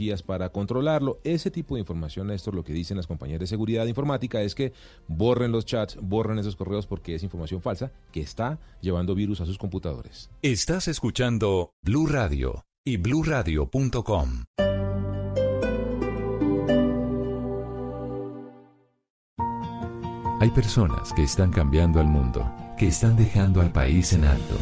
tecnologías 0.00 0.22
para 0.22 0.50
controlarlo. 0.50 1.20
Ese 1.24 1.50
tipo 1.50 1.74
de 1.74 1.80
información, 1.80 2.30
esto 2.30 2.50
lo 2.52 2.64
que 2.64 2.72
dicen 2.72 2.96
las 2.96 3.06
compañías 3.06 3.40
de 3.40 3.46
seguridad 3.46 3.86
informática 3.86 4.40
es 4.40 4.54
que 4.54 4.72
borren 5.08 5.52
los 5.52 5.64
chats, 5.64 5.96
borren 6.00 6.38
esos 6.38 6.56
correos 6.56 6.86
porque 6.86 7.14
es 7.14 7.22
información 7.22 7.60
falsa 7.60 7.92
que 8.12 8.20
está 8.20 8.58
llevando 8.80 9.14
virus 9.14 9.40
a 9.40 9.46
sus 9.46 9.58
computadores. 9.58 10.30
Estás 10.42 10.88
escuchando 10.88 11.72
Blue 11.82 12.06
Radio 12.06 12.64
y 12.84 12.96
bluradio.com. 12.96 14.44
Hay 20.40 20.50
personas 20.52 21.12
que 21.12 21.22
están 21.22 21.50
cambiando 21.50 22.00
al 22.00 22.06
mundo, 22.06 22.50
que 22.78 22.86
están 22.86 23.14
dejando 23.14 23.60
al 23.60 23.72
país 23.72 24.14
en 24.14 24.24
alto. 24.24 24.56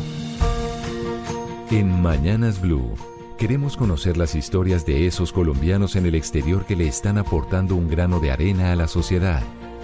En 1.70 2.02
Mañanas 2.02 2.60
Blue 2.60 2.94
queremos 3.38 3.76
conocer 3.76 4.16
las 4.16 4.34
historias 4.34 4.84
de 4.84 5.06
esos 5.06 5.32
colombianos 5.32 5.94
en 5.94 6.04
el 6.06 6.16
exterior 6.16 6.66
que 6.66 6.74
le 6.74 6.88
están 6.88 7.18
aportando 7.18 7.76
un 7.76 7.88
grano 7.88 8.18
de 8.18 8.32
arena 8.32 8.72
a 8.72 8.76
la 8.76 8.88
sociedad, 8.88 9.42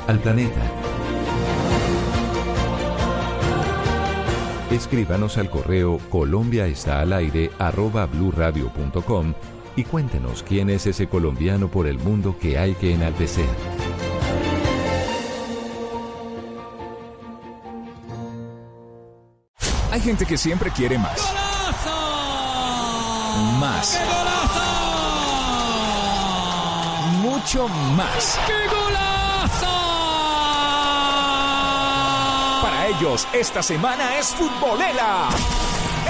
al 0.08 0.18
planeta. 0.18 0.60
Escríbanos 4.72 5.38
al 5.38 5.50
correo 5.50 6.00
Colombia 6.10 6.66
arroba 7.60 8.08
y 9.76 9.84
cuéntenos 9.84 10.42
quién 10.42 10.68
es 10.68 10.88
ese 10.88 11.06
colombiano 11.06 11.68
por 11.68 11.86
el 11.86 11.98
mundo 11.98 12.36
que 12.40 12.58
hay 12.58 12.74
que 12.74 12.92
enaltecer. 12.92 13.46
Hay 19.92 20.00
gente 20.00 20.26
que 20.26 20.36
siempre 20.36 20.70
quiere 20.72 20.98
más. 20.98 21.53
Más. 23.58 23.98
Mucho 27.20 27.68
más. 27.68 28.38
Para 32.62 32.86
ellos, 32.88 33.26
esta 33.32 33.62
semana 33.62 34.18
es 34.18 34.28
futbolera. 34.28 35.28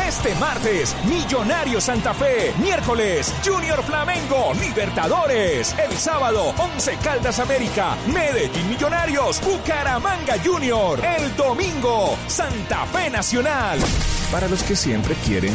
Este 0.07 0.35
martes, 0.35 0.95
Millonario 1.05 1.81
Santa 1.81 2.13
Fe. 2.15 2.53
Miércoles, 2.59 3.33
Junior 3.45 3.83
Flamengo, 3.83 4.53
Libertadores. 4.61 5.75
El 5.79 5.97
sábado, 5.97 6.53
Once 6.59 6.97
Caldas 7.03 7.39
América, 7.39 7.97
Medellín 8.13 8.69
Millonarios, 8.69 9.41
Bucaramanga 9.41 10.35
Junior. 10.45 11.01
El 11.05 11.35
domingo, 11.37 12.17
Santa 12.27 12.85
Fe 12.87 13.09
Nacional. 13.09 13.79
Para 14.31 14.49
los 14.49 14.63
que 14.63 14.77
siempre 14.77 15.15
quieren 15.25 15.55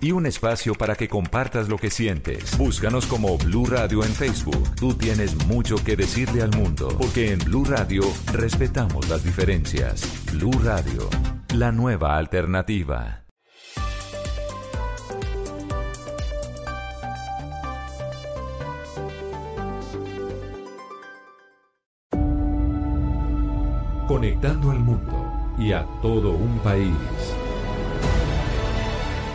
y 0.00 0.12
un 0.12 0.26
espacio 0.26 0.74
para 0.74 0.94
que 0.94 1.08
compartas 1.08 1.68
lo 1.68 1.76
que 1.76 1.90
sientes. 1.90 2.56
Búscanos 2.56 3.06
como 3.06 3.36
Blue 3.38 3.66
Radio 3.66 4.04
en 4.04 4.12
Facebook. 4.12 4.74
Tú 4.76 4.94
tienes 4.94 5.34
mucho 5.46 5.76
que 5.76 5.96
decirle 5.96 6.42
al 6.42 6.50
mundo, 6.56 6.88
porque 6.98 7.32
en 7.32 7.38
Blue 7.40 7.64
Radio 7.64 8.02
respetamos 8.32 9.08
las 9.08 9.24
diferencias. 9.24 10.02
Blue 10.32 10.58
Radio, 10.62 11.08
la 11.54 11.72
nueva 11.72 12.16
alternativa. 12.16 13.24
Conectando 24.06 24.70
al 24.70 24.78
mundo 24.78 25.54
y 25.58 25.72
a 25.72 25.84
todo 26.00 26.30
un 26.30 26.58
país. 26.60 26.94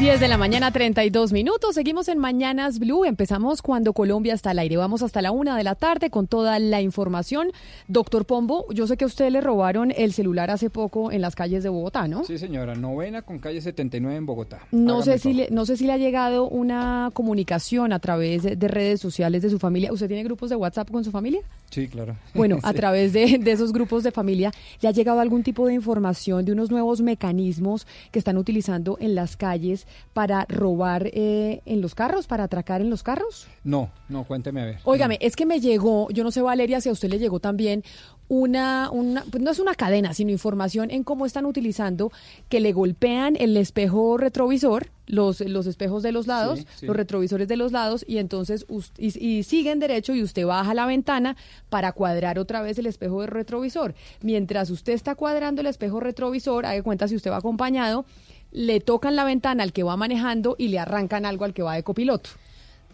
10 0.00 0.18
de 0.18 0.28
la 0.28 0.38
mañana, 0.38 0.70
32 0.70 1.30
minutos. 1.30 1.74
Seguimos 1.74 2.08
en 2.08 2.16
Mañanas 2.16 2.78
Blue. 2.78 3.04
Empezamos 3.04 3.60
cuando 3.60 3.92
Colombia 3.92 4.32
está 4.32 4.52
al 4.52 4.58
aire. 4.58 4.78
Vamos 4.78 5.02
hasta 5.02 5.20
la 5.20 5.30
una 5.30 5.58
de 5.58 5.62
la 5.62 5.74
tarde 5.74 6.08
con 6.08 6.26
toda 6.26 6.58
la 6.58 6.80
información. 6.80 7.52
Doctor 7.86 8.24
Pombo, 8.24 8.64
yo 8.72 8.86
sé 8.86 8.96
que 8.96 9.04
a 9.04 9.06
usted 9.06 9.28
le 9.28 9.42
robaron 9.42 9.92
el 9.94 10.14
celular 10.14 10.50
hace 10.50 10.70
poco 10.70 11.12
en 11.12 11.20
las 11.20 11.34
calles 11.36 11.62
de 11.62 11.68
Bogotá, 11.68 12.08
¿no? 12.08 12.24
Sí, 12.24 12.38
señora, 12.38 12.74
novena 12.74 13.20
con 13.20 13.40
calle 13.40 13.60
79 13.60 14.16
en 14.16 14.24
Bogotá. 14.24 14.60
No 14.72 15.02
sé, 15.02 15.18
si 15.18 15.34
le, 15.34 15.50
no 15.50 15.66
sé 15.66 15.76
si 15.76 15.84
le 15.84 15.92
ha 15.92 15.98
llegado 15.98 16.48
una 16.48 17.10
comunicación 17.12 17.92
a 17.92 17.98
través 17.98 18.42
de, 18.42 18.56
de 18.56 18.68
redes 18.68 19.02
sociales 19.02 19.42
de 19.42 19.50
su 19.50 19.58
familia. 19.58 19.92
¿Usted 19.92 20.08
tiene 20.08 20.24
grupos 20.24 20.48
de 20.48 20.56
WhatsApp 20.56 20.90
con 20.90 21.04
su 21.04 21.10
familia? 21.10 21.42
Sí, 21.70 21.88
claro. 21.88 22.16
Bueno, 22.32 22.58
a 22.62 22.72
través 22.72 23.12
de, 23.12 23.36
de 23.36 23.52
esos 23.52 23.70
grupos 23.70 24.02
de 24.02 24.12
familia, 24.12 24.50
¿le 24.80 24.88
ha 24.88 24.92
llegado 24.92 25.20
algún 25.20 25.42
tipo 25.42 25.66
de 25.66 25.74
información 25.74 26.46
de 26.46 26.52
unos 26.52 26.70
nuevos 26.70 27.02
mecanismos 27.02 27.86
que 28.10 28.18
están 28.18 28.38
utilizando 28.38 28.96
en 28.98 29.14
las 29.14 29.36
calles 29.36 29.86
para 30.12 30.44
robar 30.48 31.08
eh, 31.12 31.60
en 31.66 31.80
los 31.80 31.94
carros, 31.94 32.26
para 32.26 32.44
atracar 32.44 32.80
en 32.80 32.90
los 32.90 33.02
carros? 33.02 33.46
No, 33.64 33.90
no, 34.08 34.24
cuénteme 34.24 34.60
a 34.62 34.64
ver. 34.66 34.78
Óigame, 34.84 35.18
es 35.20 35.36
que 35.36 35.46
me 35.46 35.60
llegó, 35.60 36.08
yo 36.10 36.24
no 36.24 36.30
sé 36.30 36.42
Valeria 36.42 36.80
si 36.80 36.88
a 36.88 36.92
usted 36.92 37.08
le 37.10 37.18
llegó 37.18 37.40
también 37.40 37.82
una, 38.28 38.90
una 38.92 39.24
pues 39.28 39.42
no 39.42 39.50
es 39.50 39.58
una 39.58 39.74
cadena, 39.74 40.14
sino 40.14 40.30
información 40.30 40.90
en 40.92 41.02
cómo 41.02 41.26
están 41.26 41.46
utilizando 41.46 42.12
que 42.48 42.60
le 42.60 42.72
golpean 42.72 43.34
el 43.40 43.56
espejo 43.56 44.16
retrovisor, 44.18 44.86
los, 45.06 45.40
los 45.40 45.66
espejos 45.66 46.04
de 46.04 46.12
los 46.12 46.28
lados, 46.28 46.60
Sí, 46.60 46.66
sí. 46.76 46.86
los 46.86 46.94
retrovisores 46.94 47.48
de 47.48 47.56
los 47.56 47.72
lados, 47.72 48.04
y 48.06 48.18
entonces 48.18 48.64
us- 48.68 48.92
y, 48.96 49.18
y 49.18 49.42
siguen 49.42 49.80
derecho 49.80 50.14
y 50.14 50.22
usted 50.22 50.46
baja 50.46 50.74
la 50.74 50.86
ventana 50.86 51.36
para 51.70 51.90
cuadrar 51.92 52.38
otra 52.38 52.62
vez 52.62 52.78
el 52.78 52.86
espejo 52.86 53.20
de 53.22 53.26
retrovisor. 53.26 53.94
Mientras 54.22 54.70
usted 54.70 54.92
está 54.92 55.16
cuadrando 55.16 55.60
el 55.62 55.66
espejo 55.66 55.98
retrovisor, 55.98 56.66
haga 56.66 56.80
cuenta 56.84 57.08
si 57.08 57.16
usted 57.16 57.32
va 57.32 57.38
acompañado, 57.38 58.04
le 58.52 58.80
tocan 58.80 59.16
la 59.16 59.24
ventana 59.24 59.62
al 59.62 59.72
que 59.72 59.82
va 59.82 59.96
manejando 59.96 60.56
y 60.58 60.68
le 60.68 60.78
arrancan 60.78 61.24
algo 61.26 61.44
al 61.44 61.54
que 61.54 61.62
va 61.62 61.74
de 61.74 61.82
copiloto. 61.82 62.30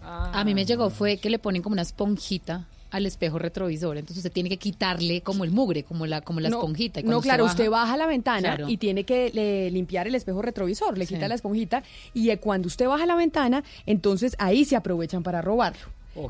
A 0.03 0.45
mí 0.45 0.55
me 0.55 0.65
llegó 0.65 0.91
fue 0.91 1.17
que 1.17 1.31
le 1.31 1.39
ponen 1.39 1.63
como 1.63 1.73
una 1.73 1.83
esponjita 1.83 2.67
al 2.93 3.05
espejo 3.05 3.39
retrovisor, 3.41 3.97
entonces 3.97 4.19
usted 4.19 4.31
tiene 4.33 4.49
que 4.49 4.59
quitarle 4.59 5.21
como 5.21 5.43
el 5.43 5.51
mugre, 5.51 5.83
como 5.83 6.07
la 6.07 6.21
como 6.21 6.39
la 6.39 6.49
No, 6.49 6.59
esponjita. 6.59 7.01
y 7.01 7.03
No, 7.03 7.21
claro, 7.21 7.45
usted 7.45 7.69
baja 7.69 7.97
la 7.97 8.07
ventana 8.07 8.55
Claro. 8.55 8.69
y 8.71 8.77
tiene 8.77 9.03
que 9.05 9.31
le- 9.35 9.71
limpiar 9.73 10.07
el 10.07 10.15
espejo 10.15 10.41
retrovisor, 10.41 10.97
le 10.97 11.05
Sí. 11.07 11.15
quita 11.15 11.27
la 11.27 11.35
esponjita 11.35 11.83
y 12.15 12.31
eh, 12.31 12.39
cuando 12.39 12.69
usted 12.69 12.87
baja 12.87 13.05
la 13.05 13.17
ventana, 13.17 13.65
entonces 13.87 14.37
ahí 14.39 14.65
se 14.65 14.77
aprovechan 14.77 15.25
para 15.25 15.43
robarlo. 15.43 15.81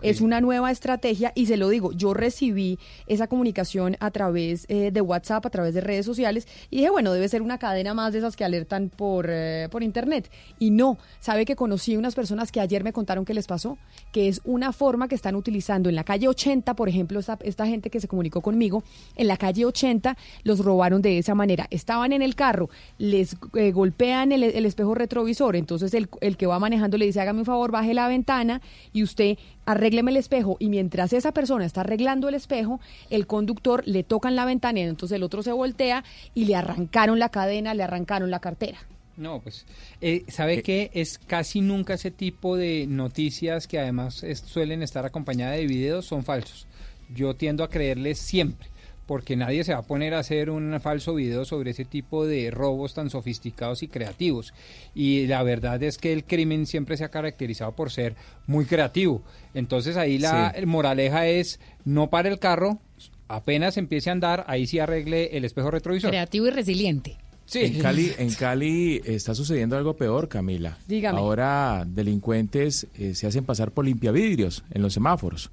Es 0.02 0.20
una 0.20 0.41
nueva 0.41 0.70
estrategia 0.70 1.32
y 1.34 1.47
se 1.47 1.56
lo 1.56 1.69
digo, 1.69 1.92
yo 1.92 2.14
recibí 2.14 2.78
esa 3.06 3.26
comunicación 3.26 3.97
a 4.00 4.10
través 4.10 4.66
eh, 4.69 4.91
de 4.91 5.00
WhatsApp, 5.00 5.47
a 5.47 5.50
través 5.50 5.74
de 5.74 5.80
redes 5.80 6.06
sociales 6.06 6.47
y 6.70 6.76
dije, 6.76 6.91
bueno, 6.91 7.12
debe 7.12 7.28
ser 7.28 7.42
una 7.42 7.58
cadena 7.58 7.94
más 7.94 8.12
de 8.12 8.19
esas 8.19 8.36
que 8.36 8.44
alertan 8.44 8.88
por, 8.88 9.26
eh, 9.28 9.69
por 9.70 9.82
internet. 9.82 10.30
Y 10.58 10.70
no, 10.70 10.98
sabe 11.20 11.44
que 11.44 11.56
conocí 11.56 11.97
unas 11.97 12.14
personas 12.14 12.52
que 12.52 12.60
ayer 12.60 12.84
me 12.84 12.92
contaron 12.92 13.24
que 13.24 13.34
les 13.34 13.47
pasó, 13.47 13.78
que 14.12 14.28
es 14.28 14.41
una 14.44 14.72
forma 14.72 15.09
que 15.09 15.15
están 15.15 15.36
utilizando 15.36 15.88
en 15.88 15.94
la 15.94 16.04
calle 16.04 16.28
80, 16.28 16.74
por 16.74 16.88
ejemplo, 16.88 17.21
esta, 17.21 17.38
esta 17.42 17.66
gente 17.66 17.91
que 17.91 18.00
se 18.00 18.09
comunicó 18.09 18.41
conmigo, 18.41 18.83
en 19.16 19.28
la 19.28 19.36
calle 19.36 19.65
80 19.65 20.16
los 20.44 20.60
robaron 20.60 21.03
de 21.03 21.18
esa 21.18 21.34
manera. 21.34 21.66
Estaban 21.71 22.12
en 22.12 22.22
el 22.22 22.34
carro, 22.34 22.68
les 22.98 23.36
eh, 23.54 23.72
golpean 23.72 24.33
el, 24.33 24.42
el 24.42 24.66
espejo 24.66 24.94
retrovisor, 24.94 25.56
entonces 25.56 25.94
el, 25.94 26.09
el 26.21 26.36
que 26.36 26.47
va 26.47 26.59
manejando 26.59 26.97
le 26.98 27.06
dice, 27.06 27.21
hágame 27.21 27.41
un 27.41 27.47
favor, 27.47 27.71
baje 27.71 27.94
la 27.94 28.09
ventana 28.09 28.60
y 28.92 29.03
usted 29.03 29.38
arrégleme 29.66 30.10
el 30.13 30.16
espejo 30.16 30.57
y 30.59 30.68
mientras 30.68 31.13
esa 31.13 31.33
persona 31.33 31.65
está 31.66 31.83
arreglando 31.83 32.28
el 32.28 32.34
espejo, 32.34 32.80
el 33.10 33.27
conductor 33.27 33.83
le 33.86 34.03
tocan 34.04 34.34
la 34.36 34.45
ventana 34.45 34.78
y 34.80 34.83
entonces 34.83 35.16
el 35.16 35.22
otro 35.22 35.42
se 35.42 35.53
voltea 35.53 36.04
y 36.34 36.47
le 36.47 36.54
arrancaron 36.57 37.18
la 37.18 37.28
cadena, 37.28 37.74
le 37.74 37.83
arrancaron 37.83 38.30
la 38.30 38.41
cartera. 38.41 38.78
No, 39.16 39.41
pues, 39.41 39.65
eh, 40.03 40.24
¿sabe 40.28 40.63
qué? 40.63 40.91
Es 40.92 41.18
casi 41.18 41.63
nunca 41.63 41.95
ese 41.95 42.10
tipo 42.10 42.57
de 42.57 42.86
noticias 42.86 43.66
que 43.66 43.78
además 43.78 44.22
es- 44.22 44.41
suelen 44.41 44.83
estar 44.83 45.07
acompañadas 45.07 45.57
de 45.57 45.66
videos 45.66 46.04
son 46.07 46.22
falsos. 46.22 46.66
Yo 47.15 47.34
tiendo 47.34 47.65
a 47.65 47.71
creerles 47.71 48.19
siempre, 48.19 48.69
porque 49.06 49.36
nadie 49.36 49.64
se 49.64 49.72
va 49.72 49.78
a 49.78 49.82
poner 49.82 50.14
a 50.14 50.18
hacer 50.18 50.50
un 50.50 50.78
falso 50.80 51.14
video 51.14 51.44
sobre 51.44 51.70
ese 51.70 51.84
tipo 51.84 52.26
de 52.26 52.50
robos 52.50 52.94
tan 52.94 53.08
sofisticados 53.08 53.82
y 53.82 53.88
creativos. 53.88 54.53
Y 54.94 55.26
la 55.26 55.42
verdad 55.42 55.82
es 55.82 55.97
que 55.97 56.12
el 56.12 56.24
crimen 56.24 56.66
siempre 56.66 56.97
se 56.97 57.04
ha 57.04 57.10
caracterizado 57.10 57.72
por 57.72 57.91
ser 57.91 58.16
muy 58.47 58.64
creativo. 58.66 59.22
Entonces 59.54 59.97
ahí 59.97 60.18
la 60.18 60.54
moraleja 60.66 61.26
es 61.26 61.60
no 61.84 62.10
para 62.10 62.28
el 62.28 62.38
carro, 62.38 62.80
apenas 63.28 63.76
empiece 63.76 64.10
a 64.10 64.12
andar, 64.12 64.44
ahí 64.48 64.66
sí 64.66 64.80
arregle 64.80 65.36
el 65.36 65.44
espejo 65.44 65.70
retrovisor. 65.70 66.10
Creativo 66.10 66.48
y 66.48 66.50
resiliente. 66.50 67.16
Sí. 67.47 67.60
En 67.60 67.80
Cali, 67.80 68.12
en 68.18 68.34
Cali 68.34 69.00
está 69.04 69.32
sucediendo 69.32 69.76
algo 69.76 69.94
peor, 69.94 70.28
Camila. 70.28 70.78
Dígame. 70.88 71.16
Ahora 71.16 71.84
delincuentes 71.86 72.88
eh, 72.98 73.14
se 73.14 73.28
hacen 73.28 73.44
pasar 73.44 73.70
por 73.70 73.84
limpiavidrios 73.84 74.64
en 74.72 74.82
los 74.82 74.94
semáforos. 74.94 75.50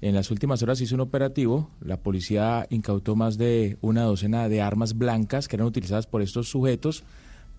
En 0.00 0.14
las 0.14 0.30
últimas 0.30 0.62
horas 0.62 0.80
hizo 0.80 0.94
un 0.94 1.00
operativo. 1.00 1.70
La 1.80 1.96
policía 1.96 2.66
incautó 2.70 3.16
más 3.16 3.38
de 3.38 3.78
una 3.80 4.02
docena 4.02 4.48
de 4.48 4.60
armas 4.60 4.98
blancas 4.98 5.48
que 5.48 5.56
eran 5.56 5.66
utilizadas 5.66 6.06
por 6.06 6.22
estos 6.22 6.48
sujetos 6.48 7.02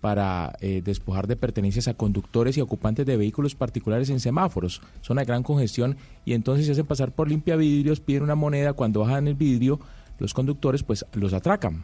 para 0.02 0.56
eh, 0.62 0.82
despojar 0.86 1.26
de 1.26 1.36
pertenencias 1.36 1.88
a 1.88 1.96
conductores 1.96 2.56
y 2.58 2.62
ocupantes 2.62 3.06
de 3.06 3.18
vehículos 3.18 3.56
particulares 3.56 4.12
en 4.12 4.20
semáforos, 4.20 4.82
zona 5.02 5.22
de 5.22 5.26
gran 5.26 5.42
congestión, 5.42 5.98
y 6.24 6.34
entonces 6.34 6.68
se 6.68 6.74
hacen 6.74 6.86
pasar 6.86 7.12
por 7.12 7.30
limpiavidrios, 7.30 8.00
piden 8.00 8.22
una 8.22 8.36
moneda, 8.36 8.74
cuando 8.74 9.00
bajan 9.00 9.28
el 9.28 9.34
vidrio, 9.34 9.80
los 10.20 10.36
conductores 10.36 10.84
pues 10.84 11.04
los 11.14 11.34
atracan. 11.34 11.84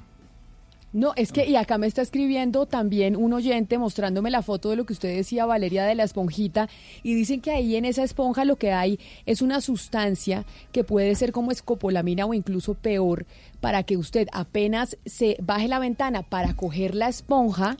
No, 0.94 1.14
es 1.16 1.32
que, 1.32 1.48
y 1.48 1.56
acá 1.56 1.80
me 1.80 1.88
está 1.88 2.04
escribiendo 2.04 2.68
también 2.68 3.16
un 3.16 3.34
oyente 3.34 3.80
mostrándome 3.80 4.30
la 4.30 4.44
foto 4.44 4.70
de 4.70 4.76
lo 4.76 4.86
que 4.86 4.94
usted 4.94 5.16
decía, 5.16 5.48
Valeria, 5.48 5.86
de 5.86 5.96
la 5.96 6.04
esponjita, 6.04 6.70
y 7.02 7.16
dicen 7.16 7.42
que 7.42 7.50
ahí 7.50 7.76
en 7.76 7.86
esa 7.86 8.04
esponja 8.04 8.46
lo 8.46 8.58
que 8.58 8.72
hay 8.72 9.00
es 9.26 9.42
una 9.42 9.60
sustancia 9.60 10.46
que 10.72 10.84
puede 10.84 11.16
ser 11.16 11.32
como 11.32 11.52
escopolamina 11.52 12.28
o 12.28 12.34
incluso 12.36 12.76
peor, 12.76 13.26
para 13.60 13.82
que 13.82 13.98
usted 13.98 14.28
apenas 14.32 14.98
se 15.04 15.36
baje 15.42 15.68
la 15.68 15.80
ventana 15.80 16.22
para 16.22 16.56
coger 16.56 16.94
la 16.94 17.10
esponja, 17.10 17.76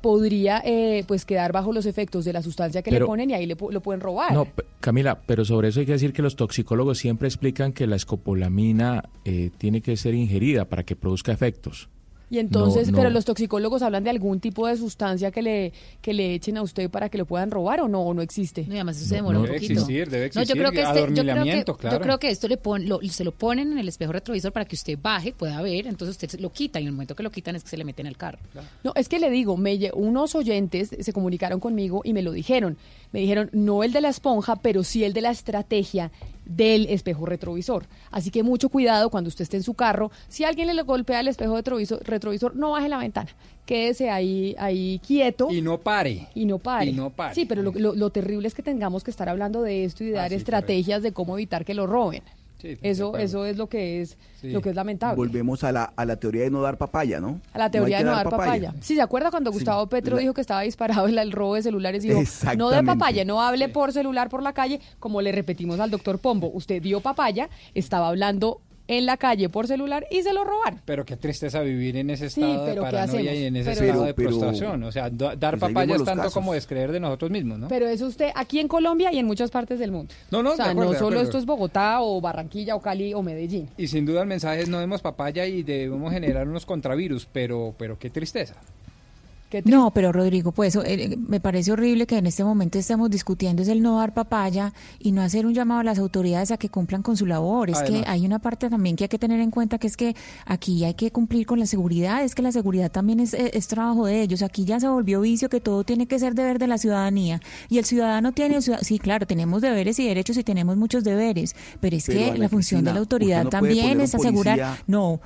podría 0.00 0.62
eh, 0.64 1.04
pues 1.08 1.24
quedar 1.24 1.52
bajo 1.52 1.72
los 1.72 1.86
efectos 1.86 2.24
de 2.24 2.32
la 2.32 2.42
sustancia 2.42 2.82
que 2.82 2.90
le 2.90 3.00
ponen 3.00 3.30
y 3.30 3.34
ahí 3.34 3.46
le, 3.46 3.56
lo 3.56 3.80
pueden 3.80 4.00
robar. 4.00 4.32
No, 4.32 4.46
Camila, 4.80 5.20
pero 5.26 5.44
sobre 5.44 5.68
eso 5.68 5.80
hay 5.80 5.86
que 5.86 5.92
decir 5.92 6.12
que 6.12 6.22
los 6.22 6.36
toxicólogos 6.36 6.98
siempre 6.98 7.28
explican 7.28 7.72
que 7.72 7.86
la 7.86 7.96
escopolamina 7.96 9.08
eh, 9.24 9.50
tiene 9.58 9.80
que 9.80 9.96
ser 9.96 10.14
ingerida 10.14 10.66
para 10.66 10.84
que 10.84 10.96
produzca 10.96 11.32
efectos. 11.32 11.88
Y 12.32 12.38
entonces, 12.38 12.90
No, 12.90 12.96
pero 12.96 13.10
los 13.10 13.26
toxicólogos 13.26 13.82
hablan 13.82 14.04
de 14.04 14.08
algún 14.10 14.40
tipo 14.40 14.66
de 14.66 14.78
sustancia 14.78 15.30
que 15.30 15.42
le 15.42 15.72
que 16.00 16.14
le 16.14 16.34
echen 16.34 16.56
a 16.56 16.62
usted 16.62 16.88
para 16.88 17.10
que 17.10 17.18
lo 17.18 17.26
puedan 17.26 17.50
robar 17.50 17.82
o 17.82 17.88
no, 17.88 18.00
o 18.00 18.14
no 18.14 18.22
existe. 18.22 18.64
No, 18.66 18.72
y 18.72 18.76
además 18.78 18.96
eso 18.96 19.06
se 19.06 19.16
demora 19.16 19.34
no 19.34 19.40
un 19.40 19.46
Debe 19.46 19.58
poquito. 19.58 19.72
existir, 19.74 20.08
debe 20.08 20.26
No, 20.28 20.32
yo 20.32 20.40
existir, 20.40 20.56
creo 20.62 20.70
que 20.72 20.80
este, 20.80 20.88
yo 20.88 20.92
creo 21.04 21.14
que, 21.14 21.20
adormilamiento, 21.20 21.76
claro. 21.76 21.96
yo 21.98 22.02
creo 22.02 22.18
que 22.18 22.30
esto 22.30 22.48
le 22.48 22.56
pon- 22.56 22.88
lo- 22.88 23.00
se 23.02 23.22
lo 23.22 23.32
ponen 23.32 23.72
en 23.72 23.78
el 23.78 23.86
espejo 23.86 24.12
retrovisor 24.12 24.50
para 24.50 24.64
que 24.64 24.74
usted 24.76 24.98
baje, 25.00 25.32
pueda 25.32 25.60
ver, 25.60 25.86
entonces 25.86 26.16
usted 26.22 26.40
lo 26.40 26.50
quita 26.50 26.80
y 26.80 26.84
en 26.84 26.86
el 26.88 26.92
momento 26.94 27.14
que 27.14 27.22
lo 27.22 27.30
quitan 27.30 27.54
es 27.54 27.64
que 27.64 27.68
se 27.68 27.76
le 27.76 27.84
meten 27.84 28.06
al 28.06 28.16
carro. 28.16 28.38
No, 28.82 28.92
es 28.96 29.10
que 29.10 29.18
le 29.18 29.28
digo, 29.30 29.58
me 29.58 29.78
unos 29.92 30.34
oyentes 30.34 30.88
se 30.98 31.12
comunicaron 31.12 31.60
conmigo 31.60 32.00
y 32.02 32.14
me 32.14 32.22
lo 32.22 32.32
dijeron. 32.32 32.78
Me 33.12 33.20
dijeron, 33.20 33.50
no 33.52 33.84
el 33.84 33.92
de 33.92 34.00
la 34.00 34.08
esponja, 34.08 34.56
pero 34.56 34.84
sí 34.84 35.04
el 35.04 35.12
de 35.12 35.20
la 35.20 35.30
estrategia 35.30 36.10
del 36.44 36.86
espejo 36.86 37.26
retrovisor. 37.26 37.86
Así 38.10 38.30
que 38.30 38.42
mucho 38.42 38.68
cuidado 38.68 39.10
cuando 39.10 39.28
usted 39.28 39.42
esté 39.42 39.56
en 39.56 39.62
su 39.62 39.74
carro. 39.74 40.10
Si 40.28 40.44
alguien 40.44 40.74
le 40.74 40.82
golpea 40.82 41.20
el 41.20 41.28
espejo 41.28 41.54
retrovisor, 41.56 42.02
retrovisor 42.04 42.56
no 42.56 42.72
baje 42.72 42.88
la 42.88 42.98
ventana. 42.98 43.30
Quédese 43.66 44.10
ahí, 44.10 44.54
ahí 44.58 45.00
quieto. 45.06 45.48
Y 45.50 45.62
no 45.62 45.78
pare. 45.78 46.28
Y 46.34 46.44
no 46.46 46.58
pare. 46.58 46.86
Y 46.90 46.92
no 46.92 47.10
pare. 47.10 47.34
Sí, 47.34 47.44
pero 47.46 47.62
lo, 47.62 47.70
lo- 47.72 47.94
lo 47.94 48.10
terrible 48.10 48.48
es 48.48 48.54
que 48.54 48.62
tengamos 48.62 49.04
que 49.04 49.10
estar 49.12 49.28
hablando 49.28 49.62
de 49.62 49.84
esto 49.84 50.02
y 50.02 50.08
de 50.08 50.18
Ah, 50.18 50.22
dar 50.22 50.30
sí, 50.30 50.36
estrategias 50.36 51.02
de 51.02 51.12
cómo 51.12 51.36
evitar 51.36 51.64
que 51.64 51.74
lo 51.74 51.86
roben. 51.86 52.22
Sí, 52.62 52.78
eso, 52.80 53.16
eso 53.18 53.44
es 53.44 53.56
lo 53.56 53.68
que 53.68 54.00
es, 54.00 54.16
Sí. 54.40 54.50
lo 54.50 54.60
que 54.60 54.70
es 54.70 54.76
lamentable. 54.76 55.16
Volvemos 55.16 55.64
a 55.64 55.72
la, 55.72 55.92
a 55.96 56.04
la 56.04 56.14
teoría 56.16 56.44
de 56.44 56.50
no 56.50 56.62
dar 56.62 56.78
papaya, 56.78 57.20
¿no? 57.20 57.40
A 57.52 57.58
la 57.58 57.70
teoría 57.70 57.98
hay 57.98 58.04
de 58.04 58.10
no 58.10 58.16
dar 58.16 58.30
papaya. 58.30 58.72
Sí, 58.80 58.94
¿se 58.94 59.02
acuerda 59.02 59.30
cuando 59.30 59.50
Sí. 59.50 59.56
Gustavo 59.58 59.88
Petro 59.88 60.14
La- 60.16 60.20
dijo 60.22 60.32
que 60.32 60.40
estaba 60.40 60.60
disparado 60.62 61.06
el, 61.08 61.18
el 61.18 61.32
robo 61.32 61.56
de 61.56 61.62
celulares? 61.62 62.02
Dijo, 62.04 62.14
no 62.14 62.20
de 62.20 62.24
Exactamente. 62.24 62.84
papaya, 62.86 63.24
no 63.24 63.42
hable 63.42 63.68
por 63.68 63.92
celular 63.92 64.28
por 64.28 64.42
la 64.44 64.52
calle, 64.52 64.80
como 65.00 65.20
le 65.22 65.32
repetimos 65.32 65.80
al 65.80 65.90
doctor 65.90 66.18
Pombo. 66.20 66.50
Usted 66.54 66.80
dio 66.80 67.00
papaya, 67.00 67.48
estaba 67.74 68.06
hablando 68.08 68.60
en 68.98 69.06
la 69.06 69.16
calle 69.16 69.48
por 69.48 69.66
celular 69.66 70.06
y 70.10 70.22
se 70.22 70.32
lo 70.32 70.44
robaron. 70.44 70.80
Pero 70.84 71.04
qué 71.04 71.16
tristeza 71.16 71.60
vivir 71.60 71.96
en 71.96 72.10
ese 72.10 72.30
Sí, 72.30 72.40
estado 72.42 72.64
de 72.64 72.70
pero 72.72 72.84
¿qué 72.84 72.90
paranoia 72.90 73.34
y 73.34 73.44
en 73.46 73.56
ese 73.56 73.70
Pero- 73.72 73.84
estado 73.86 74.04
de 74.04 74.14
Pero- 74.14 74.28
prostración. 74.28 74.82
O 74.84 74.92
sea, 74.92 75.10
da- 75.10 75.34
dar 75.36 75.58
pues 75.58 75.62
ahí 75.64 75.74
papaya 75.74 75.80
vemos 75.86 75.94
es 75.94 75.98
los 76.00 76.06
tanto 76.06 76.22
casos. 76.22 76.34
como 76.34 76.52
descreer 76.54 76.92
de 76.92 77.00
nosotros 77.00 77.30
mismos, 77.30 77.58
¿no? 77.58 77.68
Pero 77.68 77.86
eso 77.88 78.06
usted 78.06 78.30
aquí 78.34 78.60
en 78.60 78.68
Colombia 78.68 79.12
y 79.12 79.18
en 79.18 79.26
muchas 79.26 79.50
partes 79.50 79.78
del 79.78 79.90
mundo. 79.92 80.12
No, 80.30 80.42
no, 80.42 80.52
o 80.52 80.56
sea, 80.56 80.66
de 80.66 80.70
acuerdo, 80.72 80.90
no 80.90 80.94
de 80.94 80.98
solo 81.00 81.20
esto 81.20 81.38
es 81.38 81.46
Bogotá 81.46 82.00
o 82.02 82.20
Barranquilla 82.20 82.74
o 82.76 82.80
Cali 82.80 83.14
o 83.14 83.22
Medellín. 83.22 83.68
Y 83.76 83.88
sin 83.88 84.04
duda 84.06 84.22
el 84.22 84.26
mensaje 84.28 84.62
es 84.62 84.68
no 84.68 84.78
demos 84.80 85.00
papaya 85.02 85.46
y 85.46 85.62
debemos 85.62 86.12
generar 86.12 86.46
unos 86.48 86.66
contravirus, 86.66 87.26
pero, 87.32 87.74
pero 87.78 87.98
qué 87.98 88.10
tristeza. 88.10 88.54
No, 89.64 89.90
pero 89.92 90.12
Rodrigo, 90.12 90.52
pues 90.52 90.76
eh, 90.76 91.16
me 91.28 91.40
parece 91.40 91.72
horrible 91.72 92.06
que 92.06 92.16
en 92.16 92.26
este 92.26 92.44
momento 92.44 92.78
estemos 92.78 93.10
discutiendo 93.10 93.62
es 93.62 93.68
el 93.68 93.82
no 93.82 93.98
dar 93.98 94.14
papaya 94.14 94.72
y 94.98 95.12
no 95.12 95.22
hacer 95.22 95.44
un 95.46 95.52
llamado 95.54 95.80
a 95.80 95.84
las 95.84 95.98
autoridades 95.98 96.50
a 96.50 96.56
que 96.56 96.68
cumplan 96.68 97.02
con 97.02 97.16
su 97.16 97.26
labor. 97.26 97.68
Es 97.70 97.78
Además. 97.78 98.02
que 98.04 98.08
hay 98.08 98.24
una 98.24 98.38
parte 98.38 98.70
también 98.70 98.96
que 98.96 99.04
hay 99.04 99.08
que 99.08 99.18
tener 99.18 99.40
en 99.40 99.50
cuenta 99.50 99.78
que 99.78 99.86
es 99.86 99.96
que 99.96 100.16
aquí 100.46 100.84
hay 100.84 100.94
que 100.94 101.10
cumplir 101.10 101.46
con 101.46 101.58
la 101.58 101.66
seguridad, 101.66 102.22
es 102.24 102.34
que 102.34 102.42
la 102.42 102.52
seguridad 102.52 102.90
también 102.90 103.20
es, 103.20 103.34
eh, 103.34 103.50
es 103.54 103.66
trabajo 103.68 104.06
de 104.06 104.22
ellos. 104.22 104.42
Aquí 104.42 104.64
ya 104.64 104.80
se 104.80 104.88
volvió 104.88 105.20
vicio 105.20 105.48
que 105.48 105.60
todo 105.60 105.84
tiene 105.84 106.06
que 106.06 106.18
ser 106.18 106.34
deber 106.34 106.58
de 106.58 106.66
la 106.68 106.78
ciudadanía 106.78 107.40
y 107.68 107.78
el 107.78 107.84
ciudadano 107.84 108.32
tiene, 108.32 108.60
sí, 108.62 108.98
claro, 108.98 109.26
tenemos 109.26 109.60
deberes 109.62 109.98
y 109.98 110.06
derechos 110.06 110.36
y 110.36 110.44
tenemos 110.44 110.76
muchos 110.76 111.04
deberes, 111.04 111.54
pero 111.80 111.96
es 111.96 112.06
Pero, 112.06 112.32
que 112.32 112.38
la 112.38 112.48
función 112.48 112.84
de 112.84 112.92
la 112.92 113.00
autoridad 113.00 113.44
no 113.44 113.50
también 113.50 114.00
es 114.00 114.14
asegurar, 114.14 114.58
policía- 114.58 114.84
no. 114.86 115.20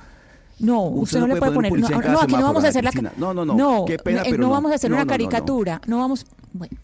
No, 0.59 0.81
usted, 0.83 1.01
Usted 1.01 1.19
no 1.19 1.27
no 1.27 1.33
le 1.35 1.39
puede 1.39 1.51
poner 1.51 1.69
poner. 1.71 1.91
No, 1.91 2.01
no, 2.01 2.19
aquí 2.21 2.33
no 2.33 2.41
vamos 2.43 2.63
a 2.63 2.67
hacer 2.69 2.83
la. 2.83 2.91
No, 3.17 3.33
no, 3.33 3.45
no, 3.45 3.53
No, 3.55 3.85
qué 3.85 3.97
pena, 3.99 4.21
eh, 4.21 4.25
pero 4.31 4.37
no 4.37 4.47
no. 4.47 4.53
vamos 4.53 4.71
a 4.71 4.75
hacer 4.75 4.89
No, 4.89 4.95
una 4.95 5.05
no, 5.05 5.05
no, 5.05 5.11
no. 5.11 5.17
caricatura. 5.17 5.81
No 5.85 5.97
vamos. 5.99 6.25
Bueno. 6.53 6.77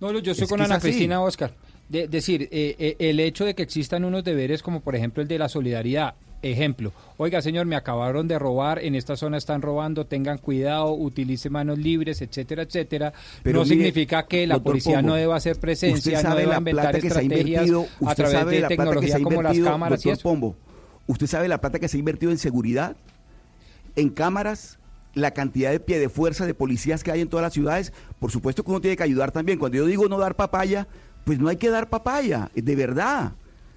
No, 0.00 0.12
yo 0.12 0.32
estoy 0.32 0.44
Es 0.44 0.50
con 0.50 0.60
es 0.60 0.66
Ana. 0.70 0.78
Cristina 0.80 1.20
Oscar. 1.20 1.52
De, 1.88 2.08
decir, 2.08 2.48
eh, 2.50 2.76
eh, 2.78 2.96
el 2.98 3.20
hecho 3.20 3.44
de 3.44 3.54
que 3.54 3.62
existan 3.62 4.04
unos 4.04 4.24
deberes 4.24 4.62
como 4.62 4.80
por 4.80 4.94
ejemplo 4.96 5.22
el 5.22 5.28
de 5.28 5.38
la 5.38 5.48
solidaridad. 5.48 6.14
Ejemplo, 6.42 6.92
oiga 7.16 7.40
señor, 7.40 7.64
me 7.64 7.74
acabaron 7.74 8.28
de 8.28 8.38
robar, 8.38 8.78
en 8.84 8.94
esta 8.94 9.16
zona 9.16 9.38
están 9.38 9.62
robando, 9.62 10.04
tengan 10.04 10.36
cuidado, 10.36 10.92
utilice 10.92 11.48
manos 11.48 11.78
libres, 11.78 12.20
etcétera, 12.20 12.64
etcétera. 12.64 13.14
Pero 13.42 13.60
no 13.60 13.64
mire, 13.64 13.76
significa 13.76 14.26
que 14.26 14.46
la 14.46 14.58
policía 14.58 14.96
Pombo, 14.96 15.08
no 15.08 15.14
deba 15.14 15.36
hacer 15.36 15.58
presencia, 15.58 16.22
no 16.22 16.36
deba 16.36 16.58
inventar 16.58 16.96
estrategias 16.96 17.70
a 18.04 18.14
través 18.14 18.46
de 18.46 18.60
la 18.60 18.68
tecnología 18.68 19.18
como 19.22 19.42
las 19.42 19.58
cámaras 19.58 20.04
y 20.04 20.10
eso. 20.10 20.22
Pombo, 20.22 20.54
usted 21.06 21.26
sabe 21.26 21.48
la 21.48 21.60
plata 21.60 21.78
que 21.78 21.88
se 21.88 21.96
ha 21.96 22.00
invertido 22.00 22.32
en 22.32 22.38
seguridad, 22.38 22.96
en 23.96 24.10
cámaras, 24.10 24.78
la 25.14 25.32
cantidad 25.32 25.70
de 25.70 25.80
pie 25.80 25.98
de 25.98 26.08
fuerza 26.08 26.46
de 26.46 26.54
policías 26.54 27.04
que 27.04 27.12
hay 27.12 27.20
en 27.20 27.28
todas 27.28 27.44
las 27.44 27.52
ciudades, 27.52 27.92
por 28.18 28.30
supuesto 28.30 28.64
que 28.64 28.70
uno 28.70 28.80
tiene 28.80 28.96
que 28.96 29.02
ayudar 29.02 29.30
también. 29.30 29.58
Cuando 29.58 29.78
yo 29.78 29.86
digo 29.86 30.08
no 30.08 30.18
dar 30.18 30.34
papaya, 30.34 30.88
pues 31.24 31.38
no 31.38 31.48
hay 31.48 31.56
que 31.56 31.70
dar 31.70 31.88
papaya, 31.88 32.50
de 32.54 32.76
verdad. 32.76 33.32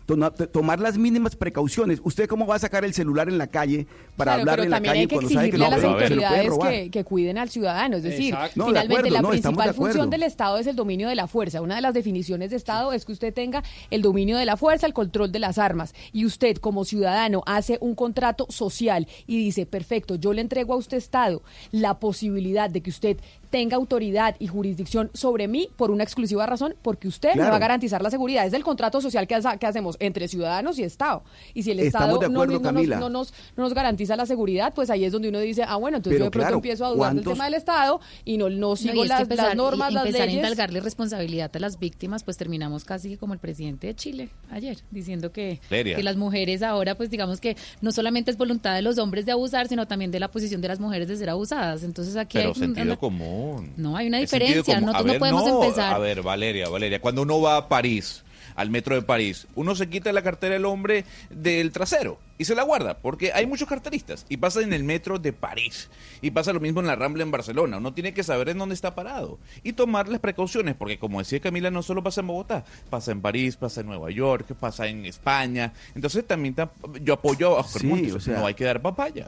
Toma- 0.08 0.32
tomar 0.32 0.80
las 0.80 0.98
mínimas 0.98 1.36
precauciones. 1.36 2.00
¿Usted 2.02 2.28
cómo 2.30 2.48
va 2.48 2.56
a 2.56 2.60
sacar 2.60 2.86
el 2.86 2.94
celular 2.94 3.28
en 3.28 3.38
la 3.38 3.48
calle 3.48 3.86
para 4.16 4.36
Claro, 4.36 4.40
hablar 4.52 4.60
en 4.62 4.70
la 4.72 4.82
calle 4.82 5.00
hay 5.02 5.08
que 5.08 5.16
cuando 5.16 5.30
sabe 5.30 5.50
que 5.52 5.58
exigirle 5.58 5.60
no, 5.60 5.68
a 5.68 5.70
las 5.78 5.84
lo 5.84 5.90
autoridades 5.90 6.48
robar? 6.48 6.72
que, 6.72 6.90
que 6.92 7.04
cuiden 7.04 7.38
al 7.38 7.50
ciudadano. 7.50 7.98
Es 7.98 8.04
decir, 8.04 8.34
Exacto. 8.34 8.54
No, 8.56 8.66
de 8.66 8.70
finalmente 8.70 8.96
acuerdo, 9.00 9.14
la 9.16 9.22
no, 9.22 9.34
estamos 9.34 9.58
de 9.58 9.64
principal 9.66 9.86
función 9.92 10.10
del 10.10 10.24
Estado 10.24 10.58
es 10.60 10.68
el 10.68 10.76
dominio 10.78 11.10
de 11.10 11.16
la 11.16 11.28
fuerza. 11.28 11.62
Una 11.62 11.76
de 11.76 11.82
las 11.82 11.94
definiciones 11.94 12.52
de 12.52 12.56
Estado 12.56 12.94
es 12.94 13.04
que 13.04 13.12
usted 13.12 13.34
tenga 13.34 13.64
el 13.92 14.02
dominio 14.02 14.38
de 14.38 14.46
la 14.46 14.56
fuerza, 14.56 14.88
el 14.88 14.94
control 14.94 15.32
de 15.34 15.40
las 15.40 15.58
armas. 15.58 15.94
Y 16.14 16.26
usted, 16.26 16.56
como 16.56 16.86
ciudadano, 16.86 17.44
hace 17.46 17.78
un 17.82 17.94
contrato 17.94 18.48
social 18.50 19.08
y 19.28 19.38
dice, 19.44 19.66
perfecto, 19.66 20.16
yo 20.16 20.32
le 20.32 20.40
entrego 20.42 20.74
a 20.74 20.78
usted, 20.78 20.96
Estado, 20.98 21.42
la 21.72 22.00
posibilidad 22.00 22.70
de 22.70 22.80
que 22.82 22.90
usted 22.92 23.18
tenga 23.50 23.76
autoridad 23.78 24.36
y 24.40 24.48
jurisdicción 24.48 25.10
sobre 25.14 25.48
mí 25.48 25.70
por 25.76 25.92
una 25.92 26.04
exclusiva 26.04 26.46
razón, 26.46 26.76
porque 26.82 27.08
usted 27.08 27.30
me 27.30 27.36
Claro. 27.36 27.52
va 27.52 27.56
a 27.58 27.60
garantizar 27.60 28.02
la 28.02 28.10
seguridad. 28.10 28.46
Es 28.46 28.54
el 28.54 28.64
contrato 28.64 29.02
social 29.02 29.28
que, 29.28 29.36
hacemos 29.36 29.98
entre 30.00 30.28
ciudadanos 30.28 30.78
y 30.80 30.84
Estado. 30.84 31.24
Y 31.54 31.64
si 31.64 31.72
el 31.72 31.80
Estamos 31.80 32.16
Estado 32.16 32.30
no, 32.30 32.46
nos- 32.46 32.62
no 32.62 33.10
nos, 33.10 33.34
no 33.56 33.64
nos 33.64 33.74
garantiza 33.74 34.16
la 34.16 34.26
seguridad, 34.26 34.74
pues 34.74 34.90
ahí 34.90 35.06
es 35.06 35.12
donde 35.12 35.30
uno 35.30 35.40
dice, 35.40 35.64
ah, 35.68 35.76
bueno, 35.78 35.98
entonces 35.98 36.16
Pero 36.18 36.26
yo 36.26 36.26
de 36.26 36.32
pronto 36.32 36.46
claro, 36.46 36.58
empiezo 36.58 36.86
a 36.86 36.90
dudar 36.90 37.14
del 37.14 37.24
¿cuántos- 37.24 37.34
tema 37.34 37.46
del 37.46 37.54
Estado 37.56 38.00
y 38.26 38.38
no, 38.38 38.50
no 38.50 38.58
No, 38.70 38.76
sigo 38.76 39.06
las, 39.06 39.22
empezar, 39.22 39.48
las 39.48 39.56
normas, 39.56 39.92
y 39.92 39.94
las 39.94 40.06
empezar 40.06 40.28
leyes. 40.28 40.44
a 40.44 40.48
indalgarle 40.48 40.80
responsabilidad 40.82 41.52
a 41.56 41.60
las 41.60 41.80
víctimas, 41.80 42.24
pues 42.24 42.38
terminamos 42.38 42.84
casi 42.86 43.18
como 43.18 43.34
el 43.34 43.40
presidente 43.40 43.88
de 43.88 43.96
Chile 43.96 44.30
ayer, 44.52 44.78
diciendo 44.92 45.32
que, 45.32 45.60
que 45.70 46.04
las 46.04 46.16
mujeres 46.18 46.62
ahora, 46.64 46.96
pues 46.96 47.10
digamos 47.10 47.40
que 47.40 47.56
no 47.82 47.92
solamente 47.92 48.32
es 48.32 48.38
voluntad 48.38 48.76
de 48.76 48.82
los 48.82 48.98
hombres 48.98 49.26
de 49.26 49.32
abusar, 49.32 49.68
sino 49.68 49.88
también 49.88 50.12
de 50.12 50.20
la 50.20 50.30
posición 50.30 50.62
de 50.62 50.68
las 50.68 50.80
mujeres 50.80 51.08
de 51.08 51.16
ser 51.18 51.30
abusadas. 51.30 51.84
Entonces 51.84 52.16
aquí 52.16 52.38
Pero 52.38 52.50
hay 52.50 52.56
sentido 52.56 52.86
una- 52.86 52.96
común. 52.98 53.37
No, 53.78 53.96
hay 53.98 54.08
una 54.08 54.20
diferencia. 54.20 54.80
Nosotros 54.82 55.06
no 55.14 55.20
podemos 55.20 55.44
empezar. 55.66 55.94
A 55.94 55.98
ver, 56.00 56.22
Valeria, 56.22 56.70
Valeria, 56.70 57.00
cuando 57.02 57.22
uno 57.22 57.42
va 57.42 57.58
a 57.58 57.68
París 57.70 58.24
al 58.56 58.72
metro 58.72 58.96
de 58.96 59.04
París, 59.04 59.46
uno 59.54 59.76
se 59.76 59.88
quita 59.88 60.12
la 60.12 60.24
cartera 60.24 60.54
del 60.54 60.66
hombre 60.66 61.06
del 61.30 61.72
trasero 61.72 62.18
y 62.40 62.46
se 62.46 62.56
la 62.56 62.64
guarda, 62.64 62.98
porque 62.98 63.32
hay 63.32 63.46
muchos 63.46 63.68
carteristas 63.68 64.26
y 64.30 64.38
pasa 64.38 64.62
en 64.62 64.74
el 64.74 64.84
metro 64.84 65.20
de 65.20 65.32
París 65.32 65.90
y 66.24 66.32
pasa 66.32 66.54
lo 66.54 66.60
mismo 66.60 66.80
en 66.80 66.88
la 66.88 66.96
Rambla 66.96 67.22
en 67.22 67.30
Barcelona. 67.30 67.78
Uno 67.78 67.94
tiene 67.94 68.16
que 68.16 68.24
saber 68.24 68.50
en 68.50 68.58
dónde 68.58 68.74
está 68.74 68.96
parado 68.96 69.38
y 69.62 69.74
tomar 69.74 70.08
las 70.08 70.20
precauciones, 70.22 70.74
porque 70.74 70.98
como 70.98 71.20
decía 71.20 71.40
Camila, 71.40 71.70
no 71.70 71.84
solo 71.84 72.02
pasa 72.02 72.22
en 72.22 72.28
Bogotá, 72.28 72.66
pasa 72.90 73.12
en 73.12 73.22
París, 73.22 73.58
pasa 73.58 73.82
en 73.82 73.88
Nueva 73.88 74.10
York, 74.10 74.48
pasa 74.60 74.88
en 74.88 75.06
España. 75.06 75.74
Entonces 75.94 76.26
también 76.26 76.56
ta- 76.56 76.72
yo 77.04 77.14
apoyo 77.14 77.58
a 77.58 77.60
Oscar 77.62 77.82
Sí, 77.84 77.88
Montes, 77.88 78.14
o 78.14 78.20
sea- 78.20 78.40
no 78.40 78.48
hay 78.48 78.56
que 78.56 78.64
dar 78.66 78.82
papaya. 78.82 79.28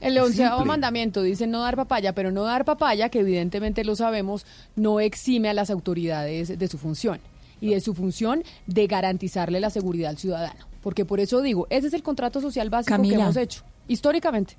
El 0.00 0.18
onceavo 0.18 0.56
Simple. 0.56 0.68
mandamiento 0.68 1.22
dice 1.22 1.46
no 1.46 1.62
dar 1.62 1.76
papaya, 1.76 2.14
pero 2.14 2.30
no 2.30 2.44
dar 2.44 2.64
papaya, 2.64 3.08
que 3.08 3.20
evidentemente 3.20 3.84
lo 3.84 3.96
sabemos, 3.96 4.46
no 4.76 5.00
exime 5.00 5.48
a 5.48 5.54
las 5.54 5.70
autoridades 5.70 6.58
de 6.58 6.68
su 6.68 6.78
función 6.78 7.20
y 7.60 7.70
de 7.74 7.80
su 7.80 7.94
función 7.94 8.42
de 8.66 8.86
garantizarle 8.86 9.60
la 9.60 9.70
seguridad 9.70 10.10
al 10.10 10.18
ciudadano. 10.18 10.66
Porque 10.82 11.04
por 11.04 11.20
eso 11.20 11.42
digo, 11.42 11.66
ese 11.68 11.88
es 11.88 11.92
el 11.92 12.02
contrato 12.02 12.40
social 12.40 12.70
básico 12.70 13.02
que 13.02 13.14
hemos 13.14 13.36
hecho, 13.36 13.62
históricamente. 13.86 14.56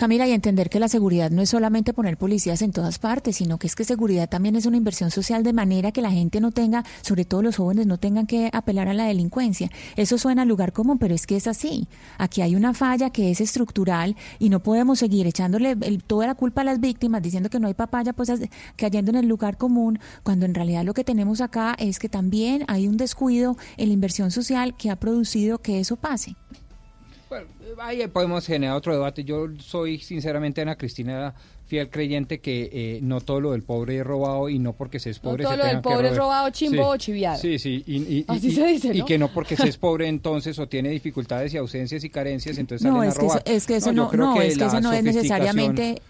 Ca- 0.00 0.10
Camila, 0.10 0.26
y 0.26 0.32
entender 0.32 0.70
que 0.70 0.80
la 0.80 0.88
seguridad 0.88 1.30
no 1.30 1.42
es 1.42 1.50
solamente 1.50 1.92
poner 1.92 2.16
policías 2.16 2.62
en 2.62 2.72
todas 2.72 2.98
partes, 2.98 3.36
sino 3.36 3.58
que 3.58 3.66
es 3.68 3.76
que 3.76 3.84
seguridad 3.84 4.28
también 4.30 4.56
es 4.56 4.64
una 4.66 4.76
inversión 4.78 5.10
social 5.10 5.42
de 5.44 5.52
manera 5.52 5.92
que 5.92 6.00
la 6.02 6.10
gente 6.10 6.40
no 6.40 6.50
tenga, 6.52 6.84
sobre 7.02 7.24
todo 7.26 7.42
los 7.42 7.56
jóvenes, 7.58 7.86
no 7.86 7.98
tengan 7.98 8.26
que 8.26 8.48
apelar 8.52 8.88
a 8.88 8.94
la 8.94 9.04
delincuencia. 9.04 9.70
Eso 9.96 10.16
suena 10.18 10.42
a 10.42 10.44
lugar 10.46 10.72
común, 10.72 10.98
pero 10.98 11.14
es 11.14 11.26
que 11.26 11.36
es 11.36 11.46
así. 11.46 11.86
Aquí 12.18 12.40
hay 12.42 12.56
una 12.56 12.72
falla 12.74 13.10
que 13.10 13.30
es 13.30 13.40
estructural 13.42 14.16
y 14.40 14.48
no 14.48 14.60
podemos 14.60 14.98
seguir 14.98 15.26
echándole 15.28 15.76
el- 15.82 16.02
toda 16.02 16.26
la 16.26 16.34
culpa 16.34 16.62
a 16.62 16.64
las 16.64 16.80
víctimas, 16.80 17.22
diciendo 17.22 17.50
que 17.50 17.60
no 17.60 17.68
hay 17.68 17.74
papaya, 17.74 18.12
pues 18.14 18.32
cayendo 18.76 19.10
en 19.10 19.16
el 19.18 19.28
lugar 19.28 19.58
común, 19.58 20.00
cuando 20.24 20.44
en 20.46 20.54
realidad 20.54 20.82
lo 20.84 20.94
que 20.94 21.04
tenemos 21.04 21.40
acá 21.40 21.76
es 21.78 21.98
que 22.00 22.08
también 22.08 22.64
hay 22.68 22.88
un 22.88 22.96
descuido 22.96 23.56
en 23.76 23.88
la 23.88 23.94
inversión 23.94 24.30
social 24.32 24.76
que 24.76 24.90
ha 24.90 24.96
producido 24.96 25.58
que 25.58 25.78
eso 25.78 25.94
pase. 25.96 26.34
Ahí 27.78 28.06
podemos 28.08 28.46
generar 28.46 28.76
otro 28.76 28.92
debate. 28.92 29.24
Yo 29.24 29.46
soy 29.58 29.98
sinceramente, 29.98 30.60
Ana 30.60 30.76
Cristina, 30.76 31.34
fiel 31.66 31.88
creyente 31.88 32.40
que 32.40 32.68
eh, 32.72 32.98
no 33.02 33.20
todo 33.20 33.40
lo 33.40 33.52
del 33.52 33.62
pobre 33.62 33.98
es 33.98 34.04
robado 34.06 34.48
y 34.48 34.58
no 34.58 34.72
porque 34.72 34.98
se 34.98 35.10
es 35.10 35.22
No 35.22 35.30
pobre 35.30 35.44
todo 35.44 35.52
se 35.52 35.58
lo 35.58 35.64
del 35.66 35.80
pobre 35.80 36.08
es 36.08 36.16
robar. 36.16 36.18
robado, 36.18 36.50
chimbo 36.50 36.88
o 36.88 36.96
chiviado. 36.96 37.38
Sí, 37.38 37.58
sí. 37.58 37.82
Y, 37.86 37.96
y- 37.98 38.18
y- 38.18 38.24
Así 38.28 38.48
y- 38.48 38.52
se 38.52 38.66
dice, 38.66 38.90
y 38.94 38.98
¿no? 39.00 39.04
que 39.06 39.18
no 39.18 39.28
porque 39.32 39.56
se 39.56 39.68
es 39.68 39.76
pobre 39.78 40.08
entonces 40.08 40.58
o 40.58 40.66
tiene 40.68 40.88
dificultades 40.90 41.54
y 41.54 41.58
ausencias 41.58 42.02
y 42.02 42.10
carencias, 42.10 42.58
entonces 42.58 42.84
No, 42.86 42.96
salen 42.96 43.08
es 43.10 43.16
a 43.16 43.20
que 43.20 43.26
eso, 43.26 43.34
robar. 43.34 43.42
es 43.46 43.66
que 43.66 43.76
eso 43.76 43.92
no, 43.92 44.08
creo 44.10 44.24
no, 44.26 44.40
es 44.42 44.58
que 44.58 44.64
eso 44.64 44.80
no 44.80 44.92
es 44.92 45.04
necesariamente 45.04 46.02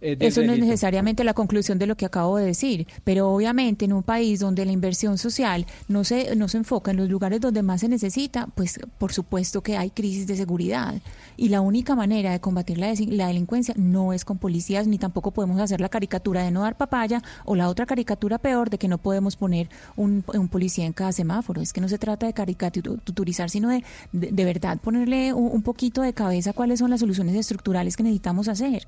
eso 0.00 0.42
no 0.42 0.52
es 0.52 0.58
necesariamente 0.58 1.24
la 1.24 1.34
conclusión 1.34 1.78
de 1.78 1.86
lo 1.86 1.96
que 1.96 2.06
acabo 2.06 2.36
de 2.36 2.46
decir, 2.46 2.86
pero 3.04 3.28
obviamente 3.30 3.84
en 3.84 3.92
un 3.92 4.02
país 4.02 4.40
donde 4.40 4.64
la 4.64 4.72
inversión 4.72 5.18
social 5.18 5.66
no 5.88 6.04
se 6.04 6.34
no 6.36 6.48
se 6.48 6.58
enfoca 6.58 6.90
en 6.90 6.98
los 6.98 7.08
lugares 7.08 7.40
donde 7.40 7.62
más 7.62 7.80
se 7.80 7.88
necesita, 7.88 8.48
pues 8.54 8.78
por 8.98 9.12
supuesto 9.12 9.62
que 9.62 9.76
hay 9.76 9.90
crisis 9.90 10.26
de 10.26 10.36
seguridad 10.36 10.94
y 11.36 11.48
la 11.48 11.60
única 11.60 11.94
manera 11.94 12.32
de 12.32 12.40
combatir 12.40 12.78
la, 12.78 12.92
la 13.08 13.28
delincuencia 13.28 13.74
no 13.76 14.12
es 14.12 14.24
con 14.24 14.38
policías 14.38 14.86
ni 14.86 14.98
tampoco 14.98 15.30
podemos 15.30 15.60
hacer 15.60 15.80
la 15.80 15.88
caricatura 15.88 16.42
de 16.42 16.50
no 16.50 16.62
dar 16.62 16.76
papaya 16.76 17.22
o 17.44 17.54
la 17.56 17.68
otra 17.68 17.86
caricatura 17.86 18.38
peor 18.38 18.70
de 18.70 18.78
que 18.78 18.88
no 18.88 18.98
podemos 18.98 19.36
poner 19.36 19.68
un, 19.96 20.24
un 20.26 20.48
policía 20.48 20.86
en 20.86 20.92
cada 20.92 21.12
semáforo. 21.12 21.60
Es 21.60 21.72
que 21.72 21.80
no 21.80 21.88
se 21.88 21.98
trata 21.98 22.26
de 22.26 22.32
caricaturizar, 22.32 23.50
sino 23.50 23.68
de, 23.68 23.84
de, 24.12 24.30
de 24.32 24.44
verdad 24.44 24.78
ponerle 24.78 25.32
un, 25.32 25.50
un 25.52 25.62
poquito 25.62 26.02
de 26.02 26.12
cabeza 26.12 26.52
cuáles 26.52 26.78
son 26.78 26.90
las 26.90 27.00
soluciones 27.00 27.34
estructurales 27.36 27.96
que 27.96 28.02
necesitamos 28.02 28.48
hacer. 28.48 28.86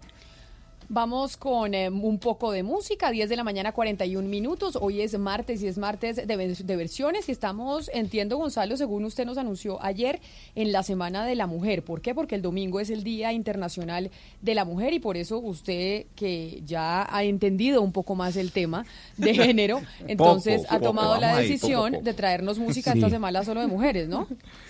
Vamos 0.90 1.36
con 1.36 1.74
eh, 1.74 1.90
un 1.90 2.18
poco 2.18 2.50
de 2.50 2.62
música, 2.62 3.10
10 3.10 3.28
de 3.28 3.36
la 3.36 3.44
mañana 3.44 3.72
41 3.72 4.26
minutos. 4.26 4.78
Hoy 4.80 5.02
es 5.02 5.18
martes 5.18 5.62
y 5.62 5.66
es 5.66 5.76
martes 5.76 6.16
de, 6.16 6.26
vers- 6.26 6.64
de 6.64 6.76
versiones 6.76 7.28
y 7.28 7.32
estamos, 7.32 7.90
entiendo 7.92 8.38
Gonzalo, 8.38 8.74
según 8.78 9.04
usted 9.04 9.26
nos 9.26 9.36
anunció 9.36 9.82
ayer, 9.84 10.18
en 10.54 10.72
la 10.72 10.82
Semana 10.82 11.26
de 11.26 11.34
la 11.34 11.46
Mujer. 11.46 11.82
¿Por 11.84 12.00
qué? 12.00 12.14
Porque 12.14 12.36
el 12.36 12.40
domingo 12.40 12.80
es 12.80 12.88
el 12.88 13.04
Día 13.04 13.34
Internacional 13.34 14.10
de 14.40 14.54
la 14.54 14.64
Mujer 14.64 14.94
y 14.94 14.98
por 14.98 15.18
eso 15.18 15.38
usted 15.38 16.06
que 16.16 16.62
ya 16.64 17.06
ha 17.14 17.22
entendido 17.22 17.82
un 17.82 17.92
poco 17.92 18.14
más 18.14 18.36
el 18.36 18.50
tema 18.50 18.86
de 19.18 19.34
género, 19.34 19.82
entonces 20.06 20.62
Poco, 20.62 20.68
ha 20.74 20.78
poco, 20.78 20.86
tomado 20.86 21.20
la 21.20 21.36
decisión 21.36 21.80
poco, 21.82 21.92
poco. 21.98 22.04
de 22.04 22.14
traernos 22.14 22.58
música 22.58 22.92
Sí. 22.92 22.98
esta 23.00 23.10
semana 23.10 23.44
solo 23.44 23.60
de 23.60 23.66
mujeres, 23.66 24.08
¿no? 24.08 24.26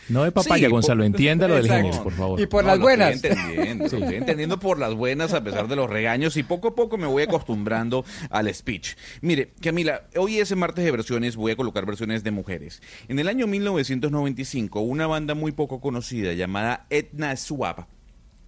No 0.09 0.25
de 0.25 0.33
papaya, 0.33 0.67
Sí, 0.67 0.73
Gonzalo, 0.73 0.99
por- 1.01 1.07
entiéndalo 1.07 1.55
del 1.55 1.69
género, 1.69 2.03
por 2.03 2.13
favor. 2.15 2.41
Y 2.41 2.47
por 2.47 2.65
No, 2.65 2.71
las 2.71 2.79
lo 2.79 2.83
buenas. 2.83 3.15
Estoy 3.15 3.31
entendiendo, 3.31 3.85
estoy 3.85 4.15
entendiendo 4.17 4.59
por 4.59 4.79
las 4.81 4.95
buenas 4.95 5.33
a 5.33 5.45
pesar 5.45 5.69
de 5.69 5.77
los 5.77 5.89
regaños 6.09 6.39
y 6.39 6.43
poco 6.43 6.69
a 6.69 6.75
poco 6.75 6.97
me 6.97 7.07
voy 7.07 7.25
acostumbrando 7.25 8.03
al 8.31 8.53
speech. 8.55 8.97
Mire, 9.21 9.53
Camila, 9.61 10.09
hoy 10.17 10.39
es 10.39 10.57
martes 10.57 10.83
de 10.83 10.91
versiones, 10.91 11.37
voy 11.37 11.53
a 11.53 11.57
colocar 11.57 11.85
versiones 11.85 12.25
de 12.25 12.31
mujeres. 12.31 12.81
En 13.09 13.19
el 13.19 13.29
año 13.29 13.47
1995, 13.47 14.81
una 14.81 15.07
banda 15.07 15.35
muy 15.35 15.53
poco 15.53 15.83
conocida 15.83 16.33
llamada 16.33 16.87
Etna 16.89 17.37
Swap 17.37 17.91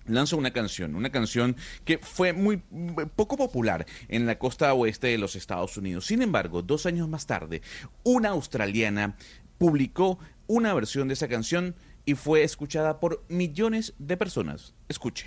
lanza 0.06 0.36
una 0.36 0.52
canción, 0.52 0.94
una 0.94 1.10
canción 1.10 1.54
que 1.84 1.98
fue 1.98 2.32
muy 2.32 2.62
poco 3.14 3.36
popular 3.36 3.84
en 4.08 4.24
la 4.24 4.38
costa 4.38 4.72
oeste 4.72 5.08
de 5.08 5.18
los 5.18 5.36
Estados 5.36 5.76
Unidos. 5.76 6.06
Sin 6.06 6.22
embargo, 6.22 6.62
dos 6.62 6.86
años 6.86 7.10
más 7.10 7.26
tarde, 7.26 7.60
una 8.04 8.30
australiana 8.30 9.16
publicó 9.58 10.18
una 10.46 10.72
versión 10.72 11.08
de 11.08 11.14
esa 11.14 11.28
canción 11.28 11.76
y 12.06 12.14
fue 12.14 12.42
escuchada 12.42 13.00
por 13.00 13.22
millones 13.28 13.92
de 13.98 14.16
personas. 14.16 14.74
Escuche. 14.88 15.26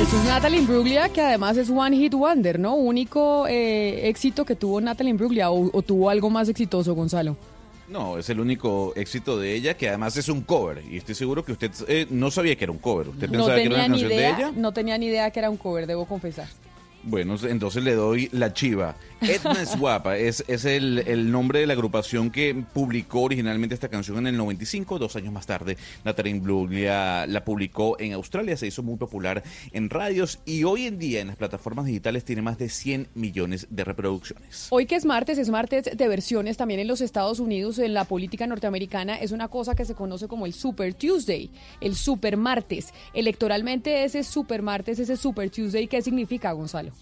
Esto 0.00 0.16
es 0.16 0.24
Natalie 0.24 0.58
Imbruglia, 0.60 1.08
que 1.08 1.20
además 1.20 1.56
es 1.56 1.68
One 1.68 1.96
Hit 1.96 2.14
Wonder, 2.14 2.58
¿no? 2.58 2.76
Único 2.76 3.46
eh, 3.48 4.08
éxito 4.08 4.44
que 4.44 4.54
tuvo 4.54 4.80
Natalie 4.80 5.10
Imbruglia, 5.10 5.50
o, 5.50 5.68
o 5.72 5.82
tuvo 5.82 6.08
algo 6.08 6.30
más 6.30 6.48
exitoso, 6.48 6.94
Gonzalo. 6.94 7.36
No, 7.88 8.18
es 8.18 8.28
el 8.30 8.38
único 8.38 8.92
éxito 8.96 9.38
de 9.38 9.54
ella, 9.54 9.74
que 9.74 9.88
además 9.88 10.16
es 10.16 10.28
un 10.28 10.42
cover. 10.42 10.82
Y 10.90 10.98
estoy 10.98 11.14
seguro 11.14 11.44
que 11.44 11.52
usted 11.52 11.70
eh, 11.88 12.06
no 12.10 12.30
sabía 12.30 12.54
que 12.56 12.64
era 12.64 12.72
un 12.72 12.78
cover. 12.78 13.08
¿Usted 13.08 13.26
No 13.28 13.32
pensaba 13.32 13.56
que 13.56 13.62
era 13.64 13.74
una 13.74 13.86
canción 13.88 14.12
idea, 14.12 14.36
de 14.36 14.42
ella? 14.42 14.52
no 14.54 14.72
tenía 14.72 14.98
ni 14.98 15.06
idea 15.06 15.30
que 15.30 15.38
era 15.40 15.50
un 15.50 15.56
cover, 15.56 15.86
debo 15.86 16.04
confesar. 16.06 16.48
Bueno, 17.08 17.36
entonces 17.42 17.82
le 17.82 17.94
doy 17.94 18.28
la 18.32 18.52
chiva. 18.52 18.94
Etna 19.22 19.64
Swapa 19.64 20.18
es, 20.18 20.44
es 20.46 20.66
el, 20.66 20.98
el 21.06 21.32
nombre 21.32 21.60
de 21.60 21.66
la 21.66 21.72
agrupación 21.72 22.30
que 22.30 22.54
publicó 22.54 23.22
originalmente 23.22 23.74
esta 23.74 23.88
canción 23.88 24.18
en 24.18 24.26
el 24.26 24.36
95. 24.36 24.98
Dos 24.98 25.16
años 25.16 25.32
más 25.32 25.46
tarde, 25.46 25.78
Natalie 26.04 26.32
Imbruglia 26.32 27.26
la 27.26 27.44
publicó 27.46 27.98
en 27.98 28.12
Australia, 28.12 28.58
se 28.58 28.66
hizo 28.66 28.82
muy 28.82 28.96
popular 28.96 29.42
en 29.72 29.88
radios 29.88 30.40
y 30.44 30.64
hoy 30.64 30.84
en 30.84 30.98
día 30.98 31.20
en 31.20 31.28
las 31.28 31.36
plataformas 31.36 31.86
digitales 31.86 32.26
tiene 32.26 32.42
más 32.42 32.58
de 32.58 32.68
100 32.68 33.08
millones 33.14 33.68
de 33.70 33.84
reproducciones. 33.84 34.66
Hoy 34.68 34.84
que 34.84 34.96
es 34.96 35.06
martes, 35.06 35.38
es 35.38 35.48
martes 35.48 35.96
de 35.96 36.08
versiones 36.08 36.58
también 36.58 36.80
en 36.80 36.88
los 36.88 37.00
Estados 37.00 37.40
Unidos, 37.40 37.78
en 37.78 37.94
la 37.94 38.04
política 38.04 38.46
norteamericana, 38.46 39.16
es 39.16 39.32
una 39.32 39.48
cosa 39.48 39.74
que 39.74 39.86
se 39.86 39.94
conoce 39.94 40.28
como 40.28 40.44
el 40.44 40.52
Super 40.52 40.92
Tuesday, 40.92 41.50
el 41.80 41.94
Super 41.94 42.36
Martes. 42.36 42.92
Electoralmente 43.14 44.04
ese 44.04 44.22
Super 44.24 44.60
Martes, 44.60 44.98
ese 44.98 45.16
Super 45.16 45.48
Tuesday, 45.48 45.86
¿qué 45.86 46.02
significa, 46.02 46.52
Gonzalo? 46.52 46.97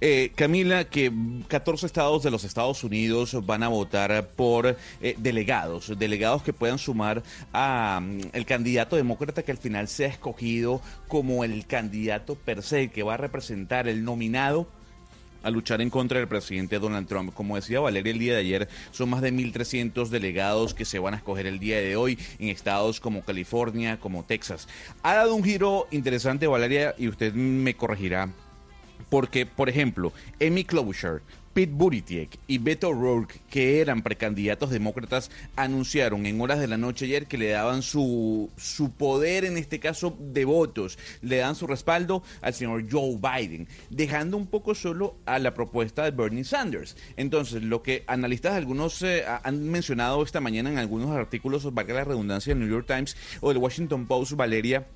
Eh, 0.00 0.32
Camila, 0.34 0.84
que 0.84 1.12
14 1.48 1.86
estados 1.86 2.22
de 2.22 2.30
los 2.30 2.44
Estados 2.44 2.82
Unidos 2.84 3.36
van 3.46 3.62
a 3.62 3.68
votar 3.68 4.28
por 4.36 4.76
eh, 5.00 5.14
delegados, 5.18 5.98
delegados 5.98 6.42
que 6.42 6.52
puedan 6.52 6.78
sumar 6.78 7.22
a 7.52 8.00
mm, 8.02 8.30
el 8.32 8.46
candidato 8.46 8.96
demócrata 8.96 9.42
que 9.42 9.52
al 9.52 9.58
final 9.58 9.88
sea 9.88 10.08
escogido 10.08 10.80
como 11.08 11.44
el 11.44 11.66
candidato 11.66 12.34
per 12.34 12.62
se, 12.62 12.88
que 12.88 13.02
va 13.02 13.14
a 13.14 13.18
representar 13.18 13.88
el 13.88 14.04
nominado 14.04 14.66
a 15.42 15.50
luchar 15.50 15.80
en 15.80 15.90
contra 15.90 16.18
del 16.18 16.28
presidente 16.28 16.78
Donald 16.78 17.06
Trump. 17.08 17.34
Como 17.34 17.56
decía 17.56 17.80
Valeria 17.80 18.12
el 18.12 18.18
día 18.18 18.34
de 18.34 18.40
ayer, 18.40 18.68
son 18.90 19.10
más 19.10 19.22
de 19.22 19.32
1.300 19.32 20.08
delegados 20.08 20.74
que 20.74 20.84
se 20.84 20.98
van 20.98 21.14
a 21.14 21.18
escoger 21.18 21.46
el 21.46 21.58
día 21.58 21.80
de 21.80 21.96
hoy 21.96 22.18
en 22.38 22.48
estados 22.48 23.00
como 23.00 23.22
California, 23.22 23.98
como 23.98 24.24
Texas. 24.24 24.68
Ha 25.02 25.14
dado 25.14 25.34
un 25.34 25.44
giro 25.44 25.86
interesante, 25.90 26.46
Valeria, 26.46 26.94
y 26.98 27.08
usted 27.08 27.34
me 27.34 27.74
corregirá. 27.74 28.30
Porque, 29.12 29.44
por 29.44 29.68
ejemplo, 29.68 30.10
Amy 30.40 30.64
Klobuchar, 30.64 31.20
Pete 31.52 31.74
Buttigieg 31.74 32.30
y 32.46 32.56
Beto 32.56 32.88
O'Rourke, 32.88 33.40
que 33.50 33.82
eran 33.82 34.00
precandidatos 34.00 34.70
demócratas, 34.70 35.30
anunciaron 35.54 36.24
en 36.24 36.40
horas 36.40 36.60
de 36.60 36.66
la 36.66 36.78
noche 36.78 37.04
ayer 37.04 37.26
que 37.26 37.36
le 37.36 37.50
daban 37.50 37.82
su, 37.82 38.48
su 38.56 38.92
poder, 38.92 39.44
en 39.44 39.58
este 39.58 39.80
caso, 39.80 40.16
de 40.18 40.46
votos, 40.46 40.98
le 41.20 41.36
dan 41.36 41.56
su 41.56 41.66
respaldo 41.66 42.22
al 42.40 42.54
señor 42.54 42.86
Joe 42.90 43.18
Biden, 43.18 43.68
dejando 43.90 44.38
un 44.38 44.46
poco 44.46 44.74
solo 44.74 45.16
a 45.26 45.38
la 45.38 45.52
propuesta 45.52 46.04
de 46.04 46.12
Bernie 46.12 46.44
Sanders. 46.44 46.96
Entonces, 47.18 47.62
lo 47.62 47.82
que 47.82 48.04
analistas 48.06 48.54
algunos 48.54 49.02
eh, 49.02 49.26
han 49.26 49.62
mencionado 49.68 50.22
esta 50.22 50.40
mañana 50.40 50.70
en 50.70 50.78
algunos 50.78 51.10
artículos, 51.10 51.70
valga 51.74 51.92
la 51.92 52.04
redundancia, 52.04 52.54
del 52.54 52.60
New 52.60 52.70
York 52.70 52.86
Times 52.86 53.14
o 53.42 53.50
del 53.50 53.58
Washington 53.58 54.06
Post, 54.06 54.32
Valeria, 54.32 54.86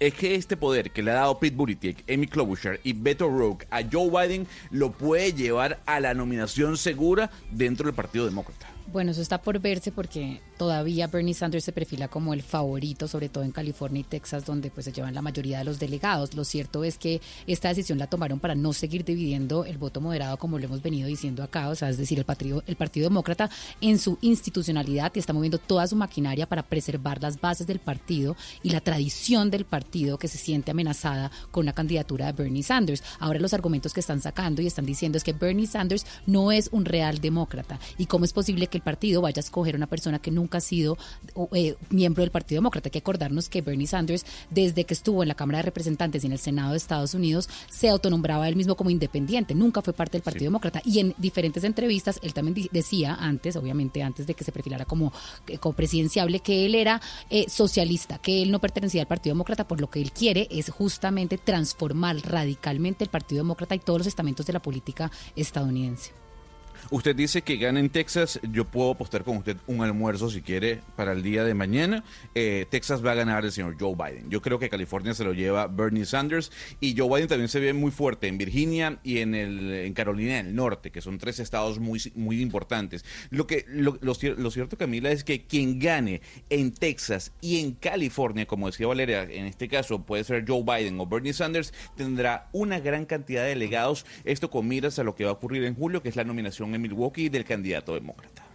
es 0.00 0.14
que 0.14 0.34
este 0.34 0.56
poder 0.56 0.90
que 0.90 1.02
le 1.02 1.10
ha 1.10 1.14
dado 1.14 1.38
Pete 1.38 1.56
Buttigieg, 1.56 2.04
Amy 2.08 2.26
Klobuchar 2.26 2.80
y 2.84 2.92
Beto 2.92 3.26
O'Rourke 3.26 3.66
a 3.70 3.82
Joe 3.90 4.10
Biden 4.10 4.46
lo 4.70 4.92
puede 4.92 5.32
llevar 5.32 5.80
a 5.86 6.00
la 6.00 6.14
nominación 6.14 6.76
segura 6.76 7.30
dentro 7.50 7.86
del 7.86 7.94
Partido 7.94 8.24
Demócrata. 8.24 8.77
Bueno, 8.90 9.10
eso 9.10 9.20
está 9.20 9.42
por 9.42 9.58
verse 9.58 9.92
porque 9.92 10.40
todavía 10.56 11.08
Bernie 11.08 11.34
Sanders 11.34 11.64
se 11.64 11.72
perfila 11.72 12.08
como 12.08 12.32
el 12.32 12.40
favorito, 12.40 13.06
sobre 13.06 13.28
todo 13.28 13.44
en 13.44 13.52
California 13.52 14.00
y 14.00 14.04
Texas, 14.04 14.46
donde 14.46 14.70
pues 14.70 14.86
se 14.86 14.92
llevan 14.92 15.14
la 15.14 15.20
mayoría 15.20 15.58
de 15.58 15.64
los 15.64 15.78
delegados. 15.78 16.32
Lo 16.32 16.42
cierto 16.42 16.82
es 16.84 16.96
que 16.96 17.20
esta 17.46 17.68
decisión 17.68 17.98
la 17.98 18.06
tomaron 18.06 18.40
para 18.40 18.54
no 18.54 18.72
seguir 18.72 19.04
dividiendo 19.04 19.66
el 19.66 19.76
voto 19.76 20.00
moderado, 20.00 20.38
como 20.38 20.58
lo 20.58 20.64
hemos 20.64 20.80
venido 20.80 21.06
diciendo 21.06 21.42
acá, 21.42 21.68
o 21.68 21.74
sea, 21.74 21.90
es 21.90 21.98
decir, 21.98 22.18
el 22.18 22.24
partido, 22.24 22.62
el 22.66 22.76
partido 22.76 23.10
Demócrata 23.10 23.50
en 23.82 23.98
su 23.98 24.16
institucionalidad 24.22 25.12
y 25.14 25.18
está 25.18 25.34
moviendo 25.34 25.58
toda 25.58 25.86
su 25.86 25.94
maquinaria 25.94 26.48
para 26.48 26.62
preservar 26.62 27.20
las 27.22 27.38
bases 27.38 27.66
del 27.66 27.80
partido 27.80 28.36
y 28.62 28.70
la 28.70 28.80
tradición 28.80 29.50
del 29.50 29.66
partido 29.66 30.18
que 30.18 30.28
se 30.28 30.38
siente 30.38 30.70
amenazada 30.70 31.30
con 31.50 31.66
la 31.66 31.74
candidatura 31.74 32.24
de 32.24 32.32
Bernie 32.32 32.62
Sanders. 32.62 33.02
Ahora 33.20 33.38
los 33.38 33.52
argumentos 33.52 33.92
que 33.92 34.00
están 34.00 34.22
sacando 34.22 34.62
y 34.62 34.66
están 34.66 34.86
diciendo 34.86 35.18
es 35.18 35.24
que 35.24 35.34
Bernie 35.34 35.66
Sanders 35.66 36.06
no 36.24 36.52
es 36.52 36.70
un 36.72 36.86
real 36.86 37.18
demócrata 37.20 37.78
y 37.98 38.06
cómo 38.06 38.24
es 38.24 38.32
posible 38.32 38.66
que 38.68 38.77
el 38.78 38.82
partido 38.82 39.20
vaya 39.22 39.40
a 39.40 39.44
escoger 39.44 39.74
a 39.74 39.76
una 39.76 39.86
persona 39.86 40.18
que 40.18 40.30
nunca 40.30 40.58
ha 40.58 40.60
sido 40.60 40.96
eh, 41.52 41.74
miembro 41.90 42.22
del 42.22 42.30
Partido 42.30 42.58
Demócrata. 42.58 42.88
Hay 42.88 42.92
que 42.92 42.98
acordarnos 42.98 43.48
que 43.48 43.60
Bernie 43.60 43.86
Sanders, 43.86 44.24
desde 44.50 44.84
que 44.84 44.94
estuvo 44.94 45.22
en 45.22 45.28
la 45.28 45.34
Cámara 45.34 45.58
de 45.58 45.64
Representantes 45.64 46.22
y 46.22 46.26
en 46.26 46.32
el 46.32 46.38
Senado 46.38 46.72
de 46.72 46.78
Estados 46.78 47.14
Unidos, 47.14 47.48
se 47.70 47.88
autonombraba 47.88 48.48
él 48.48 48.56
mismo 48.56 48.76
como 48.76 48.90
independiente, 48.90 49.54
nunca 49.54 49.82
fue 49.82 49.92
parte 49.92 50.12
del 50.12 50.22
Partido 50.22 50.44
Demócrata. 50.44 50.80
Y 50.84 51.00
en 51.00 51.14
diferentes 51.18 51.64
entrevistas, 51.64 52.18
él 52.22 52.32
también 52.32 52.68
decía 52.72 53.14
antes, 53.14 53.56
obviamente 53.56 54.02
antes 54.02 54.26
de 54.26 54.34
que 54.34 54.44
se 54.44 54.52
perfilara 54.52 54.84
como, 54.84 55.12
eh, 55.48 55.58
como 55.58 55.74
presidenciable, 55.74 56.40
que 56.40 56.66
él 56.66 56.74
era 56.74 57.00
eh, 57.30 57.46
socialista, 57.48 58.18
que 58.18 58.42
él 58.42 58.50
no 58.50 58.60
pertenecía 58.60 59.02
al 59.02 59.08
Partido 59.08 59.34
Demócrata, 59.34 59.66
por 59.66 59.80
lo 59.80 59.90
que 59.90 60.00
él 60.00 60.12
quiere 60.12 60.46
es 60.50 60.70
justamente 60.70 61.38
transformar 61.38 62.16
radicalmente 62.16 63.04
el 63.04 63.10
Partido 63.10 63.42
Demócrata 63.42 63.74
y 63.74 63.80
todos 63.80 64.00
los 64.00 64.06
estamentos 64.06 64.46
de 64.46 64.52
la 64.52 64.62
política 64.62 65.10
estadounidense. 65.36 66.12
Usted 66.90 67.14
dice 67.14 67.42
que 67.42 67.56
gana 67.58 67.80
en 67.80 67.90
Texas. 67.90 68.40
Yo 68.50 68.64
puedo 68.64 68.92
apostar 68.92 69.22
con 69.22 69.36
usted 69.36 69.58
un 69.66 69.82
almuerzo 69.82 70.30
si 70.30 70.40
quiere 70.40 70.80
para 70.96 71.12
el 71.12 71.22
día 71.22 71.44
de 71.44 71.52
mañana. 71.52 72.02
Eh, 72.34 72.64
Texas 72.70 73.04
va 73.04 73.12
a 73.12 73.14
ganar 73.14 73.44
el 73.44 73.52
señor 73.52 73.76
Joe 73.78 73.94
Biden. 73.94 74.30
Yo 74.30 74.40
creo 74.40 74.58
que 74.58 74.70
California 74.70 75.12
se 75.12 75.22
lo 75.22 75.34
lleva 75.34 75.66
Bernie 75.66 76.06
Sanders 76.06 76.50
y 76.80 76.96
Joe 76.96 77.08
Biden 77.08 77.28
también 77.28 77.50
se 77.50 77.60
ve 77.60 77.74
muy 77.74 77.90
fuerte 77.90 78.26
en 78.26 78.38
Virginia 78.38 79.00
y 79.02 79.18
en, 79.18 79.34
el, 79.34 79.70
en 79.74 79.92
Carolina 79.92 80.36
del 80.36 80.54
Norte, 80.54 80.90
que 80.90 81.02
son 81.02 81.18
tres 81.18 81.40
estados 81.40 81.78
muy, 81.78 82.00
muy 82.14 82.40
importantes. 82.40 83.04
Lo, 83.28 83.46
que, 83.46 83.66
lo, 83.68 83.98
lo, 84.00 84.14
lo 84.38 84.50
cierto, 84.50 84.78
Camila, 84.78 85.10
es 85.10 85.24
que 85.24 85.44
quien 85.44 85.78
gane 85.78 86.22
en 86.48 86.72
Texas 86.72 87.32
y 87.42 87.60
en 87.60 87.72
California, 87.72 88.46
como 88.46 88.66
decía 88.66 88.86
Valeria, 88.86 89.24
en 89.24 89.44
este 89.44 89.68
caso 89.68 90.06
puede 90.06 90.24
ser 90.24 90.46
Joe 90.48 90.62
Biden 90.62 90.98
o 91.00 91.06
Bernie 91.06 91.34
Sanders, 91.34 91.74
tendrá 91.96 92.48
una 92.52 92.80
gran 92.80 93.04
cantidad 93.04 93.42
de 93.42 93.50
delegados. 93.50 94.06
Esto 94.24 94.48
con 94.48 94.66
miras 94.66 94.98
a 94.98 95.04
lo 95.04 95.14
que 95.14 95.24
va 95.24 95.30
a 95.30 95.34
ocurrir 95.34 95.64
en 95.64 95.74
julio, 95.74 96.02
que 96.02 96.08
es 96.08 96.16
la 96.16 96.24
nominación 96.24 96.74
en 96.74 96.77
Milwaukee 96.80 97.28
del 97.28 97.44
candidato 97.44 97.94
demócrata. 97.94 98.47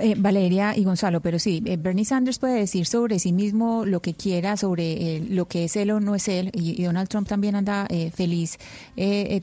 Eh, 0.00 0.14
Valeria 0.16 0.76
y 0.76 0.84
Gonzalo, 0.84 1.20
pero 1.20 1.38
sí, 1.38 1.62
eh, 1.66 1.76
Bernie 1.76 2.04
Sanders 2.04 2.38
puede 2.38 2.58
decir 2.58 2.86
sobre 2.86 3.18
sí 3.18 3.32
mismo 3.32 3.84
lo 3.84 4.00
que 4.00 4.14
quiera, 4.14 4.56
sobre 4.56 5.16
eh, 5.16 5.26
lo 5.28 5.46
que 5.46 5.64
es 5.64 5.76
él 5.76 5.90
o 5.90 6.00
no 6.00 6.14
es 6.14 6.28
él, 6.28 6.50
y, 6.54 6.82
Donald 6.82 7.08
Trump 7.08 7.28
también 7.28 7.54
anda 7.54 7.86
eh, 7.88 8.10
feliz 8.10 8.58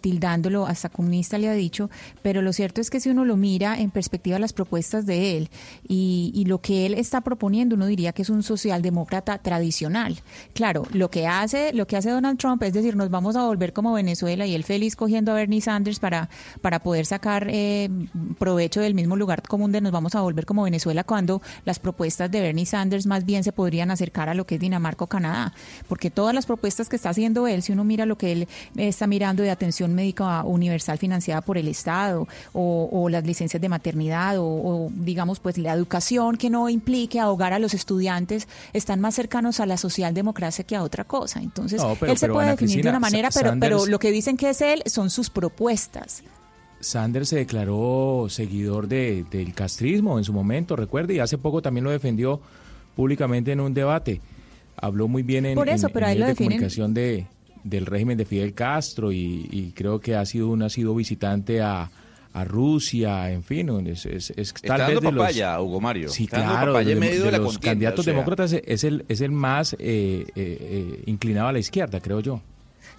tildándolo, 0.01 0.67
hasta 0.67 0.89
comunista 0.89 1.37
le 1.37 1.49
ha 1.49 1.53
dicho, 1.53 1.89
pero 2.21 2.41
lo 2.41 2.53
cierto 2.53 2.81
es 2.81 2.89
que 2.89 2.99
si 2.99 3.09
uno 3.09 3.25
lo 3.25 3.37
mira 3.37 3.79
en 3.79 3.89
perspectiva 3.89 4.37
las 4.39 4.53
propuestas 4.53 5.05
de 5.05 5.37
él 5.37 5.49
y, 5.87 6.43
lo 6.47 6.61
que 6.61 6.85
él 6.85 6.93
está 6.93 7.21
proponiendo, 7.21 7.75
uno 7.75 7.87
diría 7.87 8.13
que 8.13 8.21
es 8.21 8.29
un 8.29 8.41
socialdemócrata 8.41 9.37
tradicional. 9.39 10.17
Claro, 10.53 10.83
lo 10.93 11.09
que 11.09 11.27
hace, 11.27 11.73
lo 11.73 11.87
que 11.87 11.97
hace 11.97 12.09
Donald 12.09 12.37
Trump 12.37 12.63
es 12.63 12.73
decir, 12.73 12.95
nos 12.95 13.09
vamos 13.09 13.35
a 13.35 13.45
volver 13.45 13.73
como 13.73 13.93
Venezuela 13.93 14.45
y 14.45 14.55
él 14.55 14.63
feliz 14.63 14.95
cogiendo 14.95 15.31
a 15.31 15.35
Bernie 15.35 15.61
Sanders 15.61 15.99
para, 15.99 16.29
para 16.61 16.79
poder 16.79 17.05
sacar 17.05 17.49
provecho 18.37 18.81
del 18.81 18.93
mismo 18.93 19.15
lugar 19.15 19.41
común 19.41 19.71
de 19.71 19.81
nos 19.81 19.91
vamos 19.91 20.15
a 20.15 20.16
volver 20.21 20.45
como 20.45 20.63
Venezuela 20.63 21.03
cuando 21.03 21.41
las 21.65 21.79
propuestas 21.79 22.29
de 22.31 22.41
Bernie 22.41 22.65
Sanders 22.65 23.05
más 23.05 23.25
bien 23.25 23.43
se 23.43 23.51
podrían 23.51 23.91
acercar 23.91 24.29
a 24.29 24.33
lo 24.33 24.45
que 24.45 24.55
es 24.55 24.61
Dinamarca 24.61 25.03
o 25.05 25.07
Canadá, 25.07 25.53
porque 25.87 26.09
todas 26.11 26.33
las 26.33 26.45
propuestas 26.45 26.89
que 26.89 26.95
está 26.95 27.09
haciendo 27.09 27.47
él, 27.47 27.61
si 27.63 27.71
uno 27.71 27.83
mira 27.83 28.05
lo 28.05 28.17
que 28.17 28.31
él 28.31 28.47
está 28.75 29.07
mirando 29.07 29.43
de 29.43 29.51
atención 29.51 29.93
médica 29.93 30.43
universal 30.43 30.97
financiada 30.97 31.41
por 31.41 31.57
el 31.57 31.67
Estado 31.67 32.27
o, 32.53 32.89
o 32.91 33.09
las 33.09 33.23
licencias 33.25 33.61
de 33.61 33.69
maternidad 33.69 34.37
o, 34.37 34.45
o, 34.45 34.91
digamos 34.93 35.39
pues 35.39 35.57
la 35.57 35.73
educación 35.73 36.37
que 36.37 36.49
no 36.49 36.69
implique 36.69 37.19
ahogar 37.19 37.53
a 37.53 37.59
los 37.59 37.73
estudiantes, 37.73 38.47
están 38.73 38.99
más 38.99 39.15
cercanos 39.15 39.59
a 39.59 39.65
la 39.65 39.77
socialdemocracia 39.77 40.63
que 40.65 40.75
a 40.75 40.83
otra 40.83 41.03
cosa. 41.03 41.39
Entonces, 41.41 41.81
No, 41.81 41.95
pero- 41.95 42.11
él 42.11 42.17
se 42.17 42.25
pero, 42.25 42.33
puede 42.33 42.47
Ana 42.47 42.55
definir 42.55 42.83
de 42.83 42.89
una 42.89 42.99
manera, 42.99 43.29
pero, 43.33 43.53
pero 43.59 43.85
lo 43.85 43.99
que 43.99 44.11
dicen 44.11 44.37
que 44.37 44.49
es 44.49 44.61
él 44.61 44.83
son 44.85 45.09
sus 45.09 45.29
propuestas. 45.29 46.23
Sanders 46.87 47.29
se 47.29 47.37
declaró 47.37 48.27
seguidor 48.29 48.87
de, 48.87 49.25
del 49.29 49.53
castrismo 49.53 50.17
en 50.17 50.23
su 50.23 50.33
momento, 50.33 50.75
recuerde, 50.75 51.15
y 51.15 51.19
hace 51.19 51.37
poco 51.37 51.61
también 51.61 51.83
lo 51.83 51.91
defendió 51.91 52.41
públicamente 52.95 53.51
en 53.51 53.59
un 53.59 53.73
debate. 53.73 54.21
Habló 54.75 55.07
muy 55.07 55.23
bien 55.23 55.45
en, 55.45 55.55
Por 55.55 55.69
eso, 55.69 55.87
en- 55.87 55.93
pero 55.93 56.05
en 56.05 56.11
ahí 56.11 56.17
lo 56.17 56.25
medios 56.25 56.37
de 56.37 56.43
definen- 56.43 56.47
comunicación 56.49 56.93
de, 56.93 57.25
del 57.63 57.85
régimen 57.85 58.17
de 58.17 58.25
Fidel 58.25 58.53
Castro 58.53 59.11
y, 59.11 59.47
y 59.51 59.71
creo 59.75 59.99
que 59.99 60.15
ha 60.15 60.25
sido 60.25 60.49
un 60.49 60.61
ha 60.63 60.69
sido 60.69 60.93
visitante 60.95 61.61
a, 61.61 61.89
a 62.33 62.43
Rusia, 62.43 63.31
en 63.31 63.43
fin, 63.43 63.69
es, 63.87 64.05
es- 64.05 64.29
es 64.31 64.53
Está 64.53 64.77
tal 64.77 64.91
vez 64.93 65.01
de 65.01 65.11
los- 65.11 65.21
papaya, 65.21 65.59
Hugo 65.59 65.81
Mario. 65.81 66.09
Sí, 66.09 66.25
Está 66.25 66.37
claro, 66.43 66.73
papaya 66.73 66.89
de, 66.95 66.99
de 66.99 67.19
de 67.19 67.31
la 67.31 67.37
los 67.39 67.57
candidatos 67.57 67.99
o 68.01 68.03
sea. 68.03 68.13
demócratas 68.13 68.53
es 68.53 68.83
el, 68.83 69.03
es 69.07 69.21
el 69.21 69.31
más 69.31 69.73
eh, 69.73 69.77
eh, 69.79 70.25
eh, 70.35 71.03
inclinado 71.07 71.47
a 71.47 71.51
la 71.51 71.59
izquierda, 71.59 71.99
creo 71.99 72.19
yo. 72.19 72.41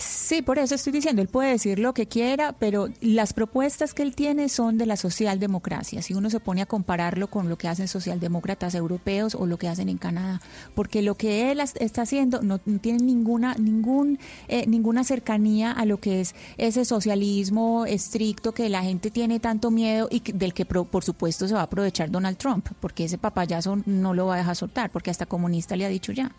Sí, 0.00 0.42
por 0.42 0.60
eso 0.60 0.76
estoy 0.76 0.92
diciendo, 0.92 1.22
él 1.22 1.26
puede 1.28 1.50
decir 1.50 1.80
lo 1.80 1.92
que 1.92 2.06
quiera, 2.06 2.52
pero 2.52 2.88
las 3.00 3.32
propuestas 3.32 3.94
que 3.94 4.04
él 4.04 4.14
tiene 4.14 4.48
son 4.48 4.78
de 4.78 4.86
la 4.86 4.96
socialdemocracia. 4.96 6.02
Si 6.02 6.14
uno 6.14 6.30
se 6.30 6.38
pone 6.38 6.62
a 6.62 6.66
compararlo 6.66 7.26
con 7.26 7.48
lo 7.48 7.58
que 7.58 7.66
hacen 7.66 7.88
socialdemócratas 7.88 8.76
europeos 8.76 9.34
o 9.34 9.44
lo 9.46 9.56
que 9.58 9.66
hacen 9.66 9.88
en 9.88 9.98
Canadá, 9.98 10.40
porque 10.76 11.02
lo 11.02 11.16
que 11.16 11.50
él 11.50 11.58
está 11.80 12.02
haciendo 12.02 12.42
no 12.42 12.60
tiene 12.60 12.98
ninguna 13.02 13.54
ningún 13.56 14.20
eh, 14.46 14.66
ninguna 14.68 15.02
cercanía 15.02 15.72
a 15.72 15.84
lo 15.84 15.96
que 15.98 16.20
es 16.20 16.36
ese 16.58 16.84
socialismo 16.84 17.84
estricto 17.84 18.52
que 18.52 18.68
la 18.68 18.84
gente 18.84 19.10
tiene 19.10 19.40
tanto 19.40 19.72
miedo 19.72 20.06
y 20.12 20.20
que- 20.20 20.32
del 20.32 20.54
que 20.54 20.64
pro- 20.64 20.84
por 20.84 21.02
supuesto 21.02 21.48
se 21.48 21.54
va 21.54 21.60
a 21.60 21.64
aprovechar 21.64 22.08
Donald 22.08 22.36
Trump, 22.36 22.68
porque 22.78 23.04
ese 23.04 23.18
papayazo 23.18 23.78
no 23.84 24.14
lo 24.14 24.26
va 24.26 24.34
a 24.34 24.38
dejar 24.38 24.54
soltar, 24.54 24.90
porque 24.90 25.10
hasta 25.10 25.26
comunista 25.26 25.74
le 25.74 25.86
ha 25.86 25.88
dicho 25.88 26.12
ya. 26.12 26.30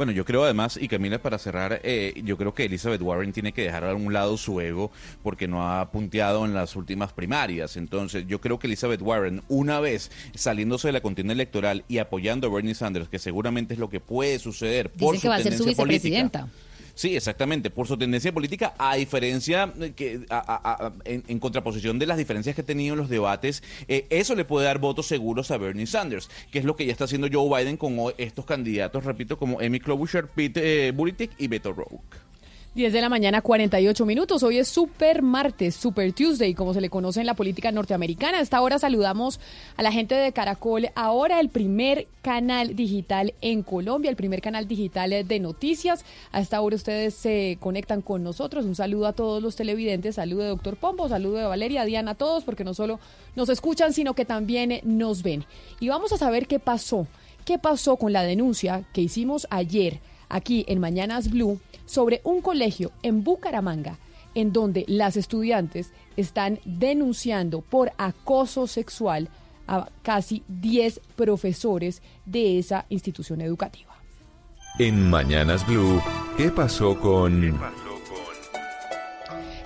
Bueno, 0.00 0.12
yo 0.12 0.24
creo 0.24 0.44
además, 0.44 0.78
y 0.80 0.88
Camila, 0.88 1.20
para 1.20 1.36
cerrar, 1.36 1.82
eh, 1.84 2.22
yo 2.24 2.38
creo 2.38 2.54
que 2.54 2.64
Elizabeth 2.64 3.02
Warren 3.02 3.34
tiene 3.34 3.52
que 3.52 3.64
dejar 3.64 3.84
a 3.84 3.94
un 3.94 4.14
lado 4.14 4.38
su 4.38 4.58
ego 4.58 4.90
porque 5.22 5.46
no 5.46 5.70
ha 5.70 5.90
punteado 5.90 6.46
en 6.46 6.54
las 6.54 6.74
últimas 6.74 7.12
primarias. 7.12 7.76
Entonces, 7.76 8.24
yo 8.26 8.40
creo 8.40 8.58
que 8.58 8.66
Elizabeth 8.66 9.02
Warren, 9.02 9.42
una 9.48 9.78
vez 9.78 10.10
saliéndose 10.34 10.88
de 10.88 10.92
la 10.92 11.02
contienda 11.02 11.34
electoral 11.34 11.84
y 11.86 11.98
apoyando 11.98 12.46
a 12.46 12.50
Bernie 12.50 12.74
Sanders, 12.74 13.10
que 13.10 13.18
seguramente 13.18 13.74
es 13.74 13.78
lo 13.78 13.90
que 13.90 14.00
puede 14.00 14.38
suceder 14.38 14.88
por 14.90 15.12
Dicen 15.12 15.16
su 15.16 15.20
que 15.20 15.28
va 15.28 15.34
a 15.34 15.42
ser 15.42 15.52
su 15.52 15.58
tendencia 15.58 15.84
política, 15.84 16.16
vicepresidenta. 16.16 16.48
Sí, 17.00 17.16
exactamente, 17.16 17.70
por 17.70 17.86
su 17.86 17.96
tendencia 17.96 18.30
política, 18.30 18.74
a 18.76 18.96
diferencia 18.96 19.72
que 19.96 20.26
a- 20.28 20.92
en, 21.06 21.38
contraposición 21.38 21.98
de 21.98 22.04
las 22.04 22.18
diferencias 22.18 22.54
que 22.54 22.60
ha 22.60 22.66
tenido 22.66 22.92
en 22.92 22.98
los 22.98 23.08
debates, 23.08 23.62
eh, 23.88 24.06
eso 24.10 24.34
le 24.34 24.44
puede 24.44 24.66
dar 24.66 24.80
votos 24.80 25.06
seguros 25.06 25.50
a 25.50 25.56
Bernie 25.56 25.86
Sanders, 25.86 26.28
que 26.50 26.58
es 26.58 26.66
lo 26.66 26.76
que 26.76 26.84
ya 26.84 26.92
está 26.92 27.04
haciendo 27.04 27.28
Joe 27.32 27.48
Biden 27.64 27.78
con 27.78 27.96
estos 28.18 28.44
candidatos, 28.44 29.02
repito, 29.04 29.38
como 29.38 29.60
Amy 29.60 29.80
Klobuchar, 29.80 30.28
Pete 30.28 30.88
eh, 30.88 30.92
Buttigieg 30.92 31.30
y 31.38 31.48
Beto 31.48 31.70
O'Rourke. 31.70 32.18
10 32.72 32.92
de 32.92 33.00
la 33.00 33.08
mañana, 33.08 33.42
48 33.42 34.06
minutos. 34.06 34.44
Hoy 34.44 34.58
es 34.58 34.68
Super 34.68 35.22
Martes, 35.22 35.74
Super 35.74 36.12
Tuesday, 36.12 36.54
como 36.54 36.72
se 36.72 36.80
le 36.80 36.88
conoce 36.88 37.18
en 37.18 37.26
la 37.26 37.34
política 37.34 37.72
norteamericana. 37.72 38.38
A 38.38 38.42
esta 38.42 38.60
hora 38.60 38.78
saludamos 38.78 39.40
a 39.76 39.82
la 39.82 39.90
gente 39.90 40.14
de 40.14 40.30
Caracol. 40.30 40.88
Ahora 40.94 41.40
el 41.40 41.48
primer 41.48 42.06
canal 42.22 42.76
digital 42.76 43.34
en 43.40 43.64
Colombia, 43.64 44.08
el 44.08 44.14
primer 44.14 44.40
canal 44.40 44.68
digital 44.68 45.26
de 45.26 45.40
noticias. 45.40 46.04
A 46.30 46.40
esta 46.40 46.60
hora 46.60 46.76
ustedes 46.76 47.14
se 47.14 47.58
conectan 47.58 48.02
con 48.02 48.22
nosotros. 48.22 48.64
Un 48.64 48.76
saludo 48.76 49.08
a 49.08 49.14
todos 49.14 49.42
los 49.42 49.56
televidentes. 49.56 50.14
Saludo 50.14 50.42
de 50.42 50.50
Doctor 50.50 50.76
Pombo, 50.76 51.08
saludo 51.08 51.38
de 51.38 51.46
Valeria, 51.46 51.84
Diana, 51.84 52.12
a 52.12 52.14
todos, 52.14 52.44
porque 52.44 52.62
no 52.62 52.72
solo 52.72 53.00
nos 53.34 53.48
escuchan, 53.48 53.92
sino 53.92 54.14
que 54.14 54.24
también 54.24 54.80
nos 54.84 55.24
ven. 55.24 55.44
Y 55.80 55.88
vamos 55.88 56.12
a 56.12 56.18
saber 56.18 56.46
qué 56.46 56.60
pasó. 56.60 57.08
¿Qué 57.44 57.58
pasó 57.58 57.96
con 57.96 58.12
la 58.12 58.22
denuncia 58.22 58.84
que 58.92 59.00
hicimos 59.00 59.48
ayer 59.50 59.98
aquí 60.28 60.64
en 60.68 60.78
Mañanas 60.78 61.30
Blue? 61.30 61.58
Sobre 61.90 62.20
un 62.22 62.40
colegio 62.40 62.92
en 63.02 63.24
Bucaramanga 63.24 63.98
en 64.36 64.52
donde 64.52 64.84
las 64.86 65.16
estudiantes 65.16 65.92
están 66.16 66.60
denunciando 66.64 67.62
por 67.62 67.90
acoso 67.98 68.68
sexual 68.68 69.28
a 69.66 69.88
casi 70.02 70.44
10 70.46 71.00
profesores 71.16 72.00
de 72.24 72.60
esa 72.60 72.86
institución 72.90 73.40
educativa. 73.40 73.90
En 74.78 75.10
Mañanas 75.10 75.66
Blue, 75.66 76.00
¿qué 76.36 76.50
pasó 76.50 76.98
con... 77.00 77.58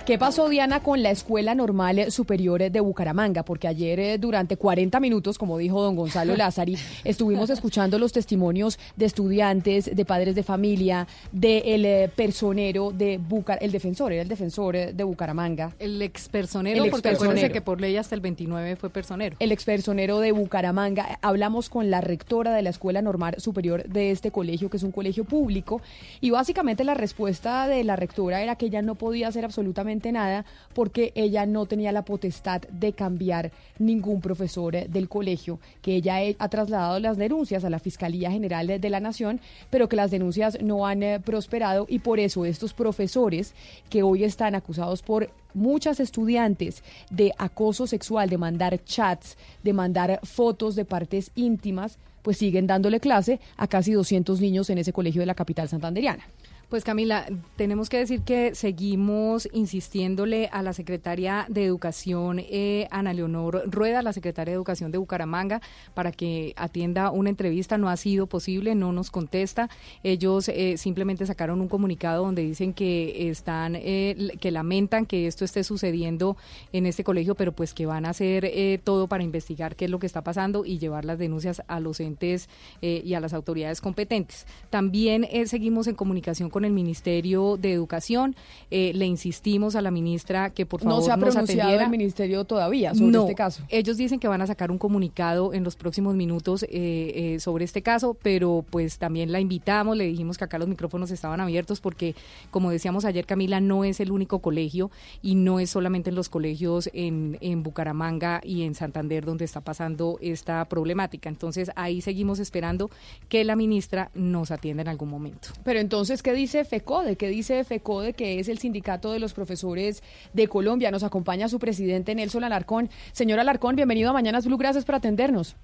¿Qué 0.05 0.19
pasó, 0.19 0.49
Diana, 0.49 0.81
con 0.81 1.01
la 1.01 1.09
Escuela 1.09 1.55
Normal 1.55 2.11
Superior 2.11 2.69
de 2.69 2.79
Bucaramanga? 2.79 3.41
Porque 3.43 3.67
ayer, 3.67 3.99
eh, 3.99 4.17
durante 4.19 4.55
40 4.55 4.99
minutos, 4.99 5.39
como 5.39 5.57
dijo 5.57 5.81
don 5.81 5.95
Gonzalo 5.95 6.35
Lázari, 6.37 6.77
estuvimos 7.03 7.49
escuchando 7.49 7.97
los 7.97 8.11
testimonios 8.11 8.77
de 8.95 9.05
estudiantes, 9.05 9.95
de 9.95 10.05
padres 10.05 10.35
de 10.35 10.43
familia, 10.43 11.07
del 11.31 11.85
eh, 11.85 12.11
personero 12.15 12.91
de 12.91 13.17
Bucar, 13.17 13.57
el 13.61 13.71
defensor, 13.71 14.13
era 14.13 14.21
el 14.21 14.27
defensor 14.27 14.75
eh, 14.75 14.93
de 14.93 15.03
Bucaramanga. 15.03 15.73
El 15.79 15.99
expersonero, 16.03 16.83
el 16.83 16.91
porque 16.91 17.09
acuérdense 17.09 17.49
que 17.49 17.61
por 17.61 17.81
ley 17.81 17.97
hasta 17.97 18.13
el 18.13 18.21
29 18.21 18.75
fue 18.75 18.91
personero. 18.91 19.37
El 19.39 19.51
expersonero 19.51 20.19
de 20.19 20.33
Bucaramanga. 20.33 21.17
Hablamos 21.23 21.67
con 21.67 21.89
la 21.89 22.01
rectora 22.01 22.53
de 22.53 22.61
la 22.61 22.69
Escuela 22.69 23.01
Normal 23.01 23.37
Superior 23.39 23.83
de 23.85 24.11
este 24.11 24.29
colegio, 24.29 24.69
que 24.69 24.77
es 24.77 24.83
un 24.83 24.91
colegio 24.91 25.23
público, 25.23 25.81
y 26.21 26.29
básicamente 26.29 26.83
la 26.83 26.93
respuesta 26.93 27.67
de 27.67 27.83
la 27.83 27.95
rectora 27.95 28.43
era 28.43 28.55
que 28.55 28.67
ella 28.67 28.83
no 28.83 28.93
podía 28.93 29.29
hacer 29.29 29.45
absolutamente 29.45 29.94
nada 30.11 30.45
porque 30.73 31.11
ella 31.15 31.45
no 31.45 31.65
tenía 31.65 31.91
la 31.91 32.03
potestad 32.03 32.61
de 32.63 32.93
cambiar 32.93 33.51
ningún 33.79 34.21
profesor 34.21 34.75
eh, 34.75 34.87
del 34.89 35.09
colegio, 35.09 35.59
que 35.81 35.95
ella 35.95 36.17
ha 36.39 36.49
trasladado 36.49 36.99
las 36.99 37.17
denuncias 37.17 37.63
a 37.63 37.69
la 37.69 37.79
Fiscalía 37.79 38.31
General 38.31 38.67
de 38.79 38.89
la 38.89 38.99
Nación, 38.99 39.39
pero 39.69 39.89
que 39.89 39.95
las 39.95 40.11
denuncias 40.11 40.57
no 40.61 40.85
han 40.85 41.03
eh, 41.03 41.19
prosperado 41.19 41.85
y 41.89 41.99
por 41.99 42.19
eso 42.19 42.45
estos 42.45 42.73
profesores 42.73 43.53
que 43.89 44.03
hoy 44.03 44.23
están 44.23 44.55
acusados 44.55 45.01
por 45.01 45.29
muchas 45.53 45.99
estudiantes 45.99 46.83
de 47.09 47.33
acoso 47.37 47.87
sexual, 47.87 48.29
de 48.29 48.37
mandar 48.37 48.83
chats, 48.83 49.37
de 49.63 49.73
mandar 49.73 50.19
fotos 50.23 50.75
de 50.75 50.85
partes 50.85 51.31
íntimas, 51.35 51.97
pues 52.21 52.37
siguen 52.37 52.67
dándole 52.67 52.99
clase 52.99 53.39
a 53.55 53.67
casi 53.67 53.93
200 53.93 54.41
niños 54.41 54.69
en 54.69 54.79
ese 54.79 54.91
colegio 54.93 55.21
de 55.21 55.27
la 55.27 55.35
capital 55.35 55.69
santanderiana. 55.69 56.23
Pues 56.69 56.83
Camila, 56.83 57.27
tenemos 57.57 57.89
que 57.89 57.97
decir 57.97 58.21
que 58.21 58.55
seguimos 58.55 59.47
insistiéndole 59.53 60.49
a 60.51 60.63
la 60.63 60.73
secretaria 60.73 61.45
de 61.47 61.63
Educación, 61.63 62.39
eh, 62.39 62.87
Ana 62.89 63.13
Leonor 63.13 63.63
Rueda, 63.67 64.01
la 64.01 64.13
secretaria 64.13 64.51
de 64.51 64.55
Educación 64.55 64.91
de 64.91 64.97
Bucaramanga, 64.97 65.61
para 65.93 66.11
que 66.11 66.53
atienda 66.57 67.11
una 67.11 67.29
entrevista. 67.29 67.77
No 67.77 67.87
ha 67.87 67.97
sido 67.97 68.25
posible, 68.25 68.73
no 68.73 68.91
nos 68.93 69.11
contesta. 69.11 69.69
Ellos 70.01 70.49
eh, 70.49 70.77
simplemente 70.77 71.27
sacaron 71.27 71.61
un 71.61 71.67
comunicado 71.67 72.25
donde 72.25 72.41
dicen 72.41 72.73
que 72.73 73.29
están, 73.29 73.75
eh, 73.75 74.31
que 74.41 74.49
lamentan 74.49 75.05
que 75.05 75.27
esto 75.27 75.45
esté 75.45 75.63
sucediendo 75.63 76.35
en 76.73 76.87
este 76.87 77.03
colegio, 77.03 77.35
pero 77.35 77.51
pues 77.51 77.75
que 77.75 77.85
van 77.85 78.07
a 78.07 78.09
hacer 78.09 78.43
eh, 78.43 78.79
todo 78.83 79.07
para 79.07 79.23
investigar 79.23 79.75
qué 79.75 79.85
es 79.85 79.91
lo 79.91 79.99
que 79.99 80.07
está 80.07 80.23
pasando 80.23 80.65
y 80.65 80.79
llevar 80.79 81.05
las 81.05 81.19
denuncias 81.19 81.61
a 81.67 81.79
los 81.79 81.99
entes 81.99 82.49
y 82.81 83.13
a 83.13 83.19
las 83.19 83.33
autoridades 83.33 83.81
competentes. 83.81 84.47
También 84.69 85.27
seguimos 85.45 85.87
en 85.87 85.95
comunicación 85.95 86.49
con 86.55 86.63
el 86.63 86.71
Ministerio 86.71 87.57
de 87.57 87.73
Educación. 87.73 88.33
Eh, 88.71 88.93
le 88.95 89.05
insistimos 89.05 89.75
a 89.75 89.81
la 89.81 89.91
ministra 89.91 90.51
que 90.51 90.65
por 90.65 90.79
favor 90.79 90.99
no 90.99 91.05
se 91.05 91.11
ha 91.11 91.17
pronunciado 91.17 91.81
el 91.81 91.89
ministerio 91.89 92.45
todavía 92.45 92.95
sobre 92.95 93.17
este 93.17 93.35
caso. 93.35 93.63
Ellos 93.67 93.97
dicen 93.97 94.21
que 94.21 94.29
van 94.29 94.41
a 94.41 94.47
sacar 94.47 94.71
un 94.71 94.77
comunicado 94.77 95.53
en 95.53 95.65
los 95.65 95.75
próximos 95.75 96.15
minutos 96.15 96.63
eh, 96.63 96.69
eh, 96.71 97.39
sobre 97.41 97.65
este 97.65 97.81
caso, 97.81 98.15
pero 98.23 98.63
pues 98.69 98.99
también 98.99 99.33
la 99.33 99.41
invitamos, 99.41 99.97
le 99.97 100.05
dijimos 100.05 100.37
que 100.37 100.45
acá 100.45 100.57
los 100.57 100.69
micrófonos 100.69 101.11
estaban 101.11 101.41
abiertos 101.41 101.81
porque, 101.81 102.15
como 102.51 102.71
decíamos 102.71 103.03
ayer, 103.03 103.25
Camila, 103.25 103.59
no 103.59 103.83
es 103.83 103.99
el 103.99 104.13
único 104.13 104.39
colegio 104.39 104.91
y 105.21 105.35
no 105.35 105.59
es 105.59 105.69
solamente 105.69 106.09
en 106.09 106.15
los 106.15 106.29
colegios 106.29 106.89
en, 106.93 107.37
en 107.41 107.63
Bucaramanga 107.63 108.39
y 108.45 108.61
en 108.61 108.75
Santander 108.75 109.25
donde 109.25 109.43
está 109.43 109.59
pasando 109.59 110.19
esta 110.21 110.63
problemática. 110.69 111.27
Entonces 111.27 111.69
ahí 111.75 111.99
seguimos 111.99 112.39
esperando 112.39 112.89
que 113.27 113.43
la 113.43 113.57
ministra 113.57 114.09
nos 114.13 114.51
atienda 114.51 114.83
en 114.83 114.87
algún 114.87 115.09
momento. 115.09 115.49
Pero 115.65 115.81
entonces, 115.81 116.23
¿qué 116.23 116.31
dice? 116.31 116.44
Dice 116.45 116.63
FECODE? 116.63 117.15
¿Qué 117.15 117.27
dice 117.27 117.63
FECODE, 117.63 118.13
que 118.13 118.39
es 118.39 118.49
el 118.49 118.59
sindicato 118.59 119.11
de 119.11 119.17
los 119.19 119.33
profesores 119.33 120.03
de 120.33 120.47
Colombia? 120.47 120.91
Nos 120.91 121.03
acompaña 121.03 121.47
su 121.47 121.57
presidente 121.57 122.13
Nelson 122.13 122.43
Alarcón. 122.43 122.87
Señor 123.13 123.39
Alarcón, 123.39 123.75
bienvenido 123.75 124.11
a 124.11 124.13
Mañanas 124.13 124.45
Blue, 124.45 124.55
gracias 124.55 124.85
por 124.85 124.93
atendernos. 124.93 125.55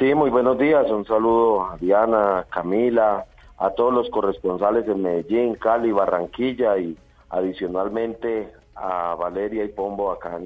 Sí, 0.00 0.12
muy 0.12 0.28
buenos 0.28 0.58
días. 0.58 0.90
Un 0.90 1.06
saludo 1.06 1.70
a 1.70 1.76
Diana, 1.76 2.44
Camila, 2.50 3.26
a 3.58 3.70
todos 3.70 3.94
los 3.94 4.10
corresponsales 4.10 4.86
de 4.86 4.96
Medellín, 4.96 5.54
Cali, 5.54 5.92
Barranquilla 5.92 6.76
y 6.78 6.96
adicionalmente 7.30 8.52
a 8.74 9.14
Valeria 9.14 9.62
y 9.62 9.68
Pombo 9.68 10.10
acá 10.10 10.36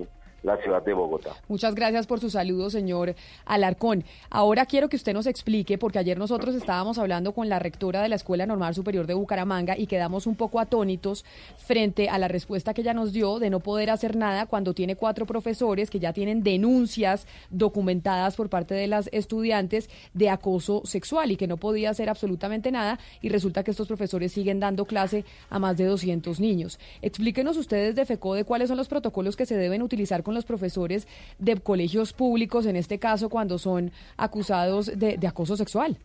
la 0.47 0.57
ciudad 0.63 0.83
de 0.83 0.95
Bogotá. 0.95 1.35
Muchas 1.49 1.75
gracias 1.75 2.07
por 2.07 2.21
su 2.21 2.31
saludo, 2.31 2.71
señor 2.71 3.17
Alarcón. 3.45 4.05
Ahora 4.31 4.65
quiero 4.65 4.89
que 4.89 4.95
usted 4.95 5.13
nos 5.13 5.27
explique, 5.27 5.77
porque 5.77 5.99
ayer 5.99 6.19
nosotros 6.19 6.55
estábamos 6.55 6.99
hablando 6.99 7.33
con 7.33 7.49
la 7.49 7.59
rectora 7.59 8.01
de 8.01 8.09
la 8.09 8.15
Escuela 8.15 8.47
Normal 8.47 8.73
Superior 8.73 9.09
de 9.09 9.15
Bucaramanga 9.15 9.77
y 9.77 9.89
quedamos 9.89 10.25
un 10.27 10.37
poco 10.37 10.61
atónitos 10.61 11.25
frente 11.59 12.09
a 12.09 12.19
la 12.19 12.29
respuesta 12.29 12.75
que 12.75 12.83
ella 12.83 12.95
nos 12.95 13.13
dio 13.13 13.41
de 13.41 13.51
no 13.51 13.59
poder 13.59 13.91
hacer 13.91 14.15
nada 14.15 14.47
cuando 14.47 14.73
tiene 14.73 14.95
cuatro 14.95 15.27
profesores 15.27 15.91
que 15.91 15.99
ya 15.99 16.13
tienen 16.13 16.45
denuncias 16.45 17.27
documentadas 17.51 18.37
por 18.37 18.49
parte 18.49 18.75
de 18.75 18.87
las 18.87 19.09
estudiantes 19.13 19.91
de 20.15 20.31
acoso 20.31 20.83
sexual 20.85 21.33
y 21.33 21.37
que 21.37 21.49
no 21.49 21.57
podía 21.57 21.91
hacer 21.91 22.09
absolutamente 22.09 22.71
nada 22.71 23.01
y 23.21 23.31
resulta 23.31 23.65
que 23.65 23.73
estos 23.73 23.89
profesores 23.89 24.31
siguen 24.31 24.61
dando 24.61 24.85
clase 24.85 25.25
a 25.51 25.59
más 25.59 25.77
de 25.77 25.87
200 25.87 26.39
niños. 26.39 26.79
Explíquenos 27.03 27.57
ustedes 27.57 27.97
de 27.97 28.07
FECODE 28.07 28.45
cuáles 28.45 28.69
son 28.69 28.77
los 28.77 28.87
protocolos 28.87 29.35
que 29.35 29.45
se 29.45 29.57
deben 29.57 29.83
utilizar 29.83 30.23
con 30.23 30.36
los 30.37 30.45
profesores 30.45 31.09
de 31.39 31.57
colegios 31.57 32.13
públicos, 32.13 32.67
en 32.67 32.77
este 32.77 32.99
caso 32.99 33.29
cuando 33.29 33.59
son 33.59 33.91
acusados 34.17 34.87
de, 34.97 35.19
acoso 35.27 35.57
sexual? 35.57 35.99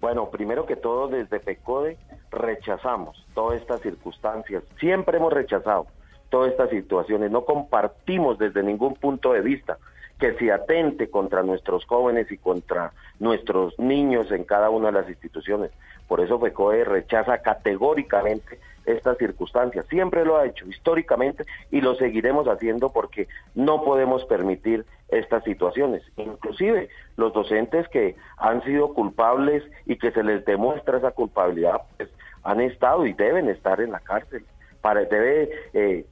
Bueno, 0.00 0.30
primero 0.30 0.66
que 0.66 0.76
todo, 0.76 1.08
desde 1.08 1.40
FECODE 1.40 1.96
rechazamos 2.30 3.26
todas 3.34 3.60
estas 3.60 3.80
circunstancias. 3.80 4.62
Siempre 4.78 5.16
hemos 5.16 5.32
rechazado 5.32 5.86
todas 6.28 6.52
estas 6.52 6.70
situaciones. 6.70 7.30
No 7.30 7.44
compartimos 7.44 8.38
desde 8.38 8.62
ningún 8.62 8.94
punto 8.94 9.32
de 9.32 9.40
vista 9.40 9.78
que 10.20 10.34
se 10.34 10.52
atente 10.52 11.10
contra 11.10 11.42
nuestros 11.42 11.84
jóvenes 11.86 12.30
y 12.30 12.38
contra 12.38 12.92
nuestros 13.18 13.78
niños 13.78 14.30
en 14.30 14.44
cada 14.44 14.70
una 14.70 14.86
de 14.86 15.00
las 15.00 15.08
instituciones. 15.08 15.70
Por 16.08 16.20
eso 16.20 16.38
FECODE 16.38 16.84
rechaza 16.84 17.38
categóricamente 17.38 18.60
estas 18.86 19.18
circunstancias. 19.18 19.86
Siempre 19.88 20.24
lo 20.24 20.36
ha 20.36 20.46
hecho 20.46 20.66
históricamente 20.66 21.44
y 21.70 21.80
lo 21.80 21.94
seguiremos 21.96 22.46
haciendo 22.46 22.90
porque 22.90 23.28
no 23.54 23.82
podemos 23.82 24.24
permitir 24.24 24.84
estas 25.08 25.44
situaciones. 25.44 26.02
Inclusive 26.16 26.88
los 27.16 27.32
docentes 27.32 27.88
que 27.88 28.16
han 28.38 28.62
sido 28.64 28.94
culpables 28.94 29.62
y 29.84 29.96
que 29.96 30.12
se 30.12 30.22
les 30.22 30.44
demuestra 30.44 30.98
esa 30.98 31.10
culpabilidad, 31.10 31.82
pues 31.96 32.10
han 32.42 32.60
estado 32.60 33.06
y 33.06 33.12
deben 33.12 33.48
estar 33.48 33.80
en 33.80 33.92
la 33.92 34.00
cárcel. 34.00 34.44
Para, 34.80 35.04
debe 35.04 35.50
eh, 35.74 36.06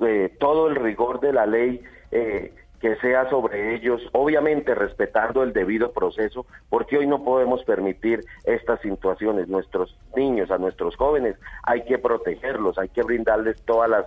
eh, 0.00 0.36
todo 0.38 0.68
el 0.68 0.76
rigor 0.76 1.20
de 1.20 1.32
la 1.32 1.46
ley 1.46 1.82
eh, 2.10 2.52
que 2.80 2.96
sea 2.96 3.28
sobre 3.28 3.74
ellos, 3.74 4.00
obviamente 4.12 4.74
respetando 4.74 5.42
el 5.42 5.52
debido 5.52 5.92
proceso, 5.92 6.46
porque 6.70 6.96
hoy 6.96 7.06
no 7.06 7.22
podemos 7.22 7.62
permitir 7.64 8.24
estas 8.44 8.80
situaciones. 8.80 9.48
Nuestros 9.48 9.96
niños, 10.16 10.50
a 10.50 10.58
nuestros 10.58 10.96
jóvenes, 10.96 11.36
hay 11.62 11.84
que 11.84 11.98
protegerlos, 11.98 12.78
hay 12.78 12.88
que 12.88 13.02
brindarles 13.02 13.60
todas 13.62 13.90
las 13.90 14.06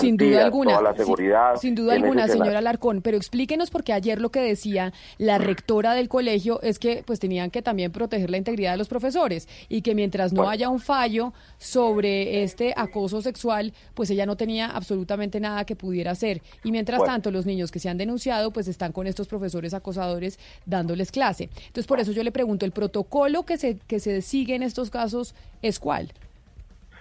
sin 0.00 0.16
duda 0.16 0.44
alguna, 0.44 0.78
toda 0.78 0.82
la 0.90 0.96
seguridad. 0.96 1.56
Sin, 1.56 1.74
duda 1.74 1.94
alguna, 1.94 2.26
señora 2.28 2.58
Alarcón, 2.58 3.02
pero 3.02 3.16
explíquenos 3.16 3.70
porque 3.70 3.92
ayer 3.92 4.20
lo 4.20 4.30
que 4.30 4.40
decía 4.40 4.92
la 5.18 5.38
rectora 5.38 5.94
del 5.94 6.08
colegio 6.08 6.60
es 6.62 6.78
que 6.78 7.02
pues 7.06 7.20
tenían 7.20 7.50
que 7.50 7.62
también 7.62 7.92
proteger 7.92 8.30
la 8.30 8.38
integridad 8.38 8.72
de 8.72 8.78
los 8.78 8.88
profesores 8.88 9.48
y 9.68 9.82
que 9.82 9.94
mientras 9.94 10.32
no 10.32 10.48
haya 10.48 10.68
un 10.68 10.80
fallo 10.80 11.32
sobre 11.58 12.42
este 12.42 12.72
acoso 12.76 13.20
sexual, 13.20 13.72
pues 13.94 14.10
ella 14.10 14.26
no 14.26 14.36
tenía 14.36 14.66
absolutamente 14.66 15.40
nada 15.40 15.64
que 15.64 15.76
pudiera 15.76 16.12
hacer. 16.12 16.40
Y 16.64 16.72
mientras 16.72 17.02
tanto, 17.04 17.30
los 17.30 17.46
niños 17.46 17.70
que 17.70 17.78
se 17.78 17.88
han 17.88 17.97
denunciado, 17.98 18.50
pues 18.50 18.68
están 18.68 18.92
con 18.92 19.06
estos 19.06 19.28
profesores 19.28 19.74
acosadores 19.74 20.38
dándoles 20.64 21.12
clase. 21.12 21.50
Entonces, 21.66 21.86
por 21.86 22.00
eso 22.00 22.12
yo 22.12 22.22
le 22.22 22.32
pregunto, 22.32 22.64
¿el 22.64 22.72
protocolo 22.72 23.44
que 23.44 23.58
se, 23.58 23.78
que 23.86 24.00
se 24.00 24.22
sigue 24.22 24.54
en 24.54 24.62
estos 24.62 24.90
casos 24.90 25.34
es 25.60 25.78
cuál? 25.78 26.12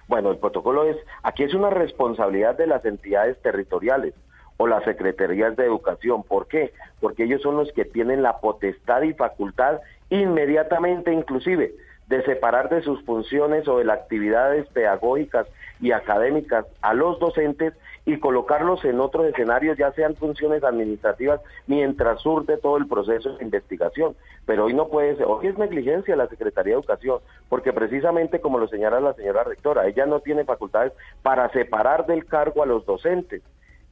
Bueno, 0.08 0.32
el 0.32 0.38
protocolo 0.38 0.86
es, 0.86 0.98
aquí 1.24 1.44
es 1.44 1.54
una 1.54 1.70
responsabilidad 1.70 2.58
de 2.58 2.68
las 2.68 2.84
entidades 2.86 3.42
territoriales 3.42 4.14
o 4.58 4.68
las 4.68 4.84
secretarías 4.84 5.56
de 5.56 5.66
educación. 5.66 6.24
¿Por 6.24 6.48
qué? 6.48 6.74
Porque 7.00 7.24
ellos 7.24 7.42
son 7.42 7.58
los 7.58 7.72
que 7.74 7.86
tienen 7.86 8.24
la 8.24 8.40
potestad 8.40 9.02
y 9.04 9.14
facultad 9.14 9.80
inmediatamente 10.10 11.12
inclusive 11.14 11.76
de 12.08 12.24
separar 12.24 12.70
de 12.70 12.82
sus 12.82 13.04
funciones 13.04 13.68
o 13.68 13.80
de 13.80 13.84
las 13.86 14.00
actividades 14.00 14.66
pedagógicas 14.68 15.46
y 15.82 15.92
académicas 15.92 16.66
a 16.82 16.94
los 16.94 17.20
docentes 17.20 17.74
y 18.08 18.20
colocarlos 18.20 18.86
en 18.86 19.02
otros 19.02 19.26
escenarios, 19.26 19.78
ya 19.78 19.91
sean 19.91 20.15
funciones 20.15 20.63
administrativas, 20.63 21.41
mientras 21.67 22.22
surte 22.22 22.56
todo 22.56 22.78
el 22.78 22.88
proceso 22.88 23.36
de 23.36 23.43
investigación. 23.43 24.15
Pero 24.46 24.63
hoy 24.63 24.74
no 24.74 24.88
puede 24.88 25.17
ser, 25.17 25.26
hoy 25.26 25.48
es 25.48 25.58
negligencia 25.58 26.15
la 26.15 26.30
Secretaría 26.30 26.74
de 26.74 26.80
Educación, 26.80 27.20
porque 27.50 27.74
precisamente 27.74 28.39
como 28.39 28.60
lo 28.60 28.70
señala 28.70 29.02
la 29.02 29.13
señora 29.13 29.43
rectora, 29.43 29.88
ella 29.88 30.06
no 30.06 30.22
tiene 30.22 30.46
facultades 30.46 30.93
para 31.22 31.50
separar 31.50 32.06
del 32.06 32.26
cargo 32.26 32.63
a 32.63 32.65
los 32.65 32.86
docentes. 32.86 33.43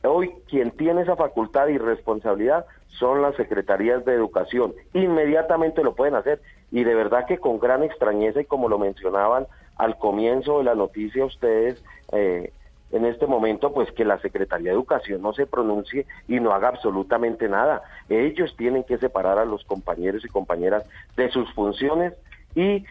Hoy 0.01 0.31
quien 0.47 0.71
tiene 0.71 1.01
esa 1.01 1.17
facultad 1.17 1.67
y 1.67 1.77
responsabilidad 1.77 2.65
son 2.87 3.21
las 3.21 3.35
secretarías 3.35 4.05
de 4.05 4.13
educación. 4.13 4.73
Inmediatamente 4.93 5.83
lo 5.83 5.93
pueden 5.93 6.15
hacer 6.15 6.39
y 6.71 6.85
de 6.85 6.95
verdad 6.95 7.25
que 7.25 7.37
con 7.37 7.59
gran 7.59 7.83
extrañeza 7.83 8.39
y 8.39 8.45
como 8.45 8.69
lo 8.69 8.79
mencionaban 8.79 9.45
al 9.75 9.97
comienzo 9.97 10.59
de 10.59 10.63
la 10.63 10.75
noticia 10.75 11.25
ustedes, 11.25 11.83
eh, 12.13 12.53
en 12.91 13.05
este 13.05 13.27
momento, 13.27 13.73
pues 13.73 13.91
que 13.91 14.05
la 14.05 14.19
Secretaría 14.19 14.69
de 14.69 14.75
Educación 14.75 15.21
no 15.21 15.33
se 15.33 15.45
pronuncie 15.45 16.05
y 16.27 16.39
no 16.39 16.51
haga 16.51 16.69
absolutamente 16.69 17.49
nada. 17.49 17.81
Ellos 18.09 18.55
tienen 18.57 18.83
que 18.83 18.97
separar 18.97 19.37
a 19.39 19.45
los 19.45 19.63
compañeros 19.65 20.23
y 20.23 20.29
compañeras 20.29 20.85
de 21.17 21.29
sus 21.29 21.51
funciones 21.53 22.13
y 22.55 22.85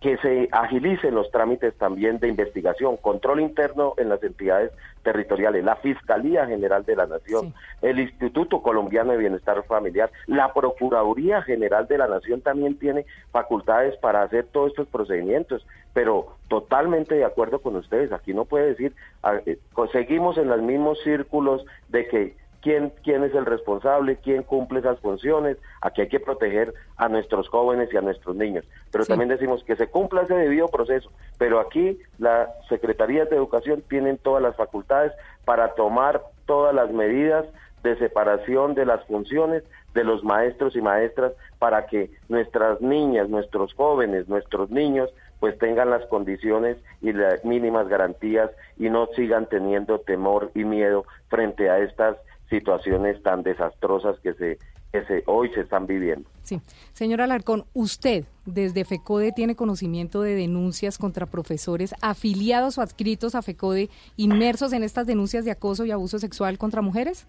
que 0.00 0.16
se 0.18 0.48
agilicen 0.50 1.14
los 1.14 1.30
trámites 1.30 1.74
también 1.76 2.18
de 2.18 2.28
investigación, 2.28 2.96
control 2.96 3.40
interno 3.40 3.92
en 3.98 4.08
las 4.08 4.22
entidades 4.22 4.72
territoriales, 5.02 5.62
la 5.62 5.76
Fiscalía 5.76 6.46
General 6.46 6.84
de 6.84 6.96
la 6.96 7.06
Nación, 7.06 7.52
el 7.82 8.00
Instituto 8.00 8.62
Colombiano 8.62 9.12
de 9.12 9.18
Bienestar 9.18 9.62
Familiar, 9.64 10.10
la 10.26 10.54
Procuraduría 10.54 11.42
General 11.42 11.86
de 11.86 11.98
la 11.98 12.08
Nación 12.08 12.40
también 12.40 12.78
tiene 12.78 13.04
facultades 13.30 13.94
para 13.98 14.22
hacer 14.22 14.46
todos 14.46 14.70
estos 14.70 14.88
procedimientos, 14.88 15.66
pero 15.92 16.36
totalmente 16.48 17.14
de 17.14 17.24
acuerdo 17.24 17.60
con 17.60 17.76
ustedes, 17.76 18.10
aquí 18.12 18.32
no 18.32 18.46
puede 18.46 18.68
decir, 18.68 18.94
ah, 19.22 19.38
eh, 19.44 19.58
seguimos 19.92 20.38
en 20.38 20.48
los 20.48 20.62
mismos 20.62 20.98
círculos 21.04 21.64
de 21.88 22.08
que 22.08 22.36
quién, 22.62 22.92
quién 23.02 23.24
es 23.24 23.34
el 23.34 23.46
responsable, 23.46 24.16
quién 24.16 24.42
cumple 24.42 24.80
esas 24.80 24.98
funciones. 25.00 25.56
Aquí 25.80 26.02
hay 26.02 26.08
que 26.08 26.20
proteger 26.20 26.74
a 26.96 27.08
nuestros 27.08 27.48
jóvenes 27.48 27.92
y 27.92 27.96
a 27.96 28.00
nuestros 28.00 28.36
niños. 28.36 28.64
Pero 28.90 29.06
también 29.06 29.28
decimos 29.28 29.64
que 29.64 29.76
se 29.76 29.88
cumpla 29.88 30.22
ese 30.22 30.34
debido 30.34 30.68
proceso. 30.68 31.10
Pero 31.38 31.60
aquí 31.60 31.98
las 32.18 32.48
secretarías 32.68 33.28
de 33.30 33.36
educación 33.36 33.82
tienen 33.88 34.18
todas 34.18 34.42
las 34.42 34.56
facultades 34.56 35.12
para 35.44 35.74
tomar 35.74 36.22
todas 36.46 36.74
las 36.74 36.90
medidas 36.90 37.46
de 37.82 37.96
separación 37.96 38.74
de 38.74 38.86
las 38.86 39.04
funciones 39.06 39.62
de 39.94 40.04
los 40.04 40.22
maestros 40.22 40.76
y 40.76 40.80
maestras 40.80 41.32
para 41.58 41.86
que 41.86 42.10
nuestras 42.28 42.80
niñas, 42.80 43.28
nuestros 43.28 43.74
jóvenes, 43.74 44.28
nuestros 44.28 44.70
niños 44.70 45.10
pues 45.40 45.58
tengan 45.58 45.88
las 45.88 46.04
condiciones 46.06 46.76
y 47.00 47.12
las 47.12 47.44
mínimas 47.44 47.88
garantías 47.88 48.50
y 48.78 48.90
no 48.90 49.06
sigan 49.16 49.46
teniendo 49.46 49.98
temor 49.98 50.50
y 50.54 50.64
miedo 50.64 51.06
frente 51.28 51.70
a 51.70 51.78
estas 51.78 52.18
situaciones 52.50 53.22
tan 53.22 53.42
desastrosas 53.42 54.18
que 54.20 54.34
se 54.34 54.58
que 54.92 55.04
se, 55.04 55.22
hoy 55.26 55.50
se 55.54 55.60
están 55.60 55.86
viviendo. 55.86 56.28
Sí. 56.42 56.60
Señor 56.92 57.20
Alarcón, 57.20 57.64
usted 57.74 58.24
desde 58.44 58.84
FECODE 58.84 59.32
tiene 59.32 59.54
conocimiento 59.54 60.22
de 60.22 60.34
denuncias 60.34 60.98
contra 60.98 61.26
profesores 61.26 61.94
afiliados 62.02 62.76
o 62.76 62.82
adscritos 62.82 63.34
a 63.34 63.42
FECODE 63.42 63.88
inmersos 64.16 64.72
en 64.72 64.82
estas 64.82 65.06
denuncias 65.06 65.44
de 65.44 65.52
acoso 65.52 65.84
y 65.84 65.92
abuso 65.92 66.18
sexual 66.18 66.58
contra 66.58 66.82
mujeres? 66.82 67.28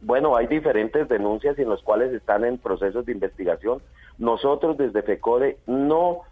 Bueno, 0.00 0.36
hay 0.36 0.46
diferentes 0.46 1.08
denuncias 1.08 1.58
en 1.58 1.68
las 1.68 1.82
cuales 1.82 2.12
están 2.12 2.44
en 2.44 2.58
procesos 2.58 3.06
de 3.06 3.12
investigación. 3.12 3.80
Nosotros 4.18 4.76
desde 4.76 5.02
FECODE 5.02 5.58
no 5.66 6.22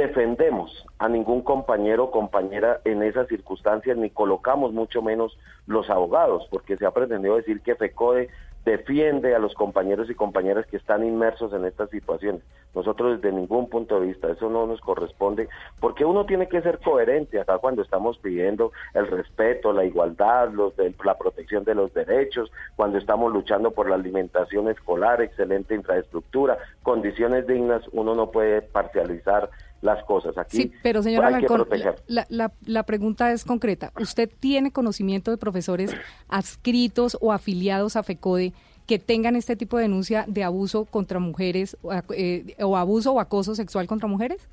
defendemos 0.00 0.86
a 0.98 1.10
ningún 1.10 1.42
compañero 1.42 2.04
o 2.04 2.10
compañera 2.10 2.80
en 2.86 3.02
esas 3.02 3.28
circunstancias, 3.28 3.98
ni 3.98 4.08
colocamos 4.08 4.72
mucho 4.72 5.02
menos 5.02 5.36
los 5.66 5.90
abogados, 5.90 6.46
porque 6.50 6.78
se 6.78 6.86
ha 6.86 6.90
pretendido 6.90 7.36
decir 7.36 7.60
que 7.60 7.74
FECODE 7.74 8.30
defiende 8.64 9.34
a 9.34 9.38
los 9.38 9.54
compañeros 9.54 10.08
y 10.10 10.14
compañeras 10.14 10.66
que 10.66 10.76
están 10.76 11.04
inmersos 11.04 11.52
en 11.52 11.64
estas 11.64 11.90
situaciones. 11.90 12.42
Nosotros 12.74 13.20
desde 13.20 13.34
ningún 13.34 13.68
punto 13.68 13.98
de 13.98 14.06
vista, 14.06 14.30
eso 14.30 14.48
no 14.48 14.66
nos 14.66 14.80
corresponde, 14.80 15.48
porque 15.80 16.04
uno 16.04 16.24
tiene 16.24 16.48
que 16.48 16.62
ser 16.62 16.78
coherente 16.78 17.40
acá 17.40 17.58
cuando 17.58 17.82
estamos 17.82 18.18
pidiendo 18.18 18.72
el 18.94 19.06
respeto, 19.06 19.72
la 19.72 19.84
igualdad, 19.84 20.50
los 20.50 20.76
de, 20.76 20.94
la 21.04 21.18
protección 21.18 21.64
de 21.64 21.74
los 21.74 21.92
derechos, 21.92 22.50
cuando 22.76 22.96
estamos 22.98 23.32
luchando 23.32 23.70
por 23.70 23.88
la 23.88 23.96
alimentación 23.96 24.68
escolar, 24.68 25.20
excelente 25.20 25.74
infraestructura, 25.74 26.58
condiciones 26.82 27.46
dignas, 27.46 27.82
uno 27.92 28.14
no 28.14 28.30
puede 28.30 28.62
parcializar 28.62 29.50
las 29.82 30.04
cosas. 30.04 30.36
Aquí 30.36 30.56
sí, 30.56 30.72
pero 30.82 31.02
señor 31.02 31.24
Alarcón, 31.24 31.66
la, 32.06 32.26
la, 32.28 32.52
la, 32.66 32.82
pregunta 32.82 33.32
es 33.32 33.44
concreta. 33.44 33.92
¿Usted 33.98 34.28
tiene 34.40 34.72
conocimiento 34.72 35.30
de 35.30 35.36
profesores 35.36 35.94
adscritos 36.28 37.16
o 37.20 37.32
afiliados 37.32 37.96
a 37.96 38.02
FECODE 38.02 38.52
que 38.86 38.98
tengan 38.98 39.36
este 39.36 39.56
tipo 39.56 39.76
de 39.76 39.84
denuncia 39.84 40.24
de 40.26 40.44
abuso 40.44 40.84
contra 40.84 41.18
mujeres 41.18 41.76
eh, 42.14 42.56
o 42.60 42.76
abuso 42.76 43.12
o 43.12 43.20
acoso 43.20 43.54
sexual 43.54 43.86
contra 43.86 44.08
mujeres? 44.08 44.48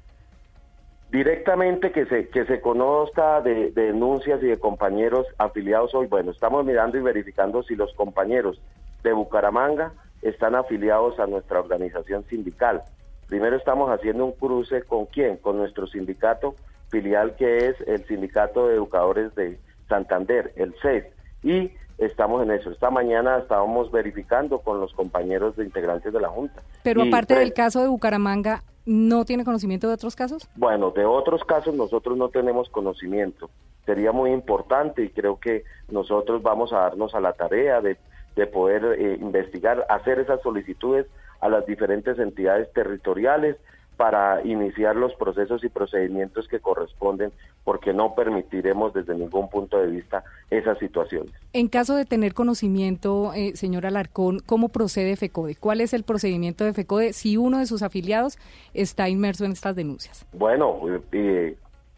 Directamente 1.12 1.92
que 1.92 2.06
se, 2.06 2.28
que 2.30 2.46
se 2.46 2.62
conozca 2.62 3.42
de, 3.42 3.72
de 3.72 3.88
denuncias 3.88 4.42
y 4.44 4.48
de 4.48 4.58
compañeros 4.58 5.26
afiliados 5.38 5.96
hoy. 5.96 6.08
Bueno, 6.08 6.32
estamos 6.32 6.66
mirando 6.66 6.98
y 6.98 7.02
verificando 7.02 7.64
si 7.64 7.76
los 7.76 7.94
compañeros 7.94 8.62
de 9.04 9.14
Bucaramanga 9.14 9.94
están 10.22 10.56
afiliados 10.56 11.20
a 11.20 11.28
nuestra 11.28 11.60
organización 11.60 12.26
sindical. 12.30 12.84
Primero 13.28 13.58
estamos 13.58 13.90
haciendo 13.90 14.26
un 14.26 14.32
cruce 14.32 14.84
con 14.84 15.06
quién, 15.06 15.38
con 15.38 15.58
nuestro 15.58 15.88
sindicato 15.88 16.56
filial 16.90 17.36
que 17.36 17.68
es 17.68 17.76
el 17.86 18.06
Sindicato 18.06 18.68
de 18.68 18.76
Educadores 18.76 19.36
de 19.36 19.60
Santander, 19.90 20.54
el 20.56 20.74
CES, 20.82 21.06
y 21.44 21.72
estamos 21.98 22.44
en 22.44 22.52
eso. 22.52 22.72
Esta 22.72 22.90
mañana 22.90 23.38
estábamos 23.40 23.92
verificando 23.92 24.60
con 24.60 24.80
los 24.80 24.94
compañeros 24.94 25.56
de 25.58 25.66
integrantes 25.66 26.14
de 26.14 26.22
la 26.22 26.30
Junta. 26.30 26.62
Pero 26.84 27.04
aparte 27.04 27.36
del 27.36 27.54
caso 27.54 27.82
de 27.82 27.88
Bucaramanga, 27.88 28.64
¿no 28.86 29.26
tiene 29.26 29.44
conocimiento 29.44 29.88
de 29.88 29.96
otros 29.96 30.16
casos? 30.16 30.48
Bueno, 30.56 30.92
de 30.92 31.06
otros 31.06 31.44
casos 31.44 31.76
nosotros 31.76 32.18
no 32.18 32.30
tenemos 32.30 32.70
conocimiento. 32.70 33.50
Sería 33.86 34.12
muy 34.12 34.32
importante 34.32 35.04
y 35.04 35.10
creo 35.10 35.40
que 35.40 35.64
nosotros 35.90 36.42
vamos 36.42 36.74
a 36.74 36.80
darnos 36.80 37.16
a 37.16 37.22
la 37.22 37.34
tarea 37.34 37.82
de, 37.82 37.98
de 38.36 38.48
poder 38.48 38.84
eh, 39.00 39.18
investigar, 39.20 39.86
hacer 39.90 40.20
esas 40.20 40.42
solicitudes 40.42 41.08
a 41.42 41.50
las 41.50 41.66
diferentes 41.66 42.18
entidades 42.20 42.72
territoriales 42.74 43.58
para 43.98 44.46
iniciar 44.46 44.96
los 44.96 45.14
procesos 45.16 45.64
y 45.64 45.70
procedimientos 45.70 46.48
que 46.48 46.60
corresponden, 46.60 47.32
porque 47.64 47.94
no 47.94 48.14
permitiremos 48.14 48.94
desde 48.94 49.16
ningún 49.16 49.50
punto 49.50 49.80
de 49.80 49.88
vista 49.88 50.24
esas 50.52 50.78
situaciones. 50.78 51.34
En 51.52 51.68
caso 51.68 51.96
de 51.96 52.06
tener 52.06 52.36
conocimiento, 52.36 53.34
eh, 53.34 53.56
señor 53.56 53.88
Alarcón, 53.88 54.40
¿cómo 54.46 54.70
procede 54.70 55.16
FECODE? 55.16 55.56
¿Cuál 55.56 55.82
es 55.82 55.94
el 55.94 56.04
procedimiento 56.04 56.64
de 56.64 56.74
FECODE 56.74 57.14
si 57.14 57.38
uno 57.38 57.58
de 57.58 57.66
sus 57.66 57.82
afiliados 57.82 58.38
está 58.76 59.10
inmerso 59.10 59.46
en 59.46 59.54
estas 59.54 59.76
denuncias? 59.76 60.26
Bueno, 60.32 60.80
eh, 61.12 61.58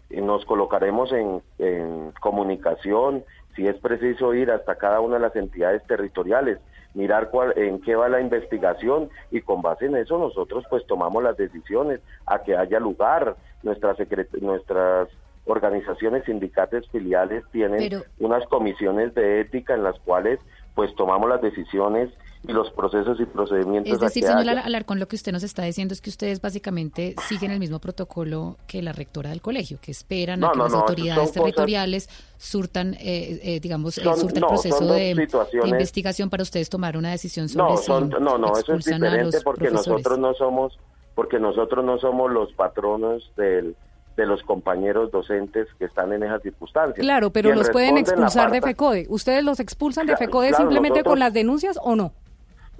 nos 0.10 0.46
colocaremos 0.46 1.12
en, 1.12 1.42
en 1.60 2.14
comunicación, 2.22 3.26
si 3.58 3.68
es 3.68 3.76
preciso 3.78 4.34
ir 4.34 4.52
hasta 4.52 4.76
cada 4.76 5.02
una 5.02 5.16
de 5.16 5.22
las 5.22 5.36
entidades 5.36 5.84
territoriales 5.86 6.60
mirar 7.00 7.30
cuál, 7.30 7.54
en 7.56 7.80
qué 7.80 7.96
va 7.96 8.10
la 8.10 8.20
investigación 8.20 9.10
y 9.32 9.40
con 9.40 9.62
base 9.62 9.86
en 9.86 9.96
eso 9.96 10.20
nosotros 10.20 10.66
pues 10.70 10.86
tomamos 10.86 11.24
las 11.24 11.38
decisiones 11.38 12.02
a 12.26 12.44
que 12.44 12.58
haya 12.58 12.80
lugar. 12.80 13.38
Nuestras, 13.64 13.98
nuestras 14.42 15.08
organizaciones 15.46 16.26
sindicatos 16.26 16.90
filiales 16.90 17.44
tienen 17.52 18.04
unas 18.20 18.46
comisiones 18.48 19.16
de 19.16 19.40
ética 19.40 19.76
en 19.76 19.84
las 19.84 19.98
cuales 20.00 20.40
pues 20.76 20.94
tomamos 20.96 21.30
las 21.30 21.42
decisiones 21.42 22.10
y 22.48 22.54
los 22.54 22.72
procesos 22.72 23.20
y 23.20 23.26
procedimientos. 23.26 23.94
Es 23.94 24.00
decir, 24.00 24.24
señor 24.24 24.48
Alarcón, 24.50 25.00
lo 25.00 25.08
que 25.08 25.16
usted 25.16 25.32
nos 25.32 25.44
está 25.44 25.64
diciendo 25.64 25.94
es 25.94 26.02
que 26.02 26.10
ustedes 26.10 26.42
básicamente 26.42 27.16
siguen 27.28 27.52
el 27.52 27.60
mismo 27.60 27.80
protocolo 27.80 28.58
que 28.66 28.82
la 28.82 28.94
rectora 28.94 29.32
del 29.32 29.42
colegio, 29.42 29.78
que 29.82 29.92
esperan 29.92 30.44
a 30.44 30.52
que 30.52 30.58
las 30.58 30.74
autoridades 30.74 31.34
territoriales 31.34 32.10
surtan, 32.38 32.94
eh, 32.94 33.40
eh, 33.44 33.60
digamos, 33.60 33.98
eh, 33.98 34.04
surtan 34.04 34.44
el 34.44 34.48
proceso 34.48 34.86
de, 34.86 35.28
investigación 35.66 36.30
para 36.30 36.44
ustedes 36.44 36.70
tomar 36.70 36.96
una 36.96 37.12
decisión 37.12 37.50
sobre 37.50 37.72
no, 37.72 37.78
son, 37.78 38.10
no, 38.10 38.38
no, 38.38 38.58
eso 38.58 38.76
es 38.76 38.86
diferente 38.86 39.42
porque 39.42 39.70
nosotros 39.70 40.18
no 40.18 40.34
somos, 40.34 40.80
porque 41.16 41.40
nosotros 41.40 41.84
no 41.84 42.00
somos 42.00 42.32
los 42.32 42.54
patronos 42.54 43.32
del 43.36 43.76
de 44.16 44.26
los 44.26 44.44
compañeros 44.44 45.12
docentes 45.12 45.68
que 45.78 45.86
están 45.86 46.12
en 46.12 46.24
esas 46.24 46.42
circunstancias. 46.42 47.00
Claro, 47.00 47.32
pero 47.32 47.56
los 47.56 47.70
pueden 47.70 47.98
expulsar 47.98 48.52
de 48.52 48.62
FECODE. 48.62 49.06
¿Ustedes 49.08 49.46
los 49.46 49.62
expulsan 49.62 50.08
de 50.08 50.18
FECODE 50.18 50.54
simplemente 50.56 51.06
con 51.06 51.20
las 51.20 51.32
denuncias 51.32 51.80
o 51.82 51.96
no? 51.96 52.12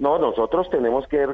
No, 0.00 0.18
nosotros 0.18 0.68
tenemos 0.70 1.06
que 1.08 1.26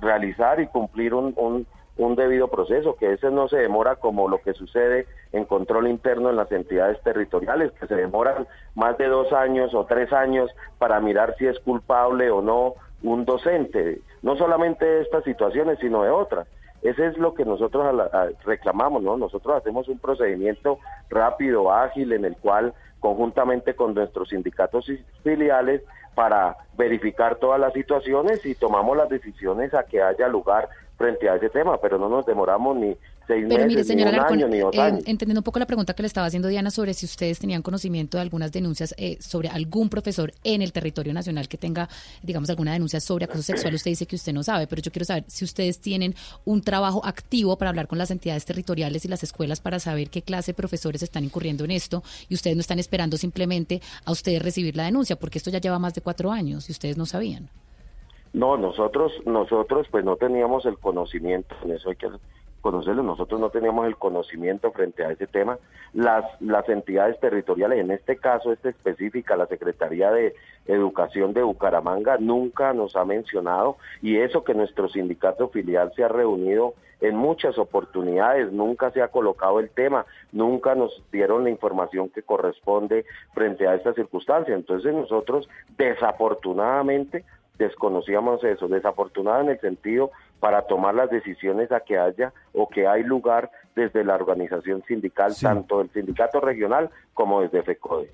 realizar 0.00 0.60
y 0.60 0.66
cumplir 0.68 1.14
un, 1.14 1.66
un 1.96 2.14
debido 2.16 2.48
proceso, 2.48 2.96
que 2.96 3.14
ese 3.14 3.30
no 3.30 3.48
se 3.48 3.56
demora 3.56 3.96
como 3.96 4.28
lo 4.28 4.38
que 4.42 4.52
sucede 4.52 5.06
en 5.32 5.46
control 5.46 5.88
interno 5.88 6.28
en 6.28 6.36
las 6.36 6.52
entidades 6.52 7.02
territoriales, 7.02 7.72
que 7.72 7.86
se 7.86 7.94
demoran 7.96 8.46
más 8.74 8.98
de 8.98 9.06
dos 9.08 9.32
años 9.32 9.74
o 9.74 9.86
tres 9.86 10.12
años 10.12 10.50
para 10.78 11.00
mirar 11.00 11.34
si 11.38 11.46
es 11.46 11.58
culpable 11.60 12.30
o 12.30 12.42
no 12.42 12.74
un 13.02 13.24
docente, 13.24 14.00
no 14.22 14.36
solamente 14.36 14.84
de 14.84 15.00
estas 15.02 15.24
situaciones, 15.24 15.78
sino 15.80 16.02
de 16.02 16.10
otras. 16.10 16.46
Ese 16.82 17.06
es 17.06 17.16
lo 17.16 17.32
que 17.32 17.46
nosotros 17.46 17.86
a 17.86 17.92
la- 17.92 18.30
reclamamos, 18.44 19.02
¿no? 19.02 19.16
Nosotros 19.16 19.56
hacemos 19.56 19.88
un 19.88 19.98
procedimiento 19.98 20.78
rápido, 21.08 21.72
ágil, 21.72 22.12
en 22.12 22.26
el 22.26 22.36
cual 22.36 22.74
conjuntamente 23.00 23.74
con 23.74 23.94
nuestros 23.94 24.28
sindicatos 24.28 24.86
filiales 25.22 25.82
para 26.14 26.56
verificar 26.76 27.36
todas 27.36 27.60
las 27.60 27.72
situaciones 27.72 28.44
y 28.44 28.54
tomamos 28.54 28.96
las 28.96 29.08
decisiones 29.08 29.74
a 29.74 29.84
que 29.84 30.02
haya 30.02 30.28
lugar 30.28 30.68
frente 30.96 31.28
a 31.28 31.36
ese 31.36 31.50
tema, 31.50 31.80
pero 31.80 31.98
no 31.98 32.08
nos 32.08 32.24
demoramos 32.26 32.76
ni 32.76 32.96
seis 33.26 33.44
Pero 33.48 33.64
mire, 33.64 33.66
meses, 33.66 33.76
ni 33.76 33.84
señora 33.84 34.10
un 34.10 34.14
Alarcón, 34.16 34.38
año, 34.38 34.48
ni 34.48 34.58
dos 34.58 34.74
eh, 34.74 34.80
años. 34.80 35.02
entendiendo 35.06 35.40
un 35.40 35.44
poco 35.44 35.58
la 35.58 35.66
pregunta 35.66 35.94
que 35.94 36.02
le 36.02 36.06
estaba 36.06 36.26
haciendo 36.26 36.48
Diana 36.48 36.70
sobre 36.70 36.94
si 36.94 37.06
ustedes 37.06 37.38
tenían 37.38 37.62
conocimiento 37.62 38.16
de 38.16 38.22
algunas 38.22 38.52
denuncias 38.52 38.94
eh, 38.98 39.16
sobre 39.20 39.48
algún 39.48 39.88
profesor 39.88 40.32
en 40.44 40.62
el 40.62 40.72
territorio 40.72 41.12
nacional 41.12 41.48
que 41.48 41.58
tenga, 41.58 41.88
digamos, 42.22 42.48
alguna 42.50 42.72
denuncia 42.72 43.00
sobre 43.00 43.24
acoso 43.24 43.42
sexual, 43.42 43.74
usted 43.74 43.90
dice 43.90 44.06
que 44.06 44.16
usted 44.16 44.32
no 44.32 44.42
sabe, 44.42 44.66
pero 44.66 44.82
yo 44.82 44.92
quiero 44.92 45.04
saber 45.04 45.24
si 45.26 45.44
ustedes 45.44 45.80
tienen 45.80 46.14
un 46.44 46.62
trabajo 46.62 47.04
activo 47.04 47.56
para 47.56 47.70
hablar 47.70 47.88
con 47.88 47.98
las 47.98 48.10
entidades 48.10 48.44
territoriales 48.44 49.04
y 49.04 49.08
las 49.08 49.22
escuelas 49.22 49.60
para 49.60 49.80
saber 49.80 50.10
qué 50.10 50.22
clase 50.22 50.52
de 50.52 50.54
profesores 50.54 51.02
están 51.02 51.24
incurriendo 51.24 51.64
en 51.64 51.70
esto 51.70 52.02
y 52.28 52.34
ustedes 52.34 52.56
no 52.56 52.60
están 52.60 52.78
esperando 52.78 53.16
simplemente 53.16 53.80
a 54.04 54.12
ustedes 54.12 54.42
recibir 54.42 54.76
la 54.76 54.84
denuncia, 54.84 55.16
porque 55.16 55.38
esto 55.38 55.50
ya 55.50 55.60
lleva 55.60 55.78
más 55.78 55.94
de 55.94 56.02
cuatro 56.02 56.30
años 56.30 56.68
y 56.68 56.72
ustedes 56.72 56.96
no 56.96 57.06
sabían. 57.06 57.48
No, 58.34 58.56
nosotros, 58.56 59.12
nosotros 59.26 59.86
pues 59.92 60.04
no 60.04 60.16
teníamos 60.16 60.66
el 60.66 60.76
conocimiento, 60.76 61.54
en 61.62 61.70
eso 61.70 61.90
hay 61.90 61.96
que 61.96 62.10
conocerlo, 62.60 63.04
nosotros 63.04 63.40
no 63.40 63.50
teníamos 63.50 63.86
el 63.86 63.96
conocimiento 63.96 64.72
frente 64.72 65.04
a 65.04 65.12
ese 65.12 65.28
tema. 65.28 65.56
Las, 65.92 66.24
las 66.40 66.68
entidades 66.68 67.20
territoriales, 67.20 67.78
en 67.78 67.92
este 67.92 68.16
caso, 68.16 68.52
esta 68.52 68.70
específica, 68.70 69.36
la 69.36 69.46
Secretaría 69.46 70.10
de 70.10 70.34
Educación 70.66 71.32
de 71.32 71.44
Bucaramanga, 71.44 72.16
nunca 72.18 72.72
nos 72.72 72.96
ha 72.96 73.04
mencionado 73.04 73.76
y 74.02 74.16
eso 74.16 74.42
que 74.42 74.54
nuestro 74.54 74.88
sindicato 74.88 75.48
filial 75.50 75.92
se 75.94 76.02
ha 76.02 76.08
reunido 76.08 76.74
en 77.00 77.16
muchas 77.16 77.56
oportunidades, 77.56 78.50
nunca 78.50 78.90
se 78.90 79.00
ha 79.00 79.08
colocado 79.08 79.60
el 79.60 79.70
tema, 79.70 80.06
nunca 80.32 80.74
nos 80.74 81.04
dieron 81.12 81.44
la 81.44 81.50
información 81.50 82.08
que 82.08 82.22
corresponde 82.22 83.04
frente 83.32 83.68
a 83.68 83.76
esta 83.76 83.92
circunstancia. 83.92 84.56
Entonces 84.56 84.92
nosotros 84.92 85.48
desafortunadamente 85.76 87.24
desconocíamos 87.58 88.42
eso, 88.44 88.68
desafortunado 88.68 89.42
en 89.42 89.50
el 89.50 89.60
sentido 89.60 90.10
para 90.40 90.62
tomar 90.62 90.94
las 90.94 91.10
decisiones 91.10 91.72
a 91.72 91.80
que 91.80 91.98
haya 91.98 92.32
o 92.52 92.68
que 92.68 92.86
hay 92.86 93.02
lugar 93.02 93.50
desde 93.74 94.04
la 94.04 94.14
organización 94.14 94.82
sindical, 94.86 95.34
tanto 95.40 95.78
del 95.78 95.90
sindicato 95.90 96.40
regional 96.40 96.90
como 97.12 97.42
desde 97.42 97.62
FECODE. 97.62 98.10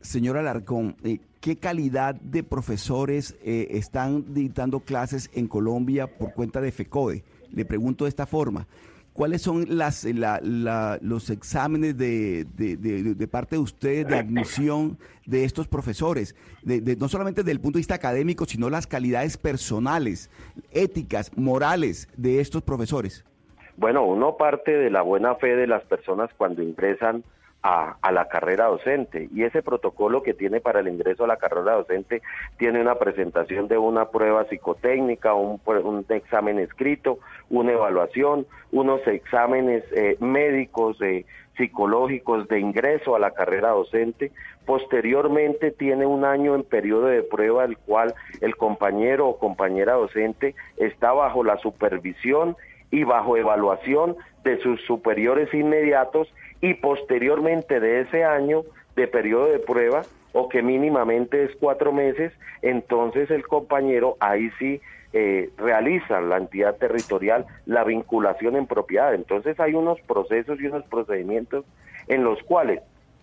Señor 0.00 0.38
Alarcón, 0.38 0.96
eh, 1.04 1.20
¿qué 1.40 1.56
calidad 1.56 2.14
de 2.14 2.42
profesores 2.42 3.36
eh, 3.44 3.68
están 3.72 4.32
dictando 4.32 4.80
clases 4.80 5.30
en 5.34 5.46
Colombia 5.46 6.06
por 6.06 6.32
cuenta 6.32 6.60
de 6.60 6.72
FECODE? 6.72 7.22
Le 7.52 7.64
pregunto 7.64 8.04
de 8.04 8.08
esta 8.08 8.26
forma. 8.26 8.66
¿Cuáles 9.20 9.42
son 9.42 9.66
las, 9.68 10.04
la- 10.06 10.40
la- 10.42 10.98
los 11.02 11.28
exámenes 11.28 11.94
de, 11.98 12.46
parte 13.30 13.56
de 13.56 13.60
ustedes 13.60 14.08
de 14.08 14.16
admisión 14.16 14.96
de 15.26 15.44
estos 15.44 15.68
profesores? 15.68 16.34
No 16.64 17.06
solamente 17.06 17.42
desde 17.42 17.52
el 17.52 17.60
punto 17.60 17.76
de 17.76 17.80
vista 17.80 17.96
académico, 17.96 18.46
sino 18.46 18.70
las 18.70 18.86
calidades 18.86 19.36
personales, 19.36 20.30
éticas, 20.72 21.36
morales 21.36 22.08
de 22.16 22.40
estos 22.40 22.62
profesores. 22.62 23.22
Bueno, 23.76 24.06
uno 24.06 24.38
parte 24.38 24.72
de 24.72 24.88
la 24.88 25.02
buena 25.02 25.34
fe 25.34 25.54
de 25.54 25.66
las 25.66 25.82
personas 25.84 26.30
cuando 26.38 26.62
ingresan 26.62 27.22
a, 27.62 27.96
la 28.10 28.28
carrera 28.28 28.66
docente 28.66 29.28
y 29.34 29.44
ese 29.44 29.62
protocolo 29.62 30.22
que 30.22 30.34
tiene 30.34 30.60
para 30.60 30.80
el 30.80 30.88
ingreso 30.88 31.24
a 31.24 31.28
la 31.28 31.36
carrera 31.36 31.74
docente 31.74 32.22
tiene 32.58 32.80
una 32.80 32.94
presentación 32.94 33.68
de 33.68 33.78
una 33.78 34.06
prueba 34.06 34.44
psicotécnica, 34.44 35.34
un, 35.34 35.60
un 35.66 36.04
examen 36.08 36.58
escrito, 36.58 37.18
una 37.50 37.72
evaluación, 37.72 38.46
unos 38.72 39.06
exámenes 39.06 39.84
eh, 39.92 40.16
médicos, 40.20 41.00
eh, 41.02 41.26
psicológicos 41.56 42.48
de 42.48 42.60
ingreso 42.60 43.14
a 43.14 43.18
la 43.18 43.32
carrera 43.32 43.70
docente. 43.70 44.32
Posteriormente 44.64 45.70
tiene 45.70 46.06
un 46.06 46.24
año 46.24 46.54
en 46.54 46.62
periodo 46.62 47.06
de 47.06 47.22
prueba 47.22 47.64
el 47.64 47.76
cual 47.76 48.14
el 48.40 48.56
compañero 48.56 49.28
o 49.28 49.38
compañera 49.38 49.94
docente 49.94 50.54
está 50.78 51.12
bajo 51.12 51.44
la 51.44 51.58
supervisión 51.58 52.56
y 52.90 53.04
bajo 53.04 53.36
evaluación 53.36 54.16
de 54.42 54.58
sus 54.60 54.80
superiores 54.82 55.52
inmediatos 55.52 56.32
y 56.60 56.74
posteriormente 56.74 57.80
de 57.80 58.00
ese 58.02 58.24
año 58.24 58.62
de 58.96 59.06
periodo 59.06 59.46
de 59.46 59.58
prueba 59.58 60.06
o 60.32 60.48
que 60.48 60.62
mínimamente 60.62 61.44
es 61.44 61.50
cuatro 61.58 61.92
meses, 61.92 62.32
entonces 62.62 63.30
el 63.30 63.46
compañero 63.46 64.16
ahí 64.20 64.50
sí 64.58 64.80
eh, 65.12 65.50
realiza 65.56 66.20
la 66.20 66.36
entidad 66.36 66.76
territorial 66.76 67.46
la 67.66 67.82
vinculación 67.82 68.56
en 68.56 68.66
propiedad. 68.66 69.14
Entonces 69.14 69.58
hay 69.58 69.74
unos 69.74 70.00
procesos 70.02 70.60
y 70.60 70.66
unos 70.66 70.84
procedimientos 70.84 71.64
en 72.06 72.22
los 72.22 72.40
cuales 72.44 72.80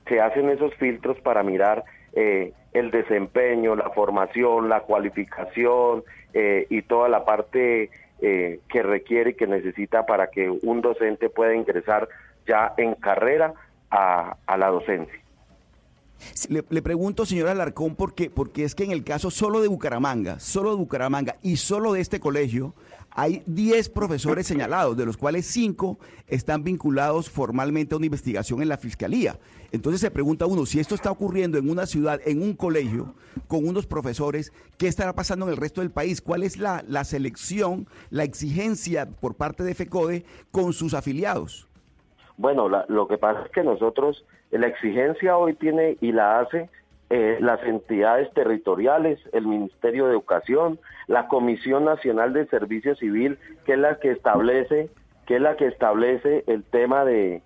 se 0.08 0.20
hacen 0.20 0.50
esos 0.50 0.74
filtros 0.76 1.20
para 1.22 1.44
mirar 1.44 1.84
eh, 2.14 2.54
el 2.74 2.92
desempeño, 2.92 3.76
la 3.76 3.90
formación, 3.92 4.70
la 4.70 4.82
cualificación 4.82 6.04
eh, 6.34 6.66
y 6.70 6.82
toda 6.82 7.10
la 7.10 7.26
parte 7.26 7.90
eh, 8.22 8.60
que 8.70 8.84
requiere 8.84 9.32
y 9.32 9.34
que 9.36 9.48
necesita 9.48 10.06
para 10.06 10.28
que 10.28 10.50
un 10.50 10.82
docente 10.82 11.30
pueda 11.30 11.54
ingresar 11.54 12.08
ya 12.48 12.74
en 12.78 12.96
carrera 12.96 13.54
a, 13.92 14.58
la 14.58 14.68
docencia. 14.68 15.22
Le, 16.50 16.82
pregunto, 16.82 17.26
señor 17.26 17.48
Alarcón, 17.48 17.96
porque, 17.96 18.30
porque 18.30 18.64
es 18.64 18.74
que 18.74 18.84
en 18.84 18.92
el 18.92 19.04
caso 19.04 19.30
solo 19.30 19.62
de 19.62 19.68
Bucaramanga, 19.68 20.40
solo 20.40 20.72
de 20.72 20.78
Bucaramanga 20.78 21.36
y 21.44 21.58
solo 21.58 21.94
de 21.94 22.02
este 22.02 22.20
colegio, 22.20 22.74
hay 23.12 23.44
10 23.46 23.90
profesores 23.90 24.46
señalados, 24.46 24.98
de 24.98 25.06
los 25.06 25.18
cuales 25.18 25.46
5 25.48 25.98
están 26.28 26.64
vinculados 26.64 27.30
formalmente 27.30 27.94
a 27.94 27.98
una 27.98 28.06
investigación 28.06 28.62
en 28.62 28.70
la 28.70 28.78
fiscalía. 28.78 29.40
Entonces 29.72 30.02
se 30.02 30.12
pregunta 30.12 30.46
uno, 30.46 30.66
si 30.66 30.80
esto 30.80 30.96
está 30.96 31.12
ocurriendo 31.12 31.58
en 31.58 31.70
una 31.70 31.86
ciudad, 31.86 32.20
en 32.26 32.42
un 32.42 32.54
colegio, 32.54 33.16
con 33.48 33.68
unos 33.68 33.86
profesores, 33.86 34.52
¿qué 34.78 34.88
estará 34.88 35.14
pasando 35.14 35.46
en 35.46 35.52
el 35.52 35.58
resto 35.58 35.82
del 35.82 35.92
país? 35.92 36.22
¿Cuál 36.22 36.44
es 36.44 36.58
la 36.58 37.04
selección, 37.04 37.88
la 38.10 38.24
exigencia 38.24 39.08
por 39.08 39.36
parte 39.36 39.64
de 39.64 39.76
FECODE 39.76 40.26
con 40.52 40.74
sus 40.74 40.94
afiliados? 40.94 41.68
Bueno, 42.38 42.70
la- 42.70 42.86
lo 42.88 43.08
que 43.08 43.18
pasa 43.18 43.42
es 43.46 43.52
que 43.52 43.64
nosotros, 43.64 44.24
la 44.52 44.68
exigencia 44.68 45.38
hoy 45.38 45.54
tiene 45.56 45.98
y 46.02 46.12
la 46.12 46.40
hace 46.40 46.70
eh, 47.10 47.38
las 47.40 47.64
entidades 47.64 48.30
territoriales, 48.34 49.18
el 49.32 49.48
Ministerio 49.48 50.06
de 50.08 50.12
Educación, 50.12 50.78
la 51.08 51.28
Comisión 51.30 51.86
Nacional 51.86 52.34
de 52.34 52.46
Servicio 52.48 52.96
Civil, 52.96 53.38
que 53.66 53.74
es 53.74 53.80
la 53.80 53.98
que 54.00 54.12
establece, 54.12 54.90
que 55.26 55.38
es 55.38 55.42
la 55.42 55.56
que 55.56 55.68
establece 55.68 56.44
el 56.48 56.64
tema 56.66 57.06
de, 57.06 57.42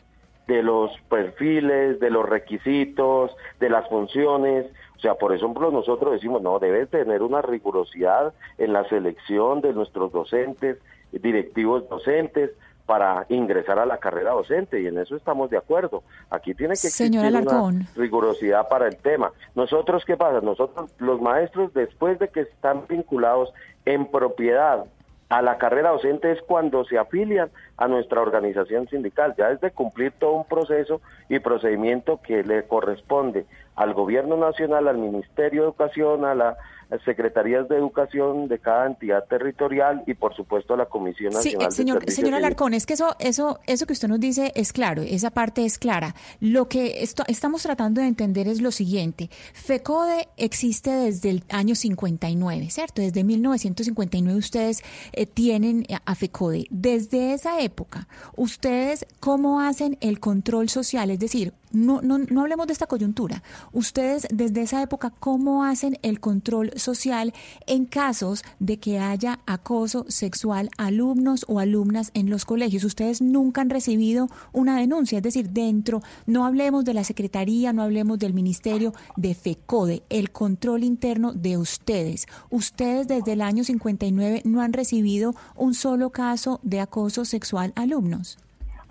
de 0.48 0.64
los 0.64 0.92
perfiles, 1.10 2.00
de 2.00 2.10
los 2.10 2.28
requisitos, 2.28 3.36
de 3.60 3.70
las 3.70 3.88
funciones. 3.88 4.66
O 4.98 5.00
sea, 5.00 5.14
por 5.16 5.32
ejemplo, 5.32 5.70
nosotros 5.70 6.14
decimos, 6.14 6.42
no, 6.42 6.58
debe 6.58 6.88
tener 6.88 7.22
una 7.22 7.44
rigurosidad 7.44 8.34
en 8.58 8.74
la 8.74 8.84
selección 8.90 9.62
de 9.62 9.74
nuestros 9.74 10.12
docentes, 10.12 10.80
directivos 11.12 11.88
docentes, 11.88 12.50
para 12.92 13.26
ingresar 13.30 13.80
a 13.80 13.86
la 13.86 14.00
carrera 14.00 14.32
docente 14.32 14.82
y 14.82 14.88
en 14.88 14.98
eso 14.98 15.16
estamos 15.16 15.50
de 15.50 15.56
acuerdo. 15.56 16.04
Aquí 16.30 16.54
tiene 16.54 16.74
que 16.74 16.88
existir 16.88 17.18
una 17.18 17.86
rigurosidad 17.96 18.68
para 18.68 18.86
el 18.90 18.98
tema. 18.98 19.32
Nosotros, 19.56 20.04
¿qué 20.04 20.18
pasa? 20.18 20.42
Nosotros, 20.42 20.92
los 20.98 21.22
maestros, 21.22 21.74
después 21.74 22.20
de 22.20 22.28
que 22.28 22.42
están 22.42 22.84
vinculados 22.90 23.54
en 23.86 24.12
propiedad 24.12 24.84
a 25.30 25.42
la 25.42 25.58
carrera 25.58 25.92
docente 25.92 26.34
es 26.34 26.42
cuando 26.42 26.84
se 26.84 26.98
afilian 26.98 27.50
a 27.78 27.88
nuestra 27.88 28.22
organización 28.22 28.88
sindical. 28.90 29.34
Ya 29.38 29.50
es 29.52 29.60
de 29.62 29.72
cumplir 29.72 30.12
todo 30.20 30.34
un 30.34 30.46
proceso 30.46 31.02
y 31.30 31.40
procedimiento 31.40 32.20
que 32.22 32.44
le 32.44 32.64
corresponde 32.68 33.46
al 33.76 33.94
gobierno 33.94 34.38
nacional, 34.38 34.88
al 34.88 34.98
Ministerio 34.98 35.62
de 35.62 35.68
Educación, 35.70 36.26
a 36.26 36.36
las 36.36 36.58
secretarías 37.06 37.70
de 37.70 37.78
educación 37.78 38.50
de 38.50 38.60
cada 38.60 38.86
entidad 38.86 39.24
territorial 39.24 40.04
y 40.08 40.14
por 40.14 40.36
supuesto 40.36 40.74
a 40.74 40.78
la 40.78 40.88
Comisión 40.88 41.32
Nacional 41.34 41.72
señor, 41.72 42.06
de 42.06 42.12
señor. 42.12 42.34
Alarcón, 42.34 42.74
es 42.74 42.86
que 42.86 42.96
eso, 42.96 43.16
eso, 43.18 43.62
eso 43.66 43.86
que 43.86 43.94
usted 43.94 44.10
nos 44.10 44.20
dice 44.20 44.52
es 44.56 44.74
claro, 44.74 45.02
esa 45.02 45.30
parte 45.30 45.64
es 45.64 45.80
clara. 45.80 46.16
Lo 46.42 46.68
que 46.68 47.02
esto- 47.02 47.24
estamos 47.30 47.64
tratando 47.64 48.02
de 48.02 48.08
entender 48.08 48.50
es 48.50 48.60
lo 48.62 48.72
siguiente. 48.72 49.30
FECODE 49.54 50.28
existe 50.36 50.92
desde 50.92 51.30
el 51.30 51.44
año 51.50 51.76
59, 51.76 52.70
¿cierto? 52.70 53.02
Desde 53.02 53.24
1959 53.24 54.38
ustedes 54.38 54.84
eh, 55.14 55.26
tienen 55.26 55.86
a 56.06 56.14
FECODE. 56.14 56.66
Desde 56.72 57.32
esa 57.34 57.61
época, 57.62 58.08
¿ustedes 58.36 59.06
cómo 59.20 59.62
hacen 59.62 59.98
el 60.02 60.20
control 60.20 60.70
social? 60.70 61.10
Es 61.10 61.20
decir, 61.20 61.54
no, 61.72 62.02
no, 62.02 62.18
no 62.18 62.42
hablemos 62.42 62.68
de 62.68 62.74
esta 62.74 62.88
coyuntura. 62.88 63.44
Ustedes 63.72 64.28
desde 64.32 64.62
esa 64.62 64.82
época, 64.82 65.12
¿cómo 65.20 65.64
hacen 65.64 65.98
el 66.02 66.20
control 66.20 66.72
social 66.76 67.34
en 67.68 67.86
casos 67.86 68.44
de 68.60 68.80
que 68.80 69.00
haya 69.00 69.40
acoso 69.46 70.06
sexual 70.08 70.70
a 70.78 70.88
alumnos 70.88 71.46
o 71.48 71.60
alumnas 71.60 72.12
en 72.14 72.30
los 72.30 72.46
colegios? 72.46 72.84
Ustedes 72.84 73.22
nunca 73.22 73.62
han 73.62 73.70
recibido 73.70 74.30
una 74.52 74.78
denuncia, 74.78 75.18
es 75.18 75.24
decir, 75.24 75.50
dentro, 75.50 76.02
no 76.26 76.46
hablemos 76.46 76.86
de 76.86 76.94
la 76.94 77.04
Secretaría, 77.04 77.74
no 77.74 77.84
hablemos 77.84 78.20
del 78.20 78.34
Ministerio 78.34 78.94
de 79.16 79.34
FECODE, 79.36 80.04
el 80.10 80.32
control 80.32 80.84
interno 80.84 81.34
de 81.34 81.58
ustedes. 81.58 82.28
Ustedes 82.50 83.08
desde 83.08 83.34
el 83.34 83.42
año 83.42 83.64
59 83.64 84.42
no 84.46 84.62
han 84.62 84.74
recibido 84.74 85.36
un 85.56 85.74
solo 85.74 86.10
caso 86.10 86.60
de 86.64 86.80
acoso 86.80 87.26
sexual 87.26 87.74
a 87.76 87.82
alumnos. 87.82 88.38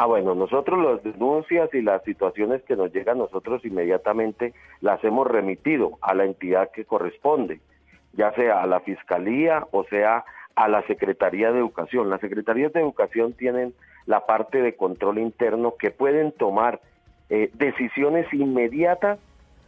Ah, 0.02 0.06
bueno, 0.06 0.34
nosotros 0.34 0.82
las 0.82 1.02
denuncias 1.02 1.68
y 1.74 1.82
las 1.82 2.02
situaciones 2.04 2.62
que 2.62 2.74
nos 2.74 2.90
llegan, 2.90 3.18
nosotros 3.18 3.62
inmediatamente 3.66 4.54
las 4.80 5.04
hemos 5.04 5.26
remitido 5.26 5.98
a 6.00 6.14
la 6.14 6.24
entidad 6.24 6.70
que 6.70 6.86
corresponde, 6.86 7.60
ya 8.14 8.32
sea 8.32 8.62
a 8.62 8.66
la 8.66 8.80
Fiscalía 8.80 9.66
o 9.72 9.84
sea 9.84 10.24
a 10.54 10.68
la 10.68 10.80
Secretaría 10.86 11.52
de 11.52 11.58
Educación. 11.58 12.08
Las 12.08 12.22
Secretarías 12.22 12.72
de 12.72 12.80
Educación 12.80 13.34
tienen 13.34 13.74
la 14.06 14.24
parte 14.24 14.62
de 14.62 14.74
control 14.74 15.18
interno 15.18 15.74
que 15.78 15.90
pueden 15.90 16.32
tomar 16.32 16.80
eh, 17.28 17.50
decisiones 17.52 18.26
inmediatas 18.32 19.18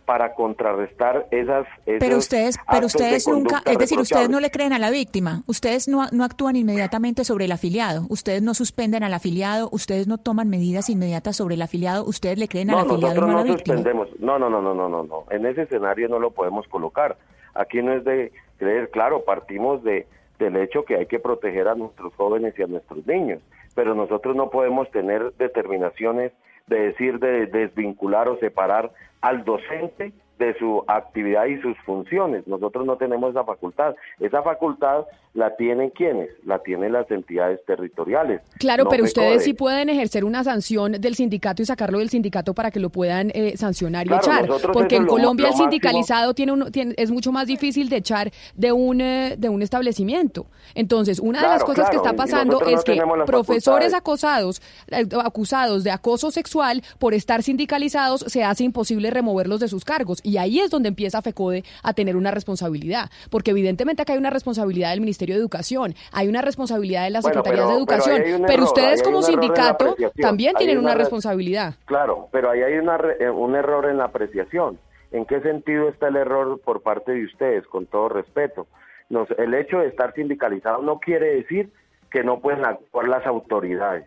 para 0.04 0.34
contrarrestar 0.34 1.26
esas 1.30 1.66
pero 1.84 2.18
ustedes 2.18 2.58
pero 2.70 2.86
ustedes 2.86 3.26
nunca 3.28 3.62
es 3.64 3.78
decir 3.78 3.98
ustedes 3.98 4.28
no 4.28 4.40
le 4.40 4.50
creen 4.50 4.72
a 4.72 4.78
la 4.78 4.90
víctima 4.90 5.42
ustedes 5.46 5.88
no, 5.88 6.06
no 6.12 6.24
actúan 6.24 6.56
inmediatamente 6.56 7.24
sobre 7.24 7.46
el 7.46 7.52
afiliado 7.52 8.06
ustedes 8.08 8.42
no 8.42 8.54
suspenden 8.54 9.02
al 9.02 9.14
afiliado 9.14 9.68
ustedes 9.72 10.06
no 10.06 10.18
toman 10.18 10.48
medidas 10.48 10.90
inmediatas 10.90 11.36
sobre 11.36 11.54
el 11.54 11.62
afiliado 11.62 12.04
ustedes 12.04 12.38
le 12.38 12.48
creen 12.48 12.70
al 12.70 12.80
afiliado 12.80 13.00
nosotros 13.00 13.28
no 13.28 13.32
a 13.32 13.32
no 13.32 13.38
la 13.38 13.54
víctima. 13.54 13.76
suspendemos. 13.76 14.08
No 14.20 14.38
no 14.38 14.50
no 14.50 14.62
no 14.62 14.74
no 14.74 14.88
no 14.88 15.02
no. 15.04 15.24
En 15.30 15.46
ese 15.46 15.62
escenario 15.62 16.08
no 16.08 16.18
lo 16.18 16.30
podemos 16.30 16.66
colocar. 16.68 17.16
Aquí 17.54 17.82
no 17.82 17.92
es 17.92 18.04
de 18.04 18.32
creer 18.58 18.90
claro 18.90 19.24
partimos 19.24 19.82
de 19.82 20.06
del 20.38 20.56
hecho 20.56 20.84
que 20.84 20.96
hay 20.96 21.06
que 21.06 21.20
proteger 21.20 21.68
a 21.68 21.74
nuestros 21.74 22.14
jóvenes 22.14 22.54
y 22.58 22.62
a 22.62 22.66
nuestros 22.66 23.06
niños 23.06 23.40
pero 23.74 23.94
nosotros 23.94 24.36
no 24.36 24.50
podemos 24.50 24.90
tener 24.90 25.32
determinaciones 25.38 26.32
de 26.66 26.78
decir 26.78 27.18
de 27.18 27.46
desvincular 27.46 28.28
o 28.28 28.38
separar 28.38 28.90
al 29.20 29.44
docente 29.44 30.12
de 30.38 30.56
su 30.58 30.82
actividad 30.88 31.46
y 31.46 31.60
sus 31.60 31.76
funciones. 31.86 32.46
Nosotros 32.48 32.84
no 32.86 32.96
tenemos 32.96 33.30
esa 33.30 33.44
facultad. 33.44 33.94
Esa 34.18 34.42
facultad 34.42 35.04
la 35.34 35.54
tienen 35.56 35.90
quienes? 35.90 36.30
La 36.44 36.58
tienen 36.58 36.92
las 36.92 37.10
entidades 37.10 37.64
territoriales. 37.64 38.42
Claro, 38.58 38.84
no 38.84 38.90
pero 38.90 39.04
ustedes 39.04 39.44
sí 39.44 39.54
pueden 39.54 39.88
ejercer 39.88 40.24
una 40.24 40.42
sanción 40.44 40.92
del 40.92 41.14
sindicato 41.14 41.62
y 41.62 41.64
sacarlo 41.66 42.00
del 42.00 42.10
sindicato 42.10 42.54
para 42.54 42.70
que 42.70 42.80
lo 42.80 42.90
puedan 42.90 43.30
eh, 43.34 43.56
sancionar 43.56 44.06
y 44.06 44.08
Claro, 44.08 44.22
echar. 44.56 44.72
Porque 44.72 44.96
en 44.96 45.04
lo- 45.04 45.08
Colombia 45.10 45.44
lo 45.44 45.48
el 45.48 45.52
máximo- 45.52 45.70
sindicalizado 45.70 46.34
tiene 46.34 46.52
un, 46.52 46.72
tiene- 46.72 46.94
es 46.98 47.10
mucho 47.10 47.30
más 47.32 47.46
difícil 47.46 47.88
de 47.88 47.96
echar 47.98 48.30
de 48.54 48.72
un, 48.72 49.00
eh, 49.00 49.36
de 49.38 49.48
un 49.48 49.62
establecimiento. 49.62 50.46
Entonces, 50.74 51.18
una 51.20 51.40
de 51.40 51.46
las 51.48 51.64
Claro, 51.64 51.66
cosas 51.66 51.90
que 51.90 51.96
está 51.96 52.14
pasando 52.14 52.58
no 52.60 52.66
es 52.66 52.82
que 52.84 53.00
profesores 53.26 53.92
facultades. 53.92 53.94
acosados, 53.94 54.62
eh, 54.90 55.06
acusados 55.24 55.84
de 55.84 55.90
acoso 55.92 56.30
sexual 56.30 56.82
por 56.98 57.14
estar 57.14 57.42
sindicalizados, 57.42 58.20
se 58.26 58.44
hace 58.44 58.64
imposible 58.64 59.10
removerlos 59.10 59.60
de 59.60 59.68
sus 59.68 59.84
cargos. 59.84 60.20
Y 60.22 60.36
ahí 60.38 60.60
es 60.60 60.70
donde 60.70 60.88
empieza 60.88 61.22
FECODE 61.22 61.64
a 61.82 61.92
tener 61.92 62.16
una 62.16 62.30
responsabilidad. 62.30 63.10
Porque 63.30 63.50
evidentemente 63.52 64.02
acá 64.02 64.12
hay 64.12 64.18
una 64.18 64.30
responsabilidad 64.30 64.90
del 64.90 65.00
Ministerio 65.00 65.34
de 65.34 65.40
Educación, 65.40 65.94
hay 66.12 66.28
una 66.28 66.42
responsabilidad 66.42 67.04
de 67.04 67.10
las 67.10 67.22
Bueno, 67.22 67.42
Secretarías 67.42 67.64
pero- 67.66 67.70
de 67.70 67.78
Educación, 67.78 68.44
pero 68.46 68.64
ustedes 68.64 69.02
como 69.02 69.22
sindicato 69.22 69.96
también 70.20 70.54
tienen 70.56 70.78
una 70.78 70.82
una 70.88 70.94
re- 70.94 71.00
responsabilidad. 71.00 71.74
Claro, 71.86 72.28
pero 72.32 72.50
ahí 72.50 72.60
hay 72.62 72.74
una 72.74 72.98
re- 72.98 73.16
eh, 73.20 73.30
un 73.30 73.54
error 73.54 73.86
en 73.88 73.98
la 73.98 74.04
apreciación. 74.04 74.78
¿En 75.10 75.26
qué 75.26 75.40
sentido 75.40 75.88
está 75.88 76.08
el 76.08 76.16
error 76.16 76.60
por 76.64 76.82
parte 76.82 77.12
de 77.12 77.24
ustedes, 77.24 77.66
con 77.66 77.86
todo 77.86 78.08
respeto? 78.08 78.66
Nos- 79.10 79.30
el 79.38 79.52
hecho 79.54 79.78
de 79.78 79.88
estar 79.88 80.14
sindicalizado 80.14 80.80
no 80.82 80.98
quiere 81.00 81.34
decir 81.36 81.70
que 82.10 82.24
no 82.24 82.40
pueden 82.40 82.64
actuar 82.64 83.08
las 83.08 83.26
autoridades. 83.26 84.06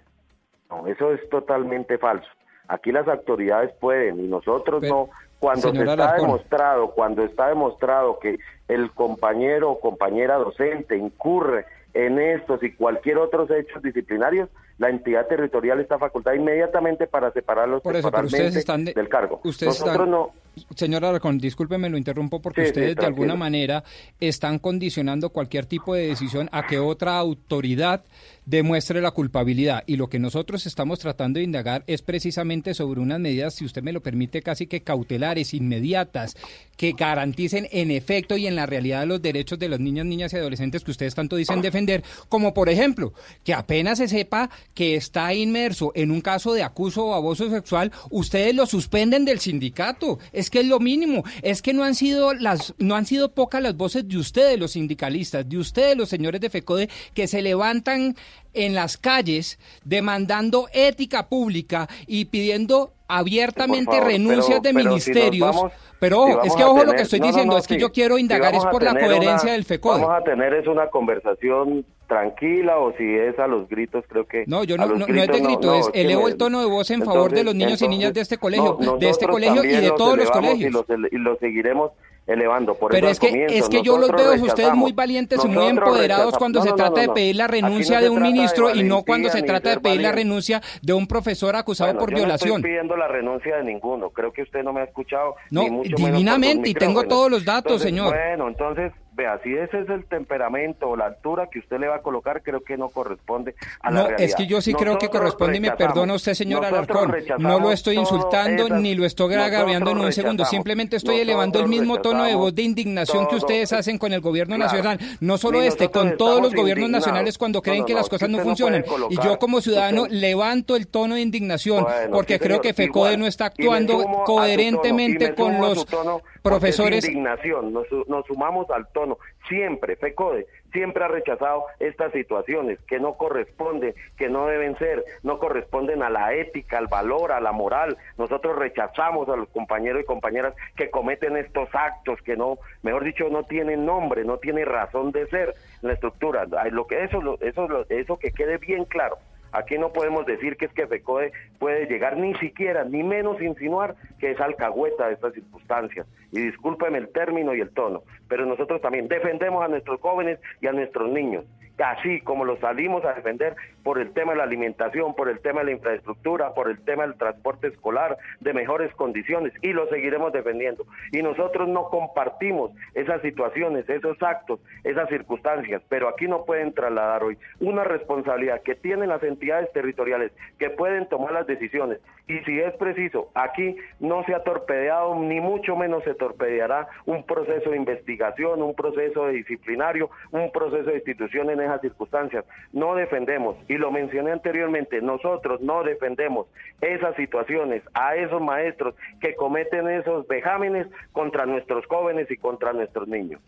No, 0.69 0.87
eso 0.87 1.11
es 1.13 1.27
totalmente 1.29 1.97
falso. 1.99 2.27
Aquí 2.67 2.91
las 2.91 3.07
autoridades 3.07 3.71
pueden 3.79 4.19
y 4.19 4.27
nosotros 4.27 4.79
Pero, 4.81 5.07
no. 5.07 5.09
Cuando 5.39 5.71
se 5.71 5.83
está 5.83 6.15
demostrado, 6.15 6.91
cuando 6.91 7.23
está 7.23 7.49
demostrado 7.49 8.19
que 8.19 8.39
el 8.67 8.91
compañero 8.91 9.71
o 9.71 9.79
compañera 9.79 10.35
docente 10.35 10.97
incurre 10.97 11.65
en 11.93 12.19
estos 12.19 12.61
y 12.63 12.71
cualquier 12.71 13.17
otros 13.17 13.49
hechos 13.51 13.81
disciplinarios, 13.81 14.49
la 14.77 14.89
entidad 14.89 15.25
territorial 15.27 15.79
está 15.79 15.97
facultada 15.97 16.35
inmediatamente 16.35 17.07
para 17.07 17.31
separarlos 17.31 17.81
Por 17.81 17.95
eso, 17.95 18.11
pero 18.11 18.25
ustedes 18.27 18.55
están 18.57 18.83
de- 18.85 18.93
del 18.93 19.07
cargo. 19.07 19.39
ustedes 19.43 19.73
Nosotros 19.79 19.95
están- 19.95 20.11
no, 20.11 20.31
Señor 20.75 21.03
Alarcón, 21.03 21.37
discúlpeme, 21.37 21.89
lo 21.89 21.97
interrumpo 21.97 22.41
porque 22.41 22.61
Sí, 22.61 22.65
sí, 22.67 22.71
ustedes 22.71 22.95
de 22.95 23.05
alguna 23.05 23.35
manera 23.35 23.83
están 24.19 24.59
condicionando 24.59 25.29
cualquier 25.29 25.65
tipo 25.65 25.95
de 25.95 26.07
decisión 26.07 26.47
a 26.51 26.65
que 26.67 26.79
otra 26.79 27.17
autoridad 27.17 28.03
demuestre 28.45 29.01
la 29.01 29.11
culpabilidad. 29.11 29.83
Y 29.87 29.97
lo 29.97 30.07
que 30.07 30.19
nosotros 30.19 30.65
estamos 30.65 30.99
tratando 30.99 31.39
de 31.39 31.43
indagar 31.43 31.83
es 31.87 32.01
precisamente 32.01 32.73
sobre 32.73 32.99
unas 33.01 33.19
medidas, 33.19 33.55
si 33.55 33.65
usted 33.65 33.81
me 33.81 33.91
lo 33.91 34.01
permite, 34.01 34.41
casi 34.41 34.67
que 34.67 34.81
cautelares, 34.81 35.53
inmediatas, 35.53 36.35
que 36.77 36.93
garanticen 36.93 37.67
en 37.71 37.91
efecto 37.91 38.37
y 38.37 38.47
en 38.47 38.55
la 38.55 38.65
realidad 38.65 39.05
los 39.07 39.21
derechos 39.21 39.57
de 39.59 39.67
los 39.69 39.79
niños, 39.79 40.05
niñas 40.05 40.31
y 40.33 40.37
adolescentes 40.37 40.83
que 40.83 40.91
ustedes 40.91 41.15
tanto 41.15 41.35
dicen 41.35 41.61
defender, 41.61 42.03
como 42.29 42.53
por 42.53 42.69
ejemplo, 42.69 43.13
que 43.43 43.53
apenas 43.53 43.97
se 43.97 44.07
sepa 44.07 44.49
que 44.73 44.95
está 44.95 45.33
inmerso 45.33 45.91
en 45.95 46.11
un 46.11 46.19
caso 46.21 46.53
de 46.53 46.63
acuso 46.63 47.05
o 47.05 47.13
abuso 47.13 47.49
sexual, 47.49 47.91
ustedes 48.09 48.53
lo 48.55 48.65
suspenden 48.65 49.23
del 49.23 49.39
sindicato. 49.39 50.19
Es 50.33 50.49
que 50.49 50.59
es 50.61 50.67
lo 50.67 50.79
mínimo. 50.79 51.23
Es 51.41 51.61
que 51.61 51.73
no 51.73 51.83
han 51.83 51.95
sido 51.95 52.33
las, 52.33 52.73
no 52.77 52.95
han 52.95 53.05
sido 53.05 53.33
pocas 53.33 53.61
las 53.61 53.77
voces 53.77 54.07
de 54.07 54.17
ustedes, 54.17 54.59
los 54.59 54.71
sindicalistas, 54.71 55.47
de 55.47 55.57
ustedes, 55.57 55.95
los 55.97 56.09
señores 56.09 56.41
de 56.41 56.49
FECODE, 56.49 56.89
que 57.13 57.27
se 57.27 57.41
levantan 57.41 58.15
en 58.53 58.73
las 58.73 58.97
calles 58.97 59.59
demandando 59.83 60.67
ética 60.73 61.27
pública 61.29 61.87
y 62.07 62.25
pidiendo 62.25 62.93
abiertamente 63.07 63.91
favor, 63.91 64.07
renuncias 64.07 64.59
pero- 64.59 64.61
de 64.61 64.73
pero 64.73 64.79
si 64.79 64.83
nos 64.85 64.93
ministerios. 65.07 65.55
vamos- 65.55 65.71
pero 65.99 66.21
ojo, 66.21 66.43
es 66.43 66.55
que 66.55 66.63
ojo 66.63 66.83
lo 66.83 66.93
que 66.93 67.01
estoy 67.03 67.19
no, 67.19 67.27
diciendo, 67.27 67.53
no, 67.53 67.59
es 67.59 67.67
que 67.67 67.75
sí. 67.75 67.79
yo 67.79 67.91
quiero 67.91 68.15
Si 68.15 68.21
indagar 68.21 68.55
es 68.55 68.65
por 68.65 68.83
la 68.83 68.91
coherencia 68.93 69.43
una- 69.43 69.51
del 69.53 69.63
FECODE. 69.63 70.01
Vamos 70.01 70.21
a 70.21 70.23
tener 70.23 70.53
es 70.53 70.67
una 70.67 70.89
conversación 70.89 71.85
tranquila 72.07 72.77
o 72.77 72.93
si 72.97 73.03
es 73.15 73.37
a 73.39 73.47
los 73.47 73.67
gritos, 73.69 74.03
creo 74.07 74.25
que... 74.27 74.43
No, 74.47 74.63
yo 74.63 74.75
a 74.75 74.77
no, 74.79 74.87
los 74.87 74.99
no, 74.99 75.07
no 75.07 75.21
es 75.21 75.27
de 75.27 75.33
gritos 75.39 75.47
grito, 75.47 75.75
es 75.75 75.89
que 75.89 76.01
elevo 76.01 76.27
el 76.27 76.37
tono 76.37 76.59
de 76.61 76.65
voz 76.67 76.89
en 76.91 77.01
favor 77.03 77.31
de 77.31 77.39
Entonces- 77.41 77.45
los 77.45 77.55
niños 77.55 77.81
y 77.81 77.87
niñas 77.87 78.13
de 78.13 78.21
este 78.21 78.37
colegio, 78.37 78.77
no, 78.79 78.97
de 78.97 79.09
este 79.09 79.27
colegio 79.27 79.63
y 79.63 79.67
de 79.69 79.91
todos 79.91 80.17
los 80.17 80.29
colegios. 80.31 80.69
Y 80.69 80.73
los, 80.73 80.85
y 81.11 81.17
los 81.17 81.39
seguiremos 81.39 81.91
elevando. 82.27 82.73
Por 82.73 82.89
Pero 82.91 83.07
eso 83.07 83.11
es 83.13 83.19
que, 83.19 83.29
comienzo, 83.29 83.55
es 83.55 83.69
que 83.69 83.81
yo 83.83 83.97
los 83.99 84.09
veo 84.11 84.33
ustedes 84.43 84.73
muy 84.73 84.91
valientes 84.93 85.43
y 85.45 85.47
muy 85.47 85.65
empoderados 85.67 86.35
cuando 86.37 86.59
No, 86.59 86.63
se 86.65 86.69
no, 86.71 86.75
trata 86.75 86.95
no, 86.95 87.01
de 87.01 87.07
no. 87.07 87.13
pedir 87.13 87.35
la 87.35 87.45
no 87.45 87.51
renuncia 87.51 87.99
de 88.01 88.09
un 88.09 88.15
trata 88.15 88.27
de 88.27 88.33
ministro 88.33 88.75
y 88.75 88.83
no 88.83 89.03
cuando 89.03 89.29
se 89.29 89.43
trata 89.43 89.69
de 89.69 89.79
pedir 89.79 90.01
la 90.01 90.11
renuncia 90.11 90.61
de 90.81 90.93
un 90.93 91.05
profesor 91.07 91.55
acusado 91.55 91.89
Bueno, 91.93 91.99
por 91.99 92.09
yo 92.09 92.15
No 92.15 92.19
violación. 92.23 92.55
estoy 92.57 92.63
pidiendo 92.71 92.97
la 92.97 93.07
renuncia 93.07 93.57
de 93.57 93.63
ninguno. 93.63 94.09
Creo 94.09 94.33
que 94.33 94.41
usted 94.41 94.63
no 94.63 94.73
me 94.73 94.81
ha 94.81 94.85
escuchado. 94.85 95.35
No, 95.51 95.61
ni 95.63 95.69
mucho 95.69 95.97
menos 95.97 96.11
divinamente, 96.13 96.69
y 96.69 96.73
tengo 96.73 97.03
todos 97.03 97.29
los 97.29 97.45
datos, 97.45 97.85
Entonces, 97.85 97.89
señor. 97.89 98.13
Bueno, 98.15 98.47
entonces, 98.47 98.91
vea, 99.15 99.39
si 99.43 99.53
ese 99.55 99.79
es 99.79 99.89
el 99.89 100.05
temperamento 100.05 100.89
o 100.89 100.95
la 100.95 101.05
altura 101.05 101.47
que 101.51 101.59
usted 101.59 101.77
le 101.79 101.87
va 101.87 101.95
a 101.95 102.01
colocar, 102.01 102.43
creo 102.43 102.61
que 102.63 102.75
no 102.77 102.89
corresponde 102.89 103.55
a 103.81 103.89
la 103.89 103.95
No, 104.01 104.07
realidad. 104.07 104.29
es 104.29 104.35
que 104.35 104.45
yo 104.45 104.59
sí 104.61 104.73
creo 104.73 104.97
que 104.97 105.09
corresponde 105.09 105.57
y 105.57 105.61
me 105.61 105.71
perdona 105.71 106.13
usted, 106.13 106.33
señor 106.33 106.65
Alarcón. 106.65 107.15
No 107.39 107.59
lo 107.59 107.71
estoy 107.71 107.97
insultando 107.97 108.65
esas- 108.65 108.81
ni 108.81 108.93
lo 108.95 109.05
estoy 109.05 109.33
agraviando 109.35 109.91
en 109.91 109.99
un 109.99 110.11
segundo. 110.11 110.43
Simplemente 110.45 110.97
estoy 110.97 111.19
elevando 111.19 111.59
el 111.59 111.67
mismo 111.67 112.01
tono 112.01 112.23
de 112.25 112.35
voz 112.35 112.53
de 112.53 112.63
indignación 112.63 113.27
que 113.27 113.35
ustedes 113.35 113.71
hacen 113.73 113.97
con 113.97 114.11
el 114.13 114.21
gobierno 114.21 114.55
Claro. 114.55 114.71
nacional. 114.71 114.99
No 115.21 115.37
solo 115.37 115.61
este, 115.61 115.89
con 115.89 116.17
todos 116.17 116.41
los 116.41 116.53
gobiernos 116.53 116.89
nacionales 116.89 117.37
cuando 117.37 117.61
creen 117.61 117.79
no, 117.81 117.85
que 117.85 117.93
las 117.93 118.09
cosas 118.09 118.29
no 118.29 118.39
funcionan. 118.39 118.83
y 119.09 119.15
yo 119.23 119.39
como 119.39 119.61
ciudadano 119.61 120.03
usted- 120.03 120.15
levanto 120.15 120.75
el 120.75 120.87
tono 120.87 121.15
de 121.15 121.21
indignación 121.21 121.83
Bueno, 121.83 122.11
porque 122.11 122.33
sí, 122.33 122.39
creo 122.39 122.49
señor, 122.57 122.61
que 122.63 122.73
FECODE 122.73 123.09
igual. 123.11 123.19
no 123.19 123.27
está 123.27 123.45
actuando 123.45 124.01
tono, 124.03 124.23
coherentemente 124.25 125.33
con 125.35 125.57
los 125.59 125.85
tono, 125.85 126.21
es 126.49 126.51
profesores. 126.51 127.05
indignación, 127.05 127.73
nos, 127.73 127.87
nos 128.07 128.25
sumamos 128.25 128.69
al 128.69 128.87
tono. 128.89 129.17
Siempre, 129.47 129.95
FECODE, 129.95 130.47
siempre 130.71 131.03
ha 131.03 131.07
rechazado 131.07 131.65
estas 131.79 132.11
situaciones 132.11 132.79
que 132.87 132.99
no 132.99 133.13
corresponden, 133.13 133.93
que 134.17 134.29
no 134.29 134.47
deben 134.47 134.77
ser, 134.77 135.03
no 135.23 135.39
corresponden 135.39 136.03
a 136.03 136.09
la 136.09 136.33
ética, 136.33 136.77
al 136.77 136.87
valor, 136.87 137.31
a 137.31 137.39
la 137.39 137.51
moral. 137.51 137.97
Nosotros 138.17 138.57
rechazamos 138.57 139.29
a 139.29 139.37
los 139.37 139.47
compañeros 139.49 140.01
y 140.01 140.05
compañeras 140.05 140.53
que 140.75 140.89
cometen 140.89 141.37
estos 141.37 141.69
actos 141.73 142.21
que 142.21 142.35
no, 142.35 142.57
mejor 142.83 143.03
dicho, 143.03 143.29
no 143.29 143.43
tienen 143.43 143.85
nombre, 143.85 144.25
no 144.25 144.37
tienen 144.37 144.65
razón 144.65 145.11
de 145.11 145.27
ser 145.27 145.55
en 145.81 145.87
la 145.87 145.93
estructura. 145.93 146.45
Lo 146.71 146.87
que 146.87 147.03
eso, 147.03 147.37
eso, 147.41 147.85
eso 147.89 148.17
que 148.17 148.31
quede 148.31 148.57
bien 148.57 148.85
claro. 148.85 149.17
Aquí 149.55 149.77
no 149.77 149.93
podemos 149.93 150.25
decir 150.25 150.57
que 150.57 150.65
es 150.65 150.73
que 150.73 150.85
FECODE 150.85 151.31
puede 151.59 151.85
llegar 151.85 152.17
ni 152.17 152.35
siquiera, 152.35 152.83
ni 152.83 153.03
menos 153.03 153.41
insinuar 153.41 153.95
que 154.19 154.31
es 154.31 154.41
alcahueta 154.41 155.07
de 155.07 155.13
estas 155.13 155.33
circunstancias. 155.33 156.05
Y 156.33 156.41
discúlpeme 156.41 156.97
el 156.97 157.07
término 157.07 157.55
y 157.55 157.61
el 157.61 157.69
tono, 157.69 158.03
pero 158.27 158.45
nosotros 158.45 158.81
también 158.81 159.07
defendemos 159.07 159.63
a 159.63 159.69
nuestros 159.69 160.01
jóvenes 160.01 160.39
y 160.59 160.67
a 160.67 160.73
nuestros 160.73 161.09
niños. 161.09 161.45
Así 161.83 162.21
como 162.21 162.45
lo 162.45 162.57
salimos 162.57 163.03
a 163.05 163.13
defender 163.13 163.55
por 163.83 163.99
el 163.99 164.11
tema 164.13 164.31
de 164.31 164.39
la 164.39 164.43
alimentación, 164.43 165.13
por 165.15 165.29
el 165.29 165.39
tema 165.39 165.59
de 165.59 165.67
la 165.67 165.71
infraestructura, 165.73 166.53
por 166.53 166.69
el 166.69 166.79
tema 166.83 167.03
del 167.03 167.15
transporte 167.15 167.67
escolar, 167.67 168.17
de 168.39 168.53
mejores 168.53 168.93
condiciones, 168.95 169.53
y 169.61 169.73
lo 169.73 169.87
seguiremos 169.89 170.33
defendiendo. 170.33 170.85
Y 171.11 171.21
nosotros 171.21 171.67
no 171.67 171.89
compartimos 171.89 172.71
esas 172.93 173.21
situaciones, 173.21 173.87
esos 173.89 174.21
actos, 174.23 174.59
esas 174.83 175.09
circunstancias, 175.09 175.81
pero 175.89 176.09
aquí 176.09 176.27
no 176.27 176.45
pueden 176.45 176.73
trasladar 176.73 177.23
hoy 177.23 177.37
una 177.59 177.83
responsabilidad 177.83 178.61
que 178.61 178.75
tienen 178.75 179.09
las 179.09 179.23
entidades 179.23 179.71
territoriales, 179.73 180.31
que 180.57 180.69
pueden 180.69 181.07
tomar 181.07 181.33
las 181.33 181.47
decisiones, 181.47 181.99
y 182.27 182.39
si 182.39 182.59
es 182.59 182.73
preciso, 182.77 183.29
aquí 183.35 183.75
no 183.99 184.23
se 184.25 184.33
ha 184.33 184.43
torpedeado, 184.43 185.15
ni 185.15 185.39
mucho 185.39 185.75
menos 185.75 186.03
se 186.03 186.15
torpedeará 186.15 186.87
un 187.05 187.23
proceso 187.23 187.69
de 187.69 187.77
investigación, 187.77 188.63
un 188.63 188.73
proceso 188.73 189.27
de 189.27 189.33
disciplinario, 189.33 190.09
un 190.31 190.51
proceso 190.51 190.89
de 190.89 190.95
institución 190.95 191.51
en 191.51 191.61
esas 191.65 191.81
circunstancias. 191.81 192.45
No 192.71 192.95
defendemos, 192.95 193.57
y 193.67 193.75
lo 193.75 193.91
mencioné 193.91 194.31
anteriormente, 194.31 195.01
nosotros 195.01 195.61
no 195.61 195.83
defendemos 195.83 196.47
esas 196.81 197.15
situaciones 197.15 197.83
a 197.93 198.15
esos 198.15 198.41
maestros 198.41 198.95
que 199.19 199.35
cometen 199.35 199.89
esos 199.89 200.27
vejámenes 200.27 200.87
contra 201.11 201.45
nuestros 201.45 201.85
jóvenes 201.87 202.29
y 202.31 202.37
contra 202.37 202.73
nuestros 202.73 203.07
niños. 203.07 203.41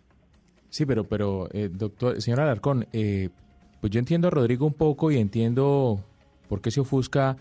Sí, 0.69 0.85
pero, 0.85 1.03
pero 1.05 1.47
eh, 1.53 1.69
doctor, 1.71 2.21
señor 2.21 2.41
Alarcón, 2.41 2.87
eh, 2.91 3.29
pues 3.79 3.91
yo 3.91 3.99
entiendo 3.99 4.27
a 4.27 4.31
Rodrigo 4.31 4.65
un 4.65 4.73
poco 4.73 5.11
y 5.11 5.17
entiendo 5.17 6.03
por 6.49 6.61
qué 6.61 6.71
se 6.71 6.81
ofusca 6.81 7.37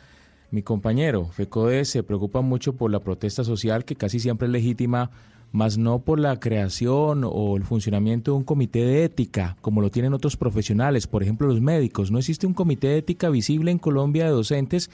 mi 0.50 0.62
compañero. 0.62 1.26
FECODE 1.26 1.84
se 1.84 2.02
preocupa 2.02 2.40
mucho 2.40 2.74
por 2.74 2.90
la 2.90 3.00
protesta 3.00 3.44
social, 3.44 3.84
que 3.84 3.96
casi 3.96 4.20
siempre 4.20 4.46
es 4.46 4.52
legítima, 4.52 5.10
más 5.57 5.78
no 5.78 5.98
por 5.98 6.20
la 6.20 6.38
creación 6.38 7.22
o 7.24 7.57
el 7.57 7.64
funcionamiento 7.64 8.30
de 8.30 8.36
un 8.38 8.44
comité 8.44 8.84
de 8.84 9.04
ética, 9.04 9.57
como 9.61 9.80
lo 9.80 9.90
tienen 9.90 10.14
otros 10.14 10.36
profesionales, 10.36 11.07
por 11.07 11.22
ejemplo 11.22 11.48
los 11.48 11.61
médicos. 11.61 12.11
No 12.11 12.18
existe 12.18 12.46
un 12.46 12.54
comité 12.54 12.88
de 12.88 12.98
ética 12.98 13.30
visible 13.30 13.70
en 13.70 13.78
Colombia 13.78 14.26
de 14.26 14.30
docentes 14.30 14.90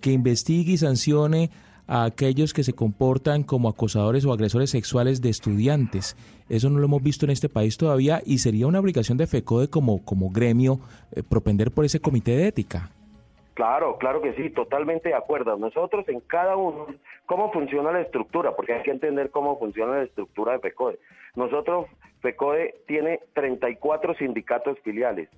que 0.00 0.12
investigue 0.12 0.72
y 0.72 0.78
sancione 0.78 1.50
a 1.86 2.04
aquellos 2.04 2.54
que 2.54 2.64
se 2.64 2.72
comportan 2.72 3.42
como 3.42 3.68
acosadores 3.68 4.24
o 4.24 4.32
agresores 4.32 4.70
sexuales 4.70 5.20
de 5.20 5.28
estudiantes. 5.28 6.16
Eso 6.48 6.70
no 6.70 6.78
lo 6.78 6.86
hemos 6.86 7.02
visto 7.02 7.26
en 7.26 7.30
este 7.30 7.48
país 7.48 7.76
todavía 7.76 8.22
y 8.24 8.38
sería 8.38 8.66
una 8.66 8.80
obligación 8.80 9.18
de 9.18 9.26
FECODE 9.26 9.68
como, 9.68 10.02
como 10.04 10.30
gremio 10.30 10.80
eh, 11.12 11.22
propender 11.22 11.72
por 11.72 11.84
ese 11.84 12.00
comité 12.00 12.36
de 12.36 12.46
ética. 12.48 12.90
Claro, 13.54 13.98
claro 13.98 14.20
que 14.20 14.34
sí, 14.34 14.50
totalmente 14.50 15.10
de 15.10 15.14
acuerdo. 15.14 15.56
Nosotros 15.56 16.08
en 16.08 16.20
cada 16.20 16.56
uno, 16.56 16.88
¿cómo 17.26 17.52
funciona 17.52 17.92
la 17.92 18.00
estructura? 18.00 18.56
Porque 18.56 18.74
hay 18.74 18.82
que 18.82 18.90
entender 18.90 19.30
cómo 19.30 19.58
funciona 19.58 19.96
la 19.98 20.02
estructura 20.02 20.52
de 20.52 20.58
FECODE. 20.58 20.98
Nosotros, 21.36 21.86
FECODE 22.20 22.74
tiene 22.86 23.20
34 23.34 24.14
sindicatos 24.14 24.78
filiales 24.80 25.28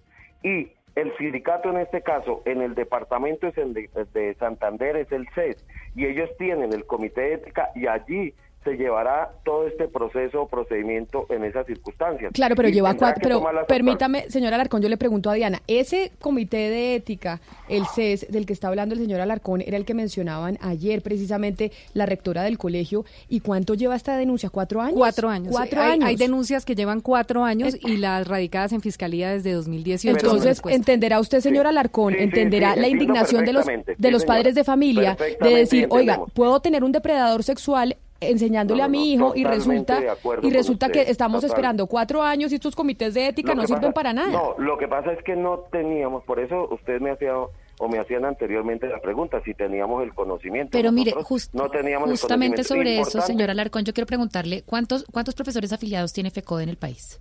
y 0.43 0.73
el 0.95 1.15
sindicato 1.19 1.69
en 1.69 1.77
este 1.77 2.03
caso, 2.03 2.41
en 2.47 2.63
el 2.63 2.75
departamento 2.75 3.51
de 3.53 4.37
Santander, 4.39 4.97
es 4.97 5.13
el 5.13 5.29
CES, 5.35 5.63
y 5.95 6.07
ellos 6.07 6.31
tienen 6.39 6.73
el 6.73 6.87
comité 6.87 7.21
de 7.21 7.35
ética 7.35 7.71
y 7.75 7.87
allí 7.87 8.33
se 8.67 8.77
llevará 8.77 9.31
todo 9.45 9.67
este 9.69 9.87
proceso 9.87 10.43
o 10.43 10.49
procedimiento 10.49 11.27
en 11.31 11.45
esas 11.45 11.67
circunstancias. 11.67 12.33
Claro, 12.35 12.57
pero 12.57 12.69
Y 12.69 12.73
lleva 12.73 12.95
cuatro. 12.95 13.21
Pero 13.23 13.67
permítame, 13.69 14.29
señor 14.29 14.53
Alarcón, 14.53 14.83
yo 14.83 14.89
le 14.89 14.97
pregunto 14.97 15.31
a 15.31 15.35
Diana, 15.35 15.63
ese 15.69 16.11
comité 16.21 16.57
de 16.57 16.97
ética, 16.97 17.41
el 17.69 17.87
CES, 17.87 18.27
del 18.29 18.45
que 18.45 18.53
está 18.53 18.69
hablando 18.69 18.95
el 18.95 19.01
señor 19.01 19.21
Alarcón, 19.21 19.61
era 19.61 19.77
el 19.77 19.85
que 19.85 19.95
mencionaban 19.95 20.59
ayer 20.61 21.01
precisamente 21.01 21.71
la 21.95 22.07
rectora 22.07 22.43
del 22.43 22.59
colegio. 22.59 23.05
¿Y 23.29 23.41
cuánto 23.41 23.75
lleva 23.75 23.95
esta 23.95 24.17
denuncia? 24.17 24.51
¿Cuatro 24.51 24.81
años? 24.81 24.97
Cuatro 24.97 25.29
años. 25.29 25.53
Cuatro 25.53 25.81
años. 25.81 26.05
hay 26.09 26.17
denuncias 26.17 26.65
que 26.65 26.75
llevan 26.75 27.01
cuatro 27.01 27.45
años 27.45 27.77
y 27.81 27.99
las 27.99 28.27
radicadas 28.27 28.73
en 28.73 28.81
fiscalía 28.81 29.31
desde 29.31 29.53
2018. 29.53 30.19
Entonces, 30.19 30.61
entenderá 30.69 31.21
usted, 31.21 31.41
señor 31.41 31.67
Alarcón, 31.69 32.15
Sí, 32.15 32.19
sí, 32.19 32.25
entenderá 32.25 32.75
sí, 32.75 32.81
la 32.81 32.89
indignación 32.89 33.45
de 33.45 33.53
los, 33.53 33.67
de 33.67 33.75
Sí, 33.77 34.11
los 34.11 34.23
señora. 34.23 34.27
padres 34.27 34.55
de 34.57 34.65
familia 34.65 35.17
de 35.41 35.51
decir, 35.55 35.87
oiga, 35.91 36.21
puedo 36.35 36.61
tener 36.61 36.83
un 36.83 36.91
depredador 36.93 37.45
sexual 37.45 37.97
enseñándole 38.21 38.79
No, 38.81 38.85
a 38.85 38.89
mi 38.89 39.13
hijo 39.13 39.33
y 39.35 39.45
resulta 39.45 40.01
y 40.43 40.51
resulta 40.51 40.87
usted, 40.87 41.05
que 41.05 41.11
estamos 41.11 41.41
total. 41.41 41.51
esperando 41.51 41.87
cuatro 41.87 42.23
años 42.23 42.53
y 42.53 42.57
estos 42.57 42.75
comités 42.75 43.15
de 43.15 43.29
ética 43.29 43.55
Lo 43.55 43.63
no 43.63 43.67
sirven 43.67 43.83
pasa- 43.83 43.93
para 43.95 44.13
nada. 44.13 44.31
No, 44.33 44.55
lo 44.59 44.79
que 44.79 44.89
pasa 44.89 45.13
es 45.13 45.23
que 45.23 45.37
no 45.37 45.61
teníamos, 45.71 46.25
por 46.25 46.41
eso 46.41 46.69
usted 46.71 47.01
me 47.01 47.11
hacía 47.11 47.35
o 47.79 47.89
me 47.89 47.99
hacían 47.99 48.25
anteriormente 48.25 48.89
la 48.89 49.01
pregunta 49.01 49.41
si 49.45 49.53
teníamos 49.53 50.03
el 50.03 50.15
conocimiento. 50.15 50.71
Pero 50.73 50.93
mire, 50.93 51.13
no 51.53 51.69
teníamos 51.69 52.09
justamente 52.09 52.65
sobre 52.65 52.95
eso, 52.95 53.01
Importante, 53.03 53.27
señor 53.27 53.51
Alarcón, 53.51 53.85
yo 53.85 53.93
quiero 53.93 54.07
preguntarle, 54.07 54.63
¿cuántos, 54.63 55.05
¿cuántos 55.13 55.35
profesores 55.35 55.73
afiliados 55.75 56.13
tiene 56.15 56.31
FECODE 56.31 56.63
en 56.63 56.69
el 56.71 56.77
país? 56.79 57.21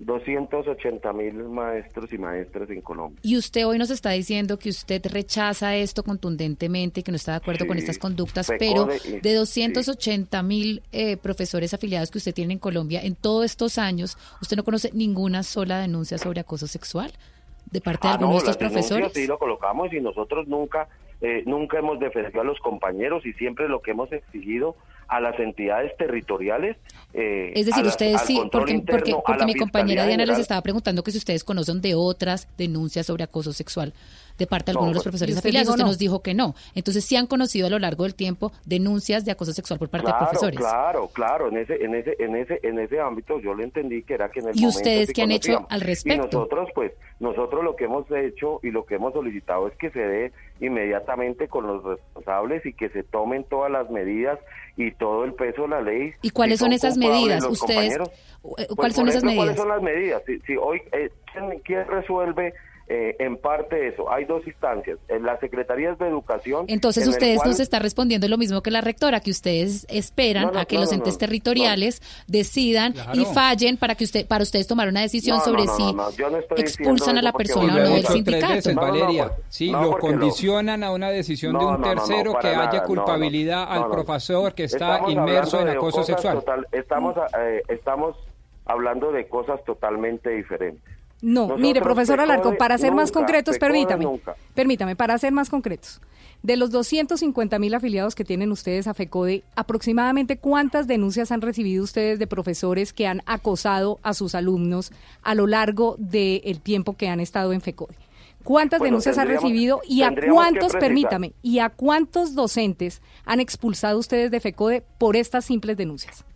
280 0.00 1.12
mil 1.12 1.34
maestros 1.44 2.12
y 2.12 2.18
maestras 2.18 2.68
en 2.70 2.80
Colombia. 2.80 3.18
Y 3.22 3.36
usted 3.36 3.66
hoy 3.66 3.78
nos 3.78 3.90
está 3.90 4.10
diciendo 4.10 4.58
que 4.58 4.68
usted 4.68 5.02
rechaza 5.10 5.76
esto 5.76 6.02
contundentemente, 6.02 7.02
que 7.02 7.12
no 7.12 7.16
está 7.16 7.32
de 7.32 7.36
acuerdo 7.38 7.66
con 7.66 7.78
estas 7.78 7.98
conductas, 7.98 8.50
pero 8.58 8.88
y- 9.06 9.20
de 9.20 9.34
280 9.34 10.42
mil 10.42 10.82
eh, 10.92 11.16
profesores 11.16 11.72
afiliados 11.74 12.10
que 12.10 12.18
usted 12.18 12.34
tiene 12.34 12.54
en 12.54 12.58
Colombia, 12.58 13.00
en 13.02 13.14
todos 13.14 13.44
estos 13.44 13.78
años, 13.78 14.16
¿usted 14.42 14.56
no 14.56 14.64
conoce 14.64 14.90
ninguna 14.92 15.42
sola 15.42 15.78
denuncia 15.80 16.18
sobre 16.18 16.40
acoso 16.40 16.66
sexual 16.66 17.12
de 17.70 17.80
parte 17.80 18.06
de 18.06 18.12
Ah, 18.12 18.12
alguno 18.14 18.28
no, 18.28 18.34
de 18.34 18.38
estos 18.38 18.56
profesores? 18.56 19.12
Sí, 19.12 19.26
lo 19.26 19.38
colocamos 19.38 19.92
y 19.92 20.00
nosotros 20.00 20.46
nunca, 20.48 20.88
eh, 21.20 21.42
nunca 21.46 21.78
hemos 21.78 21.98
defendido 21.98 22.40
a 22.40 22.44
los 22.44 22.58
compañeros 22.60 23.24
y 23.26 23.32
siempre 23.34 23.68
lo 23.68 23.80
que 23.80 23.92
hemos 23.92 24.12
exigido 24.12 24.76
a 25.08 25.20
las 25.20 25.38
entidades 25.38 25.96
territoriales. 25.96 26.76
eh, 27.16 27.52
Es 27.54 27.66
decir, 27.66 27.84
las- 27.84 27.94
ustedes 27.94 28.20
sí, 28.22 28.40
porque, 28.50 28.72
interno, 28.72 29.22
porque, 29.24 29.44
mi 29.44 29.54
compañera 29.54 30.04
Diana 30.06 30.26
les 30.26 30.38
estaba 30.38 30.60
preguntando 30.62 31.02
que 31.04 31.12
si 31.12 31.18
ustedes 31.18 31.44
conocen 31.44 31.80
de 31.80 31.94
otras 31.94 32.48
denuncias 32.58 33.06
sobre 33.06 33.22
acoso 33.24 33.52
sexual 33.52 33.92
de 34.36 34.48
parte 34.48 34.72
de 34.72 34.74
No, 34.74 34.80
algunos 34.80 34.94
de 34.94 34.94
los 34.96 35.02
pues- 35.04 35.10
profesores 35.12 35.34
Y 35.34 35.38
usted 35.38 35.48
afiliados. 35.48 35.68
Usted 35.68 35.82
no. 35.84 35.86
nos 35.90 35.98
dijo 35.98 36.22
que 36.22 36.34
no. 36.34 36.56
Entonces, 36.74 37.04
sí 37.04 37.14
han 37.14 37.28
conocido 37.28 37.68
a 37.68 37.70
lo 37.70 37.78
largo 37.78 38.02
del 38.02 38.16
tiempo 38.16 38.50
denuncias 38.64 39.24
de 39.24 39.30
acoso 39.30 39.52
sexual 39.52 39.78
por 39.78 39.88
parte 39.90 40.06
claro, 40.06 40.18
de 40.24 40.26
profesores. 40.30 40.58
Claro, 40.58 41.08
claro, 41.12 41.48
en 41.50 41.58
ese, 41.58 41.84
en 41.84 41.94
ese, 41.94 42.16
en 42.18 42.34
ese, 42.34 42.58
en 42.64 42.78
ese 42.80 42.98
ámbito 42.98 43.38
yo 43.38 43.54
le 43.54 43.62
entendí 43.62 44.02
que 44.02 44.14
era 44.14 44.30
que 44.30 44.40
en 44.40 44.48
el 44.48 44.56
¿Y 44.56 44.62
momento 44.62 44.76
ustedes 44.78 45.12
qué 45.12 45.22
han 45.22 45.30
hecho 45.30 45.66
al 45.70 45.82
Y 45.82 45.84
respecto? 45.84 46.24
nosotros, 46.38 46.68
pues, 46.74 46.90
nosotros 47.20 47.62
lo 47.62 47.76
que 47.76 47.84
hemos 47.84 48.10
hecho 48.10 48.58
y 48.64 48.72
lo 48.72 48.84
que 48.86 48.96
hemos 48.96 49.12
solicitado 49.12 49.68
es 49.68 49.76
que 49.76 49.90
se 49.90 50.00
dé 50.00 50.32
inmediatamente 50.60 51.48
con 51.48 51.66
los 51.66 51.82
responsables 51.84 52.64
y 52.64 52.72
que 52.72 52.88
se 52.90 53.02
tomen 53.02 53.44
todas 53.44 53.70
las 53.70 53.90
medidas 53.90 54.38
y 54.76 54.92
todo 54.92 55.24
el 55.24 55.34
peso 55.34 55.62
de 55.62 55.68
la 55.68 55.80
ley. 55.80 56.12
¿Y 56.22 56.30
cuáles 56.30 56.58
Si 56.58 56.64
son 56.64 56.72
esas 56.72 56.96
medidas? 56.96 57.44
Ustedes, 57.44 57.96
eh, 57.96 57.98
pues, 58.42 58.66
¿Cuáles 58.76 58.96
son 58.96 59.08
esas 59.08 59.24
medidas? 59.24 59.44
¿Cuáles 59.44 59.56
son 59.56 59.68
las 59.68 59.82
medidas? 59.82 60.22
Si, 60.26 60.38
si 60.40 60.56
hoy, 60.56 60.80
eh, 60.92 61.10
¿quién, 61.32 61.58
quién 61.60 61.86
resuelve 61.86 62.54
eh, 62.86 63.16
en 63.18 63.38
parte 63.38 63.88
eso? 63.88 64.10
Hay 64.12 64.24
dos 64.26 64.46
instancias. 64.46 64.98
En 65.08 65.22
las 65.24 65.40
secretarías 65.40 65.98
de 65.98 66.06
educación. 66.06 66.66
Entonces 66.68 67.04
en 67.04 67.10
ustedes 67.10 67.38
cual- 67.38 67.50
nos 67.50 67.60
está 67.60 67.78
respondiendo 67.78 68.28
lo 68.28 68.36
mismo 68.36 68.62
que 68.62 68.70
la 68.70 68.80
rectora, 68.82 69.20
que 69.20 69.30
ustedes 69.30 69.86
esperan 69.88 70.44
No, 70.46 70.52
no, 70.52 70.60
a 70.60 70.64
que 70.66 70.74
no, 70.76 70.82
los 70.82 70.92
entes 70.92 71.14
no, 71.14 71.18
territoriales 71.18 72.02
decidan 72.26 72.92
Claro. 72.92 73.12
y 73.20 73.24
fallen 73.24 73.76
para 73.78 73.94
que 73.94 74.04
usted, 74.04 74.26
para 74.26 74.42
ustedes 74.42 74.66
tomar 74.66 74.88
una 74.88 75.00
decisión 75.00 75.40
sobre 75.40 75.64
no, 75.64 75.76
si 75.76 75.82
no, 75.84 75.92
no, 75.94 76.10
yo 76.10 76.28
no 76.30 76.38
estoy 76.38 76.60
expulsan 76.60 77.16
a 77.18 77.22
la 77.22 77.32
persona 77.32 77.74
o 77.74 77.78
no 77.78 77.88
del 77.94 78.06
sindicato. 78.06 78.52
veces, 78.54 78.74
No, 78.74 78.82
no, 78.82 78.86
no, 78.88 79.00
Valeria. 79.00 79.32
sí, 79.48 79.70
no, 79.72 79.82
lo 79.82 79.98
condicionan 79.98 80.84
a 80.84 80.90
una 80.92 81.10
decisión 81.10 81.52
de 81.52 81.64
un 81.64 81.64
no, 81.64 81.78
no, 81.78 81.78
no, 81.78 81.94
tercero 81.94 82.34
que 82.38 82.48
haya 82.48 82.56
nada, 82.58 82.72
no, 82.72 82.80
no. 82.80 82.86
culpabilidad 82.86 83.64
al 83.66 83.80
no. 83.82 83.90
profesor 83.90 84.52
que 84.54 84.64
está 84.64 84.96
Estamos 84.96 85.10
inmerso 85.12 85.60
en 85.60 85.68
acoso 85.68 86.02
sexual. 86.02 86.34
total- 86.40 86.66
estamos, 86.72 87.16
eh, 87.38 87.62
estamos 87.68 88.16
hablando 88.66 89.12
de 89.12 89.26
cosas 89.28 89.62
totalmente 89.64 90.30
diferentes. 90.30 90.82
No, 91.24 91.40
Nosotros, 91.40 91.60
mire, 91.60 91.80
profesor 91.80 92.20
Alarcón, 92.20 92.56
para 92.58 92.76
ser 92.76 92.92
más 92.92 93.10
concretos, 93.10 93.56
permítame, 93.58 94.04
nunca. 94.04 94.36
permítame, 94.54 94.94
para 94.94 95.16
ser 95.16 95.32
más 95.32 95.48
concretos. 95.48 96.02
De 96.42 96.58
los 96.58 96.70
250 96.70 97.58
mil 97.58 97.72
afiliados 97.72 98.14
que 98.14 98.24
tienen 98.26 98.52
ustedes 98.52 98.86
a 98.86 98.92
FECODE, 98.92 99.42
aproximadamente 99.56 100.36
cuántas 100.36 100.86
denuncias 100.86 101.32
han 101.32 101.40
recibido 101.40 101.82
ustedes 101.82 102.18
de 102.18 102.26
profesores 102.26 102.92
que 102.92 103.06
han 103.06 103.22
acosado 103.24 103.98
a 104.02 104.12
sus 104.12 104.34
alumnos 104.34 104.92
a 105.22 105.34
lo 105.34 105.46
largo 105.46 105.96
del 105.98 106.60
tiempo 106.60 106.94
que 106.94 107.08
han 107.08 107.20
estado 107.20 107.54
en 107.54 107.62
FECODE? 107.62 107.94
¿Cuántas 108.42 108.80
Bueno, 108.80 108.88
denuncias 108.90 109.16
han 109.16 109.28
recibido 109.28 109.80
y 109.88 110.02
a 110.02 110.12
cuántos, 110.30 110.74
permítame, 110.74 111.32
y 111.40 111.60
a 111.60 111.70
cuántos 111.70 112.34
docentes 112.34 113.00
han 113.24 113.40
expulsado 113.40 113.98
ustedes 113.98 114.30
de 114.30 114.40
FECODE 114.40 114.82
por 114.98 115.16
estas 115.16 115.46
simples 115.46 115.78
denuncias? 115.78 116.26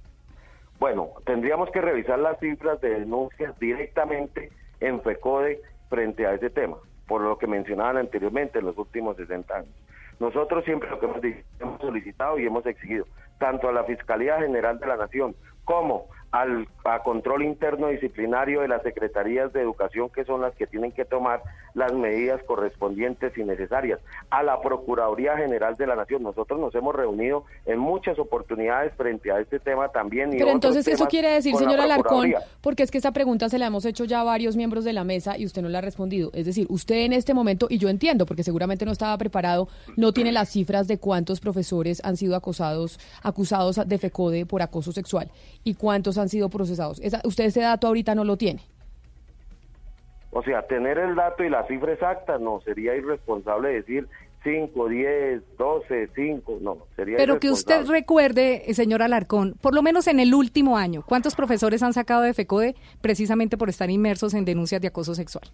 Bueno, 0.80 1.08
tendríamos 1.26 1.68
que 1.72 1.82
revisar 1.82 2.18
las 2.18 2.40
cifras 2.40 2.80
de 2.80 3.00
denuncias 3.00 3.58
directamente 3.58 4.50
en 4.80 5.00
FECODE 5.02 5.60
frente 5.88 6.26
a 6.26 6.34
ese 6.34 6.50
tema, 6.50 6.76
por 7.06 7.22
lo 7.22 7.38
que 7.38 7.46
mencionaban 7.46 7.96
anteriormente 7.96 8.58
en 8.58 8.66
los 8.66 8.78
últimos 8.78 9.16
60 9.16 9.54
años. 9.54 9.74
Nosotros 10.20 10.64
siempre 10.64 10.90
lo 10.90 10.98
que 10.98 11.06
hemos, 11.06 11.80
solicitado 11.80 12.38
y 12.38 12.46
hemos 12.46 12.66
exigido, 12.66 13.06
tanto 13.38 13.68
a 13.68 13.72
la 13.72 13.84
Fiscalía 13.84 14.38
General 14.38 14.78
de 14.78 14.86
la 14.86 14.96
Nación 14.96 15.36
como 15.64 16.06
al 16.30 16.68
a 16.84 17.02
control 17.02 17.42
interno 17.42 17.88
disciplinario 17.88 18.62
de 18.62 18.68
las 18.68 18.82
secretarías 18.82 19.52
de 19.52 19.60
educación, 19.60 20.08
que 20.08 20.24
son 20.24 20.40
las 20.40 20.54
que 20.54 20.66
tienen 20.66 20.92
que 20.92 21.04
tomar 21.04 21.42
las 21.74 21.92
medidas 21.92 22.42
correspondientes 22.44 23.36
y 23.36 23.44
necesarias. 23.44 24.00
A 24.30 24.42
la 24.42 24.60
Procuraduría 24.60 25.36
General 25.36 25.74
de 25.76 25.86
la 25.86 25.96
Nación, 25.96 26.22
nosotros 26.22 26.58
nos 26.58 26.74
hemos 26.74 26.94
reunido 26.94 27.44
en 27.66 27.78
muchas 27.78 28.18
oportunidades 28.18 28.94
frente 28.94 29.30
a 29.30 29.40
este 29.40 29.60
tema 29.60 29.88
también. 29.88 30.32
Y 30.32 30.38
Pero 30.38 30.50
entonces 30.50 30.88
eso 30.88 31.06
quiere 31.06 31.30
decir, 31.30 31.52
con 31.52 31.62
la 31.62 31.68
señor 31.68 31.84
Alarcón, 31.84 32.34
porque 32.60 32.82
es 32.82 32.90
que 32.90 32.98
esta 32.98 33.12
pregunta 33.12 33.48
se 33.48 33.58
la 33.58 33.66
hemos 33.66 33.84
hecho 33.84 34.04
ya 34.04 34.20
a 34.20 34.24
varios 34.24 34.56
miembros 34.56 34.84
de 34.84 34.92
la 34.92 35.04
mesa 35.04 35.36
y 35.36 35.44
usted 35.44 35.62
no 35.62 35.68
la 35.68 35.78
ha 35.78 35.82
respondido. 35.82 36.30
Es 36.32 36.46
decir, 36.46 36.66
usted 36.70 36.96
en 37.04 37.12
este 37.12 37.34
momento, 37.34 37.66
y 37.70 37.78
yo 37.78 37.88
entiendo, 37.88 38.26
porque 38.26 38.42
seguramente 38.42 38.84
no 38.84 38.92
estaba 38.92 39.16
preparado, 39.18 39.68
no 39.96 40.12
tiene 40.12 40.32
las 40.32 40.48
cifras 40.48 40.88
de 40.88 40.98
cuántos 40.98 41.40
profesores 41.40 42.00
han 42.04 42.16
sido 42.16 42.34
acosados, 42.34 42.98
acusados 43.22 43.80
de 43.86 43.98
FECODE 43.98 44.46
por 44.46 44.62
acoso 44.62 44.92
sexual 44.92 45.30
y 45.64 45.74
cuántos 45.74 46.17
han 46.18 46.28
sido 46.28 46.48
procesados. 46.48 47.00
Esa- 47.00 47.20
usted 47.24 47.44
ese 47.44 47.60
dato 47.60 47.86
ahorita 47.86 48.14
no 48.14 48.24
lo 48.24 48.36
tiene. 48.36 48.62
O 50.30 50.42
sea, 50.42 50.62
tener 50.66 50.98
el 50.98 51.14
dato 51.14 51.42
y 51.42 51.48
la 51.48 51.66
cifra 51.66 51.92
exacta, 51.92 52.38
no, 52.38 52.60
sería 52.60 52.94
irresponsable 52.94 53.70
decir 53.70 54.06
5, 54.44 54.88
10, 54.88 55.42
12, 55.56 56.08
5, 56.14 56.58
no, 56.60 56.78
sería 56.94 57.16
Pero 57.16 57.40
que 57.40 57.50
usted 57.50 57.86
recuerde, 57.86 58.62
señor 58.74 59.02
Alarcón, 59.02 59.54
por 59.60 59.74
lo 59.74 59.82
menos 59.82 60.06
en 60.06 60.20
el 60.20 60.34
último 60.34 60.76
año, 60.76 61.02
¿cuántos 61.06 61.34
profesores 61.34 61.82
han 61.82 61.92
sacado 61.94 62.22
de 62.22 62.34
FECODE 62.34 62.76
precisamente 63.00 63.56
por 63.56 63.68
estar 63.68 63.90
inmersos 63.90 64.34
en 64.34 64.44
denuncias 64.44 64.80
de 64.80 64.88
acoso 64.88 65.14
sexual? 65.14 65.44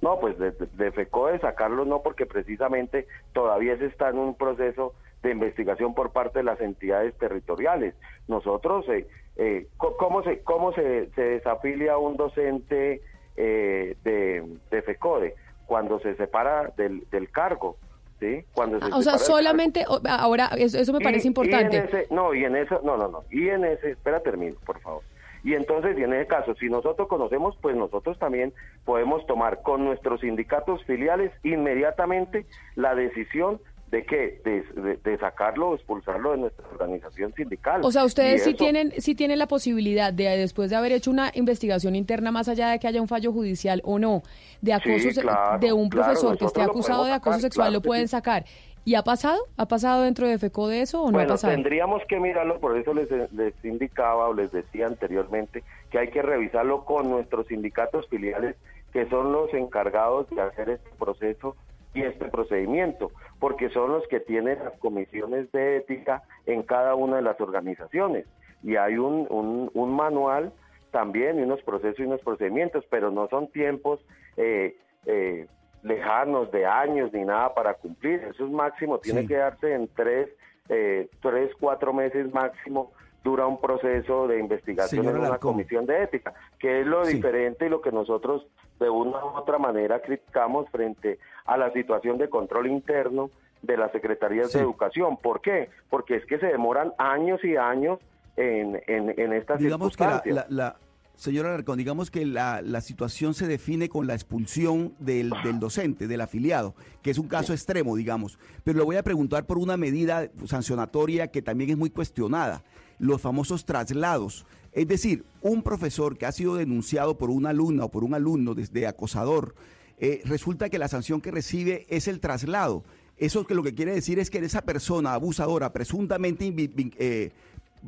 No, 0.00 0.18
pues 0.18 0.38
de, 0.38 0.50
de, 0.50 0.66
de 0.66 0.90
FECODE 0.90 1.38
sacarlo 1.40 1.84
no, 1.84 2.02
porque 2.02 2.26
precisamente 2.26 3.06
todavía 3.32 3.76
se 3.78 3.86
está 3.86 4.08
en 4.08 4.18
un 4.18 4.34
proceso 4.34 4.94
de 5.24 5.32
investigación 5.32 5.94
por 5.94 6.12
parte 6.12 6.38
de 6.40 6.44
las 6.44 6.60
entidades 6.60 7.16
territoriales. 7.18 7.94
Nosotros, 8.28 8.86
eh, 8.88 9.08
eh, 9.36 9.66
¿cómo, 9.76 10.22
se, 10.22 10.42
cómo 10.42 10.72
se, 10.74 11.10
se 11.14 11.22
desafilia 11.22 11.98
un 11.98 12.16
docente 12.16 13.00
eh, 13.36 13.96
de, 14.04 14.44
de 14.70 14.82
FECODE? 14.82 15.34
Cuando 15.66 15.98
se 16.00 16.14
separa 16.16 16.72
del, 16.76 17.06
del 17.10 17.30
cargo, 17.30 17.78
¿sí? 18.20 18.44
Cuando 18.52 18.78
se 18.78 18.84
Ah, 18.92 18.96
o 18.98 19.02
sea, 19.02 19.16
solamente, 19.18 19.84
ahora, 20.08 20.50
eso, 20.58 20.78
eso 20.78 20.92
me 20.92 20.98
y- 21.00 21.04
parece 21.04 21.26
y 21.26 21.30
importante. 21.30 21.76
en 21.78 21.84
ese- 21.84 22.06
no, 22.10 22.34
y 22.34 22.44
en 22.44 22.54
eso, 22.54 22.80
no, 22.84 22.96
no, 22.98 23.08
no. 23.08 23.24
Y 23.30 23.48
en 23.48 23.64
ese, 23.64 23.92
espera, 23.92 24.20
termino, 24.20 24.56
por 24.66 24.78
favor. 24.80 25.02
Y 25.42 25.54
entonces, 25.54 25.98
y 25.98 26.02
en 26.02 26.12
ese 26.14 26.26
caso, 26.26 26.54
si 26.54 26.68
nosotros 26.70 27.08
conocemos, 27.08 27.56
pues 27.60 27.76
nosotros 27.76 28.18
también 28.18 28.52
podemos 28.84 29.26
tomar 29.26 29.62
con 29.62 29.84
nuestros 29.84 30.20
sindicatos 30.20 30.82
filiales 30.84 31.32
inmediatamente 31.42 32.46
la 32.76 32.94
decisión 32.94 33.60
de 33.94 34.04
que 34.04 34.40
de, 34.44 34.62
de- 34.82 34.96
de 34.96 35.18
sacarlo 35.18 35.68
o 35.68 35.74
expulsarlo 35.76 36.32
de 36.32 36.38
nuestra 36.38 36.66
organización 36.68 37.32
sindical. 37.34 37.80
O 37.84 37.92
sea, 37.92 38.04
ustedes 38.04 38.42
sí 38.42 38.54
tienen, 38.54 38.92
sí 38.98 39.14
tienen 39.14 39.38
la 39.38 39.46
posibilidad 39.46 40.12
de, 40.12 40.24
después 40.36 40.68
de 40.70 40.74
haber 40.76 40.90
hecho 40.90 41.12
una 41.12 41.30
investigación 41.34 41.94
interna, 41.94 42.32
más 42.32 42.48
allá 42.48 42.70
de 42.70 42.80
que 42.80 42.88
haya 42.88 43.00
un 43.00 43.06
fallo 43.06 43.30
judicial 43.32 43.80
o 43.84 44.00
no, 44.00 44.22
de 44.60 44.72
acoso 44.72 45.20
claro, 45.20 45.58
de 45.60 45.72
un 45.72 45.88
claro, 45.88 46.06
profesor 46.08 46.36
que 46.36 46.44
esté 46.46 46.62
acusado 46.62 47.04
de 47.04 47.12
acoso 47.12 47.36
sacar, 47.36 47.40
sexual, 47.42 47.66
claro 47.68 47.74
lo 47.78 47.82
pueden 47.82 48.08
sí. 48.08 48.12
sacar. 48.12 48.44
¿Y 48.84 48.96
ha 48.96 49.02
pasado? 49.02 49.38
¿Ha 49.56 49.66
pasado 49.68 50.02
dentro 50.02 50.26
de 50.28 50.38
FECO 50.38 50.66
de 50.68 50.80
eso 50.82 51.02
o 51.04 51.12
no 51.12 51.20
ha 51.20 51.26
pasado? 51.26 51.54
tendríamos 51.54 52.02
que 52.08 52.18
mirarlo, 52.18 52.58
por 52.58 52.76
eso 52.76 52.92
les, 52.94 53.08
les 53.32 53.54
indicaba 53.64 54.28
o 54.28 54.34
les 54.34 54.50
decía 54.50 54.88
anteriormente 54.88 55.62
que 55.90 55.98
hay 56.00 56.08
que 56.08 56.20
revisarlo 56.20 56.84
con 56.84 57.08
nuestros 57.08 57.46
sindicatos 57.46 58.08
filiales, 58.08 58.56
que 58.92 59.08
son 59.08 59.32
los 59.32 59.54
encargados 59.54 60.28
de 60.30 60.40
hacer 60.42 60.68
este 60.70 60.90
proceso 60.98 61.56
y 61.94 62.02
este 62.02 62.26
procedimiento, 62.26 63.10
porque 63.38 63.70
son 63.70 63.92
los 63.92 64.06
que 64.08 64.20
tienen 64.20 64.58
las 64.64 64.76
comisiones 64.78 65.50
de 65.52 65.76
ética 65.78 66.22
en 66.46 66.62
cada 66.62 66.94
una 66.94 67.16
de 67.16 67.22
las 67.22 67.40
organizaciones. 67.40 68.26
Y 68.62 68.76
hay 68.76 68.98
un, 68.98 69.26
un, 69.30 69.70
un 69.74 69.94
manual 69.94 70.52
también 70.90 71.38
y 71.38 71.42
unos 71.42 71.62
procesos 71.62 71.98
y 72.00 72.02
unos 72.04 72.20
procedimientos, 72.22 72.84
pero 72.90 73.10
no 73.10 73.28
son 73.28 73.48
tiempos 73.48 74.00
eh, 74.36 74.76
eh, 75.06 75.46
lejanos 75.82 76.50
de 76.50 76.66
años 76.66 77.12
ni 77.12 77.24
nada 77.24 77.54
para 77.54 77.74
cumplir. 77.74 78.24
Eso 78.30 78.44
es 78.46 78.50
máximo, 78.50 78.98
tiene 78.98 79.22
Sí. 79.22 79.28
que 79.28 79.36
darse 79.36 79.72
en 79.74 79.88
tres, 79.88 80.28
eh, 80.68 81.08
tres, 81.20 81.50
cuatro 81.60 81.92
meses 81.92 82.32
máximo 82.32 82.92
dura 83.24 83.46
un 83.46 83.60
proceso 83.60 84.28
de 84.28 84.38
investigación 84.38 85.02
Señor 85.02 85.18
en 85.18 85.26
una 85.26 85.38
comisión 85.38 85.86
de 85.86 86.02
ética, 86.04 86.34
que 86.58 86.80
es 86.82 86.86
lo 86.86 87.04
Sí. 87.06 87.14
diferente 87.16 87.66
y 87.66 87.68
lo 87.70 87.80
que 87.80 87.90
nosotros 87.90 88.46
de 88.78 88.90
una 88.90 89.24
u 89.24 89.28
otra 89.28 89.58
manera 89.58 90.00
criticamos 90.02 90.68
frente 90.70 91.18
a 91.46 91.56
la 91.56 91.72
situación 91.72 92.18
de 92.18 92.28
control 92.28 92.66
interno 92.66 93.30
de 93.62 93.76
las 93.78 93.90
secretarías 93.92 94.52
Sí. 94.52 94.58
de 94.58 94.64
educación. 94.64 95.16
¿Por 95.16 95.40
qué? 95.40 95.70
Porque 95.88 96.16
es 96.16 96.26
que 96.26 96.38
se 96.38 96.46
demoran 96.46 96.92
años 96.98 97.42
y 97.44 97.56
años 97.56 97.98
en, 98.36 98.80
en, 98.86 99.18
en 99.18 99.32
estas 99.32 99.58
digamos 99.58 99.96
que 99.96 100.04
la, 100.04 100.10
circunstancias. 100.22 100.50
la, 100.50 100.64
la- 100.64 100.76
señora 101.16 101.50
Alarcón, 101.50 101.78
digamos 101.78 102.10
que 102.10 102.26
la, 102.26 102.60
la 102.60 102.80
situación 102.80 103.34
se 103.34 103.46
define 103.46 103.88
con 103.88 104.08
la 104.08 104.14
expulsión 104.14 104.94
del, 104.98 105.30
del 105.44 105.60
docente, 105.60 106.08
del 106.08 106.20
afiliado, 106.20 106.74
que 107.02 107.10
es 107.12 107.18
un 107.18 107.28
caso 107.28 107.52
extremo, 107.52 107.94
digamos. 107.94 108.36
Pero 108.64 108.78
le 108.80 108.84
voy 108.84 108.96
a 108.96 109.02
preguntar 109.04 109.46
por 109.46 109.56
una 109.58 109.76
medida 109.76 110.28
sancionatoria 110.44 111.28
que 111.28 111.40
también 111.40 111.70
es 111.70 111.76
muy 111.76 111.90
cuestionada, 111.90 112.62
los 113.04 113.20
famosos 113.20 113.64
traslados. 113.66 114.46
Es 114.72 114.88
decir, 114.88 115.24
un 115.40 115.62
profesor 115.62 116.16
que 116.16 116.26
ha 116.26 116.32
sido 116.32 116.56
denunciado 116.56 117.16
por 117.18 117.30
una 117.30 117.50
alumna 117.50 117.84
o 117.84 117.90
por 117.90 118.02
un 118.02 118.14
alumno 118.14 118.54
desde 118.54 118.86
acosador, 118.86 119.54
eh, 119.98 120.22
resulta 120.24 120.70
que 120.70 120.78
la 120.78 120.88
sanción 120.88 121.20
que 121.20 121.30
recibe 121.30 121.86
es 121.88 122.08
el 122.08 122.20
traslado. 122.20 122.82
Eso 123.16 123.46
que 123.46 123.54
lo 123.54 123.62
que 123.62 123.74
quiere 123.74 123.94
decir 123.94 124.18
es 124.18 124.30
que 124.30 124.38
esa 124.38 124.62
persona 124.62 125.12
abusadora, 125.12 125.72
presuntamente 125.72 126.52
eh, 126.98 127.30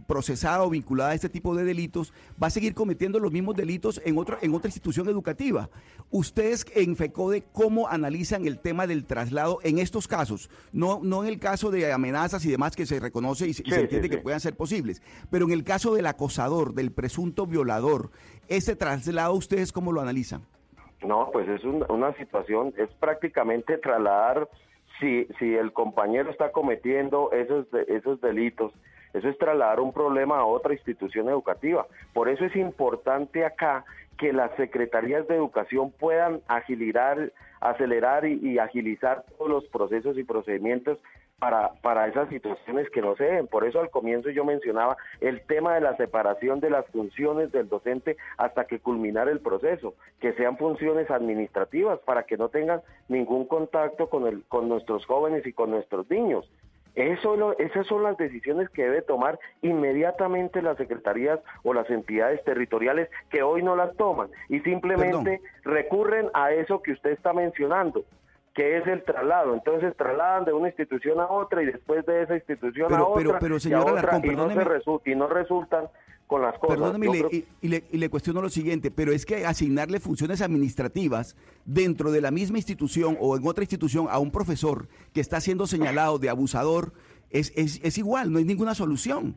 procesada 0.07 0.63
o 0.65 0.71
vinculada 0.71 1.11
a 1.11 1.15
este 1.15 1.29
tipo 1.29 1.55
de 1.55 1.65
delitos, 1.65 2.13
va 2.43 2.49
a 2.49 2.51
seguir 2.51 2.75
cometiendo 2.75 3.19
los 3.19 3.33
mismos 3.33 3.57
delitos 3.57 4.01
en 4.05 4.19
otra, 4.19 4.39
en 4.43 4.55
otra 4.55 4.69
institución 4.69 5.09
educativa. 5.09 5.69
Ustedes 6.11 6.67
en 6.75 6.97
FECODE, 6.97 7.45
¿cómo 7.53 7.89
analizan 7.89 8.47
el 8.47 8.59
tema 8.59 8.87
del 8.87 9.05
traslado 9.05 9.59
en 9.63 9.79
estos 9.79 10.07
casos? 10.07 10.51
No, 10.73 11.01
no 11.03 11.23
en 11.25 11.29
el 11.29 11.39
caso 11.41 11.71
de 11.71 11.93
amenazas 11.93 12.45
y 12.45 12.51
demás 12.51 12.77
que 12.77 12.87
se 12.87 13.01
reconoce 13.01 13.49
y 13.49 13.55
se, 13.55 13.63
y 13.63 13.71
se 13.71 13.75
Sí, 13.77 13.81
entiende 13.83 14.11
que 14.11 14.19
puedan 14.19 14.41
ser 14.41 14.55
posibles, 14.57 15.03
pero 15.31 15.47
en 15.47 15.53
el 15.53 15.65
caso 15.65 15.95
del 15.95 16.07
acosador, 16.07 16.75
del 16.75 16.93
presunto 16.93 17.47
violador, 17.47 18.11
ese 18.49 18.77
traslado, 18.77 19.35
¿ustedes 19.35 19.73
cómo 19.73 19.93
lo 19.93 20.01
analizan? 20.01 20.43
No, 21.05 21.31
pues 21.33 21.49
es 21.49 21.63
un- 21.65 21.85
una 21.91 22.15
situación, 22.17 22.73
es 22.79 22.89
prácticamente 23.01 23.77
trasladar, 23.79 24.49
si, 24.99 25.27
si 25.39 25.55
el 25.55 25.73
compañero 25.75 26.31
está 26.31 26.53
cometiendo 26.53 27.31
esos, 27.33 27.67
esos 27.89 28.21
delitos, 28.23 28.73
eso 29.17 29.31
es 29.31 29.39
trasladar 29.39 29.81
un 29.81 29.95
problema 29.95 30.39
a 30.39 30.45
otra 30.45 30.75
institución 30.75 31.29
educativa. 31.31 31.87
Por 32.13 32.29
eso 32.29 32.45
es 32.45 32.55
importante 32.55 33.47
acá 33.47 33.85
que 34.19 34.33
las 34.33 34.55
secretarías 34.57 35.27
de 35.27 35.37
educación 35.37 35.91
puedan 35.91 36.41
agilizar, 36.49 37.33
acelerar 37.61 38.27
y, 38.27 38.59
agilizar 38.59 39.25
todos 39.39 39.51
los 39.51 39.65
procesos 39.69 40.19
y 40.19 40.25
procedimientos 40.25 40.99
para, 41.39 41.73
para 41.81 42.09
esas 42.09 42.29
situaciones 42.29 42.91
que 42.91 43.01
no 43.01 43.17
se 43.17 43.25
den. 43.25 43.47
Por 43.47 43.67
eso 43.67 43.81
al 43.81 43.91
comienzo 43.91 44.29
yo 44.29 44.45
mencionaba 44.45 44.99
el 45.23 45.41
tema 45.47 45.75
de 45.75 45.81
la 45.81 45.97
separación 45.97 46.61
de 46.61 46.71
las 46.71 46.87
funciones 46.89 47.53
del 47.53 47.71
docente 47.71 48.19
hasta 48.37 48.67
que 48.67 48.81
culminar 48.81 49.29
el 49.29 49.41
proceso, 49.41 49.95
que 50.21 50.35
sean 50.35 50.59
funciones 50.59 51.11
administrativas 51.11 52.01
para 52.01 52.25
que 52.25 52.37
no 52.37 52.51
tengan 52.51 52.83
ningún 53.09 53.47
contacto 53.47 54.11
con, 54.11 54.27
el, 54.27 54.45
con 54.45 54.69
nuestros 54.69 55.07
jóvenes 55.07 55.47
y 55.47 55.55
con 55.55 55.71
nuestros 55.71 56.11
niños. 56.11 56.51
Eso, 56.97 57.37
lo- 57.37 57.57
esas 57.59 57.87
son 57.87 58.03
las 58.03 58.17
decisiones 58.17 58.71
que 58.71 58.83
debe 58.83 59.03
tomar 59.03 59.39
inmediatamente 59.63 60.63
las 60.63 60.77
secretarías 60.79 61.39
o 61.63 61.75
las 61.75 61.89
entidades 61.91 62.43
territoriales 62.45 63.11
que 63.31 63.43
hoy 63.43 63.63
no 63.63 63.77
las 63.77 63.95
toman 63.97 64.29
y 64.49 64.61
simplemente 64.61 65.41
recurren 65.63 66.31
a 66.33 66.53
eso 66.53 66.83
que 66.83 66.93
usted 66.93 67.11
está 67.11 67.33
mencionando, 67.35 68.05
que 68.57 68.79
es 68.79 68.87
el 68.87 69.05
traslado. 69.05 69.53
Entonces 69.55 69.95
trasladan 69.97 70.47
de 70.47 70.53
una 70.55 70.69
institución 70.69 71.21
a 71.21 71.29
otra 71.31 71.63
y 71.63 71.67
después 71.67 72.05
de 72.07 72.23
esa 72.23 72.35
institución 72.35 72.93
a 72.93 73.05
otra 73.05 73.15
pero- 73.23 73.39
pero, 73.39 73.55
y 73.55 73.57
a 73.59 73.61
señora 73.61 73.83
otra 73.93 74.01
Alarcón, 74.01 74.25
y, 74.33 74.35
no 74.35 74.49
se 74.49 74.65
resu- 74.65 75.03
y 75.05 75.15
no 75.15 75.29
resultan 75.29 75.85
con 76.27 76.41
las 76.43 76.59
cosas. 76.59 76.77
Perdóneme, 76.79 77.07
y 77.07 77.11
creo- 77.11 77.29
y, 77.31 77.45
y 77.61 77.69
le, 77.69 77.85
y 77.93 77.99
le 77.99 78.09
cuestiono 78.09 78.41
lo 78.41 78.49
siguiente, 78.49 78.91
pero 78.91 79.13
es 79.13 79.27
que 79.27 79.45
asignarle 79.47 80.01
funciones 80.01 80.41
administrativas 80.43 81.37
dentro 81.67 82.11
de 82.11 82.21
la 82.23 82.31
misma 82.31 82.57
institución 82.57 83.17
o 83.21 83.37
en 83.37 83.47
otra 83.47 83.63
institución 83.63 84.07
a 84.11 84.19
un 84.19 84.33
profesor 84.33 84.89
que 85.13 85.21
está 85.21 85.41
siendo 85.41 85.67
señalado 85.67 86.19
de 86.19 86.31
abusador 86.31 86.93
es, 87.31 87.53
es, 87.57 87.81
es 87.85 87.99
igual, 87.99 88.33
no 88.33 88.39
hay 88.39 88.45
ninguna 88.45 88.75
solución. 88.75 89.37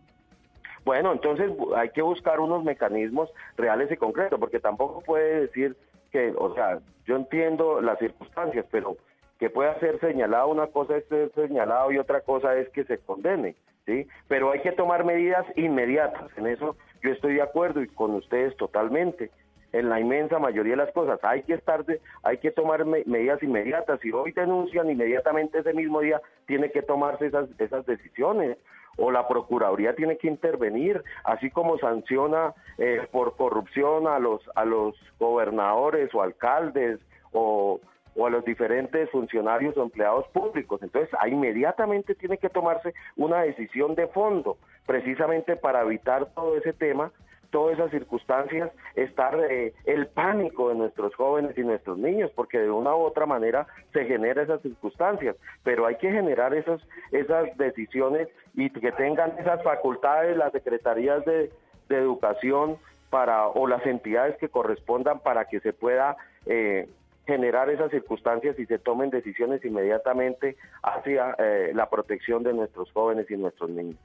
Bueno, 0.86 1.12
entonces 1.12 1.52
hay 1.76 1.90
que 1.90 2.02
buscar 2.02 2.40
unos 2.40 2.64
mecanismos 2.64 3.30
reales 3.58 3.92
y 3.92 3.98
concretos, 3.98 4.40
porque 4.40 4.60
tampoco 4.62 5.02
puede 5.02 5.42
decir 5.42 5.76
que, 6.12 6.34
o 6.38 6.56
sea, 6.56 6.80
yo 7.06 7.18
entiendo 7.18 7.82
las 7.82 8.00
circunstancias, 8.00 8.66
pero 8.72 8.96
que 9.40 9.50
pueda 9.50 9.80
ser 9.80 10.00
señalado, 10.00 10.50
una 10.50 10.68
cosa 10.68 10.98
es 10.98 11.06
ser 11.06 11.32
señalado 11.34 11.92
y 11.92 11.98
otra 11.98 12.22
cosa 12.22 12.56
es 12.58 12.70
que 12.70 12.84
se 12.84 12.98
condene, 13.00 13.56
¿sí? 13.86 14.06
Pero 14.28 14.52
hay 14.52 14.60
que 14.60 14.74
tomar 14.74 15.06
medidas 15.06 15.46
inmediatas, 15.56 16.30
en 16.38 16.48
eso 16.48 16.76
yo 17.02 17.12
estoy 17.12 17.36
de 17.36 17.42
acuerdo 17.42 17.82
y 17.82 17.88
con 17.88 18.14
ustedes 18.16 18.56
totalmente. 18.58 19.32
En 19.72 19.88
la 19.88 20.00
inmensa 20.00 20.40
mayoría 20.40 20.74
de 20.74 20.78
las 20.84 20.92
cosas 20.94 21.20
hay 21.24 21.44
que 21.44 21.54
estar, 21.54 21.86
de- 21.86 22.02
hay 22.24 22.38
que 22.40 22.50
tomar 22.52 22.86
me- 22.86 23.04
medidas 23.06 23.42
inmediatas. 23.44 24.00
Si 24.02 24.12
hoy 24.12 24.32
denuncian 24.32 24.90
inmediatamente 24.90 25.60
ese 25.60 25.74
mismo 25.74 26.00
día, 26.02 26.20
tiene 26.48 26.72
que 26.72 26.82
tomarse 26.82 27.28
esas, 27.28 27.48
esas 27.60 27.86
decisiones 27.86 28.58
o 28.98 29.12
la 29.12 29.28
Procuraduría 29.28 29.96
tiene 29.96 30.18
que 30.18 30.28
intervenir, 30.28 31.02
así 31.24 31.50
como 31.52 31.78
sanciona 31.78 32.54
eh, 32.80 33.08
por 33.12 33.38
corrupción 33.38 34.08
a 34.08 34.18
los, 34.20 34.42
a 34.56 34.66
los 34.66 34.96
gobernadores 35.20 36.14
o 36.16 36.22
alcaldes 36.24 37.00
o, 37.32 37.80
o 38.20 38.28
a 38.28 38.30
los 38.30 38.44
diferentes 38.44 39.10
funcionarios 39.12 39.78
o 39.78 39.84
empleados 39.84 40.28
públicos. 40.28 40.82
Entonces, 40.84 41.10
inmediatamente 41.28 42.16
tiene 42.16 42.38
que 42.38 42.50
tomarse 42.50 42.94
una 43.16 43.42
decisión 43.42 43.96
de 43.96 44.08
fondo, 44.08 44.58
precisamente 44.86 45.56
para 45.56 45.82
evitar 45.82 46.28
todo 46.36 46.58
ese 46.58 46.74
tema 46.74 47.12
todas 47.52 47.80
esas 47.80 47.90
circunstancias, 47.90 48.72
estar 48.96 49.36
eh, 49.50 49.74
el 49.86 50.06
pánico 50.06 50.70
de 50.70 50.76
nuestros 50.76 51.16
jóvenes 51.16 51.58
y 51.58 51.62
nuestros 51.62 51.98
niños, 51.98 52.30
porque 52.36 52.60
de 52.60 52.70
una 52.70 52.96
u 52.96 53.00
otra 53.00 53.26
manera 53.26 53.66
se 53.92 54.06
genera 54.06 54.44
esas 54.44 54.62
circunstancias, 54.62 55.36
pero 55.64 55.88
hay 55.88 55.96
que 55.96 56.12
generar 56.12 56.54
esas, 56.54 56.80
esas 57.12 57.58
decisiones 57.58 58.28
y 58.54 58.70
que 58.70 58.92
tengan 58.92 59.34
esas 59.40 59.64
facultades 59.64 60.38
las 60.38 60.52
secretarías 60.52 61.26
de, 61.26 61.52
de 61.88 61.98
educación 61.98 62.78
para 63.10 63.48
o 63.48 63.68
las 63.68 63.84
entidades 63.86 64.38
que 64.38 64.50
correspondan 64.50 65.20
para 65.20 65.46
que 65.46 65.60
se 65.62 65.74
pueda 65.74 66.18
eh, 66.46 66.88
generar 67.30 67.70
esas 67.70 67.92
circunstancias 67.92 68.58
y 68.58 68.66
se 68.66 68.80
tomen 68.80 69.12
decisiones 69.12 69.64
inmediatamente 69.64 70.58
hacia 70.82 71.36
eh, 71.38 71.72
la 71.76 71.88
protección 71.88 72.42
de 72.42 72.54
nuestros 72.54 72.92
jóvenes 72.92 73.30
y 73.30 73.38
nuestros 73.38 73.70
niños. 73.70 73.98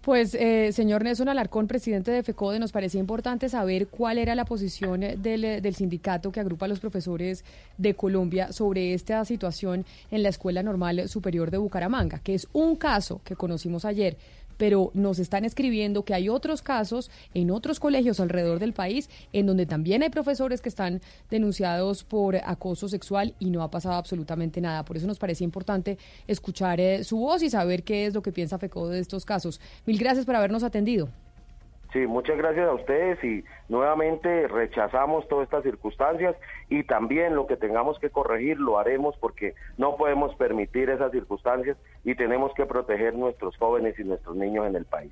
Pues, 0.00 0.34
eh, 0.34 0.72
señor 0.72 1.04
Nelson 1.04 1.28
Alarcón, 1.28 1.66
presidente 1.66 2.10
de 2.10 2.22
FECODE, 2.22 2.58
nos 2.58 2.72
parecía 2.72 2.98
importante 2.98 3.50
saber 3.50 3.88
cuál 3.88 4.16
era 4.16 4.34
la 4.34 4.46
posición 4.46 5.00
del, 5.00 5.42
del, 5.60 5.74
sindicato 5.74 6.32
que 6.32 6.40
agrupa 6.40 6.64
a 6.64 6.68
los 6.70 6.80
profesores 6.80 7.44
de 7.76 7.92
Colombia 7.92 8.50
sobre 8.52 8.94
esta 8.94 9.22
situación 9.26 9.84
en 10.10 10.22
la 10.22 10.30
Escuela 10.30 10.62
Normal 10.62 11.06
Superior 11.10 11.50
de 11.50 11.58
Bucaramanga, 11.58 12.20
que 12.20 12.32
es 12.32 12.48
un 12.54 12.76
caso 12.76 13.20
que 13.22 13.36
conocimos 13.36 13.84
ayer 13.84 14.16
pero 14.60 14.90
nos 14.92 15.18
están 15.18 15.46
escribiendo 15.46 16.04
que 16.04 16.12
hay 16.12 16.28
otros 16.28 16.60
casos 16.60 17.10
en 17.32 17.50
otros 17.50 17.80
colegios 17.80 18.20
alrededor 18.20 18.58
del 18.58 18.74
país 18.74 19.08
en 19.32 19.46
donde 19.46 19.64
también 19.64 20.02
hay 20.02 20.10
profesores 20.10 20.60
que 20.60 20.68
están 20.68 21.00
denunciados 21.30 22.04
por 22.04 22.36
acoso 22.36 22.86
sexual 22.86 23.34
y 23.38 23.48
no 23.48 23.62
ha 23.62 23.70
pasado 23.70 23.94
absolutamente 23.94 24.60
nada. 24.60 24.84
Por 24.84 24.98
eso 24.98 25.06
nos 25.06 25.18
parece 25.18 25.44
importante 25.44 25.96
escuchar 26.26 26.78
eh, 26.78 27.04
su 27.04 27.16
voz 27.16 27.42
y 27.42 27.48
saber 27.48 27.84
qué 27.84 28.04
es 28.04 28.12
lo 28.12 28.20
que 28.20 28.32
piensa 28.32 28.58
FECO 28.58 28.90
de 28.90 29.00
estos 29.00 29.24
casos. 29.24 29.62
Mil 29.86 29.96
gracias 29.96 30.26
por 30.26 30.36
habernos 30.36 30.62
atendido. 30.62 31.08
Sí, 31.92 32.06
muchas 32.06 32.38
gracias 32.38 32.68
a 32.68 32.72
ustedes 32.72 33.22
y 33.24 33.42
nuevamente 33.68 34.46
rechazamos 34.46 35.26
todas 35.28 35.44
estas 35.44 35.64
circunstancias 35.64 36.36
y 36.68 36.84
también 36.84 37.34
lo 37.34 37.48
que 37.48 37.56
tengamos 37.56 37.98
que 37.98 38.10
corregir 38.10 38.58
lo 38.60 38.78
haremos 38.78 39.16
porque 39.18 39.54
no 39.76 39.96
podemos 39.96 40.32
permitir 40.36 40.88
esas 40.88 41.10
circunstancias 41.10 41.76
y 42.04 42.14
tenemos 42.14 42.52
que 42.54 42.64
proteger 42.64 43.14
nuestros 43.16 43.56
jóvenes 43.56 43.98
y 43.98 44.04
nuestros 44.04 44.36
niños 44.36 44.68
en 44.68 44.76
el 44.76 44.84
país. 44.84 45.10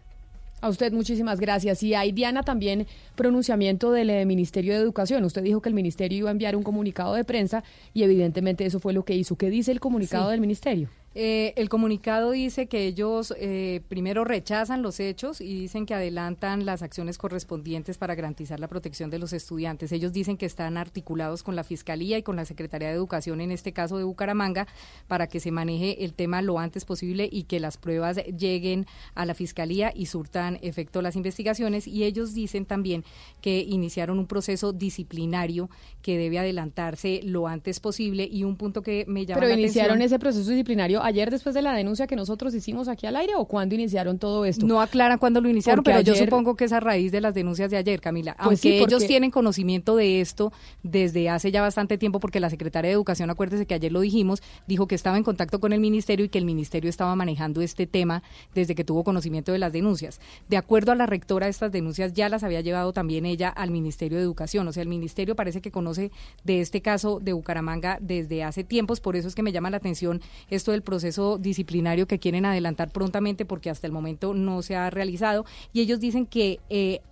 A 0.60 0.68
usted 0.68 0.92
muchísimas 0.92 1.38
gracias. 1.40 1.82
Y 1.84 1.94
hay, 1.94 2.10
Diana, 2.12 2.42
también 2.42 2.86
pronunciamiento 3.14 3.92
del 3.92 4.10
eh, 4.10 4.24
Ministerio 4.24 4.72
de 4.74 4.80
Educación. 4.80 5.24
Usted 5.24 5.42
dijo 5.42 5.60
que 5.60 5.68
el 5.68 5.74
Ministerio 5.74 6.18
iba 6.18 6.30
a 6.30 6.32
enviar 6.32 6.56
un 6.56 6.62
comunicado 6.64 7.14
de 7.14 7.24
prensa 7.24 7.62
y 7.94 8.02
evidentemente 8.02 8.64
eso 8.64 8.80
fue 8.80 8.92
lo 8.92 9.04
que 9.04 9.14
hizo. 9.14 9.36
¿Qué 9.36 9.50
dice 9.50 9.70
el 9.72 9.78
comunicado 9.80 10.26
Sí. 10.26 10.30
del 10.32 10.40
Ministerio? 10.40 10.88
Eh, 11.20 11.52
el 11.56 11.68
comunicado 11.68 12.30
dice 12.30 12.68
que 12.68 12.86
ellos 12.86 13.34
eh, 13.38 13.80
primero 13.88 14.22
rechazan 14.22 14.82
los 14.82 15.00
hechos 15.00 15.40
y 15.40 15.52
dicen 15.52 15.84
que 15.84 15.92
adelantan 15.92 16.64
las 16.64 16.80
acciones 16.80 17.18
correspondientes 17.18 17.98
para 17.98 18.14
garantizar 18.14 18.60
la 18.60 18.68
protección 18.68 19.10
de 19.10 19.18
los 19.18 19.32
estudiantes. 19.32 19.90
Ellos 19.90 20.12
dicen 20.12 20.36
que 20.36 20.46
están 20.46 20.76
articulados 20.76 21.42
con 21.42 21.56
la 21.56 21.64
Fiscalía 21.64 22.18
y 22.18 22.22
con 22.22 22.36
la 22.36 22.44
Secretaría 22.44 22.86
de 22.86 22.94
Educación, 22.94 23.40
en 23.40 23.50
este 23.50 23.72
caso 23.72 23.98
de 23.98 24.04
Bucaramanga, 24.04 24.68
para 25.08 25.26
que 25.26 25.40
se 25.40 25.50
maneje 25.50 26.04
el 26.04 26.14
tema 26.14 26.40
lo 26.40 26.60
antes 26.60 26.84
posible 26.84 27.28
y 27.28 27.42
que 27.42 27.58
las 27.58 27.78
pruebas 27.78 28.18
lleguen 28.26 28.86
a 29.16 29.26
la 29.26 29.34
Fiscalía 29.34 29.90
y 29.92 30.06
surtan 30.06 30.60
efecto 30.62 31.02
las 31.02 31.16
investigaciones. 31.16 31.88
Y 31.88 32.04
ellos 32.04 32.32
dicen 32.32 32.64
también 32.64 33.02
que 33.40 33.58
iniciaron 33.58 34.20
un 34.20 34.28
proceso 34.28 34.72
disciplinario 34.72 35.68
que 36.00 36.16
debe 36.16 36.38
adelantarse 36.38 37.22
lo 37.24 37.48
antes 37.48 37.80
posible 37.80 38.28
y 38.30 38.44
un 38.44 38.54
punto 38.54 38.82
que 38.82 39.04
me 39.08 39.26
llama 39.26 39.40
¿Pero 39.40 39.52
la 39.52 39.58
iniciaron 39.58 39.96
atención. 39.96 40.06
ese 40.06 40.18
proceso 40.20 40.48
disciplinario 40.48 41.07
ayer 41.08 41.30
después 41.30 41.54
de 41.54 41.62
la 41.62 41.74
denuncia 41.74 42.06
que 42.06 42.16
nosotros 42.16 42.54
hicimos 42.54 42.88
aquí 42.88 43.06
al 43.06 43.16
aire 43.16 43.34
o 43.36 43.44
cuándo 43.46 43.74
iniciaron 43.74 44.18
todo 44.18 44.44
esto? 44.44 44.66
No 44.66 44.80
aclaran 44.80 45.18
cuándo 45.18 45.40
lo 45.40 45.48
iniciaron, 45.48 45.82
Porque 45.82 45.98
pero 45.98 46.02
yo 46.02 46.14
supongo 46.14 46.54
que 46.54 46.64
es 46.64 46.72
a 46.72 46.80
raíz 46.80 47.10
de 47.12 47.20
las 47.20 47.34
denuncias 47.34 47.70
de 47.70 47.76
ayer, 47.76 48.00
Camila. 48.00 48.34
Pues 48.36 48.46
Aunque 48.46 48.56
sí, 48.56 48.76
porque- 48.78 48.94
ellos 48.94 49.06
tienen 49.06 49.30
conocimiento 49.30 49.96
de 49.96 50.20
esto 50.20 50.52
desde 50.82 51.28
hace 51.28 51.50
ya 51.50 51.60
bastante 51.62 51.98
tiempo, 51.98 52.20
porque 52.20 52.40
la 52.40 52.50
secretaria 52.50 52.88
de 52.88 52.94
Educación, 52.94 53.30
acuérdese 53.30 53.66
que 53.66 53.74
ayer 53.74 53.92
lo 53.92 54.00
dijimos, 54.00 54.42
dijo 54.66 54.86
que 54.86 54.94
estaba 54.94 55.16
en 55.16 55.24
contacto 55.24 55.60
con 55.60 55.72
el 55.72 55.80
ministerio 55.80 56.24
y 56.26 56.28
que 56.28 56.38
el 56.38 56.44
ministerio 56.44 56.88
estaba 56.90 57.14
manejando 57.16 57.60
este 57.60 57.86
tema 57.86 58.22
desde 58.54 58.74
que 58.74 58.84
tuvo 58.84 59.04
conocimiento 59.04 59.52
de 59.52 59.58
las 59.58 59.72
denuncias. 59.72 60.20
De 60.48 60.56
acuerdo 60.56 60.92
a 60.92 60.94
la 60.94 61.06
rectora, 61.06 61.48
estas 61.48 61.72
denuncias 61.72 62.12
ya 62.12 62.28
las 62.28 62.42
había 62.42 62.60
llevado 62.60 62.92
también 62.92 63.26
ella 63.26 63.48
al 63.48 63.70
Ministerio 63.70 64.18
de 64.18 64.24
Educación. 64.24 64.66
O 64.68 64.72
sea, 64.72 64.82
el 64.82 64.88
ministerio 64.88 65.34
parece 65.36 65.60
que 65.60 65.70
conoce 65.70 66.10
de 66.44 66.60
este 66.60 66.80
caso 66.82 67.20
de 67.20 67.32
Bucaramanga 67.32 67.98
desde 68.00 68.44
hace 68.44 68.64
tiempos, 68.64 69.00
por 69.00 69.16
eso 69.16 69.28
es 69.28 69.34
que 69.34 69.42
me 69.42 69.52
llama 69.52 69.70
la 69.70 69.76
atención 69.78 70.20
esto 70.50 70.72
del 70.72 70.82
proceso 70.88 71.36
disciplinario 71.36 72.06
que 72.06 72.18
quieren 72.18 72.46
adelantar 72.46 72.90
prontamente 72.90 73.44
porque 73.44 73.68
hasta 73.68 73.86
el 73.86 73.92
momento 73.92 74.32
no 74.32 74.62
se 74.62 74.74
ha 74.74 74.88
realizado. 74.88 75.44
Y 75.74 75.82
ellos 75.82 76.00
dicen 76.00 76.24
que 76.24 76.60
eh, 76.70 77.02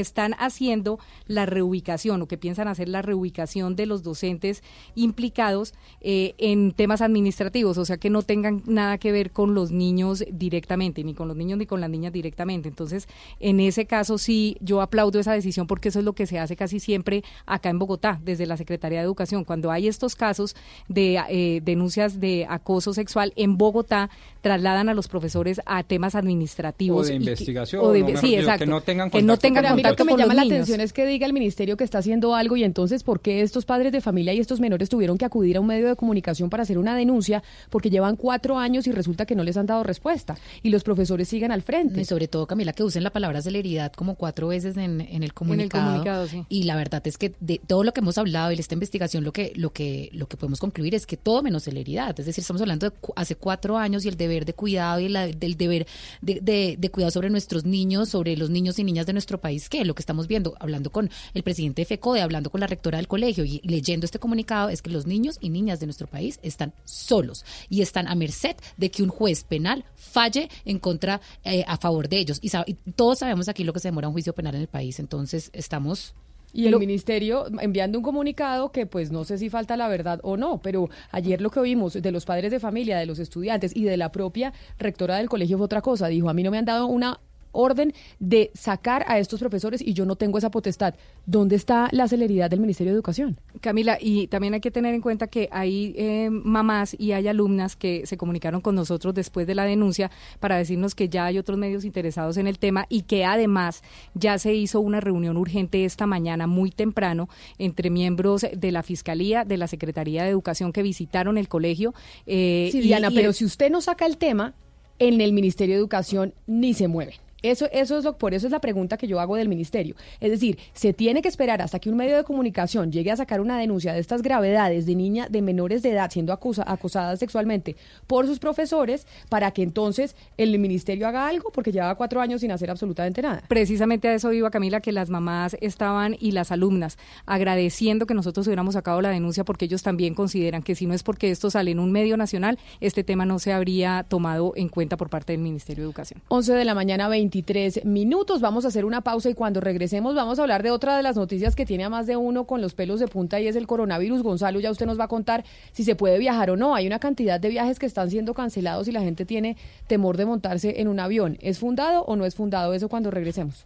están 0.00 0.34
haciendo 0.38 0.98
la 1.26 1.46
reubicación 1.46 2.22
o 2.22 2.26
que 2.26 2.38
piensan 2.38 2.68
hacer 2.68 2.88
la 2.88 3.02
reubicación 3.02 3.76
de 3.76 3.86
los 3.86 4.02
docentes 4.02 4.62
implicados 4.94 5.74
eh, 6.00 6.34
en 6.38 6.72
temas 6.72 7.00
administrativos, 7.00 7.78
o 7.78 7.84
sea 7.84 7.96
que 7.96 8.10
no 8.10 8.22
tengan 8.22 8.62
nada 8.66 8.98
que 8.98 9.12
ver 9.12 9.30
con 9.30 9.54
los 9.54 9.70
niños 9.70 10.24
directamente, 10.30 11.04
ni 11.04 11.14
con 11.14 11.28
los 11.28 11.36
niños 11.36 11.58
ni 11.58 11.66
con 11.66 11.80
las 11.80 11.90
niñas 11.90 12.12
directamente. 12.12 12.68
Entonces, 12.68 13.08
en 13.40 13.60
ese 13.60 13.86
caso 13.86 14.18
sí, 14.18 14.56
yo 14.60 14.80
aplaudo 14.80 15.18
esa 15.18 15.32
decisión 15.32 15.66
porque 15.66 15.88
eso 15.88 15.98
es 15.98 16.04
lo 16.04 16.12
que 16.14 16.26
se 16.26 16.38
hace 16.38 16.56
casi 16.56 16.80
siempre 16.80 17.22
acá 17.46 17.70
en 17.70 17.78
Bogotá, 17.78 18.20
desde 18.24 18.46
la 18.46 18.56
Secretaría 18.56 18.98
de 18.98 19.04
Educación. 19.04 19.44
Cuando 19.44 19.70
hay 19.70 19.88
estos 19.88 20.14
casos 20.16 20.54
de 20.88 21.20
eh, 21.28 21.60
denuncias 21.64 22.20
de 22.20 22.46
acoso 22.48 22.94
sexual 22.94 23.32
en 23.36 23.56
Bogotá, 23.56 24.10
trasladan 24.40 24.88
a 24.88 24.94
los 24.94 25.08
profesores 25.08 25.60
a 25.66 25.82
temas 25.82 26.14
administrativos. 26.14 27.00
O 27.00 27.04
de 27.04 27.10
que- 27.10 27.16
investigación, 27.16 27.84
o 27.84 27.90
de 27.92 28.16
sí, 28.16 28.30
que 28.30 28.38
exacto. 28.40 28.66
no 28.66 28.80
tengan 28.80 29.10
que 29.10 29.22
no 29.22 29.34
contacto 29.34 29.40
tengan 29.40 29.76
mí 29.76 29.82
lo 29.90 29.96
que 29.96 30.04
me 30.04 30.16
llama 30.16 30.34
la 30.34 30.42
niños. 30.42 30.54
atención 30.56 30.80
es 30.80 30.92
que 30.92 31.06
diga 31.06 31.26
el 31.26 31.32
ministerio 31.32 31.76
que 31.76 31.84
está 31.84 31.98
haciendo 31.98 32.34
algo 32.34 32.56
y 32.56 32.64
entonces 32.64 33.02
por 33.02 33.20
qué 33.20 33.42
estos 33.42 33.64
padres 33.64 33.92
de 33.92 34.00
familia 34.00 34.32
y 34.34 34.38
estos 34.40 34.60
menores 34.60 34.88
tuvieron 34.88 35.18
que 35.18 35.24
acudir 35.24 35.56
a 35.56 35.60
un 35.60 35.66
medio 35.66 35.88
de 35.88 35.96
comunicación 35.96 36.50
para 36.50 36.62
hacer 36.62 36.78
una 36.78 36.96
denuncia 36.96 37.42
porque 37.70 37.90
llevan 37.90 38.16
cuatro 38.16 38.58
años 38.58 38.86
y 38.86 38.92
resulta 38.92 39.26
que 39.26 39.34
no 39.34 39.42
les 39.44 39.56
han 39.56 39.66
dado 39.66 39.82
respuesta 39.82 40.36
y 40.62 40.70
los 40.70 40.82
profesores 40.84 41.28
siguen 41.28 41.52
al 41.52 41.62
frente. 41.62 42.00
Y 42.00 42.04
sobre 42.04 42.28
todo, 42.28 42.46
Camila, 42.46 42.72
que 42.72 42.82
usen 42.82 43.02
la 43.02 43.10
palabra 43.10 43.42
celeridad 43.42 43.92
como 43.92 44.14
cuatro 44.16 44.48
veces 44.48 44.76
en, 44.76 45.00
en 45.00 45.22
el 45.22 45.32
comunicado. 45.34 45.84
comunicado, 45.86 46.26
sí. 46.28 46.44
Y 46.48 46.64
la 46.64 46.76
verdad 46.76 47.02
es 47.06 47.18
que 47.18 47.32
de 47.40 47.60
todo 47.66 47.84
lo 47.84 47.92
que 47.92 48.00
hemos 48.00 48.18
hablado 48.18 48.52
y 48.52 48.56
de 48.56 48.62
esta 48.62 48.74
investigación, 48.74 49.24
lo 49.24 49.32
que, 49.32 49.52
lo 49.56 49.70
que, 49.70 50.10
lo 50.12 50.26
que 50.26 50.36
podemos 50.36 50.60
concluir 50.60 50.94
es 50.94 51.06
que 51.06 51.16
todo 51.16 51.42
menos 51.42 51.64
celeridad. 51.64 52.18
Es 52.18 52.26
decir, 52.26 52.42
estamos 52.42 52.62
hablando 52.62 52.90
de 52.90 52.96
cu- 52.96 53.12
hace 53.16 53.36
cuatro 53.36 53.76
años 53.78 54.04
y 54.04 54.08
el 54.08 54.16
deber 54.16 54.44
de 54.44 54.52
cuidado 54.54 55.00
y 55.00 55.08
la- 55.08 55.26
del 55.26 55.56
deber 55.56 55.86
de, 56.20 56.40
de- 56.40 56.76
de 56.78 56.90
cuidado 56.90 57.10
sobre 57.10 57.30
nuestros 57.30 57.64
niños, 57.64 58.08
sobre 58.08 58.36
los 58.36 58.50
niños 58.50 58.78
y 58.78 58.84
niñas 58.84 59.06
de 59.06 59.12
nuestro 59.12 59.38
país, 59.40 59.63
que 59.68 59.84
lo 59.84 59.94
que 59.94 60.02
estamos 60.02 60.26
viendo, 60.26 60.54
hablando 60.60 60.90
con 60.90 61.10
el 61.34 61.42
presidente 61.42 61.82
de 61.82 61.86
FECODE, 61.86 62.20
hablando 62.22 62.50
con 62.50 62.60
la 62.60 62.66
rectora 62.66 62.98
del 62.98 63.08
colegio 63.08 63.44
y 63.44 63.60
leyendo 63.64 64.04
este 64.04 64.18
comunicado, 64.18 64.68
es 64.68 64.82
que 64.82 64.90
los 64.90 65.06
niños 65.06 65.36
y 65.40 65.50
niñas 65.50 65.80
de 65.80 65.86
nuestro 65.86 66.06
país 66.06 66.38
están 66.42 66.72
solos 66.84 67.44
y 67.68 67.82
están 67.82 68.08
a 68.08 68.14
merced 68.14 68.56
de 68.76 68.90
que 68.90 69.02
un 69.02 69.08
juez 69.08 69.44
penal 69.44 69.84
falle 69.96 70.48
en 70.64 70.78
contra, 70.78 71.20
eh, 71.44 71.64
a 71.66 71.76
favor 71.76 72.08
de 72.08 72.18
ellos. 72.18 72.38
Y, 72.42 72.48
sab- 72.50 72.64
y 72.66 72.74
todos 72.92 73.18
sabemos 73.20 73.48
aquí 73.48 73.64
lo 73.64 73.72
que 73.72 73.80
se 73.80 73.88
demora 73.88 74.08
un 74.08 74.14
juicio 74.14 74.32
penal 74.34 74.54
en 74.54 74.60
el 74.62 74.68
país, 74.68 74.98
entonces 74.98 75.50
estamos... 75.52 76.14
Y 76.56 76.66
el 76.66 76.70
Lo- 76.70 76.78
ministerio 76.78 77.46
enviando 77.60 77.98
un 77.98 78.04
comunicado 78.04 78.70
que 78.70 78.86
pues 78.86 79.10
no 79.10 79.24
sé 79.24 79.38
si 79.38 79.50
falta 79.50 79.76
la 79.76 79.88
verdad 79.88 80.20
o 80.22 80.36
no, 80.36 80.58
pero 80.62 80.88
ayer 81.10 81.40
lo 81.40 81.50
que 81.50 81.58
oímos 81.58 81.94
de 81.94 82.12
los 82.12 82.24
padres 82.24 82.52
de 82.52 82.60
familia, 82.60 82.96
de 82.96 83.06
los 83.06 83.18
estudiantes 83.18 83.74
y 83.74 83.82
de 83.82 83.96
la 83.96 84.12
propia 84.12 84.52
rectora 84.78 85.16
del 85.16 85.28
colegio 85.28 85.56
fue 85.58 85.64
otra 85.64 85.80
cosa. 85.80 86.06
Dijo, 86.06 86.30
a 86.30 86.32
mí 86.32 86.44
no 86.44 86.52
me 86.52 86.58
han 86.58 86.64
dado 86.64 86.86
una 86.86 87.18
orden 87.54 87.94
de 88.18 88.50
sacar 88.54 89.04
a 89.08 89.18
estos 89.18 89.40
profesores 89.40 89.80
y 89.80 89.94
yo 89.94 90.04
no 90.04 90.16
tengo 90.16 90.36
esa 90.38 90.50
potestad. 90.50 90.94
¿Dónde 91.26 91.56
está 91.56 91.88
la 91.92 92.06
celeridad 92.08 92.50
del 92.50 92.60
Ministerio 92.60 92.92
de 92.92 92.96
Educación? 92.96 93.38
Camila, 93.60 93.96
y 94.00 94.26
también 94.26 94.54
hay 94.54 94.60
que 94.60 94.70
tener 94.70 94.94
en 94.94 95.00
cuenta 95.00 95.26
que 95.28 95.48
hay 95.50 95.94
eh, 95.96 96.28
mamás 96.30 96.94
y 96.98 97.12
hay 97.12 97.28
alumnas 97.28 97.76
que 97.76 98.06
se 98.06 98.16
comunicaron 98.16 98.60
con 98.60 98.74
nosotros 98.74 99.14
después 99.14 99.46
de 99.46 99.54
la 99.54 99.64
denuncia 99.64 100.10
para 100.40 100.56
decirnos 100.56 100.94
que 100.94 101.08
ya 101.08 101.24
hay 101.26 101.38
otros 101.38 101.56
medios 101.58 101.84
interesados 101.84 102.36
en 102.36 102.46
el 102.46 102.58
tema 102.58 102.86
y 102.88 103.02
que 103.02 103.24
además 103.24 103.82
ya 104.14 104.38
se 104.38 104.54
hizo 104.54 104.80
una 104.80 105.00
reunión 105.00 105.36
urgente 105.36 105.84
esta 105.84 106.06
mañana 106.06 106.46
muy 106.46 106.70
temprano 106.70 107.28
entre 107.58 107.88
miembros 107.90 108.44
de 108.54 108.72
la 108.72 108.82
Fiscalía, 108.82 109.44
de 109.44 109.56
la 109.56 109.68
Secretaría 109.68 110.24
de 110.24 110.30
Educación 110.30 110.72
que 110.72 110.82
visitaron 110.82 111.38
el 111.38 111.48
colegio. 111.48 111.94
eh, 112.26 112.68
Sí, 112.72 112.78
y- 112.78 112.82
Diana, 112.82 113.08
y 113.10 113.14
pero 113.14 113.28
el- 113.28 113.34
si 113.34 113.44
usted 113.44 113.70
no 113.70 113.80
saca 113.80 114.06
el 114.06 114.16
tema, 114.18 114.54
en 114.98 115.20
el 115.20 115.32
Ministerio 115.32 115.74
de 115.74 115.78
Educación 115.80 116.34
ni 116.46 116.74
se 116.74 116.86
mueven. 116.88 117.14
Eso, 117.44 117.68
eso 117.72 117.98
es 117.98 118.04
lo, 118.04 118.16
por 118.16 118.32
eso 118.32 118.46
es 118.46 118.52
la 118.52 118.60
pregunta 118.60 118.96
que 118.96 119.06
yo 119.06 119.20
hago 119.20 119.36
del 119.36 119.50
ministerio. 119.50 119.94
Es 120.18 120.30
decir, 120.30 120.58
se 120.72 120.94
tiene 120.94 121.20
que 121.20 121.28
esperar 121.28 121.60
hasta 121.60 121.78
que 121.78 121.90
un 121.90 121.96
medio 121.96 122.16
de 122.16 122.24
comunicación 122.24 122.90
llegue 122.90 123.10
a 123.10 123.16
sacar 123.16 123.42
una 123.42 123.58
denuncia 123.58 123.92
de 123.92 124.00
estas 124.00 124.22
gravedades 124.22 124.86
de 124.86 124.94
niña 124.94 125.28
de 125.28 125.42
menores 125.42 125.82
de 125.82 125.90
edad 125.90 126.10
siendo 126.10 126.32
acusa, 126.32 126.64
acosadas 126.66 127.18
sexualmente 127.18 127.76
por 128.06 128.26
sus 128.26 128.38
profesores 128.38 129.06
para 129.28 129.50
que 129.50 129.62
entonces 129.62 130.16
el 130.38 130.58
ministerio 130.58 131.06
haga 131.06 131.28
algo 131.28 131.50
porque 131.52 131.70
lleva 131.70 131.94
cuatro 131.96 132.22
años 132.22 132.40
sin 132.40 132.50
hacer 132.50 132.70
absolutamente 132.70 133.20
nada. 133.20 133.42
Precisamente 133.46 134.08
a 134.08 134.14
eso 134.14 134.32
iba 134.32 134.50
Camila, 134.50 134.80
que 134.80 134.92
las 134.92 135.10
mamás 135.10 135.56
estaban 135.60 136.16
y 136.18 136.32
las 136.32 136.50
alumnas 136.50 136.96
agradeciendo 137.26 138.06
que 138.06 138.14
nosotros 138.14 138.46
hubiéramos 138.46 138.72
sacado 138.72 139.02
la 139.02 139.10
denuncia 139.10 139.44
porque 139.44 139.66
ellos 139.66 139.82
también 139.82 140.14
consideran 140.14 140.62
que 140.62 140.74
si 140.74 140.86
no 140.86 140.94
es 140.94 141.02
porque 141.02 141.30
esto 141.30 141.50
sale 141.50 141.72
en 141.72 141.78
un 141.78 141.92
medio 141.92 142.16
nacional, 142.16 142.58
este 142.80 143.04
tema 143.04 143.26
no 143.26 143.38
se 143.38 143.52
habría 143.52 144.06
tomado 144.08 144.54
en 144.56 144.70
cuenta 144.70 144.96
por 144.96 145.10
parte 145.10 145.32
del 145.32 145.42
Ministerio 145.42 145.84
de 145.84 145.88
Educación. 145.88 146.22
11 146.28 146.54
de 146.54 146.64
la 146.64 146.74
mañana, 146.74 147.08
23 147.34 147.84
minutos. 147.84 148.40
Vamos 148.40 148.64
a 148.64 148.68
hacer 148.68 148.84
una 148.84 149.00
pausa 149.00 149.28
y 149.28 149.34
cuando 149.34 149.60
regresemos 149.60 150.14
vamos 150.14 150.38
a 150.38 150.42
hablar 150.42 150.62
de 150.62 150.70
otra 150.70 150.96
de 150.96 151.02
las 151.02 151.16
noticias 151.16 151.56
que 151.56 151.66
tiene 151.66 151.84
a 151.84 151.90
más 151.90 152.06
de 152.06 152.16
uno 152.16 152.44
con 152.44 152.60
los 152.60 152.74
pelos 152.74 153.00
de 153.00 153.08
punta 153.08 153.40
y 153.40 153.48
es 153.48 153.56
el 153.56 153.66
coronavirus. 153.66 154.22
Gonzalo, 154.22 154.60
ya 154.60 154.70
usted 154.70 154.86
nos 154.86 155.00
va 155.00 155.04
a 155.04 155.08
contar 155.08 155.44
si 155.72 155.82
se 155.82 155.96
puede 155.96 156.18
viajar 156.18 156.50
o 156.50 156.56
no. 156.56 156.76
Hay 156.76 156.86
una 156.86 157.00
cantidad 157.00 157.40
de 157.40 157.48
viajes 157.48 157.80
que 157.80 157.86
están 157.86 158.08
siendo 158.08 158.34
cancelados 158.34 158.86
y 158.86 158.92
la 158.92 159.00
gente 159.00 159.24
tiene 159.24 159.56
temor 159.88 160.16
de 160.16 160.26
montarse 160.26 160.80
en 160.80 160.86
un 160.86 161.00
avión. 161.00 161.36
¿Es 161.40 161.58
fundado 161.58 162.04
o 162.04 162.14
no 162.14 162.24
es 162.24 162.36
fundado 162.36 162.72
eso 162.72 162.88
cuando 162.88 163.10
regresemos? 163.10 163.64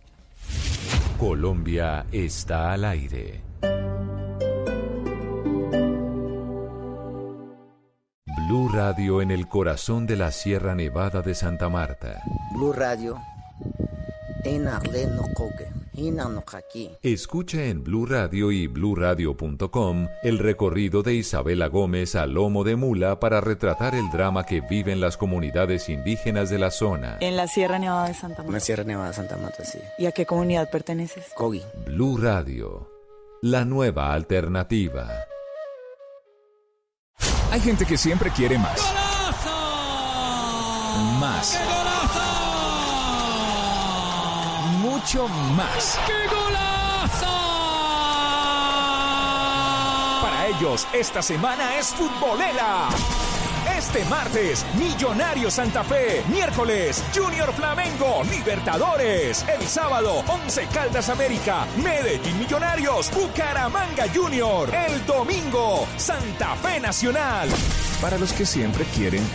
Colombia 1.18 2.06
está 2.10 2.72
al 2.72 2.84
aire. 2.86 3.42
Blue 8.46 8.68
Radio 8.70 9.20
en 9.20 9.30
el 9.30 9.46
corazón 9.46 10.06
de 10.06 10.16
la 10.16 10.32
Sierra 10.32 10.74
Nevada 10.74 11.20
de 11.20 11.34
Santa 11.34 11.68
Marta. 11.68 12.22
Blue 12.54 12.72
Radio. 12.72 13.20
Escucha 17.02 17.64
en 17.64 17.82
Blue 17.82 18.06
Radio 18.06 18.52
y 18.52 18.68
bluradio.com 18.68 20.08
el 20.22 20.38
recorrido 20.38 21.02
de 21.02 21.14
Isabela 21.14 21.66
Gómez 21.66 22.14
a 22.14 22.26
lomo 22.26 22.62
de 22.62 22.76
mula 22.76 23.18
para 23.18 23.40
retratar 23.40 23.94
el 23.96 24.08
drama 24.10 24.44
que 24.44 24.60
viven 24.60 25.00
las 25.00 25.16
comunidades 25.16 25.88
indígenas 25.88 26.50
de 26.50 26.58
la 26.58 26.70
zona. 26.70 27.18
En 27.20 27.36
la 27.36 27.48
Sierra 27.48 27.78
Nevada 27.78 28.08
de 28.08 28.14
Santa 28.14 28.44
En 28.44 28.52
la 28.52 28.60
Sierra 28.60 28.84
Nevada 28.84 29.08
de 29.08 29.14
Santa 29.14 29.36
Marta, 29.36 29.64
sí. 29.64 29.80
¿Y 29.98 30.06
a 30.06 30.12
qué 30.12 30.24
comunidad 30.24 30.70
perteneces? 30.70 31.26
Cogi. 31.34 31.62
Blue 31.86 32.16
Radio, 32.16 32.88
la 33.42 33.64
nueva 33.64 34.12
alternativa. 34.12 35.08
Hay 37.50 37.60
gente 37.60 37.86
que 37.86 37.96
siempre 37.96 38.30
quiere 38.30 38.56
más. 38.58 38.80
Más. 41.18 41.58
Mucho 45.08 45.26
más. 45.56 45.98
Para 50.20 50.46
ellos, 50.48 50.86
esta 50.92 51.22
semana 51.22 51.78
es 51.78 51.94
futbolera. 51.94 52.90
Este 53.74 54.04
martes, 54.04 54.66
Millonario 54.78 55.50
Santa 55.50 55.82
Fe. 55.82 56.22
Miércoles, 56.28 57.02
Junior 57.14 57.50
Flamengo, 57.54 58.22
Libertadores. 58.30 59.46
El 59.48 59.66
sábado, 59.66 60.22
Once 60.28 60.66
Caldas 60.74 61.08
América, 61.08 61.66
Medellín 61.82 62.38
Millonarios, 62.38 63.10
Bucaramanga 63.10 64.04
Junior. 64.14 64.68
El 64.74 65.06
domingo, 65.06 65.86
Santa 65.96 66.54
Fe 66.56 66.80
Nacional. 66.80 67.48
Para 68.02 68.18
los 68.18 68.34
que 68.34 68.44
siempre 68.44 68.84
quieren 68.94 69.26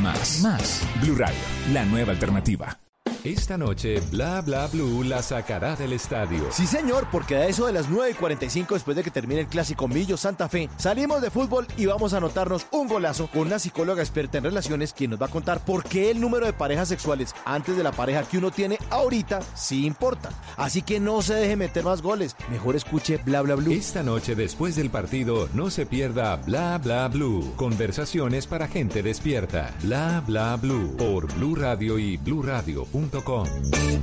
más. 0.00 0.42
Más. 0.42 0.82
Blue 1.00 1.16
Radio, 1.16 1.40
la 1.72 1.84
nueva 1.84 2.12
alternativa. 2.12 2.78
Esta 3.24 3.58
noche, 3.58 4.00
Bla 4.12 4.40
Bla 4.42 4.68
Blue 4.68 5.02
la 5.02 5.22
sacará 5.22 5.74
del 5.74 5.92
estadio. 5.92 6.44
Sí, 6.50 6.66
señor, 6.66 7.08
porque 7.10 7.34
a 7.34 7.46
eso 7.46 7.66
de 7.66 7.72
las 7.72 7.88
9 7.88 8.12
y 8.12 8.14
45, 8.14 8.74
después 8.74 8.96
de 8.96 9.02
que 9.02 9.10
termine 9.10 9.40
el 9.40 9.48
clásico 9.48 9.88
Millo 9.88 10.16
Santa 10.16 10.48
Fe, 10.48 10.70
salimos 10.76 11.20
de 11.20 11.30
fútbol 11.30 11.66
y 11.76 11.86
vamos 11.86 12.14
a 12.14 12.18
anotarnos 12.18 12.66
un 12.70 12.86
golazo 12.86 13.26
con 13.26 13.42
una 13.48 13.58
psicóloga 13.58 14.02
experta 14.02 14.38
en 14.38 14.44
relaciones 14.44 14.92
quien 14.92 15.10
nos 15.10 15.20
va 15.20 15.26
a 15.26 15.30
contar 15.30 15.64
por 15.64 15.82
qué 15.82 16.12
el 16.12 16.20
número 16.20 16.46
de 16.46 16.52
parejas 16.52 16.88
sexuales 16.88 17.34
antes 17.44 17.76
de 17.76 17.82
la 17.82 17.90
pareja 17.90 18.22
que 18.22 18.38
uno 18.38 18.52
tiene 18.52 18.78
ahorita 18.88 19.40
sí 19.54 19.84
importa. 19.84 20.30
Así 20.56 20.82
que 20.82 21.00
no 21.00 21.20
se 21.20 21.34
deje 21.34 21.56
meter 21.56 21.84
más 21.84 22.02
goles. 22.02 22.36
Mejor 22.50 22.76
escuche 22.76 23.18
Bla 23.24 23.42
Bla 23.42 23.56
Blue. 23.56 23.72
Esta 23.72 24.04
noche, 24.04 24.36
después 24.36 24.76
del 24.76 24.90
partido, 24.90 25.48
no 25.54 25.70
se 25.70 25.86
pierda 25.86 26.36
Bla 26.36 26.78
Bla 26.78 27.08
Blue. 27.08 27.52
Conversaciones 27.56 28.46
para 28.46 28.68
gente 28.68 29.02
despierta. 29.02 29.74
Bla 29.82 30.22
Bla 30.24 30.56
Blue. 30.56 30.96
Por 30.96 31.32
Blue 31.34 31.56
Radio 31.56 31.98
y 31.98 32.16
bluradio.com. 32.16 33.08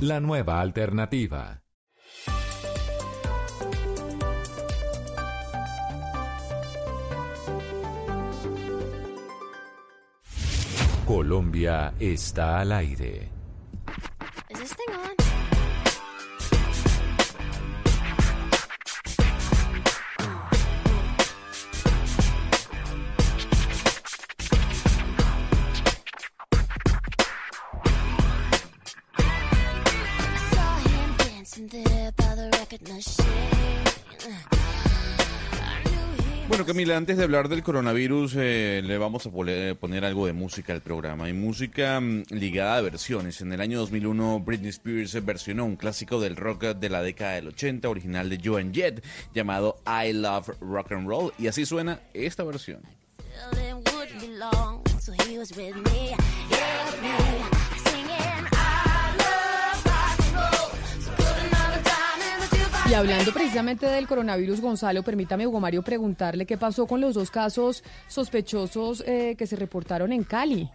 La 0.00 0.20
nueva 0.20 0.60
alternativa. 0.60 1.62
Colombia 11.06 11.94
está 11.98 12.60
al 12.60 12.72
aire. 12.72 13.30
Camila, 36.66 36.96
antes 36.96 37.16
de 37.16 37.22
hablar 37.22 37.48
del 37.48 37.62
coronavirus, 37.62 38.34
eh, 38.38 38.82
le 38.84 38.98
vamos 38.98 39.24
a 39.24 39.30
poner 39.30 40.04
algo 40.04 40.26
de 40.26 40.32
música 40.32 40.72
al 40.72 40.80
programa. 40.80 41.28
Y 41.28 41.32
música 41.32 42.00
mm, 42.00 42.24
ligada 42.30 42.78
a 42.78 42.80
versiones. 42.80 43.40
En 43.40 43.52
el 43.52 43.60
año 43.60 43.78
2001, 43.78 44.40
Britney 44.40 44.70
Spears 44.70 45.24
versionó 45.24 45.64
un 45.64 45.76
clásico 45.76 46.20
del 46.20 46.34
rock 46.34 46.64
de 46.74 46.88
la 46.88 47.02
década 47.02 47.34
del 47.34 47.48
80, 47.48 47.88
original 47.88 48.28
de 48.28 48.40
Joan 48.42 48.74
Jett, 48.74 49.04
llamado 49.32 49.80
I 49.86 50.12
Love 50.12 50.60
Rock 50.60 50.90
and 50.90 51.06
Roll. 51.06 51.32
Y 51.38 51.46
así 51.46 51.64
suena 51.64 52.00
esta 52.12 52.42
versión. 52.42 52.80
Y 62.88 62.94
hablando 62.94 63.32
precisamente 63.32 63.86
del 63.86 64.06
coronavirus, 64.06 64.60
Gonzalo, 64.60 65.02
permítame, 65.02 65.44
Hugo 65.44 65.58
Mario, 65.58 65.82
preguntarle 65.82 66.46
qué 66.46 66.56
pasó 66.56 66.86
con 66.86 67.00
los 67.00 67.14
dos 67.14 67.32
casos 67.32 67.82
sospechosos 68.06 69.02
eh, 69.06 69.34
que 69.36 69.48
se 69.48 69.56
reportaron 69.56 70.12
en 70.12 70.22
Cali. 70.22 70.70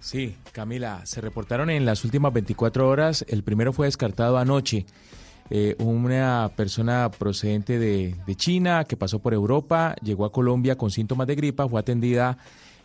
Sí, 0.00 0.36
Camila, 0.50 1.06
se 1.06 1.20
reportaron 1.20 1.70
en 1.70 1.86
las 1.86 2.04
últimas 2.04 2.32
24 2.32 2.88
horas. 2.88 3.24
El 3.28 3.44
primero 3.44 3.72
fue 3.72 3.86
descartado 3.86 4.38
anoche. 4.38 4.86
Eh, 5.48 5.76
una 5.78 6.50
persona 6.56 7.12
procedente 7.12 7.78
de, 7.78 8.16
de 8.26 8.34
China 8.34 8.82
que 8.82 8.96
pasó 8.96 9.20
por 9.20 9.32
Europa, 9.32 9.94
llegó 10.02 10.24
a 10.24 10.32
Colombia 10.32 10.76
con 10.76 10.90
síntomas 10.90 11.28
de 11.28 11.36
gripa, 11.36 11.68
fue 11.68 11.78
atendida 11.78 12.38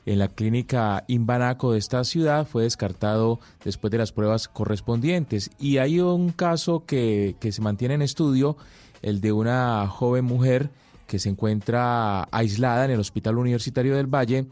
en 0.05 0.19
la 0.19 0.27
clínica 0.27 1.03
Imbanaco 1.07 1.73
de 1.73 1.79
esta 1.79 2.03
ciudad, 2.03 2.47
fue 2.47 2.63
descartado 2.63 3.39
después 3.63 3.91
de 3.91 3.97
las 3.97 4.11
pruebas 4.11 4.47
correspondientes. 4.47 5.51
Y 5.59 5.77
hay 5.77 5.99
un 5.99 6.31
caso 6.31 6.85
que, 6.85 7.35
que 7.39 7.51
se 7.51 7.61
mantiene 7.61 7.95
en 7.95 8.01
estudio, 8.01 8.57
el 9.01 9.21
de 9.21 9.31
una 9.31 9.87
joven 9.87 10.25
mujer 10.25 10.69
que 11.11 11.19
se 11.19 11.29
encuentra 11.29 12.23
aislada 12.31 12.85
en 12.85 12.91
el 12.91 12.99
Hospital 12.99 13.37
Universitario 13.37 13.95
del 13.95 14.07
Valle. 14.07 14.45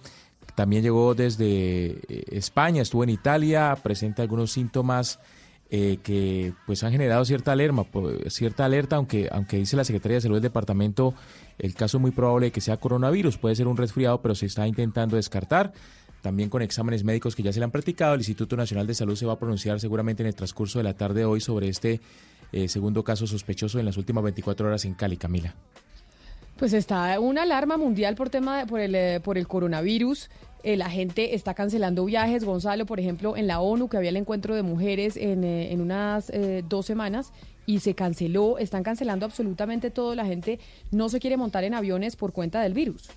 También 0.55 0.83
llegó 0.83 1.15
desde 1.15 1.45
eh, 1.45 2.23
España, 2.31 2.81
estuvo 2.81 3.03
en 3.03 3.11
Italia, 3.11 3.77
presenta 3.81 4.23
algunos 4.23 4.51
síntomas 4.51 5.19
eh, 5.69 5.99
que 6.03 6.53
pues 6.65 6.83
han 6.83 6.91
generado 6.91 7.23
cierta 7.23 7.53
alerta, 7.53 7.85
cierta 8.27 8.65
alerta, 8.65 8.97
aunque, 8.97 9.29
aunque 9.31 9.57
dice 9.57 9.77
la 9.77 9.85
Secretaría 9.85 10.15
de 10.15 10.21
Salud 10.21 10.35
del 10.35 10.43
departamento, 10.43 11.13
el 11.59 11.73
caso 11.75 11.99
muy 11.99 12.11
probable 12.11 12.47
de 12.47 12.51
que 12.51 12.61
sea 12.61 12.77
coronavirus, 12.77 13.37
puede 13.37 13.55
ser 13.55 13.67
un 13.67 13.77
resfriado, 13.77 14.21
pero 14.21 14.33
se 14.35 14.45
está 14.47 14.67
intentando 14.67 15.15
descartar. 15.15 15.71
También 16.21 16.49
con 16.49 16.61
exámenes 16.61 17.03
médicos 17.05 17.33
que 17.35 17.43
ya 17.43 17.53
se 17.53 17.59
le 17.59 17.65
han 17.65 17.71
practicado, 17.71 18.13
el 18.15 18.19
Instituto 18.19 18.57
Nacional 18.57 18.85
de 18.87 18.93
Salud 18.93 19.15
se 19.15 19.25
va 19.25 19.33
a 19.33 19.39
pronunciar 19.39 19.79
seguramente 19.79 20.21
en 20.23 20.27
el 20.27 20.35
transcurso 20.35 20.79
de 20.79 20.83
la 20.83 20.93
tarde 20.93 21.21
de 21.21 21.25
hoy 21.25 21.39
sobre 21.39 21.69
este 21.69 22.01
eh, 22.51 22.67
segundo 22.67 23.03
caso 23.03 23.25
sospechoso 23.27 23.79
en 23.79 23.85
las 23.85 23.95
últimas 23.95 24.23
24 24.23 24.67
horas 24.67 24.83
en 24.83 24.95
Cali, 24.95 25.15
Camila. 25.15 25.53
Pues 26.57 26.73
está 26.73 27.17
una 27.21 27.43
alarma 27.43 27.77
mundial 27.77 28.15
por 28.15 28.29
tema 28.29 28.57
de- 28.59 28.65
por 28.65 28.81
el 28.81 28.93
eh, 28.95 29.21
por 29.23 29.37
el 29.37 29.47
coronavirus. 29.47 30.29
Eh, 30.63 30.75
la 30.75 30.89
gente 30.89 31.35
está 31.35 31.53
cancelando 31.53 32.03
viajes. 32.03 32.43
Gonzalo, 32.43 32.85
por 32.85 32.99
ejemplo, 32.99 33.37
en 33.37 33.47
la 33.47 33.61
ONU 33.61 33.87
que 33.87 33.95
había 33.95 34.09
el 34.09 34.17
encuentro 34.17 34.55
de 34.55 34.61
mujeres 34.63 35.15
en, 35.15 35.45
eh, 35.45 35.71
en 35.71 35.79
unas 35.79 36.29
dos 36.67 36.85
semanas 36.85 37.31
y 37.69 37.81
se 37.81 37.93
canceló. 37.93 38.57
Están 38.57 38.81
cancelando 38.81 39.27
absolutamente 39.27 39.91
todo. 39.91 40.15
La 40.15 40.25
gente 40.25 40.59
no 40.89 41.07
se 41.07 41.19
quiere 41.19 41.37
montar 41.37 41.63
en 41.63 41.75
aviones 41.75 42.15
por 42.15 42.33
cuenta 42.33 42.61
del 42.61 42.73
virus. 42.73 43.11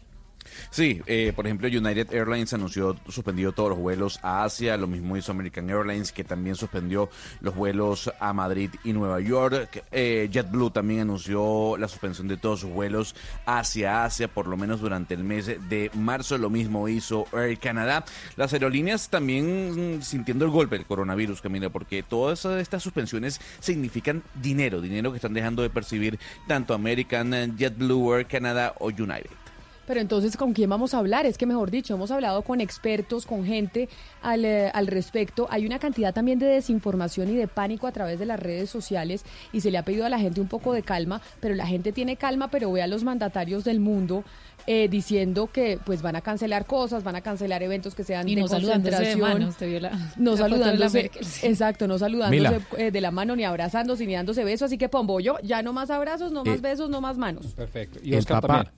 Sí, 0.70 1.00
eh, 1.06 1.32
por 1.34 1.46
ejemplo, 1.46 1.68
United 1.68 2.12
Airlines 2.12 2.52
anunció 2.52 2.96
suspendido 3.08 3.52
todos 3.52 3.70
los 3.70 3.78
vuelos 3.78 4.18
a 4.22 4.44
Asia, 4.44 4.76
lo 4.76 4.86
mismo 4.86 5.16
hizo 5.16 5.32
American 5.32 5.68
Airlines, 5.70 6.12
que 6.12 6.24
también 6.24 6.56
suspendió 6.56 7.10
los 7.40 7.54
vuelos 7.54 8.12
a 8.18 8.32
Madrid 8.32 8.70
y 8.84 8.92
Nueva 8.92 9.20
York. 9.20 9.84
Eh, 9.92 10.28
JetBlue 10.32 10.70
también 10.70 11.00
anunció 11.00 11.76
la 11.78 11.88
suspensión 11.88 12.28
de 12.28 12.36
todos 12.36 12.60
sus 12.60 12.70
vuelos 12.70 13.14
hacia 13.46 14.04
Asia, 14.04 14.28
por 14.28 14.46
lo 14.46 14.56
menos 14.56 14.80
durante 14.80 15.14
el 15.14 15.24
mes 15.24 15.46
de 15.46 15.90
marzo. 15.94 16.38
Lo 16.38 16.50
mismo 16.50 16.88
hizo 16.88 17.26
Air 17.32 17.58
Canada. 17.58 18.04
Las 18.36 18.52
aerolíneas 18.52 19.08
también 19.08 19.96
mm, 19.98 20.02
sintiendo 20.02 20.44
el 20.44 20.50
golpe 20.50 20.76
del 20.76 20.86
coronavirus, 20.86 21.40
Camila, 21.40 21.70
porque 21.70 22.02
todas 22.02 22.44
estas 22.44 22.82
suspensiones 22.82 23.40
significan 23.60 24.22
dinero, 24.34 24.80
dinero 24.80 25.10
que 25.10 25.16
están 25.16 25.34
dejando 25.34 25.62
de 25.62 25.70
percibir 25.70 26.18
tanto 26.46 26.74
American, 26.74 27.56
JetBlue, 27.56 28.14
Air 28.14 28.26
Canada 28.26 28.74
o 28.78 28.86
United. 28.86 29.41
Pero 29.86 30.00
entonces, 30.00 30.36
¿con 30.36 30.52
quién 30.52 30.70
vamos 30.70 30.94
a 30.94 30.98
hablar? 30.98 31.26
Es 31.26 31.36
que, 31.36 31.44
mejor 31.44 31.70
dicho, 31.70 31.94
hemos 31.94 32.10
hablado 32.12 32.42
con 32.42 32.60
expertos, 32.60 33.26
con 33.26 33.44
gente 33.44 33.88
al, 34.22 34.44
eh, 34.44 34.70
al, 34.72 34.86
respecto. 34.86 35.48
Hay 35.50 35.66
una 35.66 35.78
cantidad 35.80 36.14
también 36.14 36.38
de 36.38 36.46
desinformación 36.46 37.28
y 37.30 37.34
de 37.36 37.48
pánico 37.48 37.86
a 37.88 37.92
través 37.92 38.18
de 38.20 38.26
las 38.26 38.38
redes 38.38 38.70
sociales 38.70 39.24
y 39.52 39.60
se 39.60 39.70
le 39.72 39.78
ha 39.78 39.82
pedido 39.84 40.06
a 40.06 40.08
la 40.08 40.18
gente 40.20 40.40
un 40.40 40.46
poco 40.48 40.72
de 40.72 40.82
calma, 40.82 41.20
pero 41.40 41.54
la 41.56 41.66
gente 41.66 41.90
tiene 41.92 42.16
calma, 42.16 42.48
pero 42.48 42.70
ve 42.70 42.80
a 42.82 42.86
los 42.86 43.02
mandatarios 43.02 43.64
del 43.64 43.80
mundo 43.80 44.22
eh, 44.68 44.86
diciendo 44.88 45.48
que 45.52 45.80
pues 45.84 46.02
van 46.02 46.14
a 46.14 46.20
cancelar 46.20 46.64
cosas, 46.66 47.02
van 47.02 47.16
a 47.16 47.20
cancelar 47.20 47.64
eventos 47.64 47.96
que 47.96 48.04
sean 48.04 48.28
y 48.28 48.36
de 48.36 48.42
no 48.42 48.46
saludándose 48.48 48.90
de 48.90 48.96
concentración. 49.02 49.38
mano, 49.40 49.48
usted 49.48 49.68
vio 49.68 49.80
la- 49.80 49.90
no 50.16 50.30
la 50.30 50.36
foto 50.36 50.44
de 50.44 50.48
la 50.50 50.56
saludándose, 50.64 51.02
Merkel, 51.02 51.24
sí. 51.24 51.46
exacto, 51.48 51.88
no 51.88 51.98
saludándose 51.98 52.60
eh, 52.78 52.90
de 52.92 53.00
la 53.00 53.10
mano, 53.10 53.34
ni 53.34 53.42
abrazándose, 53.42 54.06
ni 54.06 54.14
dándose 54.14 54.44
besos, 54.44 54.66
así 54.66 54.78
que 54.78 54.88
pombo 54.88 55.18
yo, 55.18 55.38
ya 55.42 55.62
no 55.62 55.72
más 55.72 55.90
abrazos, 55.90 56.30
no 56.30 56.44
más 56.44 56.58
Eh, 56.58 56.62
besos, 56.62 56.88
no 56.88 57.00
más 57.00 57.18
manos. 57.18 57.46
Perfecto. 57.56 57.98
el 58.04 58.24
Papa, 58.24 58.70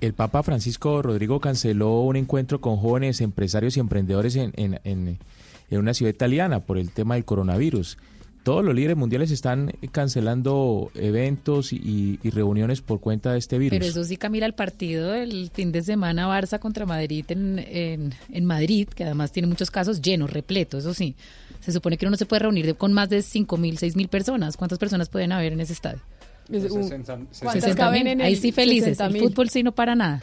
el 0.00 0.12
Papa 0.14 0.42
Francisco 0.42 1.00
Rodrigo 1.02 1.40
canceló 1.40 2.00
un 2.02 2.16
encuentro 2.16 2.60
con 2.60 2.76
jóvenes 2.76 3.20
empresarios 3.20 3.76
y 3.76 3.80
emprendedores 3.80 4.36
en, 4.36 4.52
en- 4.56 4.80
en- 4.84 5.18
en 5.70 5.78
una 5.78 5.94
ciudad 5.94 6.10
italiana 6.12 6.60
por 6.60 6.76
el 6.78 6.90
tema 6.90 7.14
del 7.14 7.24
coronavirus. 7.24 7.96
Todos 8.42 8.62
los 8.62 8.74
líderes 8.74 8.98
mundiales 8.98 9.30
están 9.30 9.72
cancelando 9.90 10.90
eventos 10.94 11.72
y, 11.72 12.18
reuniones 12.22 12.82
por 12.82 13.00
cuenta 13.00 13.32
de 13.32 13.38
este 13.38 13.56
virus. 13.58 13.78
Pero 13.78 13.86
eso 13.90 14.04
sí, 14.04 14.18
Camila, 14.18 14.44
el 14.44 14.52
partido 14.52 15.10
del 15.12 15.50
fin 15.54 15.72
de 15.72 15.82
semana 15.82 16.28
Barça 16.28 16.58
contra 16.58 16.84
Madrid 16.84 17.24
en, 17.30 18.12
Madrid, 18.44 18.86
que 18.88 19.04
además 19.04 19.32
tiene 19.32 19.48
muchos 19.48 19.70
casos 19.70 20.02
llenos, 20.02 20.30
repleto, 20.30 20.76
eso 20.76 20.92
sí. 20.92 21.16
Se 21.60 21.72
supone 21.72 21.96
que 21.96 22.04
uno 22.04 22.10
no 22.10 22.16
se 22.18 22.26
puede 22.26 22.40
reunir 22.40 22.74
con 22.76 22.92
más 22.92 23.08
de 23.08 23.22
5 23.22 23.56
mil, 23.56 23.78
6 23.78 23.96
mil 23.96 24.08
personas. 24.08 24.58
¿Cuántas 24.58 24.78
personas 24.78 25.08
pueden 25.08 25.32
haber 25.32 25.54
en 25.54 25.60
ese 25.60 25.72
estadio? 25.72 26.00
Es 26.50 26.70
un- 26.70 26.82
60 26.84 27.16
¿Cuántas 27.42 27.64
60.000. 27.72 27.74
caben 27.76 28.06
en 28.06 28.20
el 28.20 28.26
Ahí 28.26 28.36
sí 28.36 28.52
felices. 28.52 28.98
El 29.00 29.12
60.000? 29.12 29.20
fútbol 29.20 29.48
sí 29.50 29.62
no 29.62 29.72
para 29.72 29.94
nada. 29.94 30.22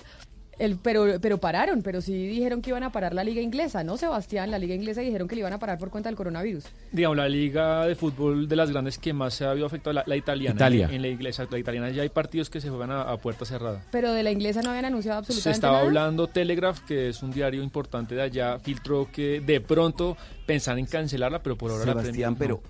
El, 0.60 0.76
pero, 0.78 1.20
pero 1.20 1.40
pararon, 1.40 1.82
pero 1.82 2.02
sí 2.02 2.14
dijeron 2.28 2.62
que 2.62 2.70
iban 2.70 2.84
a 2.84 2.92
parar 2.92 3.16
la 3.16 3.24
liga 3.24 3.42
inglesa, 3.42 3.84
¿no, 3.84 3.98
Sebastián? 3.98 4.52
La 4.52 4.60
liga 4.60 4.76
inglesa 4.76 5.02
dijeron 5.02 5.28
que 5.28 5.34
le 5.34 5.40
iban 5.40 5.54
a 5.54 5.58
parar 5.58 5.80
por 5.80 5.90
cuenta 5.90 6.08
del 6.08 6.16
coronavirus. 6.16 6.66
digamos, 6.92 7.18
la 7.18 7.28
liga 7.28 7.88
de 7.88 7.96
fútbol 7.96 8.48
de 8.48 8.56
las 8.56 8.70
grandes 8.70 9.00
que 9.00 9.12
más 9.12 9.34
se 9.34 9.44
ha 9.46 9.52
habido 9.52 9.66
afectado, 9.66 9.94
la, 9.94 10.04
la 10.06 10.16
italiana. 10.16 10.54
Italia. 10.54 10.88
En, 10.92 11.02
la 11.02 11.08
iglesia, 11.08 11.48
la 11.50 11.58
italiana 11.58 11.90
ya 11.90 12.04
hay 12.04 12.10
partidos 12.10 12.52
que 12.52 12.62
se 12.62 12.70
juegan 12.70 12.92
a, 12.92 13.02
a 13.02 13.18
puerta 13.18 13.44
cerrada. 13.44 13.84
Pero 13.92 14.14
de 14.14 14.22
la 14.22 14.30
inglesa 14.30 14.62
no 14.62 14.70
habían 14.70 14.86
anunciado 14.86 15.18
absolutamente 15.18 15.50
Se 15.50 15.58
estaba 15.58 15.74
nada. 15.78 15.86
hablando 15.88 16.28
Telegraph, 16.28 16.82
que 16.82 17.10
es 17.10 17.24
un 17.24 17.32
diario 17.32 17.64
importante 17.64 18.14
de 18.14 18.22
allá, 18.22 18.60
filtró 18.60 19.08
que 19.12 19.42
de 19.42 19.62
pronto 19.62 20.16
pensaban 20.46 20.78
en 20.78 20.86
cancelarla, 20.86 21.42
pero 21.42 21.58
por 21.58 21.72
ahora 21.72 21.86
la 21.86 21.92
Sebastián, 22.04 22.36
prensa 22.36 22.60
pero, 22.60 22.62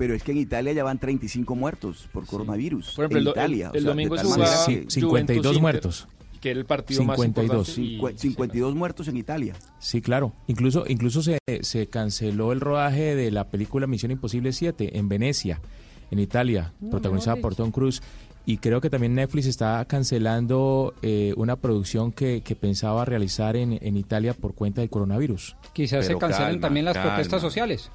pero 0.00 0.14
es 0.14 0.22
que 0.22 0.32
en 0.32 0.38
Italia 0.38 0.72
ya 0.72 0.82
van 0.82 0.98
35 0.98 1.54
muertos 1.54 2.08
por 2.10 2.24
coronavirus. 2.24 2.94
Por 2.96 3.04
ejemplo, 3.04 3.18
en 3.18 3.26
el 3.26 3.30
Italia. 3.32 3.66
el- 3.66 3.70
o 3.70 3.74
el 3.74 3.82
sea, 3.82 3.90
domingo 3.90 4.16
se 4.16 4.24
jugaba 4.24 4.42
manera 4.44 4.64
Sí, 4.64 4.76
que- 4.76 4.90
52 4.90 5.44
Juventus 5.44 5.60
muertos. 5.60 6.08
que 6.40 6.50
era 6.52 6.58
el 6.60 6.64
partido 6.64 7.04
más 7.04 7.16
52. 7.20 7.68
importante. 7.78 7.82
y- 7.82 7.98
Cincu- 8.00 8.18
52 8.18 8.74
muertos 8.74 9.08
en 9.08 9.16
Italia. 9.18 9.54
Sí, 9.78 10.00
claro. 10.00 10.32
Incluso, 10.46 10.84
incluso 10.88 11.22
se, 11.22 11.38
se 11.60 11.86
canceló 11.88 12.52
el 12.52 12.60
rodaje 12.60 13.14
de 13.14 13.30
la 13.30 13.48
película 13.50 13.86
Misión 13.86 14.10
Imposible 14.10 14.52
7 14.54 14.96
en 14.96 15.10
Venecia, 15.10 15.60
en 16.10 16.18
Italia, 16.18 16.72
No, 16.80 16.88
protagonizada 16.88 17.36
por. 17.36 17.54
Tom 17.54 17.70
Cruise. 17.70 18.00
Y 18.46 18.56
creo 18.56 18.80
que 18.80 18.88
también 18.88 19.14
Netflix 19.14 19.44
está 19.46 19.84
cancelando 19.84 20.94
eh, 21.02 21.34
una 21.36 21.56
producción 21.56 22.10
que, 22.10 22.40
que 22.42 22.56
pensaba 22.56 23.04
realizar 23.04 23.54
en, 23.54 23.78
en 23.82 23.98
Italia 23.98 24.32
por 24.32 24.54
cuenta 24.54 24.80
del 24.80 24.88
coronavirus. 24.88 25.56
Quizás 25.74 26.06
se 26.06 26.16
cancelen 26.16 26.48
calma, 26.52 26.60
también 26.62 26.84
las 26.86 26.94
calma. 26.94 27.10
protestas 27.16 27.42
sociales. 27.42 27.90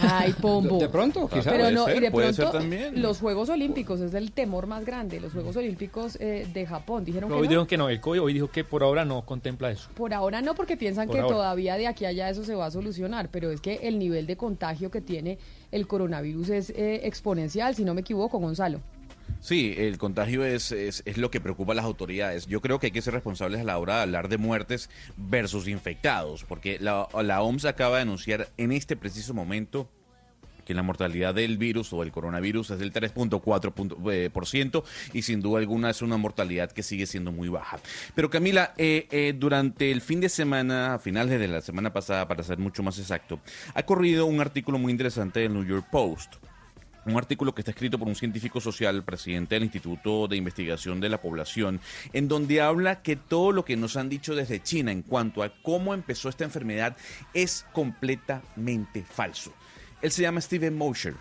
Ay, 0.00 0.32
pombo. 0.40 0.78
De 0.78 0.88
pronto, 0.88 1.28
quizás. 1.28 1.52
Pero 1.52 1.70
no, 1.70 1.84
ser, 1.84 1.96
y 1.96 2.00
de 2.00 2.10
puede 2.10 2.32
ser 2.32 2.46
pronto 2.46 2.58
también. 2.58 3.00
los 3.00 3.18
Juegos 3.20 3.48
Olímpicos 3.48 4.00
es 4.00 4.14
el 4.14 4.32
temor 4.32 4.66
más 4.66 4.84
grande. 4.84 5.20
Los 5.20 5.32
Juegos 5.32 5.56
Olímpicos 5.56 6.16
eh, 6.20 6.46
de 6.52 6.66
Japón 6.66 7.04
dijeron 7.04 7.28
Pero 7.28 7.36
que 7.36 7.40
hoy 7.42 7.46
no. 7.46 7.50
dijeron 7.50 7.66
que 7.66 7.76
no, 7.78 7.88
el 7.88 8.00
COI 8.00 8.18
hoy 8.18 8.32
dijo 8.32 8.50
que 8.50 8.64
por 8.64 8.82
ahora 8.82 9.04
no 9.04 9.22
contempla 9.24 9.70
eso. 9.70 9.88
Por 9.94 10.12
ahora 10.12 10.42
no, 10.42 10.54
porque 10.54 10.76
piensan 10.76 11.06
Por 11.06 11.16
que 11.16 11.20
ahora. 11.22 11.34
todavía 11.36 11.76
de 11.76 11.86
aquí 11.86 12.04
a 12.04 12.08
allá 12.08 12.30
eso 12.30 12.44
se 12.44 12.54
va 12.54 12.66
a 12.66 12.70
solucionar, 12.70 13.28
pero 13.30 13.50
es 13.50 13.60
que 13.60 13.74
el 13.82 13.98
nivel 13.98 14.26
de 14.26 14.36
contagio 14.36 14.90
que 14.90 15.00
tiene 15.00 15.38
el 15.70 15.86
coronavirus 15.86 16.48
es 16.50 16.70
eh, 16.70 17.06
exponencial, 17.06 17.74
si 17.74 17.84
no 17.84 17.94
me 17.94 18.00
equivoco, 18.00 18.38
Gonzalo. 18.38 18.80
Sí, 19.40 19.74
el 19.76 19.96
contagio 19.98 20.44
es, 20.44 20.72
es, 20.72 21.02
es 21.04 21.18
lo 21.18 21.30
que 21.30 21.40
preocupa 21.40 21.72
a 21.72 21.76
las 21.76 21.84
autoridades. 21.84 22.46
Yo 22.46 22.60
creo 22.60 22.80
que 22.80 22.86
hay 22.86 22.90
que 22.90 23.02
ser 23.02 23.14
responsables 23.14 23.60
a 23.60 23.64
la 23.64 23.78
hora 23.78 23.96
de 23.96 24.02
hablar 24.02 24.28
de 24.28 24.38
muertes 24.38 24.90
versus 25.16 25.68
infectados, 25.68 26.44
porque 26.44 26.78
la, 26.80 27.02
OMS 27.04 27.64
acaba 27.64 27.96
de 27.96 28.02
anunciar 28.02 28.48
en 28.56 28.72
este 28.72 28.96
preciso 28.96 29.34
momento 29.34 29.88
que 30.64 30.74
la 30.74 30.82
mortalidad 30.82 31.32
del 31.32 31.58
virus 31.58 31.92
o 31.92 32.00
del 32.00 32.10
coronavirus 32.10 32.72
es 32.72 32.80
del 32.80 32.92
3.4% 32.92 33.72
punto- 33.72 34.10
eh, 34.10 34.32
y 35.12 35.22
sin 35.22 35.40
duda 35.40 35.60
alguna 35.60 35.90
es 35.90 36.02
una 36.02 36.16
mortalidad 36.16 36.72
que 36.72 36.82
sigue 36.82 37.06
siendo 37.06 37.30
muy 37.30 37.48
baja. 37.48 37.78
Pero 38.16 38.30
Camila, 38.30 38.74
eh, 38.76 39.06
eh, 39.12 39.32
durante 39.38 39.92
el 39.92 40.00
fin 40.00 40.20
de 40.20 40.28
semana, 40.28 40.94
a 40.94 40.98
finales 40.98 41.38
de 41.38 41.46
la 41.46 41.60
semana 41.60 41.92
pasada, 41.92 42.26
para 42.26 42.42
ser 42.42 42.58
mucho 42.58 42.82
más 42.82 42.98
exacto, 42.98 43.38
ha 43.74 43.84
corrido 43.84 44.26
un 44.26 44.40
artículo 44.40 44.76
muy 44.76 44.90
interesante 44.90 45.38
del 45.38 45.52
New 45.52 45.64
York 45.64 45.86
Post. 45.88 46.34
Un 47.06 47.16
artículo 47.16 47.54
que 47.54 47.60
está 47.60 47.70
escrito 47.70 48.00
por 48.00 48.08
un 48.08 48.16
científico 48.16 48.60
social, 48.60 49.04
presidente 49.04 49.54
del 49.54 49.62
Instituto 49.62 50.26
de 50.26 50.36
Investigación 50.36 50.98
de 50.98 51.08
la 51.08 51.20
Población, 51.20 51.80
en 52.12 52.26
donde 52.26 52.60
habla 52.60 53.00
que 53.02 53.14
todo 53.14 53.52
lo 53.52 53.64
que 53.64 53.76
nos 53.76 53.96
han 53.96 54.08
dicho 54.08 54.34
desde 54.34 54.60
China 54.60 54.90
en 54.90 55.02
cuanto 55.02 55.44
a 55.44 55.52
cómo 55.62 55.94
empezó 55.94 56.28
esta 56.28 56.42
enfermedad 56.42 56.96
es 57.32 57.64
completamente 57.72 59.04
falso. 59.04 59.52
Él 60.02 60.10
se 60.10 60.22
llama 60.22 60.40
Steven 60.40 60.76
Mosher. 60.76 61.14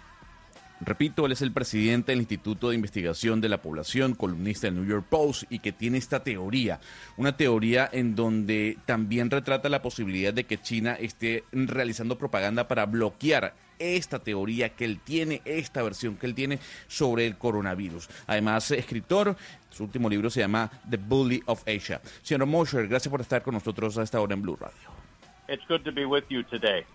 Repito, 0.82 1.26
él 1.26 1.32
es 1.32 1.42
el 1.42 1.54
presidente 1.54 2.12
del 2.12 2.20
Instituto 2.20 2.70
de 2.70 2.76
Investigación 2.76 3.40
de 3.40 3.48
la 3.48 3.62
Población, 3.62 4.14
columnista 4.14 4.68
del 4.68 4.76
New 4.76 4.86
York 4.86 5.06
Post 5.10 5.44
y 5.50 5.60
que 5.60 5.72
tiene 5.72 5.98
esta 5.98 6.22
teoría, 6.22 6.82
una 7.16 7.38
teoría 7.38 7.90
en 7.92 8.16
donde 8.16 8.78
también 8.86 9.32
retrata 9.32 9.70
la 9.70 9.82
posibilidad 9.82 10.34
de 10.34 10.44
que 10.44 10.58
China 10.58 10.94
esté 11.00 11.46
realizando 11.54 12.18
propaganda 12.18 12.68
para 12.68 12.86
bloquear 12.86 13.54
esta 13.80 14.20
teoría 14.20 14.70
que 14.70 14.86
él 14.86 15.00
tiene, 15.04 15.42
esta 15.46 15.82
versión 15.82 16.18
que 16.18 16.26
él 16.26 16.36
tiene 16.36 16.60
sobre 16.88 17.26
el 17.26 17.38
coronavirus. 17.38 18.10
Además, 18.28 18.70
escritor, 18.72 19.36
su 19.70 19.84
último 19.84 20.10
libro 20.10 20.30
se 20.30 20.42
llama 20.42 20.70
The 20.90 20.98
Bully 20.98 21.42
of 21.46 21.64
Asia. 21.68 22.02
Señor 22.22 22.46
Mosher, 22.48 22.88
gracias 22.88 23.10
por 23.10 23.22
estar 23.22 23.42
con 23.42 23.54
nosotros 23.54 23.98
a 23.98 24.04
esta 24.04 24.20
hora 24.20 24.34
en 24.34 24.42
Blue 24.42 24.58
Radio. 24.58 24.90
It's 25.48 25.64
good 25.68 25.82
to 25.84 25.92
be 25.92 26.06
with 26.06 26.26
you 26.30 26.44
today. 26.44 26.86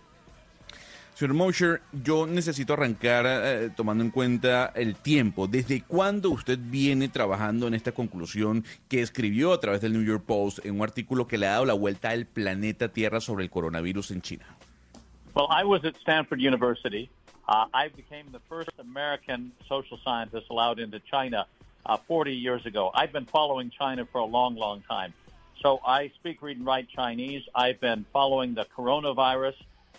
Señor 1.14 1.34
Mosher, 1.34 1.82
yo 1.92 2.26
necesito 2.26 2.72
arrancar 2.72 3.26
eh, 3.26 3.70
tomando 3.76 4.02
en 4.02 4.10
cuenta 4.10 4.72
el 4.74 4.96
tiempo. 4.96 5.46
¿Desde 5.46 5.82
cuándo 5.82 6.30
usted 6.30 6.58
viene 6.58 7.08
trabajando 7.08 7.66
en 7.66 7.74
esta 7.74 7.92
conclusión 7.92 8.64
que 8.88 9.02
escribió 9.02 9.52
a 9.52 9.60
través 9.60 9.80
del 9.80 9.92
New 9.92 10.04
York 10.04 10.24
Post 10.24 10.64
en 10.64 10.76
un 10.76 10.82
artículo 10.82 11.26
que 11.26 11.36
le 11.36 11.46
ha 11.46 11.52
dado 11.52 11.66
la 11.66 11.74
vuelta 11.74 12.10
al 12.10 12.26
planeta 12.26 12.88
Tierra 12.88 13.20
sobre 13.20 13.44
el 13.44 13.50
coronavirus 13.50 14.12
en 14.12 14.22
China? 14.22 14.46
Well, 15.34 15.48
I 15.50 15.64
was 15.64 15.84
at 15.84 15.94
Stanford 16.00 16.40
University. 16.40 17.10
Uh, 17.48 17.66
I 17.74 17.88
became 17.88 18.30
the 18.32 18.40
first 18.48 18.70
American 18.78 19.52
social 19.68 19.98
scientist 20.04 20.46
allowed 20.50 20.78
into 20.78 21.00
China 21.00 21.46
uh, 21.86 21.96
40 21.96 22.32
years 22.32 22.64
ago. 22.66 22.90
I've 22.94 23.12
been 23.12 23.26
following 23.26 23.70
China 23.70 24.06
for 24.10 24.18
a 24.18 24.24
long, 24.24 24.56
long 24.56 24.82
time. 24.88 25.12
So 25.62 25.80
I 25.86 26.10
speak, 26.14 26.42
read, 26.42 26.56
and 26.56 26.66
write 26.66 26.88
Chinese. 26.88 27.42
I've 27.54 27.80
been 27.80 28.06
following 28.12 28.54
the 28.54 28.66
coronavirus. 28.76 29.54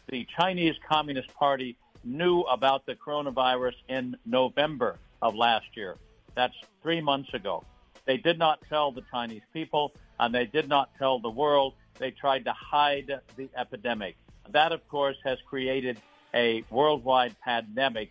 The 0.10 0.28
Chinese 0.38 0.76
Communist 0.88 1.34
Party 1.36 1.78
knew 2.04 2.42
about 2.42 2.86
the 2.86 2.96
coronavirus 2.96 3.76
in 3.88 4.16
November 4.26 4.98
of 5.22 5.36
last 5.36 5.68
year. 5.76 5.98
That's 6.36 6.56
three 6.82 7.02
months 7.02 7.34
ago. 7.34 7.64
They 8.06 8.18
did 8.18 8.40
not 8.40 8.60
tell 8.68 8.92
the 8.92 9.04
Chinese 9.12 9.44
people, 9.54 9.94
and 10.20 10.34
they 10.34 10.46
did 10.46 10.68
not 10.68 10.90
tell 10.98 11.20
the 11.20 11.30
world. 11.30 11.76
They 12.00 12.12
tried 12.12 12.46
to 12.46 12.54
hide 12.54 13.20
the 13.36 13.50
epidemic. 13.56 14.16
That, 14.50 14.72
of 14.72 14.88
course, 14.88 15.18
has 15.24 15.38
created 15.48 16.00
a 16.34 16.64
worldwide 16.70 17.36
pandemic 17.42 18.10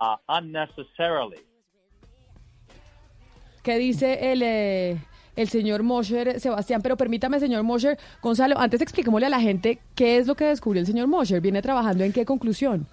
uh, 0.00 0.16
unnecessarily. 0.28 1.40
¿Qué 3.62 3.78
dice 3.78 4.18
el, 4.20 4.42
eh, 4.42 4.98
el 5.36 5.48
señor 5.48 5.82
Mosher, 5.82 6.40
Sebastián? 6.40 6.82
Pero 6.82 6.96
permítame, 6.96 7.40
señor 7.40 7.62
Mosher, 7.62 7.98
Gonzalo, 8.22 8.58
antes 8.58 8.80
expliquémosle 8.80 9.26
a 9.26 9.30
la 9.30 9.40
gente 9.40 9.78
qué 9.94 10.18
es 10.18 10.26
lo 10.26 10.34
que 10.34 10.44
descubrió 10.44 10.80
el 10.80 10.86
señor 10.86 11.08
Mosher. 11.08 11.40
¿Viene 11.40 11.62
trabajando 11.62 12.04
en 12.04 12.12
qué 12.12 12.24
conclusión? 12.24 12.86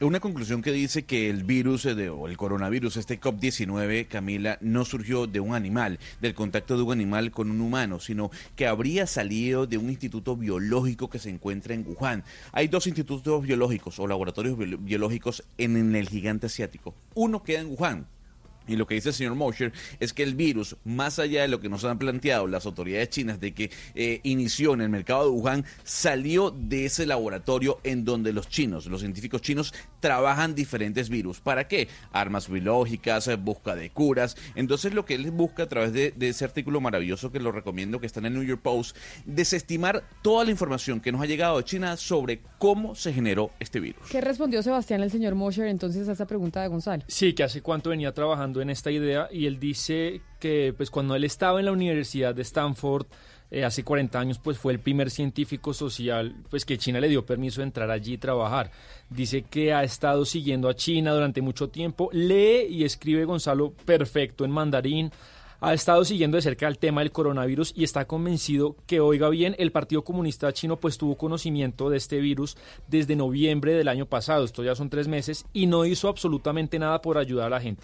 Una 0.00 0.18
conclusión 0.18 0.60
que 0.60 0.72
dice 0.72 1.04
que 1.04 1.30
el 1.30 1.44
virus 1.44 1.86
eh, 1.86 2.08
o 2.08 2.26
el 2.26 2.36
coronavirus, 2.36 2.96
este 2.96 3.20
COP-19, 3.20 4.08
Camila, 4.08 4.58
no 4.60 4.84
surgió 4.84 5.28
de 5.28 5.38
un 5.38 5.54
animal, 5.54 6.00
del 6.20 6.34
contacto 6.34 6.76
de 6.76 6.82
un 6.82 6.92
animal 6.92 7.30
con 7.30 7.48
un 7.48 7.60
humano, 7.60 8.00
sino 8.00 8.32
que 8.56 8.66
habría 8.66 9.06
salido 9.06 9.68
de 9.68 9.78
un 9.78 9.88
instituto 9.88 10.36
biológico 10.36 11.08
que 11.08 11.20
se 11.20 11.30
encuentra 11.30 11.74
en 11.74 11.86
Wuhan. 11.86 12.24
Hay 12.50 12.66
dos 12.66 12.88
institutos 12.88 13.44
biológicos 13.44 14.00
o 14.00 14.08
laboratorios 14.08 14.58
biológicos 14.58 15.44
en, 15.58 15.76
en 15.76 15.94
el 15.94 16.08
gigante 16.08 16.46
asiático. 16.46 16.94
Uno 17.14 17.44
queda 17.44 17.60
en 17.60 17.70
Wuhan, 17.70 18.06
y 18.66 18.76
lo 18.76 18.86
que 18.86 18.94
dice 18.94 19.10
el 19.10 19.14
señor 19.14 19.34
Mosher 19.34 19.72
es 20.00 20.12
que 20.12 20.22
el 20.22 20.34
virus, 20.34 20.76
más 20.84 21.18
allá 21.18 21.42
de 21.42 21.48
lo 21.48 21.60
que 21.60 21.68
nos 21.68 21.84
han 21.84 21.98
planteado 21.98 22.46
las 22.46 22.66
autoridades 22.66 23.10
chinas 23.10 23.40
de 23.40 23.52
que 23.52 23.70
eh, 23.94 24.20
inició 24.22 24.74
en 24.74 24.80
el 24.80 24.88
mercado 24.88 25.24
de 25.24 25.30
Wuhan, 25.30 25.64
salió 25.82 26.50
de 26.50 26.86
ese 26.86 27.06
laboratorio 27.06 27.80
en 27.84 28.04
donde 28.04 28.32
los 28.32 28.48
chinos, 28.48 28.86
los 28.86 29.00
científicos 29.00 29.42
chinos, 29.42 29.74
trabajan 30.00 30.54
diferentes 30.54 31.08
virus. 31.08 31.40
¿Para 31.40 31.68
qué? 31.68 31.88
Armas 32.12 32.48
biológicas, 32.48 33.28
eh, 33.28 33.36
busca 33.36 33.74
de 33.74 33.90
curas. 33.90 34.36
Entonces 34.54 34.94
lo 34.94 35.04
que 35.04 35.14
él 35.14 35.30
busca 35.30 35.64
a 35.64 35.68
través 35.68 35.92
de, 35.92 36.12
de 36.16 36.28
ese 36.28 36.44
artículo 36.44 36.80
maravilloso 36.80 37.30
que 37.30 37.40
lo 37.40 37.52
recomiendo, 37.52 38.00
que 38.00 38.06
está 38.06 38.20
en 38.20 38.26
el 38.26 38.34
New 38.34 38.42
York 38.42 38.62
Post, 38.62 38.96
desestimar 39.24 40.04
toda 40.22 40.44
la 40.44 40.50
información 40.50 41.00
que 41.00 41.12
nos 41.12 41.20
ha 41.20 41.26
llegado 41.26 41.58
de 41.58 41.64
China 41.64 41.96
sobre 41.96 42.40
cómo 42.58 42.94
se 42.94 43.12
generó 43.12 43.50
este 43.60 43.80
virus. 43.80 44.08
¿Qué 44.10 44.20
respondió 44.20 44.62
Sebastián, 44.62 45.02
el 45.02 45.10
señor 45.10 45.34
Mosher, 45.34 45.66
entonces 45.66 46.08
a 46.08 46.12
esa 46.12 46.26
pregunta 46.26 46.62
de 46.62 46.68
Gonzalo? 46.68 47.04
Sí, 47.08 47.32
que 47.32 47.42
hace 47.42 47.62
cuánto 47.62 47.90
venía 47.90 48.12
trabajando 48.12 48.53
en 48.60 48.70
esta 48.70 48.90
idea 48.90 49.28
y 49.30 49.46
él 49.46 49.58
dice 49.58 50.20
que 50.40 50.74
pues 50.76 50.90
cuando 50.90 51.14
él 51.14 51.24
estaba 51.24 51.60
en 51.60 51.66
la 51.66 51.72
Universidad 51.72 52.34
de 52.34 52.42
Stanford 52.42 53.06
eh, 53.50 53.64
hace 53.64 53.84
40 53.84 54.18
años 54.18 54.38
pues 54.38 54.58
fue 54.58 54.72
el 54.72 54.80
primer 54.80 55.10
científico 55.10 55.72
social 55.74 56.34
pues 56.50 56.64
que 56.64 56.78
China 56.78 57.00
le 57.00 57.08
dio 57.08 57.24
permiso 57.24 57.60
de 57.60 57.66
entrar 57.66 57.90
allí 57.90 58.14
y 58.14 58.18
trabajar. 58.18 58.70
Dice 59.10 59.42
que 59.42 59.72
ha 59.72 59.84
estado 59.84 60.24
siguiendo 60.24 60.68
a 60.68 60.74
China 60.74 61.12
durante 61.12 61.42
mucho 61.42 61.68
tiempo, 61.68 62.08
lee 62.12 62.66
y 62.68 62.84
escribe 62.84 63.24
Gonzalo 63.24 63.72
perfecto 63.84 64.44
en 64.44 64.50
mandarín. 64.50 65.10
Ha 65.66 65.72
estado 65.72 66.04
siguiendo 66.04 66.36
de 66.36 66.42
cerca 66.42 66.68
el 66.68 66.76
tema 66.76 67.00
del 67.00 67.10
coronavirus 67.10 67.72
y 67.74 67.84
está 67.84 68.04
convencido 68.04 68.76
que, 68.86 69.00
oiga 69.00 69.30
bien, 69.30 69.56
el 69.58 69.72
Partido 69.72 70.04
Comunista 70.04 70.52
Chino 70.52 70.78
pues 70.78 70.98
tuvo 70.98 71.16
conocimiento 71.16 71.88
de 71.88 71.96
este 71.96 72.20
virus 72.20 72.58
desde 72.86 73.16
noviembre 73.16 73.72
del 73.72 73.88
año 73.88 74.04
pasado, 74.04 74.44
esto 74.44 74.62
ya 74.62 74.74
son 74.74 74.90
tres 74.90 75.08
meses, 75.08 75.46
y 75.54 75.64
no 75.64 75.86
hizo 75.86 76.10
absolutamente 76.10 76.78
nada 76.78 77.00
por 77.00 77.16
ayudar 77.16 77.46
a 77.46 77.56
la 77.56 77.62
gente. 77.62 77.82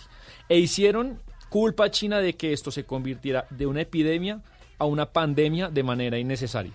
E 0.51 0.59
hicieron 0.59 1.23
culpa 1.49 1.87
a 1.87 1.91
China 1.91 2.21
de 2.21 2.35
que 2.35 2.53
esto 2.53 2.71
se 2.71 2.85
convirtiera 2.85 3.47
de 3.49 3.67
una 3.67 3.81
epidemia 3.81 4.43
a 4.77 4.85
una 4.85 5.11
pandemia 5.11 5.71
de 5.71 5.83
manera 5.83 6.19
innecesaria. 6.19 6.75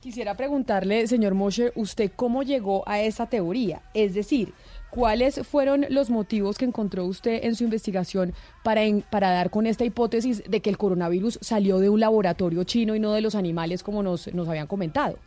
Quisiera 0.00 0.36
preguntarle, 0.36 1.06
señor 1.06 1.34
Mosher, 1.34 1.72
¿usted 1.76 2.10
cómo 2.16 2.42
llegó 2.42 2.82
a 2.88 3.00
esa 3.00 3.28
teoría? 3.28 3.82
Es 3.94 4.14
decir, 4.14 4.52
¿cuáles 4.90 5.46
fueron 5.46 5.86
los 5.90 6.10
motivos 6.10 6.58
que 6.58 6.64
encontró 6.64 7.04
usted 7.04 7.44
en 7.44 7.54
su 7.54 7.64
investigación 7.64 8.32
para, 8.62 8.82
en- 8.82 9.02
para 9.02 9.30
dar 9.30 9.50
con 9.50 9.66
esta 9.66 9.84
hipótesis 9.84 10.42
de 10.48 10.60
que 10.60 10.70
el 10.70 10.78
coronavirus 10.78 11.38
salió 11.42 11.78
de 11.78 11.90
un 11.90 12.00
laboratorio 12.00 12.64
chino 12.64 12.94
y 12.94 13.00
no 13.00 13.12
de 13.12 13.20
los 13.20 13.34
animales 13.34 13.82
como 13.82 14.02
nos, 14.02 14.32
nos 14.34 14.48
habían 14.48 14.66
comentado? 14.66 15.18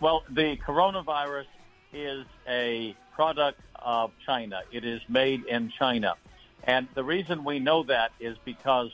Well, 0.00 0.20
the 0.32 0.58
coronavirus 0.64 1.46
is 1.92 2.24
a 2.46 2.94
product 3.14 3.58
of 3.84 4.12
China. 4.24 4.60
It 4.70 4.84
is 4.84 5.00
made 5.08 5.42
in 5.48 5.70
China. 5.78 6.14
And 6.66 6.88
the 6.94 7.02
reason 7.02 7.44
we 7.44 7.58
know 7.58 7.82
that 7.84 8.10
is 8.20 8.36
because 8.44 8.90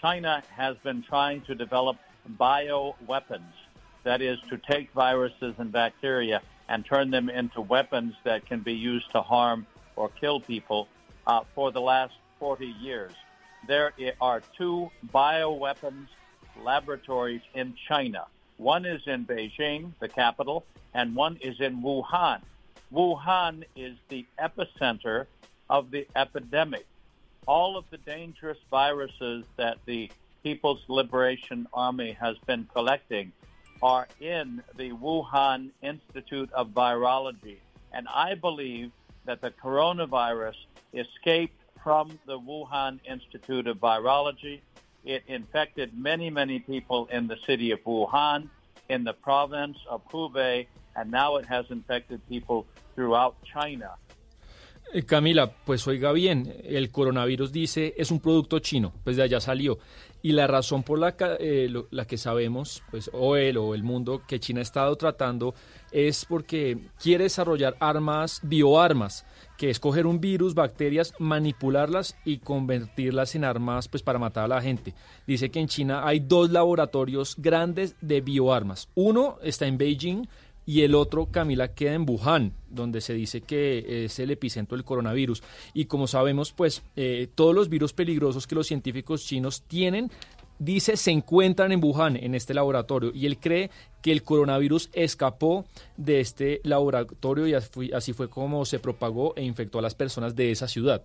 China 0.00 0.42
has 0.56 0.76
been 0.82 1.02
trying 1.02 1.42
to 1.42 1.54
develop 1.54 1.96
bioweapons. 2.38 3.52
That 4.04 4.22
is, 4.22 4.38
to 4.48 4.56
take 4.56 4.90
viruses 4.94 5.54
and 5.58 5.70
bacteria 5.70 6.40
and 6.68 6.84
turn 6.84 7.10
them 7.10 7.28
into 7.28 7.60
weapons 7.60 8.14
that 8.24 8.46
can 8.46 8.60
be 8.60 8.74
used 8.74 9.10
to 9.12 9.22
harm 9.22 9.66
or 9.96 10.08
kill 10.20 10.40
people 10.40 10.88
uh, 11.26 11.40
for 11.54 11.72
the 11.72 11.80
last 11.80 12.14
40 12.38 12.66
years. 12.66 13.12
There 13.66 13.92
are 14.20 14.42
two 14.56 14.90
bioweapons 15.12 16.08
laboratories 16.62 17.42
in 17.54 17.74
China. 17.88 18.26
One 18.56 18.84
is 18.84 19.02
in 19.06 19.24
Beijing, 19.24 19.92
the 20.00 20.08
capital, 20.08 20.64
and 20.94 21.14
one 21.14 21.36
is 21.40 21.60
in 21.60 21.82
Wuhan. 21.82 22.40
Wuhan 22.92 23.64
is 23.76 23.96
the 24.08 24.26
epicenter 24.40 25.26
of 25.70 25.90
the 25.90 26.06
epidemic. 26.16 26.86
All 27.46 27.76
of 27.76 27.84
the 27.90 27.98
dangerous 27.98 28.58
viruses 28.70 29.44
that 29.56 29.78
the 29.86 30.10
People's 30.42 30.82
Liberation 30.88 31.66
Army 31.72 32.12
has 32.12 32.36
been 32.46 32.66
collecting 32.72 33.32
are 33.82 34.08
in 34.20 34.62
the 34.76 34.90
Wuhan 34.90 35.70
Institute 35.82 36.50
of 36.52 36.68
Virology. 36.68 37.58
And 37.92 38.06
I 38.08 38.34
believe 38.34 38.90
that 39.24 39.40
the 39.40 39.50
coronavirus 39.50 40.54
escaped 40.92 41.60
from 41.82 42.18
the 42.26 42.38
Wuhan 42.38 42.98
Institute 43.04 43.66
of 43.66 43.78
Virology. 43.78 44.60
It 45.04 45.22
infected 45.26 45.96
many, 45.96 46.28
many 46.30 46.58
people 46.58 47.08
in 47.12 47.28
the 47.28 47.36
city 47.46 47.70
of 47.70 47.82
Wuhan, 47.84 48.48
in 48.88 49.04
the 49.04 49.12
province 49.12 49.78
of 49.88 50.06
Hubei, 50.08 50.66
and 50.96 51.10
now 51.10 51.36
it 51.36 51.46
has 51.46 51.66
infected 51.70 52.26
people 52.28 52.66
throughout 52.94 53.36
China. 53.44 53.94
Eh, 54.90 55.02
Camila, 55.02 55.52
pues 55.66 55.86
oiga 55.86 56.12
bien, 56.12 56.54
el 56.64 56.90
coronavirus 56.90 57.52
dice 57.52 57.94
es 57.98 58.10
un 58.10 58.20
producto 58.20 58.58
chino, 58.60 58.94
pues 59.04 59.16
de 59.16 59.22
allá 59.22 59.40
salió. 59.40 59.78
Y 60.22 60.32
la 60.32 60.46
razón 60.46 60.82
por 60.82 60.98
eh, 61.38 61.72
la 61.90 62.06
que 62.06 62.16
sabemos, 62.16 62.82
pues 62.90 63.08
o 63.12 63.36
él 63.36 63.56
o 63.56 63.74
el 63.74 63.84
mundo, 63.84 64.22
que 64.26 64.40
China 64.40 64.60
ha 64.60 64.62
estado 64.62 64.96
tratando 64.96 65.54
es 65.92 66.24
porque 66.24 66.78
quiere 67.00 67.24
desarrollar 67.24 67.76
armas, 67.78 68.40
bioarmas, 68.42 69.24
que 69.56 69.70
es 69.70 69.78
coger 69.78 70.06
un 70.06 70.20
virus, 70.20 70.54
bacterias, 70.54 71.14
manipularlas 71.18 72.16
y 72.24 72.38
convertirlas 72.38 73.34
en 73.36 73.44
armas 73.44 73.88
pues 73.88 74.02
para 74.02 74.18
matar 74.18 74.44
a 74.44 74.48
la 74.48 74.62
gente. 74.62 74.94
Dice 75.26 75.50
que 75.50 75.60
en 75.60 75.68
China 75.68 76.06
hay 76.06 76.18
dos 76.18 76.50
laboratorios 76.50 77.36
grandes 77.38 77.94
de 78.00 78.20
bioarmas. 78.20 78.88
Uno 78.94 79.38
está 79.42 79.66
en 79.66 79.78
Beijing, 79.78 80.26
y 80.68 80.82
el 80.82 80.94
otro, 80.94 81.30
Camila, 81.30 81.68
queda 81.68 81.94
en 81.94 82.04
Wuhan, 82.06 82.52
donde 82.68 83.00
se 83.00 83.14
dice 83.14 83.40
que 83.40 84.04
es 84.04 84.18
el 84.18 84.30
epicentro 84.30 84.76
del 84.76 84.84
coronavirus. 84.84 85.42
Y 85.72 85.86
como 85.86 86.06
sabemos, 86.06 86.52
pues 86.52 86.82
eh, 86.94 87.26
todos 87.34 87.54
los 87.54 87.70
virus 87.70 87.94
peligrosos 87.94 88.46
que 88.46 88.54
los 88.54 88.66
científicos 88.66 89.24
chinos 89.24 89.62
tienen, 89.62 90.10
dice, 90.58 90.98
se 90.98 91.10
encuentran 91.10 91.72
en 91.72 91.82
Wuhan, 91.82 92.16
en 92.16 92.34
este 92.34 92.52
laboratorio. 92.52 93.12
Y 93.14 93.24
él 93.24 93.38
cree 93.38 93.70
que 94.02 94.12
el 94.12 94.22
coronavirus 94.22 94.90
escapó 94.92 95.64
de 95.96 96.20
este 96.20 96.60
laboratorio 96.64 97.46
y 97.46 97.54
así 97.94 98.12
fue, 98.12 98.28
como 98.28 98.66
se 98.66 98.78
propagó 98.78 99.32
e 99.36 99.44
infectó 99.44 99.78
a 99.78 99.82
las 99.82 99.94
personas 99.94 100.36
de 100.36 100.50
esa 100.50 100.68
ciudad. 100.68 101.02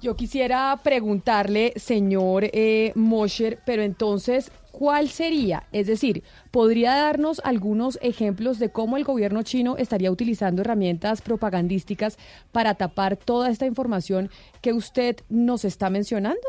Yo 0.00 0.16
quisiera 0.16 0.80
preguntarle, 0.82 1.74
señor 1.76 2.44
eh, 2.54 2.92
Mosher, 2.94 3.60
pero 3.66 3.82
entonces, 3.82 4.50
¿cuál 4.72 5.08
sería? 5.08 5.68
Es 5.70 5.86
decir, 5.86 6.24
¿podría 6.50 6.96
darnos 6.96 7.40
algunos 7.44 7.98
ejemplos 8.02 8.58
de 8.58 8.72
cómo 8.72 8.96
el 8.96 9.04
gobierno 9.04 9.42
chino 9.44 9.76
estaría 9.76 10.10
utilizando 10.10 10.62
herramientas 10.62 11.22
propagandísticas 11.22 12.18
para 12.50 12.74
tapar 12.74 13.16
toda 13.16 13.50
esta 13.50 13.66
información 13.66 14.30
que 14.60 14.72
usted 14.72 15.20
nos 15.28 15.64
está 15.64 15.90
mencionando? 15.90 16.40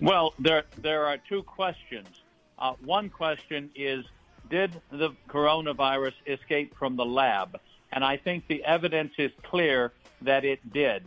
Well, 0.00 0.32
there 0.42 0.64
there 0.80 1.04
are 1.06 1.18
two 1.28 1.42
questions. 1.44 2.08
Uh, 2.58 2.74
one 2.84 3.10
question 3.10 3.70
is, 3.74 4.04
did 4.50 4.70
the 4.90 5.10
coronavirus 5.28 6.14
escape 6.26 6.74
from 6.78 6.96
the 6.96 7.04
lab? 7.04 7.58
And 7.92 8.04
I 8.04 8.16
think 8.16 8.46
the 8.48 8.62
evidence 8.64 9.12
is 9.18 9.30
clear 9.42 9.92
that 10.22 10.44
it 10.44 10.60
did. 10.72 11.04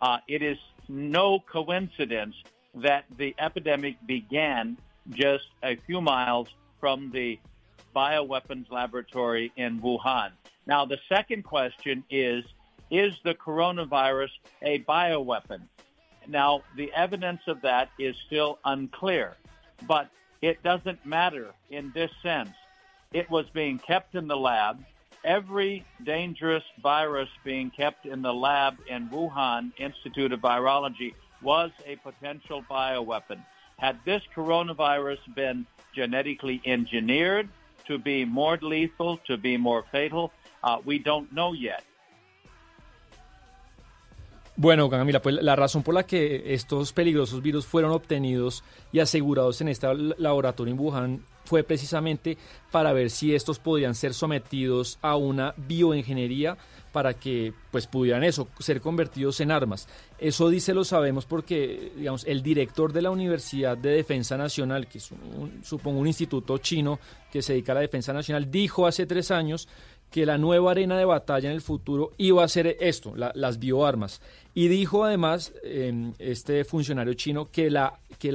Uh, 0.00 0.18
it 0.26 0.42
is 0.42 0.58
no 0.88 1.40
coincidence 1.40 2.34
that 2.74 3.04
the 3.16 3.34
epidemic 3.38 3.96
began 4.06 4.76
just 5.10 5.48
a 5.62 5.76
few 5.76 6.00
miles 6.00 6.48
from 6.78 7.10
the 7.10 7.38
bioweapons 7.94 8.70
laboratory 8.70 9.52
in 9.56 9.80
Wuhan. 9.80 10.30
Now, 10.66 10.84
the 10.84 10.98
second 11.08 11.42
question 11.42 12.04
is, 12.10 12.44
is 12.90 13.14
the 13.24 13.34
coronavirus 13.34 14.30
a 14.62 14.80
bioweapon? 14.80 15.62
Now, 16.28 16.62
the 16.76 16.92
evidence 16.92 17.40
of 17.46 17.60
that 17.62 17.90
is 17.98 18.14
still 18.26 18.58
unclear, 18.64 19.36
but 19.86 20.10
it 20.42 20.62
doesn't 20.62 21.04
matter 21.04 21.50
in 21.70 21.90
this 21.94 22.10
sense. 22.22 22.50
It 23.12 23.28
was 23.30 23.46
being 23.50 23.78
kept 23.78 24.14
in 24.14 24.28
the 24.28 24.36
lab. 24.36 24.84
Every 25.24 25.84
dangerous 26.04 26.62
virus 26.82 27.28
being 27.44 27.70
kept 27.70 28.06
in 28.06 28.22
the 28.22 28.32
lab 28.32 28.78
in 28.88 29.08
Wuhan 29.08 29.72
Institute 29.76 30.32
of 30.32 30.40
Virology 30.40 31.14
was 31.42 31.70
a 31.86 31.96
potential 31.96 32.62
bioweapon. 32.70 33.44
Had 33.80 33.96
this 34.04 34.22
coronavirus 34.36 35.18
been 35.34 35.66
genetically 35.94 36.60
engineered 36.64 37.48
to 37.86 37.98
be 37.98 38.24
more 38.24 38.58
lethal, 38.60 39.18
to 39.26 39.36
be 39.36 39.56
more 39.56 39.84
fatal, 39.90 40.32
uh, 40.62 40.78
we 40.84 40.98
don't 40.98 41.32
know 41.32 41.54
yet. 41.54 41.82
Bueno, 44.56 44.90
Camila, 44.90 45.22
pues 45.22 45.36
la 45.42 45.56
razón 45.56 45.82
por 45.82 45.94
la 45.94 46.02
que 46.02 46.52
estos 46.52 46.92
peligrosos 46.92 47.40
virus 47.40 47.64
fueron 47.64 47.92
obtenidos 47.92 48.62
y 48.92 48.98
asegurados 48.98 49.62
en 49.62 49.68
este 49.68 49.86
laboratorio 50.18 50.74
en 50.74 50.78
Wuhan 50.78 51.24
fue 51.46 51.62
precisamente 51.62 52.36
para 52.70 52.92
ver 52.92 53.08
si 53.08 53.34
estos 53.34 53.58
podían 53.58 53.94
ser 53.94 54.12
sometidos 54.12 54.98
a 55.00 55.16
una 55.16 55.54
bioingeniería 55.56 56.58
para 56.92 57.14
que 57.14 57.52
pues 57.70 57.86
pudieran 57.86 58.24
eso 58.24 58.48
ser 58.58 58.80
convertidos 58.80 59.40
en 59.40 59.50
armas. 59.50 59.86
Eso 60.18 60.48
dice 60.48 60.74
lo 60.74 60.84
sabemos 60.84 61.24
porque 61.26 61.92
digamos 61.96 62.24
el 62.26 62.42
director 62.42 62.92
de 62.92 63.02
la 63.02 63.10
Universidad 63.10 63.76
de 63.78 63.90
Defensa 63.90 64.36
Nacional, 64.36 64.86
que 64.88 64.98
es 64.98 65.10
un, 65.12 65.60
supongo 65.64 66.00
un 66.00 66.06
instituto 66.06 66.58
chino 66.58 66.98
que 67.32 67.42
se 67.42 67.52
dedica 67.52 67.72
a 67.72 67.76
la 67.76 67.80
defensa 67.82 68.12
nacional, 68.12 68.50
dijo 68.50 68.86
hace 68.86 69.06
tres 69.06 69.30
años 69.30 69.68
que 70.10 70.26
la 70.26 70.38
nueva 70.38 70.72
arena 70.72 70.98
de 70.98 71.04
batalla 71.04 71.48
en 71.50 71.54
el 71.54 71.60
futuro 71.60 72.10
iba 72.18 72.42
a 72.42 72.48
ser 72.48 72.76
esto, 72.80 73.14
la- 73.14 73.30
las 73.36 73.60
bioarmas. 73.60 74.20
Y 74.54 74.66
dijo 74.66 75.04
además 75.04 75.52
eh, 75.62 76.10
este 76.18 76.64
funcionario 76.64 77.14
chino 77.14 77.48
que, 77.52 77.70
la, 77.70 78.00
que 78.18 78.34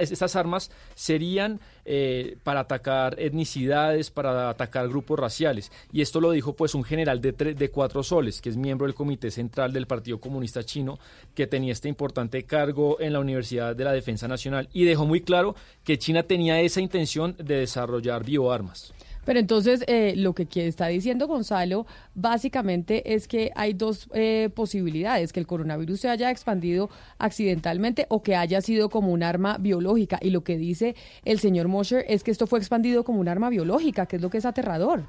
estas 0.00 0.34
armas 0.36 0.70
serían 0.94 1.60
eh, 1.90 2.36
para 2.42 2.60
atacar 2.60 3.18
etnicidades, 3.18 4.10
para 4.10 4.50
atacar 4.50 4.88
grupos 4.88 5.18
raciales. 5.18 5.72
Y 5.90 6.02
esto 6.02 6.20
lo 6.20 6.32
dijo 6.32 6.52
pues 6.52 6.74
un 6.74 6.84
general 6.84 7.22
de, 7.22 7.32
de 7.32 7.70
cuatro 7.70 8.02
soles, 8.02 8.42
que 8.42 8.50
es 8.50 8.58
miembro 8.58 8.86
del 8.86 8.94
Comité 8.94 9.30
Central 9.30 9.72
del 9.72 9.86
Partido 9.86 10.20
Comunista 10.20 10.62
Chino, 10.62 10.98
que 11.34 11.46
tenía 11.46 11.72
este 11.72 11.88
importante 11.88 12.44
cargo 12.44 13.00
en 13.00 13.14
la 13.14 13.20
Universidad 13.20 13.74
de 13.74 13.84
la 13.84 13.92
Defensa 13.92 14.28
Nacional. 14.28 14.68
Y 14.74 14.84
dejó 14.84 15.06
muy 15.06 15.22
claro 15.22 15.56
que 15.82 15.96
China 15.98 16.24
tenía 16.24 16.60
esa 16.60 16.82
intención 16.82 17.34
de 17.38 17.60
desarrollar 17.60 18.22
bioarmas. 18.22 18.92
Pero 19.28 19.40
entonces 19.40 19.84
eh, 19.88 20.14
lo 20.16 20.34
que 20.34 20.48
está 20.66 20.86
diciendo 20.86 21.26
Gonzalo 21.26 21.84
básicamente 22.14 23.12
es 23.12 23.28
que 23.28 23.52
hay 23.54 23.74
dos 23.74 24.08
eh, 24.14 24.48
posibilidades, 24.54 25.34
que 25.34 25.40
el 25.40 25.46
coronavirus 25.46 26.00
se 26.00 26.08
haya 26.08 26.30
expandido 26.30 26.88
accidentalmente 27.18 28.06
o 28.08 28.22
que 28.22 28.36
haya 28.36 28.62
sido 28.62 28.88
como 28.88 29.12
un 29.12 29.22
arma 29.22 29.58
biológica. 29.58 30.18
Y 30.22 30.30
lo 30.30 30.44
que 30.44 30.56
dice 30.56 30.96
el 31.26 31.40
señor 31.40 31.68
Mosher 31.68 32.06
es 32.08 32.24
que 32.24 32.30
esto 32.30 32.46
fue 32.46 32.58
expandido 32.58 33.04
como 33.04 33.20
un 33.20 33.28
arma 33.28 33.50
biológica, 33.50 34.06
que 34.06 34.16
es 34.16 34.22
lo 34.22 34.30
que 34.30 34.38
es 34.38 34.46
aterrador. 34.46 35.04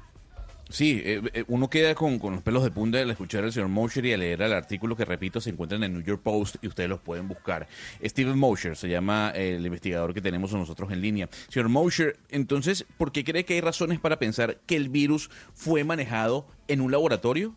Sí, 0.70 1.02
eh, 1.04 1.20
eh, 1.34 1.44
uno 1.48 1.68
queda 1.68 1.96
con, 1.96 2.20
los 2.22 2.42
pelos 2.42 2.62
de 2.62 2.70
punta 2.70 3.00
al 3.00 3.10
escuchar 3.10 3.42
al 3.42 3.52
señor 3.52 3.68
Mosher 3.68 4.06
y 4.06 4.12
al 4.12 4.20
leer 4.20 4.40
el 4.40 4.52
artículo 4.52 4.94
que, 4.94 5.04
repito, 5.04 5.40
se 5.40 5.50
encuentra 5.50 5.76
en 5.76 5.82
el 5.82 5.92
New 5.92 6.02
York 6.02 6.22
Post 6.22 6.56
y 6.62 6.68
ustedes 6.68 6.88
los 6.88 7.00
pueden 7.00 7.26
buscar. 7.26 7.66
Steven 8.04 8.38
Mosher 8.38 8.76
se 8.76 8.88
llama 8.88 9.32
eh, 9.34 9.56
el 9.56 9.66
investigador 9.66 10.14
que 10.14 10.20
tenemos 10.20 10.52
nosotros 10.52 10.92
en 10.92 11.00
línea. 11.00 11.28
Señor 11.48 11.70
Mosher, 11.70 12.16
entonces, 12.28 12.86
¿por 12.96 13.10
qué 13.10 13.24
cree 13.24 13.44
que 13.44 13.54
hay 13.54 13.60
razones 13.60 13.98
para 13.98 14.20
pensar 14.20 14.58
que 14.66 14.76
el 14.76 14.88
virus 14.90 15.28
fue 15.54 15.82
manejado 15.82 16.46
en 16.68 16.80
un 16.80 16.92
laboratorio? 16.92 17.56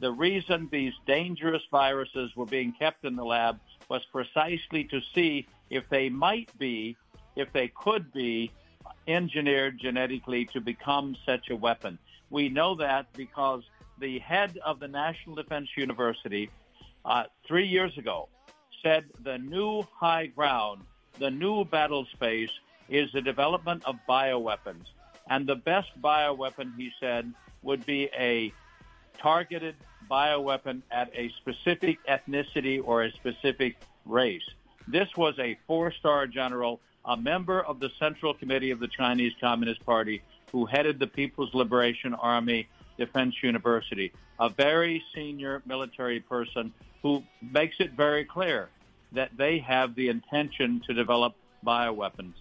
The 0.00 0.10
reason 0.10 0.68
these 0.70 0.94
dangerous 1.06 1.62
viruses 1.70 2.34
were 2.34 2.50
being 2.50 2.72
kept 2.76 3.04
in 3.04 3.14
the 3.14 3.24
lab 3.24 3.60
was 3.88 4.02
precisely 4.12 4.84
to 4.88 5.00
see 5.14 5.46
if 5.70 5.88
they 5.88 6.10
might 6.10 6.50
be, 6.58 6.96
if 7.36 7.52
they 7.52 7.68
could 7.68 8.12
be 8.12 8.50
engineered 9.06 9.78
genetically 9.78 10.46
to 10.46 10.60
become 10.60 11.16
such 11.26 11.50
a 11.50 11.56
weapon. 11.56 11.98
We 12.30 12.48
know 12.48 12.74
that 12.76 13.12
because 13.14 13.62
the 13.98 14.18
head 14.18 14.58
of 14.64 14.80
the 14.80 14.88
National 14.88 15.36
Defense 15.36 15.68
University 15.76 16.50
uh, 17.04 17.24
three 17.46 17.66
years 17.66 17.96
ago 17.98 18.28
said 18.82 19.04
the 19.22 19.38
new 19.38 19.82
high 19.94 20.26
ground, 20.26 20.82
the 21.18 21.30
new 21.30 21.64
battle 21.64 22.06
space 22.12 22.50
is 22.88 23.10
the 23.12 23.20
development 23.20 23.84
of 23.84 23.96
bioweapons. 24.08 24.86
And 25.28 25.46
the 25.46 25.56
best 25.56 25.90
bioweapon, 26.00 26.76
he 26.76 26.90
said, 26.98 27.32
would 27.62 27.86
be 27.86 28.10
a 28.18 28.52
targeted 29.18 29.76
bioweapon 30.10 30.82
at 30.90 31.10
a 31.14 31.30
specific 31.40 31.98
ethnicity 32.06 32.82
or 32.84 33.04
a 33.04 33.12
specific 33.12 33.76
race. 34.04 34.42
This 34.88 35.08
was 35.16 35.38
a 35.38 35.56
four-star 35.66 36.26
general, 36.26 36.80
a 37.04 37.16
member 37.16 37.62
of 37.62 37.80
the 37.80 37.90
Central 37.98 38.34
Committee 38.34 38.70
of 38.70 38.80
the 38.80 38.88
Chinese 38.88 39.32
Communist 39.40 39.84
Party, 39.84 40.22
who 40.50 40.66
headed 40.66 40.98
the 40.98 41.06
People's 41.06 41.52
Liberation 41.54 42.14
Army 42.14 42.68
Defense 42.98 43.34
University, 43.42 44.12
a 44.38 44.48
very 44.48 45.02
senior 45.14 45.62
military 45.66 46.20
person 46.20 46.72
who 47.02 47.22
makes 47.40 47.76
it 47.80 47.92
very 47.92 48.24
clear 48.24 48.68
that 49.12 49.30
they 49.36 49.58
have 49.58 49.94
the 49.94 50.08
intention 50.08 50.80
to 50.86 50.94
develop 50.94 51.34
bioweapons. 51.64 52.34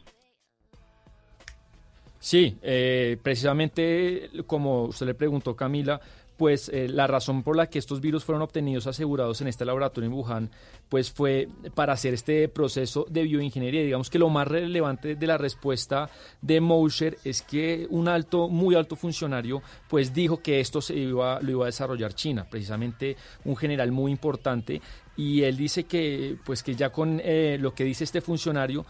Sí, 2.19 2.55
eh, 2.61 3.17
precisamente 3.23 4.29
como 4.45 4.83
usted 4.83 5.07
le 5.07 5.15
preguntó, 5.15 5.55
Camila, 5.55 5.99
pues 6.41 6.69
eh, 6.69 6.87
la 6.89 7.05
razón 7.05 7.43
por 7.43 7.55
la 7.55 7.69
que 7.69 7.77
estos 7.77 8.01
virus 8.01 8.23
fueron 8.23 8.41
obtenidos 8.41 8.87
asegurados 8.87 9.41
en 9.41 9.47
este 9.47 9.63
laboratorio 9.63 10.09
en 10.09 10.15
Wuhan, 10.15 10.49
pues 10.89 11.11
fue 11.11 11.47
para 11.75 11.93
hacer 11.93 12.15
este 12.15 12.47
proceso 12.49 13.05
de 13.07 13.21
bioingeniería. 13.21 13.83
Digamos 13.83 14.09
que 14.09 14.17
lo 14.17 14.27
más 14.27 14.47
relevante 14.47 15.13
de 15.13 15.27
la 15.27 15.37
respuesta 15.37 16.09
de 16.41 16.59
Mosher 16.59 17.19
es 17.23 17.43
que 17.43 17.85
un 17.91 18.07
alto, 18.07 18.49
muy 18.49 18.73
alto 18.73 18.95
funcionario, 18.95 19.61
pues 19.87 20.15
dijo 20.15 20.41
que 20.41 20.59
esto 20.59 20.81
se 20.81 20.95
iba, 20.95 21.39
lo 21.41 21.51
iba 21.51 21.65
a 21.65 21.67
desarrollar 21.67 22.15
China, 22.15 22.47
precisamente 22.49 23.17
un 23.45 23.55
general 23.55 23.91
muy 23.91 24.11
importante, 24.11 24.81
y 25.15 25.43
él 25.43 25.57
dice 25.57 25.83
que, 25.83 26.37
pues 26.43 26.63
que 26.63 26.73
ya 26.73 26.91
con 26.91 27.21
eh, 27.23 27.59
lo 27.61 27.75
que 27.75 27.83
dice 27.83 28.03
este 28.03 28.19
funcionario, 28.19 28.83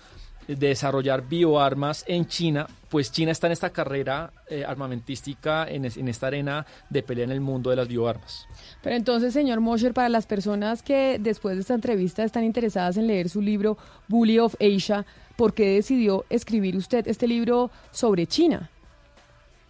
de 0.47 0.55
desarrollar 0.55 1.27
bioarmas 1.27 2.03
en 2.07 2.25
China, 2.27 2.67
pues 2.89 3.11
China 3.11 3.31
está 3.31 3.47
en 3.47 3.53
esta 3.53 3.69
carrera 3.69 4.31
eh, 4.49 4.65
armamentística, 4.65 5.65
en, 5.67 5.85
es- 5.85 5.97
en 5.97 6.07
esta 6.07 6.27
arena 6.27 6.65
de 6.89 7.03
pelea 7.03 7.23
en 7.25 7.31
el 7.31 7.39
mundo 7.41 7.69
de 7.69 7.75
las 7.77 7.87
bioarmas. 7.87 8.47
Pero 8.81 8.95
entonces, 8.95 9.33
señor 9.33 9.59
Mosher, 9.61 9.93
para 9.93 10.09
las 10.09 10.25
personas 10.25 10.81
que 10.83 11.17
después 11.19 11.55
de 11.55 11.61
esta 11.61 11.73
entrevista 11.75 12.23
están 12.23 12.43
interesadas 12.43 12.97
en 12.97 13.07
leer 13.07 13.29
su 13.29 13.41
libro 13.41 13.77
Bully 14.07 14.39
of 14.39 14.55
Asia, 14.59 15.05
¿por 15.37 15.53
qué 15.53 15.75
decidió 15.75 16.25
escribir 16.29 16.75
usted 16.75 17.07
este 17.07 17.27
libro 17.27 17.71
sobre 17.91 18.27
China? 18.27 18.69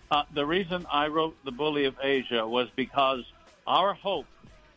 Uh, 0.10 0.23
the 0.34 0.43
reason 0.45 0.85
I 0.91 1.07
wrote 1.07 1.35
The 1.45 1.52
Bully 1.52 1.85
of 1.85 1.95
Asia 2.03 2.45
was 2.45 2.68
because 2.76 3.23
our 3.65 3.93
hope 3.93 4.26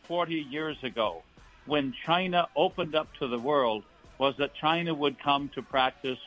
40 0.07 0.47
years 0.49 0.77
ago, 0.83 1.23
when 1.65 1.93
China 2.05 2.47
opened 2.55 2.95
up 2.95 3.07
to 3.19 3.27
the 3.27 3.37
world, 3.39 3.83
was 4.17 4.35
that 4.37 4.51
China 4.55 4.93
would 4.93 5.17
come 5.21 5.49
to 5.55 5.61
practice 5.61 6.19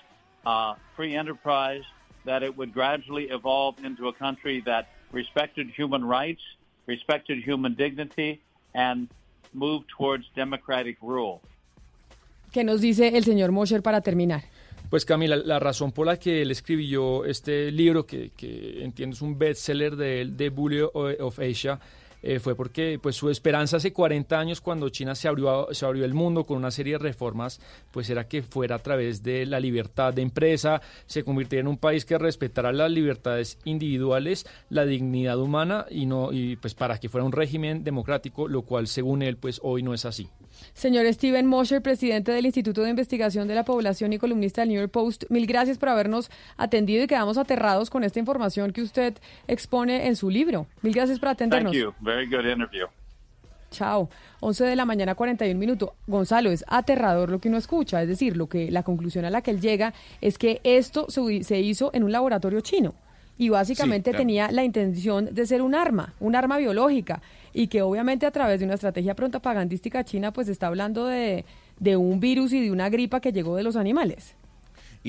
uh, 0.44 0.74
free 0.96 1.14
enterprise, 1.16 1.82
that 2.24 2.42
it 2.42 2.56
would 2.56 2.72
gradually 2.72 3.28
evolve 3.30 3.76
into 3.84 4.08
a 4.08 4.12
country 4.12 4.62
that 4.66 4.88
respected 5.12 5.68
human 5.74 6.04
rights, 6.04 6.42
respected 6.86 7.42
human 7.42 7.74
dignity, 7.74 8.40
and 8.74 9.08
moved 9.52 9.86
towards 9.96 10.24
democratic 10.34 10.96
rule. 11.00 11.40
¿Qué 12.52 12.64
nos 12.64 12.80
dice 12.80 13.08
el 13.16 13.24
señor 13.24 13.52
Mosher 13.52 13.82
para 13.82 14.00
terminar? 14.00 14.42
Pues 14.90 15.04
Camila, 15.04 15.36
la 15.36 15.58
razón 15.58 15.92
por 15.92 16.06
la 16.06 16.18
que 16.18 16.40
él 16.40 16.50
escribió 16.50 17.26
este 17.26 17.70
libro, 17.70 18.06
que, 18.06 18.30
que 18.30 18.82
entiendo 18.82 19.14
es 19.14 19.20
un 19.20 19.38
bestseller 19.38 19.96
de 19.96 20.24
de 20.24 20.48
Bully 20.48 20.80
of 20.80 21.38
Asia, 21.38 21.78
eh, 22.22 22.40
fue 22.40 22.54
porque 22.54 22.98
pues 23.00 23.16
su 23.16 23.30
esperanza 23.30 23.78
hace 23.78 23.92
40 23.92 24.38
años 24.38 24.60
cuando 24.60 24.88
China 24.88 25.14
se 25.14 25.28
abrió, 25.28 25.68
se 25.72 25.86
abrió 25.86 26.04
el 26.04 26.14
mundo 26.14 26.44
con 26.44 26.56
una 26.56 26.70
serie 26.70 26.94
de 26.94 26.98
reformas, 26.98 27.60
pues 27.90 28.10
era 28.10 28.28
que 28.28 28.42
fuera 28.42 28.76
a 28.76 28.78
través 28.80 29.22
de 29.22 29.46
la 29.46 29.60
libertad 29.60 30.12
de 30.12 30.22
empresa, 30.22 30.80
se 31.06 31.24
convirtiera 31.24 31.60
en 31.60 31.68
un 31.68 31.78
país 31.78 32.04
que 32.04 32.18
respetara 32.18 32.72
las 32.72 32.90
libertades 32.90 33.58
individuales, 33.64 34.46
la 34.70 34.84
dignidad 34.84 35.38
humana 35.38 35.86
y 35.90 36.06
no 36.06 36.32
y 36.32 36.56
pues 36.56 36.74
para 36.74 36.98
que 36.98 37.08
fuera 37.08 37.24
un 37.24 37.32
régimen 37.32 37.84
democrático, 37.84 38.48
lo 38.48 38.62
cual 38.62 38.86
según 38.86 39.22
él 39.22 39.36
pues 39.36 39.60
hoy 39.62 39.82
no 39.82 39.94
es 39.94 40.04
así. 40.04 40.28
Señor 40.74 41.12
Steven 41.12 41.46
Mosher, 41.46 41.82
presidente 41.82 42.32
del 42.32 42.46
Instituto 42.46 42.82
de 42.82 42.90
Investigación 42.90 43.48
de 43.48 43.54
la 43.54 43.64
Población 43.64 44.12
y 44.12 44.18
columnista 44.18 44.62
del 44.62 44.70
New 44.70 44.80
York 44.80 44.92
Post, 44.92 45.24
mil 45.28 45.46
gracias 45.46 45.78
por 45.78 45.88
habernos 45.88 46.30
atendido 46.56 47.04
y 47.04 47.06
quedamos 47.06 47.38
aterrados 47.38 47.90
con 47.90 48.04
esta 48.04 48.18
información 48.18 48.72
que 48.72 48.82
usted 48.82 49.14
expone 49.46 50.06
en 50.06 50.16
su 50.16 50.30
libro. 50.30 50.66
Mil 50.82 50.94
gracias 50.94 51.18
por 51.18 51.28
Thank 51.28 51.36
atendernos. 51.36 51.74
you. 51.74 51.92
Very 52.00 52.26
good 52.26 52.46
interview. 52.50 52.86
Chao. 53.70 54.08
11 54.40 54.64
de 54.64 54.76
la 54.76 54.84
mañana, 54.86 55.14
41 55.14 55.58
minutos. 55.58 55.90
Gonzalo, 56.06 56.50
es 56.50 56.64
aterrador 56.68 57.28
lo 57.28 57.38
que 57.38 57.48
uno 57.48 57.58
escucha. 57.58 58.00
Es 58.00 58.08
decir, 58.08 58.36
lo 58.36 58.48
que 58.48 58.70
la 58.70 58.82
conclusión 58.82 59.24
a 59.24 59.30
la 59.30 59.42
que 59.42 59.50
él 59.50 59.60
llega 59.60 59.92
es 60.20 60.38
que 60.38 60.60
esto 60.64 61.06
se, 61.10 61.60
hizo 61.60 61.90
en 61.92 62.04
un 62.04 62.12
laboratorio 62.12 62.60
chino. 62.62 62.94
Y 63.36 63.50
básicamente 63.50 64.10
Sí, 64.10 64.12
claro. 64.12 64.22
tenía 64.22 64.50
la 64.50 64.64
intención 64.64 65.28
de 65.34 65.46
ser 65.46 65.62
un 65.62 65.74
arma, 65.74 66.14
un 66.18 66.34
arma 66.34 66.56
biológica. 66.56 67.20
Y 67.58 67.66
que 67.66 67.82
obviamente 67.82 68.24
a 68.24 68.30
través 68.30 68.60
de 68.60 68.66
una 68.66 68.74
estrategia 68.74 69.16
propagandística 69.16 70.04
china, 70.04 70.32
pues 70.32 70.46
está 70.46 70.68
hablando 70.68 71.06
de, 71.06 71.44
de 71.80 71.96
un 71.96 72.20
virus 72.20 72.52
y 72.52 72.60
de 72.60 72.70
una 72.70 72.88
gripa 72.88 73.18
que 73.18 73.32
llegó 73.32 73.56
de 73.56 73.64
los 73.64 73.74
animales. 73.74 74.36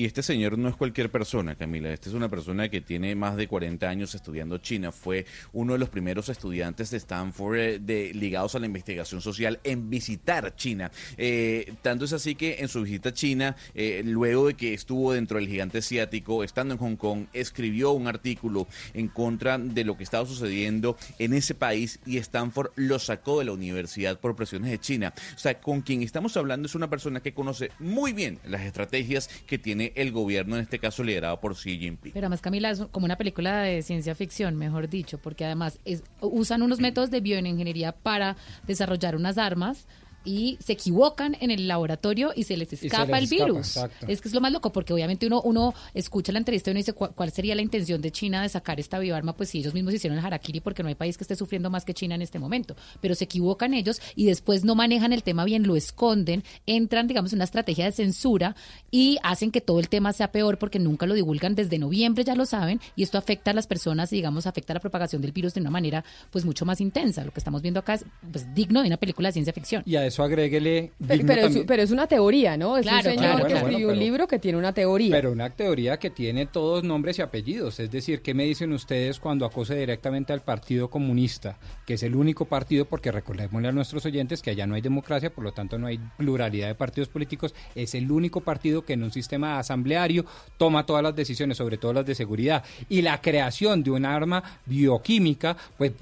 Y 0.00 0.06
este 0.06 0.22
señor 0.22 0.56
no 0.56 0.70
es 0.70 0.76
cualquier 0.76 1.10
persona, 1.10 1.56
Camila. 1.56 1.92
Este 1.92 2.08
es 2.08 2.14
una 2.14 2.30
persona 2.30 2.70
que 2.70 2.80
tiene 2.80 3.14
más 3.14 3.36
de 3.36 3.46
40 3.46 3.86
años 3.86 4.14
estudiando 4.14 4.56
China. 4.56 4.92
Fue 4.92 5.26
uno 5.52 5.74
de 5.74 5.78
los 5.78 5.90
primeros 5.90 6.30
estudiantes 6.30 6.90
de 6.90 6.96
Stanford 6.96 7.58
eh, 7.58 7.78
de, 7.78 8.14
ligados 8.14 8.54
a 8.54 8.60
la 8.60 8.64
investigación 8.64 9.20
social 9.20 9.60
en 9.62 9.90
visitar 9.90 10.56
China. 10.56 10.90
Eh, 11.18 11.74
tanto 11.82 12.06
es 12.06 12.14
así 12.14 12.34
que 12.34 12.60
en 12.60 12.68
su 12.68 12.80
visita 12.80 13.10
a 13.10 13.12
China, 13.12 13.56
eh, 13.74 14.00
luego 14.02 14.46
de 14.46 14.54
que 14.54 14.72
estuvo 14.72 15.12
dentro 15.12 15.38
del 15.38 15.48
gigante 15.48 15.76
asiático, 15.76 16.44
estando 16.44 16.72
en 16.72 16.80
Hong 16.80 16.96
Kong, 16.96 17.26
escribió 17.34 17.90
un 17.90 18.06
artículo 18.06 18.68
en 18.94 19.08
contra 19.08 19.58
de 19.58 19.84
lo 19.84 19.98
que 19.98 20.04
estaba 20.04 20.24
sucediendo 20.24 20.96
en 21.18 21.34
ese 21.34 21.54
país 21.54 22.00
y 22.06 22.16
Stanford 22.16 22.70
lo 22.74 22.98
sacó 22.98 23.40
de 23.40 23.44
la 23.44 23.52
universidad 23.52 24.18
por 24.18 24.34
presiones 24.34 24.70
de 24.70 24.80
China. 24.80 25.12
O 25.36 25.38
sea, 25.38 25.60
con 25.60 25.82
quien 25.82 26.02
estamos 26.02 26.38
hablando 26.38 26.64
es 26.64 26.74
una 26.74 26.88
persona 26.88 27.20
que 27.20 27.34
conoce 27.34 27.70
muy 27.78 28.14
bien 28.14 28.38
las 28.46 28.62
estrategias 28.62 29.28
que 29.46 29.58
tiene 29.58 29.89
tiene 29.92 30.08
el 30.08 30.12
gobierno, 30.12 30.56
en 30.56 30.62
este 30.62 30.78
caso 30.78 31.02
liderado 31.04 31.40
por 31.40 31.54
Xi 31.54 31.78
Jinping. 31.78 32.12
Pero 32.12 32.24
además, 32.26 32.40
Camila, 32.40 32.70
es 32.70 32.80
como 32.90 33.04
una 33.06 33.16
película 33.16 33.62
de 33.62 33.82
ciencia 33.82 34.14
ficción, 34.14 34.56
mejor 34.56 34.88
dicho, 34.88 35.18
porque 35.18 35.44
además 35.44 35.78
es- 35.84 36.02
usan 36.20 36.62
unos 36.62 36.80
métodos 36.80 37.10
de 37.10 37.20
bioingeniería 37.20 37.92
para 37.92 38.36
desarrollar 38.66 39.16
unas 39.16 39.38
armas 39.38 39.86
y 40.24 40.58
se 40.64 40.72
equivocan 40.74 41.36
en 41.40 41.50
el 41.50 41.66
laboratorio 41.68 42.32
y 42.36 42.44
se 42.44 42.56
les 42.56 42.68
se 42.68 42.74
escapa 42.86 43.06
les 43.06 43.18
el 43.18 43.24
escapa, 43.24 43.44
virus. 43.52 43.66
exacto. 43.76 44.06
Es 44.08 44.20
que 44.20 44.28
es 44.28 44.34
lo 44.34 44.40
más 44.40 44.52
loco, 44.52 44.72
porque 44.72 44.92
obviamente 44.92 45.26
uno, 45.26 45.40
uno 45.42 45.74
escucha 45.94 46.32
la 46.32 46.38
entrevista 46.38 46.70
y 46.70 46.72
uno 46.72 46.78
dice 46.78 46.92
"¿Cuál- 46.92 47.12
cuál 47.14 47.30
sería 47.32 47.54
la 47.54 47.62
intención 47.62 48.00
de 48.00 48.10
China 48.10 48.42
de 48.42 48.48
sacar 48.48 48.78
esta 48.80 48.98
bioarma, 48.98 49.36
pues 49.36 49.50
si 49.50 49.58
ellos 49.58 49.74
mismos 49.74 49.94
hicieron 49.94 50.18
el 50.18 50.24
harakiri, 50.24 50.60
porque 50.60 50.82
no 50.82 50.88
hay 50.88 50.94
país 50.94 51.16
que 51.16 51.24
esté 51.24 51.36
sufriendo 51.36 51.70
más 51.70 51.84
que 51.84 51.94
China 51.94 52.14
en 52.14 52.22
este 52.22 52.38
momento. 52.38 52.76
Pero 53.00 53.14
se 53.14 53.24
equivocan 53.24 53.74
ellos 53.74 54.00
y 54.14 54.26
después 54.26 54.64
no 54.64 54.74
manejan 54.74 55.12
el 55.12 55.22
tema 55.22 55.44
bien, 55.44 55.66
lo 55.66 55.76
esconden, 55.76 56.44
entran, 56.66 57.06
digamos, 57.06 57.32
en 57.32 57.38
una 57.38 57.44
estrategia 57.44 57.84
de 57.86 57.92
censura 57.92 58.54
y 58.90 59.16
hacen 59.22 59.50
que 59.50 59.60
todo 59.60 59.80
el 59.80 59.88
tema 59.88 60.12
sea 60.12 60.32
peor 60.32 60.58
porque 60.58 60.78
nunca 60.78 61.06
lo 61.06 61.14
divulgan 61.14 61.54
desde 61.54 61.78
noviembre, 61.78 62.24
ya 62.24 62.34
lo 62.34 62.46
saben, 62.46 62.80
y 62.96 63.02
esto 63.02 63.18
afecta 63.18 63.50
a 63.50 63.54
las 63.54 63.66
personas 63.66 64.12
y, 64.12 64.16
digamos, 64.16 64.46
afecta 64.46 64.72
a 64.72 64.74
la 64.74 64.80
propagación 64.80 65.22
del 65.22 65.32
virus 65.32 65.54
de 65.54 65.60
una 65.60 65.70
manera, 65.70 66.04
pues, 66.30 66.44
mucho 66.44 66.64
más 66.64 66.80
intensa. 66.80 67.24
Lo 67.24 67.32
que 67.32 67.40
estamos 67.40 67.62
viendo 67.62 67.80
acá 67.80 67.94
es, 67.94 68.04
pues, 68.30 68.52
digno 68.54 68.80
de 68.82 68.88
una 68.88 68.96
película 68.96 69.28
de 69.28 69.32
ciencia 69.32 69.52
ficción. 69.52 69.82
Y 69.86 69.96
a 69.96 70.00
eso 70.10 70.22
agréguele... 70.22 70.92
Pero, 71.06 71.22
pero 71.26 71.40
es, 71.40 71.46
también- 71.46 71.66
pero 71.66 71.82
es 71.82 71.90
una 71.90 72.06
teoría, 72.06 72.56
¿no? 72.56 72.76
Es 72.76 72.82
Claro, 72.82 72.98
un 73.10 73.16
señor 73.16 73.18
claro, 73.18 73.36
que 73.38 73.42
bueno, 73.54 73.56
escribió 73.58 73.86
bueno, 73.86 73.98
un 73.98 74.04
libro 74.04 74.28
que 74.28 74.38
tiene 74.38 74.58
una 74.58 74.72
teoría. 74.74 75.10
Pero 75.10 75.32
una 75.32 75.50
teoría 75.50 75.98
que 75.98 76.10
tiene 76.10 76.46
todos 76.46 76.84
nombres 76.84 77.18
y 77.18 77.22
apellidos. 77.22 77.80
Es 77.80 77.90
decir, 77.90 78.20
¿qué 78.22 78.34
me 78.34 78.44
dicen 78.44 78.72
ustedes 78.72 79.18
cuando 79.18 79.46
acose 79.46 79.74
directamente 79.74 80.32
al 80.32 80.42
Partido 80.42 80.90
Comunista? 80.90 81.58
Que 81.86 81.94
es 81.94 82.02
el 82.02 82.14
único 82.14 82.44
partido, 82.44 82.84
porque 82.84 83.10
recordémosle 83.10 83.68
a 83.68 83.72
nuestros 83.72 84.04
oyentes 84.06 84.42
que 84.42 84.50
allá 84.50 84.66
no 84.66 84.74
hay 84.74 84.82
democracia, 84.82 85.30
por 85.30 85.44
lo 85.44 85.52
tanto 85.52 85.78
no 85.78 85.86
hay 85.86 85.98
pluralidad 86.16 86.68
de 86.68 86.74
partidos 86.74 87.08
políticos. 87.08 87.54
Es 87.74 87.94
el 87.94 88.10
único 88.10 88.40
partido 88.42 88.84
que 88.84 88.92
en 88.92 89.02
un 89.02 89.12
sistema 89.12 89.58
asambleario 89.58 90.24
toma 90.58 90.84
todas 90.86 91.02
las 91.02 91.16
decisiones, 91.16 91.56
sobre 91.56 91.78
todo 91.78 91.92
las 91.92 92.06
de 92.06 92.14
seguridad. 92.14 92.64
Y 92.88 93.02
la 93.02 93.20
creación 93.20 93.82
de 93.82 93.90
un 93.92 94.04
arma 94.04 94.42
bioquímica, 94.66 95.56
pues, 95.78 95.92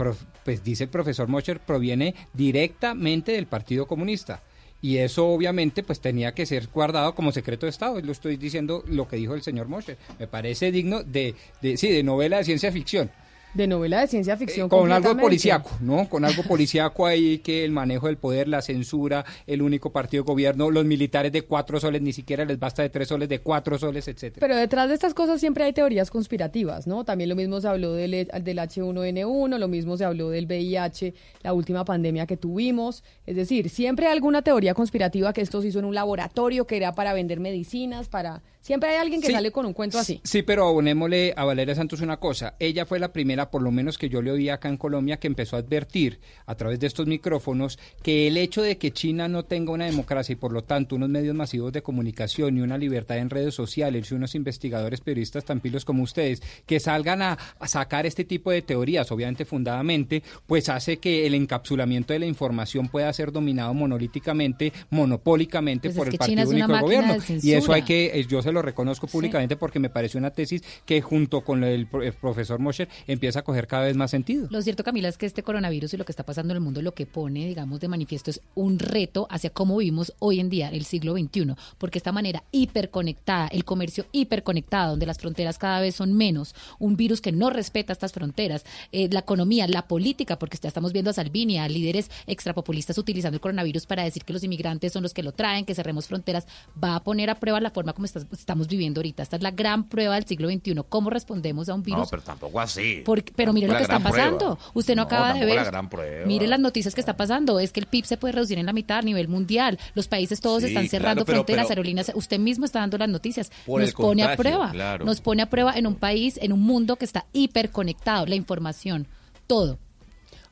pues 0.49 0.65
dice 0.65 0.85
el 0.85 0.89
profesor 0.89 1.29
Mocher, 1.29 1.61
proviene 1.61 2.15
directamente 2.33 3.33
del 3.33 3.45
Partido 3.45 3.87
Comunista. 3.87 4.41
Y 4.81 4.97
eso 4.97 5.29
obviamente 5.29 5.83
pues 5.83 6.01
tenía 6.01 6.33
que 6.33 6.47
ser 6.47 6.69
guardado 6.69 7.15
como 7.15 7.33
secreto 7.33 7.66
de 7.66 7.70
Estado. 7.70 8.01
Lo 8.01 8.12
estoy 8.12 8.39
diciendo 8.39 8.83
lo 8.87 9.07
que 9.07 9.16
dijo 9.16 9.35
el 9.35 9.43
señor 9.43 9.69
Mosher. 9.69 9.99
Me 10.19 10.27
parece 10.27 10.73
digno 10.73 11.03
de, 11.03 11.35
de 11.61 11.77
sí, 11.77 11.91
de 11.91 12.03
novela 12.03 12.39
de 12.39 12.45
ciencia 12.45 12.73
ficción. 12.73 13.11
De 13.59 13.66
novela 13.66 14.01
de 14.01 14.06
ciencia 14.06 14.36
ficción. 14.36 14.66
Eh, 14.66 14.70
con 14.70 14.90
algo 14.93 15.16
policíaco, 15.16 15.70
¿no? 15.80 16.09
Con 16.09 16.24
algo 16.24 16.43
policíaco 16.44 17.05
ahí 17.06 17.39
que 17.40 17.64
el 17.64 17.72
manejo 17.72 18.06
del 18.06 18.16
poder, 18.16 18.48
la 18.48 18.62
censura, 18.62 19.24
el 19.47 19.60
único 19.62 19.93
partido 19.93 20.22
de 20.22 20.26
gobierno, 20.28 20.70
los 20.70 20.85
militares 20.85 21.32
de 21.32 21.43
cuatro 21.43 21.80
soles, 21.80 22.01
ni 22.01 22.12
siquiera 22.12 22.44
les 22.44 22.59
basta 22.59 22.82
de 22.82 22.89
tres 22.89 23.09
soles, 23.09 23.28
de 23.28 23.40
cuatro 23.40 23.76
soles, 23.78 24.09
etcétera. 24.09 24.40
Pero 24.47 24.56
detrás 24.56 24.89
de 24.89 24.94
estas 24.94 25.12
cosas 25.12 25.40
siempre 25.40 25.64
hay 25.64 25.72
teorías 25.72 26.10
conspirativas, 26.10 26.86
¿no? 26.86 27.05
También 27.05 27.28
lo 27.28 27.36
mismo 27.36 27.60
se 27.60 27.68
habló 27.68 27.93
del, 27.94 28.12
del 28.12 28.59
H1N1, 28.59 29.59
lo 29.59 29.68
mismo 29.68 29.97
se 29.97 30.05
habló 30.05 30.30
del 30.30 30.47
VIH, 30.47 31.14
la 31.43 31.52
última 31.52 31.85
pandemia 31.85 32.26
que 32.26 32.36
tuvimos. 32.36 33.02
Es 33.26 33.36
decir, 33.36 33.68
siempre 33.70 34.06
hay 34.06 34.12
alguna 34.12 34.43
teoría 34.43 34.72
conspirativa 34.74 35.32
que 35.32 35.40
esto 35.40 35.60
se 35.62 35.68
hizo 35.68 35.80
en 35.80 35.85
un 35.85 35.94
laboratorio, 35.94 36.66
que 36.66 36.76
era 36.76 36.94
para 36.94 37.12
vender 37.12 37.40
medicinas, 37.40 38.09
para... 38.09 38.43
Siempre 38.60 38.90
hay 38.90 38.97
alguien 38.97 39.20
que 39.22 39.28
Sí. 39.28 39.32
sale 39.32 39.51
con 39.51 39.64
un 39.66 39.72
cuento 39.72 39.98
así. 39.98 40.20
Sí, 40.24 40.43
pero 40.43 40.66
abonémosle 40.68 41.32
a 41.36 41.44
Valeria 41.44 41.74
Santos 41.74 42.01
una 42.02 42.18
cosa. 42.18 42.55
Ella 42.59 42.85
fue 42.85 42.98
la 42.98 43.12
primera, 43.12 43.48
por 43.51 43.62
lo 43.62 43.70
menos 43.70 43.99
que 43.99 44.09
yo 44.09 44.23
le 44.23 44.31
oí 44.31 44.49
acá 44.49 44.69
en 44.69 44.77
Colombia, 44.77 45.19
que 45.19 45.27
empezó 45.27 45.57
a 45.57 45.61
advertir 45.61 46.20
a 46.47 46.55
través 46.55 46.81
de 46.81 46.87
estos 46.87 47.07
micrófonos 47.07 47.79
que 48.03 48.27
el 48.29 48.37
hecho 48.37 48.62
de 48.62 48.79
que 48.79 48.93
China 48.93 49.29
no 49.29 49.45
tenga 49.45 49.73
una 49.73 49.87
democracia 49.87 50.33
y 50.33 50.37
por 50.37 50.53
lo 50.53 50.62
tanto 50.62 50.97
unos 50.97 51.09
medios 51.09 51.35
masivos 51.35 51.73
de 51.73 51.83
comunicación 51.83 52.57
y 52.57 52.61
una 52.61 52.79
libertad 52.79 53.19
en 53.19 53.31
redes 53.31 53.55
sociales 53.55 54.11
y 54.11 54.15
unos 54.15 54.35
investigadores 54.35 55.01
periodistas 55.01 55.45
tan 55.45 55.61
pilos 55.61 55.85
como 55.85 56.03
ustedes 56.03 56.43
que 56.66 56.81
salgan 56.81 57.23
a, 57.23 57.39
a 57.59 57.69
sacar 57.69 58.07
este 58.07 58.25
tipo 58.25 58.51
de 58.51 58.62
teorías, 58.62 59.11
obviamente 59.12 59.45
fundadamente, 59.45 60.23
pues 60.47 60.69
hace 60.69 60.99
que 60.99 61.27
el 61.27 61.35
encapsulamiento 61.35 62.12
de 62.12 62.19
la 62.19 62.27
información 62.27 62.89
pueda 62.89 63.12
ser 63.12 63.33
dominado 63.33 63.75
monolíticamente, 63.75 64.73
monopólicamente 64.91 65.89
Pues 65.89 65.97
por 65.97 66.07
el 66.09 66.19
China 66.19 66.43
partido 66.45 66.51
único 66.51 66.73
del 66.73 66.81
gobierno. 66.81 67.15
de 67.15 67.41
Y 67.43 67.53
eso 67.53 67.73
hay 67.73 67.83
que, 67.83 68.19
eh, 68.19 68.27
yo 68.27 68.43
se 68.43 68.53
lo 68.53 68.62
reconozco 68.62 69.07
públicamente 69.07 69.57
porque 69.57 69.79
me 69.79 69.91
pareció 69.91 70.19
una 70.19 70.31
tesis 70.31 70.62
que 70.85 71.01
junto 71.01 71.43
con 71.43 71.65
el, 71.65 71.89
el 72.03 72.12
profesor 72.12 72.59
Mosher 72.59 72.89
empieza 73.07 73.27
a 73.36 73.42
coger 73.42 73.66
cada 73.66 73.84
vez 73.84 73.96
más 73.96 74.10
sentido. 74.10 74.48
Lo 74.50 74.62
cierto, 74.62 74.84
Camila, 74.84 75.09
es 75.09 75.18
que 75.18 75.26
este 75.26 75.42
coronavirus 75.42 75.94
y 75.94 75.96
lo 75.96 76.05
que 76.05 76.12
está 76.12 76.24
pasando 76.24 76.52
en 76.52 76.56
el 76.56 76.62
mundo 76.62 76.82
lo 76.82 76.94
que 76.94 77.06
pone, 77.06 77.46
digamos, 77.46 77.80
de 77.80 77.88
manifiesto 77.88 78.30
es 78.30 78.40
un 78.55 78.78
reto 78.78 79.26
hacia 79.30 79.50
cómo 79.50 79.76
vivimos 79.76 80.12
hoy 80.18 80.40
en 80.40 80.48
día, 80.48 80.68
el 80.68 80.84
siglo 80.84 81.12
XXI, 81.12 81.55
porque 81.78 81.98
esta 81.98 82.12
manera 82.12 82.44
hiperconectada, 82.52 83.48
el 83.48 83.64
comercio 83.64 84.06
hiperconectado, 84.12 84.90
donde 84.90 85.06
las 85.06 85.18
fronteras 85.18 85.59
cada 85.59 85.80
vez 85.80 85.94
son 85.94 86.14
menos, 86.14 86.55
un 86.78 86.96
virus 86.96 87.20
que 87.20 87.32
no 87.32 87.50
respeta 87.50 87.92
estas 87.92 88.12
fronteras, 88.12 88.64
eh, 88.92 89.09
la 89.10 89.20
economía, 89.20 89.66
la 89.66 89.86
política, 89.88 90.38
porque 90.38 90.59
ya 90.60 90.68
estamos 90.68 90.92
viendo 90.92 91.10
a 91.10 91.14
Salvini, 91.14 91.59
a 91.59 91.68
líderes 91.68 92.10
extrapopulistas 92.26 92.98
utilizando 92.98 93.36
el 93.36 93.40
coronavirus 93.40 93.86
para 93.86 94.05
decir 94.05 94.24
que 94.24 94.32
los 94.32 94.44
inmigrantes 94.44 94.92
son 94.92 95.02
los 95.02 95.14
que 95.14 95.22
lo 95.22 95.32
traen, 95.32 95.64
que 95.64 95.74
cerremos 95.74 96.06
fronteras, 96.06 96.46
va 96.82 96.96
a 96.96 97.05
poner 97.05 97.30
a 97.30 97.40
prueba 97.40 97.60
la 97.60 97.70
forma 97.70 97.92
como 97.92 98.06
estamos 98.06 98.68
viviendo 98.68 99.00
ahorita. 99.00 99.22
Esta 99.22 99.36
es 99.36 99.42
la 99.42 99.50
gran 99.50 99.88
prueba 99.88 100.14
del 100.14 100.26
siglo 100.26 100.48
XXI, 100.48 100.82
cómo 100.88 101.10
respondemos 101.10 101.68
a 101.68 101.74
un 101.74 101.82
virus 101.82 102.00
No, 102.00 102.06
pero 102.10 102.22
tampoco 102.22 102.60
así. 102.60 103.02
Porque- 103.20 103.32
pero 103.36 103.53
mire 103.53 103.66
lo 103.69 103.74
que 103.77 103.82
está 103.82 103.99
prueba. 103.99 104.16
pasando. 104.16 104.59
Usted 104.74 104.97
no, 104.97 105.03
acaba 105.03 105.35
de 105.35 105.45
ver. 105.45 105.57
la 105.57 105.65
gran 105.65 105.89
prueba. 105.89 106.27
Mire 106.27 106.47
las 106.47 106.61
noticias 106.61 106.95
que 106.95 107.01
está 107.01 107.16
pasando. 107.16 107.61
Es 107.61 107.73
que 107.73 107.81
el 107.81 107.86
PIB 107.86 108.05
se 108.05 108.16
puede 108.16 108.32
reducir 108.32 108.59
en 108.59 108.66
la 108.66 108.73
mitad 108.73 108.99
a 108.99 109.03
nivel 109.03 109.28
mundial. 109.28 109.78
Los 109.95 110.09
países 110.09 110.40
todos 110.40 110.62
Sí, 110.62 110.69
están 110.69 110.89
cerrando 110.89 111.24
claro, 111.24 111.27
pero- 111.27 111.36
fronteras, 111.39 111.66
pero- 111.69 111.81
aerolíneas. 111.81 112.12
Usted 112.15 112.39
mismo 112.39 112.65
está 112.65 112.81
dando 112.81 112.99
las 112.99 113.09
noticias. 113.09 113.51
Por 113.66 113.81
Nos 113.81 113.90
el 113.90 113.95
pone 113.97 114.23
a 114.24 114.36
prueba. 114.36 114.70
claro. 114.70 115.05
Nos 115.05 115.20
pone 115.20 115.43
a 115.43 115.47
prueba 115.51 115.73
en 115.77 115.86
un 115.86 115.95
país, 115.97 116.39
en 116.43 116.53
un 116.53 116.61
mundo 116.61 116.97
que 116.97 117.05
está 117.05 117.27
hiperconectado. 117.32 118.27
La 118.27 118.35
información, 118.35 119.07
todo. 119.47 119.78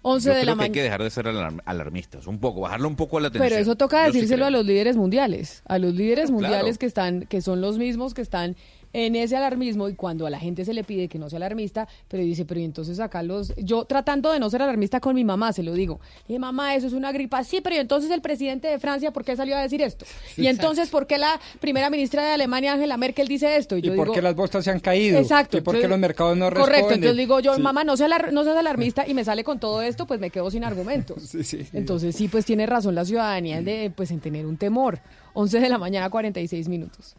11 0.03 0.29
Yo 0.29 0.35
de 0.37 0.43
creo 0.43 0.55
la 0.55 0.59
que 0.61 0.65
hay 0.67 0.71
que 0.71 0.79
mañana. 0.79 0.85
dejar 0.85 1.03
de 1.03 1.11
ser 1.11 1.27
alarm- 1.27 1.63
alarmistas, 1.65 2.29
un 2.29 2.39
poco, 2.39 2.61
bajarle 2.61 2.87
un 2.87 2.95
poco 2.95 3.19
a 3.19 3.23
la 3.23 3.31
tensión. 3.31 3.49
Pero 3.49 3.61
eso 3.61 3.75
toca 3.75 4.07
Yo 4.07 4.13
decírselo 4.13 4.47
a 4.47 4.51
los 4.51 4.65
líderes 4.65 4.97
mundiales, 4.97 5.63
a 5.67 5.79
los 5.81 5.95
líderes 5.95 6.27
Claro. 6.31 6.41
mundiales 6.43 6.79
que 6.79 6.87
están, 6.87 7.23
que 7.23 7.41
son 7.41 7.61
los 7.61 7.77
mismos 7.77 8.15
que 8.15 8.23
están 8.23 8.55
en 8.97 9.15
ese 9.15 9.37
alarmismo 9.37 9.91
y 9.91 9.95
cuando 9.95 10.27
a 10.27 10.31
la 10.31 10.39
gente 10.39 10.65
se 10.65 10.73
le 10.73 10.83
pide 10.83 11.07
que 11.07 11.19
no 11.19 11.29
sea 11.29 11.37
alarmista, 11.37 11.87
pero 12.09 12.23
dice, 12.23 12.47
pero 12.47 12.61
y 12.61 12.65
entonces 12.65 12.99
acá 12.99 13.23
los, 13.23 13.55
yo 13.57 13.85
tratando 13.85 14.33
de 14.33 14.41
no 14.41 14.49
ser 14.49 14.63
alarmista 14.63 15.01
con 15.01 15.15
mi 15.15 15.23
mamá, 15.23 15.53
se 15.53 15.63
lo 15.63 15.75
digo, 15.75 16.01
dije, 16.27 16.39
mamá, 16.39 16.75
eso 16.75 16.87
es 16.87 16.95
una 16.95 17.13
gripa, 17.13 17.45
sí, 17.45 17.61
pero 17.61 17.77
y 17.77 17.79
entonces 17.79 18.11
el 18.11 18.23
presidente 18.23 18.69
de 18.69 18.79
Francia, 18.79 19.11
¿por 19.13 19.23
qué 19.23 19.37
salió 19.37 19.55
a 19.55 19.61
decir 19.61 19.83
esto? 19.83 20.07
y 20.39 20.47
entonces, 20.47 20.89
¿por 20.89 21.07
qué 21.07 21.19
la 21.19 21.39
primera 21.61 21.91
ministra 21.91 22.25
de 22.25 22.31
Alemania, 22.31 22.73
Angela 22.73 22.97
Merkel, 22.97 23.29
dice 23.29 23.59
esto? 23.59 23.77
¿Y 23.77 23.83
yo 23.83 23.95
por 23.95 24.07
digo, 24.07 24.15
qué 24.15 24.23
las 24.23 24.35
bolsas 24.35 24.65
se 24.65 24.71
han 24.71 24.81
caído? 24.81 25.19
Exacto. 25.19 25.59
¿Y 25.59 25.61
por 25.61 25.79
qué 25.79 25.89
los 25.89 25.99
mercados 25.99 26.35
no 26.39 26.49
responden? 26.49 26.65
Correcto, 26.81 26.95
entonces 26.95 27.17
digo 27.19 27.41
yo, 27.41 27.55
Sí. 27.55 27.61
mamá, 27.61 27.85
no 27.85 27.99
seas, 27.99 28.33
no 28.33 28.45
seas 28.45 28.57
alarmista 28.57 29.07
y 29.07 29.13
me 29.13 29.25
sale 29.27 29.45
con 29.45 29.61
todo 29.61 29.83
esto, 29.83 30.07
pues 30.07 30.21
me 30.21 30.31
quedo 30.31 30.51
sin 30.51 30.65
argumentos. 30.65 31.23
Sí, 31.23 31.45
sí. 31.45 31.67
Entonces 31.75 32.17
sí, 32.17 32.29
pues 32.29 32.47
tiene 32.47 32.65
razón 32.65 32.95
la 32.95 33.05
ciudadanía 33.05 33.61
de, 33.61 33.93
pues, 33.95 34.11
en 34.11 34.21
tener 34.21 34.47
un 34.47 34.57
temor. 34.57 35.01
11 35.35 35.61
de 35.61 35.69
la 35.69 35.77
mañana, 35.77 36.09
46 36.09 36.67
minutos. 36.69 37.15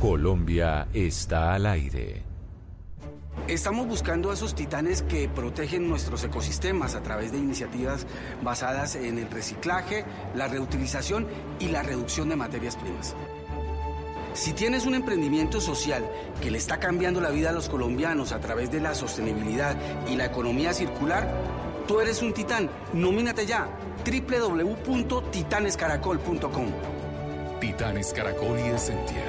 Colombia 0.00 0.88
está 0.92 1.54
al 1.54 1.66
aire. 1.66 2.22
Estamos 3.48 3.86
buscando 3.86 4.30
a 4.30 4.34
esos 4.34 4.54
titanes 4.54 5.02
que 5.02 5.28
protegen 5.28 5.88
nuestros 5.88 6.24
ecosistemas 6.24 6.94
a 6.94 7.02
través 7.02 7.32
de 7.32 7.38
iniciativas 7.38 8.06
basadas 8.42 8.96
en 8.96 9.18
el 9.18 9.30
reciclaje, 9.30 10.04
la 10.34 10.48
reutilización 10.48 11.26
y 11.58 11.68
la 11.68 11.82
reducción 11.82 12.30
de 12.30 12.36
materias 12.36 12.76
primas. 12.76 13.14
Si 14.34 14.52
tienes 14.52 14.86
un 14.86 14.94
emprendimiento 14.94 15.60
social 15.60 16.08
que 16.42 16.50
le 16.50 16.58
está 16.58 16.80
cambiando 16.80 17.20
la 17.20 17.30
vida 17.30 17.50
a 17.50 17.52
los 17.52 17.68
colombianos 17.68 18.32
a 18.32 18.40
través 18.40 18.72
de 18.72 18.80
la 18.80 18.94
sostenibilidad 18.94 19.76
y 20.08 20.16
la 20.16 20.24
economía 20.24 20.72
circular, 20.72 21.32
tú 21.86 22.00
eres 22.00 22.22
un 22.22 22.32
titán. 22.32 22.70
Nomínate 22.92 23.46
ya 23.46 23.68
www.titanescaracol.com. 24.04 27.03
Titanes 27.64 28.12
Caracol 28.12 28.58
y 28.58 28.68
Essentia. 28.74 29.24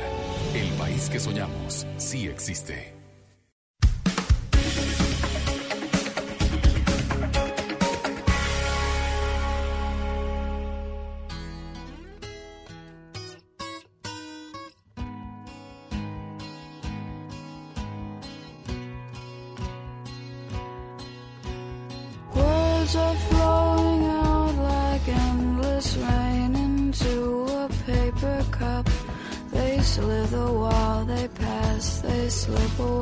El 0.54 0.68
país 0.72 1.10
que 1.10 1.22
soñamos 1.22 1.88
sí 1.96 2.28
existe. 2.28 2.95
Slip 32.46 32.80
away 32.80 32.95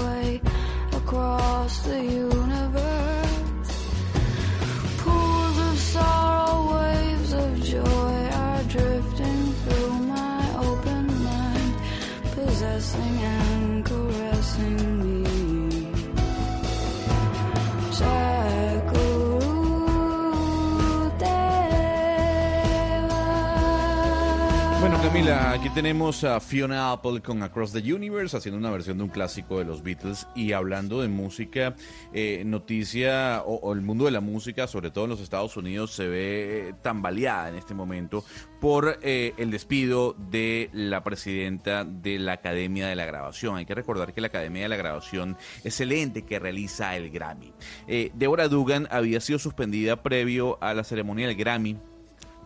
tenemos 25.74 26.24
a 26.24 26.40
Fiona 26.40 26.92
Apple 26.92 27.22
con 27.22 27.42
Across 27.42 27.74
the 27.74 27.94
Universe 27.94 28.38
haciendo 28.38 28.60
una 28.60 28.70
versión 28.70 28.98
de 28.98 29.06
un 29.06 29.10
clásico 29.10 29.58
de 29.58 29.66
los 29.66 29.82
Beatles 29.82 30.28
y 30.36 30.52
hablando 30.52 31.02
de 31.02 31.08
música, 31.08 31.76
eh, 32.14 32.44
noticia 32.46 33.42
o, 33.44 33.74
el 33.74 33.82
mundo 33.82 34.06
de 34.06 34.12
la 34.12 34.22
música, 34.22 34.68
sobre 34.68 34.92
todo 34.92 35.06
en 35.06 35.10
los 35.10 35.20
Estados 35.20 35.58
Unidos, 35.58 35.92
se 35.92 36.08
ve 36.08 36.76
tambaleada 36.84 37.50
en 37.50 37.56
este 37.56 37.74
momento 37.74 38.24
por 38.62 39.00
eh, 39.02 39.34
el 39.38 39.50
despido 39.50 40.16
de 40.30 40.70
la 40.74 41.04
presidenta 41.04 41.86
de 41.86 42.20
la 42.20 42.34
Academia 42.34 42.88
de 42.88 42.96
la 42.96 43.06
Grabación. 43.06 43.56
Hay 43.56 43.66
que 43.66 43.76
recordar 43.76 44.14
que 44.14 44.22
la 44.22 44.28
Academia 44.28 44.64
de 44.64 44.70
la 44.70 44.78
Grabación 44.78 45.38
es 45.64 45.82
el 45.82 45.92
ente 45.92 46.24
que 46.24 46.38
realiza 46.38 46.96
el 46.96 47.10
Grammy. 47.10 47.52
Eh, 47.88 48.12
Deborah 48.14 48.48
Dugan 48.48 48.88
había 48.92 49.20
sido 49.22 49.40
suspendida 49.40 50.04
previo 50.04 50.60
a 50.62 50.76
la 50.76 50.84
ceremonia 50.84 51.26
del 51.26 51.36
Grammy 51.36 51.78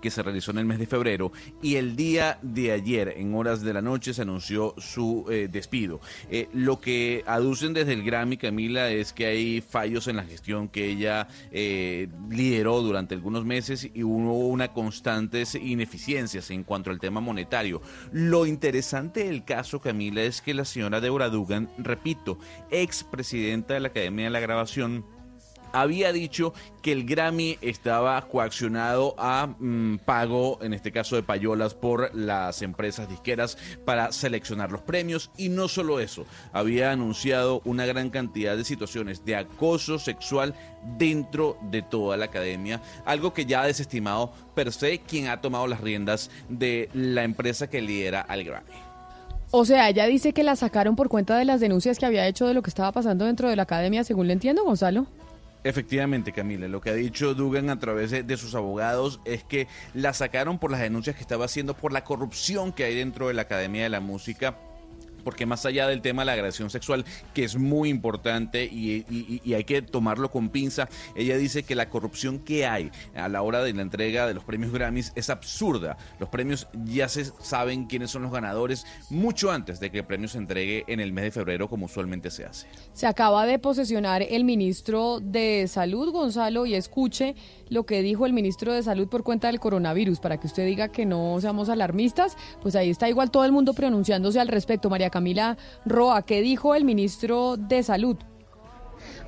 que 0.01 0.11
se 0.11 0.23
realizó 0.23 0.51
en 0.51 0.59
el 0.59 0.65
mes 0.65 0.79
de 0.79 0.87
febrero 0.87 1.31
y 1.61 1.75
el 1.75 1.95
día 1.95 2.39
de 2.41 2.71
ayer, 2.71 3.13
en 3.17 3.33
horas 3.35 3.61
de 3.61 3.73
la 3.73 3.81
noche, 3.81 4.13
se 4.13 4.21
anunció 4.21 4.73
su 4.77 5.25
eh, 5.29 5.47
despido. 5.51 5.99
Eh, 6.29 6.49
lo 6.53 6.79
que 6.79 7.23
aducen 7.25 7.73
desde 7.73 7.93
el 7.93 8.03
Grammy, 8.03 8.37
Camila, 8.37 8.89
es 8.89 9.13
que 9.13 9.25
hay 9.25 9.61
fallos 9.61 10.07
en 10.07 10.15
la 10.15 10.23
gestión 10.23 10.67
que 10.67 10.85
ella 10.85 11.27
eh, 11.51 12.09
lideró 12.29 12.81
durante 12.81 13.15
algunos 13.15 13.45
meses 13.45 13.89
y 13.93 14.03
hubo 14.03 14.47
una 14.47 14.69
constantes 14.69 15.55
ineficiencias 15.55 16.51
en 16.51 16.63
cuanto 16.63 16.89
al 16.89 16.99
tema 16.99 17.21
monetario. 17.21 17.81
Lo 18.11 18.45
interesante 18.45 19.25
del 19.25 19.43
caso, 19.43 19.81
Camila, 19.81 20.23
es 20.23 20.41
que 20.41 20.53
la 20.53 20.65
señora 20.65 21.01
Deborah 21.01 21.29
Dugan, 21.29 21.69
repito, 21.77 22.37
ex 22.69 23.03
presidenta 23.03 23.73
de 23.73 23.79
la 23.79 23.87
Academia 23.89 24.25
de 24.25 24.31
la 24.31 24.39
Grabación, 24.39 25.05
había 25.73 26.11
dicho 26.11 26.53
que 26.81 26.91
el 26.91 27.05
Grammy 27.05 27.57
estaba 27.61 28.21
coaccionado 28.27 29.15
a 29.17 29.47
mm, 29.47 29.99
pago, 30.05 30.59
en 30.61 30.73
este 30.73 30.91
caso 30.91 31.15
de 31.15 31.23
payolas, 31.23 31.73
por 31.73 32.13
las 32.15 32.61
empresas 32.61 33.09
disqueras 33.09 33.57
para 33.85 34.11
seleccionar 34.11 34.71
los 34.71 34.81
premios. 34.81 35.31
Y 35.37 35.49
no 35.49 35.67
solo 35.67 35.99
eso, 35.99 36.25
había 36.53 36.91
anunciado 36.91 37.61
una 37.65 37.85
gran 37.85 38.09
cantidad 38.09 38.55
de 38.55 38.63
situaciones 38.63 39.25
de 39.25 39.35
acoso 39.35 39.99
sexual 39.99 40.55
dentro 40.97 41.57
de 41.63 41.81
toda 41.81 42.17
la 42.17 42.25
academia, 42.25 42.81
algo 43.05 43.33
que 43.33 43.45
ya 43.45 43.61
ha 43.61 43.67
desestimado 43.67 44.31
per 44.55 44.71
se 44.71 44.99
quien 44.99 45.27
ha 45.27 45.41
tomado 45.41 45.67
las 45.67 45.81
riendas 45.81 46.31
de 46.49 46.89
la 46.93 47.23
empresa 47.23 47.69
que 47.69 47.81
lidera 47.81 48.21
al 48.21 48.43
Grammy. 48.43 48.87
O 49.51 49.63
sea, 49.63 49.89
ella 49.89 50.05
dice 50.05 50.33
que 50.33 50.43
la 50.43 50.55
sacaron 50.55 50.95
por 50.95 51.07
cuenta 51.07 51.37
de 51.37 51.45
las 51.45 51.61
denuncias 51.61 51.99
que 51.99 52.05
había 52.05 52.27
hecho 52.27 52.47
de 52.47 52.53
lo 52.53 52.61
que 52.61 52.69
estaba 52.69 52.91
pasando 52.91 53.25
dentro 53.25 53.49
de 53.49 53.55
la 53.55 53.63
academia, 53.63 54.03
según 54.03 54.27
le 54.27 54.33
entiendo, 54.33 54.63
Gonzalo. 54.65 55.07
Efectivamente, 55.67 56.31
Camila, 56.31 56.69
lo 56.69 56.79
que 56.79 56.91
ha 56.91 56.93
dicho 56.93 57.33
Dugan 57.33 57.69
a 57.69 57.77
través 57.77 58.11
de, 58.11 58.37
sus 58.37 58.55
abogados 58.55 59.19
es 59.25 59.43
que 59.43 59.67
la 59.93 60.13
sacaron 60.13 60.59
por 60.59 60.71
las 60.71 60.79
denuncias 60.79 61.17
que 61.17 61.21
estaba 61.21 61.43
haciendo 61.43 61.73
por 61.73 61.91
la 61.91 62.05
corrupción 62.05 62.71
que 62.71 62.85
hay 62.85 62.95
dentro 62.95 63.27
de 63.27 63.33
la 63.33 63.41
Academia 63.41 63.83
de 63.83 63.89
la 63.89 63.99
Música 63.99 64.57
porque 65.27 65.45
más 65.45 65.65
allá 65.65 65.89
del 65.89 66.01
tema 66.01 66.21
de 66.21 66.27
la 66.27 66.31
agresión 66.31 66.69
sexual, 66.69 67.03
que 67.33 67.43
es 67.43 67.57
muy 67.57 67.89
importante 67.89 68.63
y, 68.63 69.03
hay 69.53 69.65
que 69.65 69.81
tomarlo 69.81 70.31
con 70.31 70.47
pinza, 70.47 70.87
ella 71.17 71.35
dice 71.35 71.63
que 71.63 71.75
la 71.75 71.89
corrupción 71.89 72.39
que 72.39 72.65
hay 72.65 72.91
a 73.13 73.27
la 73.27 73.41
hora 73.41 73.61
de 73.61 73.73
la 73.73 73.81
entrega 73.81 74.25
de 74.25 74.33
los 74.33 74.45
premios 74.45 74.71
Grammys 74.71 75.11
es 75.15 75.29
absurda. 75.29 75.97
Los 76.17 76.29
premios 76.29 76.69
ya 76.85 77.09
se 77.09 77.25
saben 77.25 77.87
quiénes 77.87 78.09
son 78.09 78.21
los 78.21 78.31
ganadores 78.31 78.85
mucho 79.09 79.51
antes 79.51 79.81
de 79.81 79.91
que 79.91 79.97
el 79.97 80.05
premio 80.05 80.29
se 80.29 80.37
entregue 80.37 80.85
en 80.87 81.01
el 81.01 81.11
mes 81.11 81.25
de 81.25 81.31
febrero, 81.31 81.67
como 81.67 81.87
usualmente 81.87 82.31
se 82.31 82.45
hace. 82.45 82.67
Se 82.93 83.05
acaba 83.05 83.45
de 83.45 83.59
posesionar 83.59 84.21
el 84.21 84.45
ministro 84.45 85.19
de 85.19 85.67
Salud, 85.67 86.13
Gonzalo, 86.13 86.65
y 86.65 86.75
escuche 86.75 87.35
lo 87.67 87.85
que 87.85 88.01
dijo 88.01 88.25
el 88.25 88.31
ministro 88.31 88.71
de 88.71 88.81
Salud 88.81 89.09
por 89.09 89.23
cuenta 89.23 89.47
del 89.47 89.59
coronavirus, 89.59 90.21
para 90.21 90.37
que 90.37 90.47
usted 90.47 90.65
diga 90.65 90.87
que 90.87 91.05
no 91.05 91.37
seamos 91.41 91.67
alarmistas, 91.67 92.37
pues 92.61 92.77
ahí 92.77 92.89
está 92.89 93.09
igual 93.09 93.29
todo 93.29 93.43
el 93.43 93.51
mundo 93.51 93.73
pronunciándose 93.73 94.39
al 94.39 94.47
respecto. 94.47 94.89
María 94.89 95.09
Camila 95.17 95.57
Roa, 95.83 96.21
¿qué 96.21 96.41
dijo 96.41 96.75
el 96.75 96.85
ministro 96.85 97.57
de 97.57 97.81
Salud? 97.81 98.17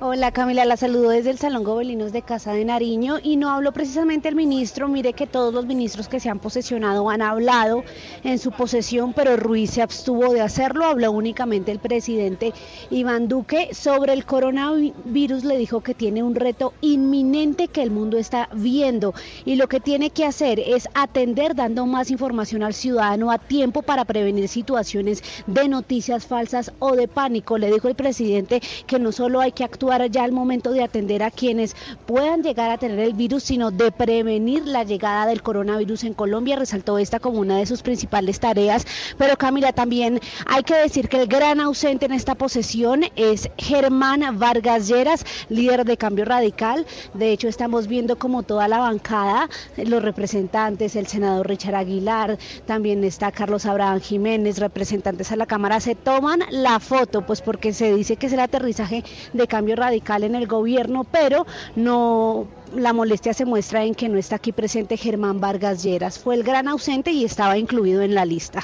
Hola 0.02 0.32
Camila, 0.32 0.64
la 0.64 0.78
saludo 0.78 1.10
desde 1.10 1.28
el 1.28 1.36
Salón 1.36 1.62
Gobelinos 1.62 2.10
de 2.10 2.22
Casa 2.22 2.54
de 2.54 2.64
Nariño 2.64 3.18
y 3.22 3.36
no 3.36 3.50
hablo 3.50 3.72
precisamente 3.72 4.30
el 4.30 4.34
ministro, 4.34 4.88
mire 4.88 5.12
que 5.12 5.26
todos 5.26 5.52
los 5.52 5.66
ministros 5.66 6.08
que 6.08 6.20
se 6.20 6.30
han 6.30 6.38
posesionado 6.38 7.10
han 7.10 7.20
hablado 7.20 7.84
en 8.24 8.38
su 8.38 8.50
posesión, 8.50 9.12
pero 9.12 9.36
Ruiz 9.36 9.72
se 9.72 9.82
abstuvo 9.82 10.32
de 10.32 10.40
hacerlo, 10.40 10.86
habló 10.86 11.12
únicamente 11.12 11.70
el 11.70 11.80
presidente 11.80 12.54
Iván 12.88 13.28
Duque 13.28 13.74
sobre 13.74 14.14
el 14.14 14.24
coronavirus, 14.24 15.44
le 15.44 15.58
dijo 15.58 15.82
que 15.82 15.92
tiene 15.92 16.22
un 16.22 16.34
reto 16.34 16.72
inminente 16.80 17.68
que 17.68 17.82
el 17.82 17.90
mundo 17.90 18.16
está 18.16 18.48
viendo 18.54 19.12
y 19.44 19.56
lo 19.56 19.68
que 19.68 19.80
tiene 19.80 20.08
que 20.08 20.24
hacer 20.24 20.60
es 20.60 20.88
atender 20.94 21.54
dando 21.54 21.84
más 21.84 22.10
información 22.10 22.62
al 22.62 22.72
ciudadano 22.72 23.30
a 23.30 23.36
tiempo 23.36 23.82
para 23.82 24.06
prevenir 24.06 24.48
situaciones 24.48 25.22
de 25.46 25.68
noticias 25.68 26.26
falsas 26.26 26.72
o 26.78 26.96
de 26.96 27.06
pánico, 27.06 27.58
le 27.58 27.70
dijo 27.70 27.88
el 27.88 27.96
presidente 27.96 28.62
que 28.86 28.98
no 28.98 29.12
solo 29.12 29.40
hay 29.40 29.52
que 29.52 29.59
actuar 29.64 30.10
ya 30.10 30.24
al 30.24 30.32
momento 30.32 30.72
de 30.72 30.82
atender 30.82 31.22
a 31.22 31.30
quienes 31.30 31.76
puedan 32.06 32.42
llegar 32.42 32.70
a 32.70 32.78
tener 32.78 32.98
el 32.98 33.14
virus, 33.14 33.44
sino 33.44 33.70
de 33.70 33.92
prevenir 33.92 34.66
la 34.66 34.84
llegada 34.84 35.26
del 35.26 35.42
coronavirus 35.42 36.04
en 36.04 36.14
Colombia. 36.14 36.56
Resaltó 36.56 36.98
esta 36.98 37.20
como 37.20 37.40
una 37.40 37.58
de 37.58 37.66
sus 37.66 37.82
principales 37.82 38.40
tareas. 38.40 38.86
Pero 39.18 39.36
Camila, 39.36 39.72
también 39.72 40.20
hay 40.46 40.62
que 40.62 40.74
decir 40.74 41.08
que 41.08 41.20
el 41.20 41.26
gran 41.26 41.60
ausente 41.60 42.06
en 42.06 42.12
esta 42.12 42.34
posesión 42.34 43.04
es 43.16 43.48
Germán 43.58 44.38
Vargas 44.38 44.88
Lleras, 44.88 45.24
líder 45.48 45.84
de 45.84 45.96
Cambio 45.96 46.24
Radical. 46.24 46.86
De 47.14 47.32
hecho, 47.32 47.48
estamos 47.48 47.86
viendo 47.86 48.18
como 48.18 48.42
toda 48.42 48.68
la 48.68 48.78
bancada, 48.78 49.48
los 49.76 50.02
representantes, 50.02 50.96
el 50.96 51.06
senador 51.06 51.48
Richard 51.48 51.74
Aguilar, 51.74 52.38
también 52.66 53.02
está 53.04 53.32
Carlos 53.32 53.66
Abraham 53.66 54.00
Jiménez, 54.00 54.58
representantes 54.58 55.32
a 55.32 55.36
la 55.36 55.46
Cámara, 55.46 55.80
se 55.80 55.94
toman 55.94 56.40
la 56.50 56.80
foto, 56.80 57.24
pues 57.26 57.40
porque 57.40 57.72
se 57.72 57.94
dice 57.94 58.16
que 58.16 58.26
es 58.26 58.32
el 58.32 58.40
aterrizaje 58.40 59.04
de 59.32 59.46
Cambio 59.50 59.76
radical 59.76 60.24
en 60.24 60.34
el 60.34 60.46
gobierno, 60.46 61.04
pero 61.04 61.46
no 61.76 62.46
la 62.74 62.94
molestia 62.94 63.34
se 63.34 63.44
muestra 63.44 63.84
en 63.84 63.94
que 63.94 64.08
no 64.08 64.16
está 64.16 64.36
aquí 64.36 64.52
presente 64.52 64.96
Germán 64.96 65.40
Vargas 65.40 65.82
Lleras. 65.82 66.18
Fue 66.18 66.34
el 66.34 66.42
gran 66.42 66.68
ausente 66.68 67.10
y 67.10 67.24
estaba 67.24 67.58
incluido 67.58 68.00
en 68.00 68.14
la 68.14 68.24
lista. 68.24 68.62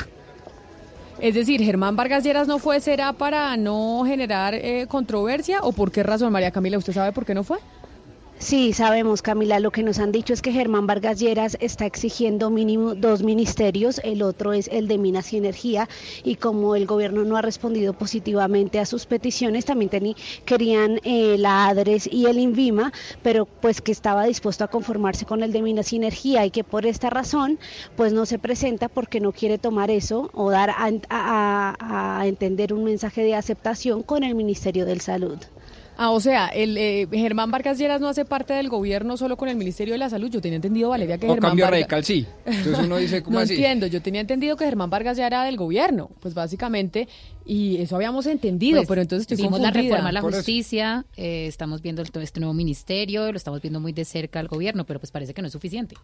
Es 1.19 1.35
decir, 1.35 1.63
Germán 1.63 1.97
Vargas 1.97 2.25
Lleras 2.25 2.47
no 2.47 2.59
fue, 2.59 2.81
¿será 2.81 3.13
para 3.15 3.57
no 3.57 4.05
generar 4.07 4.55
eh, 4.55 4.87
controversia 4.87 5.61
o 5.63 5.73
por 5.73 5.91
qué 5.91 6.03
razón, 6.03 6.31
María 6.33 6.51
Camila? 6.51 6.79
¿Usted 6.79 6.93
sabe 6.93 7.13
por 7.13 7.25
qué 7.25 7.35
no 7.35 7.43
fue? 7.43 7.59
Sí, 8.39 8.73
sabemos, 8.75 9.23
Camila. 9.23 9.61
Lo 9.61 9.71
que 9.71 9.83
nos 9.83 9.99
han 9.99 10.13
dicho 10.13 10.33
es 10.35 10.43
que 10.43 10.53
Germán 10.53 10.87
Vargas 10.87 11.19
Lleras 11.19 11.57
está 11.61 11.87
exigiendo 11.87 12.51
mínimo 12.51 12.95
dos 12.95 13.23
ministerios. 13.23 13.99
El 14.05 14.23
otro 14.23 14.53
es 14.53 14.69
el 14.69 14.89
de 14.89 14.99
Minas 14.99 15.33
y 15.33 15.39
Energía. 15.39 15.89
Y 16.23 16.37
como 16.37 16.77
el 16.77 16.87
gobierno 16.87 17.25
no 17.25 17.37
ha 17.39 17.43
respondido 17.43 17.95
positivamente 17.95 18.79
a 18.79 18.85
sus 18.87 19.07
peticiones, 19.07 19.65
también 19.65 19.91
tení, 19.91 20.17
querían 20.45 21.01
eh, 21.05 21.37
la 21.39 21.67
ADRES 21.69 22.09
y 22.13 22.27
el 22.27 22.39
INVIMA, 22.39 22.93
pero 23.23 23.47
pues 23.47 23.81
que 23.81 23.93
estaba 23.93 24.25
dispuesto 24.27 24.65
a 24.65 24.69
conformarse 24.69 25.25
con 25.27 25.43
el 25.43 25.53
de 25.53 25.63
Minas 25.63 25.93
y 25.93 25.97
Energía 25.97 26.45
y 26.45 26.51
que 26.51 26.63
por 26.65 26.85
esta 26.87 27.09
razón 27.11 27.59
pues 27.97 28.13
no 28.13 28.27
se 28.27 28.39
presenta 28.39 28.89
porque 28.89 29.21
no 29.21 29.33
quiere 29.33 29.59
tomar 29.59 29.91
eso 29.91 30.31
o 30.35 30.51
dar 30.51 30.71
a, 30.71 30.91
a, 31.11 32.19
a 32.21 32.27
entender 32.27 32.73
un 32.75 32.85
mensaje 32.85 33.23
de 33.23 33.35
aceptación 33.35 34.03
con 34.03 34.25
el 34.25 34.35
Ministerio 34.35 34.85
del 34.85 35.01
Salud. 35.01 35.39
Ah, 35.97 36.11
o 36.11 36.21
sea, 36.21 36.49
el 36.49 36.77
eh, 36.77 37.09
Germán 37.11 37.51
Vargas 37.51 37.79
Lleras 37.79 38.01
no 38.01 38.09
hace 38.09 38.25
parte 38.25 38.53
del 38.55 38.69
gobierno 38.69 39.17
solo 39.17 39.37
con 39.37 39.49
el 39.49 39.57
Ministerio 39.57 39.95
de 39.95 39.99
la 39.99 40.11
Salud. 40.11 40.31
Yo 40.31 40.41
tenía 40.41 40.57
entendido, 40.57 40.91
Valeria, 40.91 41.17
que 41.19 41.27
o 41.27 41.35
Germán 41.35 41.51
cambio 41.51 41.65
Vargas... 41.65 41.81
radical, 41.81 42.05
sí. 42.05 42.27
Entonces 42.45 42.85
uno 42.85 42.97
dice, 42.99 43.23
¿cómo 43.25 43.39
no 43.39 43.45
así? 43.45 43.55
entiendo, 43.55 43.87
yo 43.87 44.03
tenía 44.03 44.21
entendido 44.21 44.57
que 44.57 44.65
Germán 44.65 44.91
Vargas 44.91 45.17
ya 45.17 45.27
era 45.27 45.45
del 45.45 45.57
gobierno, 45.57 46.11
pues 46.21 46.35
básicamente, 46.35 47.09
y 47.47 47.77
eso 47.79 47.97
habíamos 47.97 48.27
entendido, 48.27 48.79
Pues, 48.81 48.89
pero 48.89 49.03
entonces 49.03 49.23
estoy 49.23 49.37
vimos 49.37 49.61
confundida. 49.61 49.73
la 49.83 49.83
reforma 49.83 50.09
a 50.09 50.13
la 50.13 50.21
justicia, 50.21 51.05
eh, 51.17 51.47
estamos 51.47 51.81
viendo 51.83 52.03
el- 52.03 52.11
todo 52.11 52.23
este 52.23 52.41
nuevo 52.41 52.53
ministerio, 52.55 53.31
lo 53.31 53.37
estamos 53.37 53.63
viendo 53.63 53.81
muy 53.81 53.93
de 53.93 54.05
cerca 54.05 54.41
al 54.41 54.49
gobierno, 54.49 54.85
pero 54.85 54.99
pues 55.01 55.11
parece 55.13 55.33
que 55.33 55.43
no 55.43 55.47
es 55.47 55.53
suficiente. 55.53 55.97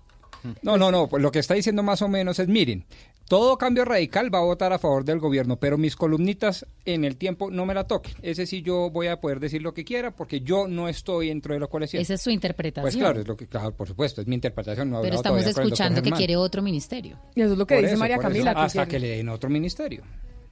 No, 0.63 0.77
no, 0.77 0.91
no, 0.91 1.09
pues 1.09 1.23
lo 1.23 1.31
que 1.31 1.39
está 1.39 1.55
diciendo 1.55 1.83
más 1.85 2.03
o 2.03 2.09
menos 2.09 2.39
es, 2.41 2.49
miren, 2.49 2.85
todo 3.29 3.57
cambio 3.59 3.85
radical 3.85 4.35
va 4.35 4.41
a 4.41 4.43
votar 4.43 4.73
a 4.73 4.79
favor 4.81 5.05
del 5.05 5.21
gobierno, 5.21 5.57
pero 5.57 5.79
mis 5.79 5.95
columnitas 5.95 6.67
en 6.85 7.05
el 7.05 7.17
tiempo 7.17 7.49
no 7.51 7.65
me 7.65 7.75
la 7.75 7.85
toquen. 7.87 8.15
Ese 8.23 8.47
sí 8.47 8.61
yo 8.61 8.91
voy 8.91 9.07
a 9.07 9.21
poder 9.21 9.39
decir 9.39 9.63
lo 9.63 9.73
que 9.73 9.85
quiera 9.85 10.11
porque 10.11 10.41
yo 10.41 10.67
no 10.67 10.89
estoy 10.89 11.29
dentro 11.29 11.55
de 11.55 11.61
la 11.61 11.69
coalición. 11.69 12.03
Esa 12.03 12.15
es 12.15 12.23
su 12.23 12.31
interpretación. 12.31 12.83
Pues 12.83 12.97
claro, 12.97 13.21
es 13.21 13.29
lo 13.29 13.37
que, 13.37 13.47
claro, 13.47 13.73
por 13.73 13.87
supuesto, 13.87 14.21
es 14.21 14.27
mi 14.27 14.35
interpretación. 14.35 14.91
No 14.91 15.01
pero 15.01 15.15
estamos 15.15 15.47
escuchando 15.47 16.03
que 16.03 16.11
quiere 16.11 16.35
otro 16.37 16.61
ministerio. 16.61 17.19
Y 17.37 17.43
eso 17.43 17.53
es 17.53 17.59
lo 17.59 17.65
que 17.67 17.75
Por 17.77 17.83
dice 17.83 17.93
eso, 17.95 18.01
María 18.01 18.17
eso, 18.17 18.23
Camila. 18.23 18.55
que 18.55 18.61
hasta 18.61 18.87
quiere- 18.87 18.91
que 18.91 18.99
le 19.13 19.17
den 19.19 19.29
otro 19.29 19.49
ministerio. 19.49 20.03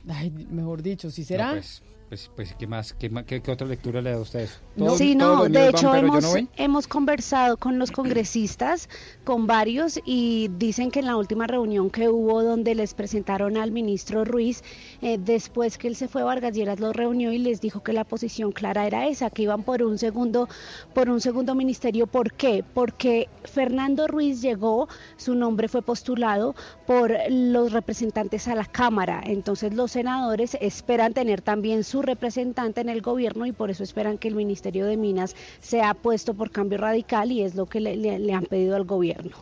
Ay, 0.08 0.30
mejor 0.30 0.82
dicho, 0.82 1.10
¿sí 1.10 1.24
será? 1.24 1.52
pues, 1.52 1.82
pues, 2.08 2.30
pues 2.34 2.54
¿qué 2.58 2.66
más? 2.66 2.92
¿Qué, 2.94 3.08
ma- 3.10 3.24
qué, 3.24 3.40
qué 3.40 3.52
otra 3.52 3.66
lectura 3.68 4.00
le 4.02 4.10
da 4.10 4.16
a 4.16 4.20
usted 4.20 4.40
a 4.40 4.42
eso? 4.42 4.58
No, 4.74 4.86
Todos- 4.86 4.98
sí, 4.98 5.14
no, 5.14 5.44
de 5.44 5.58
van, 5.60 5.68
hecho 5.68 5.94
hemos, 5.94 6.22
no 6.22 6.48
hemos 6.56 6.88
conversado 6.88 7.56
con 7.56 7.78
los 7.78 7.92
congresistas, 7.92 8.88
con 9.24 9.46
varios, 9.46 10.00
y 10.04 10.48
dicen 10.58 10.90
que 10.90 11.00
en 11.00 11.06
la 11.06 11.16
última 11.16 11.46
reunión 11.46 11.90
que 11.90 12.08
hubo 12.08 12.42
donde 12.42 12.74
les 12.74 12.94
presentaron 12.94 13.56
al 13.56 13.70
ministro 13.70 14.24
Ruiz, 14.24 14.64
eh, 15.02 15.18
después 15.18 15.78
que 15.78 15.88
él 15.88 15.96
se 15.96 16.08
fue, 16.08 16.22
Vargas 16.22 16.54
Lleras 16.54 16.80
los 16.80 16.94
reunió 16.94 17.32
y 17.32 17.38
les 17.38 17.60
dijo 17.60 17.82
que 17.82 17.92
la 17.92 18.04
posición 18.04 18.52
clara 18.52 18.86
era 18.86 19.06
esa, 19.06 19.30
que 19.30 19.42
iban 19.42 19.62
por 19.62 19.82
un 19.82 19.98
segundo, 19.98 20.48
por 20.94 21.08
un 21.08 21.20
segundo 21.20 21.54
ministerio. 21.54 22.06
¿Por 22.06 22.32
qué? 22.32 22.64
Porque 22.74 23.28
Fernando 23.44 24.06
Ruiz 24.06 24.42
llegó, 24.42 24.88
su 25.16 25.34
nombre 25.34 25.68
fue 25.68 25.82
postulado 25.82 26.54
por 26.86 27.12
los 27.30 27.72
representantes 27.72 28.46
a 28.48 28.54
la 28.54 28.64
Cámara, 28.66 29.22
entonces 29.24 29.74
los 29.74 29.92
senadores 29.92 30.56
esperan 30.60 31.12
tener 31.14 31.40
también 31.40 31.84
su 31.84 32.02
representante 32.02 32.80
en 32.80 32.88
el 32.88 33.00
gobierno 33.00 33.46
y 33.46 33.52
por 33.52 33.70
eso 33.70 33.82
esperan 33.82 34.18
que 34.18 34.28
el 34.28 34.34
Ministerio 34.34 34.86
de 34.86 34.96
Minas 34.96 35.34
sea 35.60 35.94
puesto 35.94 36.34
por 36.34 36.50
cambio 36.50 36.78
radical 36.78 37.32
y 37.32 37.42
es 37.42 37.54
lo 37.54 37.66
que 37.66 37.80
le, 37.80 37.96
le- 37.96 38.32
han 38.34 38.44
pedido 38.46 38.76
al 38.76 38.84
gobierno. 38.84 39.36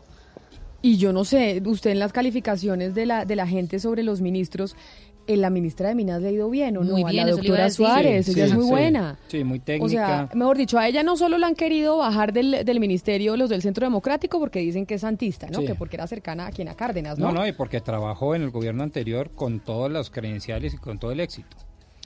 Y 0.80 0.96
yo 0.96 1.12
no 1.12 1.24
sé, 1.24 1.60
usted 1.66 1.90
en 1.90 1.98
las 1.98 2.12
calificaciones 2.12 2.94
de 2.94 3.04
la, 3.04 3.24
de 3.24 3.34
la 3.34 3.46
gente 3.48 3.80
sobre 3.80 4.04
los 4.04 4.20
ministros, 4.20 4.76
la 5.36 5.50
ministra 5.50 5.88
de 5.88 5.94
Minas 5.94 6.22
le 6.22 6.28
ha 6.28 6.30
ido 6.32 6.48
bien, 6.50 6.76
¿o 6.76 6.84
no? 6.84 6.96
A 7.06 7.12
la 7.12 7.22
a 7.22 7.26
doctora. 7.26 7.70
Suárez, 7.70 8.26
Sí, 8.26 8.32
ella 8.32 8.46
sí, 8.46 8.50
es 8.50 8.54
muy 8.56 8.64
sí. 8.64 8.70
buena. 8.70 9.18
Sí, 9.28 9.44
muy 9.44 9.58
O 9.58 9.62
técnica. 9.62 9.90
sea, 9.90 10.28
mejor 10.34 10.56
dicho, 10.56 10.78
a 10.78 10.88
ella 10.88 11.02
no 11.02 11.16
solo 11.16 11.38
la 11.38 11.46
han 11.46 11.54
querido 11.54 11.98
bajar 11.98 12.32
del, 12.32 12.64
del 12.64 12.80
ministerio 12.80 13.36
los 13.36 13.50
del 13.50 13.62
Centro 13.62 13.84
Democrático 13.86 14.38
porque 14.40 14.60
dicen 14.60 14.86
que 14.86 14.94
es 14.94 15.02
santista, 15.02 15.48
¿no? 15.50 15.60
Sí. 15.60 15.66
Que 15.66 15.74
porque 15.74 15.96
era 15.96 16.06
cercana 16.06 16.46
a 16.46 16.50
quien 16.50 16.68
a 16.68 16.74
Cárdenas, 16.74 17.18
¿no? 17.18 17.28
no, 17.28 17.40
no, 17.40 17.46
y 17.46 17.52
porque 17.52 17.80
trabajó 17.80 18.34
en 18.34 18.42
el 18.42 18.50
gobierno 18.50 18.82
anterior 18.82 19.30
con 19.30 19.60
todos 19.60 19.90
los 19.90 20.10
credenciales 20.10 20.74
y 20.74 20.78
con 20.78 20.98
todo 20.98 21.12
el 21.12 21.20
éxito. 21.20 21.56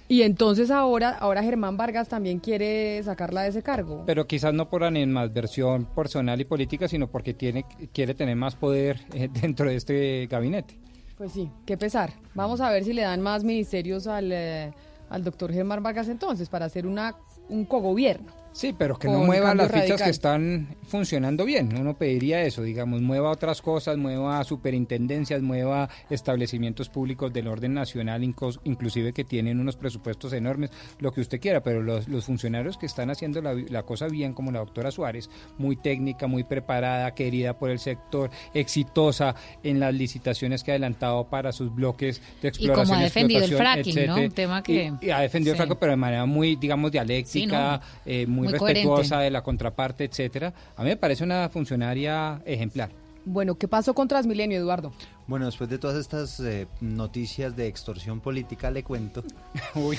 Y 0.09 0.23
entonces 0.23 0.71
ahora, 0.71 1.11
ahora 1.11 1.43
Germán 1.43 1.79
Vargas 1.79 2.09
también 2.09 2.39
quiere 2.39 3.03
sacarla 3.03 3.45
de 3.45 3.49
ese 3.49 3.63
cargo. 3.63 4.03
Pero 4.05 4.27
quizás 4.27 4.53
no 4.53 4.69
por 4.69 4.85
animadversión 4.85 5.87
personal 5.87 6.39
y 6.41 6.45
política, 6.45 6.87
sino 6.89 7.07
porque 7.07 7.33
tiene, 7.33 7.65
quiere 7.95 8.15
tener 8.15 8.37
más 8.37 8.55
poder 8.55 9.01
eh, 9.15 9.29
dentro 9.41 9.69
de 9.71 9.77
este 9.77 10.27
gabinete. 10.31 10.77
Pues 11.23 11.35
sí, 11.35 11.53
qué 11.65 11.77
pesar. 11.77 12.15
Vamos 12.35 12.61
a 12.61 12.69
ver 12.69 12.83
si 12.83 12.93
le 12.93 13.03
dan 13.03 13.21
más 13.21 13.45
ministerios 13.45 14.09
al, 14.09 14.33
eh, 14.33 14.73
al 15.09 15.23
doctor 15.23 15.53
Germán 15.53 15.81
Vargas 15.81 16.09
entonces 16.09 16.49
para 16.49 16.65
hacer 16.65 16.85
una 16.85 17.15
un 17.49 17.65
cogobierno. 17.65 18.33
Sí, 18.53 18.75
pero 18.77 18.99
que 18.99 19.09
no 19.09 19.21
mueva 19.21 19.55
las 19.55 19.69
fichas 19.69 19.81
radical. 19.89 20.05
que 20.05 20.11
están 20.11 20.77
funcionando 20.87 21.45
bien. 21.47 21.75
Uno 21.79 21.95
pediría 21.95 22.43
eso, 22.43 22.63
digamos, 22.63 23.01
mueva 23.01 23.31
otras 23.31 23.63
cosas, 23.63 23.97
mueva 23.97 24.45
superintendencias, 24.45 25.41
mueva 25.41 25.89
establecimientos 26.11 26.89
públicos 26.91 27.33
del 27.33 27.49
orden 27.49 27.73
nacional, 27.75 28.23
inclusive 28.23 29.13
que 29.15 29.25
tienen 29.25 29.59
unos 29.59 29.77
presupuestos 29.77 30.33
enormes, 30.35 30.71
lo 30.99 31.13
que 31.13 31.23
usted 31.23 31.41
quiera, 31.41 31.63
pero 31.63 31.83
los, 31.83 32.09
los 32.09 32.27
funcionarios 32.27 32.77
que 32.77 32.85
están 32.87 33.11
haciendo 33.11 33.41
la, 33.41 33.55
la 33.55 33.85
cosa 33.85 34.07
bien, 34.09 34.35
como 34.35 34.53
la 34.53 34.59
doctora 34.59 34.91
Suárez, 34.91 35.31
muy 35.57 35.77
técnica, 35.77 36.27
muy 36.27 36.45
preparada, 36.45 37.15
querida 37.15 37.59
por 37.59 37.71
el 37.71 37.79
sector, 37.79 38.31
exitosa 38.53 39.35
en 39.63 39.81
las 39.81 39.95
licitaciones 39.95 40.63
que 40.63 40.73
ha 40.73 40.75
adelantado 40.75 41.25
para 41.29 41.53
sus 41.53 41.75
bloques 41.75 42.21
de 42.43 42.49
Y 42.49 42.69
como 42.69 42.83
exploración 42.83 42.99
ha 42.99 43.03
defendido 43.03 43.45
el 43.45 43.55
fracking, 43.57 44.07
¿no? 44.07 44.17
Un 44.17 44.31
tema 44.31 44.63
que- 44.63 44.93
Y- 45.01 45.07
y 45.07 45.11
ha 45.11 45.21
defendido 45.21 45.55
Sí. 45.55 45.57
el 45.57 45.67
fracking, 45.67 45.79
pero 45.81 45.93
de 45.93 45.97
manera 45.97 46.27
muy, 46.27 46.57
digamos, 46.57 46.93
dialéctica, 46.93 47.81
Sí, 47.83 48.01
eh, 48.07 48.27
muy, 48.27 48.42
Muy 48.45 48.53
respetuosa 48.53 48.87
coherente. 49.11 49.17
de 49.25 49.31
la 49.31 49.43
contraparte, 49.43 50.05
etcétera. 50.05 50.53
A 50.77 50.83
mí 50.83 50.89
me 50.91 50.97
parece 50.97 51.25
una 51.25 51.49
funcionaria 51.49 52.43
ejemplar. 52.45 52.91
Bueno, 53.25 53.55
¿qué 53.55 53.69
pasó 53.69 53.95
con 53.95 54.09
Transmilenio, 54.09 54.59
Eduardo? 54.59 54.93
Bueno, 55.29 55.47
después 55.47 55.71
de 55.71 55.79
todas 55.79 55.97
estas 55.97 56.41
eh, 56.41 56.67
noticias 56.81 57.55
de 57.55 57.69
extorsión 57.69 58.21
política, 58.21 58.69
le 58.73 58.83
cuento. 58.83 59.23
Uy, 59.77 59.97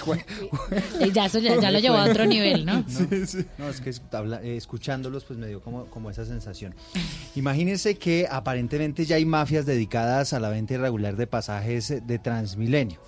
ya 1.13 1.25
eso 1.27 1.39
ya- 1.39 1.57
ya 1.59 1.71
lo 1.71 1.79
llevó 1.79 1.95
a 1.95 2.03
otro 2.09 2.25
nivel, 2.25 2.65
¿no? 2.65 2.83
Sí, 2.89 3.25
sí. 3.25 3.45
No, 3.57 3.69
es 3.69 3.79
que 3.79 3.91
es- 3.91 4.01
habla- 4.11 4.41
eh, 4.43 4.57
escuchándolos, 4.57 5.23
pues 5.23 5.39
me 5.39 5.47
dio 5.47 5.61
como, 5.61 5.85
como 5.85 6.09
esa 6.09 6.25
sensación. 6.25 6.75
Imagínense 7.35 7.95
que 7.97 8.27
aparentemente 8.29 9.05
ya 9.05 9.15
hay 9.15 9.25
mafias 9.25 9.65
dedicadas 9.65 10.33
a 10.33 10.41
la 10.41 10.49
venta 10.49 10.73
irregular 10.73 11.15
de 11.15 11.25
pasajes 11.27 11.91
eh, 11.91 12.01
de 12.05 12.19
Transmilenio. 12.19 12.99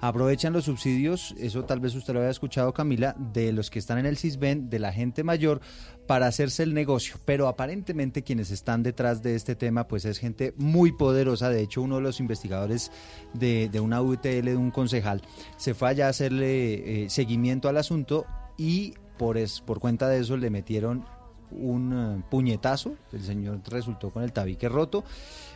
Aprovechan 0.00 0.52
los 0.52 0.64
subsidios, 0.64 1.34
eso 1.38 1.64
tal 1.64 1.80
vez 1.80 1.94
usted 1.94 2.12
lo 2.12 2.20
había 2.20 2.30
escuchado 2.30 2.72
Camila, 2.72 3.14
de 3.32 3.52
los 3.52 3.70
que 3.70 3.78
están 3.78 3.98
en 3.98 4.06
el 4.06 4.18
CISBEN, 4.18 4.68
de 4.70 4.78
la 4.78 4.92
gente 4.92 5.24
mayor, 5.24 5.60
para 6.06 6.26
hacerse 6.26 6.62
el 6.62 6.74
negocio. 6.74 7.16
Pero 7.24 7.48
aparentemente 7.48 8.22
quienes 8.22 8.50
están 8.50 8.82
detrás 8.82 9.22
de 9.22 9.34
este 9.34 9.54
tema, 9.54 9.88
pues 9.88 10.04
es 10.04 10.18
gente 10.18 10.54
muy 10.56 10.92
poderosa. 10.92 11.48
De 11.48 11.62
hecho, 11.62 11.82
uno 11.82 11.96
de 11.96 12.02
los 12.02 12.20
investigadores 12.20 12.90
de, 13.32 13.68
de 13.70 13.80
una 13.80 14.02
UTL, 14.02 14.44
de 14.44 14.56
un 14.56 14.70
concejal, 14.70 15.22
se 15.56 15.74
fue 15.74 15.88
allá 15.88 16.06
a 16.06 16.10
hacerle 16.10 17.04
eh, 17.04 17.10
seguimiento 17.10 17.68
al 17.68 17.76
asunto 17.76 18.26
y 18.56 18.94
por, 19.18 19.38
es, 19.38 19.60
por 19.60 19.80
cuenta 19.80 20.08
de 20.08 20.20
eso 20.20 20.36
le 20.36 20.50
metieron 20.50 21.04
un 21.50 22.18
eh, 22.20 22.24
puñetazo. 22.30 22.96
El 23.12 23.22
señor 23.22 23.60
resultó 23.68 24.10
con 24.10 24.22
el 24.22 24.32
tabique 24.32 24.68
roto. 24.68 25.04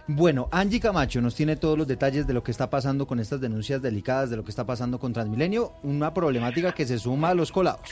Bueno, 0.06 0.48
Angie 0.50 0.80
Camacho 0.80 1.20
nos 1.20 1.34
tiene 1.34 1.56
todos 1.56 1.76
los 1.76 1.86
detalles 1.86 2.26
de 2.26 2.34
lo 2.34 2.42
que 2.42 2.50
está 2.50 2.70
pasando 2.70 3.06
con 3.06 3.20
estas 3.20 3.40
denuncias 3.40 3.82
delicadas, 3.82 4.30
de 4.30 4.36
lo 4.36 4.44
que 4.44 4.50
está 4.50 4.64
pasando 4.64 4.98
con 4.98 5.12
Transmilenio, 5.12 5.72
una 5.82 6.14
problemática 6.14 6.72
que 6.72 6.86
se 6.86 6.98
suma 6.98 7.30
a 7.30 7.34
los 7.34 7.52
colados. 7.52 7.90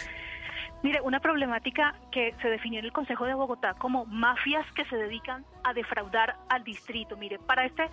Mire, 0.83 1.01
una 1.01 1.21
problemática 1.21 1.95
que 2.13 2.35
se 2.41 2.49
definió 2.49 2.79
en 2.79 2.85
el 2.85 2.93
Consejo 2.93 3.25
de 3.25 3.35
Bogotá 3.35 3.75
como 3.75 4.05
mafias 4.07 4.65
que 4.73 4.85
se 4.85 4.97
dedican 4.97 5.45
a 5.65 5.73
defraudar 5.73 6.37
al 6.49 6.65
distrito. 6.65 7.17
Mire, 7.17 7.39
para 7.39 7.65
este, 7.65 7.89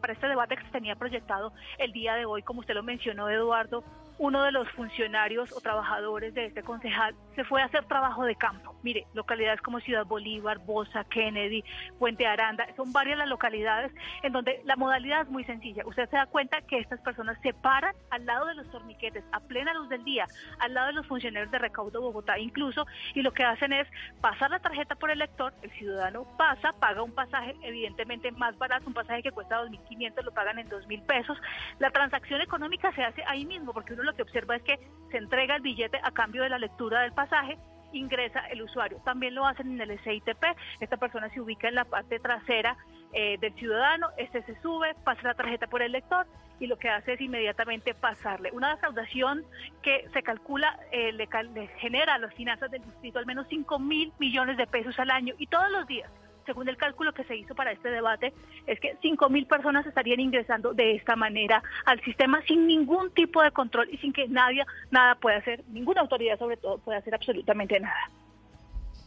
para 0.00 0.12
este 0.12 0.28
debate 0.28 0.56
que 0.56 0.62
se 0.62 0.70
tenía 0.70 0.94
proyectado 0.96 1.52
el 1.78 1.92
día 1.92 2.14
de 2.14 2.24
hoy, 2.24 2.42
como 2.42 2.60
usted 2.60 2.74
lo 2.74 2.82
mencionó, 2.82 3.28
Eduardo, 3.28 3.84
uno 4.18 4.42
de 4.44 4.52
los 4.52 4.70
funcionarios 4.70 5.52
o 5.56 5.60
trabajadores 5.60 6.34
de 6.34 6.46
este 6.46 6.62
concejal 6.62 7.14
se 7.34 7.44
fue 7.44 7.62
a 7.62 7.66
hacer 7.66 7.84
trabajo 7.86 8.24
de 8.24 8.36
campo. 8.36 8.76
Mire, 8.82 9.06
localidades 9.14 9.60
como 9.60 9.80
Ciudad 9.80 10.06
Bolívar, 10.06 10.58
Bosa, 10.58 11.04
Kennedy, 11.04 11.64
Puente 11.98 12.26
Aranda, 12.26 12.66
son 12.76 12.92
varias 12.92 13.18
las 13.18 13.28
localidades 13.28 13.92
en 14.22 14.32
donde 14.32 14.60
la 14.64 14.76
modalidad 14.76 15.22
es 15.22 15.28
muy 15.28 15.44
sencilla. 15.44 15.82
Usted 15.86 16.08
se 16.10 16.16
da 16.16 16.26
cuenta 16.26 16.60
que 16.62 16.78
estas 16.78 17.00
personas 17.00 17.38
se 17.42 17.52
paran 17.54 17.94
al 18.10 18.24
lado 18.26 18.46
de 18.46 18.54
los 18.54 18.70
torniquetes, 18.70 19.24
a 19.32 19.40
plena 19.40 19.74
luz 19.74 19.88
del 19.88 20.04
día, 20.04 20.26
al 20.60 20.74
lado 20.74 20.88
de 20.88 20.92
los 20.92 21.06
funcionarios 21.06 21.50
de 21.50 21.58
recaudo 21.58 22.00
Bogotá 22.00 22.38
incluso, 22.38 22.86
y 23.14 23.22
lo 23.22 23.32
que 23.32 23.44
hacen 23.44 23.72
es 23.72 23.88
pasar 24.20 24.50
la 24.50 24.60
tarjeta 24.60 24.94
por 24.94 25.10
el 25.10 25.18
lector, 25.18 25.52
el 25.62 25.70
ciudadano 25.72 26.24
pasa, 26.36 26.72
paga 26.72 27.02
un 27.02 27.12
pasaje 27.12 27.56
evidentemente 27.62 28.30
más 28.32 28.56
barato, 28.58 28.86
un 28.86 28.94
pasaje 28.94 29.22
que 29.22 29.32
cuesta 29.32 29.62
2.500 29.62 30.22
lo 30.22 30.32
pagan 30.32 30.58
en 30.58 30.68
2.000 30.68 31.02
pesos. 31.06 31.38
La 31.78 31.90
transacción 31.90 32.40
económica 32.40 32.92
se 32.92 33.02
hace 33.02 33.22
ahí 33.26 33.44
mismo, 33.44 33.72
porque 33.72 33.94
uno 33.94 34.03
lo 34.04 34.14
que 34.14 34.22
observa 34.22 34.56
es 34.56 34.62
que 34.62 34.78
se 35.10 35.18
entrega 35.18 35.56
el 35.56 35.62
billete 35.62 35.98
a 36.02 36.10
cambio 36.12 36.42
de 36.42 36.48
la 36.48 36.58
lectura 36.58 37.02
del 37.02 37.12
pasaje, 37.12 37.58
ingresa 37.92 38.40
el 38.48 38.62
usuario. 38.62 38.98
También 39.04 39.34
lo 39.34 39.46
hacen 39.46 39.80
en 39.80 39.90
el 39.90 39.98
SITP. 40.00 40.44
Esta 40.80 40.96
persona 40.96 41.28
se 41.30 41.40
ubica 41.40 41.68
en 41.68 41.76
la 41.76 41.84
parte 41.84 42.18
trasera 42.18 42.76
eh, 43.12 43.38
del 43.40 43.54
ciudadano, 43.54 44.08
este 44.16 44.42
se 44.42 44.60
sube, 44.60 44.94
pasa 45.04 45.22
la 45.22 45.34
tarjeta 45.34 45.68
por 45.68 45.82
el 45.82 45.92
lector 45.92 46.26
y 46.58 46.66
lo 46.66 46.76
que 46.78 46.88
hace 46.88 47.14
es 47.14 47.20
inmediatamente 47.20 47.94
pasarle. 47.94 48.50
Una 48.52 48.70
defraudación 48.70 49.44
que 49.82 50.08
se 50.12 50.22
calcula 50.22 50.78
eh, 50.92 51.12
le, 51.12 51.28
le 51.54 51.68
genera 51.78 52.14
a 52.14 52.18
las 52.18 52.34
finanzas 52.34 52.70
del 52.70 52.82
distrito 52.82 53.18
al 53.18 53.26
menos 53.26 53.46
5 53.48 53.78
mil 53.78 54.12
millones 54.18 54.56
de 54.56 54.66
pesos 54.66 54.98
al 54.98 55.10
año 55.10 55.34
y 55.38 55.46
todos 55.46 55.70
los 55.70 55.86
días. 55.86 56.10
Según 56.46 56.68
el 56.68 56.76
cálculo 56.76 57.12
que 57.12 57.24
se 57.24 57.36
hizo 57.36 57.54
para 57.54 57.72
este 57.72 57.90
debate, 57.90 58.32
es 58.66 58.78
que 58.80 58.96
5 59.02 59.28
mil 59.28 59.46
personas 59.46 59.86
estarían 59.86 60.20
ingresando 60.20 60.74
de 60.74 60.96
esta 60.96 61.16
manera 61.16 61.62
al 61.86 62.00
sistema 62.02 62.42
sin 62.42 62.66
ningún 62.66 63.10
tipo 63.12 63.42
de 63.42 63.50
control 63.50 63.88
y 63.90 63.98
sin 63.98 64.12
que 64.12 64.28
nadie, 64.28 64.64
nada 64.90 65.14
pueda 65.16 65.38
hacer, 65.38 65.62
ninguna 65.68 66.00
autoridad 66.00 66.38
sobre 66.38 66.56
todo 66.56 66.78
pueda 66.78 66.98
hacer 66.98 67.14
absolutamente 67.14 67.78
nada. 67.80 68.10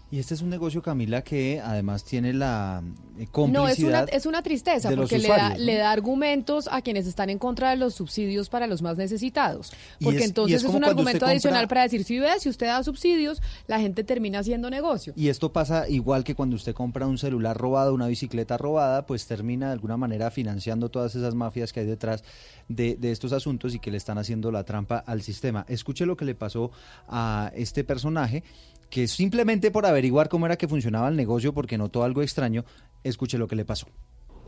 Y 0.10 0.20
este 0.20 0.36
es 0.36 0.42
un 0.42 0.50
negocio, 0.50 0.82
Camila, 0.82 1.22
que 1.22 1.60
además 1.60 2.06
tiene 2.06 2.32
la 2.32 2.82
eh, 3.20 3.28
No, 3.36 3.68
es 3.68 3.80
una, 3.80 4.00
complicidad 4.00 4.08
es 4.14 4.26
una 4.26 4.42
tristeza 4.42 4.90
porque 4.96 5.18
le 5.20 5.28
da, 5.28 5.58
le 5.58 5.76
da 5.76 5.92
argumentos 5.92 6.70
a 6.72 6.82
quienes 6.82 7.08
están 7.08 7.30
en 7.30 7.38
contra 7.38 7.72
de 7.72 7.76
los 7.76 7.96
subsidios 7.96 8.48
para 8.48 8.68
los 8.68 8.82
más 8.82 8.96
necesitados. 8.98 9.74
Porque 10.02 10.20
es- 10.20 10.24
entonces 10.26 10.64
es 10.64 10.70
un 10.74 10.86
argumento 10.86 11.20
compra- 11.26 11.32
adicional 11.32 11.68
para 11.68 11.82
decir, 11.84 12.06
si 12.06 12.20
ve, 12.20 12.30
si 12.40 12.48
usted 12.48 12.68
da 12.68 12.82
subsidios, 12.84 13.42
la 13.68 13.82
gente 13.82 14.06
termina 14.06 14.40
haciendo 14.40 14.70
negocio. 14.70 15.12
Y 15.18 15.28
esto 15.28 15.52
pasa 15.52 15.90
igual 15.90 16.24
que 16.24 16.36
cuando 16.36 16.56
usted 16.56 16.74
compra 16.74 17.06
un 17.06 17.18
celular 17.18 17.58
robado, 17.58 17.94
una 17.94 18.08
bicicleta 18.08 18.56
robada, 18.58 19.06
pues 19.06 19.28
termina 19.28 19.68
de 19.68 19.74
alguna 19.74 19.98
manera 19.98 20.32
financiando 20.32 20.88
todas 20.90 21.16
esas 21.16 21.36
mafias 21.36 21.74
que 21.74 21.82
hay 21.82 21.86
detrás 21.86 22.24
de, 22.70 22.96
de 22.96 23.12
estos 23.12 23.34
asuntos 23.34 23.76
y 23.76 23.80
que 23.80 23.92
le 23.92 23.98
están 23.98 24.18
haciendo 24.18 24.52
la 24.54 24.64
trampa 24.64 25.00
al 25.06 25.22
sistema. 25.22 25.66
Escuche 25.68 26.06
lo 26.06 26.16
que 26.16 26.24
le 26.24 26.34
pasó 26.36 26.72
a 27.10 27.52
este 27.56 27.84
personaje, 27.84 28.44
que 28.90 29.08
simplemente 29.08 29.72
por 29.72 29.86
averiguar 29.86 30.30
cómo 30.30 30.46
era 30.46 30.58
que 30.58 30.68
funcionaba 30.68 31.08
el 31.10 31.16
negocio, 31.16 31.54
porque 31.54 31.78
notó 31.78 32.04
algo 32.04 32.22
extraño, 32.22 32.64
escuche 33.04 33.38
lo 33.38 33.48
que 33.48 33.56
le 33.56 33.66
pasó. 33.66 33.88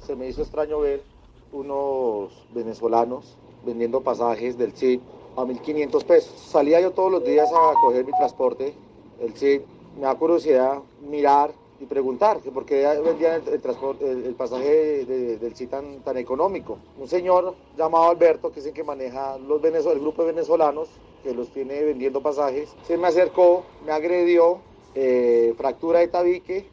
Se 0.06 0.16
me 0.16 0.28
hizo 0.28 0.42
extraño 0.42 0.80
ver 0.80 1.04
unos 1.52 2.32
venezolanos 2.54 3.38
vendiendo 3.66 4.02
pasajes 4.02 4.58
del 4.58 4.74
CIP 4.74 5.02
a 5.36 5.42
1.500 5.42 6.04
pesos. 6.06 6.34
Salía 6.40 6.80
yo 6.82 6.92
todos 6.92 7.12
los 7.12 7.24
días 7.24 7.50
a 7.50 7.74
coger 7.82 8.06
mi 8.06 8.12
transporte, 8.14 8.74
el 9.20 9.34
CIP. 9.34 9.64
Me 9.96 10.04
da 10.04 10.16
curiosidad 10.16 10.80
mirar 11.10 11.52
y 11.80 11.86
preguntar 11.86 12.42
que 12.42 12.52
por 12.52 12.66
qué 12.66 12.86
vendían 13.04 13.42
el, 13.48 13.54
el 13.54 13.62
transpor- 13.62 14.02
el- 14.02 14.36
pasaje 14.36 15.06
de- 15.06 15.38
del 15.38 15.56
sí 15.56 15.68
tan, 15.68 16.02
económico. 16.18 16.78
Un 16.98 17.08
señor 17.08 17.56
llamado 17.78 18.10
Alberto, 18.10 18.52
que 18.52 18.60
es 18.60 18.66
el 18.66 18.74
que 18.74 18.84
maneja 18.84 19.38
los 19.38 19.62
venezol- 19.62 19.94
el 19.94 20.00
grupo 20.00 20.24
de 20.24 20.34
venezolanos, 20.34 20.90
que 21.24 21.34
los 21.34 21.50
tiene 21.50 21.82
vendiendo 21.84 22.22
pasajes, 22.22 22.70
se 22.86 22.98
me 22.98 23.08
acercó, 23.08 23.64
me 23.86 23.92
agredió, 23.92 24.60
eh, 24.96 25.54
fractura 25.58 26.00
de 26.00 26.08
tabique, 26.10 26.68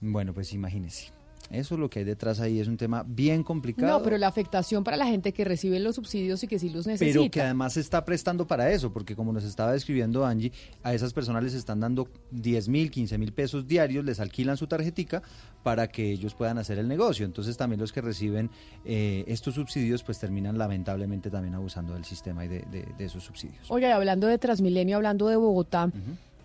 Bueno, 0.00 0.34
pues 0.34 0.52
imagínese. 0.52 1.10
Eso 1.50 1.74
es 1.74 1.80
lo 1.80 1.88
que 1.88 2.00
hay 2.00 2.04
detrás 2.04 2.40
ahí 2.40 2.58
es 2.58 2.66
un 2.68 2.76
tema 2.76 3.04
bien 3.06 3.42
complicado. 3.44 3.98
No, 3.98 4.02
pero 4.04 4.18
la 4.18 4.26
afectación 4.26 4.82
para 4.82 4.96
la 4.96 5.06
gente 5.06 5.32
que 5.32 5.44
recibe 5.44 5.78
los 5.80 5.94
subsidios 5.96 6.42
y 6.42 6.48
que 6.48 6.58
sí 6.58 6.70
los 6.70 6.86
necesita. 6.86 7.18
pero 7.20 7.30
que 7.30 7.40
además 7.40 7.74
se 7.74 7.80
está 7.80 8.04
prestando 8.04 8.46
para 8.46 8.70
eso, 8.72 8.92
porque 8.92 9.14
como 9.14 9.32
nos 9.32 9.44
estaba 9.44 9.72
describiendo 9.72 10.26
Angie, 10.26 10.50
a 10.82 10.92
esas 10.92 11.12
personas 11.12 11.44
les 11.44 11.54
están 11.54 11.78
dando 11.80 12.08
10 12.32 12.68
mil, 12.68 12.90
15 12.90 13.16
mil 13.18 13.32
pesos 13.32 13.66
diarios, 13.68 14.04
les 14.04 14.18
alquilan 14.20 14.56
su 14.56 14.66
tarjetica 14.66 15.22
para 15.62 15.88
que 15.88 16.10
ellos 16.10 16.34
puedan 16.34 16.58
hacer 16.58 16.78
el 16.78 16.88
negocio. 16.88 17.24
Entonces 17.26 17.56
también 17.56 17.80
los 17.80 17.92
que 17.92 18.00
reciben 18.00 18.50
eh, 18.84 19.24
estos 19.28 19.54
subsidios 19.54 20.02
pues 20.02 20.18
terminan 20.18 20.58
lamentablemente 20.58 21.30
también 21.30 21.54
abusando 21.54 21.94
del 21.94 22.04
sistema 22.04 22.44
y 22.44 22.48
de, 22.48 22.60
de- 22.70 22.86
de 22.98 23.04
esos 23.04 23.22
subsidios. 23.24 23.70
Oiga, 23.70 23.88
y 23.88 23.92
hablando 23.92 24.26
de 24.26 24.38
Transmilenio, 24.38 24.96
hablando 24.96 25.28
de 25.28 25.36
Bogotá, 25.36 25.90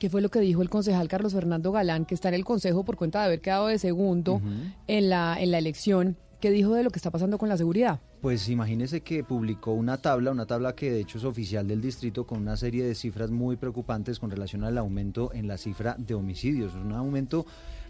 ¿qué 0.02 0.10
fue 0.10 0.22
lo 0.22 0.30
que 0.30 0.40
dijo 0.40 0.64
el 0.64 0.70
concejal 0.72 1.08
Carlos 1.08 1.34
Fernando 1.34 1.72
Galán, 1.72 2.06
que 2.06 2.16
está 2.16 2.30
en 2.30 2.34
el 2.34 2.44
consejo 2.44 2.84
por 2.84 2.96
cuenta 2.96 3.20
de 3.20 3.26
haber 3.26 3.40
quedado 3.40 3.68
de 3.68 3.78
segundo 3.78 4.42
en, 4.88 5.10
la, 5.10 5.40
en 5.40 5.52
la 5.52 5.60
elección? 5.60 6.18
¿Qué 6.40 6.50
dijo 6.50 6.74
de 6.74 6.82
lo 6.82 6.90
que 6.90 6.98
está 6.98 7.12
pasando 7.12 7.38
con 7.38 7.50
la 7.50 7.56
seguridad? 7.56 8.00
Pues 8.20 8.50
imagínese 8.50 9.02
que 9.02 9.24
publicó 9.24 9.74
una 9.74 10.00
tabla, 10.00 10.32
una 10.32 10.48
tabla 10.48 10.74
que 10.74 10.90
de 10.90 11.02
hecho 11.02 11.20
es 11.20 11.24
oficial 11.24 11.68
del 11.68 11.82
distrito 11.82 12.26
con 12.26 12.40
una 12.40 12.58
serie 12.58 12.84
de 12.84 12.96
cifras 12.96 13.30
muy 13.30 13.58
preocupantes 13.58 14.18
con 14.18 14.32
relación 14.32 14.64
al 14.64 14.80
aumento 14.80 15.32
en 15.36 15.48
la 15.48 15.60
cifra 15.60 15.96
de 16.00 16.16
homicidios. 16.16 16.74
Un 16.74 16.94
aumento 16.94 17.46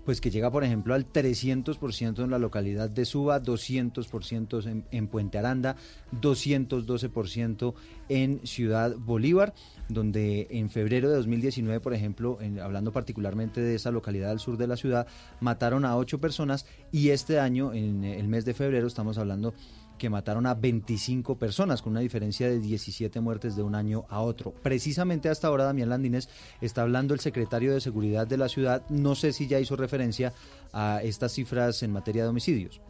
pues 0.06 0.20
que 0.22 0.32
llega 0.32 0.50
por 0.52 0.64
ejemplo 0.64 0.94
al 0.96 1.06
300% 1.12 2.24
en 2.24 2.30
la 2.32 2.40
localidad 2.40 2.90
de 2.90 3.06
Suba, 3.06 3.42
200% 3.42 4.66
en, 4.66 4.84
en 4.92 5.08
Puente 5.08 5.38
Aranda, 5.38 5.76
212% 6.20 7.74
en 8.10 8.40
Ciudad 8.46 8.96
Bolívar, 8.98 9.54
donde 9.90 10.48
en 10.50 10.70
febrero 10.70 11.10
de 11.10 11.16
2019, 11.18 11.80
por 11.80 11.94
ejemplo, 11.94 12.38
en- 12.42 12.60
hablando 12.60 12.92
particularmente 12.92 13.62
de 13.62 13.76
esa 13.76 13.92
localidad 13.92 14.32
al 14.32 14.40
sur 14.40 14.58
de 14.58 14.68
la 14.68 14.78
ciudad, 14.78 15.08
mataron 15.40 15.86
a 15.86 15.96
ocho 15.98 16.20
personas 16.20 16.66
y 16.92 17.10
este 17.10 17.40
año, 17.40 17.74
en 17.74 18.04
el 18.04 18.28
mes 18.28 18.46
de 18.46 18.54
febrero, 18.54 18.88
estamos 18.88 19.18
hablando 19.18 19.54
que 20.02 20.10
mataron 20.10 20.48
a 20.48 20.56
25 20.56 21.38
personas, 21.38 21.84
con 21.84 21.92
una 21.92 22.00
diferencia 22.00 22.50
de 22.50 22.60
17 22.60 23.22
muertes 23.22 23.56
de 23.56 23.62
un 23.62 23.76
año 23.76 24.06
a 24.10 24.22
otro. 24.22 24.52
Precisamente 24.52 25.30
hasta 25.30 25.48
ahora, 25.48 25.66
Damián 25.66 25.90
Landines, 25.90 26.28
está 26.60 26.82
hablando 26.82 27.14
el 27.14 27.20
secretario 27.20 27.72
de 27.72 27.82
Seguridad 27.82 28.26
de 28.26 28.38
la 28.38 28.50
ciudad. 28.50 28.84
No 28.90 29.14
sé 29.14 29.32
si 29.32 29.46
ya 29.46 29.60
hizo 29.60 29.76
referencia 29.76 30.34
a 30.74 31.02
estas 31.04 31.34
cifras 31.34 31.84
en 31.84 31.92
materia 31.92 32.24
de 32.24 32.30
homicidios. 32.30 32.82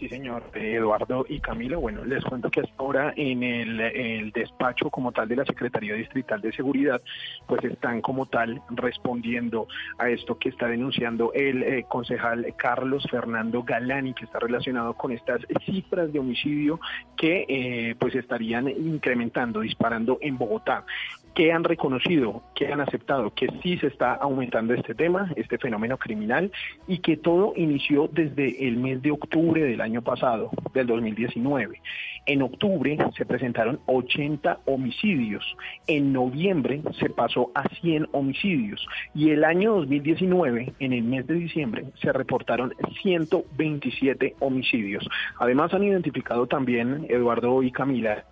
Sí, 0.00 0.08
señor, 0.08 0.44
Eduardo 0.54 1.26
y 1.28 1.40
Camilo. 1.40 1.78
Bueno, 1.78 2.06
les 2.06 2.24
cuento 2.24 2.50
que 2.50 2.60
hasta 2.60 2.72
ahora 2.78 3.12
en 3.16 3.42
el, 3.42 3.78
el 3.78 4.32
despacho 4.32 4.88
como 4.88 5.12
tal 5.12 5.28
de 5.28 5.36
la 5.36 5.44
Secretaría 5.44 5.92
Distrital 5.92 6.40
de 6.40 6.52
Seguridad, 6.52 7.02
pues 7.46 7.62
están 7.64 8.00
como 8.00 8.24
tal 8.24 8.62
respondiendo 8.70 9.68
a 9.98 10.08
esto 10.08 10.38
que 10.38 10.48
está 10.48 10.68
denunciando 10.68 11.34
el 11.34 11.62
eh, 11.62 11.84
concejal 11.86 12.54
Carlos 12.56 13.06
Fernando 13.10 13.62
Galani, 13.62 14.14
que 14.14 14.24
está 14.24 14.38
relacionado 14.38 14.94
con 14.94 15.12
estas 15.12 15.42
cifras 15.66 16.10
de 16.10 16.18
homicidio 16.18 16.80
que 17.14 17.44
eh, 17.46 17.94
pues 17.98 18.14
estarían 18.14 18.70
incrementando, 18.70 19.60
disparando 19.60 20.16
en 20.22 20.38
Bogotá 20.38 20.86
que 21.34 21.52
han 21.52 21.64
reconocido, 21.64 22.42
que 22.54 22.72
han 22.72 22.80
aceptado 22.80 23.32
que 23.34 23.48
sí 23.62 23.78
se 23.78 23.86
está 23.86 24.14
aumentando 24.14 24.74
este 24.74 24.94
tema, 24.94 25.32
este 25.36 25.58
fenómeno 25.58 25.96
criminal, 25.96 26.50
y 26.86 26.98
que 26.98 27.16
todo 27.16 27.52
inició 27.56 28.08
desde 28.08 28.66
el 28.66 28.76
mes 28.76 29.02
de 29.02 29.10
octubre 29.10 29.62
del 29.62 29.80
año 29.80 30.02
pasado, 30.02 30.50
del 30.74 30.86
2019. 30.86 31.80
En 32.26 32.42
octubre 32.42 32.98
se 33.16 33.24
presentaron 33.24 33.80
80 33.86 34.60
homicidios, 34.66 35.56
en 35.86 36.12
noviembre 36.12 36.82
se 36.98 37.10
pasó 37.10 37.50
a 37.54 37.68
100 37.80 38.08
homicidios, 38.12 38.86
y 39.14 39.30
el 39.30 39.44
año 39.44 39.74
2019, 39.76 40.74
en 40.78 40.92
el 40.92 41.02
mes 41.04 41.26
de 41.26 41.34
diciembre, 41.34 41.84
se 42.00 42.12
reportaron 42.12 42.74
127 43.02 44.36
homicidios. 44.40 45.08
Además 45.38 45.72
han 45.72 45.84
identificado 45.84 46.46
también, 46.46 47.06
Eduardo 47.08 47.62
y 47.62 47.72
Camila, 47.72 48.24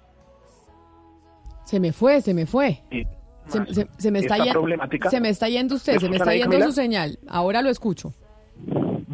Se 1.69 1.81
me 1.81 1.93
fue, 1.93 2.23
se 2.23 2.33
me 2.33 2.47
fue. 2.47 2.83
Se, 3.47 3.59
más 3.59 3.69
se- 3.75 3.89
se 3.99 4.11
me 4.11 4.21
está 4.21 4.37
esta 4.37 4.47
yen- 4.47 4.53
problemática. 4.53 5.11
se 5.11 5.21
me 5.21 5.29
está 5.29 5.49
yendo 5.51 5.75
usted, 5.75 5.95
¿Me 5.95 6.01
se 6.01 6.09
me 6.09 6.17
está 6.17 6.33
yendo 6.33 6.51
Camila? 6.51 6.67
su 6.67 6.73
señal. 6.73 7.19
Ahora 7.29 7.61
lo 7.61 7.69
escucho. 7.69 8.15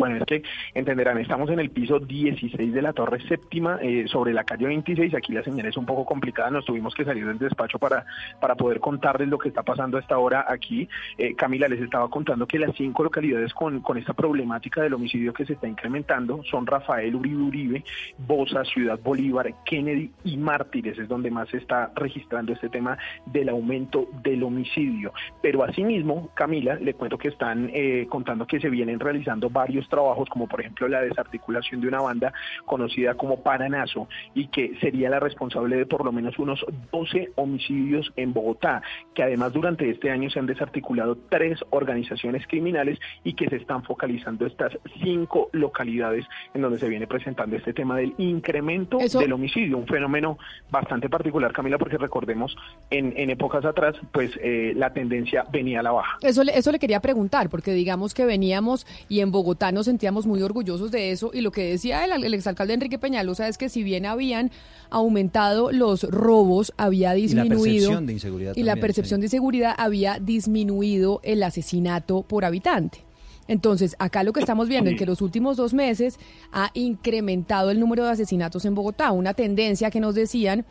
Bueno, 0.05 0.19
es 0.19 0.27
que 0.27 0.43
entenderán, 0.75 1.17
estamos 1.17 1.49
en 1.49 1.61
el 1.61 1.71
piso 1.71 1.99
16 1.99 2.75
de 2.75 2.83
la 2.83 2.93
torre 2.93 3.27
séptima 3.27 3.79
eh, 3.81 4.05
sobre 4.07 4.35
la 4.35 4.45
calle 4.45 4.67
26. 4.67 5.15
Aquí 5.15 5.33
la 5.33 5.43
señal 5.43 5.65
es 5.65 5.79
un 5.79 5.87
poco 5.87 6.05
complicada, 6.05 6.51
nos 6.51 6.67
tuvimos 6.67 6.95
que 6.95 7.07
salir 7.07 7.27
del 7.27 7.39
despacho 7.39 7.79
para, 7.79 8.05
para 8.39 8.55
poder 8.55 8.81
contarles 8.81 9.29
lo 9.29 9.39
que 9.39 9.49
está 9.49 9.63
pasando 9.63 9.97
a 9.97 10.01
esta 10.01 10.19
hora 10.19 10.45
aquí. 10.47 10.87
Eh, 11.17 11.35
Camila 11.35 11.69
les 11.69 11.81
estaba 11.81 12.11
contando 12.11 12.47
que 12.47 12.59
las 12.59 12.77
cinco 12.77 13.03
localidades 13.03 13.55
con, 13.55 13.81
con 13.81 13.97
esta 13.97 14.13
problemática 14.13 14.83
del 14.83 14.93
homicidio 14.93 15.33
que 15.33 15.47
se 15.47 15.55
está 15.55 15.69
incrementando 15.69 16.43
son 16.45 16.67
Rafael 16.67 17.15
Uribe 17.15 17.43
Uribe, 17.43 17.85
Bosa, 18.19 18.63
Ciudad 18.67 19.01
Bolívar, 19.03 19.55
Kennedy 19.65 20.11
y 20.25 20.37
Mártires, 20.37 20.99
es 20.99 21.09
donde 21.09 21.31
más 21.31 21.49
se 21.49 21.57
está 21.57 21.93
registrando 21.97 22.53
este 22.53 22.69
tema 22.69 22.99
del 23.25 23.49
aumento 23.49 24.07
del 24.23 24.43
homicidio. 24.43 25.15
Pero 25.41 25.65
asimismo, 25.65 26.29
Camila, 26.35 26.75
le 26.75 26.93
cuento 26.93 27.17
que 27.17 27.29
están 27.29 27.71
eh, 27.73 28.07
contando 28.11 28.47
que 28.47 28.61
se 28.61 28.69
vienen 28.69 29.01
realizando 29.01 29.49
varios 29.49 29.89
trabajos, 29.95 30.29
como 30.29 30.47
por 30.49 30.61
ejemplo 30.61 30.89
la 30.89 31.01
desarticulación 31.03 31.81
de 31.81 31.89
una 31.89 32.01
banda 32.01 32.33
conocida 32.65 33.15
como 33.15 33.43
Paranazo, 33.43 34.09
y 34.35 34.49
que 34.49 34.77
sería 34.81 35.09
la 35.11 35.21
responsable 35.21 35.77
de 35.77 35.87
por 35.87 36.05
lo 36.05 36.13
menos 36.13 36.39
unos 36.39 36.65
12 36.93 37.31
homicidios 37.37 38.13
en 38.17 38.33
Bogotá, 38.33 38.83
que 39.15 39.23
además 39.23 39.53
durante 39.53 39.89
este 39.89 40.11
año 40.11 40.29
se 40.31 40.39
han 40.39 40.47
desarticulado 40.47 41.17
tres 41.29 41.61
organizaciones 41.71 42.47
criminales 42.47 42.99
y 43.23 43.35
que 43.35 43.49
se 43.49 43.57
están 43.57 43.83
focalizando 43.85 44.47
estas 44.47 44.73
cinco 45.03 45.49
localidades 45.53 46.25
en 46.55 46.63
donde 46.63 46.79
se 46.79 46.89
viene 46.89 47.07
presentando 47.07 47.57
este 47.57 47.73
tema 47.73 47.97
del 47.97 48.15
incremento 48.19 48.99
Eso- 48.99 49.21
del 49.21 49.33
homicidio, 49.33 49.79
un 49.79 49.87
fenómeno 49.87 50.39
bastante 50.71 51.09
particular, 51.09 51.53
Camila, 51.53 51.79
porque 51.79 51.99
recordemos, 51.99 52.57
en, 52.91 53.13
en 53.17 53.31
épocas 53.31 53.65
atrás, 53.65 53.95
pues 54.13 54.31
eh, 54.43 54.73
la 54.77 54.93
tendencia 54.93 55.45
venía 55.53 55.81
a 55.81 55.83
la 55.83 55.93
baja. 55.93 56.17
Eso 56.23 56.43
le, 56.43 56.57
eso 56.57 56.73
le 56.73 56.79
quería 56.79 57.01
preguntar, 57.01 57.49
porque 57.51 57.73
digamos 57.73 58.15
que 58.15 58.25
veníamos 58.25 58.87
y 59.09 59.21
en 59.21 59.31
Bogotá 59.31 59.71
nos 59.75 59.87
sentíamos 59.87 60.27
muy 60.27 60.41
orgullosos 60.43 60.91
de 60.91 61.11
eso, 61.11 61.31
y 61.35 61.41
lo 61.41 61.53
que 61.53 61.71
decía 61.71 62.05
el, 62.05 62.25
el 62.25 62.35
exalcalde 62.35 62.75
Enrique 62.75 62.99
Peñalosa 62.99 63.49
es 63.49 63.59
que 63.59 63.69
si 63.69 63.83
bien 63.83 64.07
habían 64.07 64.51
aumentado 64.91 65.73
los 65.73 66.05
robos, 66.05 66.73
había 66.77 67.17
Y 67.17 67.29
la 67.29 67.43
disminuido... 67.43 67.89
percepción 67.89 68.07
de 68.07 68.13
inseguridad 68.13 68.53
y 68.57 68.63
la 68.63 68.73
también, 68.73 68.81
percepción 68.87 69.21
de 69.21 69.27
inseguridad 69.27 69.75
había 69.77 70.19
disminuido 70.19 71.21
el 71.23 71.43
asesinato 71.43 72.23
por 72.23 72.45
habitante. 72.45 73.05
Entonces, 73.47 73.95
acá 73.99 74.23
lo 74.23 74.33
que 74.33 74.41
estamos 74.41 74.69
viendo 74.69 74.91
es 74.91 74.97
que 74.97 75.05
los 75.05 75.21
últimos 75.21 75.57
dos 75.57 75.75
meses 75.75 76.19
ha 76.53 76.71
incrementado 76.73 77.71
el 77.71 77.79
número 77.79 78.05
de 78.05 78.11
asesinatos 78.11 78.65
en 78.65 78.75
Bogotá, 78.75 79.13
una 79.13 79.35
tendencia 79.35 79.91
que 79.91 80.01
nos 80.01 80.15
decían 80.15 80.65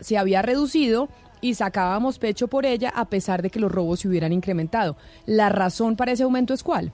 se 0.00 0.18
había 0.18 0.42
reducido 0.42 1.08
y 1.40 1.54
sacábamos 1.54 2.18
pecho 2.18 2.48
por 2.48 2.66
ella 2.66 2.92
a 2.94 3.06
pesar 3.06 3.42
de 3.42 3.50
que 3.50 3.60
los 3.60 3.72
robos 3.72 4.00
se 4.00 4.08
hubieran 4.08 4.32
incrementado. 4.32 4.96
¿La 5.26 5.48
razón 5.48 5.96
para 5.96 6.12
ese 6.12 6.22
aumento 6.22 6.54
es 6.54 6.62
cuál? 6.62 6.92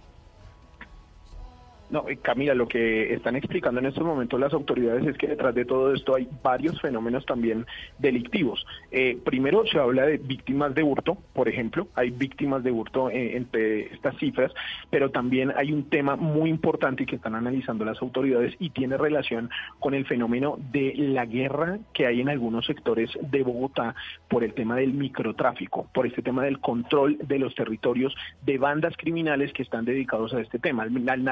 No, 1.91 2.07
eh, 2.07 2.19
Camila, 2.21 2.55
lo 2.55 2.69
que 2.69 3.15
están 3.15 3.37
explicando 3.37 3.81
en 3.81 3.87
estos 3.87 4.05
momentos 4.05 4.39
las 4.39 4.53
autoridades 4.53 5.07
es 5.07 5.17
que 5.17 5.29
detrás 5.29 5.55
de 5.55 5.65
todo 5.65 5.95
esto 5.95 6.15
hay 6.15 6.29
varios 6.43 6.79
fenómenos 6.81 7.25
también 7.25 7.65
delictivos. 7.99 8.67
Eh, 8.91 9.19
primero 9.25 9.65
se 9.67 9.79
habla 9.79 10.05
de 10.05 10.19
víctimas 10.19 10.75
de 10.75 10.83
hurto, 10.83 11.17
por 11.33 11.49
ejemplo, 11.49 11.89
hay 11.95 12.11
víctimas 12.11 12.63
de 12.63 12.73
hurto 12.73 13.09
eh, 13.11 13.37
entre 13.37 13.95
estas 13.95 14.17
cifras, 14.19 14.53
pero 14.91 15.11
también 15.11 15.53
hay 15.57 15.73
un 15.73 15.89
tema 15.89 16.17
muy 16.17 16.51
importante 16.51 17.07
que 17.07 17.17
están 17.17 17.35
analizando 17.35 17.87
las 17.87 18.03
autoridades 18.03 18.55
y 18.59 18.71
tiene 18.71 18.99
relación 18.99 19.49
con 19.79 19.95
el 19.95 20.05
fenómeno 20.05 20.59
de 20.71 20.93
la 20.95 21.25
guerra 21.25 21.79
que 21.95 22.07
hay 22.07 22.21
en 22.21 22.29
algunos 22.29 22.67
sectores 22.67 23.11
de 23.21 23.43
Bogotá 23.43 23.95
por 24.29 24.45
el 24.45 24.53
tema 24.53 24.77
del 24.77 24.93
microtráfico, 24.93 25.89
por 25.95 26.07
este 26.07 26.21
tema 26.21 26.45
del 26.45 26.61
control 26.61 27.17
de 27.19 27.39
los 27.39 27.55
territorios 27.55 28.15
de 28.45 28.59
bandas 28.59 28.95
criminales 28.99 29.55
que 29.55 29.63
están 29.63 29.87
dedicados 29.87 30.35
a 30.35 30.41
este 30.41 30.59
tema, 30.59 30.83
al, 30.83 31.09
al 31.09 31.25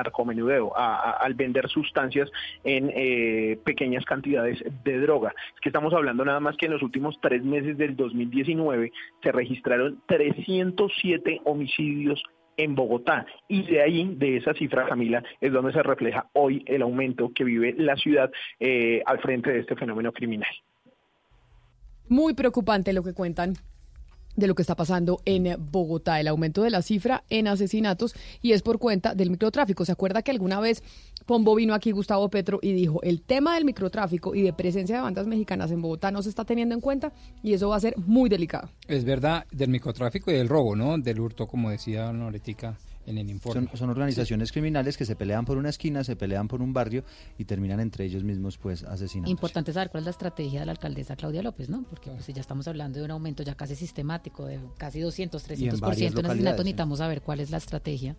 a- 0.75 1.11
al 1.13 1.35
vender 1.35 1.69
sustancias 1.69 2.31
en 2.65 2.91
eh, 2.95 3.59
pequeñas 3.65 4.05
cantidades 4.05 4.63
de 4.85 5.01
droga. 5.01 5.35
Es 5.55 5.61
que 5.61 5.69
estamos 5.69 5.93
hablando 5.95 6.25
nada 6.25 6.41
más 6.41 6.57
que 6.57 6.67
en 6.67 6.73
los 6.73 6.83
últimos 6.83 7.19
tres 7.21 7.43
meses 7.45 7.77
del 7.79 7.97
2019 7.97 8.93
se 9.23 9.33
registraron 9.33 10.01
307 10.07 11.41
homicidios 11.45 12.23
en 12.57 12.75
Bogotá. 12.75 13.27
Y 13.49 13.63
de 13.65 13.83
ahí, 13.83 14.15
de 14.17 14.39
esa 14.39 14.55
cifra, 14.55 14.87
Camila, 14.87 15.23
es 15.41 15.53
donde 15.53 15.73
se 15.73 15.83
refleja 15.83 16.27
hoy 16.33 16.63
el 16.67 16.83
aumento 16.83 17.31
que 17.35 17.45
vive 17.45 17.75
la 17.77 17.97
ciudad 17.97 18.31
eh, 18.61 19.03
al 19.05 19.19
frente 19.21 19.51
de 19.53 19.61
este 19.61 19.77
fenómeno 19.77 20.13
criminal. 20.13 20.49
Muy 22.09 22.35
preocupante 22.35 22.93
lo 22.93 23.03
que 23.03 23.13
cuentan. 23.13 23.55
De 24.37 24.47
lo 24.47 24.55
que 24.55 24.63
está 24.63 24.75
pasando 24.75 25.21
en 25.25 25.57
Bogotá, 25.71 26.21
el 26.21 26.29
aumento 26.29 26.63
de 26.63 26.71
la 26.71 26.83
cifra 26.83 27.25
en 27.31 27.49
asesinatos 27.49 28.15
y 28.43 28.53
es 28.53 28.63
por 28.63 28.79
cuenta 28.79 29.15
del 29.15 29.31
microtráfico. 29.31 29.85
¿Se 29.85 29.93
acuerda 29.93 30.23
que 30.23 30.31
alguna 30.31 30.61
vez 30.61 30.83
Pombo 31.25 31.55
vino 31.55 31.75
aquí, 31.75 31.91
Gustavo 31.91 32.29
Petro, 32.29 32.61
y 32.63 32.73
dijo, 32.73 33.03
el 33.03 33.21
tema 33.21 33.55
del 33.55 33.65
microtráfico 33.65 34.35
y 34.35 34.43
de 34.43 34.53
presencia 34.53 34.97
de 34.97 35.03
bandas 35.03 35.27
mexicanas 35.27 35.71
en 35.73 35.83
Bogotá 35.83 36.11
no 36.11 36.23
se 36.23 36.29
está 36.29 36.45
teniendo 36.45 36.75
en 36.75 36.81
cuenta 36.81 37.13
y 37.43 37.55
eso 37.55 37.69
va 37.69 37.77
a 37.77 37.81
ser 37.81 37.97
muy 37.99 38.29
delicado? 38.29 38.69
Es 38.87 39.05
verdad, 39.05 39.45
del 39.51 39.71
microtráfico 39.71 40.31
y 40.31 40.35
del 40.35 40.49
robo, 40.49 40.77
¿no? 40.77 40.99
Del 40.99 41.19
hurto, 41.19 41.47
como 41.47 41.71
decía 41.71 42.13
Noretica 42.13 42.79
en 43.07 43.19
el 43.19 43.31
informe. 43.31 43.69
Son, 43.69 43.79
son 43.79 43.91
organizaciones 43.91 44.53
criminales 44.53 44.97
que 44.97 45.05
se 45.05 45.17
pelean 45.17 45.45
por 45.45 45.57
una 45.57 45.71
esquina, 45.71 46.05
se 46.05 46.17
pelean 46.17 46.49
por 46.49 46.61
un 46.61 46.73
barrio 46.73 47.05
y 47.39 47.45
terminan 47.45 47.81
entre 47.81 48.05
ellos 48.05 48.25
mismos 48.25 48.59
pues 48.59 48.83
asesinando. 48.83 49.31
Importante 49.31 49.73
saber 49.73 49.91
cuál 49.91 50.03
es 50.03 50.07
la 50.07 50.11
estrategia 50.11 50.61
de 50.61 50.67
la 50.67 50.73
alcaldesa 50.73 51.17
Claudia 51.17 51.43
López, 51.43 51.69
¿no? 51.69 51.85
Porque 51.85 52.11
pues, 52.11 52.27
ya 52.27 52.41
estamos 52.41 52.69
hablando 52.69 52.99
de 52.99 53.05
un 53.05 53.11
aumento 53.11 53.43
ya 53.43 53.55
casi 53.55 53.75
sistemático 53.75 54.47
de 54.47 54.61
casi 54.77 55.01
200, 55.01 55.49
300% 55.49 55.53
en, 55.53 55.63
en 55.63 56.27
asesinatos. 56.27 56.65
Necesitamos 56.65 56.99
saber 56.99 57.23
cuál 57.23 57.41
es 57.41 57.51
la 57.51 57.59
estrategia 57.59 58.17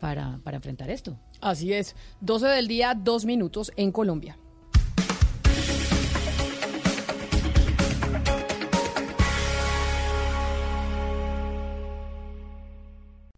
para, 0.00 0.40
para 0.42 0.56
enfrentar 0.56 0.90
esto. 0.90 1.18
Así 1.40 1.72
es. 1.72 1.94
12 2.20 2.46
del 2.46 2.68
día, 2.68 2.94
dos 2.94 3.24
minutos 3.24 3.72
en 3.76 3.92
Colombia. 3.92 4.38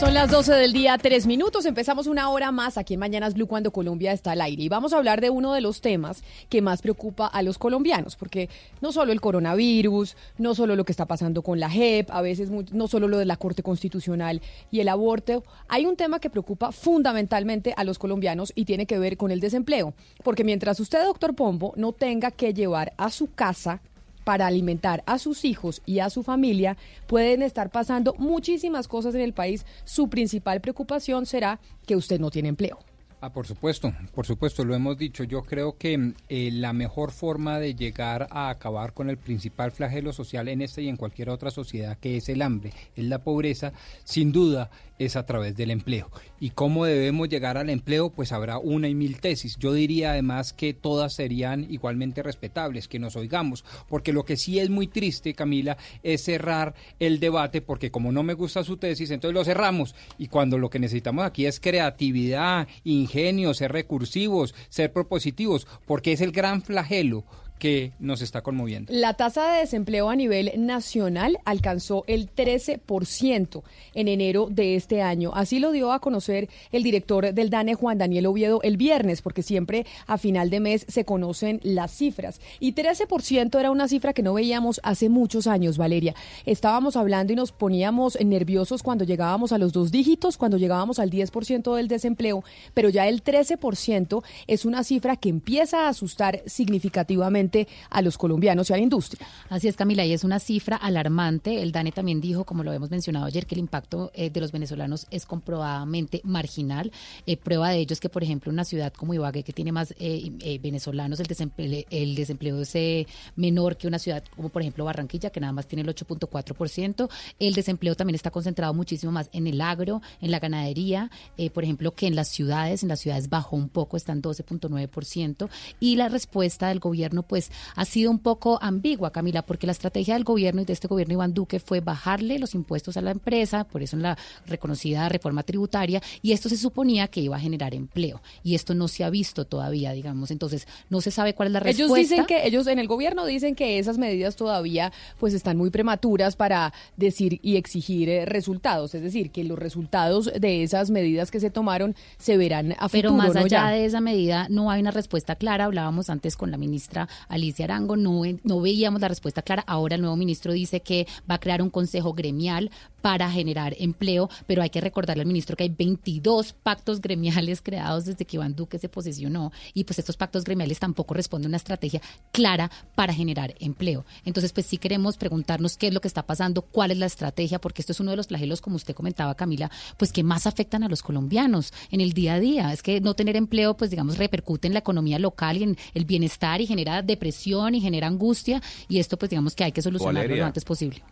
Son 0.00 0.14
las 0.14 0.30
12 0.30 0.54
del 0.54 0.72
día, 0.72 0.96
tres 0.96 1.26
minutos. 1.26 1.66
Empezamos 1.66 2.06
una 2.06 2.30
hora 2.30 2.52
más 2.52 2.78
aquí 2.78 2.94
en 2.94 3.00
Mañanas 3.00 3.34
Blue 3.34 3.46
cuando 3.46 3.70
Colombia 3.70 4.12
está 4.12 4.32
al 4.32 4.40
aire. 4.40 4.62
Y 4.62 4.68
vamos 4.70 4.94
a 4.94 4.96
hablar 4.96 5.20
de 5.20 5.28
uno 5.28 5.52
de 5.52 5.60
los 5.60 5.82
temas 5.82 6.24
que 6.48 6.62
más 6.62 6.80
preocupa 6.80 7.26
a 7.26 7.42
los 7.42 7.58
colombianos, 7.58 8.16
porque 8.16 8.48
no 8.80 8.92
solo 8.92 9.12
el 9.12 9.20
coronavirus, 9.20 10.16
no 10.38 10.54
solo 10.54 10.74
lo 10.74 10.86
que 10.86 10.92
está 10.92 11.04
pasando 11.04 11.42
con 11.42 11.60
la 11.60 11.68
JEP, 11.68 12.10
a 12.12 12.22
veces 12.22 12.48
no 12.50 12.88
solo 12.88 13.08
lo 13.08 13.18
de 13.18 13.26
la 13.26 13.36
Corte 13.36 13.62
Constitucional 13.62 14.40
y 14.70 14.80
el 14.80 14.88
aborto, 14.88 15.44
hay 15.68 15.84
un 15.84 15.96
tema 15.96 16.18
que 16.18 16.30
preocupa 16.30 16.72
fundamentalmente 16.72 17.74
a 17.76 17.84
los 17.84 17.98
colombianos 17.98 18.54
y 18.54 18.64
tiene 18.64 18.86
que 18.86 18.98
ver 18.98 19.18
con 19.18 19.30
el 19.30 19.40
desempleo. 19.40 19.92
Porque 20.24 20.44
mientras 20.44 20.80
usted, 20.80 21.04
doctor 21.04 21.34
Pombo, 21.34 21.74
no 21.76 21.92
tenga 21.92 22.30
que 22.30 22.54
llevar 22.54 22.94
a 22.96 23.10
su 23.10 23.30
casa 23.34 23.82
para 24.30 24.46
alimentar 24.46 25.02
a 25.06 25.18
sus 25.18 25.44
hijos 25.44 25.82
y 25.86 25.98
a 25.98 26.08
su 26.08 26.22
familia, 26.22 26.76
pueden 27.08 27.42
estar 27.42 27.68
pasando 27.68 28.14
muchísimas 28.16 28.86
cosas 28.86 29.12
en 29.16 29.22
el 29.22 29.32
país. 29.32 29.66
Su 29.84 30.08
principal 30.08 30.60
preocupación 30.60 31.26
será 31.26 31.58
que 31.84 31.96
usted 31.96 32.20
no 32.20 32.30
tiene 32.30 32.48
empleo. 32.48 32.78
Ah, 33.20 33.32
por 33.32 33.44
supuesto, 33.44 33.92
por 34.14 34.26
supuesto, 34.26 34.64
lo 34.64 34.76
hemos 34.76 34.96
dicho. 34.96 35.24
Yo 35.24 35.42
creo 35.42 35.76
que 35.76 36.14
eh, 36.28 36.50
la 36.52 36.72
mejor 36.72 37.10
forma 37.10 37.58
de 37.58 37.74
llegar 37.74 38.28
a 38.30 38.50
acabar 38.50 38.94
con 38.94 39.10
el 39.10 39.18
principal 39.18 39.72
flagelo 39.72 40.12
social 40.12 40.46
en 40.46 40.62
esta 40.62 40.80
y 40.80 40.88
en 40.88 40.96
cualquier 40.96 41.28
otra 41.28 41.50
sociedad, 41.50 41.98
que 41.98 42.16
es 42.16 42.28
el 42.28 42.40
hambre, 42.40 42.72
es 42.94 43.06
la 43.06 43.24
pobreza, 43.24 43.72
sin 44.04 44.30
duda 44.30 44.70
es 44.96 45.16
a 45.16 45.26
través 45.26 45.56
del 45.56 45.72
empleo. 45.72 46.08
¿Y 46.42 46.50
cómo 46.50 46.86
debemos 46.86 47.28
llegar 47.28 47.58
al 47.58 47.68
empleo? 47.68 48.08
Pues 48.08 48.32
habrá 48.32 48.58
una 48.58 48.88
y 48.88 48.94
mil 48.94 49.20
tesis. 49.20 49.58
Yo 49.58 49.74
diría 49.74 50.12
además 50.12 50.54
que 50.54 50.72
todas 50.72 51.14
serían 51.14 51.66
igualmente 51.70 52.22
respetables, 52.22 52.88
que 52.88 52.98
nos 52.98 53.14
oigamos, 53.14 53.62
porque 53.88 54.14
lo 54.14 54.24
que 54.24 54.38
sí 54.38 54.58
es 54.58 54.70
muy 54.70 54.86
triste, 54.86 55.34
Camila, 55.34 55.76
es 56.02 56.24
cerrar 56.24 56.74
el 56.98 57.20
debate, 57.20 57.60
porque 57.60 57.90
como 57.90 58.10
no 58.10 58.22
me 58.22 58.32
gusta 58.32 58.64
su 58.64 58.78
tesis, 58.78 59.10
entonces 59.10 59.34
lo 59.34 59.44
cerramos. 59.44 59.94
Y 60.16 60.28
cuando 60.28 60.56
lo 60.56 60.70
que 60.70 60.78
necesitamos 60.78 61.26
aquí 61.26 61.44
es 61.44 61.60
creatividad, 61.60 62.66
ingenio, 62.84 63.52
ser 63.52 63.72
recursivos, 63.72 64.54
ser 64.70 64.94
propositivos, 64.94 65.66
porque 65.86 66.12
es 66.12 66.22
el 66.22 66.32
gran 66.32 66.62
flagelo 66.62 67.26
que 67.60 67.92
nos 68.00 68.22
está 68.22 68.40
conmoviendo. 68.40 68.92
La 68.92 69.14
tasa 69.14 69.52
de 69.52 69.60
desempleo 69.60 70.10
a 70.10 70.16
nivel 70.16 70.50
nacional 70.56 71.38
alcanzó 71.44 72.02
el 72.08 72.34
13% 72.34 73.62
en 73.94 74.08
enero 74.08 74.48
de 74.50 74.74
este 74.74 75.02
año. 75.02 75.30
Así 75.34 75.60
lo 75.60 75.70
dio 75.70 75.92
a 75.92 76.00
conocer 76.00 76.48
el 76.72 76.82
director 76.82 77.32
del 77.32 77.50
DANE, 77.50 77.74
Juan 77.74 77.98
Daniel 77.98 78.26
Oviedo, 78.26 78.60
el 78.62 78.76
viernes, 78.76 79.22
porque 79.22 79.42
siempre 79.42 79.86
a 80.06 80.18
final 80.18 80.50
de 80.50 80.58
mes 80.58 80.86
se 80.88 81.04
conocen 81.04 81.60
las 81.62 81.92
cifras. 81.92 82.40
Y 82.58 82.72
13% 82.72 83.60
era 83.60 83.70
una 83.70 83.86
cifra 83.86 84.14
que 84.14 84.22
no 84.22 84.34
veíamos 84.34 84.80
hace 84.82 85.08
muchos 85.08 85.46
años, 85.46 85.76
Valeria. 85.76 86.14
Estábamos 86.46 86.96
hablando 86.96 87.32
y 87.32 87.36
nos 87.36 87.52
poníamos 87.52 88.18
nerviosos 88.24 88.82
cuando 88.82 89.04
llegábamos 89.04 89.52
a 89.52 89.58
los 89.58 89.72
dos 89.72 89.92
dígitos, 89.92 90.38
cuando 90.38 90.56
llegábamos 90.56 90.98
al 90.98 91.10
10% 91.10 91.76
del 91.76 91.88
desempleo, 91.88 92.42
pero 92.72 92.88
ya 92.88 93.06
el 93.06 93.22
13% 93.22 94.24
es 94.46 94.64
una 94.64 94.82
cifra 94.82 95.16
que 95.16 95.28
empieza 95.28 95.84
a 95.84 95.88
asustar 95.90 96.42
significativamente 96.46 97.49
a 97.90 98.02
los 98.02 98.18
colombianos 98.18 98.70
y 98.70 98.72
a 98.72 98.76
la 98.76 98.82
industria. 98.82 99.26
Así 99.48 99.68
es, 99.68 99.76
Camila, 99.76 100.04
y 100.04 100.12
es 100.12 100.24
una 100.24 100.38
cifra 100.38 100.76
alarmante. 100.76 101.62
El 101.62 101.72
DANE 101.72 101.92
también 101.92 102.20
dijo, 102.20 102.44
como 102.44 102.62
lo 102.62 102.72
hemos 102.72 102.90
mencionado 102.90 103.26
ayer, 103.26 103.46
que 103.46 103.54
el 103.54 103.60
impacto 103.60 104.10
eh, 104.14 104.30
de 104.30 104.40
los 104.40 104.52
venezolanos 104.52 105.06
es 105.10 105.26
comprobadamente 105.26 106.20
marginal. 106.24 106.92
Eh, 107.26 107.36
prueba 107.36 107.70
de 107.70 107.78
ello 107.78 107.92
es 107.92 108.00
que, 108.00 108.08
por 108.08 108.22
ejemplo, 108.22 108.52
una 108.52 108.64
ciudad 108.64 108.92
como 108.92 109.14
Ibagué, 109.14 109.42
que 109.42 109.52
tiene 109.52 109.72
más 109.72 109.94
eh, 109.98 110.58
venezolanos, 110.62 111.20
el 111.20 111.26
desempleo, 111.26 111.84
el 111.90 112.14
desempleo 112.14 112.60
es 112.60 113.06
menor 113.36 113.76
que 113.76 113.88
una 113.88 113.98
ciudad 113.98 114.22
como, 114.36 114.48
por 114.48 114.62
ejemplo, 114.62 114.84
Barranquilla, 114.84 115.30
que 115.30 115.40
nada 115.40 115.52
más 115.52 115.66
tiene 115.66 115.82
el 115.82 115.88
8.4%. 115.94 117.08
El 117.38 117.54
desempleo 117.54 117.94
también 117.94 118.14
está 118.14 118.30
concentrado 118.30 118.74
muchísimo 118.74 119.12
más 119.12 119.28
en 119.32 119.46
el 119.46 119.60
agro, 119.60 120.02
en 120.20 120.30
la 120.30 120.38
ganadería, 120.38 121.10
por 121.52 121.64
ejemplo, 121.64 121.92
que 121.94 122.06
en 122.06 122.14
las 122.14 122.28
ciudades. 122.28 122.82
En 122.82 122.88
las 122.88 123.00
ciudades 123.00 123.28
bajó 123.28 123.56
un 123.56 123.68
poco, 123.68 123.96
están 123.96 124.22
12.9%. 124.22 125.48
Y 125.80 125.96
la 125.96 126.08
respuesta 126.08 126.68
del 126.68 126.80
gobierno, 126.80 127.22
pues, 127.22 127.39
pues, 127.40 127.50
ha 127.74 127.84
sido 127.86 128.10
un 128.10 128.18
poco 128.18 128.58
ambigua, 128.60 129.12
Camila, 129.12 129.42
porque 129.42 129.66
la 129.66 129.72
estrategia 129.72 130.14
del 130.14 130.24
gobierno 130.24 130.60
y 130.60 130.64
de 130.66 130.74
este 130.74 130.88
gobierno 130.88 131.14
Iván 131.14 131.32
Duque 131.32 131.58
fue 131.58 131.80
bajarle 131.80 132.38
los 132.38 132.54
impuestos 132.54 132.98
a 132.98 133.00
la 133.00 133.12
empresa, 133.12 133.64
por 133.64 133.82
eso 133.82 133.96
en 133.96 134.02
la 134.02 134.18
reconocida 134.46 135.08
reforma 135.08 135.42
tributaria, 135.42 136.02
y 136.20 136.32
esto 136.32 136.50
se 136.50 136.58
suponía 136.58 137.08
que 137.08 137.20
iba 137.20 137.36
a 137.36 137.40
generar 137.40 137.74
empleo. 137.74 138.20
Y 138.42 138.54
esto 138.54 138.74
no 138.74 138.88
se 138.88 139.04
ha 139.04 139.10
visto 139.10 139.46
todavía, 139.46 139.92
digamos. 139.92 140.30
Entonces, 140.30 140.68
no 140.90 141.00
se 141.00 141.10
sabe 141.10 141.34
cuál 141.34 141.48
es 141.48 141.52
la 141.52 141.60
respuesta. 141.60 141.96
Ellos 141.98 142.10
dicen 142.10 142.26
que, 142.26 142.46
ellos 142.46 142.66
en 142.66 142.78
el 142.78 142.88
gobierno 142.88 143.24
dicen 143.24 143.54
que 143.54 143.78
esas 143.78 143.96
medidas 143.96 144.36
todavía 144.36 144.92
pues 145.18 145.32
están 145.32 145.56
muy 145.56 145.70
prematuras 145.70 146.36
para 146.36 146.74
decir 146.96 147.40
y 147.42 147.56
exigir 147.56 148.10
eh, 148.10 148.26
resultados. 148.26 148.94
Es 148.94 149.02
decir, 149.02 149.30
que 149.30 149.44
los 149.44 149.58
resultados 149.58 150.30
de 150.38 150.62
esas 150.62 150.90
medidas 150.90 151.30
que 151.30 151.40
se 151.40 151.50
tomaron 151.50 151.94
se 152.18 152.36
verán 152.36 152.72
a 152.72 152.88
Pero 152.90 153.10
futuro. 153.10 153.32
Pero 153.32 153.34
más 153.34 153.36
allá 153.36 153.68
de 153.68 153.86
esa 153.86 154.00
medida, 154.00 154.46
no 154.50 154.70
hay 154.70 154.82
una 154.82 154.90
respuesta 154.90 155.36
clara. 155.36 155.64
Hablábamos 155.64 156.10
antes 156.10 156.36
con 156.36 156.50
la 156.50 156.58
ministra 156.58 157.08
Alicia 157.30 157.64
Arango, 157.64 157.96
no, 157.96 158.22
no 158.42 158.60
veíamos 158.60 159.00
la 159.00 159.08
respuesta 159.08 159.42
clara. 159.42 159.64
Ahora 159.66 159.94
el 159.94 160.02
nuevo 160.02 160.16
ministro 160.16 160.52
dice 160.52 160.80
que 160.80 161.06
va 161.30 161.36
a 161.36 161.40
crear 161.40 161.62
un 161.62 161.70
consejo 161.70 162.12
gremial 162.12 162.70
para 163.00 163.30
generar 163.30 163.74
empleo, 163.78 164.28
pero 164.46 164.62
hay 164.62 164.70
que 164.70 164.80
recordarle 164.80 165.22
al 165.22 165.26
ministro 165.26 165.56
que 165.56 165.64
hay 165.64 165.70
22 165.70 166.52
pactos 166.52 167.00
gremiales 167.00 167.62
creados 167.62 168.04
desde 168.04 168.24
que 168.24 168.36
Iván 168.36 168.54
Duque 168.54 168.78
se 168.78 168.88
posicionó 168.88 169.52
y 169.74 169.84
pues 169.84 169.98
estos 169.98 170.16
pactos 170.16 170.44
gremiales 170.44 170.78
tampoco 170.78 171.14
responden 171.14 171.46
a 171.46 171.50
una 171.50 171.56
estrategia 171.56 172.00
clara 172.32 172.70
para 172.94 173.14
generar 173.14 173.54
empleo. 173.60 174.04
Entonces, 174.24 174.52
pues 174.52 174.66
sí 174.66 174.76
queremos 174.76 175.16
preguntarnos 175.16 175.76
qué 175.76 175.88
es 175.88 175.94
lo 175.94 176.00
que 176.00 176.08
está 176.08 176.26
pasando, 176.26 176.62
cuál 176.62 176.90
es 176.90 176.98
la 176.98 177.06
estrategia, 177.06 177.60
porque 177.60 177.82
esto 177.82 177.92
es 177.92 178.00
uno 178.00 178.10
de 178.10 178.16
los 178.16 178.28
flagelos, 178.28 178.60
como 178.60 178.76
usted 178.76 178.94
comentaba, 178.94 179.34
Camila, 179.34 179.70
pues 179.96 180.12
que 180.12 180.22
más 180.22 180.46
afectan 180.46 180.82
a 180.82 180.88
los 180.88 181.02
colombianos 181.02 181.72
en 181.90 182.00
el 182.00 182.12
día 182.12 182.34
a 182.34 182.40
día. 182.40 182.72
Es 182.72 182.82
que 182.82 183.00
no 183.00 183.14
tener 183.14 183.36
empleo, 183.36 183.76
pues 183.76 183.90
digamos, 183.90 184.18
repercute 184.18 184.66
en 184.66 184.74
la 184.74 184.80
economía 184.80 185.18
local 185.18 185.56
y 185.56 185.62
en 185.62 185.76
el 185.94 186.04
bienestar 186.04 186.60
y 186.60 186.66
genera 186.66 187.02
depresión 187.10 187.74
y 187.74 187.80
genera 187.80 188.06
angustia 188.06 188.62
y 188.88 188.98
esto 188.98 189.16
pues 189.18 189.30
digamos 189.30 189.54
que 189.54 189.64
hay 189.64 189.72
que 189.72 189.82
solucionarlo 189.82 190.36
lo 190.36 190.44
antes 190.44 190.64
posible. 190.64 191.02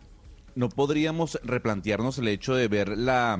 No 0.55 0.69
podríamos 0.69 1.39
replantearnos 1.43 2.17
el 2.17 2.27
hecho 2.27 2.55
de 2.55 2.67
ver 2.67 2.97
la 2.97 3.39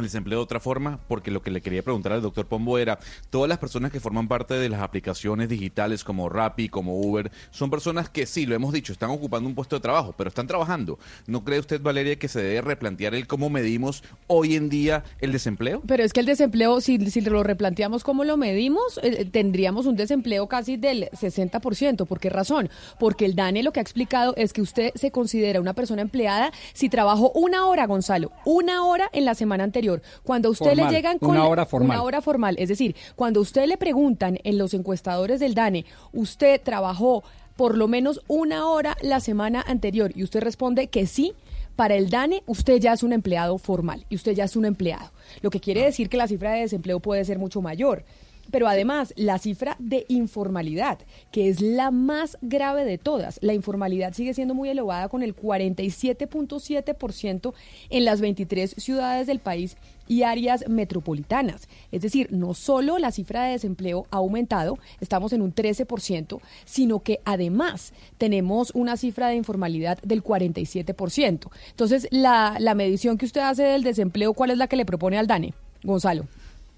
el 0.00 0.06
desempleo 0.06 0.38
de 0.38 0.44
otra 0.44 0.60
forma, 0.60 1.00
porque 1.08 1.30
lo 1.30 1.42
que 1.42 1.50
le 1.50 1.60
quería 1.60 1.82
preguntar 1.82 2.12
al 2.12 2.22
doctor 2.22 2.46
Pombo 2.46 2.78
era, 2.78 2.98
todas 3.30 3.48
las 3.48 3.58
personas 3.58 3.92
que 3.92 4.00
forman 4.00 4.28
parte 4.28 4.54
de 4.54 4.68
las 4.68 4.80
aplicaciones 4.80 5.48
digitales 5.48 6.04
como 6.04 6.28
Rappi, 6.28 6.68
como 6.68 7.00
Uber, 7.00 7.30
son 7.50 7.70
personas 7.70 8.10
que 8.10 8.26
sí, 8.26 8.46
lo 8.46 8.54
hemos 8.54 8.72
dicho, 8.72 8.92
están 8.92 9.10
ocupando 9.10 9.48
un 9.48 9.54
puesto 9.54 9.76
de 9.76 9.80
trabajo, 9.80 10.14
pero 10.16 10.28
están 10.28 10.46
trabajando. 10.46 10.98
¿No 11.26 11.44
cree 11.44 11.58
usted, 11.58 11.80
Valeria, 11.80 12.16
que 12.16 12.28
se 12.28 12.42
debe 12.42 12.60
replantear 12.60 13.14
el 13.14 13.26
cómo 13.26 13.50
medimos 13.50 14.02
hoy 14.26 14.56
en 14.56 14.68
día 14.68 15.04
el 15.20 15.32
desempleo? 15.32 15.82
Pero 15.86 16.02
es 16.02 16.12
que 16.12 16.20
el 16.20 16.26
desempleo, 16.26 16.80
si, 16.80 17.10
si 17.10 17.20
lo 17.20 17.42
replanteamos 17.42 18.04
cómo 18.04 18.24
lo 18.24 18.36
medimos, 18.36 19.00
eh, 19.02 19.24
tendríamos 19.30 19.86
un 19.86 19.96
desempleo 19.96 20.48
casi 20.48 20.76
del 20.76 21.08
60%. 21.10 22.06
¿Por 22.06 22.20
qué 22.20 22.30
razón? 22.30 22.70
Porque 22.98 23.24
el 23.24 23.34
DANE 23.34 23.62
lo 23.62 23.72
que 23.72 23.80
ha 23.80 23.82
explicado 23.82 24.34
es 24.36 24.52
que 24.52 24.62
usted 24.62 24.92
se 24.94 25.10
considera 25.10 25.60
una 25.60 25.74
persona 25.74 26.02
empleada 26.02 26.52
si 26.72 26.88
trabajó 26.88 27.30
una 27.32 27.66
hora, 27.66 27.86
Gonzalo, 27.86 28.32
una 28.44 28.84
hora 28.84 29.08
en 29.12 29.24
la 29.24 29.34
semana 29.34 29.64
anterior. 29.64 29.89
Cuando 30.22 30.48
a 30.48 30.52
usted 30.52 30.66
Formal, 30.66 30.90
le 30.90 30.96
llegan 30.96 31.18
con 31.18 31.30
una 31.30 31.46
hora 31.46 31.66
formal. 31.66 31.90
una 31.90 32.02
hora 32.02 32.22
formal, 32.22 32.56
es 32.58 32.68
decir, 32.68 32.94
cuando 33.16 33.40
a 33.40 33.42
usted 33.42 33.66
le 33.66 33.76
preguntan 33.76 34.38
en 34.44 34.58
los 34.58 34.74
encuestadores 34.74 35.40
del 35.40 35.54
DANE, 35.54 35.84
usted 36.12 36.60
trabajó 36.62 37.24
por 37.56 37.76
lo 37.76 37.88
menos 37.88 38.22
una 38.26 38.68
hora 38.68 38.96
la 39.02 39.20
semana 39.20 39.62
anterior 39.66 40.12
y 40.14 40.22
usted 40.22 40.40
responde 40.40 40.88
que 40.88 41.06
sí, 41.06 41.34
para 41.76 41.94
el 41.94 42.10
DANE 42.10 42.42
usted 42.46 42.78
ya 42.78 42.92
es 42.92 43.02
un 43.02 43.12
empleado 43.12 43.58
formal 43.58 44.06
y 44.08 44.16
usted 44.16 44.32
ya 44.32 44.44
es 44.44 44.56
un 44.56 44.64
empleado. 44.64 45.10
Lo 45.42 45.50
que 45.50 45.60
quiere 45.60 45.84
decir 45.84 46.08
que 46.08 46.16
la 46.16 46.28
cifra 46.28 46.52
de 46.52 46.60
desempleo 46.60 47.00
puede 47.00 47.24
ser 47.24 47.38
mucho 47.38 47.60
mayor. 47.62 48.04
Pero 48.50 48.68
además, 48.68 49.12
la 49.16 49.38
cifra 49.38 49.76
de 49.78 50.04
informalidad, 50.08 50.98
que 51.30 51.48
es 51.48 51.60
la 51.60 51.90
más 51.90 52.38
grave 52.40 52.84
de 52.84 52.98
todas, 52.98 53.38
la 53.42 53.54
informalidad 53.54 54.12
sigue 54.12 54.34
siendo 54.34 54.54
muy 54.54 54.68
elevada 54.68 55.08
con 55.08 55.22
el 55.22 55.36
47.7% 55.36 57.54
en 57.90 58.04
las 58.04 58.20
23 58.20 58.74
ciudades 58.76 59.26
del 59.26 59.40
país 59.40 59.76
y 60.10 60.24
áreas 60.24 60.68
metropolitanas. 60.68 61.68
Es 61.92 62.02
decir, 62.02 62.32
no 62.32 62.52
solo 62.54 62.98
la 62.98 63.12
cifra 63.12 63.44
de 63.44 63.52
desempleo 63.52 64.06
ha 64.10 64.16
aumentado, 64.16 64.76
estamos 65.00 65.32
en 65.32 65.40
un 65.40 65.54
13%, 65.54 66.40
sino 66.64 67.00
que 67.00 67.20
además 67.24 67.92
tenemos 68.18 68.72
una 68.74 68.96
cifra 68.96 69.28
de 69.28 69.36
informalidad 69.36 69.98
del 70.02 70.24
47%. 70.24 71.48
Entonces, 71.70 72.08
la, 72.10 72.56
la 72.58 72.74
medición 72.74 73.18
que 73.18 73.26
usted 73.26 73.42
hace 73.42 73.62
del 73.62 73.84
desempleo, 73.84 74.34
¿cuál 74.34 74.50
es 74.50 74.58
la 74.58 74.66
que 74.66 74.74
le 74.74 74.84
propone 74.84 75.16
al 75.16 75.28
DANE? 75.28 75.54
Gonzalo. 75.84 76.26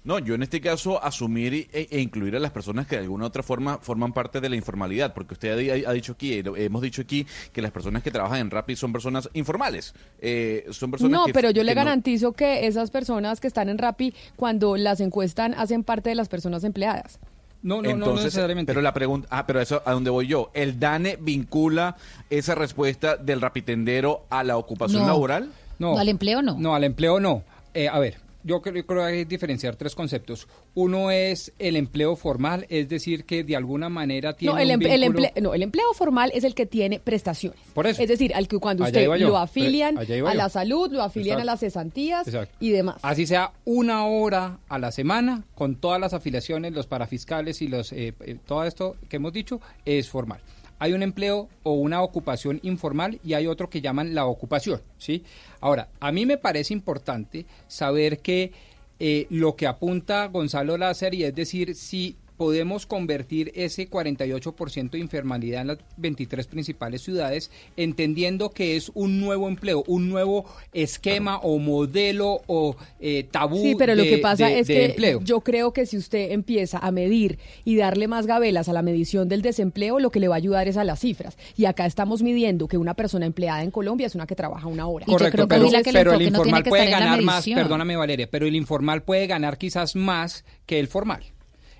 No, 0.05 0.19
yo 0.19 0.35
en 0.35 0.43
este 0.43 0.59
caso 0.59 1.01
asumir 1.01 1.53
e, 1.71 1.87
e 1.89 2.01
incluir 2.01 2.35
a 2.35 2.39
las 2.39 2.51
personas 2.51 2.87
que 2.87 2.97
de 2.97 3.03
alguna 3.03 3.23
u 3.23 3.27
otra 3.27 3.41
forma 3.41 3.77
forman 3.77 4.11
parte 4.11 4.41
de 4.41 4.49
la 4.49 4.55
informalidad, 4.57 5.13
porque 5.13 5.33
usted 5.35 5.85
ha, 5.85 5.89
ha 5.89 5.93
dicho 5.93 6.11
aquí, 6.13 6.33
eh, 6.33 6.43
hemos 6.57 6.81
dicho 6.81 7.01
aquí 7.01 7.25
que 7.53 7.61
las 7.61 7.71
personas 7.71 8.03
que 8.03 8.11
trabajan 8.11 8.39
en 8.39 8.51
Rappi 8.51 8.75
son 8.75 8.91
personas 8.91 9.29
informales, 9.33 9.93
eh, 10.19 10.65
son 10.71 10.91
personas 10.91 11.11
No, 11.19 11.25
que- 11.27 11.33
pero 11.33 11.51
yo 11.51 11.63
le 11.63 11.73
no- 11.73 11.79
garantizo 11.81 12.33
que 12.33 12.67
esas 12.67 12.91
personas 12.91 13.39
que 13.39 13.47
están 13.47 13.69
en 13.69 13.77
Rappi, 13.77 14.13
cuando 14.35 14.75
las 14.75 14.99
encuestan, 14.99 15.53
hacen 15.53 15.83
parte 15.85 16.09
de 16.09 16.15
las 16.15 16.27
personas 16.27 16.65
empleadas. 16.65 17.19
No, 17.61 17.77
no, 17.77 17.83
no, 17.83 17.89
no 17.91 17.93
Entonces, 18.07 18.25
necesariamente. 18.25 18.71
Pero 18.71 18.81
la 18.81 18.93
pregunta, 18.93 19.29
ah, 19.31 19.47
pero 19.47 19.61
eso 19.61 19.81
a 19.85 19.93
dónde 19.93 20.09
voy 20.09 20.27
yo. 20.27 20.51
¿El 20.53 20.81
DANE 20.81 21.17
vincula 21.21 21.95
esa 22.29 22.55
respuesta 22.55 23.15
del 23.15 23.39
rapitendero 23.39 24.25
a 24.29 24.43
la 24.43 24.57
ocupación 24.57 25.03
No. 25.03 25.07
laboral? 25.07 25.49
No. 25.79 25.97
¿Al 25.97 26.09
empleo 26.09 26.41
no? 26.41 26.57
No, 26.59 26.75
al 26.75 26.83
empleo 26.83 27.21
no. 27.21 27.43
Eh, 27.73 27.87
a 27.87 27.99
ver, 27.99 28.17
yo 28.43 28.61
creo, 28.61 28.75
yo 28.75 28.85
creo 28.85 28.99
que 29.01 29.05
hay 29.07 29.17
que 29.19 29.25
diferenciar 29.25 29.75
tres 29.75 29.95
conceptos. 29.95 30.47
Uno 30.75 31.11
es 31.11 31.51
el 31.59 31.75
empleo 31.75 32.15
formal, 32.15 32.65
es 32.69 32.89
decir, 32.89 33.25
que 33.25 33.43
de 33.43 33.55
alguna 33.55 33.89
manera 33.89 34.33
tiene 34.33 34.53
No 34.53 34.59
el, 34.59 34.67
un 34.67 34.71
el 34.85 35.01
vínculo- 35.01 35.27
emple- 35.29 35.41
no, 35.41 35.53
el 35.53 35.63
empleo 35.63 35.93
formal 35.93 36.31
es 36.33 36.43
el 36.43 36.53
que 36.55 36.65
tiene 36.65 36.99
prestaciones. 36.99 37.59
Por 37.73 37.87
eso. 37.87 38.01
Es 38.01 38.09
decir, 38.09 38.33
al 38.35 38.47
que 38.47 38.57
cuando 38.59 38.83
usted 38.83 39.07
lo 39.19 39.37
afilian 39.37 39.97
a 39.97 40.33
la 40.33 40.49
salud, 40.49 40.91
lo 40.91 41.01
afilian 41.01 41.39
Exacto. 41.39 41.41
a 41.41 41.53
las 41.53 41.59
cesantías 41.59 42.27
Exacto. 42.27 42.55
y 42.59 42.71
demás. 42.71 42.97
Así 43.01 43.25
sea 43.25 43.51
una 43.65 44.05
hora 44.05 44.59
a 44.69 44.79
la 44.79 44.91
semana, 44.91 45.43
con 45.55 45.75
todas 45.75 45.99
las 45.99 46.13
afiliaciones, 46.13 46.73
los 46.73 46.87
parafiscales 46.87 47.61
y 47.61 47.67
los 47.67 47.91
eh, 47.93 48.13
eh, 48.21 48.37
todo 48.45 48.63
esto 48.65 48.95
que 49.09 49.17
hemos 49.17 49.33
dicho, 49.33 49.61
es 49.85 50.09
formal. 50.09 50.39
Hay 50.79 50.93
un 50.93 51.03
empleo 51.03 51.49
o 51.63 51.73
una 51.73 52.01
ocupación 52.01 52.59
informal 52.63 53.19
y 53.23 53.33
hay 53.33 53.47
otro 53.47 53.69
que 53.69 53.81
llaman 53.81 54.15
la 54.15 54.25
ocupación, 54.25 54.81
¿sí? 54.97 55.23
Ahora, 55.61 55.89
a 55.99 56.11
mí 56.11 56.25
me 56.25 56.37
parece 56.37 56.73
importante 56.73 57.45
saber 57.67 58.19
que 58.19 58.51
eh, 58.99 59.27
lo 59.29 59.55
que 59.55 59.67
apunta 59.67 60.27
Gonzalo 60.27 60.77
Láser 60.77 61.13
y 61.13 61.23
es 61.23 61.35
decir, 61.35 61.75
si 61.75 62.17
podemos 62.43 62.85
convertir 62.85 63.53
ese 63.55 63.89
48% 63.89 64.89
de 64.91 64.99
informalidad 64.99 65.61
en 65.61 65.67
las 65.67 65.77
23 65.95 66.45
principales 66.47 67.01
ciudades, 67.01 67.49
entendiendo 67.77 68.49
que 68.49 68.75
es 68.75 68.91
un 68.95 69.21
nuevo 69.21 69.47
empleo, 69.47 69.85
un 69.87 70.09
nuevo 70.09 70.43
esquema 70.73 71.37
o 71.37 71.57
modelo 71.57 72.41
o 72.47 72.75
eh, 72.99 73.25
tabú 73.31 73.61
Sí, 73.63 73.75
pero 73.77 73.95
lo 73.95 74.03
que 74.03 74.17
pasa 74.17 74.47
de- 74.47 74.59
es 74.59 74.67
de 74.67 74.73
que 74.73 74.85
empleo. 74.87 75.21
yo 75.23 75.39
creo 75.39 75.71
que 75.71 75.85
si 75.85 75.95
usted 75.95 76.31
empieza 76.31 76.79
a 76.79 76.91
medir 76.91 77.39
y 77.63 77.77
darle 77.77 78.09
más 78.09 78.27
gabelas 78.27 78.67
a 78.67 78.73
la 78.73 78.81
medición 78.81 79.29
del 79.29 79.41
desempleo, 79.41 79.99
lo 80.01 80.11
que 80.11 80.19
le 80.19 80.27
va 80.27 80.35
a 80.35 80.37
ayudar 80.37 80.67
es 80.67 80.75
a 80.75 80.83
las 80.83 80.99
cifras. 80.99 81.37
Y 81.55 81.63
acá 81.63 81.85
estamos 81.85 82.21
midiendo 82.23 82.67
que 82.67 82.77
una 82.77 82.93
persona 82.93 83.25
empleada 83.25 83.63
en 83.63 83.71
Colombia 83.71 84.07
es 84.07 84.15
una 84.15 84.27
que 84.27 84.35
trabaja 84.35 84.67
una 84.67 84.85
hora. 84.87 85.05
Correcto, 85.05 85.47
pero, 85.47 85.69
pero 85.93 86.13
el 86.13 86.21
informal 86.23 86.63
puede 86.65 86.89
ganar 86.89 87.21
más, 87.21 87.45
perdóname 87.45 87.95
Valeria, 87.95 88.27
pero 88.29 88.45
el 88.47 88.55
informal 88.57 89.03
puede 89.03 89.27
ganar 89.27 89.57
quizás 89.57 89.95
más 89.95 90.43
que 90.65 90.79
el 90.81 90.89
formal. 90.89 91.23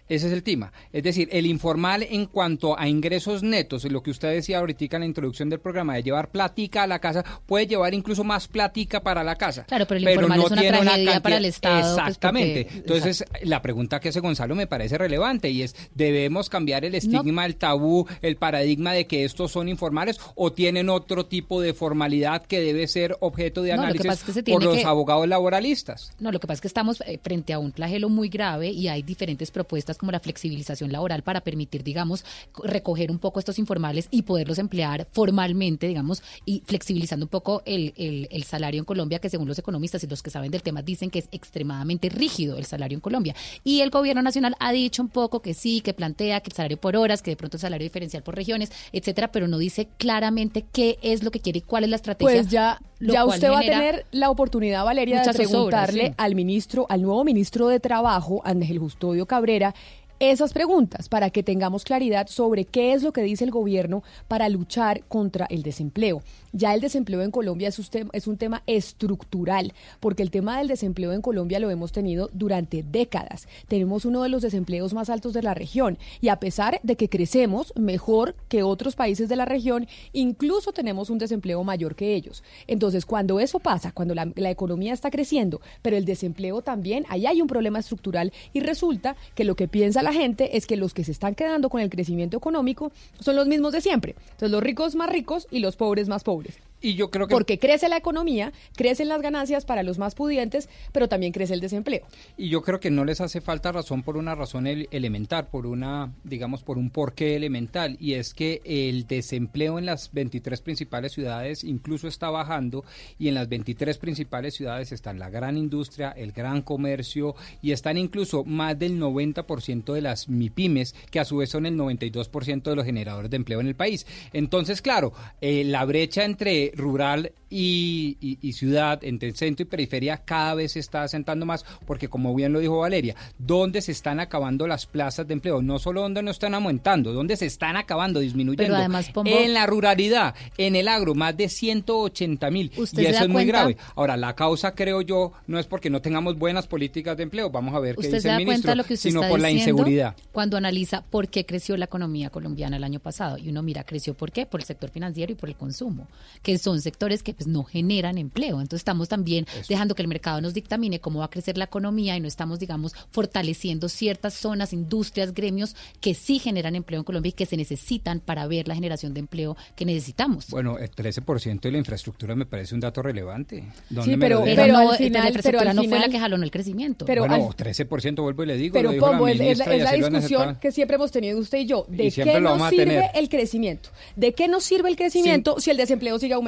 Ese 0.10 0.28
es 0.28 0.34
el 0.34 0.44
tema. 0.44 0.72
Es 0.92 1.02
decir, 1.04 1.30
el 1.32 1.46
informal 1.46 2.04
en 2.04 2.26
cuanto 2.26 2.78
a 2.78 2.88
ingresos 2.88 3.42
netos, 3.42 3.84
lo 3.86 4.04
que 4.04 4.12
usted 4.12 4.32
decía 4.34 4.60
ahorita 4.60 4.84
en 4.98 5.00
la 5.02 5.06
introducción 5.06 5.50
del 5.50 5.60
programa, 5.60 5.96
de 5.96 6.04
llevar 6.04 6.30
platica 6.30 6.84
a 6.84 6.88
la 6.88 7.00
casa, 7.00 7.24
puede 7.46 7.68
llevar 7.68 7.94
incluso 7.94 8.24
más 8.24 8.48
platica 8.48 9.02
para 9.02 9.24
la 9.24 9.36
casa. 9.36 9.64
Claro, 9.64 9.86
pero 9.88 10.00
el 10.00 10.10
informal 10.10 10.40
es 10.42 10.52
una 10.52 10.62
tiene 10.62 10.78
tragedia 10.80 11.22
para 11.22 11.38
el 11.38 11.46
Estado, 11.46 11.80
pues, 11.82 11.92
Exactamente. 12.08 12.64
porque- 12.66 12.78
Entonces, 12.80 13.26
la 13.44 13.62
pregunta 13.62 14.00
que 14.00 14.10
hace 14.10 14.20
Gonzalo 14.20 14.56
me 14.56 14.68
parece 14.68 14.98
relevante 14.98 15.50
y 15.50 15.62
es, 15.62 15.76
¿debemos 15.96 16.50
cambiar 16.50 16.84
el 16.86 16.96
estigma, 16.96 17.46
el 17.46 17.56
tabú, 17.56 18.06
el 18.22 18.36
paradigma 18.36 18.92
de 18.94 19.08
que 19.08 19.24
estos 19.24 19.52
son 19.52 19.70
informales 19.70 20.20
o 20.36 20.52
tienen 20.52 20.90
otro 20.90 21.26
tipo 21.28 21.62
de 21.62 21.74
formalidad 21.74 22.46
que 22.46 22.60
debe 22.60 22.88
ser 22.88 23.16
objeto 23.22 23.62
de 23.64 23.76
No, 23.76 23.84
análisis 23.84 24.06
pasa 24.08 24.20
es 24.20 24.26
que 24.26 24.34
se 24.34 24.44
por 24.44 24.64
los 24.64 24.78
que- 24.78 24.84
abogados 24.86 25.28
laboralistas? 25.28 26.12
No, 26.20 26.32
lo 26.32 26.40
que 26.40 26.48
pasa 26.48 26.56
es 26.56 26.62
que 26.62 26.68
estamos 26.68 27.02
eh, 27.06 27.20
frente 27.24 27.54
a 27.54 27.60
un 27.60 27.72
flagelo 27.72 28.10
muy 28.10 28.28
grave 28.30 28.70
y 28.70 28.88
hay 28.90 29.02
diferentes 29.02 29.50
propuestas 29.52 29.93
como 29.98 30.11
la 30.11 30.20
flexibilización 30.20 30.91
laboral 30.91 31.24
para 31.24 31.41
permitir, 31.41 31.84
digamos, 31.84 32.26
co- 32.52 32.64
recoger 32.64 33.11
un 33.11 33.20
poco 33.20 33.40
estos 33.40 33.60
informales 33.60 34.07
y 34.11 34.24
poderlos 34.24 34.57
emplear 34.60 35.07
formalmente, 35.11 35.88
digamos, 35.88 36.22
y 36.45 36.61
flexibilizando 36.65 37.26
un 37.26 37.30
poco 37.30 37.61
el, 37.65 37.94
el- 37.98 38.44
salario 38.44 38.80
en 38.80 38.86
Colombia, 38.86 39.20
que 39.20 39.30
según 39.30 39.48
los 39.48 39.57
economistas 39.57 40.03
y 40.03 40.07
los 40.07 40.22
que 40.22 40.30
saben 40.30 40.52
del 40.52 40.61
tema 40.64 40.82
dicen 40.82 41.10
que 41.10 41.20
es 41.20 41.30
extremadamente 41.32 42.10
rígido 42.10 42.57
el 42.57 42.65
salario 42.65 42.95
en 42.95 42.99
Colombia. 43.02 43.36
Y 43.64 43.82
el 43.82 43.90
gobierno 43.90 44.22
nacional 44.22 44.56
ha 44.60 44.72
dicho 44.74 45.02
un 45.02 45.10
poco 45.10 45.41
que 45.41 45.53
sí, 45.53 45.82
que 45.82 45.94
plantea 45.94 46.41
que 46.41 46.49
el 46.49 46.56
salario 46.56 46.78
por 46.78 46.95
horas, 46.98 47.22
que 47.22 47.32
de 47.32 47.38
pronto 47.38 47.57
el 47.57 47.61
salario 47.61 47.86
diferencial 47.86 48.22
por 48.22 48.36
regiones, 48.36 48.72
etcétera, 48.91 49.32
pero 49.32 49.48
no 49.48 49.57
dice 49.57 49.88
claramente 49.98 50.65
qué 50.74 50.98
es 51.02 51.24
lo 51.24 51.32
que 51.32 51.40
quiere 51.40 51.60
y 51.60 51.61
cuál 51.61 51.86
es 51.86 51.90
la 51.90 51.95
estrategia. 51.95 52.34
Pues 52.41 52.49
ya, 52.49 52.80
ya 53.12 53.26
usted 53.26 53.50
va 53.52 53.60
a 53.60 53.62
tener 53.62 54.06
la 54.12 54.30
oportunidad, 54.30 54.86
Valeria, 54.86 55.22
de 55.22 55.34
preguntarle 55.34 56.08
sí. 56.08 56.14
al 56.18 56.36
ministro, 56.36 56.86
al 56.90 57.02
nuevo 57.02 57.24
ministro 57.24 57.68
de 57.68 57.80
Trabajo, 57.80 58.42
Ángel 58.46 58.80
Custodio 58.80 59.26
Cabrera, 59.26 59.74
esas 60.20 60.54
preguntas 60.54 61.10
para 61.10 61.30
que 61.30 61.44
tengamos 61.44 61.84
claridad 61.84 62.28
sobre 62.28 62.66
qué 62.66 62.94
es 62.94 63.04
lo 63.04 63.12
que 63.12 63.22
dice 63.22 63.44
el 63.44 63.52
gobierno 63.52 64.04
para 64.28 64.48
luchar 64.50 65.04
contra 65.08 65.46
el 65.48 65.64
desempleo. 65.64 66.22
Ya 66.56 66.76
el 66.76 66.82
desempleo 66.82 67.24
en 67.24 67.32
Colombia 67.32 67.68
es 67.68 67.80
un, 68.28 68.38
tema, 68.38 68.62
estructural, 68.68 69.74
porque 70.00 70.22
el 70.22 70.30
tema 70.30 70.60
del 70.60 70.68
desempleo 70.68 71.12
en 71.12 71.24
Colombia 71.24 71.60
lo 71.60 71.72
hemos 71.72 71.92
tenido 71.92 72.30
durante 72.32 72.84
décadas. 72.84 73.48
Tenemos 73.68 74.06
uno 74.06 74.22
de 74.22 74.30
los 74.30 74.44
desempleos 74.44 74.94
más 74.94 75.10
altos 75.10 75.34
de 75.34 75.42
la 75.42 75.56
región 75.56 75.98
y 76.22 76.28
a 76.28 76.36
pesar 76.36 76.80
de 76.84 76.96
que 76.96 77.10
crecemos 77.10 77.74
mejor 77.76 78.36
que 78.50 78.62
otros 78.62 78.96
países 78.96 79.30
de 79.30 79.36
la 79.36 79.46
región, 79.46 79.88
incluso 80.12 80.74
tenemos 80.74 81.10
un 81.10 81.18
desempleo 81.18 81.64
mayor 81.64 81.96
que 81.96 82.14
ellos. 82.14 82.44
Entonces, 82.68 83.08
cuando 83.08 83.40
eso 83.40 83.58
pasa, 83.58 83.92
cuando 83.92 84.14
la, 84.14 84.32
la 84.36 84.52
economía 84.52 84.94
está 84.94 85.10
creciendo, 85.10 85.60
pero 85.82 85.98
el 85.98 86.06
desempleo 86.06 86.62
también, 86.62 87.04
ahí 87.10 87.26
hay 87.26 87.42
un 87.42 87.48
problema 87.48 87.80
estructural 87.80 88.32
y 88.54 88.60
resulta 88.60 89.16
que 89.34 89.44
lo 89.44 89.56
que 89.56 89.68
piensa 89.68 90.04
la 90.04 90.14
gente 90.14 90.56
es 90.56 90.68
que 90.68 90.78
los 90.78 90.94
que 90.94 91.04
se 91.04 91.14
están 91.14 91.34
quedando 91.34 91.70
con 91.70 91.82
el 91.82 91.90
crecimiento 91.90 92.38
económico 92.38 92.92
son 93.20 93.38
los 93.38 93.48
mismos 93.48 93.74
de 93.74 93.82
siempre. 93.82 94.14
Entonces, 94.26 94.52
los 94.52 94.62
ricos 94.62 94.94
más 94.94 95.10
ricos 95.10 95.48
y 95.50 95.58
los 95.58 95.78
pobres 95.78 96.08
más 96.08 96.24
pobres. 96.24 96.43
Y 96.84 96.95
yo 96.95 97.10
creo 97.10 97.27
que 97.27 97.31
Porque 97.34 97.57
crece 97.57 97.88
la 97.88 97.95
economía, 97.95 98.51
crecen 98.76 99.07
las 99.07 99.22
ganancias 99.22 99.64
para 99.64 99.84
los 99.84 99.97
más 99.97 100.15
pudientes, 100.15 100.68
pero 100.91 101.07
también 101.07 101.31
crece 101.31 101.53
el 101.53 101.61
desempleo. 101.61 102.05
Y 102.38 102.49
yo 102.49 102.61
creo 102.61 102.81
que 102.81 102.91
no 102.91 103.05
les 103.05 103.22
hace 103.22 103.39
falta 103.39 103.72
razón 103.72 104.03
por 104.03 104.18
una 104.18 104.35
razón 104.35 104.68
el- 104.68 104.89
elemental, 104.91 105.47
por 105.47 105.65
una, 105.65 106.14
digamos, 106.26 106.61
por 106.61 106.77
un 106.77 106.89
porqué 106.89 107.38
elemental, 107.38 107.95
y 108.01 108.15
es 108.15 108.34
que 108.34 108.61
el 108.65 109.07
desempleo 109.07 109.80
en 109.80 109.85
las 109.85 110.11
23 110.11 110.60
principales 110.60 111.14
ciudades 111.14 111.64
incluso 111.64 112.10
está 112.10 112.30
bajando, 112.30 112.84
y 113.18 113.30
en 113.30 113.35
las 113.35 113.47
23 113.47 113.97
principales 113.97 114.53
ciudades 114.53 114.91
están 114.91 115.19
la 115.19 115.30
gran 115.30 115.55
industria, 115.57 116.11
el 116.11 116.34
gran 116.34 116.61
comercio, 116.61 117.34
y 117.61 117.72
están 117.72 117.97
incluso 117.97 118.43
más 118.43 118.77
del 118.77 118.99
90% 118.99 119.93
de 119.93 120.01
las 120.01 120.27
MIPIMES, 120.27 120.95
que 121.10 121.22
a 121.22 121.26
su 121.26 121.38
vez 121.38 121.49
son 121.49 121.65
el 121.65 121.77
92% 121.77 122.69
de 122.69 122.76
los 122.76 122.85
generadores 122.85 123.31
de 123.31 123.38
empleo 123.38 123.61
en 123.61 123.68
el 123.68 123.76
país. 123.76 124.05
Entonces, 124.34 124.81
claro, 124.81 125.14
eh, 125.39 125.64
la 125.64 125.85
brecha 125.85 126.26
entre 126.26 126.73
rural 126.76 127.32
y, 127.50 128.18
y- 128.20 128.40
y 128.41 128.54
ciudad, 128.54 129.04
entre 129.04 129.32
centro 129.34 129.64
y 129.64 129.68
periferia, 129.68 130.18
cada 130.18 130.56
vez 130.56 130.72
se 130.72 130.80
está 130.80 131.04
asentando 131.04 131.45
más, 131.45 131.64
porque 131.86 132.08
como 132.08 132.34
bien 132.34 132.52
lo 132.52 132.60
dijo 132.60 132.80
Valeria, 132.80 133.16
¿dónde 133.38 133.82
se 133.82 133.91
están 133.91 134.20
acabando 134.20 134.66
las 134.68 134.86
plazas 134.88 135.28
de 135.28 135.34
empleo? 135.34 135.62
No 135.62 135.78
solo 135.78 136.02
donde 136.02 136.24
no 136.24 136.32
están 136.32 136.56
aumentando, 136.56 137.14
donde 137.14 137.38
se 137.38 137.45
están 137.45 137.78
acabando, 137.78 138.20
disminuyendo. 138.20 138.64
Pero 138.64 138.76
además, 138.78 139.12
Pombo- 139.14 139.30
en 139.30 139.54
la 139.54 139.68
ruralidad, 139.68 140.34
en 140.58 140.76
el 140.76 140.88
agro, 140.88 141.14
más 141.14 141.38
de 141.38 141.48
180 141.50 142.50
mil. 142.50 142.72
¿Usted 142.76 143.04
Y 143.04 143.06
eso 143.06 143.24
es 143.24 143.30
muy 143.30 143.44
cuenta? 143.44 143.52
grave. 143.60 143.78
Ahora, 143.95 144.18
la 144.18 144.34
causa, 144.36 144.74
creo 144.74 145.02
yo, 145.02 145.34
no 145.48 145.60
es 145.60 145.68
porque 145.68 145.90
no 145.91 146.02
tengamos 146.02 146.38
buenas 146.38 146.66
políticas 146.68 147.16
de 147.18 147.24
empleo, 147.24 147.50
vamos 147.52 147.76
a 147.76 147.80
ver 147.80 147.95
qué 147.95 148.00
¿Usted 148.02 148.12
dice 148.14 148.22
se 148.22 148.28
da 148.30 148.38
el 148.38 148.45
cuenta 148.45 148.52
ministro, 148.54 148.76
lo 148.76 148.84
que 148.84 148.94
usted 148.95 149.10
sino 149.12 149.22
por 149.28 149.40
la 149.40 149.52
inseguridad. 149.52 150.16
cuando 150.32 150.58
analiza 150.58 151.04
por 151.04 151.28
qué 151.28 151.45
creció 151.45 151.78
la 151.78 151.86
economía 151.86 152.30
colombiana 152.32 152.78
el 152.78 152.84
año 152.84 153.00
pasado? 153.00 153.38
Y 153.38 153.50
uno 153.50 153.62
mira, 153.62 153.84
¿creció 153.84 154.16
por 154.16 154.32
qué? 154.32 154.45
Por 154.48 154.62
el 154.62 154.66
sector 154.66 154.90
financiero 154.90 155.32
y 155.32 155.36
por 155.36 155.50
el 155.50 155.56
consumo, 155.56 156.08
que 156.41 156.58
son 156.64 156.81
sectores 156.81 157.22
que 157.23 157.34
pues 157.34 157.48
no 157.48 157.64
generan 157.64 158.18
empleo. 158.18 158.61
Entonces 158.61 158.80
estamos 158.81 159.10
también 159.10 159.45
dejando 159.68 159.95
que 159.95 160.02
el 160.02 160.07
mercado 160.07 160.41
nos 160.41 160.53
dictamine 160.53 160.99
cómo 160.99 161.19
va 161.19 161.26
a 161.26 161.30
crecer 161.30 161.57
la 161.57 161.65
economía 161.65 162.15
y 162.15 162.19
no 162.19 162.27
estamos, 162.27 162.60
digamos, 162.60 162.94
fortaleciendo 163.11 163.90
ciertas 163.90 164.34
zonas, 164.34 164.73
industrias, 164.73 165.34
gremios 165.34 165.76
que 166.02 166.14
sí 166.14 166.40
generan 166.40 166.76
empleo 166.76 166.99
en 166.99 167.03
Colombia 167.03 167.30
y 167.30 167.34
que 167.34 167.45
se 167.45 167.57
necesitan 167.57 168.19
para 168.19 168.48
ver 168.48 168.68
la 168.68 168.76
generación 168.76 169.14
de 169.14 169.19
empleo 169.22 169.56
que 169.76 169.85
necesitamos. 169.85 170.48
Bueno, 170.49 170.77
el 170.77 170.90
13% 170.91 171.60
de 171.61 171.72
la 171.72 171.77
infraestructura 171.77 172.35
me 172.35 172.45
parece 172.45 172.76
un 172.76 172.81
dato 172.81 173.02
relevante. 173.02 173.64
¿Dónde 173.90 174.11
Sí, 174.11 174.18
me 174.18 174.26
pero- 174.26 174.40
lo 174.40 174.45
deja? 174.45 174.61
Pero, 174.64 174.73
pero 174.73 174.84
no, 174.85 174.91
al 174.91 174.98
final- 174.98 175.11
la 175.23 175.27
infraestructura 175.30 175.60
pero 175.60 175.69
al 175.72 175.76
no 175.76 175.84
fue 175.84 175.99
la 175.99 176.10
que 176.10 176.19
jaló 176.19 176.38
no 176.38 176.44
el 176.44 176.52
crecimiento. 176.52 177.06
Pero 177.06 177.22
bueno, 177.27 177.35
al- 177.48 177.56
13% 177.56 178.22
vuelvo 178.23 178.44
y 178.44 178.45
le 178.48 178.57
digo, 178.57 178.73
Pero 178.73 178.90
lo 178.90 178.94
dijo 178.94 179.06
Pombo, 179.07 179.27
la 179.27 179.34
es, 179.34 179.40
es 179.41 179.57
la, 179.57 179.65
es 179.76 179.99
discusión 180.11 180.57
que 180.61 180.72
siempre 180.72 180.95
hemos 180.95 181.11
tenido 181.11 181.38
usted 181.40 181.60
y 181.60 181.65
yo. 181.65 181.85
¿De 181.90 182.06
Y 182.06 182.11
qué 182.11 182.40
nos 182.40 182.69
sirve 182.69 183.10
el 183.15 183.30
crecimiento? 183.30 183.90
¿De 184.15 184.34
qué 184.34 184.48
nos 184.48 184.64
sirve 184.64 184.90
el 184.90 184.95
crecimiento 184.95 185.60
si 185.60 185.69
el 185.72 185.77
desempleo 185.77 186.18
sigue 186.19 186.34
aumentando? 186.34 186.43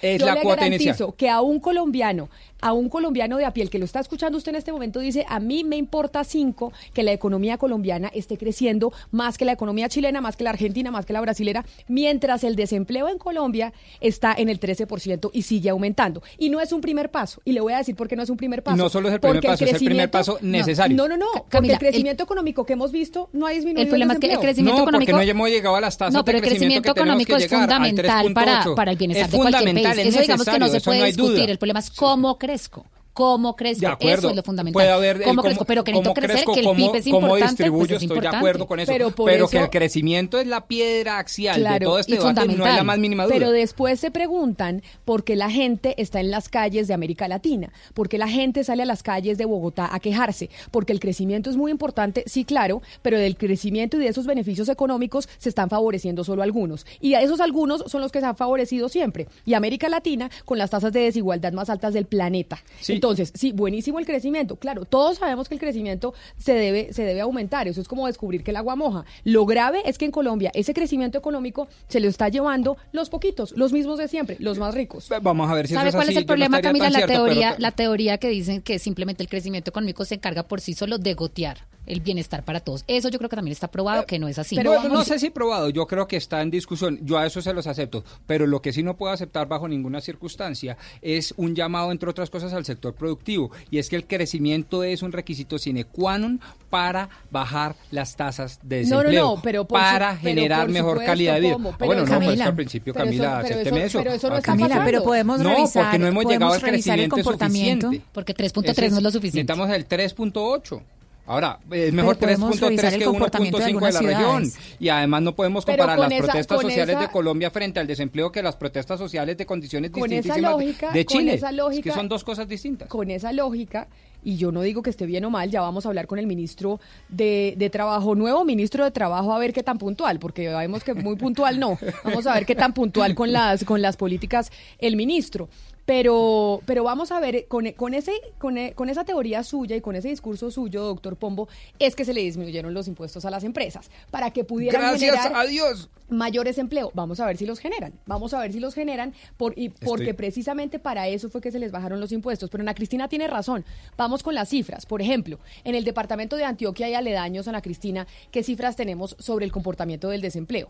Es 0.00 0.20
yo 0.20 0.26
la 0.26 0.34
le 0.34 0.42
cuota 0.42 0.62
garantizo 0.62 0.88
inicial. 0.90 1.14
que 1.16 1.28
a 1.28 1.40
un 1.40 1.60
colombiano, 1.60 2.28
a 2.62 2.72
un 2.72 2.88
colombiano 2.88 3.36
de 3.36 3.44
a 3.44 3.52
pie, 3.52 3.64
el 3.64 3.70
que 3.70 3.78
lo 3.78 3.84
está 3.84 4.00
escuchando 4.00 4.38
usted 4.38 4.50
en 4.52 4.56
este 4.56 4.72
momento, 4.72 5.00
dice, 5.00 5.26
a 5.28 5.38
mí 5.40 5.64
me 5.64 5.76
importa 5.76 6.24
cinco 6.24 6.72
que 6.94 7.02
la 7.02 7.12
economía 7.12 7.58
colombiana 7.58 8.08
esté 8.14 8.38
creciendo 8.38 8.92
más 9.10 9.36
que 9.36 9.44
la 9.44 9.52
economía 9.52 9.88
chilena, 9.90 10.20
más 10.22 10.36
que 10.36 10.44
la 10.44 10.50
argentina, 10.50 10.90
más 10.90 11.04
que 11.04 11.12
la 11.12 11.20
brasilera, 11.20 11.64
mientras 11.88 12.44
el 12.44 12.56
desempleo 12.56 13.08
en 13.08 13.18
Colombia 13.18 13.72
está 14.00 14.34
en 14.36 14.48
el 14.48 14.58
13% 14.60 15.30
y 15.32 15.42
sigue 15.42 15.68
aumentando. 15.70 16.22
Y 16.38 16.48
no 16.48 16.60
es 16.60 16.72
un 16.72 16.80
primer 16.80 17.10
paso. 17.10 17.42
Y 17.44 17.52
le 17.52 17.60
voy 17.60 17.72
a 17.72 17.78
decir 17.78 17.96
por 17.96 18.08
qué 18.08 18.16
no 18.16 18.22
es 18.22 18.30
un 18.30 18.36
primer 18.36 18.62
paso. 18.62 18.76
no 18.76 18.88
solo 18.88 19.08
es 19.08 19.14
el 19.14 19.20
primer 19.20 19.36
Porque 19.36 19.48
paso, 19.48 19.64
es 19.64 19.72
el 19.72 19.78
primer 19.84 20.10
paso 20.10 20.38
necesario. 20.40 20.96
No, 20.96 21.08
no, 21.08 21.16
no. 21.16 21.26
porque 21.32 21.48
Camila, 21.48 21.74
el 21.74 21.78
crecimiento 21.80 22.22
económico 22.24 22.64
que 22.64 22.72
hemos 22.74 22.92
visto 22.92 23.28
no 23.32 23.46
ha 23.46 23.50
disminuido 23.50 23.82
El 23.82 23.88
problema 23.88 24.14
es 24.14 24.20
que 24.20 24.32
el 24.32 24.38
crecimiento 24.38 24.78
no, 24.78 24.84
económico- 24.84 25.10
porque 25.12 25.24
no 25.26 25.30
hemos 25.30 25.48
llegado 25.50 25.76
a 25.76 25.80
las 25.80 25.98
tasas 25.98 26.14
No, 26.14 26.24
pero 26.24 26.40
de 26.40 26.44
el 26.46 26.50
crecimiento, 26.50 26.82
crecimiento 26.82 26.94
que 26.94 27.00
tenemos 27.00 27.22
económico 27.22 27.36
que 27.38 27.44
es 27.44 27.50
fundamental 27.50 28.32
para, 28.32 28.64
3.8. 28.64 28.74
para 28.76 28.90
el 28.92 28.96
bienestar 28.98 29.24
Es 29.26 29.32
de 29.32 29.36
cualquier 29.38 29.64
país. 29.74 29.98
es 29.98 30.06
Eso 30.06 30.20
digamos 30.20 30.46
que 30.46 30.58
no 30.58 30.68
se 30.68 30.80
puede 30.80 30.98
no 31.00 31.04
discutir. 31.06 31.32
duda. 31.42 31.44
El 31.52 31.58
problema 31.58 31.80
es 31.80 31.90
cómo 31.90 32.38
crezco. 32.52 32.84
¿Cómo 33.14 33.56
crezco? 33.56 33.80
De 33.82 33.86
acuerdo. 33.88 34.18
Eso 34.18 34.30
es 34.30 34.36
lo 34.36 34.42
fundamental. 34.42 34.72
Puede 34.72 34.90
haber 34.90 35.16
el 35.18 35.22
¿Cómo 35.24 35.36
cómo- 35.36 35.42
crezco? 35.42 35.64
Pero 35.66 35.84
que 35.84 35.92
necesito 35.92 36.14
cómo 36.14 36.14
crecer, 36.14 36.34
crezco, 36.36 36.54
que 36.54 36.60
el 36.60 36.66
cómo- 36.66 36.76
PIB 36.92 36.94
es 36.98 37.04
cómo 37.04 37.16
importante, 37.26 37.46
distribuyo, 37.52 37.78
pues 37.80 37.90
es 37.90 37.94
estoy 37.96 38.08
de 38.08 38.14
importante. 38.14 38.36
acuerdo 38.38 38.66
con 38.66 38.80
eso. 38.80 38.92
Pero 39.26 39.48
que 39.48 39.58
el 39.58 39.70
crecimiento 39.70 40.38
es 40.38 40.46
la 40.46 40.66
piedra 40.66 41.18
axial 41.18 41.56
de 41.56 41.60
Claro, 41.60 41.84
todo 41.86 41.98
este 41.98 42.14
debate, 42.16 42.46
no 42.46 42.66
es 42.66 42.74
la 42.74 42.84
más 42.84 42.98
mínima 42.98 43.24
duda. 43.24 43.34
Pero 43.34 43.50
después 43.50 44.00
se 44.00 44.10
preguntan 44.10 44.82
por 45.04 45.24
qué 45.24 45.36
la 45.36 45.50
gente 45.50 45.94
está 46.00 46.20
en 46.20 46.30
las 46.30 46.48
calles 46.48 46.88
de 46.88 46.94
América 46.94 47.28
Latina, 47.28 47.70
por 47.92 48.08
qué 48.08 48.16
la 48.16 48.28
gente 48.28 48.64
sale 48.64 48.82
a 48.82 48.86
las 48.86 49.02
calles 49.02 49.36
de 49.36 49.44
Bogotá 49.44 49.90
a 49.94 50.00
quejarse, 50.00 50.48
porque 50.70 50.92
el 50.94 51.00
crecimiento 51.00 51.50
es 51.50 51.56
muy 51.58 51.70
importante, 51.70 52.24
sí, 52.26 52.44
claro, 52.46 52.80
pero 53.02 53.18
del 53.18 53.36
crecimiento 53.36 53.98
y 53.98 54.00
de 54.00 54.08
esos 54.08 54.26
beneficios 54.26 54.70
económicos 54.70 55.28
se 55.36 55.50
están 55.50 55.68
favoreciendo 55.68 56.24
solo 56.24 56.42
algunos. 56.42 56.86
Y 57.00 57.12
a 57.12 57.20
esos 57.20 57.40
algunos 57.40 57.84
son 57.88 58.00
los 58.00 58.10
que 58.10 58.20
se 58.20 58.26
han 58.26 58.36
favorecido 58.36 58.88
siempre. 58.88 59.28
Y 59.44 59.52
América 59.52 59.90
Latina 59.90 60.30
con 60.46 60.56
las 60.56 60.70
tasas 60.70 60.94
de 60.94 61.00
desigualdad 61.00 61.52
más 61.52 61.68
altas 61.68 61.92
del 61.92 62.06
planeta. 62.06 62.62
Sí. 62.80 63.01
Entonces, 63.02 63.32
sí, 63.34 63.50
buenísimo 63.50 63.98
el 63.98 64.06
crecimiento. 64.06 64.54
Claro, 64.54 64.84
todos 64.84 65.18
sabemos 65.18 65.48
que 65.48 65.54
el 65.54 65.60
crecimiento 65.60 66.14
se 66.38 66.54
debe, 66.54 66.92
se 66.92 67.02
debe 67.02 67.20
aumentar. 67.20 67.66
Eso 67.66 67.80
es 67.80 67.88
como 67.88 68.06
descubrir 68.06 68.44
que 68.44 68.52
el 68.52 68.56
agua 68.56 68.76
moja. 68.76 69.04
Lo 69.24 69.44
grave 69.44 69.82
es 69.86 69.98
que 69.98 70.04
en 70.04 70.12
Colombia 70.12 70.52
ese 70.54 70.72
crecimiento 70.72 71.18
económico 71.18 71.66
se 71.88 71.98
lo 71.98 72.06
está 72.06 72.28
llevando 72.28 72.76
los 72.92 73.10
poquitos, 73.10 73.54
los 73.56 73.72
mismos 73.72 73.98
de 73.98 74.06
siempre, 74.06 74.36
los 74.38 74.60
más 74.60 74.72
ricos. 74.72 75.08
Vamos 75.20 75.50
a 75.50 75.54
ver 75.54 75.66
si 75.66 75.74
¿Sabe 75.74 75.88
eso 75.88 75.98
es 75.98 76.00
cuál 76.00 76.08
así. 76.10 76.12
es 76.12 76.16
el 76.18 76.22
Yo 76.22 76.26
no 76.26 76.28
problema, 76.28 76.56
estaría 76.58 76.70
Camila? 76.80 76.90
La 76.90 76.98
cierto, 76.98 77.12
pero- 77.24 77.24
teoría, 77.24 77.56
la 77.58 77.70
teoría 77.72 78.18
que 78.18 78.28
dicen 78.28 78.62
que 78.62 78.78
simplemente 78.78 79.20
el 79.24 79.28
crecimiento 79.28 79.70
económico 79.70 80.04
se 80.04 80.14
encarga 80.14 80.44
por 80.44 80.60
sí 80.60 80.72
solo 80.74 80.98
de 80.98 81.14
gotear 81.14 81.58
el 81.86 82.00
bienestar 82.00 82.44
para 82.44 82.60
todos. 82.60 82.84
Eso 82.86 83.08
yo 83.08 83.18
creo 83.18 83.28
que 83.28 83.36
también 83.36 83.52
está 83.52 83.68
probado 83.68 84.06
que 84.06 84.18
no 84.18 84.28
es 84.28 84.38
así. 84.38 84.56
Pero 84.56 84.82
no 84.88 85.04
sé 85.04 85.18
si 85.18 85.30
probado, 85.30 85.68
yo 85.70 85.86
creo 85.86 86.06
que 86.06 86.16
está 86.16 86.40
en 86.42 86.50
discusión, 86.50 86.98
yo 87.02 87.18
a 87.18 87.26
eso 87.26 87.42
se 87.42 87.52
los 87.52 87.66
acepto, 87.66 88.04
pero 88.26 88.46
lo 88.46 88.62
que 88.62 88.72
sí 88.72 88.82
no 88.82 88.96
puedo 88.96 89.12
aceptar 89.12 89.48
bajo 89.48 89.66
ninguna 89.68 90.00
circunstancia 90.00 90.76
es 91.00 91.34
un 91.36 91.54
llamado, 91.54 91.90
entre 91.92 92.08
otras 92.08 92.30
cosas, 92.30 92.52
al 92.52 92.64
sector 92.64 92.94
productivo, 92.94 93.50
y 93.70 93.78
es 93.78 93.88
que 93.88 93.96
el 93.96 94.06
crecimiento 94.06 94.84
es 94.84 95.02
un 95.02 95.12
requisito 95.12 95.58
sine 95.58 95.84
qua 95.84 96.18
non 96.18 96.40
para 96.70 97.08
bajar 97.30 97.74
las 97.90 98.16
tasas 98.16 98.58
de 98.62 98.84
No, 98.84 98.90
no, 98.90 98.96
desempleo, 98.98 99.24
no, 99.36 99.42
pero 99.42 99.62
su- 99.62 99.68
para 99.68 100.10
pero 100.10 100.20
generar 100.22 100.68
mejor 100.68 100.90
supuesto, 100.92 101.10
calidad 101.10 101.34
de 101.34 101.40
vida. 101.40 101.52
¿cómo? 101.54 101.70
Ah, 101.70 101.74
Pero 101.78 101.86
bueno, 101.86 102.02
no, 102.02 102.08
Camila, 102.08 102.26
pues 102.28 102.38
que 102.38 102.42
al 102.44 102.54
principio, 102.54 102.94
pero 102.94 103.04
eso- 103.06 103.10
Camila, 103.22 103.30
pero 103.34 103.44
eso- 103.48 103.54
acépteme 103.60 103.84
eso. 103.84 103.98
pero 103.98 104.12
eso 104.12 104.28
no 104.28 104.34
Ah, 104.34 104.38
está 104.38 104.52
Camila, 104.52 104.82
pero 104.84 105.02
podemos 105.02 105.40
no, 105.40 105.48
revisar, 105.50 105.84
porque 105.84 105.98
no 105.98 106.06
hemos 106.06 106.24
llegado 106.26 106.52
al 106.54 106.60
revisar 106.60 106.98
el 106.98 107.08
crecimiento 107.08 107.14
comportamiento. 107.16 107.86
suficiente. 107.88 108.10
Porque 108.12 108.34
3.3 108.34 108.86
Ese 108.86 108.90
no 108.92 108.96
es 108.98 109.02
lo 109.02 109.10
suficiente. 109.10 109.52
Necesitamos 109.52 109.76
el 109.76 109.86
3.8. 109.86 110.82
Ahora, 111.24 111.60
es 111.70 111.92
mejor 111.92 112.16
Pero 112.18 112.32
podemos 112.32 112.60
revisar 112.60 112.90
3.3 112.90 112.92
el 112.94 112.98
que 112.98 113.04
comportamiento 113.04 113.58
de 113.58 113.64
1.5 113.66 113.86
de 113.86 113.92
la 113.92 114.00
región. 114.00 114.52
Y 114.80 114.88
además 114.88 115.22
no 115.22 115.34
podemos 115.36 115.64
comparar 115.64 115.96
con 115.96 116.08
las 116.08 116.12
esa- 116.18 116.24
protestas 116.26 116.56
con 116.56 116.62
sociales 116.66 116.96
esa- 116.96 117.00
de 117.00 117.08
Colombia 117.12 117.50
frente 117.52 117.78
al 117.80 117.86
desempleo 117.86 118.32
que 118.32 118.42
las 118.42 118.56
protestas 118.56 118.98
sociales 118.98 119.36
de 119.36 119.46
condiciones 119.46 119.92
Con 119.92 120.04
esa 120.04 120.14
distintísimas 120.16 120.52
lógica, 120.52 120.92
de 120.92 121.04
con 121.06 121.18
Chile. 121.18 121.34
esa 121.34 121.50
Es 121.50 121.56
lógica- 121.56 121.82
que 121.82 121.92
son 121.92 122.08
dos 122.08 122.24
cosas 122.24 122.48
distintas. 122.48 122.88
Con 122.88 123.08
esa 123.10 123.32
lógica, 123.32 123.86
y 124.24 124.36
yo 124.36 124.50
no 124.50 124.62
digo 124.62 124.82
que 124.82 124.90
esté 124.90 125.06
bien 125.06 125.24
o 125.24 125.30
mal, 125.30 125.48
ya 125.50 125.60
vamos 125.60 125.86
a 125.86 125.90
hablar 125.90 126.08
con 126.08 126.18
el 126.18 126.26
ministro 126.26 126.80
de, 127.08 127.54
de 127.56 127.70
Trabajo, 127.70 128.16
nuevo 128.16 128.44
ministro 128.44 128.82
de 128.84 128.90
Trabajo, 128.90 129.32
a 129.32 129.38
ver 129.38 129.52
qué 129.52 129.62
tan 129.62 129.78
puntual, 129.78 130.18
porque 130.18 130.48
vemos 130.48 130.82
que 130.82 130.92
muy 130.94 131.14
puntual 131.16 131.60
no. 131.60 131.78
Vamos 132.04 132.26
a 132.26 132.34
ver 132.34 132.46
qué 132.46 132.56
tan 132.56 132.72
puntual 132.74 133.14
con 133.14 133.32
las, 133.32 133.64
con 133.64 133.80
las 133.80 133.96
políticas 133.96 134.50
el 134.78 134.96
ministro. 134.96 135.48
Pero, 135.84 136.60
pero 136.64 136.84
vamos 136.84 137.10
a 137.10 137.18
ver, 137.18 137.46
con, 137.48 137.70
con, 137.72 137.92
ese, 137.94 138.12
con, 138.38 138.56
con 138.74 138.88
esa 138.88 139.04
teoría 139.04 139.42
suya 139.42 139.74
y 139.74 139.80
con 139.80 139.96
ese 139.96 140.08
discurso 140.08 140.50
suyo, 140.52 140.84
doctor 140.84 141.16
Pombo, 141.16 141.48
es 141.80 141.96
que 141.96 142.04
se 142.04 142.14
le 142.14 142.20
disminuyeron 142.20 142.72
los 142.72 142.86
impuestos 142.86 143.24
a 143.24 143.30
las 143.30 143.42
empresas 143.42 143.90
para 144.12 144.30
que 144.30 144.44
pudieran 144.44 144.80
Gracias 144.80 145.10
generar 145.12 145.36
a 145.36 145.44
Dios. 145.46 145.90
mayores 146.08 146.58
empleo. 146.58 146.92
Vamos 146.94 147.18
a 147.18 147.26
ver 147.26 147.36
si 147.36 147.46
los 147.46 147.58
generan. 147.58 147.92
Vamos 148.06 148.32
a 148.32 148.38
ver 148.38 148.52
si 148.52 148.60
los 148.60 148.74
generan 148.74 149.12
por, 149.36 149.58
y 149.58 149.70
porque 149.70 150.04
Estoy- 150.04 150.12
precisamente 150.12 150.78
para 150.78 151.08
eso 151.08 151.28
fue 151.30 151.40
que 151.40 151.50
se 151.50 151.58
les 151.58 151.72
bajaron 151.72 151.98
los 151.98 152.12
impuestos. 152.12 152.48
Pero 152.48 152.62
Ana 152.62 152.74
Cristina 152.74 153.08
tiene 153.08 153.26
razón. 153.26 153.64
Vamos 153.96 154.22
con 154.22 154.36
las 154.36 154.48
cifras. 154.50 154.86
Por 154.86 155.02
ejemplo, 155.02 155.40
en 155.64 155.74
el 155.74 155.82
departamento 155.82 156.36
de 156.36 156.44
Antioquia 156.44 156.88
y 156.88 156.94
aledaños, 156.94 157.48
Ana 157.48 157.60
Cristina, 157.60 158.06
¿qué 158.30 158.44
cifras 158.44 158.76
tenemos 158.76 159.16
sobre 159.18 159.44
el 159.46 159.50
comportamiento 159.52 160.10
del 160.10 160.20
desempleo? 160.20 160.68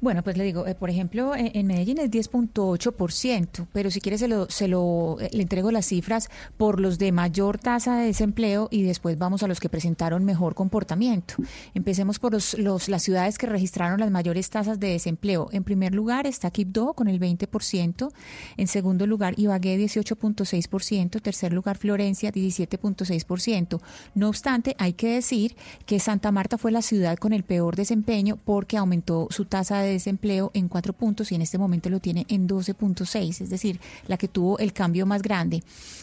Bueno, 0.00 0.22
pues 0.22 0.36
le 0.36 0.44
digo, 0.44 0.66
eh, 0.66 0.74
por 0.74 0.90
ejemplo, 0.90 1.34
en, 1.34 1.50
en 1.54 1.66
Medellín 1.66 1.98
es 1.98 2.10
10.8%, 2.10 3.66
pero 3.72 3.90
si 3.90 4.00
quiere 4.00 4.18
se 4.18 4.28
lo, 4.28 4.48
se 4.50 4.68
lo 4.68 5.16
eh, 5.20 5.30
le 5.32 5.42
entrego 5.42 5.70
las 5.70 5.86
cifras 5.86 6.28
por 6.56 6.80
los 6.80 6.98
de 6.98 7.12
mayor 7.12 7.58
tasa 7.58 7.96
de 7.96 8.06
desempleo 8.06 8.68
y 8.70 8.82
después 8.82 9.18
vamos 9.18 9.42
a 9.42 9.46
los 9.48 9.58
que 9.60 9.68
presentaron 9.68 10.24
mejor 10.24 10.54
comportamiento. 10.54 11.34
Empecemos 11.74 12.18
por 12.18 12.32
los, 12.32 12.58
los- 12.58 12.88
las 12.88 13.02
ciudades 13.02 13.38
que 13.38 13.46
registraron 13.46 14.00
las 14.00 14.10
mayores 14.10 14.50
tasas 14.50 14.78
de 14.80 14.88
desempleo. 14.88 15.48
En 15.52 15.64
primer 15.64 15.94
lugar 15.94 16.26
está 16.26 16.50
Quibdó 16.50 16.92
con 16.94 17.08
el 17.08 17.18
20%, 17.20 18.10
en 18.58 18.66
segundo 18.66 19.06
lugar 19.06 19.34
Ibagué 19.38 19.78
18.6%, 19.78 21.20
tercer 21.22 21.52
lugar 21.52 21.78
Florencia 21.78 22.32
17.6%. 22.32 23.80
No 24.14 24.28
obstante, 24.28 24.74
hay 24.78 24.92
que 24.92 25.14
decir 25.14 25.56
que 25.86 26.00
Santa 26.00 26.32
Marta 26.32 26.58
fue 26.58 26.70
la 26.72 26.82
ciudad 26.82 27.16
con 27.16 27.32
el 27.32 27.44
peor 27.44 27.76
desempeño 27.76 28.38
porque 28.44 28.76
aumentó 28.76 29.28
su 29.30 29.44
tasa 29.44 29.69
de 29.78 29.92
desempleo 29.92 30.50
en 30.54 30.68
cuatro 30.68 30.92
puntos 30.92 31.30
y 31.30 31.36
en 31.36 31.42
este 31.42 31.58
momento 31.58 31.88
lo 31.88 32.00
tiene 32.00 32.26
en 32.28 32.48
12.6, 32.48 33.40
es 33.40 33.50
decir, 33.50 33.80
la 34.06 34.16
que 34.16 34.28
tuvo 34.28 34.58
el 34.58 34.72
cambio 34.72 35.06
más 35.06 35.22
grande. 35.22 35.62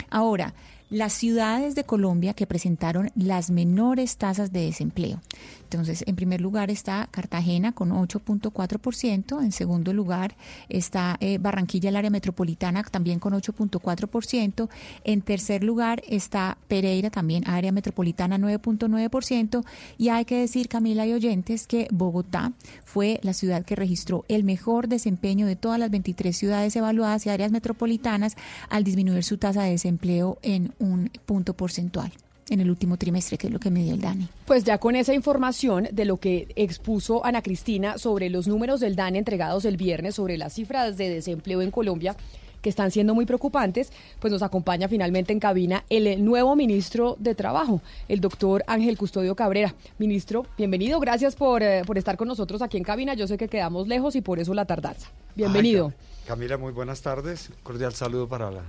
Ahora, 0.09 0.53
las 0.89 1.11
ciudades 1.13 1.75
de 1.75 1.83
Colombia 1.83 2.33
que 2.33 2.47
presentaron 2.47 3.11
las 3.15 3.49
menores 3.49 4.17
tasas 4.17 4.53
de 4.53 4.61
desempleo. 4.61 5.21
Entonces, 5.69 6.05
en 6.07 6.15
primer 6.15 6.39
lugar 6.39 6.71
está 6.71 7.09
Cartagena 7.11 7.73
con 7.73 7.89
8.4%, 7.89 9.43
en 9.43 9.51
segundo 9.51 9.91
lugar 9.91 10.37
está 10.69 11.17
eh, 11.19 11.39
Barranquilla, 11.39 11.89
el 11.89 11.97
área 11.97 12.09
metropolitana, 12.09 12.83
también 12.83 13.19
con 13.19 13.33
8.4%, 13.33 14.69
en 15.03 15.21
tercer 15.21 15.65
lugar 15.65 16.01
está 16.07 16.57
Pereira, 16.69 17.09
también 17.09 17.45
área 17.49 17.73
metropolitana 17.73 18.37
9.9%, 18.37 19.65
y 19.97 20.07
hay 20.07 20.23
que 20.23 20.39
decir, 20.39 20.69
Camila 20.69 21.05
y 21.05 21.11
oyentes, 21.11 21.67
que 21.67 21.89
Bogotá 21.91 22.53
fue 22.85 23.19
la 23.23 23.33
ciudad 23.33 23.65
que 23.65 23.75
registró 23.75 24.23
el 24.29 24.45
mejor 24.45 24.87
desempeño 24.87 25.47
de 25.47 25.57
todas 25.57 25.79
las 25.79 25.91
23 25.91 26.35
ciudades 26.35 26.77
evaluadas 26.77 27.25
y 27.25 27.29
áreas 27.29 27.51
metropolitanas 27.51 28.37
al 28.69 28.85
disminuir 28.85 29.25
su 29.25 29.37
tasa 29.37 29.63
de 29.63 29.71
desempleo 29.71 30.39
en 30.43 30.73
un 30.79 31.11
punto 31.25 31.53
porcentual. 31.55 32.13
En 32.49 32.61
el 32.61 32.69
último 32.69 32.97
trimestre, 32.97 33.37
que 33.37 33.47
es 33.47 33.53
lo 33.53 33.59
que 33.59 33.69
me 33.69 33.83
dio 33.83 33.93
el 33.93 34.01
DANE. 34.01 34.27
Pues 34.45 34.63
ya 34.63 34.77
con 34.77 34.95
esa 34.95 35.13
información 35.13 35.87
de 35.91 36.05
lo 36.05 36.17
que 36.17 36.47
expuso 36.55 37.25
Ana 37.25 37.41
Cristina 37.41 37.97
sobre 37.97 38.29
los 38.29 38.47
números 38.47 38.79
del 38.79 38.95
DANE 38.95 39.19
entregados 39.19 39.65
el 39.65 39.77
viernes, 39.77 40.15
sobre 40.15 40.37
las 40.37 40.53
cifras 40.53 40.97
de 40.97 41.09
desempleo 41.09 41.61
en 41.61 41.71
Colombia, 41.71 42.15
que 42.61 42.69
están 42.69 42.91
siendo 42.91 43.13
muy 43.13 43.25
preocupantes, 43.25 43.91
pues 44.19 44.31
nos 44.31 44.41
acompaña 44.41 44.87
finalmente 44.87 45.31
en 45.31 45.39
cabina 45.39 45.83
el 45.89 46.23
nuevo 46.23 46.55
ministro 46.55 47.15
de 47.19 47.35
Trabajo, 47.35 47.81
el 48.07 48.19
doctor 48.19 48.63
Ángel 48.67 48.97
Custodio 48.97 49.35
Cabrera. 49.35 49.75
Ministro, 49.99 50.45
bienvenido, 50.57 50.99
gracias 50.99 51.35
por, 51.35 51.63
eh, 51.63 51.83
por 51.85 51.97
estar 51.97 52.17
con 52.17 52.27
nosotros 52.27 52.61
aquí 52.61 52.77
en 52.77 52.83
cabina. 52.83 53.13
Yo 53.13 53.27
sé 53.27 53.37
que 53.37 53.47
quedamos 53.47 53.87
lejos 53.87 54.15
y 54.15 54.21
por 54.21 54.39
eso 54.39 54.53
la 54.53 54.65
tardanza. 54.65 55.09
Bienvenido. 55.35 55.93
Ay, 55.95 56.27
Camila, 56.27 56.57
muy 56.57 56.71
buenas 56.71 57.01
tardes. 57.01 57.51
Cordial 57.63 57.93
saludo 57.93 58.27
para 58.27 58.51
la, 58.51 58.63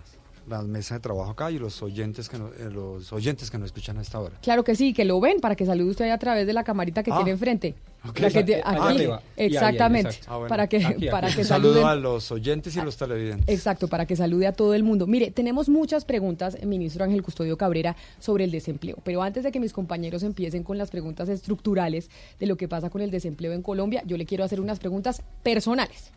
la 0.49 0.63
mesa 0.63 0.95
de 0.95 1.01
trabajo 1.01 1.31
acá 1.31 1.51
y 1.51 1.59
los 1.59 1.83
oyentes 1.83 2.29
que 2.29 2.39
no- 2.39 2.49
eh, 2.49 2.71
los 2.73 3.13
oyentes 3.13 3.51
que 3.51 3.59
nos 3.59 3.67
escuchan 3.67 3.99
a 3.99 4.03
esta 4.03 4.19
hora. 4.21 4.37
Claro 4.43 4.65
que 4.65 4.75
sí, 4.75 4.93
que 4.95 5.05
lo 5.05 5.21
ven 5.21 5.41
para 5.41 5.55
que 5.57 5.67
salude 5.67 5.91
usted 5.91 6.07
ahí 6.07 6.11
a 6.11 6.19
través 6.19 6.47
de 6.47 6.53
la 6.53 6.65
camarita 6.65 7.03
que 7.03 7.11
Ah. 7.13 7.17
tiene 7.17 7.33
enfrente. 7.33 7.75
Ok. 8.09 8.21
La 8.21 8.31
que 8.31 8.45
te- 8.45 8.63
Ah, 8.63 8.71
aquí, 8.71 8.81
arriba. 8.97 9.17
Ahí, 9.17 9.23
ahí, 9.37 9.47
exactamente, 9.47 10.09
exacto. 10.11 10.33
Ah, 10.33 10.37
bueno. 10.37 10.49
para 10.49 10.67
que, 10.69 10.77
Aquí, 10.87 11.09
para 11.09 11.27
aquí. 11.27 11.35
que 11.37 11.43
Un 11.43 11.49
saludo 11.49 11.87
a 11.89 11.97
los 11.97 12.31
oyentes 12.31 12.77
y 12.77 12.81
los 12.81 12.97
televidentes. 12.97 13.49
Exacto, 13.53 13.89
para 13.89 14.07
que 14.07 14.15
salude 14.15 14.47
a 14.47 14.53
todo 14.53 14.73
el 14.75 14.85
mundo. 14.85 15.09
Mire, 15.09 15.33
tenemos 15.33 15.69
muchas 15.69 16.05
preguntas, 16.05 16.57
ministro 16.65 17.05
Ángel 17.05 17.23
Custodio 17.25 17.57
Cabrera, 17.57 17.97
sobre 18.21 18.45
el 18.45 18.53
desempleo. 18.53 18.99
Pero 19.05 19.21
antes 19.23 19.43
de 19.43 19.51
que 19.51 19.59
mis 19.59 19.73
compañeros 19.73 20.23
empiecen 20.23 20.63
con 20.63 20.79
las 20.79 20.91
preguntas 20.91 21.29
estructurales 21.29 22.09
de 22.39 22.47
lo 22.47 22.57
que 22.57 22.69
pasa 22.69 22.89
con 22.89 23.01
el 23.03 23.11
desempleo 23.11 23.53
en 23.53 23.63
Colombia, 23.63 24.03
yo 24.07 24.17
le 24.17 24.27
quiero 24.27 24.45
hacer 24.45 24.61
unas 24.61 24.79
preguntas 24.79 25.23
personales. 25.43 26.13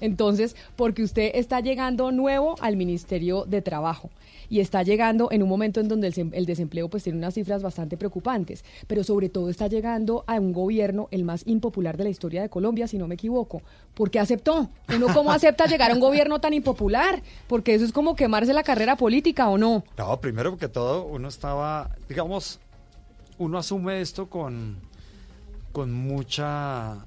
Entonces, 0.00 0.56
porque 0.76 1.02
usted 1.02 1.30
está 1.34 1.60
llegando 1.60 2.12
nuevo 2.12 2.56
al 2.60 2.76
Ministerio 2.76 3.44
de 3.46 3.62
Trabajo 3.62 4.10
y 4.48 4.60
está 4.60 4.82
llegando 4.84 5.28
en 5.32 5.42
un 5.42 5.48
momento 5.48 5.80
en 5.80 5.88
donde 5.88 6.06
el, 6.06 6.14
sem- 6.14 6.30
el 6.32 6.46
desempleo 6.46 6.88
pues 6.88 7.02
tiene 7.02 7.18
unas 7.18 7.34
cifras 7.34 7.62
bastante 7.62 7.96
preocupantes, 7.96 8.64
pero 8.86 9.02
sobre 9.02 9.28
todo 9.28 9.48
está 9.48 9.66
llegando 9.66 10.22
a 10.28 10.34
un 10.34 10.52
gobierno 10.52 11.08
el 11.10 11.24
más 11.24 11.42
impopular 11.46 11.96
de 11.96 12.04
la 12.04 12.10
historia 12.10 12.42
de 12.42 12.48
Colombia, 12.48 12.86
si 12.86 12.96
no 12.98 13.08
me 13.08 13.14
equivoco. 13.14 13.62
¿Por 13.94 14.10
qué 14.10 14.20
aceptó? 14.20 14.68
¿Uno 14.94 15.06
cómo 15.12 15.32
acepta 15.32 15.66
llegar 15.66 15.90
a 15.90 15.94
un 15.94 16.00
gobierno 16.00 16.40
tan 16.40 16.52
impopular? 16.54 17.22
Porque 17.48 17.74
eso 17.74 17.84
es 17.84 17.92
como 17.92 18.14
quemarse 18.14 18.52
la 18.52 18.62
carrera 18.62 18.96
política, 18.96 19.48
¿o 19.48 19.58
no? 19.58 19.82
No, 19.98 20.20
primero 20.20 20.56
que 20.56 20.68
todo, 20.68 21.04
uno 21.06 21.26
estaba, 21.28 21.90
digamos, 22.08 22.60
uno 23.38 23.58
asume 23.58 24.00
esto 24.00 24.30
con, 24.30 24.76
con 25.72 25.92
mucha, 25.92 27.04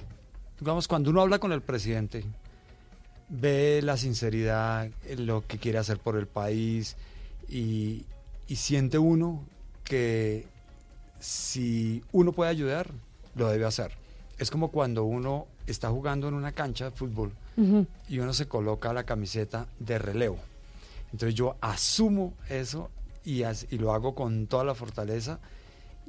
digamos, 0.59 0.87
cuando 0.89 1.09
uno 1.11 1.21
habla 1.21 1.39
con 1.39 1.51
el 1.53 1.61
presidente, 1.61 2.25
ve 3.29 3.81
la 3.83 3.95
sinceridad, 3.97 4.89
lo 5.17 5.45
que 5.45 5.57
quiere 5.59 5.77
hacer 5.77 5.99
por 5.99 6.15
el 6.17 6.27
país 6.27 6.95
y, 7.47 8.05
y 8.47 8.55
siente 8.55 8.97
uno 8.97 9.43
que 9.83 10.45
si 11.19 12.03
uno 12.11 12.31
puede 12.31 12.51
ayudar, 12.51 12.89
lo 13.35 13.49
debe 13.49 13.65
hacer. 13.65 13.91
Es 14.37 14.49
como 14.51 14.69
cuando 14.69 15.03
uno 15.03 15.47
está 15.67 15.89
jugando 15.89 16.27
en 16.27 16.33
una 16.33 16.51
cancha 16.53 16.85
de 16.85 16.91
fútbol 16.91 17.31
y 18.07 18.19
uno 18.19 18.33
se 18.33 18.47
coloca 18.47 18.93
la 18.93 19.03
camiseta 19.03 19.67
de 19.79 19.99
relevo. 19.99 20.37
Entonces 21.11 21.35
yo 21.35 21.55
asumo 21.59 22.33
eso 22.49 22.89
y, 23.25 23.43
as- 23.43 23.67
y 23.69 23.77
lo 23.77 23.93
hago 23.93 24.15
con 24.15 24.47
toda 24.47 24.63
la 24.63 24.75
fortaleza. 24.75 25.39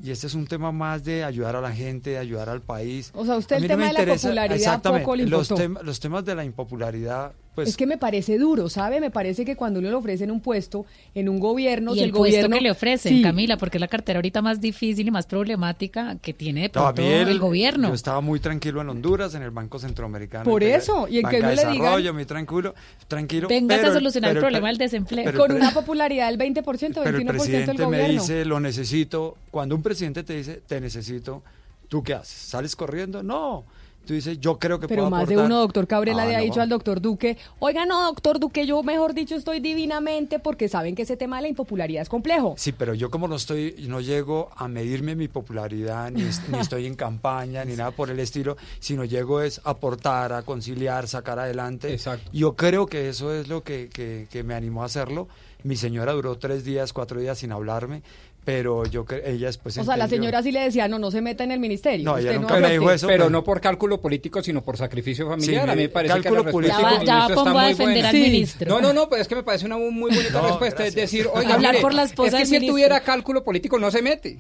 Y 0.02 0.10
este 0.10 0.26
es 0.28 0.34
un 0.34 0.46
tema 0.46 0.72
más 0.72 1.04
de 1.04 1.24
ayudar 1.24 1.56
a 1.56 1.60
la 1.60 1.72
gente, 1.72 2.10
de 2.10 2.18
ayudar 2.18 2.48
al 2.48 2.62
país. 2.62 3.10
O 3.14 3.24
sea, 3.26 3.36
usted 3.36 3.56
el 3.56 3.62
no 3.62 3.68
tema 3.68 3.86
de 3.88 3.92
la 3.92 3.98
interesa- 4.00 4.28
popularidad 4.28 4.56
exactamente, 4.56 5.04
poco 5.04 5.16
le 5.16 5.26
los, 5.26 5.50
los 5.82 6.00
temas 6.00 6.24
de 6.24 6.34
la 6.34 6.44
impopularidad, 6.44 7.32
pues 7.54 7.68
es 7.68 7.76
que 7.76 7.86
me 7.86 7.98
parece 7.98 8.38
duro, 8.38 8.68
¿sabe? 8.68 9.00
Me 9.00 9.10
parece 9.10 9.44
que 9.44 9.56
cuando 9.56 9.80
uno 9.80 9.88
le 9.90 9.94
ofrecen 9.96 10.30
un 10.30 10.40
puesto 10.40 10.86
en 11.14 11.28
un 11.28 11.40
gobierno, 11.40 11.92
Y 11.92 11.94
si 11.96 12.00
el, 12.00 12.06
el, 12.06 12.12
puesto 12.12 12.36
gobierno 12.36 12.56
que 12.56 12.62
le 12.62 12.70
ofrecen, 12.70 13.16
Sí. 13.16 13.22
Camila, 13.22 13.56
porque 13.56 13.78
es 13.78 13.80
la 13.80 13.88
cartera 13.88 14.18
ahorita 14.18 14.40
más 14.40 14.60
difícil 14.60 15.08
y 15.08 15.10
más 15.10 15.26
problemática 15.26 16.16
que 16.22 16.32
tiene 16.32 16.66
No, 16.66 16.72
pronto 16.72 17.02
mí 17.02 17.08
el- 17.08 17.28
el 17.28 17.38
gobierno. 17.40 17.88
Yo 17.88 17.94
estaba 17.94 18.20
muy 18.20 18.38
tranquilo 18.40 18.80
en 18.80 18.88
Honduras, 18.88 19.34
en 19.34 19.42
el 19.42 19.50
Banco 19.50 19.78
Centroamericano. 19.78 20.44
Por 20.44 20.62
eso, 20.62 21.08
y 21.08 21.18
en 21.18 21.28
que 21.28 21.40
no 21.40 21.48
le 21.50 21.56
digan- 21.56 21.78
Desarrollo, 21.80 22.14
muy 22.14 22.24
tranquilo, 22.24 22.74
tranquilo. 23.08 23.48
Véngase 23.48 23.78
pero 23.80 23.88
a 23.88 23.92
el- 23.92 23.98
solucionar 23.98 24.30
el 24.30 24.34
pero 24.36 24.42
problema 24.42 24.62
pre- 24.64 24.70
del 24.70 24.78
desempleo. 24.78 25.24
pero 25.24 25.44
el 25.44 25.48
con 25.50 25.56
una 25.56 25.72
popularidad 25.74 26.28
del 26.28 26.38
20%, 26.38 27.00
Pero 27.02 27.18
el 27.18 27.24
21% 27.24 27.26
del 27.26 27.36
presidente 27.36 27.72
me 27.78 27.84
gobierno. 28.02 28.22
dice, 28.22 28.44
lo 28.44 28.60
necesito. 28.60 29.36
Cuando 29.50 29.74
un 29.74 29.82
presidente 29.82 30.22
te 30.22 30.36
dice, 30.36 30.60
te 30.66 30.80
necesito, 30.80 31.42
¿tú 31.88 32.02
qué 32.02 32.14
haces? 32.14 32.38
¿Sales 32.38 32.76
corriendo? 32.76 33.22
No. 33.22 33.64
Tú 34.06 34.14
dices, 34.14 34.40
yo 34.40 34.58
creo 34.58 34.80
que 34.80 34.88
Pero 34.88 35.02
puedo 35.02 35.10
más 35.10 35.28
de 35.28 35.34
aportar. 35.34 35.46
uno, 35.46 35.60
doctor 35.60 35.86
Cabrera, 35.86 36.22
Ah, 36.22 36.26
le 36.26 36.34
ha 36.34 36.38
no. 36.38 36.44
dicho 36.44 36.60
al 36.60 36.68
doctor 36.68 37.00
Duque, 37.00 37.36
oiga, 37.60 37.86
no, 37.86 38.02
doctor 38.06 38.40
Duque, 38.40 38.66
yo 38.66 38.82
mejor 38.82 39.14
dicho 39.14 39.36
estoy 39.36 39.60
divinamente 39.60 40.38
porque 40.40 40.68
saben 40.68 40.94
que 40.96 41.02
ese 41.02 41.16
tema 41.16 41.36
de 41.36 41.42
la 41.42 41.48
impopularidad 41.48 42.02
es 42.02 42.08
complejo. 42.08 42.54
Sí, 42.56 42.72
pero 42.72 42.94
yo 42.94 43.08
como 43.10 43.28
no 43.28 43.36
estoy, 43.36 43.74
no 43.88 44.00
llego 44.00 44.50
a 44.56 44.66
medirme 44.68 45.14
mi 45.14 45.28
popularidad, 45.28 46.10
ni, 46.10 46.22
ni 46.48 46.58
estoy 46.60 46.86
en 46.86 46.94
campaña, 46.96 47.64
ni 47.64 47.76
nada 47.76 47.90
por 47.92 48.10
el 48.10 48.18
estilo, 48.18 48.56
sino 48.80 49.04
llego 49.04 49.42
es 49.42 49.60
a 49.64 49.70
aportar, 49.70 50.32
a 50.32 50.42
conciliar, 50.42 51.06
sacar 51.06 51.38
adelante. 51.38 51.92
Exacto. 51.92 52.30
Yo 52.32 52.56
creo 52.56 52.86
que 52.86 53.08
eso 53.10 53.32
es 53.32 53.48
lo 53.48 53.62
que, 53.62 53.88
que- 53.92 54.26
que 54.30 54.42
me 54.42 54.54
animó 54.54 54.82
a 54.82 54.86
hacerlo. 54.86 55.28
Mi 55.62 55.76
señora 55.76 56.12
duró 56.12 56.38
tres 56.38 56.64
días, 56.64 56.94
cuatro 56.94 57.20
días 57.20 57.38
sin 57.38 57.52
hablarme, 57.52 58.02
pero 58.44 58.84
yo 58.86 59.04
cre- 59.04 59.22
ella 59.26 59.46
después 59.48 59.76
o 59.78 59.84
sea, 59.84 59.96
la 59.96 60.04
entendió. 60.04 60.22
señora 60.28 60.42
sí 60.42 60.50
le 60.50 60.60
decía, 60.60 60.88
no, 60.88 60.98
no 60.98 61.10
se 61.10 61.20
meta 61.20 61.44
en 61.44 61.52
el 61.52 61.60
ministerio. 61.60 62.04
No, 62.04 62.16
ella 62.18 62.30
usted 62.30 62.40
nunca 62.40 62.54
me 62.54 62.58
acepte". 62.60 62.78
dijo 62.78 62.90
eso, 62.90 63.06
pero 63.06 63.24
pero- 63.24 63.30
no 63.30 63.44
por 63.44 63.60
cálculo 63.60 64.00
político, 64.00 64.42
sino 64.42 64.62
por 64.62 64.76
sacrificio 64.76 65.28
familiar. 65.28 65.64
Sí, 65.66 65.70
a 65.70 65.74
mí 65.74 65.82
me 65.82 65.88
parece 65.88 66.14
que 66.14 66.20
cálculo 66.22 66.44
la 66.44 66.50
político. 66.50 66.80
Ya 66.80 66.84
va- 66.84 67.04
ya 67.04 67.14
ministro 67.14 67.34
pongo 67.36 67.48
está 67.50 67.62
a 67.62 67.68
defender 67.68 67.94
buena. 67.94 68.08
al 68.08 68.14
Sí. 68.14 68.22
ministro. 68.22 68.68
No, 68.70 68.80
no, 68.80 68.92
no, 68.92 69.08
pues 69.08 69.20
es 69.22 69.28
que 69.28 69.34
me 69.36 69.42
parece 69.42 69.66
una 69.66 69.76
muy 69.76 69.92
bonita 69.92 70.32
No, 70.40 70.48
respuesta. 70.48 70.86
Es 70.86 70.94
gracias. 70.94 71.10
decir, 71.12 71.28
oiga, 71.32 71.54
Hablar 71.54 71.72
mire, 71.72 71.82
por 71.82 71.94
la 71.94 72.02
esposa 72.04 72.36
es 72.38 72.42
que 72.42 72.46
si 72.46 72.56
él 72.56 72.66
tuviera 72.66 73.00
cálculo 73.00 73.44
político 73.44 73.78
no 73.78 73.90
se 73.90 74.02
mete. 74.02 74.38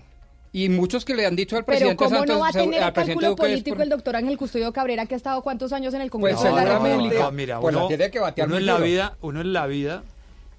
Y 0.52 0.68
muchos 0.68 1.04
que 1.04 1.14
le 1.14 1.26
han 1.26 1.36
dicho 1.36 1.56
al 1.56 1.64
Pero 1.64 1.76
presidente 1.78 1.96
¿cómo 2.04 2.10
Santos, 2.16 2.34
no 2.34 2.40
va 2.40 2.48
a 2.48 2.52
tener 2.52 2.82
al 2.82 2.88
el 2.88 2.92
presidente 2.92 2.94
cálculo 3.22 3.28
Duque 3.28 3.42
es 3.42 3.48
político 3.52 3.76
por- 3.76 3.82
el 3.84 3.88
doctor 3.90 4.16
Ángel 4.16 4.36
Custodio 4.36 4.72
Cabrera 4.72 5.06
que 5.06 5.14
ha 5.14 5.16
estado 5.16 5.42
cuántos 5.42 5.72
años 5.72 5.94
en 5.94 6.00
el 6.00 6.10
Pues 6.10 6.34
Congreso 6.34 6.56
de 6.56 6.64
la. 6.64 6.78
República? 6.78 7.18
No, 7.20 7.30
mira, 7.32 7.60
Pues 7.60 7.72
la 7.74 7.80
uno, 7.82 7.88
tiene 7.88 8.10
que 8.10 8.18
batear 8.18 8.48
uno 8.48 8.56
en 8.56 8.66
la 8.66 8.78
vida, 8.78 9.16
uno 9.20 9.42
en 9.42 9.52
la 9.52 9.66
vida 9.68 10.02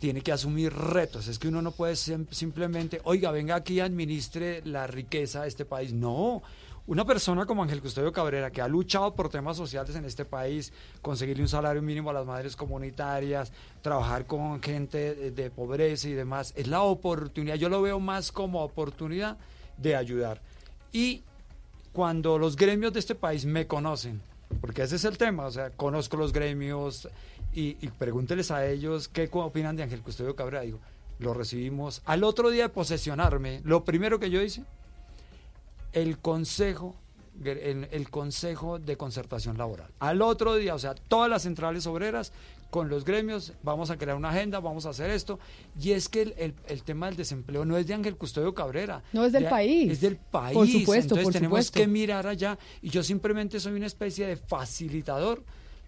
tiene 0.01 0.21
que 0.21 0.31
asumir 0.31 0.73
retos. 0.73 1.27
Es 1.27 1.37
que 1.37 1.47
uno 1.47 1.61
no 1.61 1.71
puede 1.71 1.95
sim- 1.95 2.25
simplemente, 2.31 2.99
oiga, 3.03 3.29
venga 3.29 3.53
aquí 3.53 3.75
y 3.75 3.79
administre 3.81 4.63
la 4.65 4.87
riqueza 4.87 5.43
de 5.43 5.47
este 5.47 5.63
país. 5.63 5.93
No. 5.93 6.41
Una 6.87 7.05
persona 7.05 7.45
como 7.45 7.61
Ángel 7.61 7.81
Custodio 7.83 8.11
Cabrera, 8.11 8.49
que 8.49 8.61
ha 8.61 8.67
luchado 8.67 9.13
por 9.13 9.29
temas 9.29 9.55
sociales 9.57 9.95
en 9.95 10.03
este 10.05 10.25
país, 10.25 10.73
conseguirle 11.03 11.43
un 11.43 11.49
salario 11.49 11.83
mínimo 11.83 12.09
a 12.09 12.13
las 12.13 12.25
madres 12.25 12.55
comunitarias, 12.55 13.53
trabajar 13.83 14.25
con 14.25 14.59
gente 14.63 15.13
de 15.29 15.51
pobreza 15.51 16.09
y 16.09 16.13
demás, 16.13 16.51
es 16.57 16.65
la 16.65 16.81
oportunidad. 16.81 17.55
Yo 17.55 17.69
lo 17.69 17.83
veo 17.83 17.99
más 17.99 18.31
como 18.31 18.63
oportunidad 18.63 19.37
de 19.77 19.95
ayudar. 19.95 20.41
Y 20.91 21.21
cuando 21.93 22.39
los 22.39 22.55
gremios 22.55 22.91
de 22.91 22.99
este 23.01 23.13
país 23.13 23.45
me 23.45 23.67
conocen, 23.67 24.19
porque 24.59 24.81
ese 24.81 24.95
es 24.95 25.05
el 25.05 25.19
tema, 25.19 25.45
o 25.45 25.51
sea, 25.51 25.69
conozco 25.69 26.17
los 26.17 26.33
gremios 26.33 27.07
y, 27.53 27.77
y 27.81 27.87
pregúnteles 27.97 28.51
a 28.51 28.65
ellos 28.67 29.07
qué 29.07 29.29
opinan 29.31 29.75
de 29.75 29.83
Ángel 29.83 30.01
Custodio 30.01 30.35
Cabrera. 30.35 30.61
Digo, 30.63 30.79
lo 31.19 31.33
recibimos. 31.33 32.01
Al 32.05 32.23
otro 32.23 32.49
día 32.49 32.63
de 32.63 32.69
posesionarme, 32.69 33.61
lo 33.63 33.83
primero 33.85 34.19
que 34.19 34.29
yo 34.29 34.41
hice, 34.41 34.63
el 35.93 36.17
consejo, 36.19 36.95
el, 37.43 37.87
el 37.91 38.09
consejo 38.09 38.79
de 38.79 38.95
concertación 38.97 39.57
laboral. 39.57 39.91
Al 39.99 40.21
otro 40.21 40.55
día, 40.55 40.73
o 40.75 40.79
sea, 40.79 40.95
todas 40.95 41.29
las 41.29 41.43
centrales 41.43 41.85
obreras 41.85 42.31
con 42.69 42.87
los 42.87 43.03
gremios, 43.03 43.51
vamos 43.63 43.89
a 43.89 43.97
crear 43.97 44.15
una 44.15 44.29
agenda, 44.29 44.61
vamos 44.61 44.85
a 44.85 44.91
hacer 44.91 45.09
esto. 45.09 45.39
Y 45.77 45.91
es 45.91 46.07
que 46.07 46.21
el, 46.21 46.33
el- 46.37 46.55
el 46.67 46.83
tema 46.83 47.07
del 47.07 47.17
desempleo 47.17 47.65
no 47.65 47.75
es 47.75 47.85
de 47.85 47.93
Ángel 47.93 48.15
Custodio 48.15 48.53
Cabrera. 48.53 49.03
No, 49.11 49.25
es 49.25 49.33
del 49.33 49.43
de- 49.43 49.49
país. 49.49 49.91
Es 49.91 49.99
del 50.01 50.15
país. 50.15 50.53
Por 50.53 50.67
supuesto, 50.67 51.15
Entonces 51.15 51.23
por 51.25 51.33
tenemos 51.33 51.65
supuesto. 51.65 51.79
que 51.81 51.87
mirar 51.87 52.27
allá. 52.27 52.57
Y 52.81 52.89
yo 52.89 53.03
simplemente 53.03 53.59
soy 53.59 53.73
una 53.73 53.87
especie 53.87 54.25
de 54.25 54.37
facilitador 54.37 55.43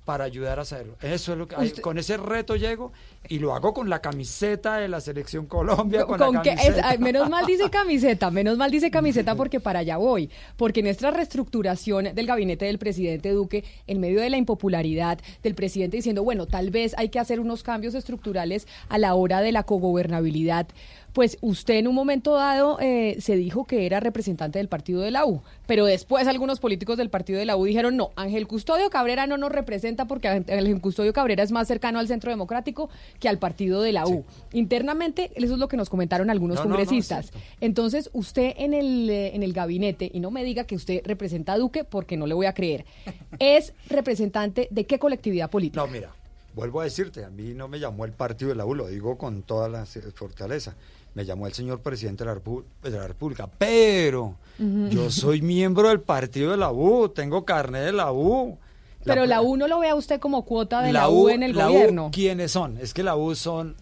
para 0.06 0.26
ayudar 0.26 0.60
a 0.60 0.64
hacerlo. 0.64 0.96
Eso 1.02 1.32
es 1.32 1.38
lo 1.38 1.48
que 1.48 1.56
Usted- 1.56 1.82
con 1.82 1.98
ese 1.98 2.18
reto 2.18 2.56
llego 2.58 2.92
y 3.30 3.40
lo 3.40 3.54
hago 3.56 3.74
con 3.74 3.90
la 3.90 4.02
camiseta 4.02 4.78
de 4.78 4.90
la 4.90 5.00
selección 5.00 5.46
Colombia, 5.46 6.04
con, 6.06 6.18
Con 6.20 6.36
la 6.36 6.42
que 6.42 6.52
es- 6.52 7.00
menos 7.00 7.30
mal 7.30 7.46
dice 7.46 7.70
camiseta, 7.72 8.30
menos 8.30 8.58
mal 8.58 8.70
dice 8.70 8.92
camiseta 8.92 9.36
porque 9.38 9.60
para 9.62 9.80
allá 9.80 9.98
voy. 9.98 10.30
Porque 10.58 10.82
en 10.82 10.88
esta 10.88 11.10
reestructuración 11.12 12.14
del 12.16 12.26
gabinete 12.28 12.66
del 12.66 12.80
presidente 12.80 13.32
Duque, 13.32 13.64
en 13.88 14.00
medio 14.00 14.20
de 14.22 14.30
la 14.30 14.38
impopularidad 14.38 15.20
del 15.42 15.56
presidente 15.56 15.98
diciendo, 15.98 16.24
bueno, 16.24 16.48
tal 16.48 16.70
vez 16.70 16.94
hay 16.98 17.10
que 17.10 17.20
hacer 17.20 17.40
unos 17.40 17.64
cambios 17.64 17.96
estructurales 17.96 18.68
a 18.90 18.98
la 18.98 19.14
hora 19.16 19.42
de 19.42 19.52
la 19.52 19.64
cogobernabilidad, 19.64 20.68
pues 21.14 21.38
usted 21.42 21.76
en 21.76 21.88
un 21.88 21.96
momento 21.96 22.34
dado 22.34 22.80
eh, 22.80 23.18
se 23.20 23.36
dijo 23.36 23.66
que 23.66 23.86
era 23.86 24.00
representante 24.00 24.60
del 24.60 24.68
partido 24.68 25.02
de 25.02 25.12
la 25.12 25.26
U, 25.26 25.42
pero 25.68 25.86
después 25.86 26.28
algunos 26.28 26.60
políticos 26.60 26.98
del 26.98 27.10
partido 27.10 27.40
de 27.40 27.46
la 27.46 27.56
U 27.56 27.66
dijeron, 27.66 27.96
no, 27.96 28.12
Ángel 28.16 28.48
Custodio 28.48 28.90
Cabrera 28.90 29.28
no 29.28 29.38
nos 29.38 29.52
representa 29.52 30.06
porque 30.06 30.28
Ángel 30.28 30.82
Custodio 30.82 31.14
Cabrera 31.14 31.44
es 31.44 31.52
más 31.52 31.68
cercano 31.68 32.00
al 32.00 32.08
centro 32.08 32.32
democrático 32.32 32.90
que 33.20 33.30
al 33.30 33.38
partido 33.38 33.82
de 33.82 33.92
la 33.92 34.08
U. 34.08 34.26
Internamente, 34.52 35.32
eso 35.36 35.54
es 35.54 35.60
lo 35.60 35.68
que 35.68 35.78
nos 35.78 35.90
comentaron 35.90 36.30
algunos 36.30 36.58
No, 36.58 36.64
no, 36.64 36.70
no, 36.70 36.76
es 36.76 36.88
congresistas. 36.88 37.32
Entonces, 37.62 38.10
usted 38.14 38.54
en 38.58 38.74
el, 38.74 39.10
eh, 39.10 39.36
en 39.36 39.44
el 39.44 39.54
gabinete, 39.54 40.10
y 40.12 40.20
no 40.20 40.32
me 40.32 40.44
diga 40.44 40.64
que 40.64 40.76
usted 40.76 41.02
representa 41.06 41.54
a 41.54 41.58
Duque 41.58 41.84
porque 41.84 42.18
no 42.18 42.26
le 42.26 42.34
voy 42.34 42.48
a 42.48 42.54
creer, 42.54 42.86
es 43.40 43.74
representante 43.88 44.68
de 44.72 44.86
qué 44.86 44.98
colectividad 44.98 45.50
política. 45.50 45.82
No, 45.82 45.88
mira, 45.88 46.10
vuelvo 46.56 46.82
a 46.82 46.86
decirte, 46.86 47.24
a 47.24 47.30
mí 47.30 47.54
no 47.54 47.68
me 47.68 47.80
llamó 47.80 48.06
el 48.06 48.12
partido 48.12 48.50
de 48.50 48.56
la 48.56 48.66
U, 48.66 48.74
lo 48.74 48.88
digo 48.88 49.18
con 49.18 49.44
toda 49.44 49.70
la 49.70 49.86
fortaleza. 49.86 50.76
Me 51.14 51.26
llamó 51.26 51.46
el 51.48 51.54
señor 51.54 51.82
presidente 51.82 52.24
de 52.24 52.32
la, 52.34 52.42
Repu- 52.42 52.64
de 52.82 52.90
la 52.90 53.08
República, 53.08 53.48
pero 53.48 54.36
Ujú. 54.60 54.88
yo 54.90 55.12
soy 55.12 55.42
miembro 55.42 55.90
del 55.90 56.02
partido 56.02 56.52
de 56.52 56.58
la 56.58 56.72
U, 56.72 57.10
tengo 57.10 57.46
carnet 57.46 57.84
de 57.86 57.92
la 57.94 58.12
U. 58.12 58.58
Pero 59.06 59.26
la 59.26 59.42
U 59.42 59.58
no 59.58 59.68
lo 59.68 59.80
ve 59.80 59.90
a 59.90 59.96
usted 59.96 60.20
como 60.20 60.44
cuota 60.46 60.82
de 60.82 60.94
la, 60.94 61.10
U, 61.10 61.30
en 61.30 61.44
el 61.44 61.56
la 61.56 61.70
U, 61.70 61.74
gobierno. 61.74 62.10
¿Quiénes 62.14 62.52
son? 62.52 62.78
Es 62.78 62.94
que 62.94 63.04
la 63.04 63.16
U 63.16 63.36
son 63.36 63.76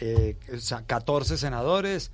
eh, 0.00 0.36
o 0.54 0.58
sea, 0.58 0.82
14 0.84 1.36
senadores, 1.38 2.10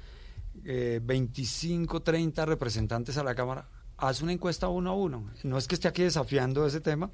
eh, 0.64 1.00
25, 1.02 2.02
30 2.02 2.44
representantes 2.46 3.16
a 3.18 3.24
la 3.24 3.34
Cámara. 3.34 3.66
Haz 4.06 4.20
una 4.20 4.32
encuesta 4.32 4.68
uno 4.68 4.90
a 4.90 4.94
uno. 4.94 5.24
No 5.44 5.56
es 5.56 5.66
que 5.66 5.74
esté 5.76 5.88
aquí 5.88 6.02
desafiando 6.02 6.66
ese 6.66 6.80
tema. 6.80 7.10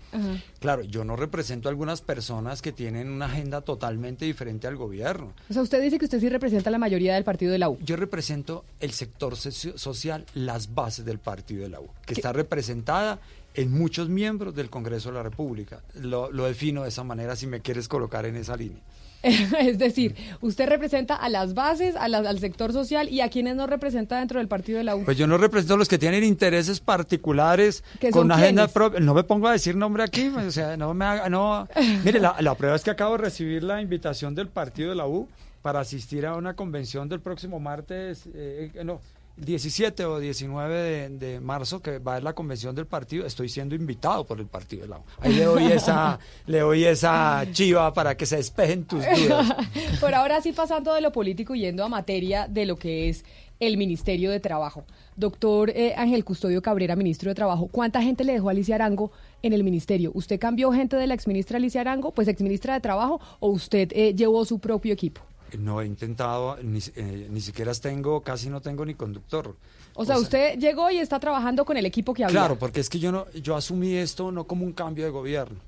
Claro, 0.59 0.83
yo 0.83 1.05
no 1.05 1.15
represento 1.15 1.69
a 1.69 1.71
algunas 1.71 2.01
personas 2.01 2.63
que 2.63 2.73
tienen 2.73 3.09
una 3.09 3.27
agenda 3.27 3.61
totalmente 3.61 4.25
diferente 4.25 4.67
al 4.67 4.77
gobierno. 4.77 5.33
O 5.49 5.53
sea, 5.53 5.63
usted 5.63 5.81
dice 5.81 5.99
que 6.01 6.07
usted 6.07 6.19
sí 6.19 6.29
representa 6.29 6.69
la 6.69 6.79
mayoría 6.79 7.15
del 7.15 7.23
partido 7.23 7.53
de 7.53 7.59
la 7.59 7.69
U. 7.69 7.79
Yo 7.81 7.95
represento 7.95 8.65
el 8.81 8.91
sector 8.91 9.37
social, 9.37 10.27
las 10.35 10.75
bases 10.75 11.05
del 11.05 11.21
partido 11.21 11.63
de 11.63 11.69
la 11.69 11.81
U, 11.81 11.89
que 12.05 12.15
está 12.15 12.33
representada 12.33 13.21
en 13.55 13.71
muchos 13.71 14.09
miembros 14.09 14.55
del 14.55 14.69
Congreso 14.69 15.11
de 15.11 15.17
la 15.17 15.23
República. 15.23 15.83
Lo, 15.95 16.31
lo 16.33 16.47
defino 16.47 16.83
de 16.83 16.89
esa 16.89 17.05
manera 17.05 17.37
si 17.37 17.47
me 17.47 17.61
quieres 17.61 17.87
colocar 17.87 18.27
en 18.27 18.35
esa 18.35 18.57
línea. 18.57 18.83
es 19.61 19.79
decir, 19.79 20.15
usted 20.41 20.69
representa 20.69 21.15
a 21.15 21.29
las 21.29 21.55
bases, 21.55 21.97
a 21.97 22.09
la- 22.09 22.19
al 22.19 22.39
sector 22.39 22.73
social 22.73 23.09
y 23.09 23.21
a 23.21 23.29
quienes 23.29 23.57
no 23.57 23.67
representa 23.67 24.19
dentro 24.19 24.39
del 24.39 24.49
partido 24.49 24.79
de 24.79 24.85
la 24.85 24.97
U. 24.97 25.05
Pues 25.05 25.17
yo 25.19 25.27
no 25.27 25.37
represento 25.39 25.75
a 25.75 25.77
los 25.77 25.89
que 25.89 25.99
tienen 25.99 26.25
intereses 26.25 26.81
particulares 26.81 27.85
¿Que 27.99 28.11
con 28.11 28.31
agenda 28.33 28.69
propia. 28.69 29.01
No 29.01 29.15
me 29.15 29.25
pongo 29.25 29.49
a 29.49 29.53
decir 29.53 29.77
nombre 29.77 30.03
aquí, 30.03 30.29
o 30.29 30.51
sea, 30.51 30.77
no 30.77 30.95
me 30.95 31.05
haga, 31.05 31.29
no. 31.29 31.69
Mire, 32.05 32.21
la, 32.21 32.37
la 32.41 32.55
prueba 32.55 32.77
es 32.77 32.83
que 32.83 32.91
acabo 32.91 33.13
de 33.17 33.23
recibir 33.25 33.63
la 33.63 33.81
invitación 33.83 34.35
del 34.35 34.49
partido 34.49 34.91
de 34.91 34.97
la 34.97 35.07
U 35.07 35.29
para 35.63 35.81
asistir 35.81 36.25
a 36.25 36.37
una 36.37 36.55
convención 36.55 37.09
del 37.09 37.21
próximo 37.21 37.61
martes, 37.61 38.27
eh, 38.35 38.71
eh, 38.75 38.85
no, 38.85 39.01
17 39.41 40.05
o 40.05 40.19
19 40.19 41.09
de, 41.11 41.41
marzo, 41.41 41.81
que 41.81 41.99
va 41.99 42.17
a 42.17 42.21
la 42.21 42.35
convención 42.35 42.75
del 42.75 42.87
partido. 42.87 43.27
Estoy 43.27 43.49
siendo 43.49 43.75
invitado 43.75 44.25
por 44.25 44.39
el 44.39 44.47
partido. 44.47 45.03
Ahí 45.21 45.35
le 45.35 45.45
doy 45.45 45.73
esa, 45.73 46.19
le 46.47 46.61
doy 46.61 46.85
esa 46.85 47.45
chiva 47.53 47.93
para 47.93 48.17
que 48.17 48.27
se 48.27 48.37
despejen 48.37 48.85
tus 48.85 49.05
dudas. 49.05 49.55
Por 50.01 50.15
ahora 50.15 50.41
sí 50.41 50.53
pasando 50.53 50.95
de 50.95 51.01
lo 51.01 51.13
político 51.13 51.55
yendo 51.55 51.85
a 51.85 51.89
materia 51.89 52.47
de 52.49 52.67
lo 52.67 52.77
que 52.77 53.09
es 53.09 53.25
el 53.61 53.77
Ministerio 53.77 54.31
de 54.31 54.41
Trabajo. 54.41 54.85
Doctor 55.17 55.71
eh, 55.71 55.95
Ángel 55.97 56.25
Custodio 56.25 56.63
Cabrera, 56.63 56.97
ministro 56.97 57.31
de 57.31 57.35
Trabajo, 57.35 57.69
¿cuánta 57.71 58.03
gente 58.03 58.25
le 58.25 58.33
dejó 58.33 58.49
a 58.49 58.53
Alicia 58.53 58.75
Arango 58.75 59.13
en 59.43 59.53
el 59.53 59.65
ministerio? 59.65 60.11
¿Usted 60.15 60.41
cambió 60.41 60.73
gente 60.73 60.97
de 60.97 61.07
la 61.07 61.15
exministra 61.15 61.59
Alicia 61.59 61.83
Arango, 61.83 62.13
pues 62.13 62.27
exministra 62.29 62.75
de 62.75 62.81
Trabajo, 62.81 63.21
o 63.39 63.49
usted 63.49 63.93
eh, 63.93 64.15
llevó 64.15 64.45
su 64.45 64.59
propio 64.59 64.95
equipo? 64.95 65.21
No 65.59 65.81
he 65.81 65.87
intentado, 65.87 66.57
ni, 66.63 66.81
eh, 66.97 67.29
ni 67.31 67.41
siquiera 67.41 67.73
tengo, 67.75 68.21
casi 68.23 68.51
no 68.51 68.61
tengo 68.61 68.85
ni 68.85 68.95
conductor. 68.95 69.57
O 69.95 70.05
sea, 70.05 70.19
usted 70.19 70.59
llegó 70.59 70.91
y 70.91 70.99
está 70.99 71.19
trabajando 71.19 71.65
con 71.65 71.77
el 71.77 71.85
equipo 71.85 72.15
que 72.15 72.25
había. 72.25 72.33
Claro, 72.33 72.59
porque 72.59 72.81
es 72.81 72.89
que 72.89 72.99
yo 72.99 73.13
no, 73.13 73.31
yo 73.33 73.57
asumí 73.57 73.95
esto 73.95 74.33
no 74.33 74.45
como 74.45 74.65
un 74.65 74.73
cambio 74.73 75.05
de 75.05 75.11
gobierno. 75.11 75.59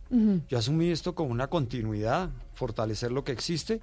Yo 0.49 0.59
asumí 0.59 0.91
esto 0.91 1.15
como 1.15 1.31
una 1.31 1.49
continuidad, 1.49 2.31
fortalecer 2.55 3.11
lo 3.13 3.25
que 3.25 3.33
existe 3.33 3.81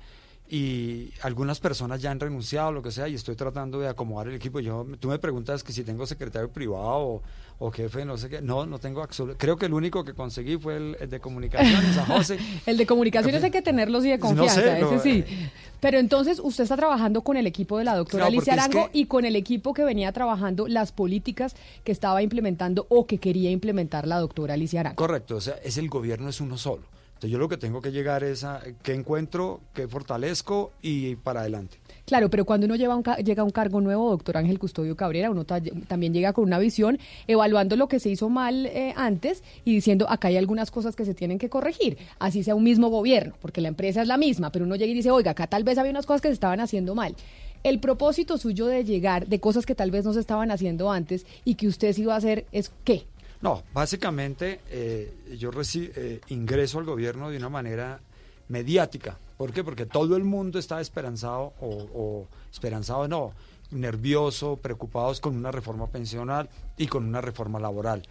y 0.52 1.14
algunas 1.22 1.60
personas 1.60 2.02
ya 2.02 2.10
han 2.10 2.20
renunciado, 2.20 2.72
lo 2.72 2.82
que 2.82 2.92
sea, 2.92 3.08
y 3.08 3.14
estoy 3.14 3.36
tratando 3.36 3.80
de 3.80 3.88
acomodar 3.88 4.30
el 4.30 4.36
equipo. 4.36 4.60
Yo, 4.60 4.86
tú 5.00 5.10
me 5.10 5.20
preguntas 5.20 5.64
que 5.64 5.72
si 5.72 5.84
tengo 5.84 6.08
secretario 6.08 6.50
privado 6.50 6.98
o, 6.98 7.22
o 7.60 7.72
jefe, 7.72 8.04
no 8.04 8.18
sé 8.18 8.30
qué. 8.30 8.42
No, 8.42 8.66
no 8.66 8.80
tengo 8.80 9.04
absoluto. 9.04 9.38
Creo 9.38 9.58
que 9.58 9.68
el 9.68 9.74
único 9.74 10.04
que 10.04 10.14
conseguí 10.14 10.58
fue 10.58 10.78
el, 10.78 10.98
el 11.00 11.10
de 11.10 11.20
comunicaciones, 11.20 11.96
a 11.98 12.06
José. 12.06 12.40
El 12.66 12.78
de 12.78 12.88
comunicaciones 12.88 13.44
hay 13.44 13.52
que 13.52 13.62
tenerlos 13.62 14.04
y 14.06 14.10
de 14.10 14.18
No 14.18 14.28
confianza, 14.28 14.62
sé, 14.62 14.80
ese 14.80 14.96
no, 14.96 15.00
sí. 15.00 15.24
Pero 15.80 16.00
entonces 16.00 16.40
usted 16.44 16.64
está 16.64 16.76
trabajando 16.76 17.22
con 17.22 17.38
el 17.38 17.46
equipo 17.46 17.78
de 17.78 17.84
la 17.84 17.96
doctora 17.96 18.26
Alicia 18.26 18.54
es 18.54 18.60
Arango 18.60 18.90
y 18.92 19.06
con 19.06 19.26
el 19.26 19.36
equipo 19.36 19.74
que 19.74 19.84
venía 19.84 20.12
trabajando 20.12 20.68
las 20.68 20.92
políticas 20.92 21.56
que 21.84 21.92
estaba 21.92 22.24
implementando 22.24 22.88
o 22.90 23.06
que 23.06 23.20
quería 23.20 23.52
implementar 23.52 24.08
la 24.08 24.20
doctora 24.20 24.56
Alicia 24.56 24.80
Arango. 24.80 24.96
Correcto, 24.96 25.36
o 25.36 25.42
sea, 25.42 25.56
es 25.64 25.78
el 25.78 25.90
gobierno 25.90 26.30
es 26.30 26.42
uno 26.42 26.58
solo. 26.58 26.84
Entonces 27.20 27.32
yo 27.34 27.38
lo 27.38 27.50
que 27.50 27.58
tengo 27.58 27.82
que 27.82 27.92
llegar 27.92 28.24
es 28.24 28.46
a 28.46 28.62
qué 28.82 28.94
encuentro, 28.94 29.60
qué 29.74 29.90
fortalezco 29.90 30.72
y 30.82 31.18
para 31.18 31.42
adelante. 31.42 31.76
Claro, 32.06 32.30
pero 32.30 32.46
cuando 32.46 32.66
uno 32.66 32.78
lleva 32.78 32.98
llega 33.18 33.42
a 33.42 33.44
un 33.44 33.52
cargo 33.52 33.82
nuevo, 33.82 34.10
doctor 34.12 34.38
Ángel 34.38 34.58
Custodio 34.58 34.96
Cabrera, 34.96 35.30
uno 35.30 35.44
ta- 35.44 35.60
también 35.90 36.14
llega 36.14 36.32
con 36.32 36.46
una 36.46 36.58
visión, 36.60 36.98
evaluando 37.28 37.76
lo 37.76 37.90
que 37.90 38.00
se 38.00 38.10
hizo 38.10 38.30
mal 38.30 38.68
eh, 38.68 38.94
antes 38.96 39.44
y 39.66 39.76
diciendo, 39.76 40.10
acá 40.10 40.30
hay 40.30 40.38
algunas 40.38 40.72
cosas 40.72 40.96
que 40.96 41.04
se 41.04 41.14
tienen 41.14 41.40
que 41.40 41.50
corregir, 41.50 41.98
así 42.20 42.42
sea 42.42 42.56
un 42.56 42.64
mismo 42.64 42.88
gobierno, 42.88 43.34
porque 43.42 43.60
la 43.60 43.68
empresa 43.68 44.02
es 44.02 44.08
la 44.08 44.16
misma, 44.18 44.54
pero 44.54 44.64
uno 44.64 44.78
llega 44.78 44.90
y 44.92 44.96
dice, 44.96 45.12
oiga, 45.12 45.32
acá 45.32 45.46
tal 45.48 45.66
vez 45.66 45.78
había 45.78 45.92
unas 45.92 46.06
cosas 46.06 46.22
que 46.22 46.30
se 46.30 46.34
estaban 46.36 46.62
haciendo 46.62 46.96
mal. 46.96 47.16
El 47.64 47.82
propósito 47.82 48.38
suyo 48.38 48.66
de 48.68 48.86
llegar, 48.86 49.28
de 49.28 49.42
cosas 49.42 49.66
que 49.66 49.76
tal 49.76 49.92
vez 49.92 50.06
no 50.06 50.14
se 50.14 50.22
estaban 50.22 50.52
haciendo 50.52 50.90
antes 50.90 51.26
y 51.44 51.56
que 51.56 51.68
usted 51.68 51.92
sí 51.92 52.04
iba 52.04 52.14
a 52.14 52.18
hacer, 52.18 52.46
es 52.54 52.72
¿qué? 52.86 53.04
No, 53.42 53.64
básicamente 53.74 54.60
eh, 54.70 55.14
yo 55.38 55.52
reci- 55.52 55.92
eh, 55.96 56.20
ingreso 56.30 56.80
al 56.80 56.86
gobierno 56.86 57.30
de 57.30 57.38
una 57.38 57.50
manera 57.50 58.00
mediática. 58.50 59.18
¿Por 59.38 59.54
qué? 59.54 59.64
Porque 59.64 59.86
todo 59.86 60.18
el 60.18 60.24
mundo 60.26 60.60
está 60.60 60.82
esperanzado, 60.82 61.54
o, 61.62 61.68
o 61.94 62.28
esperanzado 62.52 63.08
no, 63.08 63.32
nervioso, 63.72 64.58
preocupados 64.58 65.20
con 65.22 65.36
una 65.38 65.52
reforma 65.52 65.88
pensional 65.88 66.50
y 66.78 66.88
con 66.88 67.06
una 67.06 67.22
reforma 67.22 67.60
laboral. 67.60 68.02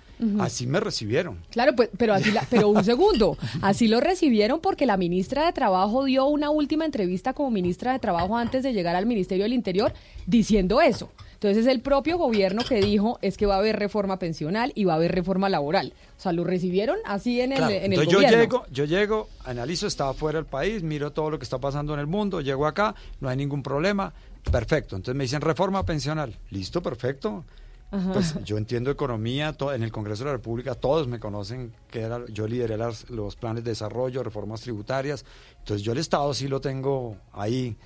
Así 0.41 0.67
me 0.67 0.81
recibieron. 0.81 1.39
Claro, 1.51 1.75
pues, 1.77 1.91
pero 1.99 2.15
así 2.15 2.31
la- 2.33 2.47
pero 2.49 2.69
un 2.69 2.83
segundo, 2.85 3.37
así 3.63 3.89
lo 3.89 4.01
recibieron 4.01 4.61
porque 4.61 4.87
la 4.87 4.97
ministra 4.97 5.45
de 5.47 5.53
Trabajo 5.53 6.05
dio 6.05 6.25
una 6.27 6.49
última 6.51 6.85
entrevista 6.87 7.35
como 7.35 7.51
ministra 7.51 7.93
de 7.93 7.99
Trabajo 7.99 8.37
antes 8.37 8.63
de 8.63 8.73
llegar 8.73 8.97
al 8.97 9.05
Ministerio 9.07 9.45
del 9.45 9.53
Interior 9.53 9.93
diciendo 10.27 10.81
eso. 10.81 11.11
Entonces 11.41 11.59
es 11.59 11.73
el 11.73 11.81
propio 11.83 12.19
gobierno 12.19 12.63
que 12.69 12.81
dijo 12.81 13.19
es 13.23 13.37
que 13.37 13.47
va 13.47 13.55
a 13.55 13.59
haber 13.59 13.79
reforma 13.79 14.19
pensional 14.19 14.73
y 14.75 14.85
va 14.85 14.95
a 14.95 14.97
haber 14.97 15.13
reforma 15.13 15.49
laboral. 15.49 15.93
O 16.17 16.21
sea, 16.21 16.33
lo 16.33 16.43
recibieron 16.43 16.99
así 17.05 17.41
en 17.41 17.53
el, 17.53 17.59
Claro, 17.59 17.75
en 17.75 17.93
el 17.93 17.93
entonces 17.93 18.13
yo 18.13 18.21
llego, 18.29 18.65
yo 18.73 18.85
llego, 18.87 19.29
analizo, 19.45 19.87
estaba 19.87 20.15
fuera 20.15 20.39
del 20.41 20.47
país, 20.47 20.83
miro 20.83 21.13
todo 21.13 21.31
lo 21.31 21.39
que 21.39 21.45
está 21.45 21.59
pasando 21.59 21.95
en 21.95 22.01
el 22.01 22.09
mundo, 22.09 22.41
llego 22.41 22.67
acá, 22.67 22.97
no 23.21 23.29
hay 23.29 23.37
ningún 23.37 23.63
problema, 23.63 24.13
perfecto. 24.51 24.97
Entonces 24.97 25.17
me 25.17 25.23
dicen 25.25 25.41
reforma 25.41 25.85
pensional, 25.87 26.35
listo, 26.51 26.83
perfecto. 26.83 27.45
Ajá. 27.93 28.13
Pues 28.13 28.35
yo 28.45 28.59
entiendo 28.59 28.91
economía, 28.91 29.55
en 29.73 29.83
el 29.85 29.93
Congreso 29.93 30.25
de 30.25 30.31
la 30.31 30.37
República 30.37 30.75
todos 30.75 31.07
me 31.07 31.21
conocen 31.21 31.73
que 31.89 32.01
era, 32.01 32.21
yo 32.33 32.49
lideré 32.49 32.77
las- 32.77 33.09
los 33.11 33.37
planes 33.37 33.63
de 33.63 33.71
desarrollo, 33.71 34.25
reformas 34.25 34.61
tributarias, 34.63 35.25
entonces 35.61 35.83
yo 35.87 35.93
el 35.93 35.99
Estado 35.99 36.35
sí 36.35 36.49
lo 36.49 36.61
tengo 36.61 37.17
ahí. 37.33 37.77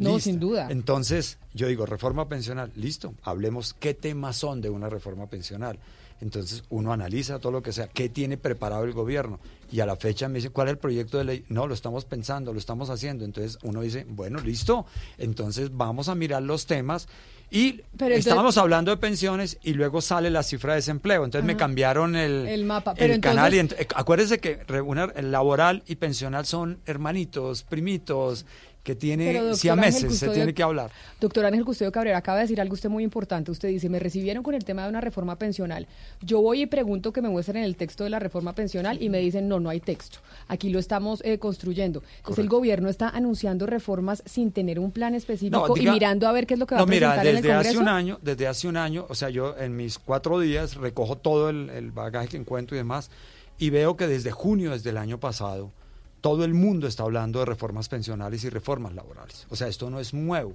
No, 0.00 0.14
listo. 0.14 0.30
sin 0.30 0.40
duda. 0.40 0.66
Entonces, 0.70 1.38
yo 1.54 1.68
digo, 1.68 1.86
reforma 1.86 2.28
pensional, 2.28 2.72
listo, 2.74 3.14
hablemos 3.22 3.74
qué 3.74 3.94
temas 3.94 4.36
son 4.36 4.60
de 4.60 4.70
una 4.70 4.88
reforma 4.88 5.26
pensional. 5.28 5.78
Entonces, 6.22 6.64
uno 6.68 6.92
analiza 6.92 7.38
todo 7.38 7.50
lo 7.52 7.62
que 7.62 7.72
sea, 7.72 7.88
qué 7.88 8.10
tiene 8.10 8.36
preparado 8.36 8.84
el 8.84 8.92
gobierno. 8.92 9.40
Y 9.72 9.80
a 9.80 9.86
la 9.86 9.96
fecha 9.96 10.28
me 10.28 10.34
dice, 10.34 10.50
¿cuál 10.50 10.68
es 10.68 10.72
el 10.72 10.78
proyecto 10.78 11.16
de 11.16 11.24
ley? 11.24 11.44
No, 11.48 11.66
lo 11.66 11.72
estamos 11.72 12.04
pensando, 12.04 12.52
lo 12.52 12.58
estamos 12.58 12.90
haciendo. 12.90 13.24
Entonces, 13.24 13.58
uno 13.62 13.80
dice, 13.80 14.04
bueno, 14.06 14.38
listo, 14.40 14.84
entonces 15.16 15.74
vamos 15.74 16.08
a 16.10 16.14
mirar 16.14 16.42
los 16.42 16.66
temas. 16.66 17.08
Y 17.52 17.72
Pero 17.72 17.84
entonces- 18.14 18.18
estábamos 18.26 18.58
hablando 18.58 18.90
de 18.90 18.98
pensiones 18.98 19.58
y 19.62 19.72
luego 19.72 20.02
sale 20.02 20.28
la 20.30 20.42
cifra 20.42 20.74
de 20.74 20.76
desempleo. 20.76 21.24
Entonces 21.24 21.46
me 21.46 21.52
Ajá. 21.54 21.58
cambiaron 21.60 22.14
el, 22.14 22.46
El 22.46 22.64
mapa. 22.66 22.94
Pero 22.94 23.14
el 23.14 23.20
canal. 23.20 23.54
Y 23.54 23.58
ent- 23.58 23.86
acuérdese 23.94 24.38
que 24.40 24.60
una- 24.84 25.04
el 25.16 25.32
laboral 25.32 25.82
y 25.86 25.96
pensional 25.96 26.44
son 26.46 26.80
hermanitos, 26.86 27.62
primitos, 27.62 28.44
que 28.82 28.94
tiene 28.94 29.34
doctor 29.34 29.56
siameses, 29.56 30.04
Ángel 30.04 30.16
se 30.18 30.28
tiene 30.30 30.54
que 30.54 30.62
hablar. 30.62 30.90
Doctor 31.20 31.44
Ángel 31.44 31.64
Custodio 31.66 31.92
Cabrera 31.92 32.16
acaba 32.16 32.38
de 32.38 32.44
decir 32.44 32.60
algo 32.62 32.72
usted 32.74 32.88
muy 32.88 33.04
importante. 33.04 33.50
Usted 33.50 33.68
dice, 33.68 33.90
me 33.90 33.98
recibieron 33.98 34.42
con 34.42 34.54
el 34.54 34.64
tema 34.64 34.84
de 34.84 34.88
una 34.88 35.02
reforma 35.02 35.36
pensional. 35.36 35.86
Yo 36.22 36.40
voy 36.40 36.62
y 36.62 36.66
pregunto 36.66 37.12
que 37.12 37.20
me 37.20 37.28
muestren 37.28 37.62
el 37.62 37.76
texto 37.76 38.04
de 38.04 38.10
la 38.10 38.18
reforma 38.18 38.54
pensional 38.54 39.02
y 39.02 39.10
me 39.10 39.18
dicen, 39.18 39.48
no, 39.48 39.60
no 39.60 39.68
hay 39.68 39.80
texto. 39.80 40.20
Aquí 40.48 40.70
lo 40.70 40.78
estamos 40.78 41.20
eh, 41.26 41.38
construyendo. 41.38 42.02
Entonces 42.18 42.42
el 42.42 42.48
gobierno 42.48 42.88
está 42.88 43.10
anunciando 43.10 43.66
reformas 43.66 44.22
sin 44.24 44.50
tener 44.50 44.78
un 44.78 44.92
plan 44.92 45.14
específico 45.14 45.68
No, 45.68 45.74
diga- 45.74 45.90
y 45.90 45.94
mirando 45.94 46.26
a 46.26 46.32
ver 46.32 46.46
qué 46.46 46.54
es 46.54 46.60
lo 46.60 46.66
que 46.66 46.74
va 46.74 46.78
No, 46.80 46.84
a 46.84 46.86
presentar 46.86 47.18
mira, 47.18 47.22
en 47.22 47.28
el 47.28 47.42
desde 47.42 47.48
Congreso. 47.54 47.70
hace 47.70 47.78
un 47.82 47.88
año, 47.88 48.18
desde 48.22 48.46
hace 48.48 48.66
un 48.68 48.76
año, 48.78 49.06
o 49.10 49.14
sea, 49.14 49.28
yo 49.28 49.56
en 49.58 49.76
mis 49.76 49.98
cuatro 49.98 50.40
días 50.40 50.76
recojo 50.76 51.16
todo 51.18 51.50
el, 51.50 51.68
el 51.70 51.90
bagaje 51.90 52.28
que 52.28 52.36
encuentro 52.38 52.76
y 52.76 52.78
demás, 52.78 53.10
y 53.58 53.68
veo 53.68 53.96
que 53.98 54.06
desde 54.06 54.30
junio, 54.30 54.70
desde 54.70 54.88
el 54.88 54.96
año 54.96 55.20
pasado, 55.20 55.70
todo 56.20 56.44
el 56.44 56.54
mundo 56.54 56.86
está 56.86 57.04
hablando 57.04 57.40
de 57.40 57.46
reformas 57.46 57.88
pensionales 57.88 58.44
y 58.44 58.50
reformas 58.50 58.94
laborales. 58.94 59.46
O 59.50 59.56
sea, 59.56 59.68
esto 59.68 59.90
no 59.90 60.00
es 60.00 60.14
nuevo, 60.14 60.54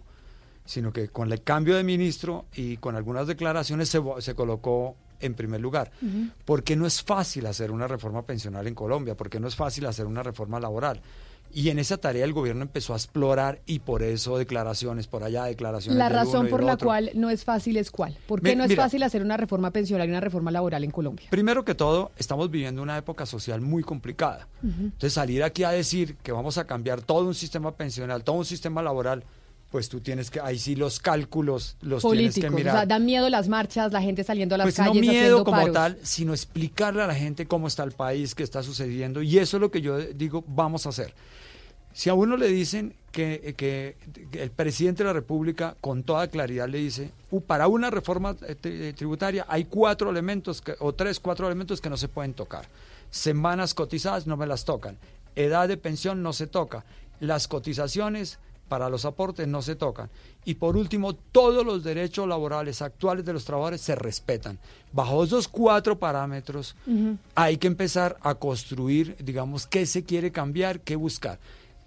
sino 0.66 0.92
que 0.92 1.10
con 1.10 1.32
el 1.32 1.42
cambio 1.42 1.76
de 1.76 1.84
ministro 1.84 2.46
y 2.56 2.78
con 2.78 2.96
algunas 2.96 3.28
declaraciones 3.28 3.90
se, 3.90 4.36
colocó 4.36 4.96
en 5.20 5.34
primer 5.34 5.62
lugar. 5.62 5.92
Ujú. 6.02 6.30
Porque 6.46 6.76
no 6.76 6.86
es 6.86 7.02
fácil 7.02 7.46
hacer 7.46 7.72
una 7.72 7.88
reforma 7.88 8.24
pensional 8.24 8.68
en 8.68 8.76
Colombia, 8.76 9.16
porque 9.16 9.40
no 9.40 9.48
es 9.48 9.56
fácil 9.56 9.86
hacer 9.86 10.06
una 10.06 10.24
reforma 10.24 10.60
laboral. 10.60 11.02
Y 11.54 11.70
en 11.70 11.80
esa 11.80 11.96
tarea 11.98 12.26
el 12.26 12.34
gobierno 12.34 12.64
empezó 12.64 12.94
a 12.94 12.98
explorar 12.98 13.62
y 13.66 13.80
por 13.80 14.04
eso 14.04 14.38
declaraciones 14.38 15.08
por 15.08 15.24
allá, 15.24 15.46
declaraciones 15.46 15.98
La 15.98 16.10
del 16.10 16.14
uno 16.18 16.24
razón 16.26 16.48
y 16.48 16.50
por 16.50 16.64
la 16.64 16.74
otro. 16.74 16.88
cual 16.88 17.12
no 17.16 17.30
es 17.30 17.46
fácil 17.46 17.78
es 17.78 17.92
cuál. 17.92 18.18
¿Por 18.28 18.42
qué 18.42 18.50
Mi- 18.50 18.56
no 18.58 18.64
es 18.66 18.70
mira. 18.72 18.84
fácil 18.84 19.04
hacer 19.04 19.22
una 19.22 19.38
reforma 19.38 19.72
pensional 19.72 20.06
y 20.08 20.12
una 20.12 20.20
reforma 20.20 20.52
laboral 20.52 20.84
en 20.84 20.92
Colombia? 20.92 21.28
Primero 21.30 21.64
que 21.64 21.74
todo, 21.74 22.12
estamos 22.18 22.52
viviendo 22.52 22.82
una 22.82 22.98
época 22.98 23.26
social 23.26 23.62
muy 23.62 23.84
complicada. 23.84 24.48
Entonces 24.64 25.14
salir 25.14 25.44
aquí 25.44 25.64
a 25.64 25.70
decir 25.70 26.18
que 26.18 26.34
vamos 26.34 26.58
a 26.58 26.66
cambiar 26.68 27.02
todo 27.02 27.26
un 27.26 27.36
sistema 27.36 27.72
pensional, 27.74 28.24
todo 28.26 28.36
un 28.36 28.46
sistema 28.46 28.82
laboral, 28.82 29.24
pues 29.72 29.90
tú 29.90 30.00
tienes 30.00 30.32
que, 30.32 30.40
ahí 30.40 30.58
sí 30.58 30.76
los 30.76 31.00
cálculos 31.00 31.76
los 31.82 32.02
tienes 32.02 32.36
que 32.36 32.42
Políticos. 32.42 32.52
O 32.52 32.56
mirar. 32.56 32.76
sea, 32.76 32.86
dan 32.86 33.06
miedo 33.06 33.30
las 33.30 33.48
marchas, 33.50 33.92
la 33.92 34.02
gente 34.02 34.24
saliendo 34.24 34.56
a 34.56 34.58
las 34.60 34.66
Pues 34.66 34.80
no 34.80 34.86
calles 34.86 35.02
miedo 35.02 35.16
haciendo 35.18 35.44
como 35.44 35.58
paros. 35.58 35.74
tal, 35.74 35.98
sino 36.04 36.34
explicarle 36.34 37.02
a 37.02 37.08
la 37.08 37.16
gente 37.16 37.46
cómo 37.46 37.68
está 37.68 37.84
el 37.84 37.92
país, 37.92 38.36
qué 38.36 38.44
está 38.44 38.64
sucediendo. 38.64 39.22
Y 39.22 39.38
eso 39.38 39.58
es 39.58 39.62
lo 39.62 39.72
que 39.72 39.82
yo 39.82 39.98
digo, 40.00 40.44
vamos 40.48 40.86
a 40.86 40.90
hacer. 40.90 41.14
Si 41.92 42.10
a 42.10 42.14
uno 42.14 42.36
le 42.36 42.48
dicen 42.50 42.94
que, 43.14 43.54
que- 43.58 43.96
el 44.42 44.52
presidente 44.52 45.04
de 45.04 45.08
la 45.08 45.14
República 45.14 45.78
con 45.80 46.04
toda 46.04 46.28
claridad 46.28 46.68
le 46.68 46.78
dice, 46.80 47.12
"Uh, 47.32 47.40
para 47.40 47.68
una 47.70 47.90
reforma 47.90 48.36
eh, 48.48 48.56
eh, 48.64 48.94
tributaria 48.96 49.46
hay 49.48 49.64
cuatro 49.66 50.10
elementos, 50.10 50.62
que- 50.62 50.76
o 50.80 50.94
tres, 50.94 51.22
cuatro 51.22 51.48
elementos 51.48 51.80
que 51.80 51.90
no 51.90 51.96
se 51.96 52.10
pueden 52.10 52.34
tocar. 52.34 52.68
Semanas 53.12 53.74
cotizadas 53.74 54.28
no 54.28 54.36
me 54.36 54.46
las 54.46 54.66
tocan. 54.66 54.98
Edad 55.38 55.70
de 55.70 55.78
pensión 55.78 56.22
no 56.22 56.34
se 56.34 56.48
toca. 56.48 56.84
Las 57.22 57.48
cotizaciones 57.48 58.40
para 58.68 58.90
los 58.90 59.06
aportes 59.06 59.48
no 59.48 59.62
se 59.62 59.76
tocan. 59.76 60.10
Y 60.44 60.56
por 60.56 60.78
último, 60.78 61.14
todos 61.14 61.66
los 61.66 61.84
derechos 61.84 62.28
laborales 62.28 62.82
actuales 62.82 63.26
de 63.26 63.34
los 63.34 63.46
trabajadores 63.46 63.82
se 63.82 63.96
respetan. 63.96 64.60
Bajo 64.92 65.24
esos 65.24 65.48
cuatro 65.48 65.98
parámetros, 65.98 66.76
hay 67.36 67.58
que 67.58 67.68
empezar 67.68 68.18
a 68.22 68.36
construir, 68.36 69.16
digamos, 69.20 69.68
qué 69.68 69.86
se 69.86 70.04
quiere 70.04 70.32
cambiar, 70.32 70.80
qué 70.82 70.96
buscar. 70.96 71.40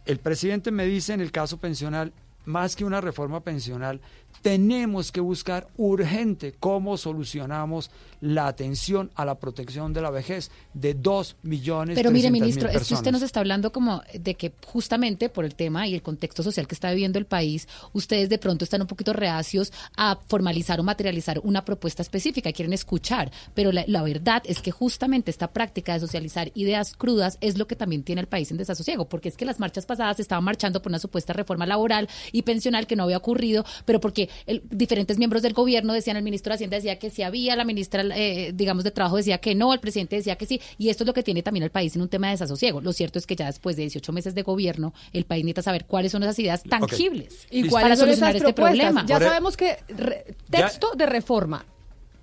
El 0.04 0.18
presidente 0.18 0.70
me 0.70 0.86
dice 0.86 1.12
en 1.12 1.20
el 1.20 1.32
caso 1.32 1.58
pensional, 1.58 2.12
más 2.44 2.76
que 2.76 2.84
una 2.84 3.00
reforma 3.00 3.40
pensional, 3.40 4.00
tenemos 4.42 5.12
que 5.12 5.20
buscar 5.20 5.68
urgente 5.76 6.54
cómo 6.58 6.96
solucionamos 6.96 7.90
la 8.20 8.48
atención 8.48 9.10
a 9.14 9.24
la 9.24 9.38
protección 9.38 9.92
de 9.92 10.00
la 10.00 10.10
vejez 10.10 10.50
de 10.74 10.94
dos 10.94 11.36
millones 11.42 11.96
Pero 11.96 12.10
mire, 12.10 12.28
300 12.28 12.32
mil 12.32 12.40
ministro, 12.40 12.68
es 12.68 12.88
que 12.88 12.94
usted 12.94 13.12
nos 13.12 13.22
está 13.22 13.40
hablando 13.40 13.70
como 13.72 14.02
de 14.12 14.34
que 14.34 14.52
justamente 14.66 15.28
por 15.28 15.44
el 15.44 15.54
tema 15.54 15.86
y 15.86 15.94
el 15.94 16.02
contexto 16.02 16.42
social 16.42 16.66
que 16.66 16.74
está 16.74 16.90
viviendo 16.90 17.18
el 17.18 17.26
país, 17.26 17.68
ustedes 17.92 18.28
de 18.28 18.38
pronto 18.38 18.64
están 18.64 18.80
un 18.80 18.86
poquito 18.88 19.12
reacios 19.12 19.72
a 19.96 20.18
formalizar 20.26 20.80
o 20.80 20.82
materializar 20.82 21.40
una 21.44 21.64
propuesta 21.64 22.02
específica, 22.02 22.52
quieren 22.52 22.72
escuchar, 22.72 23.30
pero 23.54 23.70
la, 23.70 23.84
la 23.86 24.02
verdad 24.02 24.42
es 24.46 24.60
que 24.62 24.70
justamente 24.70 25.30
esta 25.30 25.52
práctica 25.52 25.94
de 25.94 26.00
socializar 26.00 26.50
ideas 26.54 26.94
crudas 26.94 27.38
es 27.40 27.56
lo 27.56 27.66
que 27.66 27.76
también 27.76 28.02
tiene 28.02 28.20
el 28.20 28.28
país 28.28 28.50
en 28.50 28.56
desasosiego, 28.56 29.08
porque 29.08 29.28
es 29.28 29.36
que 29.36 29.44
las 29.44 29.60
marchas 29.60 29.86
pasadas 29.86 30.18
estaban 30.20 30.44
marchando 30.44 30.82
por 30.82 30.90
una 30.90 30.98
supuesta 30.98 31.32
reforma 31.32 31.66
laboral 31.66 32.08
y 32.32 32.42
pensional 32.42 32.86
que 32.86 32.96
no 32.96 33.04
había 33.04 33.18
ocurrido, 33.18 33.64
pero 33.84 34.00
porque 34.00 34.17
el- 34.46 34.62
diferentes 34.70 35.18
miembros 35.18 35.42
del 35.42 35.52
gobierno 35.52 35.92
decían, 35.92 36.16
el 36.16 36.22
ministro 36.22 36.50
de 36.50 36.54
Hacienda 36.56 36.76
decía 36.76 36.98
que 36.98 37.10
sí 37.10 37.22
había, 37.22 37.54
la 37.56 37.64
ministra, 37.64 38.02
eh, 38.14 38.52
digamos, 38.54 38.84
de 38.84 38.90
Trabajo 38.90 39.16
decía 39.16 39.38
que 39.38 39.54
no, 39.54 39.72
el 39.72 39.80
presidente 39.80 40.16
decía 40.16 40.36
que 40.36 40.46
sí, 40.46 40.60
y 40.78 40.88
esto 40.88 41.04
es 41.04 41.06
lo 41.06 41.14
que 41.14 41.22
tiene 41.22 41.42
también 41.42 41.62
el 41.64 41.70
país 41.70 41.94
en 41.96 42.02
un 42.02 42.08
tema 42.08 42.28
de 42.28 42.32
desasosiego. 42.32 42.80
Lo 42.80 42.92
cierto 42.92 43.18
es 43.18 43.26
que 43.26 43.36
ya 43.36 43.46
después 43.46 43.76
de 43.76 43.82
18 43.82 44.12
meses 44.12 44.34
de 44.34 44.42
gobierno, 44.42 44.92
el 45.12 45.24
país 45.24 45.44
necesita 45.44 45.62
saber 45.62 45.84
cuáles 45.84 46.12
son 46.12 46.22
esas 46.22 46.38
ideas 46.38 46.62
tangibles 46.64 47.46
¿Y 47.50 47.60
para 47.62 47.70
cuáles 47.70 47.98
son 47.98 48.06
solucionar 48.08 48.36
esas 48.36 48.48
este 48.48 48.54
problema. 48.54 49.04
Ya 49.06 49.18
sabemos 49.28 49.56
que 49.56 49.76
re- 49.88 50.24
texto 50.50 50.90
de 50.96 51.06
reforma 51.06 51.64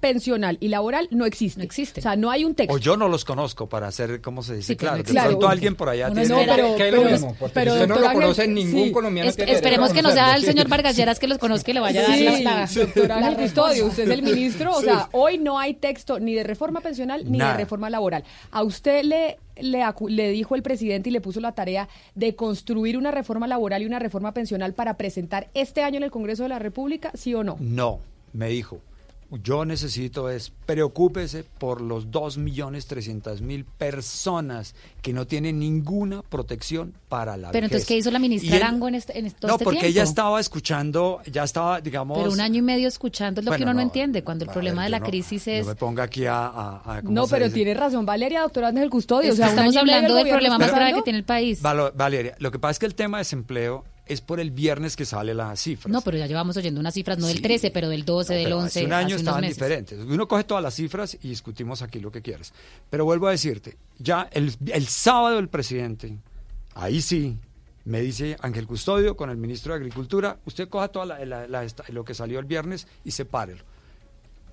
pensional 0.06 0.57
y 0.60 0.68
laboral 0.68 1.07
no 1.11 1.26
existe. 1.26 1.57
No 1.60 1.64
existe. 1.64 1.99
O 1.99 2.03
sea, 2.03 2.15
no 2.15 2.30
hay 2.30 2.45
un 2.45 2.53
texto. 2.53 2.76
O 2.76 2.77
yo 2.77 2.95
no 2.95 3.07
los 3.07 3.26
conozco 3.26 3.68
para 3.68 3.88
hacer, 3.88 4.22
¿cómo 4.22 4.44
se 4.44 4.56
dice? 4.56 4.68
Sí, 4.68 4.76
pero 4.76 4.91
claro, 4.91 4.98
no 4.98 5.03
pronto 5.03 5.40
Claro. 5.40 5.48
alguien 5.49 5.76
por 5.76 5.90
allá 5.90 6.07
tiene... 6.07 6.22
espera 6.22 6.56
pero- 6.56 6.76
que 6.76 6.91
lo 6.91 7.02
mismo, 7.03 7.36
porque 7.40 7.53
pero, 7.56 7.73
usted 7.73 7.88
no 7.88 7.95
lo 7.99 8.14
conoce, 8.14 8.41
Ángel, 8.44 8.56
ningún 8.56 8.84
sí. 8.86 8.91
colombiano 8.91 9.30
Es- 9.30 9.36
tiene 9.36 9.52
que 9.52 9.56
esperemos 9.56 9.94
que 9.94 10.02
no 10.03 10.11
sea 10.11 10.36
el 10.36 10.44
señor. 10.44 10.68
Vargas 10.68 10.95
Lleras 10.95 11.18
que 11.19 11.27
los 11.27 11.38
conozca 11.40 11.72
y 11.72 11.73
le 11.73 11.80
vaya 11.80 12.02
a 12.02 12.03
dar 12.07 12.18
Sí, 12.18 12.44
la, 12.44 12.65
doctor 12.86 13.07
la 13.07 13.15
Ángel 13.18 13.36
Custodio, 13.38 13.86
usted 13.88 14.03
es 14.03 14.10
el 14.10 14.22
ministro, 14.22 14.72
o 14.76 14.80
Sí. 14.80 14.86
sea, 14.86 15.10
hoy 15.11 15.38
no 15.40 15.57
hay 15.60 15.73
texto 15.73 16.19
ni 16.19 16.34
de 16.36 16.44
reforma 16.44 16.82
pensional 16.82 17.23
ni 17.32 17.38
Nada. 17.40 17.53
de 17.53 17.57
reforma 17.60 17.90
laboral. 17.90 18.23
¿A 18.52 18.64
usted 18.64 19.03
le, 19.03 19.38
le, 19.57 19.80
acu- 19.82 20.10
le 20.10 20.30
dijo 20.30 20.56
el 20.56 20.61
presidente 20.61 21.10
y 21.10 21.11
le 21.14 21.22
puso 21.22 21.40
la 21.40 21.53
tarea 21.53 21.88
de 22.14 22.36
construir 22.36 22.98
una 22.98 23.11
reforma 23.11 23.48
laboral 23.48 23.82
y 23.82 23.86
una 23.86 23.99
reforma 23.99 24.34
pensional 24.34 24.73
para 24.73 24.95
presentar 24.98 25.48
este 25.53 25.82
año 25.82 25.98
en 25.98 26.03
el 26.03 26.11
Congreso 26.11 26.44
de 26.44 26.49
la 26.49 26.60
República, 26.60 27.11
sí 27.15 27.34
o 27.34 27.44
no? 27.44 27.57
No, 27.60 27.99
me 28.34 28.49
dijo, 28.49 28.80
yo 29.31 29.65
necesito 29.65 30.30
es, 30.30 30.52
preocúpese 30.65 31.43
por 31.43 31.81
los 31.81 32.07
2.300.000 32.10 33.65
personas 33.77 34.76
que 35.02 35.14
no 35.14 35.26
tienen 35.27 35.60
ninguna 35.60 36.22
protección 36.22 36.93
para 37.10 37.38
la 37.38 37.52
Pero 37.52 37.65
entonces. 37.65 37.88
¿qué 37.88 37.97
hizo 37.97 38.11
la 38.11 38.19
ministra 38.19 38.56
él- 38.57 38.64
Arango 38.64 38.88
en 38.88 38.95
este, 38.95 39.18
en 39.18 39.30
todo 39.31 39.47
No, 39.49 39.53
este 39.56 39.64
porque 39.65 39.88
ella 39.88 40.03
estaba 40.03 40.39
escuchando, 40.39 41.22
ya 41.31 41.43
estaba, 41.43 41.81
digamos... 41.81 42.18
Pero 42.18 42.31
un 42.31 42.39
año 42.39 42.60
y 42.60 42.61
medio 42.61 42.88
escuchando 42.88 43.41
es 43.41 43.45
lo 43.45 43.52
que 43.52 43.64
uno 43.64 43.73
no, 43.73 43.80
no, 43.80 43.81
entiende, 43.81 44.23
cuando 44.23 44.45
el 44.45 44.52
problema 44.52 44.81
ver, 44.81 44.85
de 44.88 44.91
la 44.91 44.99
no- 44.99 45.06
crisis 45.06 45.47
No 45.47 45.53
es... 45.53 45.65
me 45.68 45.76
ponga 45.76 46.03
aquí 46.03 46.26
a... 46.26 46.45
a- 46.47 46.81
a- 46.97 47.02
¿cómo 47.02 47.14
No, 47.14 47.27
pero 47.27 47.45
dice? 47.45 47.56
tiene 47.56 47.73
razón 47.73 48.06
Valeria, 48.06 48.41
doctor 48.41 48.65
Ángel 48.65 48.89
Custodio. 48.89 49.30
Es 49.30 49.34
o 49.34 49.38
sea, 49.38 49.47
estamos 49.49 49.76
hablando 49.76 50.18
el 50.18 50.23
del 50.23 50.31
problema 50.34 50.57
más 50.57 50.72
grave 50.72 50.93
que 50.93 51.02
tiene 51.02 51.19
el 51.19 51.26
país. 51.26 51.61
Valo- 51.61 51.91
Valeria, 51.95 52.35
lo 52.39 52.52
que 52.52 52.60
pasa 52.60 52.72
es 52.72 52.80
que 52.80 52.85
el 52.85 52.95
tema 52.95 53.18
de 53.18 53.22
desempleo 53.22 53.84
es 54.07 54.22
por 54.22 54.40
el 54.40 54.52
viernes 54.52 54.95
que 54.95 55.06
sale 55.06 55.34
la 55.34 55.56
cifra. 55.56 55.91
No, 55.91 56.02
pero 56.02 56.18
ya 56.18 56.27
llevamos 56.27 56.56
oyendo 56.57 56.80
unas 56.80 56.94
cifras, 56.94 57.18
no 57.18 57.27
del 57.27 57.38
Sí. 57.38 57.41
13, 57.44 57.72
pero 57.72 57.90
del 57.90 58.06
12, 58.06 58.34
del 58.36 58.44
Pero 58.45 58.57
11, 58.60 58.80
Hace 58.80 58.86
un 58.86 58.94
año 58.94 59.07
hace 59.07 59.15
estaban 59.15 59.41
meses. 59.41 59.56
diferentes. 59.57 59.99
Uno 59.99 60.27
coge 60.27 60.44
todas 60.44 60.61
las 60.64 60.76
cifras 60.76 61.18
y 61.22 61.30
discutimos 61.30 61.82
aquí 61.82 61.99
lo 61.99 62.11
que 62.11 62.22
quieras. 62.22 62.53
Pero 62.90 63.06
vuelvo 63.06 63.27
a 63.27 63.32
decirte, 63.32 63.77
ya 63.98 64.30
el, 64.32 64.53
el 64.68 64.88
sábado 64.88 65.40
el 65.40 65.49
presidente, 65.49 66.18
ahí 66.76 67.02
sí, 67.02 67.38
me 67.84 68.02
dice 68.02 68.36
Ángel 68.41 68.68
Custodio 68.68 69.15
con 69.18 69.30
el 69.30 69.38
ministro 69.38 69.73
de 69.73 69.77
Agricultura, 69.80 70.38
usted 70.45 70.69
coja 70.69 70.90
esta- 71.64 71.84
lo 71.90 72.03
que 72.06 72.14
salió 72.14 72.40
el 72.40 72.45
viernes 72.45 72.88
y 73.03 73.11
sepárelo. 73.11 73.64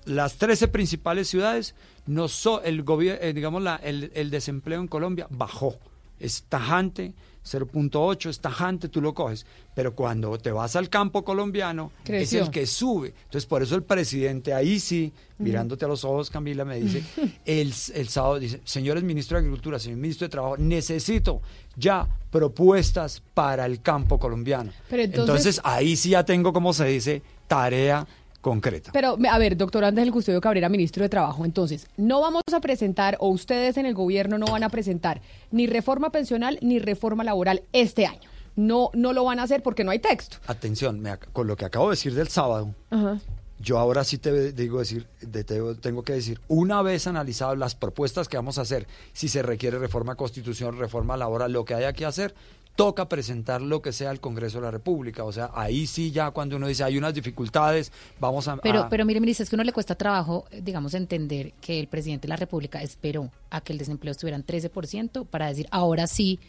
Las 0.05 0.35
13 0.35 0.67
principales 0.67 1.29
ciudades, 1.29 1.75
no 2.05 2.27
so- 2.27 2.61
el 2.63 2.83
gobier- 2.83 3.19
eh, 3.21 3.33
digamos 3.33 3.61
la- 3.63 3.77
el, 3.77 4.11
el 4.15 4.29
desempleo 4.31 4.81
en 4.81 4.87
Colombia 4.87 5.27
bajó. 5.29 5.77
Es 6.19 6.43
tajante, 6.49 7.13
0.8, 7.45 8.29
es 8.29 8.39
tajante, 8.39 8.89
tú 8.89 9.01
lo 9.01 9.13
coges. 9.13 9.45
Pero 9.75 9.95
cuando 9.95 10.37
te 10.37 10.51
vas 10.51 10.75
al 10.75 10.89
campo 10.89 11.23
colombiano, 11.23 11.91
Creció. 12.03 12.41
es 12.41 12.45
el 12.47 12.51
que 12.51 12.65
sube. 12.65 13.13
Entonces, 13.25 13.45
por 13.45 13.61
eso 13.63 13.75
el 13.75 13.83
presidente, 13.83 14.53
ahí 14.53 14.79
sí, 14.79 15.11
mirándote 15.39 15.85
a 15.85 15.87
los 15.87 16.03
ojos, 16.05 16.29
Camila, 16.29 16.63
me 16.65 16.79
dice, 16.79 17.03
el, 17.45 17.73
el 17.95 18.07
sábado 18.07 18.39
dice, 18.39 18.61
señores 18.63 19.03
ministro 19.03 19.35
de 19.37 19.39
Agricultura, 19.41 19.79
señor 19.79 19.97
ministro 19.99 20.25
de 20.27 20.29
Trabajo, 20.31 20.57
necesito 20.57 21.41
ya 21.75 22.07
propuestas 22.31 23.21
para 23.33 23.65
el 23.65 23.81
campo 23.81 24.19
colombiano. 24.19 24.71
Pero 24.89 25.03
entonces- 25.03 25.59
ahí 25.63 25.95
sí 25.95 26.09
ya 26.09 26.23
tengo, 26.23 26.53
como 26.53 26.71
se 26.73 26.85
dice, 26.85 27.21
tarea 27.47 28.07
concreta. 28.47 28.91
Pero, 28.93 29.17
a 29.31 29.37
ver, 29.39 29.57
doctor 29.57 29.83
Ángel 29.85 30.11
Custodio 30.11 30.39
Cabrera, 30.41 30.69
ministro 30.69 31.01
de 31.01 31.09
Trabajo, 31.09 31.45
entonces, 31.45 31.87
no 31.97 32.21
vamos 32.21 32.43
a 32.53 32.59
presentar, 32.59 33.17
o 33.19 33.29
ustedes 33.29 33.77
en 33.77 33.87
el 33.87 33.95
gobierno 33.95 34.37
no 34.37 34.45
van 34.45 34.61
a 34.63 34.69
presentar, 34.69 35.21
ni 35.49 35.65
reforma 35.65 36.11
pensional 36.11 36.59
ni 36.61 36.77
reforma 36.77 37.23
laboral 37.23 37.63
este 37.71 38.05
año. 38.05 38.29
No, 38.55 38.91
no 38.93 39.13
lo 39.13 39.23
van 39.23 39.39
a 39.39 39.43
hacer 39.43 39.63
porque 39.63 39.83
no 39.83 39.89
hay 39.89 39.97
texto. 39.99 40.37
Atención, 40.45 40.99
me 40.99 41.17
con 41.17 41.47
lo 41.47 41.55
que 41.55 41.65
acabo 41.65 41.89
de 41.89 41.93
decir 41.93 42.13
del 42.13 42.27
sábado, 42.27 42.75
Ajá. 42.91 43.17
yo 43.59 43.79
ahora 43.79 44.03
sí 44.03 44.17
te 44.19 44.51
digo 44.51 44.77
decir, 44.79 45.07
de- 45.21 45.43
te- 45.43 45.75
tengo 45.81 46.03
que 46.03 46.13
decir, 46.13 46.39
una 46.49 46.81
vez 46.83 47.07
analizadas 47.07 47.57
las 47.57 47.73
propuestas 47.73 48.27
que 48.27 48.37
vamos 48.37 48.59
a 48.59 48.61
hacer, 48.61 48.85
si 49.13 49.27
se 49.29 49.41
requiere 49.41 49.79
reforma 49.79 50.13
constitucional, 50.15 50.77
reforma 50.77 51.17
laboral, 51.17 51.51
lo 51.51 51.65
que 51.65 51.73
haya 51.73 51.93
que 51.93 52.05
hacer, 52.05 52.35
toca 52.75 53.07
presentar 53.07 53.61
lo 53.61 53.81
que 53.81 53.91
sea 53.91 54.09
al 54.09 54.19
Congreso 54.19 54.57
de 54.59 54.63
la 54.65 54.71
República. 54.71 55.23
O 55.23 55.31
sea, 55.31 55.51
ahí 55.53 55.85
sí 55.87 56.11
ya 56.11 56.31
cuando 56.31 56.55
uno 56.57 56.67
dice 56.67 56.83
hay 56.83 56.97
unas 56.97 57.13
dificultades, 57.13 57.91
vamos 58.19 58.47
a... 58.47 58.57
Pero, 58.57 58.81
a- 58.81 58.89
pero 58.89 59.05
mire, 59.05 59.19
ministro, 59.19 59.43
es 59.43 59.49
que 59.49 59.55
uno 59.55 59.63
le 59.63 59.73
cuesta 59.73 59.95
trabajo, 59.95 60.45
digamos, 60.61 60.93
entender 60.95 61.53
que 61.61 61.79
el 61.79 61.87
presidente 61.87 62.23
de 62.23 62.29
la 62.29 62.35
República 62.37 62.81
esperó 62.81 63.29
a 63.51 63.61
que 63.61 63.73
el 63.73 63.79
desempleo 63.79 64.11
estuviera 64.11 64.35
en 64.37 64.45
13% 64.45 65.25
para 65.27 65.47
decir, 65.47 65.67
ahora 65.71 66.07
sí, 66.07 66.39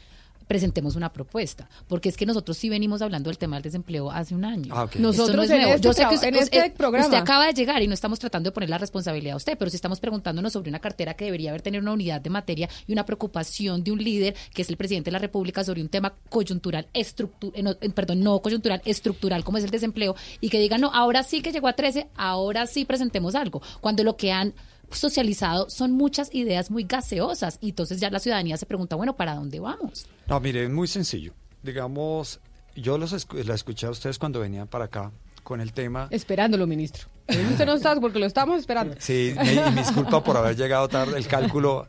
presentemos 0.46 0.96
una 0.96 1.12
propuesta. 1.12 1.68
Porque 1.88 2.08
es 2.08 2.16
que 2.16 2.26
nosotros 2.26 2.56
sí 2.56 2.68
venimos 2.68 3.02
hablando 3.02 3.30
del 3.30 3.38
tema 3.38 3.56
del 3.56 3.62
desempleo 3.62 4.10
hace 4.10 4.34
un 4.34 4.44
año. 4.44 4.74
Ah, 4.76 4.88
no 4.96 5.08
Nosotros 5.08 5.44
es 5.46 5.50
en 5.50 5.56
nuevo. 5.58 5.74
este 5.74 5.86
Yo 5.88 5.92
sé 5.92 6.06
que 6.08 6.14
usted, 6.14 6.28
en 6.28 6.34
este 6.36 6.58
usted- 6.58 6.72
programa. 6.74 7.04
usted 7.06 7.18
acaba 7.18 7.46
de 7.46 7.54
llegar 7.54 7.82
y 7.82 7.88
no 7.88 7.94
estamos 7.94 8.18
tratando 8.18 8.50
de 8.50 8.54
poner 8.54 8.70
la 8.70 8.78
responsabilidad 8.78 9.34
a 9.34 9.36
usted, 9.36 9.56
pero 9.58 9.70
sí 9.70 9.76
estamos 9.76 10.00
preguntándonos 10.00 10.52
sobre 10.52 10.68
una 10.70 10.78
cartera 10.80 11.14
que 11.14 11.24
debería 11.26 11.50
haber 11.50 11.62
tenido 11.62 11.82
una 11.82 11.92
unidad 11.92 12.20
de 12.20 12.30
materia 12.30 12.68
y 12.86 12.92
una 12.92 13.04
preocupación 13.06 13.82
de 13.84 13.92
un 13.92 14.02
líder 14.02 14.34
que 14.52 14.62
es 14.62 14.68
el 14.68 14.76
presidente 14.76 15.08
de 15.08 15.12
la 15.12 15.18
República 15.18 15.64
sobre 15.64 15.80
un 15.82 15.88
tema 15.88 16.14
coyuntural, 16.28 16.88
estructu- 16.94 17.52
eh, 17.54 17.62
no, 17.62 17.70
eh, 17.80 17.90
perdón, 17.90 18.22
no 18.22 18.40
coyuntural, 18.40 18.82
estructural 18.84 19.44
como 19.44 19.58
es 19.58 19.64
el 19.64 19.70
desempleo 19.70 20.14
y 20.40 20.48
que 20.50 20.58
diga, 20.58 20.78
no, 20.78 20.90
ahora 20.92 21.22
sí 21.22 21.40
que 21.42 21.52
llegó 21.52 21.68
a 21.68 21.72
13, 21.74 22.08
ahora 22.16 22.66
sí 22.66 22.84
presentemos 22.84 23.34
algo. 23.34 23.62
Cuando 23.80 24.04
lo 24.04 24.16
que 24.16 24.32
han 24.32 24.54
socializado 24.90 25.66
son 25.70 25.92
muchas 25.92 26.34
ideas 26.34 26.70
muy 26.70 26.84
gaseosas 26.84 27.58
y 27.60 27.70
entonces 27.70 28.00
ya 28.00 28.10
la 28.10 28.18
ciudadanía 28.18 28.56
se 28.56 28.66
pregunta, 28.66 28.96
bueno, 28.96 29.16
¿para 29.16 29.34
dónde 29.34 29.60
vamos? 29.60 30.06
No, 30.26 30.40
mire, 30.40 30.64
es 30.64 30.70
muy 30.70 30.88
sencillo. 30.88 31.32
Digamos, 31.62 32.40
yo 32.76 32.98
los 32.98 33.12
escu- 33.12 33.42
la 33.44 33.54
escuché 33.54 33.86
a 33.86 33.90
ustedes 33.90 34.18
cuando 34.18 34.40
venían 34.40 34.66
para 34.68 34.86
acá 34.86 35.10
con 35.42 35.60
el 35.60 35.72
tema... 35.72 36.08
Esperándolo, 36.10 36.66
ministro. 36.66 37.08
Usted 37.28 37.66
no 37.66 37.74
está 37.74 37.98
porque 38.00 38.18
lo 38.18 38.26
estamos 38.26 38.58
esperando. 38.60 38.94
Sí, 38.98 39.34
me, 39.36 39.54
y 39.54 39.56
me 39.56 39.70
disculpa 39.82 40.22
por 40.22 40.36
haber 40.36 40.56
llegado 40.56 40.88
tarde. 40.88 41.16
El 41.18 41.26
cálculo, 41.26 41.86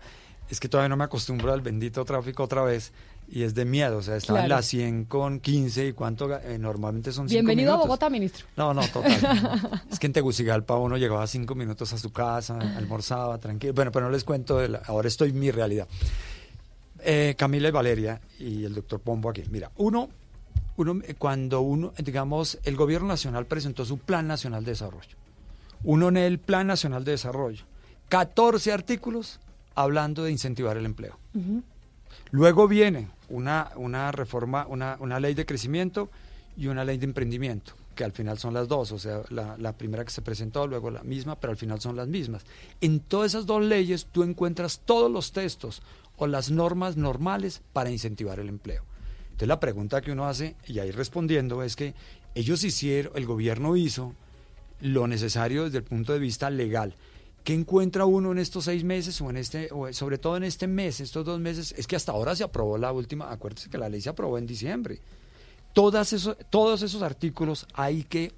es 0.49 0.59
que 0.59 0.69
todavía 0.69 0.89
no 0.89 0.97
me 0.97 1.03
acostumbro 1.03 1.51
al 1.53 1.61
bendito 1.61 2.03
tráfico 2.05 2.43
otra 2.43 2.63
vez 2.63 2.91
y 3.27 3.43
es 3.43 3.56
de 3.56 3.65
miedo, 3.65 3.97
o 3.97 4.02
sea, 4.02 4.15
estaba 4.15 4.39
en 4.39 4.45
Claro. 4.45 4.60
la 4.60 4.61
100 4.64 5.06
con 5.06 5.39
15 5.39 5.88
y 5.88 5.93
cuánto 5.93 6.31
eh, 6.38 6.57
normalmente 6.60 7.11
son 7.11 7.27
cinco 7.27 7.38
Bienvenido 7.39 7.73
a. 7.73 7.77
Bogotá, 7.77 8.10
ministro. 8.10 8.45
No, 8.56 8.73
no, 8.73 8.88
total. 8.88 9.81
es 9.91 9.99
que 9.99 10.07
en 10.07 10.14
Tegucigalpa 10.14 10.76
uno 10.77 10.97
llegaba 10.97 11.26
cinco 11.27 11.56
minutos 11.56 11.91
a 11.93 11.97
su 11.97 12.11
casa, 12.11 12.57
almorzaba 12.77 13.38
tranquilo. 13.39 13.73
Bueno, 13.73 13.91
pero 13.91 14.06
no 14.06 14.11
les 14.11 14.23
cuento, 14.23 14.57
de 14.60 14.69
la- 14.69 14.81
ahora 14.85 15.07
estoy 15.07 15.30
en 15.30 15.39
mi 15.39 15.52
realidad. 15.52 15.88
Eh, 16.99 17.35
Camila 17.38 17.68
y 17.68 17.72
Valeria 17.72 18.22
y 18.39 18.64
el 18.64 18.73
doctor 18.73 18.99
Pombo 18.99 19.30
aquí. 19.30 19.43
Mira, 19.49 19.72
uno, 19.77 20.10
uno, 20.77 21.02
eh, 21.06 21.15
cuando 21.15 21.61
uno, 21.61 21.93
digamos, 21.97 22.57
el 22.64 22.76
gobierno 22.76 23.07
nacional 23.07 23.45
presentó 23.45 23.85
su 23.85 23.97
Plan 23.97 24.27
Nacional 24.27 24.64
de 24.65 24.72
Desarrollo. 24.72 25.15
Uno 25.84 26.07
en 26.10 26.18
el 26.18 26.39
Plan 26.39 26.65
Nacional 26.68 27.03
de 27.03 27.11
Desarrollo. 27.11 27.64
14 28.10 28.72
artículos 28.72 29.39
hablando 29.76 30.23
de 30.23 30.31
incentivar 30.31 30.77
el 30.77 30.85
empleo. 30.85 31.19
Luego 32.31 32.68
viene 32.68 33.10
una, 33.30 33.72
una 33.76 34.11
reforma, 34.11 34.65
una, 34.68 34.97
una 34.99 35.19
ley 35.19 35.34
de 35.34 35.45
crecimiento 35.45 36.10
y 36.57 36.68
una 36.68 36.85
ley 36.85 36.97
de 36.97 37.06
emprendimiento, 37.06 37.73
que 37.95 38.03
al 38.03 38.11
final 38.11 38.38
son 38.38 38.53
las 38.53 38.68
dos, 38.68 38.91
o 38.91 38.99
sea, 38.99 39.22
la, 39.30 39.57
la 39.57 39.77
primera 39.77 40.06
que 40.06 40.11
se 40.11 40.22
presentó, 40.22 40.68
luego 40.68 40.89
la 40.89 41.03
misma, 41.03 41.39
pero 41.39 41.52
al 41.52 41.57
final 41.57 41.81
son 41.81 41.95
las 41.95 42.07
mismas. 42.07 42.45
En 42.81 42.99
todas 42.99 43.31
esas 43.31 43.45
dos 43.45 43.64
leyes 43.64 44.07
tú 44.11 44.23
encuentras 44.23 44.81
todos 44.85 45.11
los 45.11 45.31
textos 45.31 45.81
o 46.18 46.27
las 46.27 46.49
normas 46.49 46.97
normales 46.97 47.61
para 47.73 47.91
incentivar 47.91 48.39
el 48.39 48.49
empleo. 48.49 48.84
Entonces 49.26 49.47
la 49.47 49.60
pregunta 49.60 50.02
que 50.02 50.14
uno 50.14 50.27
hace, 50.27 50.56
y 50.65 50.80
ahí 50.80 50.91
respondiendo, 50.91 51.61
es 51.61 51.76
que 51.76 51.93
ellos 52.35 52.64
hicieron, 52.64 53.11
el 53.15 53.26
gobierno 53.26 53.76
hizo 53.76 54.14
lo 54.80 55.07
necesario 55.07 55.65
desde 55.65 55.80
el 55.80 55.84
punto 55.84 56.14
de 56.14 56.19
vista 56.19 56.49
legal. 56.49 56.95
¿Qué 57.45 57.53
encuentra 57.53 58.05
uno 58.05 58.31
en 58.31 58.39
estos 58.39 58.65
seis 58.65 58.84
meses 58.84 59.22
o 59.22 59.30
en 59.30 59.38
este, 59.38 59.69
o 59.72 59.93
sobre 59.93 60.17
todo 60.17 60.35
en 60.35 60.43
este 60.43 60.65
mes, 60.65 60.99
estos 60.99 61.23
dos 61.23 61.39
meses? 61.39 61.76
Es 61.77 61.85
que 61.85 61.95
hasta 61.95 62.11
ahora 62.11 62.35
se 62.35 62.43
aprobó 62.43 62.76
la 62.80 62.91
última, 62.91 63.31
acuérdese 63.31 63.69
que 63.69 63.77
la 63.77 63.88
ley 63.88 64.01
se 64.01 64.09
aprobó 64.09 64.39
en 64.39 64.47
diciembre. 64.47 64.99
Todas 65.72 66.11
esos, 66.11 66.35
todos 66.49 66.81
esos 66.81 67.03
artículos 67.03 67.67
hay 67.76 68.03
que, 68.03 68.34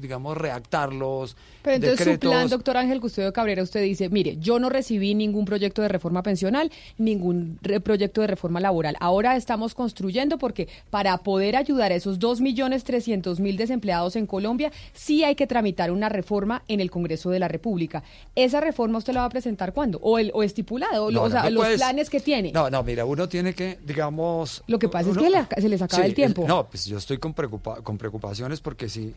digamos, 0.00 0.36
redactarlos. 0.36 1.36
Pero 1.62 1.76
entonces 1.76 2.14
su 2.14 2.18
plan, 2.18 2.48
doctor 2.48 2.76
Ángel 2.76 3.00
Custodio 3.00 3.32
Cabrera, 3.32 3.62
usted 3.62 3.82
dice, 3.82 4.08
mire, 4.08 4.36
yo 4.38 4.58
no 4.58 4.68
recibí 4.68 5.14
ningún 5.14 5.44
proyecto 5.44 5.80
de 5.82 5.88
reforma 5.88 6.22
pensional, 6.22 6.72
ningún 6.98 7.58
re- 7.62 7.80
proyecto 7.80 8.20
de 8.20 8.26
reforma 8.26 8.58
laboral. 8.60 8.96
Ahora 8.98 9.36
estamos 9.36 9.74
construyendo 9.74 10.38
porque 10.38 10.68
para 10.90 11.16
poder 11.18 11.54
ayudar 11.56 11.92
a 11.92 11.94
esos 11.94 12.18
2.300.000 12.18 13.56
desempleados 13.56 14.16
en 14.16 14.26
Colombia, 14.26 14.72
sí 14.92 15.24
hay 15.24 15.34
que 15.34 15.46
tramitar 15.46 15.90
una 15.90 16.08
reforma 16.08 16.62
en 16.68 16.80
el 16.80 16.90
Congreso 16.90 17.30
de 17.30 17.38
la 17.38 17.48
República. 17.48 18.02
¿Esa 18.34 18.60
reforma 18.60 18.98
usted 18.98 19.12
la 19.14 19.20
va 19.20 19.26
a 19.26 19.30
presentar 19.30 19.72
cuándo? 19.72 19.98
¿O, 20.02 20.18
el, 20.18 20.30
o 20.34 20.42
estipulado? 20.42 21.06
O, 21.06 21.10
No, 21.10 21.22
o 21.22 21.24
no, 21.26 21.30
sea, 21.30 21.44
no 21.44 21.50
los 21.50 21.62
puedes- 21.64 21.76
planes 21.80 22.10
que 22.10 22.20
tiene. 22.20 22.52
No, 22.52 22.70
no, 22.70 22.82
mira, 22.82 23.04
uno 23.04 23.28
tiene 23.28 23.54
que, 23.54 23.78
digamos... 23.84 24.62
Lo 24.66 24.78
que 24.78 24.88
pasa 24.88 25.10
es 25.10 25.16
que 25.48 25.60
se 25.60 25.68
les 25.68 25.82
acaba 25.82 26.02
Sí, 26.02 26.08
el 26.08 26.14
tiempo. 26.14 26.44
no, 26.46 26.68
pues 26.68 26.86
yo 26.86 26.98
estoy 26.98 27.18
con, 27.18 27.34
preocupa- 27.34 27.82
con 27.82 27.98
preocupaciones 27.98 28.60
porque 28.60 28.88
si, 28.88 29.14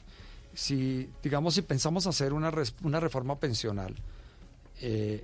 si, 0.56 1.10
digamos, 1.22 1.54
si 1.54 1.62
pensamos 1.62 2.08
hacer 2.08 2.34
una, 2.34 2.50
res- 2.50 2.74
una 2.84 3.00
reforma 3.00 3.38
pensional, 3.40 3.94
eh, 4.82 5.24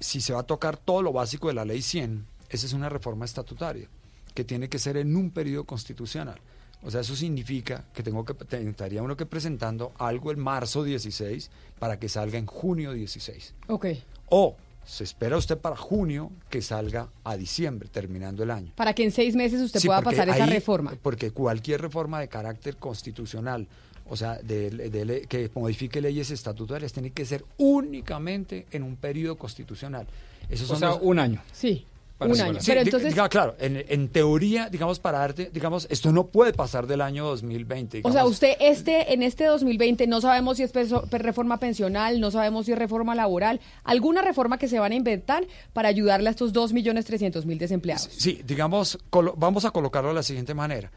si 0.00 0.20
se 0.20 0.32
va 0.32 0.40
a 0.40 0.44
tocar 0.44 0.76
todo 0.76 1.02
lo 1.02 1.12
básico 1.12 1.48
de 1.48 1.54
la 1.54 1.64
ley 1.64 1.82
100, 1.82 2.24
esa 2.48 2.66
es 2.66 2.72
una 2.72 2.88
reforma 2.88 3.24
estatutaria, 3.24 3.88
que 4.34 4.44
tiene 4.44 4.68
que 4.68 4.78
ser 4.78 4.96
en 4.96 5.14
un 5.16 5.30
periodo 5.30 5.64
constitucional. 5.64 6.40
O 6.84 6.90
sea, 6.92 7.00
eso 7.00 7.16
significa 7.16 7.84
que 7.92 8.04
tengo 8.04 8.24
que 8.24 8.34
estaría 8.56 9.02
uno 9.02 9.16
que 9.16 9.26
presentando 9.26 9.92
algo 9.98 10.30
en 10.30 10.38
marzo 10.38 10.84
16 10.84 11.50
para 11.80 11.98
que 11.98 12.08
salga 12.08 12.38
en 12.38 12.46
junio 12.46 12.92
16. 12.92 13.54
Ok. 13.66 13.86
O 14.28 14.56
se 14.84 15.02
espera 15.04 15.36
usted 15.36 15.58
para 15.58 15.76
junio 15.76 16.30
que 16.48 16.62
salga 16.62 17.08
a 17.24 17.36
diciembre, 17.36 17.88
terminando 17.88 18.44
el 18.44 18.50
año. 18.52 18.72
Para 18.76 18.94
que 18.94 19.02
en 19.02 19.10
seis 19.10 19.34
meses 19.34 19.60
usted 19.60 19.80
Sí, 19.80 19.88
pueda 19.88 20.02
pasar 20.02 20.28
esa 20.28 20.44
ahí- 20.44 20.50
reforma. 20.50 20.94
Porque 21.02 21.32
cualquier 21.32 21.80
reforma 21.82 22.20
de 22.20 22.28
carácter 22.28 22.76
constitucional, 22.76 23.66
o 24.10 24.16
sea, 24.16 24.34
de, 24.42 24.70
de 24.70 25.04
le- 25.04 25.20
que 25.26 25.50
modifique 25.54 26.00
leyes 26.00 26.30
estatutarias, 26.30 26.92
tiene 26.92 27.10
que 27.10 27.24
ser 27.24 27.44
únicamente 27.56 28.66
en 28.70 28.82
un 28.82 28.96
periodo 28.96 29.36
constitucional. 29.36 30.06
Esos 30.48 30.66
O 30.66 30.70
son 30.74 30.78
sea, 30.78 30.88
los- 30.90 30.98
un 31.02 31.18
año. 31.18 31.42
Sí, 31.52 31.84
Para 32.16 32.32
un 32.32 32.40
año. 32.40 32.58
Pero 32.66 32.80
entonces, 32.80 33.10
diga, 33.14 33.28
claro, 33.28 33.54
en, 33.60 33.84
en 33.88 34.08
teoría, 34.08 34.68
digamos, 34.68 34.98
para 34.98 35.18
darte, 35.18 35.50
digamos, 35.52 35.86
esto 35.88 36.10
no 36.10 36.26
puede 36.26 36.52
pasar 36.52 36.86
del 36.88 37.00
año 37.00 37.24
2020. 37.26 37.98
O 37.98 38.02
sea, 38.02 38.10
digamos. 38.10 38.32
usted 38.32 38.54
este 38.58 39.12
en 39.12 39.22
este 39.22 39.44
2020 39.44 40.06
no 40.08 40.20
sabemos 40.20 40.56
si 40.56 40.64
es 40.64 40.72
reforma 41.12 41.58
pensional, 41.60 42.18
no 42.18 42.30
sabemos 42.32 42.66
si 42.66 42.72
es 42.72 42.78
reforma 42.78 43.14
laboral, 43.14 43.60
alguna 43.84 44.22
reforma 44.22 44.58
que 44.58 44.66
se 44.66 44.80
van 44.80 44.90
a 44.90 44.94
inventar 44.96 45.46
para 45.72 45.88
ayudarle 45.90 46.28
a 46.28 46.32
estos 46.32 46.52
2.300.000 46.52 47.56
desempleados. 47.58 48.08
Sí, 48.10 48.40
digamos, 48.44 48.98
colo- 49.10 49.34
vamos 49.36 49.64
a 49.64 49.70
colocarlo 49.70 50.08
de 50.08 50.16
la 50.16 50.22
siguiente 50.24 50.54
manera. 50.54 50.90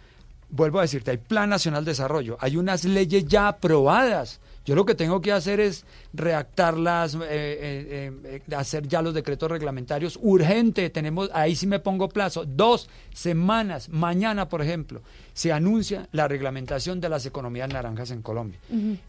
Vuelvo 0.53 0.79
a 0.79 0.81
decirte, 0.83 1.11
hay 1.11 1.17
Plan 1.17 1.49
Nacional 1.49 1.85
de 1.85 1.91
Desarrollo, 1.91 2.37
hay 2.41 2.57
unas 2.57 2.83
leyes 2.83 3.25
ya 3.25 3.47
aprobadas. 3.47 4.39
Yo 4.63 4.75
lo 4.75 4.85
que 4.85 4.93
tengo 4.93 5.21
que 5.21 5.31
hacer 5.31 5.59
es 5.59 5.85
redactarlas, 6.13 7.15
eh, 7.15 7.19
eh, 7.21 8.11
eh, 8.49 8.55
hacer 8.55 8.87
ya 8.87 9.01
los 9.01 9.13
decretos 9.13 9.49
reglamentarios 9.49 10.19
urgente. 10.21 10.89
Tenemos, 10.91 11.29
ahí 11.33 11.55
sí 11.55 11.65
me 11.67 11.79
pongo 11.79 12.09
plazo, 12.09 12.45
dos 12.45 12.87
semanas. 13.13 13.89
Mañana, 13.89 14.49
por 14.49 14.61
ejemplo, 14.61 15.01
se 15.33 15.51
anuncia 15.51 16.07
la 16.11 16.27
reglamentación 16.27 17.01
de 17.01 17.09
las 17.09 17.25
economías 17.25 17.69
naranjas 17.69 18.11
en 18.11 18.21
Colombia. 18.21 18.59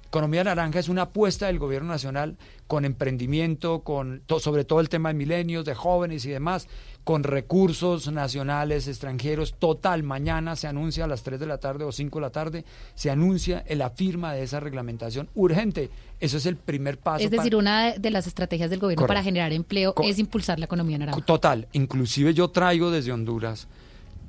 Economía 0.07 0.45
naranja 0.45 0.79
es 0.79 0.89
una 0.89 1.03
apuesta 1.03 1.47
del 1.49 1.59
gobierno 1.59 1.89
nacional 1.89 2.37
con 2.67 2.85
emprendimiento, 2.85 3.81
con 3.81 4.23
to- 4.27 4.41
sobre 4.41 4.65
todo 4.65 4.81
el 4.81 4.89
tema 4.89 5.09
de 5.11 5.15
milenios, 5.15 5.65
de 5.65 5.75
jóvenes 5.75 6.25
y 6.25 6.31
demás, 6.31 6.67
con 7.05 7.25
recursos 7.25 8.11
nacionales, 8.13 8.87
extranjeros, 8.87 9.55
total. 9.59 10.03
Mañana 10.05 10.55
se 10.55 10.69
anuncia 10.69 11.05
a 11.05 11.07
las 11.09 11.23
3 11.25 11.41
de 11.41 11.47
la 11.47 11.59
tarde 11.59 11.85
o 11.85 11.91
5 11.91 12.19
de 12.19 12.23
la 12.23 12.31
tarde, 12.31 12.65
se 12.95 13.11
anuncia 13.11 13.65
la 13.71 13.91
firma 13.91 14.33
de 14.35 14.45
esa 14.45 14.61
reglamentación 14.61 15.29
urgente. 15.35 15.91
Eso 16.21 16.37
es 16.37 16.47
el 16.47 16.57
primer 16.57 16.99
paso. 16.99 17.25
Es 17.25 17.31
decir, 17.31 17.51
para- 17.53 17.59
una 17.59 17.93
de- 17.93 18.11
las 18.11 18.27
estrategias 18.29 18.71
del 18.71 18.79
gobierno 18.79 19.07
para 19.07 19.23
generar 19.23 19.53
empleo 19.53 19.95
Co- 19.95 20.05
es 20.05 20.19
impulsar 20.21 20.59
la 20.61 20.67
economía 20.67 20.99
naranja. 20.99 21.21
Total, 21.25 21.67
inclusive 21.73 22.35
yo 22.35 22.49
traigo 22.51 22.91
desde 22.93 23.11
Honduras 23.11 23.67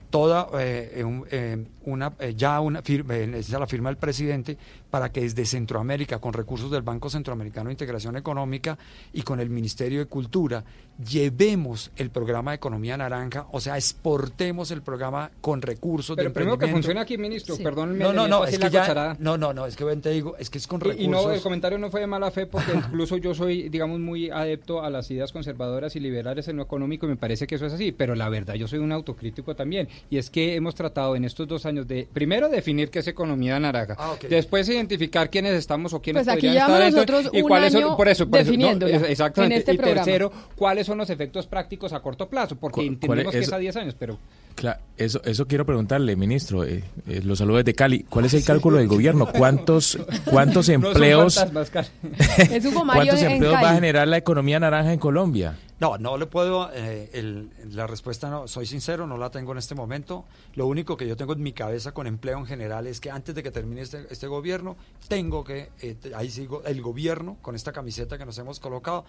toda 0.10 0.48
eh, 0.60 0.92
eh, 1.04 1.22
eh, 1.32 1.66
una 1.86 2.14
eh, 2.20 2.34
ya 2.38 2.60
una 2.60 2.82
firma, 2.84 3.16
la 3.16 3.68
firma 3.68 3.90
del 3.90 3.98
presidente 3.98 4.58
para 4.94 5.12
que 5.12 5.22
desde 5.22 5.44
Centroamérica 5.48 6.20
con 6.20 6.34
recursos 6.34 6.70
del 6.70 6.84
Banco 6.84 7.10
Centroamericano 7.10 7.70
de 7.70 7.74
Integración 7.74 8.16
Económica 8.16 8.78
y 9.12 9.24
con 9.24 9.40
el 9.40 9.50
Ministerio 9.50 9.98
de 9.98 10.06
Cultura 10.06 10.64
llevemos 11.04 11.90
el 11.96 12.12
programa 12.12 12.52
de 12.52 12.58
economía 12.58 12.96
naranja, 12.96 13.48
o 13.52 13.60
sea, 13.60 13.76
exportemos 13.76 14.70
el 14.70 14.84
programa 14.84 15.32
con 15.42 15.64
recursos 15.64 16.16
Pero 16.16 16.30
de 16.30 16.36
primero 16.36 16.60
que 16.60 16.68
funcione 16.68 17.00
aquí, 17.00 17.18
ministro, 17.18 17.58
perdónenme, 17.58 18.04
No, 18.04 18.14
no, 18.14 18.28
no, 18.28 18.46
es 18.46 18.60
que 18.60 18.70
ya, 18.70 19.18
no, 19.18 19.36
no, 19.36 19.52
no, 19.52 19.66
es 19.66 19.76
que 19.76 19.84
ven, 19.84 20.00
te 20.00 20.12
digo, 20.12 20.38
es 20.38 20.52
que 20.52 20.60
es 20.60 20.68
con 20.68 20.80
recursos. 20.80 21.04
Y, 21.04 21.08
no, 21.08 21.32
el 21.32 21.42
comentario 21.42 21.80
no 21.80 21.90
fue 21.90 22.02
de 22.02 22.06
mala 22.06 22.30
fe 22.30 22.46
porque 22.46 22.74
incluso 22.76 23.18
yo 23.18 23.34
soy, 23.34 23.70
digamos, 23.70 24.00
muy 24.00 24.30
adepto 24.30 24.84
a 24.84 24.92
las 24.92 25.10
ideas 25.10 25.32
conservadoras 25.32 25.96
y 25.96 26.02
liberales 26.02 26.48
en 26.50 26.58
lo 26.58 26.62
económico 26.62 27.08
y 27.08 27.10
me 27.10 27.18
parece 27.18 27.48
que 27.48 27.56
eso 27.56 27.66
es 27.66 27.74
así, 27.74 27.92
pero 27.94 28.14
la 28.14 28.30
verdad 28.30 28.54
yo 28.54 28.68
soy 28.68 28.78
un 28.78 28.92
autocrítico 28.92 29.56
también. 29.56 29.90
Y 30.12 30.18
es 30.18 30.30
que 30.30 30.54
hemos 30.54 30.76
tratado 30.76 31.16
en 31.16 31.26
estos 31.26 31.48
dos 31.48 31.66
años 31.66 31.88
de, 31.88 32.08
primero, 32.14 32.48
definir 32.48 32.92
qué 32.92 33.00
es 33.00 33.08
economía 33.08 33.60
naranja, 33.60 33.96
Ah, 33.98 34.16
después 34.30 34.68
identificar 34.84 35.30
quiénes 35.30 35.54
estamos 35.54 35.94
o 35.94 36.02
quiénes 36.02 36.26
Pues 36.26 36.36
aquí 36.38 36.48
podrían 36.48 36.68
estar 36.70 36.82
dentro 36.94 37.16
nosotros 37.18 37.40
y 37.40 37.42
cuáles 37.42 37.76
año 37.76 37.88
son, 37.88 37.98
por 37.98 38.08
eso, 38.08 38.30
por 38.30 38.40
eso, 38.40 38.52
no, 38.54 38.88
exactamente, 38.88 39.56
en 39.56 39.60
este 39.60 39.74
y 39.74 39.78
programa. 39.78 40.06
tercero, 40.06 40.32
cuáles 40.56 40.86
son 40.86 40.98
los 40.98 41.10
efectos 41.10 41.48
prácticos 41.48 41.94
a 41.94 42.00
corto 42.02 42.28
plazo, 42.30 42.56
porque 42.56 42.76
¿Cuál- 42.76 42.86
cuál 42.86 42.94
entendemos 43.20 43.34
es 43.36 43.40
que 43.40 43.46
es 43.46 43.54
a 43.54 43.58
10 43.58 43.76
años, 43.78 43.96
pero... 43.98 44.18
Cla- 44.56 44.80
eso, 44.98 45.22
eso 45.26 45.48
quiero 45.48 45.66
preguntarle, 45.66 46.16
ministro. 46.16 46.64
Eh, 46.64 46.84
eh, 47.08 47.22
los 47.24 47.40
saludos 47.40 47.64
desde 47.66 47.74
Cali. 47.76 48.04
¿Cuál 48.04 48.26
es 48.26 48.34
el 48.36 48.44
cálculo 48.44 48.78
del 48.78 48.88
gobierno? 48.88 49.26
¿Cuántos, 49.32 49.98
cuántos 50.26 50.70
empleos, 50.70 51.36
cuántos 52.96 53.22
en 53.22 53.32
empleos 53.32 53.56
va 53.56 53.72
a 53.72 53.74
generar 53.76 54.08
la 54.08 54.18
economía 54.18 54.60
naranja 54.60 54.94
en 54.94 55.00
Colombia? 55.00 55.58
No, 55.80 55.98
no 55.98 56.18
le 56.18 56.28
puedo, 56.28 56.70
eh, 56.74 57.10
el- 57.14 57.50
la 57.72 57.88
respuesta 57.88 58.30
no, 58.30 58.48
soy 58.48 58.66
sincero, 58.66 59.06
no 59.08 59.18
la 59.18 59.30
tengo 59.32 59.52
en 59.52 59.58
este 59.58 59.76
momento. 59.76 60.26
Lo 60.56 60.68
único 60.68 60.96
que 60.96 61.08
yo 61.08 61.18
tengo 61.18 61.34
en 61.34 61.42
mi 61.44 61.52
cabeza 61.54 61.92
con 61.92 62.08
empleo 62.08 62.38
en 62.38 62.46
general 62.46 62.88
es 62.88 63.00
que 63.02 63.10
antes 63.12 63.34
de 63.36 63.44
que 63.44 63.52
termine 63.52 63.82
este, 63.82 64.06
este 64.10 64.28
gobierno, 64.28 64.78
tengo 65.10 65.44
que, 65.44 65.70
eh, 65.82 65.96
ahí 66.16 66.30
sigo, 66.30 66.64
el 66.66 66.82
gobierno, 66.82 67.38
con 67.42 67.56
esta 67.56 67.72
camiseta 67.74 68.18
que 68.18 68.26
nos 68.26 68.38
hemos 68.38 68.60
colocado, 68.60 69.04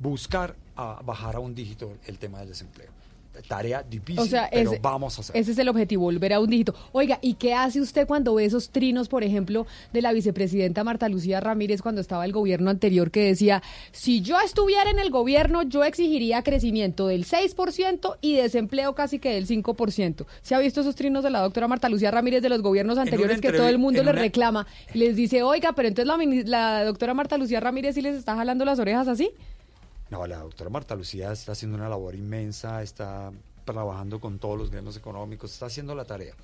buscar 0.00 0.56
a 0.76 1.00
bajar 1.04 1.36
a 1.36 1.38
un 1.40 1.54
dígito 1.54 1.92
el 2.06 2.18
tema 2.18 2.40
del 2.40 2.48
desempleo. 2.48 2.90
Tarea 3.48 3.82
difícil, 3.82 4.20
O 4.20 4.26
sea, 4.26 4.48
pero 4.50 4.70
ese- 4.72 4.80
vamos 4.82 5.16
a 5.18 5.20
hacer. 5.20 5.36
Ese 5.36 5.52
es 5.52 5.58
el 5.58 5.68
objetivo, 5.68 6.02
volver 6.04 6.32
a 6.32 6.40
un 6.40 6.48
dígito. 6.50 6.74
Oiga, 6.92 7.18
¿y 7.22 7.34
qué 7.34 7.54
hace 7.54 7.80
usted 7.80 8.06
cuando 8.06 8.34
ve 8.34 8.44
esos 8.44 8.70
trinos, 8.70 9.08
por 9.08 9.24
ejemplo, 9.24 9.66
de 9.92 10.02
la 10.02 10.12
vicepresidenta 10.12 10.84
Marta 10.84 11.08
Lucía 11.08 11.40
Ramírez 11.40 11.82
cuando 11.82 12.00
estaba 12.00 12.24
el 12.24 12.32
gobierno 12.32 12.70
anterior 12.70 13.10
que 13.10 13.24
decía, 13.24 13.62
si 13.92 14.20
yo 14.22 14.36
estuviera 14.40 14.90
en 14.90 14.98
el 14.98 15.10
gobierno, 15.10 15.62
yo 15.62 15.84
exigiría 15.84 16.42
crecimiento 16.42 17.06
del 17.06 17.24
6% 17.24 18.16
y 18.20 18.34
desempleo 18.36 18.94
casi 18.94 19.18
que 19.18 19.30
del 19.34 19.46
5%? 19.46 20.26
¿Se 20.42 20.54
ha 20.54 20.58
visto 20.58 20.80
esos 20.80 20.94
trinos 20.94 21.22
de 21.24 21.30
la 21.30 21.40
doctora 21.40 21.68
Marta 21.68 21.88
Lucía 21.88 22.10
Ramírez 22.10 22.42
de 22.42 22.48
los 22.48 22.62
gobiernos 22.62 22.98
anteriores 22.98 23.40
que 23.40 23.52
todo 23.52 23.68
el 23.68 23.78
mundo 23.78 24.02
le 24.02 24.10
una- 24.10 24.20
reclama? 24.20 24.66
Y 24.94 24.98
les 24.98 25.16
dice, 25.16 25.42
oiga, 25.42 25.72
pero 25.74 25.88
entonces 25.88 26.06
la, 26.06 26.76
la 26.78 26.84
doctora 26.84 27.14
Marta 27.14 27.36
Lucía 27.38 27.60
Ramírez 27.60 27.94
sí 27.94 28.02
les 28.02 28.16
está 28.16 28.34
jalando 28.36 28.64
las 28.64 28.78
orejas 28.78 29.08
así. 29.08 29.30
No, 30.10 30.26
la 30.26 30.38
doctora 30.38 30.70
Marta 30.70 30.94
Lucía 30.94 31.32
está 31.32 31.52
haciendo 31.52 31.76
una 31.76 31.88
labor 31.88 32.14
inmensa, 32.14 32.82
está 32.82 33.32
trabajando 33.64 34.20
con 34.20 34.38
todos 34.38 34.56
los 34.56 34.70
gremios 34.70 34.96
económicos, 34.96 35.52
está 35.52 35.66
haciendo 35.66 35.94
la 35.94 36.04
tarea. 36.04 36.34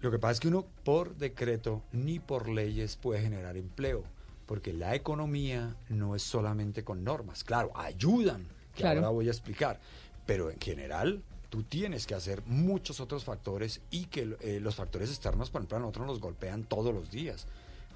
Lo 0.00 0.10
que 0.10 0.18
pasa 0.18 0.32
es 0.32 0.40
que 0.40 0.48
uno 0.48 0.64
por 0.84 1.14
decreto 1.16 1.82
ni 1.92 2.18
por 2.18 2.48
leyes 2.48 2.96
puede 2.96 3.20
generar 3.20 3.58
empleo, 3.58 4.02
porque 4.46 4.72
la 4.72 4.94
economía 4.94 5.76
no 5.90 6.14
es 6.16 6.22
solamente 6.22 6.82
con 6.82 7.04
normas. 7.04 7.44
Claro, 7.44 7.70
ayudan, 7.74 8.46
que 8.74 8.80
Claro. 8.82 9.00
ahora 9.00 9.10
voy 9.10 9.28
a 9.28 9.32
explicar, 9.32 9.78
pero 10.24 10.50
en 10.50 10.58
general 10.58 11.22
tú 11.50 11.64
tienes 11.64 12.06
que 12.06 12.14
hacer 12.14 12.42
muchos 12.46 13.00
otros 13.00 13.24
factores 13.24 13.82
y 13.90 14.06
que 14.06 14.36
eh, 14.40 14.58
los 14.60 14.76
factores 14.76 15.10
externos, 15.10 15.50
por 15.50 15.60
ejemplo, 15.60 15.76
a 15.76 15.80
nosotros 15.80 16.06
nos 16.06 16.20
golpean 16.20 16.64
todos 16.64 16.94
los 16.94 17.10
días. 17.10 17.46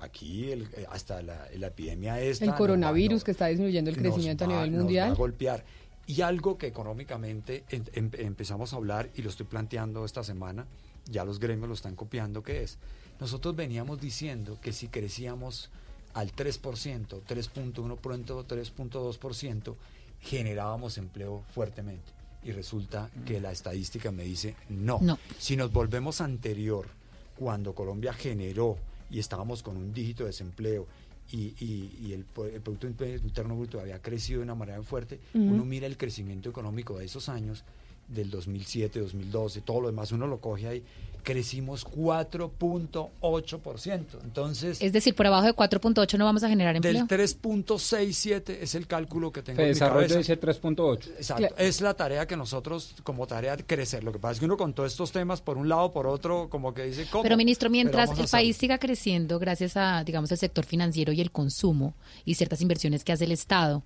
Aquí 0.01 0.51
el- 0.51 0.69
eh, 0.77 0.87
hasta 0.91 1.23
la, 1.23 1.47
la 1.57 1.67
epidemia 1.69 2.21
esta 2.21 2.45
El 2.45 2.51
va- 2.53 2.57
coronavirus 2.57 3.25
que 3.25 3.31
está 3.31 3.47
disminuyendo 3.47 3.91
el 3.91 3.97
crecimiento 3.97 4.45
a 4.45 4.49
nivel 4.49 4.71
nos 4.73 4.79
va 4.81 4.83
mundial. 4.85 5.11
a 5.13 5.15
golpear. 5.15 5.65
Y 6.07 6.21
algo 6.21 6.59
que 6.59 6.67
económicamente 6.67 7.65
em- 7.71 7.85
em- 7.95 8.11
empezamos 8.19 8.73
a 8.73 8.77
hablar 8.77 9.09
y 9.15 9.23
lo 9.23 9.31
estoy 9.31 9.47
planteando 9.47 10.05
esta 10.05 10.23
semana, 10.23 10.67
ya 11.11 11.25
los 11.25 11.39
gremios 11.39 11.69
lo 11.69 11.75
están 11.75 11.95
copiando, 11.97 12.43
que 12.43 12.63
es, 12.63 12.79
nosotros 13.21 13.55
veníamos 13.57 14.01
diciendo 14.01 14.59
que 14.61 14.73
si 14.73 14.89
crecíamos 14.89 15.71
al 16.13 16.33
3%, 16.35 17.23
3.1%, 17.27 18.45
3.2%, 18.47 19.75
generábamos 20.21 20.99
empleo 20.99 21.43
fuertemente. 21.55 22.13
Y 22.43 22.53
resulta 22.53 23.11
que 23.25 23.41
la 23.41 23.53
estadística 23.53 24.11
me 24.13 24.25
dice 24.25 24.55
no. 24.69 24.99
No. 25.01 25.19
Si 25.39 25.57
nos 25.57 25.73
volvemos 25.73 26.21
anterior, 26.21 26.89
cuando 27.39 27.75
Colombia 27.75 28.13
generó 28.13 28.77
y 29.15 29.21
estábamos 29.21 29.63
con 29.63 29.77
un 29.77 29.93
dígito 29.93 30.25
de 30.25 30.31
desempleo 30.31 30.89
y, 31.31 31.55
y- 31.65 31.99
y 32.09 32.13
el, 32.15 32.25
el 32.53 32.61
Producto 32.61 32.89
Interno 32.89 33.57
Bruto 33.57 33.81
había 33.81 34.03
crecido 34.03 34.41
de 34.41 34.45
una 34.45 34.57
manera 34.57 34.83
fuerte, 34.83 35.21
Ujú. 35.35 35.45
uno 35.55 35.65
mira 35.65 35.87
el 35.87 35.97
crecimiento 35.97 36.51
económico 36.51 36.99
de 36.99 37.05
esos 37.05 37.29
años, 37.29 37.63
del 38.09 38.31
2007, 38.31 39.01
2012, 39.01 39.61
todo 39.63 39.81
lo 39.83 39.87
demás, 39.89 40.13
uno 40.13 40.27
lo 40.27 40.39
coge 40.41 40.69
ahí, 40.69 40.83
crecimos 41.23 41.87
4.8%. 41.87 44.05
Entonces, 44.23 44.79
Es 44.81 44.93
decir, 44.93 45.15
por 45.15 45.27
abajo 45.27 45.47
de 45.47 45.55
4.8 45.55 46.19
no 46.19 46.25
vamos 46.27 46.43
a 46.45 46.49
generar 46.49 46.77
empleo. 46.77 47.07
del 47.07 47.09
3.67 47.09 48.59
es 48.61 48.75
el 48.75 48.87
cálculo 48.87 49.33
que 49.33 49.43
tengo 49.43 49.57
Se 49.57 49.63
en 49.63 49.69
desarrolla 49.71 50.09
cabeza. 50.09 50.33
ese 50.35 50.41
3.8. 50.41 51.09
Exacto. 51.17 51.55
Es 51.59 51.81
la 51.81 51.95
tarea 51.95 52.27
que 52.27 52.37
nosotros, 52.37 52.95
como 53.03 53.27
tarea 53.27 53.57
de 53.57 53.65
crecer. 53.65 54.05
Lo 54.05 54.13
que 54.13 54.19
pasa 54.19 54.33
es 54.35 54.39
que 54.41 54.45
uno 54.45 54.57
con 54.57 54.75
todos 54.75 54.93
estos 54.93 55.13
temas, 55.13 55.41
por 55.41 55.57
un 55.57 55.69
lado, 55.69 55.93
por 55.93 56.07
otro, 56.07 56.49
como 56.51 56.75
que 56.75 56.85
dice, 56.85 57.07
¿cómo? 57.11 57.23
Pero 57.23 57.37
ministro, 57.37 57.71
mientras 57.71 58.19
el 58.19 58.29
país 58.29 58.57
siga 58.57 58.79
creciendo 58.79 59.39
gracias 59.39 59.77
a, 59.77 60.05
digamos, 60.05 60.31
el 60.33 60.39
sector 60.39 60.65
financiero 60.65 61.13
y 61.13 61.21
el 61.21 61.31
consumo 61.31 61.95
y 62.25 62.35
ciertas 62.35 62.61
inversiones 62.61 63.05
que 63.05 63.13
hace 63.13 63.25
el 63.25 63.33
Estado, 63.33 63.83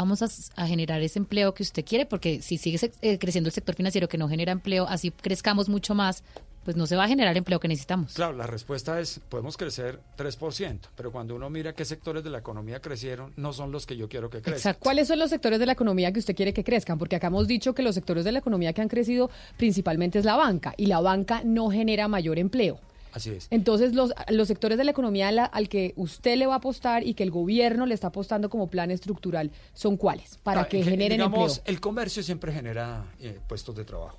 vamos 0.00 0.22
a, 0.22 0.66
generar 0.66 1.00
ese 1.02 1.18
empleo 1.18 1.54
que 1.54 1.62
usted 1.62 1.84
quiere, 1.84 2.06
porque 2.06 2.42
si 2.42 2.58
sigue 2.58 2.78
se- 2.78 2.92
eh, 3.02 3.18
creciendo 3.18 3.48
el 3.48 3.52
sector 3.52 3.74
financiero 3.74 4.08
que 4.08 4.18
no 4.18 4.28
genera 4.28 4.52
empleo, 4.52 4.86
así 4.88 5.10
crezcamos 5.10 5.68
mucho 5.68 5.94
más, 5.94 6.22
pues 6.64 6.76
no 6.76 6.86
se 6.86 6.94
va 6.96 7.04
a 7.04 7.08
generar 7.08 7.36
empleo 7.36 7.58
que 7.58 7.68
necesitamos. 7.68 8.12
Claro, 8.14 8.34
la 8.36 8.46
respuesta 8.46 9.00
es, 9.00 9.20
podemos 9.30 9.56
crecer 9.56 10.00
3%, 10.18 10.78
pero 10.94 11.10
cuando 11.10 11.34
uno 11.34 11.48
mira 11.48 11.72
qué 11.74 11.84
sectores 11.84 12.22
de 12.22 12.30
la 12.30 12.38
economía 12.38 12.80
crecieron, 12.80 13.32
no 13.36 13.52
son 13.52 13.72
los 13.72 13.86
que 13.86 13.96
yo 13.96 14.08
quiero 14.08 14.28
que 14.30 14.42
crezcan. 14.42 14.76
¿Cuáles 14.78 15.08
son 15.08 15.18
los 15.18 15.30
sectores 15.30 15.58
de 15.58 15.66
la 15.66 15.72
economía 15.72 16.12
que 16.12 16.18
usted 16.20 16.34
quiere 16.36 16.52
que 16.52 16.62
crezcan? 16.64 16.98
Porque 16.98 17.16
acá 17.16 17.28
hemos 17.28 17.48
dicho 17.48 17.74
que 17.74 17.82
los 17.82 17.94
sectores 17.94 18.24
de 18.24 18.32
la 18.32 18.40
economía 18.40 18.72
que 18.74 18.82
han 18.82 18.88
crecido 18.88 19.30
principalmente 19.56 20.18
es 20.18 20.24
la 20.24 20.36
banca 20.36 20.74
y 20.76 20.86
la 20.86 21.00
banca 21.00 21.42
no 21.44 21.70
genera 21.70 22.08
mayor 22.08 22.38
empleo. 22.38 22.78
Así 23.12 23.30
es. 23.30 23.48
Entonces, 23.50 23.94
los, 23.94 24.12
los 24.28 24.46
sectores 24.48 24.78
de 24.78 24.84
la 24.84 24.90
economía 24.92 25.30
la- 25.32 25.44
al 25.44 25.68
que 25.68 25.92
usted 25.96 26.36
le 26.36 26.46
va 26.46 26.54
a 26.54 26.56
apostar 26.58 27.04
y 27.06 27.14
que 27.14 27.22
el 27.22 27.30
gobierno 27.30 27.86
le 27.86 27.94
está 27.94 28.08
apostando 28.08 28.48
como 28.50 28.68
plan 28.68 28.90
estructural, 28.90 29.50
¿son 29.74 29.96
cuáles? 29.96 30.38
Para 30.42 30.62
Ah, 30.62 30.68
que 30.68 30.78
en 30.78 30.84
ge- 30.84 30.90
generen 30.90 31.18
digamos, 31.18 31.58
empleo. 31.58 31.74
El 31.74 31.80
comercio 31.80 32.22
siempre 32.22 32.52
genera 32.52 33.04
eh, 33.20 33.38
puestos 33.48 33.74
de 33.76 33.84
trabajo. 33.84 34.18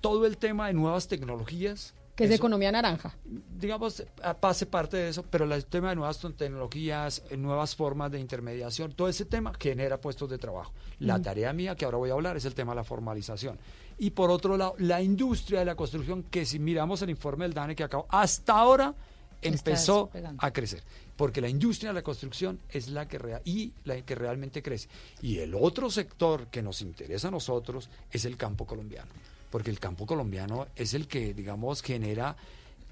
Todo 0.00 0.26
el 0.26 0.36
tema 0.36 0.66
de 0.66 0.74
nuevas 0.74 1.08
tecnologías. 1.08 1.94
Que 2.22 2.24
es 2.26 2.28
de 2.30 2.34
eso- 2.36 2.42
economía 2.42 2.72
naranja. 2.72 3.16
digamos, 3.58 4.02
a- 4.22 4.34
pase 4.34 4.66
parte 4.66 4.96
de 4.96 5.08
eso, 5.10 5.22
pero 5.30 5.44
el 5.44 5.64
tema 5.66 5.90
de 5.90 5.96
nuevas 5.96 6.18
tecnologías, 6.36 7.22
eh, 7.30 7.36
nuevas 7.36 7.76
formas 7.76 8.10
de 8.10 8.18
intermediación, 8.18 8.92
todo 8.92 9.08
ese 9.08 9.24
tema 9.24 9.52
genera 9.58 10.00
puestos 10.00 10.28
de 10.30 10.38
trabajo. 10.38 10.72
La 10.98 11.20
tarea 11.22 11.52
mía, 11.52 11.74
que 11.76 11.84
ahora 11.84 11.98
voy 11.98 12.10
a 12.10 12.14
hablar, 12.14 12.36
es 12.36 12.44
el 12.44 12.54
tema 12.54 12.72
de 12.72 12.76
la 12.76 12.84
formalización. 12.84 13.58
Y 13.98 14.10
por 14.10 14.30
otro 14.30 14.56
lado, 14.56 14.74
la 14.78 15.00
industria 15.00 15.60
de 15.60 15.64
la 15.66 15.74
construcción, 15.76 16.24
que 16.24 16.44
si 16.44 16.58
miramos 16.58 17.02
el 17.02 17.10
informe 17.10 17.44
del 17.44 17.54
DANE 17.54 17.76
que 17.76 17.84
acabó, 17.84 18.06
hasta 18.08 18.58
ahora 18.58 18.94
empezó 19.40 20.10
a 20.38 20.50
crecer. 20.52 20.82
Porque 21.16 21.40
la 21.40 21.48
industria 21.48 21.90
de 21.90 21.94
la 21.94 22.02
construcción 22.02 22.58
es 22.68 22.88
la 22.88 23.06
que, 23.06 23.18
rea- 23.18 23.42
y 23.44 23.72
la 23.84 24.00
que 24.02 24.14
realmente 24.14 24.62
crece. 24.62 24.88
Y 25.20 25.38
el 25.38 25.54
otro 25.54 25.90
sector 25.90 26.46
que 26.48 26.62
nos 26.62 26.80
interesa 26.80 27.28
a 27.28 27.30
nosotros 27.30 27.90
es 28.10 28.24
el 28.24 28.36
campo 28.36 28.66
colombiano. 28.66 29.10
Porque 29.52 29.68
el 29.68 29.78
campo 29.78 30.06
colombiano 30.06 30.68
es 30.76 30.94
el 30.94 31.06
que, 31.06 31.34
digamos, 31.34 31.82
genera 31.82 32.36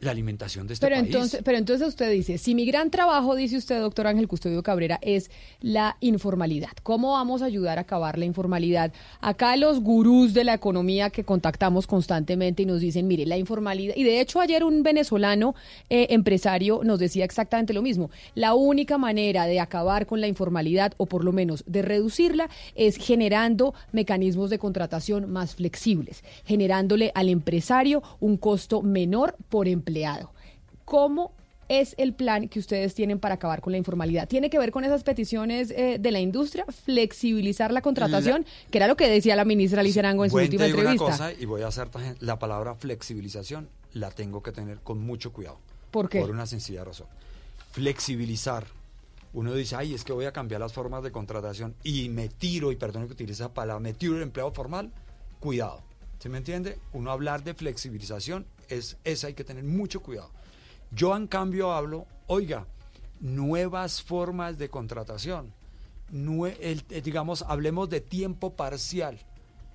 la 0.00 0.10
alimentación 0.10 0.66
de 0.66 0.74
este 0.74 0.86
Pero 0.86 0.96
país. 0.96 1.06
entonces, 1.06 1.40
pero 1.44 1.58
entonces 1.58 1.88
usted 1.88 2.10
dice, 2.10 2.38
si 2.38 2.54
mi 2.54 2.64
gran 2.66 2.90
trabajo, 2.90 3.34
dice 3.34 3.56
usted, 3.56 3.80
doctor 3.80 4.06
Ángel 4.06 4.28
Custodio 4.28 4.62
Cabrera, 4.62 4.98
es 5.02 5.30
la 5.60 5.96
informalidad. 6.00 6.70
¿Cómo 6.82 7.12
vamos 7.12 7.42
a 7.42 7.46
ayudar 7.46 7.78
a 7.78 7.82
acabar 7.82 8.18
la 8.18 8.24
informalidad? 8.24 8.92
Acá 9.20 9.56
los 9.56 9.80
gurús 9.80 10.34
de 10.34 10.44
la 10.44 10.54
economía 10.54 11.10
que 11.10 11.24
contactamos 11.24 11.86
constantemente 11.86 12.62
y 12.62 12.66
nos 12.66 12.80
dicen, 12.80 13.06
mire, 13.06 13.26
la 13.26 13.36
informalidad, 13.36 13.94
y 13.96 14.04
de 14.04 14.20
hecho 14.20 14.40
ayer 14.40 14.64
un 14.64 14.82
venezolano 14.82 15.54
eh, 15.88 16.08
empresario 16.10 16.80
nos 16.84 16.98
decía 16.98 17.24
exactamente 17.24 17.72
lo 17.72 17.82
mismo, 17.82 18.10
la 18.34 18.54
única 18.54 18.98
manera 18.98 19.46
de 19.46 19.60
acabar 19.60 20.06
con 20.06 20.20
la 20.20 20.28
informalidad, 20.28 20.94
o 20.96 21.06
por 21.06 21.24
lo 21.24 21.32
menos 21.32 21.64
de 21.66 21.82
reducirla, 21.82 22.48
es 22.74 22.96
generando 22.96 23.74
mecanismos 23.92 24.50
de 24.50 24.58
contratación 24.58 25.30
más 25.30 25.54
flexibles, 25.54 26.24
generándole 26.44 27.12
al 27.14 27.28
empresario 27.28 28.02
un 28.20 28.36
costo 28.36 28.82
menor 28.82 29.36
por 29.48 29.68
empleado. 29.90 30.30
¿Cómo 30.84 31.32
es 31.68 31.94
el 31.98 32.14
plan 32.14 32.48
que 32.48 32.58
ustedes 32.58 32.94
tienen 32.94 33.20
para 33.20 33.36
acabar 33.36 33.60
con 33.60 33.72
la 33.72 33.78
informalidad? 33.78 34.28
¿Tiene 34.28 34.50
que 34.50 34.58
ver 34.58 34.72
con 34.72 34.84
esas 34.84 35.04
peticiones 35.04 35.70
eh, 35.70 35.98
de 36.00 36.10
la 36.10 36.18
industria? 36.18 36.64
¿Flexibilizar 36.66 37.72
la 37.72 37.80
contratación? 37.80 38.44
que 38.70 38.78
era 38.78 38.88
lo 38.88 38.96
que 38.96 39.08
decía 39.08 39.36
la 39.36 39.44
ministra 39.44 39.80
Alicia 39.80 40.00
Arango 40.00 40.24
en 40.24 40.30
su 40.30 40.36
última 40.36 40.64
digo 40.64 40.80
una 40.80 40.90
entrevista. 40.90 41.28
cosa 41.28 41.32
y 41.32 41.44
voy 41.44 41.62
a 41.62 41.68
hacer 41.68 41.88
la 42.20 42.38
palabra 42.38 42.74
flexibilización 42.74 43.68
la 43.92 44.10
tengo 44.10 44.42
que 44.42 44.52
tener 44.52 44.78
con 44.78 44.98
mucho 45.00 45.32
cuidado. 45.32 45.58
¿Por 45.90 46.08
qué? 46.08 46.20
Por 46.20 46.30
una 46.30 46.46
sencilla 46.46 46.84
razón. 46.84 47.06
Flexibilizar. 47.72 48.66
Uno 49.32 49.54
dice, 49.54 49.76
ay, 49.76 49.94
es 49.94 50.02
que 50.02 50.12
voy 50.12 50.24
a 50.24 50.32
cambiar 50.32 50.60
las 50.60 50.72
formas 50.72 51.04
de 51.04 51.12
contratación 51.12 51.76
y 51.84 52.08
me 52.08 52.28
tiro, 52.28 52.72
y 52.72 52.76
perdón 52.76 53.06
que 53.06 53.12
utilice 53.12 53.44
esa 53.44 53.54
palabra, 53.54 53.78
me 53.78 53.94
tiro 53.94 54.16
el 54.16 54.22
empleado 54.22 54.52
formal, 54.52 54.90
cuidado. 55.38 55.82
¿Se 56.20 56.28
me 56.28 56.36
entiende? 56.36 56.78
Uno 56.92 57.10
hablar 57.10 57.42
de 57.42 57.54
flexibilización 57.54 58.44
es 58.68 58.98
esa, 59.04 59.28
hay 59.28 59.34
que 59.34 59.42
tener 59.42 59.64
mucho 59.64 60.00
cuidado. 60.00 60.30
Yo 60.92 61.16
en 61.16 61.26
cambio 61.26 61.72
hablo, 61.72 62.06
oiga, 62.26 62.66
nuevas 63.20 64.02
formas 64.02 64.58
de 64.58 64.68
contratación. 64.68 65.54
Eh, 66.12 66.82
digamos, 67.02 67.42
hablemos 67.48 67.88
de 67.88 68.02
tiempo 68.02 68.54
parcial. 68.54 69.18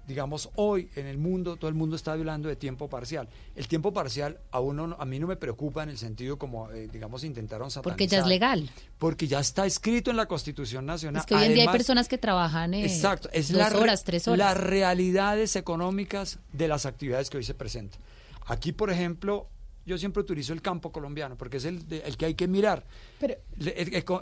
Digamos, 0.08 0.50
hoy 0.56 0.90
en 0.96 1.08
el 1.08 1.18
mundo, 1.18 1.56
todo 1.58 1.68
el 1.68 1.74
mundo 1.74 1.96
está 1.96 2.12
hablando 2.14 2.48
de 2.48 2.56
tiempo 2.56 2.88
parcial. 2.88 3.28
El 3.56 3.68
tiempo 3.68 3.92
parcial 3.92 4.40
a 4.52 4.60
uno, 4.60 4.86
no- 4.86 4.96
a 5.00 5.06
mí 5.06 5.18
no 5.20 5.26
me 5.26 5.36
preocupa 5.36 5.82
en 5.82 5.90
el 5.90 5.98
sentido 5.98 6.38
como, 6.38 6.70
eh, 6.72 6.88
digamos, 6.92 7.24
intentaron 7.24 7.72
satanizar. 7.72 7.92
Porque 7.92 8.08
ya 8.08 8.20
es 8.20 8.28
legal. 8.28 8.70
Porque 9.00 9.28
ya 9.28 9.40
está 9.40 9.66
escrito 9.66 10.12
en 10.12 10.18
la 10.18 10.28
Constitución 10.28 10.86
Nacional. 10.86 11.22
Es 11.22 11.26
que 11.26 11.34
hoy 11.34 11.46
en 11.46 11.54
día 11.56 11.64
hay 11.64 11.70
personas 11.70 12.08
que 12.08 12.20
trabajan 12.20 12.76
eh, 12.76 12.86
Exacto, 12.86 13.30
es 13.34 13.52
dos 13.52 13.58
la 13.58 13.80
horas, 13.80 14.04
tres 14.04 14.28
horas. 14.28 14.38
las 14.38 14.58
realidades 14.58 15.56
económicas 15.56 16.38
de 16.54 16.68
las 16.68 16.86
actividades 16.86 17.32
que 17.32 17.38
hoy 17.38 17.44
se 17.44 17.56
presentan. 17.56 18.00
Aquí, 18.46 18.72
por 18.74 18.92
ejemplo, 18.92 19.48
yo 19.88 19.98
siempre 19.98 20.22
utilizo 20.22 20.54
el 20.54 20.62
campo 20.62 20.92
colombiano 20.92 21.36
porque 21.36 21.58
es 21.58 21.66
el, 21.66 21.88
de- 21.88 22.02
el 22.02 22.16
que 22.18 22.26
hay 22.28 22.36
que 22.36 22.48
mirar. 22.48 22.86
Pero- 23.20 23.36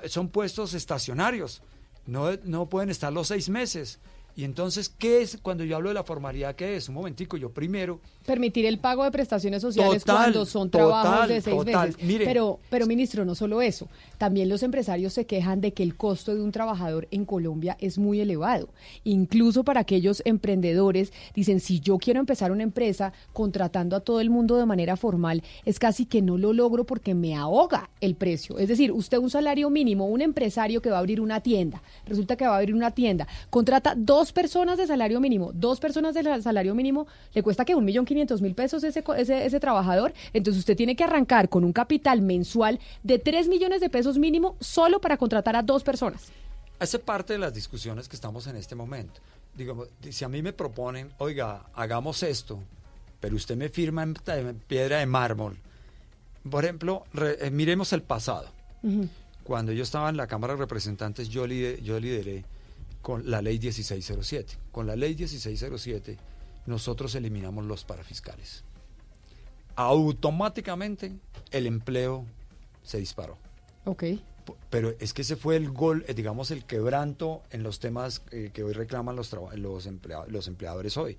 son 0.07 0.29
puestos 0.29 0.73
estacionarios, 0.73 1.61
no, 2.05 2.31
no 2.45 2.69
pueden 2.69 2.89
estar 2.89 3.11
los 3.11 3.27
seis 3.27 3.49
meses. 3.49 3.99
Y 4.35 4.45
entonces, 4.45 4.89
¿qué 4.89 5.21
es 5.21 5.37
cuando 5.41 5.63
yo 5.63 5.75
hablo 5.75 5.89
de 5.89 5.95
la 5.95 6.03
formalidad? 6.03 6.55
¿Qué 6.55 6.75
es? 6.75 6.89
Un 6.89 6.95
momentico, 6.95 7.37
yo 7.37 7.51
primero 7.51 7.99
Permitir 8.25 8.65
el 8.65 8.79
pago 8.79 9.03
de 9.03 9.11
prestaciones 9.11 9.61
sociales 9.61 10.03
Total, 10.03 10.15
cuando 10.15 10.45
son 10.45 10.69
total, 10.69 10.87
trabajos 10.87 11.27
de 11.27 11.41
seis 11.41 11.57
total. 11.57 11.87
meses. 11.89 12.03
Mire. 12.03 12.25
Pero, 12.25 12.59
pero, 12.69 12.87
ministro, 12.87 13.25
no 13.25 13.35
solo 13.35 13.61
eso. 13.61 13.87
También 14.23 14.47
los 14.47 14.63
empresarios 14.63 15.11
se 15.11 15.25
quejan 15.25 15.59
de 15.59 15.73
que 15.73 15.83
el 15.83 15.97
costo 15.97 16.33
de 16.33 16.41
un 16.41 16.53
trabajador 16.53 17.09
en 17.11 17.25
Colombia 17.25 17.75
es 17.81 17.97
muy 17.97 18.21
elevado. 18.21 18.69
Incluso 19.03 19.65
para 19.65 19.81
aquellos 19.81 20.21
emprendedores, 20.23 21.11
dicen, 21.35 21.59
si 21.59 21.81
yo 21.81 21.97
quiero 21.97 22.21
empezar 22.21 22.49
una 22.53 22.63
empresa 22.63 23.11
contratando 23.33 23.97
a 23.97 23.99
todo 23.99 24.21
el 24.21 24.29
mundo 24.29 24.55
de 24.55 24.65
manera 24.65 24.95
formal, 24.95 25.43
es 25.65 25.77
casi 25.77 26.05
que 26.05 26.21
no 26.21 26.37
lo 26.37 26.53
logro 26.53 26.85
porque 26.85 27.13
me 27.13 27.35
ahoga 27.35 27.89
el 27.99 28.15
precio. 28.15 28.59
Es 28.59 28.69
decir, 28.69 28.93
usted 28.93 29.17
un 29.17 29.29
salario 29.29 29.69
mínimo, 29.69 30.07
un 30.07 30.21
empresario 30.21 30.81
que 30.81 30.89
va 30.89 30.95
a 30.95 30.99
abrir 30.99 31.19
una 31.19 31.41
tienda, 31.41 31.83
resulta 32.05 32.37
que 32.37 32.47
va 32.47 32.53
a 32.53 32.59
abrir 32.59 32.75
una 32.75 32.91
tienda, 32.91 33.27
contrata 33.49 33.93
dos 33.93 34.31
personas 34.31 34.77
de 34.77 34.87
salario 34.87 35.19
mínimo, 35.19 35.51
dos 35.53 35.81
personas 35.81 36.13
de 36.13 36.41
salario 36.41 36.73
mínimo, 36.75 37.07
le 37.33 37.43
cuesta 37.43 37.65
que 37.65 37.75
un 37.75 37.83
millón 37.83 38.05
quinientos 38.05 38.41
mil 38.41 38.55
pesos 38.55 38.85
ese, 38.85 39.03
ese, 39.17 39.45
ese 39.45 39.59
trabajador, 39.59 40.13
entonces 40.31 40.59
usted 40.59 40.77
tiene 40.77 40.95
que 40.95 41.03
arrancar 41.03 41.49
con 41.49 41.65
un 41.65 41.73
capital 41.73 42.21
mensual 42.21 42.79
de 43.03 43.19
tres 43.19 43.49
millones 43.49 43.81
de 43.81 43.89
pesos 43.89 44.12
mínimo 44.17 44.55
solo 44.59 44.99
para 44.99 45.17
contratar 45.17 45.55
a 45.55 45.61
dos 45.63 45.83
personas. 45.83 46.31
Hace 46.79 46.99
parte 46.99 47.33
de 47.33 47.39
las 47.39 47.53
discusiones 47.53 48.07
que 48.09 48.15
estamos 48.15 48.47
en 48.47 48.55
este 48.57 48.75
momento. 48.75 49.21
Digamos, 49.55 49.87
si 50.09 50.25
a 50.25 50.29
mí 50.29 50.41
me 50.41 50.51
proponen, 50.53 51.11
oiga, 51.19 51.65
hagamos 51.75 52.23
esto, 52.23 52.59
pero 53.19 53.35
usted 53.35 53.55
me 53.55 53.69
firma 53.69 54.03
en, 54.03 54.15
en 54.27 54.59
piedra 54.59 54.97
de 54.99 55.05
mármol. 55.05 55.57
Por 56.49 56.63
ejemplo, 56.65 57.05
re- 57.13 57.37
eh, 57.47 57.51
miremos 57.51 57.93
el 57.93 58.01
pasado. 58.01 58.49
Cuando 59.43 59.71
yo 59.71 59.83
estaba 59.83 60.09
en 60.09 60.17
la 60.17 60.27
Cámara 60.27 60.53
de 60.53 60.59
Representantes, 60.59 61.29
yo, 61.29 61.45
lide- 61.47 61.81
yo 61.83 61.99
lideré 61.99 62.43
con 63.01 63.29
la 63.29 63.41
ley 63.41 63.59
1607. 63.59 64.57
Con 64.71 64.87
la 64.87 64.95
ley 64.95 65.15
1607, 65.15 66.17
nosotros 66.65 67.13
eliminamos 67.15 67.63
los 67.65 67.85
parafiscales. 67.85 68.63
Automáticamente 69.75 71.13
el 71.51 71.67
empleo 71.67 72.25
se 72.83 72.97
disparó. 72.99 73.37
Ok. 73.85 74.03
Pero 74.69 74.93
es 74.99 75.13
que 75.13 75.21
ese 75.21 75.35
fue 75.35 75.55
el 75.55 75.69
gol, 75.71 76.03
eh, 76.07 76.13
digamos, 76.13 76.51
el 76.51 76.65
quebranto 76.65 77.43
en 77.51 77.63
los 77.63 77.79
temas 77.79 78.21
eh, 78.31 78.51
que 78.53 78.63
hoy 78.63 78.73
reclaman 78.73 79.15
los, 79.15 79.31
los, 79.55 79.87
emplea- 79.87 80.25
los 80.27 80.47
empleadores 80.47 80.97
hoy. 80.97 81.17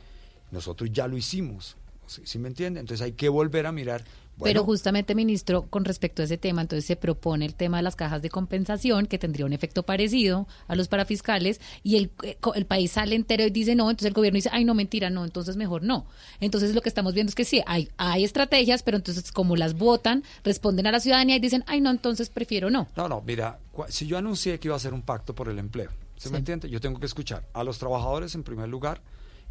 Nosotros 0.50 0.90
ya 0.92 1.08
lo 1.08 1.16
hicimos, 1.16 1.76
¿sí, 2.06 2.22
sí 2.24 2.38
me 2.38 2.48
entiende? 2.48 2.80
Entonces 2.80 3.04
hay 3.04 3.12
que 3.12 3.28
volver 3.28 3.66
a 3.66 3.72
mirar. 3.72 4.04
Pero 4.42 4.64
justamente, 4.64 5.14
ministro, 5.14 5.62
con 5.70 5.84
respecto 5.84 6.22
a 6.22 6.24
ese 6.24 6.38
tema, 6.38 6.62
entonces 6.62 6.84
se 6.84 6.96
propone 6.96 7.46
el 7.46 7.54
tema 7.54 7.76
de 7.76 7.84
las 7.84 7.94
cajas 7.94 8.20
de 8.20 8.30
compensación, 8.30 9.06
que 9.06 9.18
tendría 9.18 9.46
un 9.46 9.52
efecto 9.52 9.84
parecido 9.84 10.48
a 10.66 10.74
los 10.74 10.88
parafiscales, 10.88 11.60
y 11.82 11.96
el, 11.96 12.10
eh, 12.24 12.36
el 12.54 12.66
país 12.66 12.92
sale 12.92 13.14
entero 13.14 13.44
y 13.44 13.50
dice 13.50 13.76
no, 13.76 13.88
entonces 13.90 14.08
el 14.08 14.12
gobierno 14.12 14.36
dice, 14.36 14.50
ay, 14.52 14.64
no, 14.64 14.74
mentira, 14.74 15.08
no, 15.08 15.24
entonces 15.24 15.56
mejor 15.56 15.84
no. 15.84 16.06
Entonces 16.40 16.74
lo 16.74 16.80
que 16.80 16.88
estamos 16.88 17.14
viendo 17.14 17.28
es 17.28 17.34
que 17.34 17.44
sí, 17.44 17.62
hay, 17.66 17.88
hay 17.96 18.24
estrategias, 18.24 18.82
pero 18.82 18.96
entonces 18.96 19.30
como 19.30 19.54
las 19.56 19.74
votan, 19.74 20.24
responden 20.42 20.86
a 20.88 20.92
la 20.92 21.00
ciudadanía 21.00 21.36
y 21.36 21.40
dicen, 21.40 21.62
ay, 21.66 21.80
no, 21.80 21.90
entonces 21.90 22.28
prefiero 22.28 22.70
no. 22.70 22.88
No, 22.96 23.08
no, 23.08 23.22
mira, 23.24 23.60
si 23.88 24.06
yo 24.06 24.18
anuncié 24.18 24.58
que 24.58 24.68
iba 24.68 24.74
a 24.74 24.78
hacer 24.78 24.94
un 24.94 25.02
pacto 25.02 25.34
por 25.34 25.48
el 25.48 25.58
empleo, 25.58 25.90
¿se 26.16 26.30
me 26.30 26.38
entiende? 26.38 26.68
Yo 26.68 26.80
tengo 26.80 26.98
que 26.98 27.06
escuchar 27.06 27.46
a 27.52 27.62
los 27.62 27.78
trabajadores 27.78 28.34
en 28.34 28.42
primer 28.42 28.68
lugar 28.68 29.00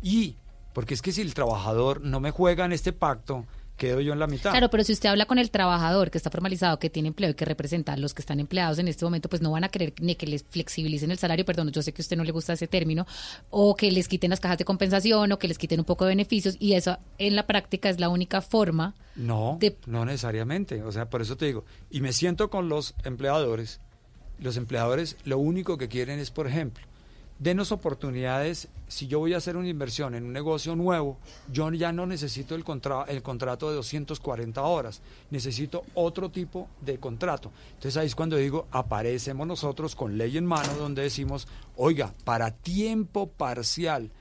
y, 0.01 0.35
porque 0.73 0.93
es 0.93 1.01
que 1.01 1.11
si 1.11 1.21
el 1.21 1.33
trabajador 1.33 2.01
no 2.01 2.19
me 2.19 2.31
juega 2.31 2.65
en 2.65 2.71
este 2.73 2.93
pacto, 2.93 3.45
quedo 3.77 4.01
yo 4.01 4.13
en 4.13 4.19
la 4.19 4.27
mitad. 4.27 4.51
Claro, 4.51 4.69
pero 4.69 4.83
si 4.83 4.93
usted 4.93 5.09
habla 5.09 5.25
con 5.25 5.39
el 5.39 5.49
trabajador 5.49 6.11
que 6.11 6.17
está 6.19 6.29
formalizado, 6.29 6.77
que 6.77 6.89
tiene 6.91 7.07
empleo 7.07 7.31
y 7.31 7.33
que 7.33 7.43
representa 7.43 7.93
a 7.93 7.97
los 7.97 8.13
que 8.13 8.21
están 8.21 8.39
empleados 8.39 8.77
en 8.77 8.87
este 8.87 9.03
momento, 9.03 9.29
pues 9.29 9.41
no 9.41 9.49
van 9.51 9.63
a 9.63 9.69
querer 9.69 9.93
ni 9.99 10.13
que 10.15 10.27
les 10.27 10.43
flexibilicen 10.47 11.09
el 11.09 11.17
salario, 11.17 11.43
perdón, 11.43 11.71
yo 11.71 11.81
sé 11.81 11.91
que 11.91 12.01
a 12.01 12.03
usted 12.03 12.15
no 12.15 12.23
le 12.23 12.31
gusta 12.31 12.53
ese 12.53 12.67
término, 12.67 13.07
o 13.49 13.75
que 13.75 13.91
les 13.91 14.07
quiten 14.07 14.29
las 14.29 14.39
cajas 14.39 14.59
de 14.59 14.65
compensación 14.65 15.31
o 15.31 15.39
que 15.39 15.47
les 15.47 15.57
quiten 15.57 15.79
un 15.79 15.85
poco 15.85 16.05
de 16.05 16.09
beneficios 16.09 16.55
y 16.59 16.73
eso 16.73 16.97
en 17.17 17.35
la 17.35 17.47
práctica 17.47 17.89
es 17.89 17.99
la 17.99 18.09
única 18.09 18.41
forma. 18.41 18.93
No, 19.15 19.57
de- 19.59 19.75
no 19.87 20.05
necesariamente. 20.05 20.83
O 20.83 20.91
sea, 20.91 21.09
por 21.09 21.21
eso 21.23 21.35
te 21.35 21.45
digo. 21.47 21.65
Y 21.89 22.01
me 22.01 22.13
siento 22.13 22.49
con 22.51 22.69
los 22.69 22.93
empleadores. 23.03 23.81
Los 24.39 24.55
empleadores 24.57 25.17
lo 25.25 25.37
único 25.39 25.77
que 25.77 25.87
quieren 25.87 26.19
es, 26.19 26.29
por 26.31 26.47
ejemplo, 26.47 26.83
denos 27.39 27.71
oportunidades. 27.71 28.67
Si 28.87 29.07
yo 29.07 29.19
voy 29.19 29.33
a 29.33 29.37
hacer 29.37 29.57
una 29.57 29.67
inversión 29.69 30.13
en 30.15 30.23
un 30.23 30.33
negocio 30.33 30.75
nuevo, 30.75 31.17
yo 31.51 31.71
ya 31.71 31.91
no 31.91 32.05
necesito 32.05 32.55
el, 32.55 32.63
contra- 32.63 33.03
el 33.07 33.21
contrato 33.23 33.69
de 33.69 33.75
240 33.75 34.61
horas. 34.61 35.01
Necesito 35.31 35.83
otro 35.95 36.29
tipo 36.29 36.69
de 36.81 36.99
contrato. 36.99 37.51
Entonces 37.73 37.97
ahí 37.97 38.07
es 38.07 38.15
cuando 38.15 38.37
digo, 38.37 38.67
aparecemos 38.71 39.47
nosotros 39.47 39.95
con 39.95 40.17
ley 40.17 40.37
en 40.37 40.45
mano 40.45 40.73
donde 40.75 41.01
decimos, 41.01 41.47
oiga, 41.75 42.13
para 42.23 42.51
tiempo 42.51 43.27
parcial 43.27 44.11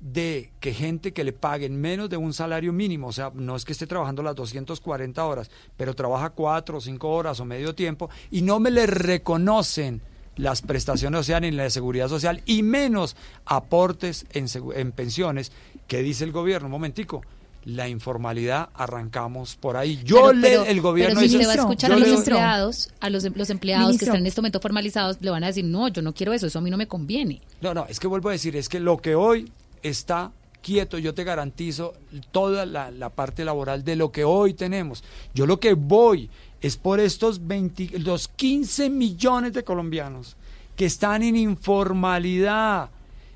de 0.00 0.50
que 0.58 0.74
gente 0.74 1.12
que 1.12 1.22
le 1.22 1.32
paguen 1.32 1.80
menos 1.80 2.10
de 2.10 2.16
un 2.16 2.32
salario 2.32 2.72
mínimo, 2.72 3.06
o 3.06 3.12
sea, 3.12 3.30
no 3.34 3.54
es 3.54 3.64
que 3.64 3.70
esté 3.70 3.86
trabajando 3.86 4.20
las 4.24 4.34
240 4.34 5.24
horas, 5.24 5.48
pero 5.76 5.94
trabaja 5.94 6.30
cuatro 6.30 6.78
o 6.78 6.80
cinco 6.80 7.10
horas 7.10 7.38
o 7.38 7.44
medio 7.44 7.72
tiempo 7.76 8.10
y 8.30 8.42
no 8.42 8.58
me 8.58 8.72
le 8.72 8.86
reconocen 8.86 10.02
las 10.36 10.62
prestaciones 10.62 11.18
sociales 11.20 11.50
ni 11.50 11.56
la 11.56 11.64
de 11.64 11.70
seguridad 11.70 12.08
social 12.08 12.42
y 12.46 12.62
menos 12.62 13.16
aportes 13.44 14.24
en, 14.32 14.46
en 14.74 14.92
pensiones, 14.92 15.52
¿qué 15.86 16.02
dice 16.02 16.24
el 16.24 16.32
gobierno? 16.32 16.66
Un 16.66 16.72
momentico. 16.72 17.22
La 17.64 17.88
informalidad 17.88 18.70
arrancamos 18.74 19.54
por 19.54 19.76
ahí. 19.76 20.00
Yo 20.04 20.16
Claro, 20.16 20.32
le, 20.32 20.48
pero- 20.48 20.64
el 20.64 20.80
gobierno 20.80 21.14
pero 21.20 21.28
si 21.28 21.36
dice- 21.38 21.46
usted 21.46 21.48
va 21.48 21.52
a 21.52 21.64
escuchar 21.64 21.92
a 21.92 21.96
los 21.96 22.08
le- 22.08 22.14
empleados, 22.14 22.90
a 22.98 23.08
los, 23.10 23.24
em- 23.24 23.34
los 23.36 23.50
empleados 23.50 23.86
Ministro. 23.86 24.06
que 24.06 24.10
están 24.10 24.20
en 24.22 24.26
este 24.26 24.40
momento 24.40 24.58
formalizados, 24.60 25.18
le 25.20 25.30
van 25.30 25.44
a 25.44 25.46
decir, 25.48 25.64
no, 25.64 25.86
yo 25.88 26.02
no 26.02 26.12
quiero 26.12 26.32
eso, 26.32 26.46
eso 26.48 26.58
a 26.58 26.62
mí 26.62 26.70
no 26.70 26.76
me 26.76 26.88
conviene. 26.88 27.40
No, 27.60 27.72
no, 27.72 27.86
es 27.86 28.00
que 28.00 28.08
vuelvo 28.08 28.30
a 28.30 28.32
decir, 28.32 28.56
es 28.56 28.68
que 28.68 28.80
lo 28.80 28.96
que 28.98 29.14
hoy 29.14 29.52
está 29.84 30.32
quieto, 30.60 30.98
yo 30.98 31.14
te 31.14 31.22
garantizo 31.22 31.94
toda 32.32 32.66
la, 32.66 32.90
la 32.90 33.10
parte 33.10 33.44
laboral 33.44 33.84
de 33.84 33.94
lo 33.94 34.10
que 34.10 34.24
hoy 34.24 34.54
tenemos. 34.54 35.04
Yo 35.32 35.46
lo 35.46 35.60
que 35.60 35.74
voy 35.74 36.30
es 36.62 36.76
por 36.78 37.00
estos 37.00 37.46
20, 37.46 37.98
los 37.98 38.28
15 38.28 38.88
millones 38.88 39.52
de 39.52 39.62
colombianos 39.64 40.36
que 40.76 40.86
están 40.86 41.22
en 41.22 41.36
informalidad. 41.36 42.90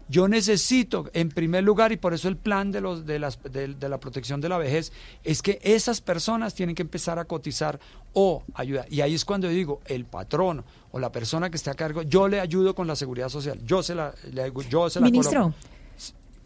Yo 0.08 0.28
necesito, 0.28 1.10
en 1.14 1.30
primer 1.30 1.64
lugar, 1.64 1.90
y 1.90 1.96
por 1.96 2.14
eso 2.14 2.28
el 2.28 2.36
plan 2.36 2.70
de, 2.70 2.80
los, 2.80 3.04
de, 3.06 3.18
las, 3.18 3.42
de, 3.42 3.74
de 3.74 3.88
la 3.88 3.98
protección 3.98 4.40
de 4.40 4.48
la 4.48 4.56
vejez, 4.56 4.92
es 5.24 5.42
que 5.42 5.58
esas 5.62 6.00
personas 6.00 6.54
tienen 6.54 6.76
que 6.76 6.82
empezar 6.82 7.18
a 7.18 7.24
cotizar 7.24 7.80
o 8.12 8.44
ayudar. 8.54 8.86
Y 8.88 9.00
ahí 9.00 9.14
es 9.14 9.24
cuando 9.24 9.48
digo, 9.48 9.80
el 9.86 10.04
patrón 10.04 10.64
o 10.92 11.00
la 11.00 11.10
persona 11.10 11.50
que 11.50 11.56
esté 11.56 11.70
a 11.70 11.74
cargo, 11.74 12.02
yo 12.02 12.28
le 12.28 12.38
ayudo 12.38 12.72
con 12.76 12.86
la 12.86 12.94
seguridad 12.94 13.28
social. 13.28 13.58
Yo 13.66 13.82
se 13.82 13.96
la, 13.96 14.14
le- 14.32 14.52
yo 14.70 14.88
se 14.88 15.00
la 15.00 15.06
Ministro, 15.06 15.40
coloco. 15.42 15.58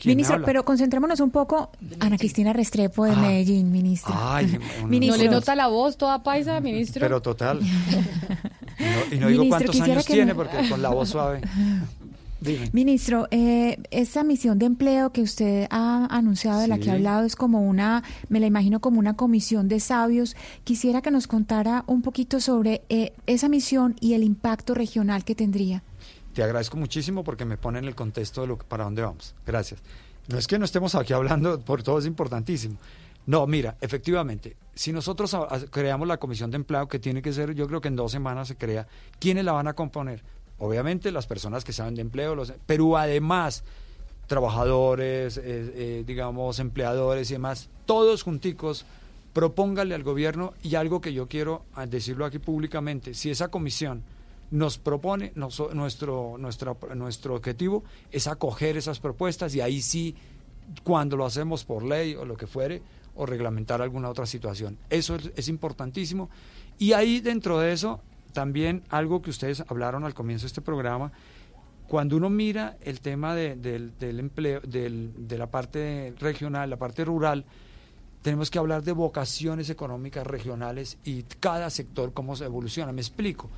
¿Quién 0.00 0.12
me 0.12 0.16
Ministro, 0.16 0.34
habla? 0.36 0.46
pero 0.46 0.64
concentrémonos 0.64 1.20
un 1.20 1.30
poco. 1.30 1.70
Ana 2.00 2.16
Cristina 2.16 2.52
Restrepo 2.52 3.04
de 3.04 3.12
Ah. 3.12 3.16
Medellín, 3.20 3.70
ministro. 3.70 4.14
Ay, 4.16 4.58
un- 4.82 4.90
¿No 5.06 5.16
le 5.16 5.28
nota 5.28 5.54
la 5.54 5.66
voz 5.68 5.96
toda 5.98 6.22
paisa, 6.22 6.58
ministro? 6.60 7.00
Pero 7.00 7.20
total. 7.20 7.60
Y 7.60 7.64
no, 9.10 9.14
y 9.16 9.18
no 9.20 9.28
digo 9.28 9.42
Ministro, 9.42 9.48
cuántos 9.48 9.70
quisiera 9.72 9.92
años 9.92 10.06
que 10.06 10.12
tiene, 10.14 10.34
porque 10.34 10.68
con 10.68 10.80
la 10.82 10.88
voz 10.88 11.10
suave. 11.10 11.42
Dime. 12.40 12.70
Ministro, 12.72 13.28
eh, 13.30 13.76
esa 13.90 14.24
misión 14.24 14.58
de 14.58 14.64
empleo 14.64 15.12
que 15.12 15.20
usted 15.20 15.66
ha 15.68 16.06
anunciado, 16.10 16.60
de 16.60 16.68
la 16.68 16.78
que 16.78 16.90
ha 16.90 16.94
hablado, 16.94 17.26
es 17.26 17.36
como 17.36 17.60
una, 17.60 18.02
me 18.30 18.40
la 18.40 18.46
imagino 18.46 18.80
como 18.80 18.98
una 18.98 19.14
comisión 19.14 19.68
de 19.68 19.78
sabios. 19.78 20.34
Quisiera 20.64 21.02
que 21.02 21.10
nos 21.10 21.26
contara 21.26 21.84
un 21.86 22.00
poquito 22.00 22.40
sobre 22.40 22.80
eh, 22.88 23.12
esa 23.26 23.50
misión 23.50 23.94
y 24.00 24.14
el 24.14 24.24
impacto 24.24 24.72
regional 24.72 25.22
que 25.24 25.34
tendría. 25.34 25.82
Te 26.34 26.42
agradezco 26.42 26.76
muchísimo 26.76 27.24
porque 27.24 27.44
me 27.44 27.56
pone 27.56 27.78
en 27.78 27.86
el 27.86 27.94
contexto 27.94 28.42
de 28.42 28.46
lo 28.46 28.58
que, 28.58 28.64
para 28.64 28.84
dónde 28.84 29.02
vamos. 29.02 29.34
Gracias. 29.46 29.80
No 30.28 30.38
es 30.38 30.46
que 30.46 30.58
no 30.58 30.64
estemos 30.64 30.94
aquí 30.94 31.12
hablando, 31.14 31.60
por 31.60 31.82
todo 31.82 31.98
es 31.98 32.06
importantísimo. 32.06 32.76
No, 33.26 33.46
mira, 33.46 33.76
efectivamente, 33.80 34.56
si 34.74 34.92
nosotros 34.92 35.36
creamos 35.70 36.08
la 36.08 36.16
comisión 36.16 36.50
de 36.50 36.56
empleo, 36.56 36.88
que 36.88 36.98
tiene 36.98 37.20
que 37.22 37.32
ser, 37.32 37.54
yo 37.54 37.66
creo 37.66 37.80
que 37.80 37.88
en 37.88 37.96
dos 37.96 38.12
semanas 38.12 38.48
se 38.48 38.56
crea, 38.56 38.86
¿quiénes 39.18 39.44
la 39.44 39.52
van 39.52 39.68
a 39.68 39.74
componer? 39.74 40.22
Obviamente 40.58 41.12
las 41.12 41.26
personas 41.26 41.64
que 41.64 41.72
saben 41.72 41.94
de 41.94 42.02
empleo, 42.02 42.34
los, 42.34 42.52
pero 42.66 42.96
además 42.96 43.62
trabajadores, 44.26 45.36
eh, 45.38 45.42
eh, 45.44 46.04
digamos, 46.06 46.60
empleadores 46.60 47.30
y 47.30 47.34
demás, 47.34 47.68
todos 47.84 48.22
junticos, 48.22 48.86
propóngale 49.32 49.94
al 49.94 50.02
gobierno 50.02 50.54
y 50.62 50.74
algo 50.74 51.00
que 51.00 51.12
yo 51.12 51.28
quiero 51.28 51.64
ah, 51.74 51.86
decirlo 51.86 52.24
aquí 52.24 52.38
públicamente, 52.38 53.14
si 53.14 53.30
esa 53.30 53.48
comisión 53.48 54.02
nos 54.50 54.78
propone, 54.78 55.32
nuestro, 55.36 56.36
nuestra- 56.38 56.76
nuestro 56.94 57.34
objetivo 57.34 57.84
es 58.10 58.26
acoger 58.26 58.76
esas 58.76 58.98
propuestas 58.98 59.54
y 59.54 59.60
ahí 59.60 59.80
sí, 59.80 60.16
cuando 60.82 61.16
lo 61.16 61.24
hacemos 61.26 61.64
por 61.64 61.84
ley 61.84 62.14
o 62.14 62.24
lo 62.24 62.36
que 62.36 62.46
fuere, 62.46 62.82
o 63.16 63.26
reglamentar 63.26 63.82
alguna 63.82 64.08
otra 64.08 64.24
situación. 64.26 64.78
Eso 64.88 65.16
es, 65.36 65.48
importantísimo. 65.48 66.30
Y 66.78 66.92
ahí 66.92 67.20
dentro 67.20 67.58
de 67.58 67.72
eso, 67.72 68.00
también 68.32 68.82
algo 68.88 69.20
que 69.20 69.30
ustedes 69.30 69.62
hablaron 69.68 70.04
al 70.04 70.14
comienzo 70.14 70.44
de 70.44 70.48
este 70.48 70.60
programa, 70.62 71.12
cuando 71.88 72.16
uno 72.16 72.30
mira 72.30 72.76
el 72.82 73.00
tema 73.00 73.34
de- 73.34 73.56
del, 73.56 74.20
empleo, 74.20 74.60
de 74.62 75.36
la 75.36 75.50
parte 75.50 76.14
regional, 76.20 76.70
la 76.70 76.76
parte 76.76 77.04
rural, 77.04 77.44
tenemos 78.22 78.50
que 78.50 78.58
hablar 78.58 78.82
de 78.84 78.92
vocaciones 78.92 79.70
económicas 79.70 80.26
regionales 80.26 80.98
y 81.04 81.22
cada 81.24 81.68
sector 81.70 82.12
cómo 82.12 82.36
se 82.36 82.44
evoluciona. 82.44 82.92
Me 82.92 83.00
explico. 83.00 83.50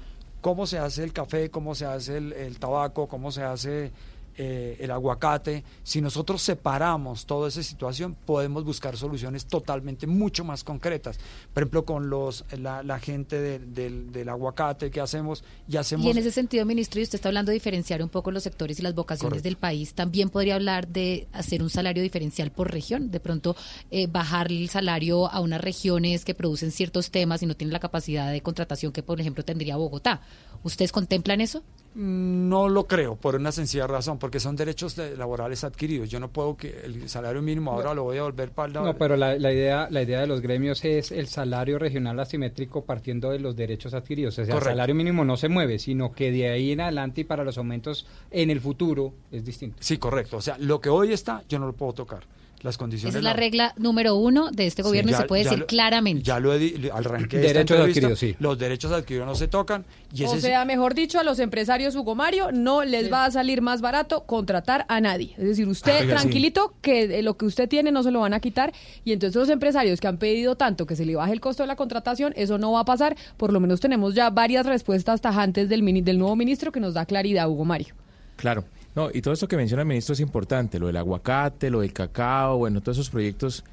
Cómo 0.43 0.66
se 0.66 0.78
hace 0.78 1.02
el 1.02 1.14
café, 1.14 1.51
cómo 1.51 1.74
se 1.74 1.86
hace 1.86 2.19
el, 2.19 2.35
el 2.35 2.59
tabaco, 2.59 3.09
cómo 3.09 3.32
se 3.32 3.43
hace 3.43 3.93
eh, 4.36 4.76
el 4.80 4.90
aguacate. 4.90 5.64
Si 5.82 6.00
nosotros 6.00 6.42
separamos 6.42 7.26
toda 7.26 7.48
esa 7.48 7.62
situación, 7.62 8.14
podemos 8.26 8.64
buscar 8.64 8.96
soluciones 8.96 9.46
totalmente 9.46 10.06
mucho 10.06 10.44
más 10.44 10.64
concretas. 10.64 11.18
Por 11.52 11.62
ejemplo, 11.62 11.84
con 11.84 12.10
los 12.10 12.44
la, 12.59 12.82
la 12.82 12.98
gente 12.98 13.40
de- 13.40 13.59
del, 13.59 14.12
del 14.12 14.28
aguacate 14.28 14.90
que 14.90 15.00
hacemos, 15.00 15.44
y 15.68 15.76
hacemos... 15.76 16.06
Y 16.06 16.10
en 16.10 16.18
ese 16.18 16.30
sentido, 16.30 16.64
ministro, 16.64 17.00
y 17.00 17.04
usted 17.04 17.16
está 17.16 17.28
hablando 17.28 17.50
de 17.50 17.54
diferenciar 17.54 18.02
un 18.02 18.09
poco 18.09 18.30
los 18.30 18.42
sectores 18.42 18.78
y 18.78 18.82
las 18.82 18.94
vocaciones 18.94 19.30
Correcto. 19.30 19.44
del 19.48 19.56
país, 19.56 19.94
también 19.94 20.30
podría 20.30 20.54
hablar 20.54 20.88
de 20.88 21.28
hacer 21.32 21.62
un 21.62 21.70
salario 21.70 22.02
diferencial 22.02 22.50
por 22.50 22.70
región, 22.70 23.10
de 23.10 23.20
pronto 23.20 23.56
eh, 23.90 24.06
bajar 24.06 24.50
el 24.50 24.68
salario 24.68 25.30
a 25.30 25.40
unas 25.40 25.60
regiones 25.60 26.24
que 26.24 26.34
producen 26.34 26.70
ciertos 26.70 27.10
temas 27.10 27.42
y 27.42 27.46
no 27.46 27.54
tienen 27.54 27.72
la 27.72 27.80
capacidad 27.80 28.30
de 28.30 28.40
contratación 28.40 28.92
que, 28.92 29.02
por 29.02 29.20
ejemplo, 29.20 29.44
tendría 29.44 29.76
Bogotá. 29.76 30.20
¿Ustedes 30.62 30.92
contemplan 30.92 31.40
eso? 31.40 31.62
No 31.94 32.69
lo 32.69 32.86
creo, 32.86 33.16
por 33.16 33.35
una 33.35 33.52
sencilla 33.52 33.86
razón, 33.86 34.19
porque 34.19 34.40
son 34.40 34.56
derechos 34.56 34.97
de- 34.97 35.16
laborales 35.16 35.62
adquiridos. 35.62 36.09
Yo 36.09 36.20
no 36.20 36.28
puedo 36.28 36.56
que 36.56 36.81
el 36.85 37.09
salario 37.09 37.43
mínimo 37.43 37.73
ahora 37.73 37.93
lo 37.93 38.05
voy 38.05 38.16
a 38.19 38.23
volver 38.23 38.51
para 38.51 38.73
No, 38.82 38.97
pero 38.97 39.16
la, 39.16 39.39
la 39.39 39.52
idea 39.52 39.89
la 39.90 40.02
idea 40.02 40.20
de 40.20 40.27
los 40.27 40.40
gremios 40.40 40.85
es 40.85 41.12
el 41.12 41.27
salario 41.28 41.78
regional 41.78 42.19
asimétrico 42.19 42.85
partiendo 42.85 43.31
de 43.31 43.40
los 43.40 43.56
derechos 43.56 43.93
adquiridos. 43.94 44.39
O 44.39 44.44
sea, 44.44 44.55
el 44.56 44.62
salario 44.62 44.94
mínimo 44.94 45.24
no 45.24 45.36
se 45.36 45.48
mueve, 45.48 45.78
sino 45.78 46.12
que 46.12 46.32
de 46.32 46.48
ahí 46.51 46.73
en 46.73 46.81
adelante 46.81 47.23
y 47.23 47.24
para 47.24 47.44
los 47.44 47.59
aumentos 47.59 48.06
en 48.31 48.51
el 48.51 48.60
futuro 48.60 49.12
es 49.31 49.44
distinto. 49.44 49.77
Sí, 49.81 49.98
correcto. 49.98 50.39
O 50.39 50.43
sea, 50.43 50.56
lo 50.59 50.81
que 50.81 50.89
hoy 50.89 51.12
está, 51.12 51.43
yo 51.48 51.59
no 51.59 51.66
lo 51.66 51.73
puedo 51.74 51.93
tocar. 51.93 52.24
Las 52.62 52.78
condiciones. 52.78 53.12
Esa 53.14 53.18
es 53.18 53.24
la 53.24 53.32
regla 53.32 53.74
número 53.76 54.14
uno 54.14 54.51
de 54.52 54.66
este 54.66 54.82
gobierno 54.82 55.10
y 55.10 55.12
ya- 55.12 55.18
se 55.18 55.24
puede 55.24 55.43
decir 55.44 55.59
lo- 55.59 55.66
claramente. 55.66 56.22
Ya 56.22 56.39
lo 56.39 56.55
he 56.55 56.90
al 56.93 57.05
arranque 57.06 57.39
de 57.39 57.47
esta 57.47 57.59
Derechos 57.59 57.76
entrevista, 57.76 58.06
adquiridos, 58.06 58.18
sí. 58.18 58.36
Los 58.39 58.59
derechos 58.59 58.93
adquiridos 58.93 59.26
no 59.26 59.34
se 59.34 59.48
tocan. 59.48 59.84
Y 60.14 60.22
ese 60.24 60.32
O 60.32 60.36
es- 60.36 60.43
sea, 60.43 60.64
mejor 60.64 60.94
dicho, 60.94 61.18
a 61.18 61.24
los 61.24 61.39
empresarios 61.40 61.97
Hugo 61.97 62.14
Mario 62.14 62.52
no 62.52 62.84
les 62.84 63.12
va 63.12 63.24
a 63.24 63.30
salir 63.30 63.62
más 63.62 63.80
barato 63.80 64.24
contratar 64.26 64.84
a 64.89 65.01
nadie. 65.01 65.34
Es 65.39 65.44
decir, 65.44 65.66
usted 65.66 66.02
Oiga, 66.02 66.16
sí. 66.18 66.22
tranquilito 66.22 66.74
que 66.82 67.08
de 67.08 67.23
lo 67.23 67.36
que 67.36 67.47
usted 67.47 67.68
tiene 67.68 67.91
no 67.91 68.02
se 68.05 68.10
lo 68.12 68.20
van 68.20 68.34
a 68.34 68.41
quitar 68.41 68.73
y 69.05 69.12
entonces 69.12 69.34
los 69.34 69.49
empresarios 69.49 70.00
que 70.00 70.07
han 70.07 70.18
pedido 70.18 70.55
tanto 70.55 70.86
que 70.86 70.94
se 70.94 71.05
le 71.05 71.16
baje 71.16 71.32
el 71.32 71.41
costo 71.41 71.62
de 71.65 71.66
la 71.66 71.76
contratación, 71.76 72.32
eso 72.36 72.58
no 72.58 72.70
va 72.73 72.81
a 72.81 72.84
pasar. 72.84 73.16
Por 73.36 73.52
lo 73.52 73.58
menos 73.58 73.81
tenemos 73.81 74.15
ya 74.15 74.31
varias 74.31 74.66
respuestas 74.66 75.20
tajantes 75.20 75.68
del, 75.68 75.82
mini- 75.82 76.02
del 76.02 76.18
nuevo 76.18 76.36
ministro 76.36 76.70
que 76.70 76.78
nos 76.81 76.94
da 76.94 77.07
claridad, 77.07 77.49
Hugo 77.49 77.65
Mario. 77.65 77.94
Claro. 78.36 78.65
No, 78.94 79.08
y 79.12 79.22
todo 79.22 79.32
esto 79.32 79.48
que 79.48 79.56
menciona 79.56 79.82
el 79.82 79.88
ministro 79.88 80.12
es 80.12 80.20
importante, 80.20 80.78
lo 80.78 80.86
del 80.86 80.96
aguacate, 80.96 81.70
lo 81.70 81.80
del 81.80 81.92
cacao, 81.92 82.58
bueno, 82.58 82.82
todos 82.82 82.98
esos 82.98 83.10
proyectos 83.10 83.64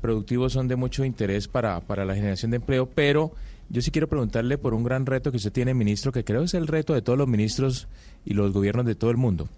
productivos 0.00 0.52
son 0.52 0.68
de 0.68 0.76
mucho 0.76 1.04
interés 1.04 1.48
para, 1.48 1.80
para 1.80 2.04
la 2.04 2.14
generación 2.14 2.52
de 2.52 2.58
empleo, 2.58 2.88
pero 2.94 3.32
yo 3.70 3.82
sí 3.82 3.90
quiero 3.90 4.08
preguntarle 4.08 4.56
por 4.56 4.74
un 4.74 4.84
gran 4.84 5.04
reto 5.04 5.30
que 5.30 5.36
usted 5.36 5.52
tiene, 5.52 5.74
ministro, 5.74 6.12
que 6.12 6.24
creo 6.24 6.42
es 6.42 6.54
el 6.54 6.66
reto 6.66 6.94
de 6.94 7.02
todos 7.02 7.18
los 7.18 7.28
ministros 7.28 7.88
y 8.24 8.34
los 8.34 8.52
gobiernos 8.52 8.86
de 8.86 8.94
todo 8.94 9.10
el 9.10 9.16
mundo. 9.16 9.48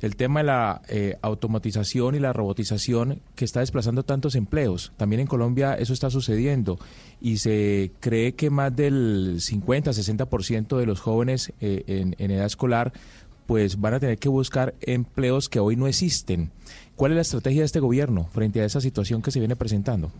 El 0.00 0.14
tema 0.14 0.40
de 0.40 0.46
la 0.46 0.82
eh, 0.88 1.16
automatización 1.22 2.14
y 2.14 2.20
la 2.20 2.32
robotización 2.32 3.20
que 3.34 3.44
está 3.44 3.60
desplazando 3.60 4.04
tantos 4.04 4.36
empleos. 4.36 4.92
También 4.96 5.20
en 5.20 5.26
Colombia 5.26 5.74
eso 5.74 5.92
está 5.92 6.08
sucediendo 6.08 6.78
y 7.20 7.38
se 7.38 7.90
cree 7.98 8.34
que 8.34 8.48
más 8.48 8.74
del 8.76 9.36
50-60% 9.38 10.76
de 10.76 10.86
los 10.86 11.00
jóvenes 11.00 11.52
eh, 11.60 11.82
en, 11.88 12.14
en 12.18 12.30
edad 12.30 12.46
escolar 12.46 12.92
pues 13.48 13.80
van 13.80 13.94
a 13.94 13.98
tener 13.98 14.18
que 14.18 14.28
buscar 14.28 14.74
empleos 14.82 15.48
que 15.48 15.58
hoy 15.58 15.74
no 15.74 15.86
existen. 15.86 16.50
¿Cuál 16.96 17.12
es 17.12 17.16
la 17.16 17.22
estrategia 17.22 17.62
de 17.62 17.64
este 17.66 17.80
gobierno 17.80 18.28
frente 18.30 18.60
a 18.60 18.66
esa 18.66 18.82
situación 18.82 19.22
que 19.22 19.30
se 19.30 19.38
viene 19.38 19.56
presentando? 19.56 20.12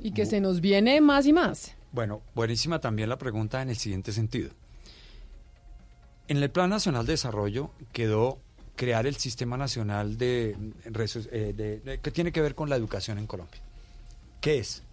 Y 0.00 0.12
que 0.12 0.26
se 0.26 0.40
nos 0.40 0.60
viene 0.60 1.00
más 1.00 1.26
y 1.26 1.32
más. 1.32 1.74
Bueno, 1.90 2.22
buenísima 2.36 2.78
también 2.78 3.08
la 3.08 3.18
pregunta 3.18 3.60
en 3.62 3.70
el 3.70 3.76
siguiente 3.76 4.12
sentido. 4.12 4.50
En 6.28 6.36
el 6.36 6.50
Plan 6.50 6.70
Nacional 6.70 7.04
de 7.04 7.14
Desarrollo 7.14 7.72
quedó 7.90 8.38
crear 8.76 9.08
el 9.08 9.16
Sistema 9.16 9.56
Nacional 9.56 10.16
de, 10.16 10.50
eh, 10.52 11.52
de- 11.56 11.80
de- 11.80 11.98
que 12.00 12.10
tiene 12.12 12.30
que 12.30 12.40
ver 12.40 12.54
con 12.54 12.68
la 12.68 12.76
educación 12.76 13.18
en 13.18 13.26
Colombia. 13.26 13.60
¿Qué 14.40 14.58
es? 14.58 14.84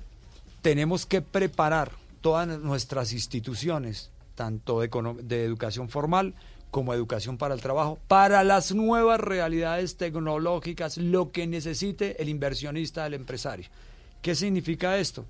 Tenemos 0.63 1.05
que 1.05 1.21
preparar 1.21 1.91
todas 2.21 2.47
nuestras 2.47 3.13
instituciones, 3.13 4.09
tanto 4.33 4.79
de 4.79 5.43
educación 5.45 5.87
formal 5.89 6.33
como 6.71 6.93
educación 6.93 7.37
para 7.37 7.53
el 7.53 7.61
trabajo, 7.61 7.99
para 8.07 8.43
las 8.43 8.73
nuevas 8.73 9.19
realidades 9.19 9.97
tecnológicas, 9.97 10.97
lo 10.97 11.31
que 11.31 11.47
necesite 11.47 12.21
el 12.21 12.29
inversionista, 12.29 13.05
el 13.05 13.13
empresario. 13.13 13.69
¿Qué 14.21 14.35
significa 14.35 14.97
esto? 14.97 15.25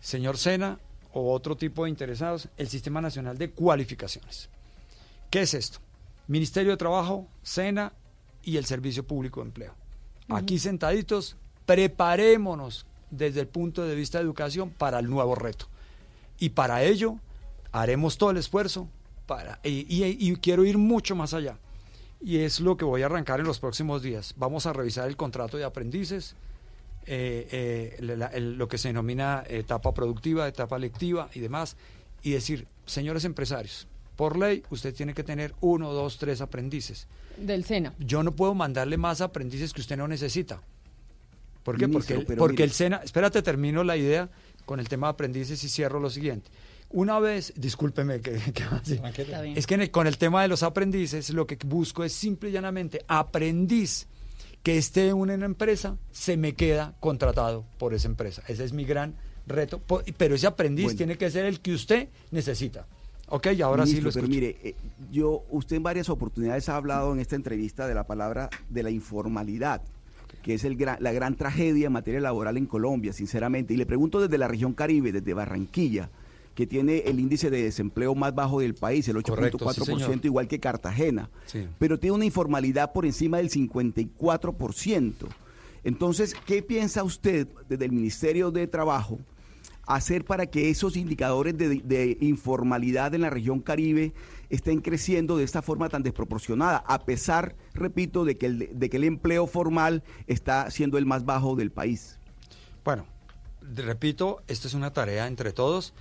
Señor 0.00 0.38
Sena 0.38 0.78
o 1.12 1.32
otro 1.32 1.56
tipo 1.56 1.84
de 1.84 1.90
interesados, 1.90 2.48
el 2.56 2.68
Sistema 2.68 3.00
Nacional 3.00 3.38
de 3.38 3.50
Cualificaciones. 3.50 4.48
¿Qué 5.30 5.42
es 5.42 5.54
esto? 5.54 5.78
Ministerio 6.28 6.72
de 6.72 6.76
Trabajo, 6.76 7.26
SENA 7.42 7.92
y 8.42 8.56
el 8.56 8.66
Servicio 8.66 9.06
Público 9.06 9.40
de 9.40 9.46
Empleo. 9.46 9.74
Aquí 10.28 10.58
sentaditos, 10.58 11.36
preparémonos 11.66 12.86
desde 13.10 13.40
el 13.40 13.46
punto 13.46 13.84
de 13.84 13.94
vista 13.94 14.18
de 14.18 14.24
educación 14.24 14.70
para 14.70 14.98
el 14.98 15.08
nuevo 15.08 15.34
reto. 15.34 15.66
Y 16.38 16.50
para 16.50 16.82
ello 16.82 17.18
haremos 17.72 18.18
todo 18.18 18.30
el 18.30 18.36
esfuerzo 18.36 18.88
para, 19.26 19.58
y, 19.64 19.86
y- 19.88 20.16
y 20.30 20.36
quiero 20.36 20.64
ir 20.64 20.78
mucho 20.78 21.14
más 21.16 21.34
allá. 21.34 21.58
Y 22.20 22.38
es 22.38 22.60
lo 22.60 22.76
que 22.76 22.84
voy 22.84 23.02
a 23.02 23.06
arrancar 23.06 23.40
en 23.40 23.46
los 23.46 23.58
próximos 23.58 24.02
días. 24.02 24.34
Vamos 24.36 24.66
a 24.66 24.72
revisar 24.72 25.06
el 25.08 25.16
contrato 25.16 25.56
de 25.56 25.64
aprendices, 25.64 26.34
eh, 27.06 27.96
eh, 28.00 28.02
la- 28.16 28.26
el- 28.28 28.56
lo 28.56 28.68
que 28.68 28.78
se 28.78 28.88
denomina 28.88 29.44
etapa 29.48 29.92
productiva, 29.92 30.48
etapa 30.48 30.78
lectiva 30.78 31.28
y 31.34 31.40
demás, 31.40 31.76
y 32.22 32.30
decir, 32.30 32.66
señores 32.86 33.24
empresarios, 33.24 33.86
por 34.16 34.38
ley 34.38 34.62
usted 34.70 34.94
tiene 34.94 35.12
que 35.14 35.22
tener 35.22 35.54
uno, 35.60 35.92
dos, 35.92 36.18
tres 36.18 36.40
aprendices. 36.40 37.06
Del 37.36 37.64
SENA. 37.64 37.92
Yo 37.98 38.22
no 38.22 38.32
puedo 38.32 38.54
mandarle 38.54 38.96
más 38.96 39.20
aprendices 39.20 39.72
que 39.74 39.82
usted 39.82 39.96
no 39.98 40.08
necesita. 40.08 40.62
¿Por 41.62 41.76
qué? 41.76 41.86
Ministro, 41.86 42.16
porque 42.16 42.36
porque 42.36 42.52
mire- 42.54 42.64
el 42.64 42.70
SENA, 42.72 43.00
espérate, 43.04 43.42
termino 43.42 43.84
la 43.84 43.96
idea 43.96 44.28
con 44.64 44.80
el 44.80 44.88
tema 44.88 45.08
de 45.08 45.10
aprendices 45.12 45.62
y 45.64 45.68
cierro 45.68 46.00
lo 46.00 46.08
siguiente. 46.10 46.48
Una 46.90 47.18
vez, 47.18 47.52
discúlpeme 47.56 48.20
que, 48.20 48.36
así. 48.70 49.00
Es 49.54 49.66
que 49.66 49.74
en 49.74 49.82
el- 49.82 49.90
con 49.90 50.06
el 50.06 50.18
tema 50.18 50.42
de 50.42 50.48
los 50.48 50.62
aprendices 50.62 51.30
lo 51.30 51.46
que 51.46 51.58
busco 51.66 52.04
es 52.04 52.12
simple 52.12 52.50
y 52.50 52.52
llanamente 52.52 53.04
aprendiz 53.08 54.06
que 54.62 54.78
esté 54.78 55.08
en 55.08 55.16
una 55.16 55.34
empresa, 55.34 55.96
se 56.10 56.36
me 56.36 56.54
queda 56.54 56.94
contratado 57.00 57.64
por 57.78 57.94
esa 57.94 58.08
empresa. 58.08 58.42
Ese 58.48 58.64
es 58.64 58.72
mi 58.72 58.84
gran 58.84 59.14
reto. 59.46 59.80
Pero 60.16 60.34
ese 60.34 60.46
aprendiz 60.48 60.86
Bueno. 60.86 60.96
tiene 60.98 61.16
que 61.18 61.30
ser 61.30 61.44
el 61.44 61.60
que 61.60 61.72
usted 61.74 62.08
necesita. 62.32 62.86
Ok, 63.28 63.48
y 63.56 63.62
ahora 63.62 63.86
sí 63.86 63.96
lo 64.00 64.10
pero 64.10 64.20
escucho. 64.20 64.28
mire, 64.28 64.56
eh, 64.62 64.74
yo, 65.10 65.44
usted 65.50 65.76
en 65.76 65.82
varias 65.82 66.08
oportunidades 66.08 66.68
ha 66.68 66.76
hablado 66.76 67.12
en 67.12 67.18
esta 67.20 67.34
entrevista 67.36 67.86
de 67.88 67.94
la 67.94 68.06
palabra 68.06 68.48
de 68.68 68.82
la 68.84 68.90
informalidad, 68.90 69.82
que 70.42 70.54
es 70.54 70.64
el 70.64 70.76
gran- 70.76 70.98
la 71.00 71.12
gran 71.12 71.34
tragedia 71.36 71.86
en 71.88 71.92
materia 71.92 72.20
laboral 72.20 72.56
en 72.56 72.66
Colombia, 72.66 73.12
sinceramente. 73.12 73.74
Y 73.74 73.76
le 73.76 73.86
pregunto 73.86 74.20
desde 74.20 74.38
la 74.38 74.46
región 74.48 74.74
Caribe, 74.74 75.10
desde 75.12 75.34
Barranquilla, 75.34 76.08
que 76.56 76.66
tiene 76.66 76.98
el 77.06 77.20
índice 77.20 77.50
de 77.50 77.62
desempleo 77.62 78.14
más 78.16 78.34
bajo 78.34 78.58
del 78.60 78.74
país, 78.74 79.06
el 79.06 79.22
Correcto, 79.22 79.58
8.4%, 79.58 80.14
sí, 80.14 80.20
igual 80.26 80.48
que 80.48 80.58
Cartagena, 80.58 81.30
Sí. 81.44 81.68
pero 81.78 82.00
tiene 82.00 82.16
una 82.16 82.24
informalidad 82.24 82.92
por 82.92 83.06
encima 83.06 83.36
del 83.36 83.50
54%. 83.50 85.28
Entonces, 85.84 86.34
¿qué 86.46 86.62
piensa 86.62 87.04
usted 87.04 87.46
desde 87.68 87.84
el 87.84 87.92
Ministerio 87.92 88.50
de 88.50 88.66
Trabajo? 88.66 89.20
hacer 89.88 90.24
para 90.24 90.46
que 90.46 90.68
esos 90.68 90.96
indicadores 90.96 91.56
de, 91.56 91.76
de 91.76 92.18
informalidad 92.20 93.14
en 93.14 93.20
la 93.20 93.30
región 93.30 93.60
Caribe 93.60 94.14
estén 94.50 94.80
creciendo 94.80 95.36
de 95.36 95.44
esta 95.44 95.62
forma 95.62 95.88
tan 95.88 96.02
desproporcionada, 96.02 96.78
a 96.88 97.04
pesar, 97.04 97.54
repito, 97.72 98.24
de 98.24 98.36
que 98.36 98.46
el, 98.46 98.68
de 98.76 98.90
que 98.90 98.96
el 98.96 99.04
empleo 99.04 99.46
formal 99.46 100.02
está 100.26 100.68
siendo 100.72 100.98
el 100.98 101.06
más 101.06 101.24
bajo 101.24 101.54
del 101.54 101.70
país. 101.70 102.18
Bueno, 102.84 103.06
repito, 103.76 104.42
esta 104.48 104.66
es 104.66 104.74
una 104.74 104.92
tarea 104.92 105.28
entre 105.28 105.52
todos 105.52 105.94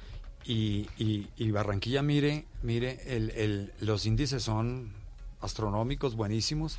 y, 0.45 0.87
y- 0.97 1.27
y 1.37 1.51
Barranquilla, 1.51 2.01
mire, 2.01 2.45
mire, 2.63 2.99
el- 3.07 3.31
el- 3.31 3.73
los 3.81 4.05
índices 4.05 4.43
son 4.43 4.93
astronómicos, 5.41 6.15
buenísimos. 6.15 6.77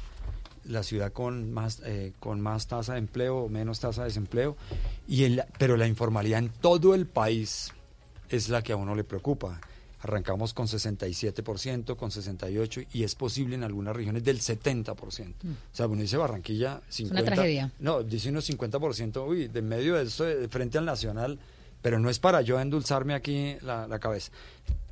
La 0.65 0.83
ciudad 0.83 1.13
con 1.13 1.53
más, 1.53 1.81
eh, 1.85 2.13
con 2.19 2.41
más 2.41 2.67
tasa 2.67 2.95
de 2.95 2.99
empleo 2.99 3.49
menos 3.49 3.79
tasa 3.79 4.03
de 4.03 4.09
desempleo, 4.09 4.57
y 5.07 5.23
el, 5.25 5.43
pero 5.59 5.77
la 5.77 5.87
informalidad 5.87 6.41
en 6.41 6.49
todo 6.49 6.95
el 6.95 7.07
país 7.07 7.73
es 8.29 8.49
la 8.49 8.63
que 8.63 8.73
a 8.73 8.77
uno 8.77 8.95
le 8.97 9.05
preocupa. 9.05 9.61
Arrancamos 10.01 10.53
con 10.55 10.67
67%, 10.67 11.97
con 11.97 12.11
68%, 12.11 12.87
y 12.93 13.05
es 13.05 13.15
posible 13.15 13.55
en 13.55 13.63
algunas 13.65 13.95
regiones 13.97 14.25
del 14.25 14.41
70%. 14.41 15.35
Mm. 15.43 15.51
O 15.53 15.55
sea, 15.77 15.87
uno 15.87 16.03
dice 16.03 16.17
Barranquilla, 16.17 16.81
50%. 16.91 17.11
una 17.11 17.25
tragedia. 17.25 17.73
No, 17.79 18.03
dice 18.03 18.29
unos 18.31 18.45
50%, 18.51 19.25
uy, 19.27 19.49
de 19.49 19.63
medio 19.63 19.95
de 19.97 20.03
esto, 20.05 20.25
de 20.25 20.49
frente 20.49 20.79
al 20.79 20.85
nacional, 20.85 21.39
pero 21.83 21.99
no 21.99 22.11
es 22.11 22.19
para 22.19 22.43
yo 22.43 22.61
endulzarme 22.61 23.15
aquí 23.15 23.57
la, 23.63 23.99
cabeza. 23.99 24.33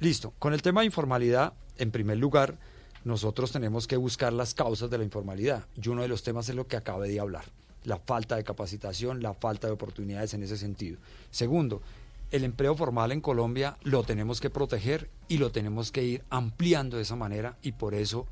Listo, 0.01 0.33
con 0.39 0.53
el 0.55 0.63
tema 0.63 0.81
de 0.81 0.87
informalidad, 0.87 1.55
en 1.79 1.91
primer 1.91 2.19
lugar, 2.19 2.59
nosotros 3.05 3.53
tenemos 3.53 3.87
que 3.87 3.97
buscar 3.97 4.33
las 4.33 4.55
causas 4.55 4.89
de 4.91 4.99
la 4.99 5.05
informalidad. 5.05 5.67
Y 5.81 5.89
uno 5.89 6.03
de 6.03 6.09
los 6.09 6.23
temas 6.23 6.49
es 6.49 6.55
lo 6.55 6.67
que 6.67 6.77
acabé 6.77 7.09
de 7.09 7.21
hablar, 7.21 7.45
la 7.85 7.99
falta 7.99 8.37
de 8.37 8.45
capacitación, 8.45 9.23
la 9.23 9.35
falta 9.35 9.67
de 9.67 9.73
oportunidades 9.75 10.35
en 10.35 10.43
ese 10.43 10.57
sentido. 10.57 10.99
Segundo, 11.31 11.83
el 12.31 12.45
empleo 12.45 12.75
formal 12.75 13.13
en 13.13 13.21
Colombia 13.21 13.77
lo 13.83 14.03
tenemos 14.03 14.41
que 14.41 14.51
proteger 14.51 15.11
y 15.29 15.39
lo 15.39 15.53
tenemos 15.53 15.93
que 15.93 16.03
ir 16.03 16.25
ampliando 16.31 16.97
de 16.97 17.03
esa 17.03 17.17
manera 17.17 17.57
y 17.63 17.73
por 17.73 17.95
eso 17.95 18.27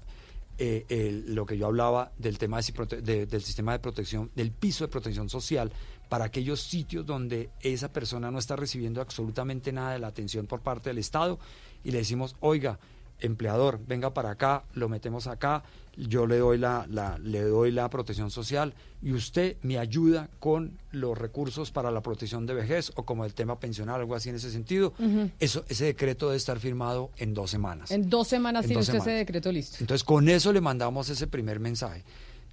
eh, 0.58 1.22
lo 1.26 1.46
que 1.46 1.56
yo 1.58 1.66
hablaba 1.66 2.12
del 2.18 2.38
tema 2.38 2.60
de- 2.60 3.26
del 3.26 3.42
sistema 3.42 3.72
de 3.72 3.78
protección, 3.78 4.30
del 4.34 4.50
piso 4.52 4.84
de 4.84 4.88
protección 4.88 5.28
social, 5.28 5.72
para 6.12 6.26
aquellos 6.26 6.60
sitios 6.60 7.06
donde 7.06 7.48
esa 7.62 7.90
persona 7.90 8.30
no 8.30 8.38
está 8.38 8.54
recibiendo 8.54 9.00
absolutamente 9.00 9.72
nada 9.72 9.94
de 9.94 9.98
la 9.98 10.08
atención 10.08 10.46
por 10.46 10.60
parte 10.60 10.90
del 10.90 10.98
Estado 10.98 11.38
y 11.84 11.90
le 11.90 11.96
decimos, 11.96 12.36
oiga, 12.40 12.78
empleador, 13.18 13.80
venga 13.86 14.12
para 14.12 14.28
acá, 14.32 14.64
lo 14.74 14.90
metemos 14.90 15.26
acá, 15.26 15.62
yo 15.96 16.26
le 16.26 16.36
doy 16.36 16.58
la, 16.58 16.86
la- 16.90 17.16
le 17.16 17.40
doy 17.40 17.70
la 17.70 17.88
protección 17.88 18.30
social 18.30 18.74
y 19.00 19.12
usted 19.14 19.56
me 19.62 19.78
ayuda 19.78 20.28
con 20.38 20.76
los 20.90 21.16
recursos 21.16 21.70
para 21.70 21.90
la 21.90 22.02
protección 22.02 22.44
de 22.44 22.52
vejez 22.52 22.92
o 22.96 23.04
como 23.06 23.24
el 23.24 23.32
tema 23.32 23.58
pensional, 23.58 23.98
algo 23.98 24.14
así 24.14 24.28
en 24.28 24.34
ese 24.34 24.50
sentido. 24.50 24.92
Eso, 25.40 25.64
ese 25.70 25.86
decreto 25.86 26.26
debe 26.26 26.36
estar 26.36 26.58
firmado 26.60 27.08
en 27.16 27.32
dos 27.32 27.50
semanas. 27.50 27.90
En 27.90 28.10
dos 28.10 28.28
semanas 28.28 28.64
En 28.64 28.68
tiene 28.68 28.82
usted 28.82 28.98
ese 28.98 29.10
decreto 29.12 29.50
listo. 29.50 29.78
Entonces, 29.80 30.04
con 30.04 30.28
eso 30.28 30.52
le 30.52 30.60
mandamos 30.60 31.08
ese 31.08 31.26
primer 31.26 31.58
mensaje. 31.58 32.04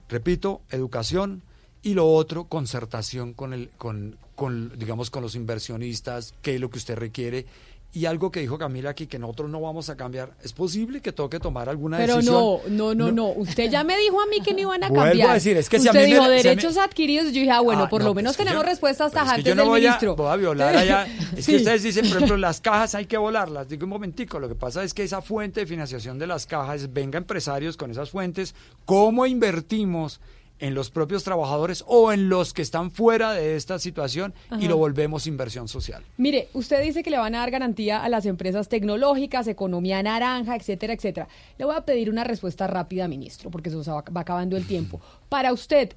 Repito, 0.08 0.62
educación 0.70 1.44
y 1.82 1.94
lo 1.94 2.12
otro, 2.12 2.46
concertación 2.46 3.34
con 3.34 3.54
el, 3.54 3.70
con, 3.78 4.18
con, 4.36 4.78
digamos, 4.78 5.10
con 5.10 5.22
los 5.24 5.36
inversionistas, 5.36 6.34
qué 6.42 6.56
es 6.56 6.62
lo 6.62 6.70
que 6.70 6.78
usted 6.78 6.96
requiere. 6.98 7.46
Y 7.92 8.06
algo 8.06 8.32
que 8.32 8.40
dijo 8.40 8.60
Camila 8.60 8.92
aquí, 8.92 9.08
que 9.08 9.18
nosotros 9.18 9.50
no 9.50 9.62
vamos 9.62 9.90
a 9.90 9.98
cambiar. 9.98 10.34
Es 10.44 10.54
posible 10.54 11.02
que 11.02 11.12
toque 11.12 11.40
tomar 11.40 11.70
alguna 11.70 11.98
Pero 11.98 12.18
decisión. 12.18 12.36
no, 12.36 12.94
no, 12.94 12.94
no, 12.94 13.12
no. 13.12 13.30
Usted 13.30 13.72
ya 13.72 13.84
me 13.84 13.98
dijo 13.98 14.22
a 14.22 14.28
mí 14.28 14.42
que 14.46 14.54
no 14.54 14.60
iban 14.60 14.84
a 14.84 14.90
Vuelvo 14.90 15.02
a 15.06 15.08
cambiar. 15.08 15.34
decir, 15.34 15.58
es 15.58 15.70
que 15.70 15.80
si 15.80 15.88
a 15.88 15.92
Usted 15.92 16.02
me- 16.02 16.06
dijo 16.06 16.20
si 16.20 16.26
a 16.26 16.30
mí- 16.30 16.36
derechos 16.38 16.78
adquiridos. 16.78 17.26
Yo 17.34 17.40
dije, 17.40 17.50
ah, 17.50 17.62
bueno, 17.62 17.86
Ah, 17.86 17.90
por 17.90 18.02
no, 18.02 18.10
lo 18.10 18.14
menos 18.14 18.38
tenemos 18.38 18.62
yo- 18.62 18.70
respuestas 18.70 19.12
pero 19.12 19.24
es 19.24 19.28
que 19.32 19.42
tajantes 19.42 19.46
yo 19.46 19.56
no 19.56 19.62
del 19.64 19.70
voy 19.70 19.86
a, 19.88 20.14
voy 20.14 20.28
a 20.32 20.36
violar 20.36 20.76
allá. 20.78 21.08
Es 21.36 21.46
Sí. 21.46 21.54
que 21.54 21.58
ustedes 21.58 21.82
dicen, 21.82 22.08
por 22.08 22.18
ejemplo, 22.18 22.38
las 22.38 22.62
cajas 22.62 22.94
hay 22.94 23.08
que 23.08 23.18
volarlas. 23.18 23.68
Digo 23.68 23.86
un 23.86 23.90
momentico, 23.90 24.38
lo 24.40 24.48
que 24.48 24.54
pasa 24.54 24.84
es 24.84 24.94
que 24.94 25.04
esa 25.04 25.24
fuente 25.24 25.62
de 25.62 25.66
financiación 25.66 26.20
de 26.20 26.28
las 26.28 26.46
cajas, 26.46 26.94
venga 26.94 27.18
empresarios 27.18 27.76
con 27.76 27.90
esas 27.90 28.12
fuentes, 28.12 28.54
¿cómo 28.86 29.26
invertimos 29.26 30.20
en 30.60 30.76
los 30.76 30.90
propios 30.90 31.24
trabajadores 31.24 31.84
o 31.88 32.12
en 32.12 32.30
los 32.30 32.54
que 32.54 32.62
están 32.62 32.92
fuera 32.92 33.34
de 33.34 33.56
esta 33.56 33.80
situación 33.80 34.34
Ajá. 34.50 34.62
y 34.62 34.68
lo 34.68 34.78
volvemos 34.78 35.28
inversión 35.28 35.68
social? 35.68 36.04
Mire, 36.18 36.50
usted 36.54 36.82
dice 36.84 37.04
que 37.04 37.10
le 37.10 37.18
van 37.18 37.36
a 37.36 37.40
dar 37.40 37.52
garantía 37.52 38.04
a 38.04 38.10
las 38.10 38.26
empresas 38.26 38.70
tecnológicas, 38.70 39.48
economía 39.48 40.04
naranja, 40.04 40.56
etcétera, 40.56 40.94
etcétera. 40.94 41.28
Le 41.58 41.66
voy 41.66 41.76
a 41.76 41.82
pedir 41.82 42.10
una 42.10 42.24
respuesta 42.24 42.68
rápida, 42.68 43.08
ministro, 43.08 43.50
porque 43.50 43.70
se 43.70 43.78
va, 43.78 44.04
va 44.16 44.22
acabando 44.22 44.58
el 44.58 44.66
tiempo. 44.66 45.02
Para 45.30 45.54
usted, 45.54 45.96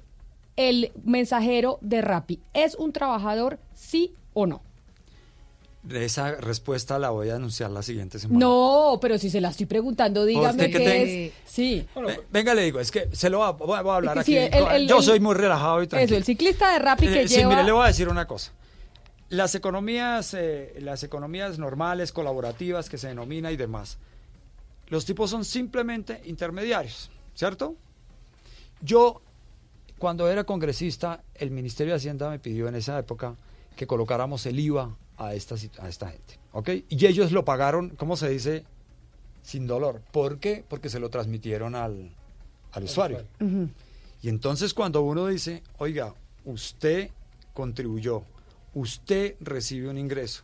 el 0.55 0.91
mensajero 1.03 1.79
de 1.81 2.01
Rappi, 2.01 2.39
¿es 2.53 2.75
un 2.75 2.93
trabajador, 2.93 3.59
sí 3.73 4.13
o 4.33 4.45
no? 4.45 4.61
Esa 5.91 6.35
respuesta 6.35 6.97
la 6.97 7.09
voy 7.09 7.29
a 7.29 7.35
anunciar 7.35 7.69
la 7.69 7.81
siguiente 7.81 8.17
semana. 8.17 8.39
No, 8.39 8.97
pero 9.01 9.17
si 9.17 9.29
se 9.29 9.41
la 9.41 9.49
estoy 9.49 9.65
preguntando, 9.65 10.23
dígame 10.23 10.49
¿Usted 10.51 10.71
qué 10.71 10.79
te- 10.79 11.25
es. 11.27 11.33
Sí. 11.45 11.85
Ve- 11.95 12.21
Venga, 12.31 12.53
le 12.53 12.61
digo, 12.63 12.79
es 12.79 12.89
que 12.89 13.09
se 13.13 13.29
lo 13.29 13.39
va, 13.39 13.51
voy 13.51 13.77
a- 13.77 13.81
voy 13.81 13.91
a 13.91 13.95
hablar 13.95 14.17
Es 14.19 14.25
que 14.25 14.39
aquí. 14.39 14.53
sí, 14.55 14.57
el- 14.57 14.81
el- 14.83 14.87
Yo 14.87 14.97
el- 14.99 15.03
soy 15.03 15.19
muy 15.19 15.35
relajado 15.35 15.83
y 15.83 15.87
tranquilo. 15.87 16.05
Eso, 16.05 16.15
el 16.15 16.23
ciclista 16.23 16.71
de 16.71 16.79
Rappi 16.79 17.07
que 17.07 17.23
Eh, 17.23 17.27
sí, 17.27 17.35
lleva... 17.35 17.49
mire, 17.49 17.63
le 17.65 17.71
voy 17.73 17.83
a 17.83 17.87
decir 17.87 18.07
una 18.07 18.25
cosa. 18.27 18.53
Las 19.27 19.55
economías, 19.55 20.33
eh, 20.35 20.73
las 20.79 21.03
economías 21.03 21.59
normales, 21.59 22.13
colaborativas, 22.13 22.87
que 22.89 22.97
se 22.97 23.09
denomina 23.09 23.51
y 23.51 23.57
demás, 23.57 23.97
los 24.87 25.03
tipos 25.05 25.29
son 25.31 25.43
simplemente 25.43 26.21
intermediarios, 26.25 27.09
¿cierto? 27.35 27.75
Yo, 28.81 29.21
cuando 29.97 30.29
era 30.29 30.45
congresista, 30.45 31.23
el 31.35 31.51
Ministerio 31.51 31.91
de 31.93 31.97
Hacienda 31.97 32.29
me 32.29 32.39
pidió 32.39 32.67
en 32.69 32.75
esa 32.75 32.97
época 32.99 33.35
que 33.75 33.85
colocáramos 33.87 34.45
el 34.45 34.59
IVA 34.59 34.95
a 35.27 35.33
esta, 35.33 35.55
a 35.79 35.89
esta 35.89 36.09
gente, 36.09 36.39
¿ok? 36.51 36.69
Y 36.89 37.05
ellos 37.05 37.31
lo 37.31 37.43
pagaron, 37.45 37.89
¿cómo 37.91 38.15
se 38.17 38.29
dice? 38.29 38.65
Sin 39.41 39.67
dolor. 39.67 40.01
¿Por 40.11 40.39
qué? 40.39 40.63
Porque 40.67 40.89
se 40.89 40.99
lo 40.99 41.09
transmitieron 41.09 41.75
al, 41.75 42.11
al 42.71 42.83
usuario. 42.83 43.25
Y 44.21 44.29
entonces 44.29 44.73
cuando 44.73 45.01
uno 45.01 45.27
dice, 45.27 45.63
oiga, 45.79 46.13
usted 46.45 47.09
contribuyó, 47.53 48.23
usted 48.73 49.35
recibe 49.41 49.89
un 49.89 49.97
ingreso, 49.97 50.43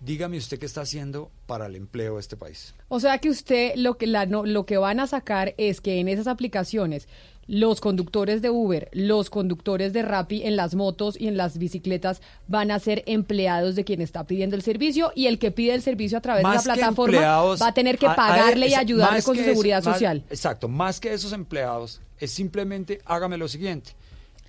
dígame 0.00 0.36
usted 0.36 0.58
qué 0.58 0.66
está 0.66 0.80
haciendo 0.82 1.30
para 1.46 1.66
el 1.66 1.76
empleo 1.76 2.14
de 2.14 2.20
este 2.20 2.36
país. 2.36 2.74
O 2.88 2.98
sea 3.00 3.18
que 3.18 3.30
usted 3.30 3.74
lo 3.76 3.96
que 3.98 4.06
la, 4.06 4.26
no- 4.26 4.44
lo 4.44 4.66
que 4.66 4.78
van 4.78 4.98
a 5.00 5.06
sacar 5.06 5.54
es 5.58 5.80
que 5.80 6.00
en 6.00 6.08
esas 6.08 6.26
aplicaciones 6.26 7.08
los 7.52 7.80
conductores 7.80 8.42
de 8.42 8.50
Uber, 8.50 8.88
los 8.92 9.28
conductores 9.28 9.92
de 9.92 10.02
Rappi 10.02 10.44
en 10.44 10.54
las 10.54 10.76
motos 10.76 11.20
y 11.20 11.26
en 11.26 11.36
las 11.36 11.58
bicicletas 11.58 12.22
van 12.46 12.70
a 12.70 12.78
ser 12.78 13.02
empleados 13.06 13.74
de 13.74 13.82
quien 13.84 14.00
está 14.00 14.24
pidiendo 14.24 14.54
el 14.54 14.62
servicio 14.62 15.10
y 15.16 15.26
el 15.26 15.40
que 15.40 15.50
pide 15.50 15.74
el 15.74 15.82
servicio 15.82 16.16
a 16.18 16.20
través 16.20 16.44
Más 16.44 16.62
de 16.62 16.68
la 16.68 16.74
plataforma 16.74 17.20
va 17.20 17.66
a 17.66 17.74
tener 17.74 17.98
que 17.98 18.06
a- 18.06 18.12
a- 18.12 18.16
pagarle 18.16 18.68
y 18.68 18.74
ayudarle 18.74 19.20
con 19.24 19.36
su 19.36 19.42
seguridad 19.42 19.82
más- 19.82 19.94
social. 19.94 20.22
Exacto, 20.30 20.68
más 20.68 21.00
que 21.00 21.12
esos 21.12 21.32
empleados, 21.32 22.00
es 22.20 22.30
simplemente 22.30 23.00
hágame 23.04 23.36
lo 23.36 23.48
siguiente. 23.48 23.96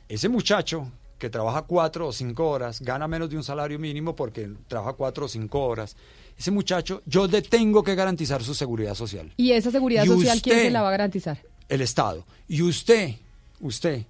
Ese 0.07 0.29
muchacho 0.29 0.91
que 1.17 1.29
trabaja 1.31 1.63
cuatro 1.63 2.07
o 2.07 2.11
cinco 2.13 2.49
horas, 2.49 2.81
gana 2.81 3.07
menos 3.07 3.29
de 3.31 3.37
un 3.37 3.43
salario 3.43 3.79
mínimo 3.79 4.15
porque 4.15 4.47
trabaja 4.67 4.93
cuatro 4.93 5.25
o 5.25 5.27
cinco 5.27 5.65
horas. 5.65 5.95
Ese 6.37 6.51
muchacho, 6.51 7.01
yo 7.05 7.25
le 7.27 7.41
tengo 7.41 7.83
que 7.83 7.95
garantizar 7.95 8.43
su 8.43 8.53
seguridad 8.53 8.93
social. 8.95 9.31
Y 9.37 9.51
esa 9.53 9.71
seguridad 9.71 10.03
Y 10.03 10.07
social, 10.07 10.39
¿quién 10.41 10.59
se 10.59 10.69
la 10.71 10.81
va 10.83 10.89
a 10.89 10.91
garantizar? 10.91 11.39
El 11.71 11.81
Estado. 11.81 12.23
Y 12.47 12.61
usted, 12.61 13.15
usted, 13.59 14.03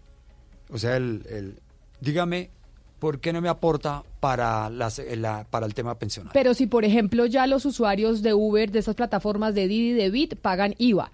o 0.69 0.77
sea, 0.77 0.97
el, 0.97 1.23
el- 1.29 1.55
dígame, 2.01 2.49
¿por 2.99 3.19
qué 3.19 3.31
no 3.33 3.41
me 3.41 3.49
aporta 3.49 4.03
para, 4.19 4.69
las- 4.69 5.01
la- 5.17 5.45
para 5.49 5.65
el 5.65 5.73
tema 5.73 5.97
pensional? 5.97 6.31
Pero 6.33 6.53
si, 6.53 6.67
por 6.67 6.83
ejemplo, 6.85 7.25
ya 7.25 7.47
los 7.47 7.65
usuarios 7.65 8.21
de 8.21 8.33
Uber, 8.33 8.71
de 8.71 8.79
esas 8.79 8.95
plataformas 8.95 9.55
de 9.55 9.67
Didi, 9.67 9.93
de 9.93 10.09
Bit, 10.09 10.35
pagan 10.35 10.75
IVA. 10.77 11.11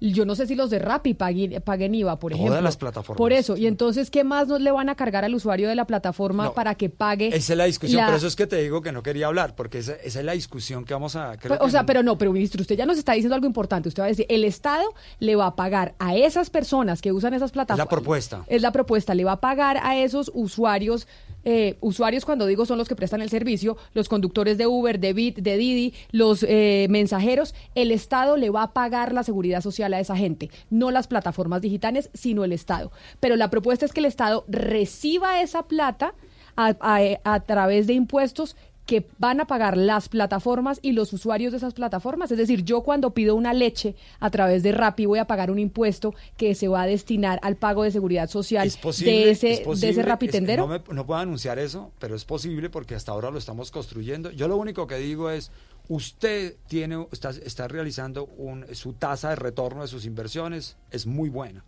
Yo 0.00 0.24
no 0.24 0.34
sé 0.34 0.46
si 0.46 0.54
los 0.54 0.70
de 0.70 0.78
Rappi 0.78 1.12
paguen, 1.14 1.60
paguen 1.62 1.94
IVA, 1.94 2.18
por 2.18 2.32
Todas 2.32 2.40
ejemplo. 2.40 2.62
las 2.62 2.76
plataformas. 2.78 3.18
Por 3.18 3.32
eso. 3.32 3.56
Y 3.56 3.66
entonces, 3.66 4.10
¿qué 4.10 4.24
más 4.24 4.48
nos 4.48 4.60
le 4.60 4.70
van 4.70 4.88
a 4.88 4.94
cargar 4.94 5.24
al 5.26 5.34
usuario 5.34 5.68
de 5.68 5.74
la 5.74 5.86
plataforma 5.86 6.44
No, 6.46 6.52
para 6.54 6.74
que 6.74 6.88
pague? 6.88 7.28
Esa 7.28 7.52
es 7.52 7.56
la 7.58 7.64
discusión, 7.64 8.00
la- 8.00 8.06
por 8.06 8.14
eso 8.16 8.26
es 8.26 8.34
que 8.36 8.46
te 8.46 8.56
digo 8.56 8.80
que 8.80 8.92
no 8.92 9.02
quería 9.02 9.26
hablar, 9.26 9.54
porque 9.54 9.78
esa, 9.78 9.92
esa 9.96 10.20
es 10.20 10.24
la 10.24 10.32
discusión 10.32 10.84
que 10.86 10.94
vamos 10.94 11.16
a... 11.16 11.36
creo 11.36 11.56
o 11.60 11.64
que 11.66 11.70
sea, 11.70 11.84
pero 11.84 12.02
no, 12.02 12.16
pero 12.16 12.32
ministro, 12.32 12.62
usted 12.62 12.76
ya 12.76 12.86
nos 12.86 12.96
está 12.98 13.12
diciendo 13.12 13.34
algo 13.34 13.46
importante. 13.46 13.88
Usted 13.88 14.02
va 14.02 14.06
a 14.06 14.08
decir, 14.08 14.26
el 14.30 14.44
Estado 14.44 14.84
le 15.18 15.36
va 15.36 15.46
a 15.46 15.56
pagar 15.56 15.94
a 15.98 16.16
esas 16.16 16.48
personas 16.50 17.02
que 17.02 17.12
usan 17.12 17.34
esas 17.34 17.48
es 17.50 17.52
plataformas. 17.52 17.86
la 17.86 17.90
propuesta. 17.90 18.44
Es 18.46 18.62
la 18.62 18.72
propuesta, 18.72 19.14
le 19.14 19.24
va 19.24 19.32
a 19.32 19.40
pagar 19.40 19.78
a 19.82 19.96
esos 19.98 20.30
usuarios, 20.34 21.06
eh, 21.44 21.76
usuarios 21.80 22.24
cuando 22.24 22.46
digo 22.46 22.64
son 22.66 22.78
los 22.78 22.88
que 22.88 22.96
prestan 22.96 23.20
el 23.22 23.28
servicio, 23.30 23.76
los 23.94 24.08
conductores 24.08 24.56
de 24.58 24.66
Uber, 24.66 24.98
de 25.00 25.12
Bit, 25.12 25.38
de 25.38 25.56
Didi, 25.56 25.94
los 26.12 26.42
eh, 26.48 26.86
mensajeros, 26.90 27.54
el 27.74 27.92
Estado 27.92 28.36
le 28.36 28.50
va 28.50 28.62
a 28.64 28.72
pagar 28.72 29.12
la 29.12 29.22
seguridad 29.24 29.60
social 29.60 29.89
a 29.96 30.00
esa 30.00 30.16
gente, 30.16 30.50
no 30.70 30.90
las 30.90 31.06
plataformas 31.08 31.60
digitales, 31.62 32.10
sino 32.14 32.44
el 32.44 32.52
Estado. 32.52 32.90
Pero 33.20 33.36
la 33.36 33.50
propuesta 33.50 33.84
es 33.84 33.92
que 33.92 34.00
el 34.00 34.06
Estado 34.06 34.44
reciba 34.48 35.40
esa 35.42 35.64
plata 35.64 36.14
a, 36.56 36.74
a- 36.80 37.20
a 37.34 37.40
través 37.40 37.86
de 37.86 37.92
impuestos 37.94 38.56
que 38.86 39.06
van 39.18 39.40
a 39.40 39.46
pagar 39.46 39.76
las 39.76 40.08
plataformas 40.08 40.80
y 40.82 40.92
los 40.92 41.12
usuarios 41.12 41.52
de 41.52 41.58
esas 41.58 41.74
plataformas. 41.74 42.32
Es 42.32 42.38
decir, 42.38 42.64
yo 42.64 42.80
cuando 42.82 43.14
pido 43.14 43.36
una 43.36 43.52
leche 43.52 43.94
a 44.18 44.30
través 44.30 44.64
de 44.64 44.72
Rappi 44.72 45.06
voy 45.06 45.20
a 45.20 45.26
pagar 45.28 45.52
un 45.52 45.60
impuesto 45.60 46.12
que 46.36 46.56
se 46.56 46.66
va 46.66 46.82
a 46.82 46.86
destinar 46.88 47.38
al 47.42 47.54
pago 47.54 47.84
de 47.84 47.92
seguridad 47.92 48.28
social 48.28 48.66
Es 48.66 48.76
posible, 48.76 49.12
de 49.12 49.30
ese, 49.30 49.62
es 49.62 49.80
de 49.96 50.02
rapitendero. 50.02 50.66
no, 50.66 50.72
me- 50.72 50.94
no 50.94 51.06
puedo 51.06 51.20
anunciar 51.20 51.60
eso, 51.60 51.92
pero 52.00 52.16
es 52.16 52.24
posible 52.24 52.68
porque 52.68 52.96
hasta 52.96 53.12
ahora 53.12 53.30
lo 53.30 53.38
estamos 53.38 53.70
construyendo. 53.70 54.32
Yo 54.32 54.48
lo 54.48 54.56
único 54.56 54.88
que 54.88 54.96
digo 54.96 55.30
es, 55.30 55.52
usted 55.90 56.54
tiene, 56.68 57.04
está, 57.10 57.30
está 57.30 57.66
realizando 57.66 58.24
un, 58.24 58.64
su 58.74 58.92
tasa 58.92 59.30
de 59.30 59.36
retorno 59.36 59.82
de 59.82 59.88
sus 59.88 60.04
inversiones, 60.06 60.76
es 60.92 61.04
muy 61.04 61.28
buena. 61.28 61.64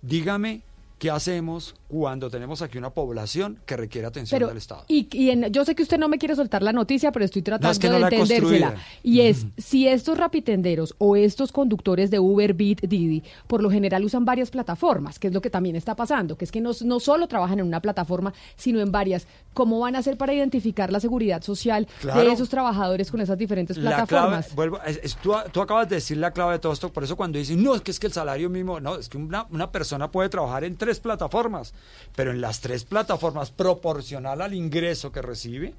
Dígame 0.00 0.62
qué 0.98 1.10
hacemos 1.10 1.74
cuando 1.88 2.28
tenemos 2.28 2.60
aquí 2.60 2.76
una 2.76 2.90
población 2.90 3.60
que 3.64 3.76
requiere 3.76 4.06
atención 4.06 4.36
Pero, 4.36 4.48
del 4.48 4.56
Estado. 4.58 4.84
y, 4.88 5.08
y 5.12 5.30
en- 5.30 5.50
yo 5.52 5.64
sé 5.64 5.74
que 5.74 5.82
usted 5.82 5.98
no 5.98 6.08
me 6.08 6.18
quiere 6.18 6.34
soltar 6.34 6.62
la 6.62 6.72
noticia, 6.72 7.12
pero 7.12 7.24
estoy 7.24 7.42
tratando 7.42 7.68
No, 7.68 7.72
es 7.72 7.78
que 7.78 7.88
no 7.88 7.94
de 7.98 8.02
entendérsela. 8.16 8.74
Y 9.02 9.20
es, 9.20 9.46
si 9.56 9.86
estos 9.88 10.18
rapitenderos 10.18 10.94
o 10.98 11.16
estos 11.16 11.52
conductores 11.52 12.10
de 12.10 12.18
Uber, 12.18 12.52
Bit, 12.54 12.82
Didi, 12.82 13.22
por 13.46 13.62
lo 13.62 13.70
general 13.70 14.04
usan 14.04 14.24
varias 14.24 14.50
plataformas, 14.50 15.18
que 15.18 15.28
es 15.28 15.32
lo 15.32 15.40
que 15.40 15.50
también 15.50 15.76
está 15.76 15.94
pasando, 15.96 16.36
que 16.36 16.44
es 16.44 16.52
que 16.52 16.60
no, 16.60 16.72
no 16.84 17.00
solo 17.00 17.26
trabajan 17.28 17.60
en 17.60 17.66
una 17.66 17.80
plataforma, 17.80 18.34
sino 18.56 18.80
en 18.80 18.90
varias. 18.92 19.26
¿Cómo 19.54 19.78
van 19.80 19.96
a 19.96 20.00
hacer 20.00 20.16
para 20.16 20.34
identificar 20.34 20.92
la 20.92 21.00
seguridad 21.00 21.42
social 21.42 21.86
Claro. 22.00 22.20
de 22.22 22.32
esos 22.32 22.48
trabajadores 22.48 23.10
con 23.10 23.20
esas 23.20 23.38
diferentes 23.38 23.76
La 23.76 23.90
plataformas? 24.04 24.46
clave, 24.46 24.54
vuelvo, 24.56 24.80
es- 24.84 25.00
es- 25.02 25.16
tú, 25.16 25.32
tú 25.52 25.60
acabas 25.60 25.88
de 25.88 25.96
decir 25.96 26.16
la 26.18 26.32
clave 26.32 26.54
de 26.54 26.58
todo 26.58 26.72
esto, 26.72 26.92
por 26.92 27.04
eso 27.04 27.16
cuando 27.16 27.38
dicen, 27.38 27.62
no, 27.62 27.74
es 27.74 27.80
que 27.82 27.90
es 27.92 27.98
que 28.00 28.08
el 28.08 28.12
salario 28.12 28.50
mínimo, 28.50 28.78
no, 28.80 28.96
es 28.96 29.08
que 29.08 29.16
una, 29.16 29.46
una 29.50 29.70
persona 29.72 30.10
puede 30.10 30.28
trabajar 30.28 30.64
en 30.64 30.76
tres 30.76 30.87
plataformas, 31.00 31.74
pero 32.16 32.30
en 32.30 32.40
las 32.40 32.60
tres 32.60 32.84
plataformas, 32.84 33.50
proporcional 33.50 34.40
al 34.40 34.54
ingreso 34.54 35.12
que 35.12 35.22
recibe, 35.22 35.74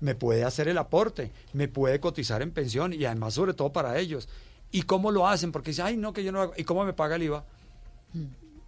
me 0.00 0.14
puede 0.14 0.44
hacer 0.44 0.68
el 0.68 0.78
aporte, 0.78 1.30
me 1.52 1.68
puede 1.68 2.00
cotizar 2.00 2.42
en 2.42 2.50
pensión 2.50 2.92
y 2.92 3.04
además 3.04 3.34
sobre 3.34 3.54
todo 3.54 3.72
para 3.72 3.98
ellos. 3.98 4.28
¿Y 4.70 4.82
cómo 4.82 5.10
lo 5.10 5.26
hacen? 5.26 5.52
Porque 5.52 5.70
dicen, 5.70 5.86
ay, 5.86 5.96
no, 5.96 6.12
que 6.12 6.24
yo 6.24 6.32
no 6.32 6.42
hago, 6.42 6.54
¿y 6.56 6.64
cómo 6.64 6.84
me 6.84 6.92
paga 6.92 7.16
el 7.16 7.22
IVA? 7.22 7.44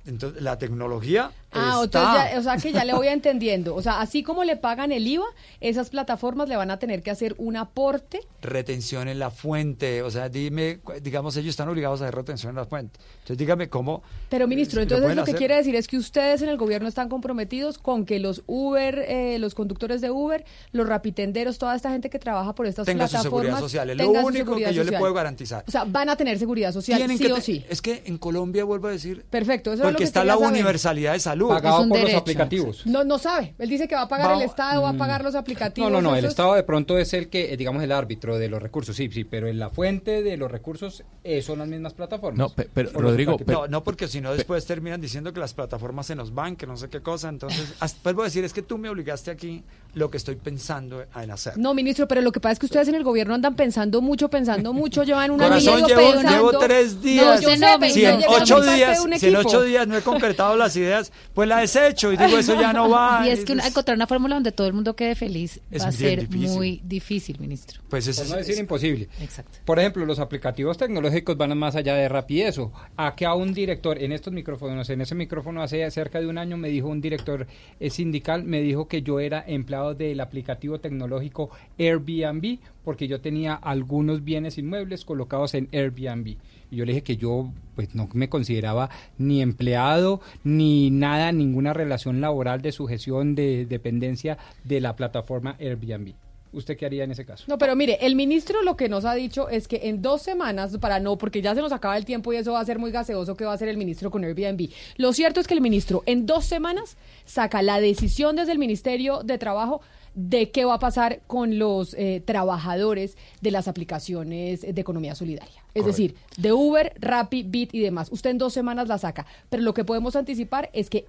Entonces, 0.06 0.42
la 0.42 0.58
tecnología 0.58 1.32
Ah, 1.52 1.84
ya- 1.90 2.38
o 2.38 2.42
sea 2.42 2.56
que 2.56 2.72
ya 2.72 2.84
le 2.84 2.94
voy 2.94 3.08
entendiendo. 3.08 3.74
O 3.74 3.82
sea, 3.82 4.00
así 4.00 4.22
como 4.22 4.44
le 4.44 4.56
pagan 4.56 4.92
el 4.92 5.06
IVA, 5.06 5.24
esas 5.60 5.90
plataformas 5.90 6.48
le 6.48 6.56
van 6.56 6.70
a 6.70 6.78
tener 6.78 7.02
que 7.02 7.10
hacer 7.10 7.34
un 7.38 7.56
aporte. 7.56 8.20
retención 8.42 9.08
en 9.08 9.18
la 9.18 9.30
fuente, 9.30 10.02
o 10.02 10.10
sea, 10.10 10.28
dime, 10.28 10.80
digamos, 11.02 11.36
ellos 11.36 11.50
están 11.50 11.68
obligados 11.68 12.00
a 12.00 12.04
hacer 12.04 12.14
retención 12.14 12.50
en 12.50 12.56
la 12.56 12.64
fuente. 12.64 12.98
Entonces, 13.14 13.36
dígame 13.38 13.68
cómo. 13.68 14.02
Pero, 14.28 14.46
ministro, 14.48 14.76
¿lo 14.78 14.82
entonces 14.84 15.08
lo 15.16 15.24
que 15.24 15.30
hacer? 15.32 15.36
quiere 15.38 15.56
decir 15.56 15.74
es 15.76 15.86
que 15.88 15.96
ustedes 15.98 16.40
en 16.42 16.48
el 16.48 16.56
gobierno 16.56 16.88
están 16.88 17.08
comprometidos 17.08 17.78
con 17.78 18.06
que 18.06 18.18
los 18.18 18.42
Uber, 18.46 19.04
eh, 19.08 19.38
los 19.38 19.54
conductores 19.54 20.00
de 20.00 20.10
Uber, 20.10 20.44
los 20.72 20.88
rapitenderos, 20.88 21.58
toda 21.58 21.74
esta 21.76 21.90
gente 21.90 22.08
que 22.10 22.18
trabaja 22.18 22.54
por 22.54 22.66
estas 22.66 22.86
Tenga 22.86 23.06
su 23.08 23.12
plataformas. 23.12 23.40
seguridad 23.42 23.60
social, 23.60 23.90
es 23.90 23.96
lo 23.98 24.04
su 24.04 24.26
único 24.26 24.56
que 24.56 24.72
yo 24.72 24.84
le 24.84 24.92
puedo 24.98 25.12
garantizar. 25.14 25.64
O 25.66 25.70
sea, 25.70 25.84
van 25.84 26.08
a 26.08 26.16
tener 26.16 26.38
seguridad 26.38 26.72
social, 26.72 26.98
Tienen 26.98 27.18
sí 27.18 27.24
que 27.24 27.32
o 27.32 27.40
sí. 27.40 27.64
Es 27.68 27.82
que 27.82 28.02
en 28.06 28.18
Colombia, 28.18 28.64
vuelvo 28.64 28.88
a 28.88 28.92
decir, 28.92 29.24
Perfecto, 29.28 29.72
eso 29.72 29.82
es 29.82 29.84
lo 29.84 29.84
porque 29.90 29.98
que 29.98 30.04
está 30.04 30.24
la 30.24 30.34
saber. 30.34 30.48
universalidad 30.48 31.12
de 31.12 31.20
salud. 31.20 31.39
Pagado 31.48 31.88
por 31.88 32.00
los 32.00 32.14
aplicativos. 32.14 32.86
No, 32.86 33.04
no 33.04 33.18
sabe. 33.18 33.54
Él 33.58 33.68
dice 33.68 33.88
que 33.88 33.94
va 33.94 34.02
a 34.02 34.08
pagar 34.08 34.28
Va- 34.30 34.36
el 34.36 34.42
Estado, 34.42 34.82
va 34.82 34.90
a 34.90 34.92
Mm. 34.92 34.98
pagar 34.98 35.24
los 35.24 35.34
aplicativos. 35.34 35.90
No, 35.90 36.00
no, 36.00 36.10
no, 36.10 36.16
el 36.16 36.24
Estado 36.24 36.54
de 36.54 36.62
pronto 36.62 36.98
es 36.98 37.12
el 37.14 37.28
que, 37.28 37.52
eh, 37.52 37.56
digamos, 37.56 37.82
el 37.82 37.92
árbitro 37.92 38.38
de 38.38 38.48
los 38.48 38.62
recursos, 38.62 38.94
sí, 38.96 39.08
sí, 39.10 39.24
pero 39.24 39.48
en 39.48 39.58
la 39.58 39.70
fuente 39.70 40.22
de 40.22 40.36
los 40.36 40.50
recursos 40.50 41.02
eh, 41.24 41.42
son 41.42 41.58
las 41.60 41.68
mismas 41.68 41.94
plataformas. 41.94 42.38
No, 42.38 42.48
pe- 42.54 42.68
pero, 42.72 42.90
Rodrigo, 42.92 43.36
no, 43.46 43.66
no, 43.68 43.84
porque 43.84 44.08
si 44.08 44.20
no 44.20 44.32
después 44.34 44.64
terminan 44.66 45.00
diciendo 45.00 45.32
que 45.32 45.40
las 45.40 45.54
plataformas 45.54 46.06
se 46.06 46.14
nos 46.14 46.34
van, 46.34 46.56
que 46.56 46.66
no 46.66 46.76
sé 46.76 46.88
qué 46.88 47.00
cosa. 47.00 47.28
Entonces, 47.28 47.74
vuelvo 48.04 48.22
a 48.22 48.24
decir, 48.26 48.44
es 48.44 48.52
que 48.52 48.62
tú 48.62 48.78
me 48.78 48.88
obligaste 48.88 49.30
aquí 49.30 49.62
lo 49.94 50.10
que 50.10 50.16
estoy 50.18 50.36
pensando 50.36 51.04
en 51.20 51.30
hacer. 51.30 51.58
No, 51.58 51.74
ministro, 51.74 52.06
pero 52.06 52.20
lo 52.20 52.30
que 52.32 52.38
pasa 52.40 52.52
es 52.54 52.58
que 52.60 52.66
ustedes 52.66 52.88
en 52.88 52.94
el 52.94 53.02
gobierno 53.04 53.34
andan 53.34 53.56
pensando 53.56 54.00
mucho, 54.00 54.28
pensando 54.30 54.72
mucho, 54.72 55.02
llevan 55.02 55.30
un 55.32 55.42
año 55.42 55.58
y 55.58 55.64
Corazón, 55.66 55.88
llevo, 55.88 56.12
pensando. 56.12 56.30
llevo 56.30 56.58
tres 56.58 57.02
días. 57.02 57.24
No, 57.42 57.48
yo 57.50 57.56
sé, 57.56 57.66
pero 57.80 57.92
si 57.94 58.04
en 58.04 58.20
ocho 58.28 58.60
días, 58.62 58.98
si 59.18 59.26
en 59.28 59.36
ocho 59.36 59.62
días 59.62 59.86
no 59.88 59.96
he 59.96 60.02
concretado 60.02 60.56
las 60.56 60.76
ideas, 60.76 61.12
pues 61.34 61.48
la 61.48 61.58
desecho 61.58 62.12
y 62.12 62.16
digo 62.16 62.38
eso 62.38 62.60
ya 62.60 62.72
no 62.72 62.88
va. 62.88 63.22
Y 63.26 63.30
es 63.30 63.44
que 63.44 63.52
una- 63.52 63.66
encontrar 63.66 63.96
una 63.96 64.06
fórmula 64.06 64.34
donde 64.34 64.52
todo 64.52 64.66
el 64.66 64.72
mundo 64.72 64.94
quede 64.96 65.14
feliz 65.14 65.60
Es 65.70 65.82
va 65.82 65.88
a 65.88 65.92
ser 65.92 66.28
difícil. 66.28 66.48
muy 66.56 66.80
difícil, 66.84 67.38
ministro. 67.38 67.80
Pues 67.88 68.08
Por 68.16 68.28
no 68.28 68.36
decir 68.36 68.58
imposible. 68.58 69.08
Exacto. 69.20 69.58
Por 69.64 69.78
ejemplo, 69.78 70.04
los 70.06 70.18
aplicativos 70.18 70.76
tecnológicos 70.78 71.36
van 71.36 71.56
más 71.56 71.76
allá 71.76 71.94
de 71.94 72.08
rap 72.08 72.30
y 72.30 72.42
eso. 72.42 72.72
A 72.96 73.14
que 73.14 73.26
a 73.26 73.34
un 73.34 73.52
director 73.54 73.98
en 74.02 74.12
estos 74.12 74.32
micrófonos, 74.32 74.90
en 74.90 75.00
ese 75.00 75.14
micrófono 75.14 75.62
hace 75.62 75.88
cerca 75.90 76.20
de 76.20 76.26
un 76.26 76.38
año 76.38 76.56
me 76.56 76.68
dijo 76.68 76.88
un 76.88 77.00
director 77.00 77.46
eh, 77.78 77.90
sindical, 77.90 78.44
me 78.44 78.60
dijo 78.60 78.88
que 78.88 79.02
yo 79.02 79.20
era 79.20 79.44
empleado 79.46 79.94
del 79.94 80.20
aplicativo 80.20 80.78
tecnológico 80.80 81.50
Airbnb 81.78 82.58
porque 82.84 83.08
yo 83.08 83.20
tenía 83.20 83.54
algunos 83.54 84.24
bienes 84.24 84.58
inmuebles 84.58 85.04
colocados 85.04 85.54
en 85.54 85.68
Airbnb. 85.72 86.36
Yo 86.70 86.84
le 86.84 86.92
dije 86.92 87.02
que 87.02 87.16
yo 87.16 87.50
pues 87.74 87.94
no 87.94 88.08
me 88.12 88.28
consideraba 88.28 88.90
ni 89.18 89.42
empleado 89.42 90.20
ni 90.44 90.90
nada, 90.90 91.32
ninguna 91.32 91.72
relación 91.72 92.20
laboral 92.20 92.62
de 92.62 92.72
sujeción 92.72 93.34
de 93.34 93.66
dependencia 93.66 94.38
de 94.64 94.80
la 94.80 94.96
plataforma 94.96 95.56
Airbnb. 95.58 96.14
¿Usted 96.52 96.76
qué 96.76 96.86
haría 96.86 97.04
en 97.04 97.12
ese 97.12 97.24
caso? 97.24 97.44
No, 97.46 97.58
pero 97.58 97.76
mire, 97.76 97.98
el 98.00 98.16
ministro 98.16 98.62
lo 98.62 98.76
que 98.76 98.88
nos 98.88 99.04
ha 99.04 99.14
dicho 99.14 99.48
es 99.48 99.68
que 99.68 99.82
en 99.84 100.02
dos 100.02 100.22
semanas, 100.22 100.76
para 100.78 100.98
no, 100.98 101.16
porque 101.16 101.42
ya 101.42 101.54
se 101.54 101.60
nos 101.60 101.72
acaba 101.72 101.96
el 101.96 102.04
tiempo 102.04 102.32
y 102.32 102.36
eso 102.36 102.52
va 102.52 102.60
a 102.60 102.64
ser 102.64 102.80
muy 102.80 102.90
gaseoso 102.90 103.36
que 103.36 103.44
va 103.44 103.52
a 103.52 103.54
hacer 103.54 103.68
el 103.68 103.76
ministro 103.76 104.10
con 104.10 104.24
Airbnb. 104.24 104.68
Lo 104.96 105.12
cierto 105.12 105.38
es 105.38 105.46
que 105.46 105.54
el 105.54 105.60
ministro 105.60 106.02
en 106.06 106.26
dos 106.26 106.44
semanas 106.44 106.96
saca 107.24 107.62
la 107.62 107.80
decisión 107.80 108.34
desde 108.34 108.52
el 108.52 108.58
Ministerio 108.58 109.22
de 109.22 109.38
Trabajo 109.38 109.80
de 110.28 110.50
qué 110.50 110.64
va 110.64 110.74
a 110.74 110.78
pasar 110.78 111.20
con 111.26 111.58
los 111.58 111.94
eh, 111.94 112.22
trabajadores 112.24 113.16
de 113.40 113.50
las 113.50 113.68
aplicaciones 113.68 114.60
de 114.60 114.80
economía 114.80 115.14
solidaria. 115.14 115.64
Es 115.74 115.82
Correcto. 115.82 115.86
decir, 115.86 116.14
de 116.36 116.52
Uber, 116.52 116.92
Rappi, 117.00 117.42
Bit 117.42 117.74
y 117.74 117.80
demás. 117.80 118.08
Usted 118.10 118.30
en 118.30 118.38
dos 118.38 118.52
semanas 118.52 118.88
la 118.88 118.98
saca. 118.98 119.26
Pero 119.48 119.62
lo 119.62 119.72
que 119.72 119.84
podemos 119.84 120.16
anticipar 120.16 120.70
es 120.72 120.90
que 120.90 121.06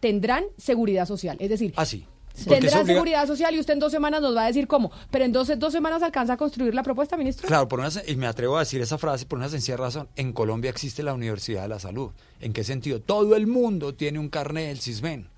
tendrán 0.00 0.44
seguridad 0.56 1.06
social. 1.06 1.36
Es 1.40 1.48
decir, 1.48 1.72
Así. 1.76 2.06
Eso 2.36 2.48
Tendrá 2.48 2.84
seguridad 2.84 3.26
social 3.26 3.54
y 3.54 3.58
usted 3.58 3.74
en 3.74 3.80
dos 3.80 3.90
semanas 3.90 4.22
nos 4.22 4.36
va 4.36 4.44
a 4.44 4.46
decir 4.46 4.68
cómo. 4.68 4.92
Pero 5.10 5.24
en 5.24 5.32
dos, 5.32 5.50
dos 5.58 5.72
semanas 5.72 6.02
alcanza 6.02 6.34
a 6.34 6.36
construir 6.36 6.74
la 6.74 6.82
propuesta, 6.82 7.16
ministro. 7.16 7.48
Claro, 7.48 7.68
por 7.68 7.80
una, 7.80 7.90
y 8.06 8.14
me 8.14 8.26
atrevo 8.28 8.56
a 8.56 8.60
decir 8.60 8.80
esa 8.80 8.98
frase 8.98 9.26
por 9.26 9.38
una 9.38 9.48
sencilla 9.48 9.76
razón. 9.76 10.08
En 10.16 10.32
Colombia 10.32 10.70
existe 10.70 11.02
la 11.02 11.12
Universidad 11.12 11.62
de 11.62 11.68
la 11.68 11.80
Salud. 11.80 12.10
¿En 12.40 12.52
qué 12.52 12.62
sentido? 12.62 13.00
Todo 13.00 13.34
el 13.34 13.46
mundo 13.46 13.94
tiene 13.94 14.18
un 14.18 14.28
carnet 14.28 14.68
del 14.68 14.80
CISBEN. 14.80 15.28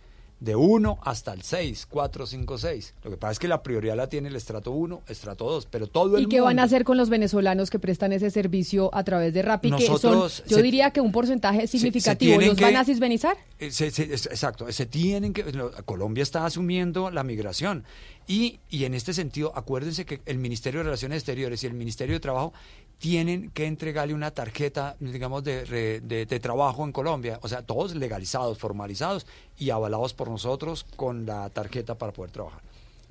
De 0.43 0.57
1 0.57 0.99
hasta 1.05 1.33
el 1.35 1.43
6, 1.43 1.87
4, 1.89 2.27
5, 2.27 2.59
6. 2.59 2.95
Lo 3.05 3.11
que 3.13 3.17
pasa 3.17 3.31
es 3.33 3.39
que 3.39 3.47
la 3.47 3.63
prioridad 3.63 3.95
la 3.97 4.09
tiene 4.09 4.29
el 4.29 4.35
estrato 4.35 4.73
1, 4.73 5.03
estrato 5.07 5.45
2, 5.49 5.67
pero 5.71 5.87
todo 5.87 6.17
el 6.17 6.25
¿Y 6.25 6.27
qué 6.27 6.41
van 6.41 6.59
a 6.59 6.65
hacer 6.65 6.83
con 6.83 6.97
los 6.97 7.09
venezolanos 7.11 7.71
que 7.71 7.79
prestan 7.79 8.13
ese 8.13 8.29
servicio 8.31 8.91
a 8.93 9.05
través 9.05 9.35
de 9.35 9.43
Rappi? 9.43 9.71
que 9.71 9.85
son, 9.87 9.93
Nosotros 9.93 10.43
yo 10.49 10.57
se- 10.57 10.63
diría 10.63 10.91
que 10.91 11.01
un 11.01 11.13
porcentaje 11.13 11.61
se 11.63 11.79
significativo. 11.79 12.31
tienen 12.39 12.49
¿Los 12.49 12.61
van 12.61 12.73
que- 12.73 12.77
a 12.79 12.85
cisbenizar? 12.85 13.37
Eh, 13.61 13.71
se- 13.71 13.93
se- 13.93 14.03
exacto, 14.03 14.71
se 14.73 14.87
tienen 14.87 15.33
que. 15.33 15.45
lo- 15.53 15.71
Colombia 15.85 16.23
está 16.23 16.45
asumiendo 16.45 17.11
la 17.13 17.23
migración. 17.23 17.85
Y, 18.27 18.59
y 18.69 18.85
en 18.85 18.95
este 18.95 19.15
sentido, 19.15 19.53
acuérdense 19.55 20.05
que 20.05 20.23
el 20.27 20.39
Ministerio 20.39 20.81
de 20.81 20.85
Relaciones 20.85 21.19
Exteriores 21.19 21.63
y 21.63 21.67
el 21.69 21.75
Ministerio 21.75 22.15
de 22.15 22.21
Trabajo 22.21 22.53
tienen 23.03 23.51
que 23.51 23.67
entregarle 23.67 24.15
una 24.15 24.31
tarjeta, 24.31 24.95
digamos, 25.01 25.43
de, 25.43 25.65
de- 26.01 26.25
de 26.25 26.39
trabajo 26.41 26.85
en 26.85 26.93
Colombia. 26.93 27.41
O 27.43 27.49
sea, 27.49 27.63
todos 27.63 27.97
legalizados, 27.97 28.59
formalizados 28.59 29.27
y 29.59 29.71
avalados 29.71 30.15
por 30.15 30.31
nosotros 30.31 30.87
con 30.95 31.27
la 31.27 31.51
tarjeta 31.51 31.97
para 31.99 32.13
poder 32.13 32.31
trabajar. 32.31 32.61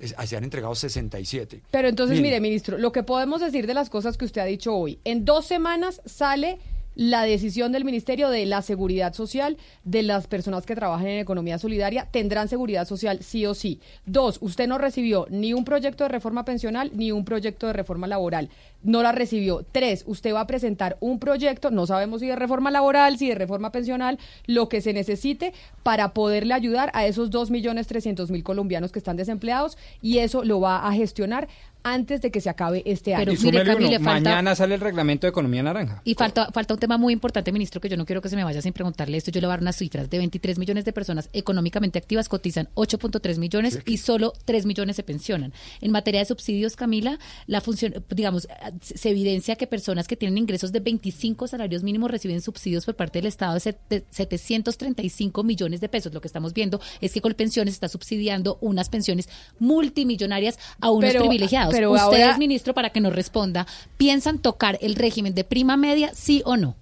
Es- 0.00 0.14
se 0.24 0.34
han 0.34 0.44
entregado 0.44 0.74
67. 0.74 1.60
Pero 1.70 1.88
entonces, 1.88 2.22
mire, 2.22 2.40
ministro, 2.40 2.78
lo 2.78 2.90
que 2.90 3.02
podemos 3.02 3.42
decir 3.42 3.66
de 3.66 3.74
las 3.74 3.90
cosas 3.90 4.16
que 4.16 4.24
usted 4.24 4.40
ha 4.40 4.46
dicho 4.46 4.74
hoy, 4.74 4.98
en 5.04 5.26
dos 5.26 5.44
semanas 5.44 6.00
sale 6.06 6.58
la 6.94 7.22
decisión 7.22 7.72
del 7.72 7.84
Ministerio 7.84 8.28
de 8.28 8.46
la 8.46 8.62
Seguridad 8.62 9.14
Social 9.14 9.56
de 9.84 10.02
las 10.02 10.26
personas 10.26 10.66
que 10.66 10.74
trabajan 10.74 11.06
en 11.06 11.18
economía 11.18 11.58
solidaria 11.58 12.08
tendrán 12.10 12.48
seguridad 12.48 12.86
social 12.86 13.22
sí 13.22 13.46
o 13.46 13.54
sí. 13.54 13.80
Dos, 14.06 14.38
usted 14.40 14.66
no 14.66 14.78
recibió 14.78 15.26
ni 15.30 15.54
un 15.54 15.64
proyecto 15.64 16.04
de 16.04 16.08
reforma 16.08 16.44
pensional 16.44 16.90
ni 16.94 17.12
un 17.12 17.24
proyecto 17.24 17.66
de 17.66 17.72
reforma 17.72 18.06
laboral. 18.06 18.50
No 18.82 19.02
la 19.02 19.12
recibió. 19.12 19.64
Tres, 19.70 20.02
usted 20.06 20.34
va 20.34 20.40
a 20.40 20.46
presentar 20.46 20.96
un 21.00 21.18
proyecto, 21.18 21.70
no 21.70 21.86
sabemos 21.86 22.20
si 22.20 22.26
de 22.26 22.36
reforma 22.36 22.70
laboral, 22.70 23.16
si 23.16 23.28
de 23.28 23.36
reforma 23.36 23.70
pensional, 23.70 24.18
lo 24.46 24.68
que 24.68 24.80
se 24.80 24.92
necesite 24.92 25.52
para 25.82 26.12
poderle 26.12 26.54
ayudar 26.54 26.90
a 26.94 27.06
esos 27.06 27.30
dos 27.30 27.50
millones 27.50 27.86
trescientos 27.86 28.30
mil 28.30 28.42
colombianos 28.42 28.92
que 28.92 28.98
están 28.98 29.16
desempleados 29.16 29.78
y 30.00 30.18
eso 30.18 30.44
lo 30.44 30.60
va 30.60 30.86
a 30.86 30.92
gestionar 30.92 31.48
antes 31.84 32.20
de 32.20 32.30
que 32.30 32.40
se 32.40 32.48
acabe 32.50 32.82
este 32.86 33.14
año. 33.14 33.24
Pero 33.26 33.32
Y 33.40 33.44
mire, 33.44 33.62
uno, 33.62 34.04
falta- 34.04 34.30
mañana 34.30 34.54
sale 34.54 34.74
el 34.74 34.80
reglamento 34.80 35.26
de 35.26 35.30
economía 35.30 35.62
naranja. 35.62 36.00
Y 36.04 36.14
falta, 36.14 36.50
falta 36.52 36.74
un 36.74 36.80
tema 36.80 36.98
muy 36.98 37.12
importante, 37.12 37.52
ministro, 37.52 37.80
que 37.80 37.88
yo 37.88 37.96
no 37.96 38.04
quiero 38.06 38.20
que 38.22 38.28
se 38.28 38.36
me 38.36 38.44
vaya 38.44 38.62
sin 38.62 38.72
preguntarle 38.72 39.16
esto. 39.16 39.30
Yo 39.30 39.40
le 39.40 39.46
voy 39.46 39.52
a 39.52 39.56
dar 39.56 39.62
unas 39.62 39.76
cifras. 39.76 40.08
De 40.10 40.18
23 40.18 40.58
millones 40.58 40.84
de 40.84 40.92
personas 40.92 41.28
económicamente 41.32 41.98
activas 41.98 42.28
cotizan 42.28 42.68
8.3 42.74 43.38
millones 43.38 43.80
y 43.86 43.96
solo 43.98 44.32
3 44.44 44.66
millones 44.66 44.96
se 44.96 45.02
pensionan. 45.02 45.52
En 45.80 45.90
materia 45.90 46.20
de 46.20 46.26
subsidios, 46.26 46.76
Camila, 46.76 47.18
la 47.46 47.60
función, 47.60 47.94
digamos, 48.10 48.48
se 48.80 49.10
evidencia 49.10 49.56
que 49.56 49.66
personas 49.66 50.06
que 50.08 50.16
tienen 50.16 50.38
ingresos 50.38 50.72
de 50.72 50.80
25 50.80 51.46
salarios 51.48 51.82
mínimos 51.82 52.10
reciben 52.10 52.40
subsidios 52.40 52.84
por 52.84 52.96
parte 52.96 53.18
del 53.18 53.26
Estado 53.26 53.54
de 53.54 53.60
sete- 53.60 54.04
735 54.10 55.42
millones 55.42 55.80
de 55.80 55.88
pesos. 55.88 56.12
Lo 56.14 56.20
que 56.20 56.28
estamos 56.28 56.52
viendo 56.54 56.80
es 57.00 57.12
que 57.12 57.20
Colpensiones 57.20 57.74
está 57.74 57.88
subsidiando 57.88 58.58
unas 58.60 58.88
pensiones 58.88 59.28
multimillonarias 59.58 60.58
a 60.80 60.90
unos 60.90 61.10
Pero- 61.12 61.20
privilegiados. 61.24 61.71
Pero 61.72 61.90
Ustedes, 61.92 62.22
ahora- 62.24 62.38
ministro, 62.38 62.74
para 62.74 62.90
que 62.90 63.00
nos 63.00 63.14
responda, 63.14 63.66
¿piensan 63.96 64.38
tocar 64.38 64.78
el 64.80 64.94
régimen 64.94 65.34
de 65.34 65.44
prima 65.44 65.76
media, 65.76 66.12
sí 66.14 66.42
o 66.44 66.56
no? 66.56 66.76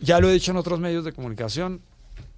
Ya 0.00 0.18
lo 0.20 0.30
he 0.30 0.32
dicho 0.32 0.50
en 0.50 0.56
otros 0.56 0.80
medios 0.80 1.04
de 1.04 1.12
comunicación, 1.12 1.82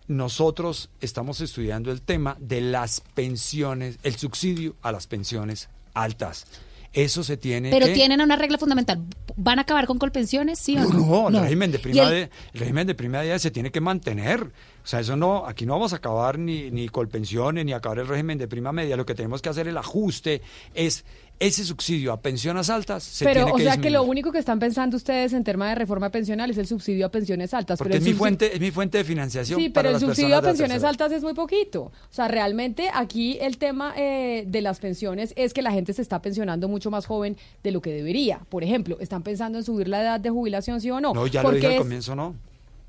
nosotros 0.08 0.90
estamos 1.00 1.40
estudiando 1.40 1.92
el 1.92 2.02
tema 2.02 2.36
de 2.40 2.60
las 2.60 3.00
pensiones, 3.14 3.98
el 4.02 4.16
subsidio 4.16 4.74
a 4.82 4.90
las 4.92 5.06
pensiones 5.06 5.68
altas. 5.94 6.46
Eso 6.92 7.24
se 7.24 7.36
tiene 7.38 7.70
Pero 7.70 7.86
que... 7.86 7.94
tienen 7.94 8.20
una 8.20 8.36
regla 8.36 8.58
fundamental. 8.58 9.00
¿Van 9.36 9.58
a 9.58 9.62
acabar 9.62 9.86
con 9.86 9.98
colpensiones, 9.98 10.58
sí 10.58 10.76
o 10.76 10.84
No, 10.84 11.30
no? 11.30 11.38
el 11.38 11.44
régimen 11.44 11.72
de 11.72 11.78
prima 11.78 12.02
el- 12.02 12.10
de, 12.10 12.22
el 12.52 12.60
régimen 12.60 12.86
de 12.86 12.94
prima 12.94 13.20
de 13.20 13.38
se 13.38 13.50
tiene 13.50 13.70
que 13.70 13.80
mantener. 13.80 14.50
O 14.82 14.86
sea, 14.86 15.00
eso 15.00 15.16
no, 15.16 15.46
aquí 15.46 15.66
no 15.66 15.74
vamos 15.74 15.92
a 15.92 15.96
acabar 15.96 16.38
ni, 16.38 16.70
ni 16.70 16.88
colpensiones, 16.88 17.64
ni 17.64 17.72
acabar 17.72 17.98
el 18.00 18.08
régimen 18.08 18.38
de 18.38 18.48
prima 18.48 18.72
media. 18.72 18.96
Lo 18.96 19.06
que 19.06 19.14
tenemos 19.14 19.40
que 19.40 19.48
hacer 19.48 19.68
el 19.68 19.76
ajuste 19.76 20.42
es 20.74 21.04
ese 21.42 21.64
subsidio 21.64 22.12
a 22.12 22.20
pensiones 22.20 22.70
altas 22.70 23.02
se 23.02 23.24
Pero, 23.24 23.40
tiene 23.40 23.52
o 23.52 23.56
que 23.56 23.64
sea 23.64 23.76
que 23.76 23.90
lo 23.90 24.04
único 24.04 24.30
que 24.30 24.38
están 24.38 24.60
pensando 24.60 24.96
ustedes 24.96 25.32
en 25.32 25.42
tema 25.42 25.68
de 25.70 25.74
reforma 25.74 26.10
pensional 26.10 26.50
es 26.50 26.58
el 26.58 26.66
subsidio 26.66 27.06
a 27.06 27.08
pensiones 27.08 27.52
altas. 27.52 27.78
Porque 27.78 27.94
pero 27.94 28.04
es 28.04 28.08
mi 28.08 28.14
fuente, 28.14 28.54
es 28.54 28.60
mi 28.60 28.70
fuente 28.70 28.98
de 28.98 29.04
financiación. 29.04 29.58
Sí, 29.58 29.68
para 29.68 29.88
pero 29.88 29.98
el 29.98 30.00
subsidio 30.00 30.36
a 30.36 30.42
pensiones 30.42 30.84
altas 30.84 31.10
es 31.10 31.22
muy 31.22 31.34
poquito. 31.34 31.82
O 31.82 31.92
sea, 32.10 32.28
realmente 32.28 32.90
aquí 32.94 33.38
el 33.40 33.58
tema 33.58 33.92
eh, 33.96 34.44
de 34.46 34.62
las 34.62 34.78
pensiones 34.78 35.32
es 35.36 35.52
que 35.52 35.62
la 35.62 35.72
gente 35.72 35.92
se 35.92 36.02
está 36.02 36.22
pensionando 36.22 36.68
mucho 36.68 36.90
más 36.90 37.06
joven 37.06 37.36
de 37.64 37.72
lo 37.72 37.80
que 37.80 37.92
debería. 37.92 38.40
Por 38.48 38.62
ejemplo, 38.62 38.98
¿están 39.00 39.22
pensando 39.22 39.58
en 39.58 39.64
subir 39.64 39.88
la 39.88 40.00
edad 40.00 40.20
de 40.20 40.30
jubilación, 40.30 40.80
sí 40.80 40.90
o 40.90 41.00
no? 41.00 41.12
No, 41.12 41.26
ya 41.26 41.42
lo 41.42 41.50
dije 41.50 41.66
al 41.66 41.76
comienzo, 41.78 42.14
no. 42.14 42.36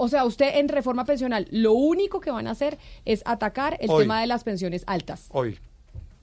O 0.03 0.09
sea, 0.09 0.25
usted 0.25 0.57
en 0.57 0.67
reforma 0.67 1.05
pensional 1.05 1.47
lo 1.49 1.71
único 1.71 2.19
que 2.19 2.29
van 2.29 2.45
a 2.47 2.51
hacer 2.51 2.77
es 3.05 3.21
atacar 3.23 3.77
el 3.79 3.89
Hoy. 3.89 4.03
tema 4.03 4.19
de 4.19 4.27
las 4.27 4.43
pensiones 4.43 4.83
altas. 4.85 5.27
Hoy. 5.29 5.57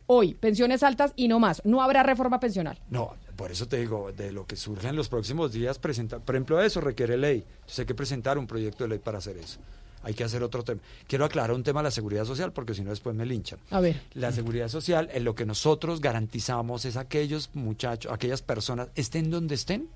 Hoy, 0.06 0.34
pensiones 0.34 0.82
altas 0.82 1.14
y 1.16 1.28
no 1.28 1.38
más. 1.38 1.62
No 1.64 1.80
habrá 1.80 2.02
reforma 2.02 2.40
pensional. 2.40 2.78
No, 2.90 3.14
por 3.36 3.50
eso 3.50 3.66
te 3.68 3.78
digo, 3.78 4.12
de 4.12 4.32
lo 4.32 4.46
que 4.46 4.56
surge 4.56 4.88
en 4.88 4.96
los 4.96 5.08
próximos 5.08 5.52
días, 5.52 5.78
presentar, 5.78 6.20
por 6.20 6.34
ejemplo, 6.34 6.60
eso 6.60 6.82
requiere 6.82 7.16
ley. 7.16 7.42
Entonces 7.60 7.78
hay 7.78 7.86
que 7.86 7.94
presentar 7.94 8.36
un 8.36 8.46
proyecto 8.46 8.84
de 8.84 8.90
ley 8.90 8.98
para 8.98 9.16
hacer 9.16 9.38
eso. 9.38 9.58
hay 10.02 10.12
que 10.12 10.24
hacer 10.24 10.42
otro 10.42 10.62
tema. 10.62 10.82
Quiero 11.06 11.24
aclarar 11.24 11.52
un 11.56 11.62
tema 11.62 11.80
de 11.80 11.84
la 11.84 11.90
seguridad 11.90 12.26
social 12.26 12.52
porque 12.52 12.74
si 12.74 12.82
no 12.82 12.90
después 12.90 13.16
me 13.16 13.24
linchan. 13.24 13.60
A 13.70 13.80
ver. 13.80 14.02
La 14.12 14.30
seguridad 14.30 14.68
social, 14.68 15.08
en 15.12 15.24
lo 15.24 15.34
que 15.34 15.46
nosotros 15.46 16.02
garantizamos 16.02 16.84
es 16.84 16.98
aquellos 16.98 17.48
muchachos, 17.54 18.12
aquellas 18.12 18.42
personas, 18.42 18.88
estén 18.94 19.30
donde 19.30 19.54
estén, 19.54 19.88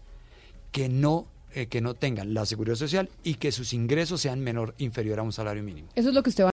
que 0.73 0.89
no 0.89 1.27
eh, 1.55 1.67
que 1.67 1.81
no 1.81 1.95
tengan 1.95 2.35
la 2.35 2.47
seguridad 2.47 2.75
social 2.75 3.09
y 3.23 3.35
que 3.35 3.53
sus 3.53 3.73
ingresos 3.73 4.21
sean 4.21 4.41
menor 4.41 4.75
inferior 4.79 5.21
a 5.21 5.23
un 5.23 5.33
salario 5.33 5.63
mínimo. 5.63 5.89
Eso 5.95 6.09
es 6.09 6.15
lo 6.15 6.23
que 6.23 6.31
usted 6.31 6.43
va 6.43 6.43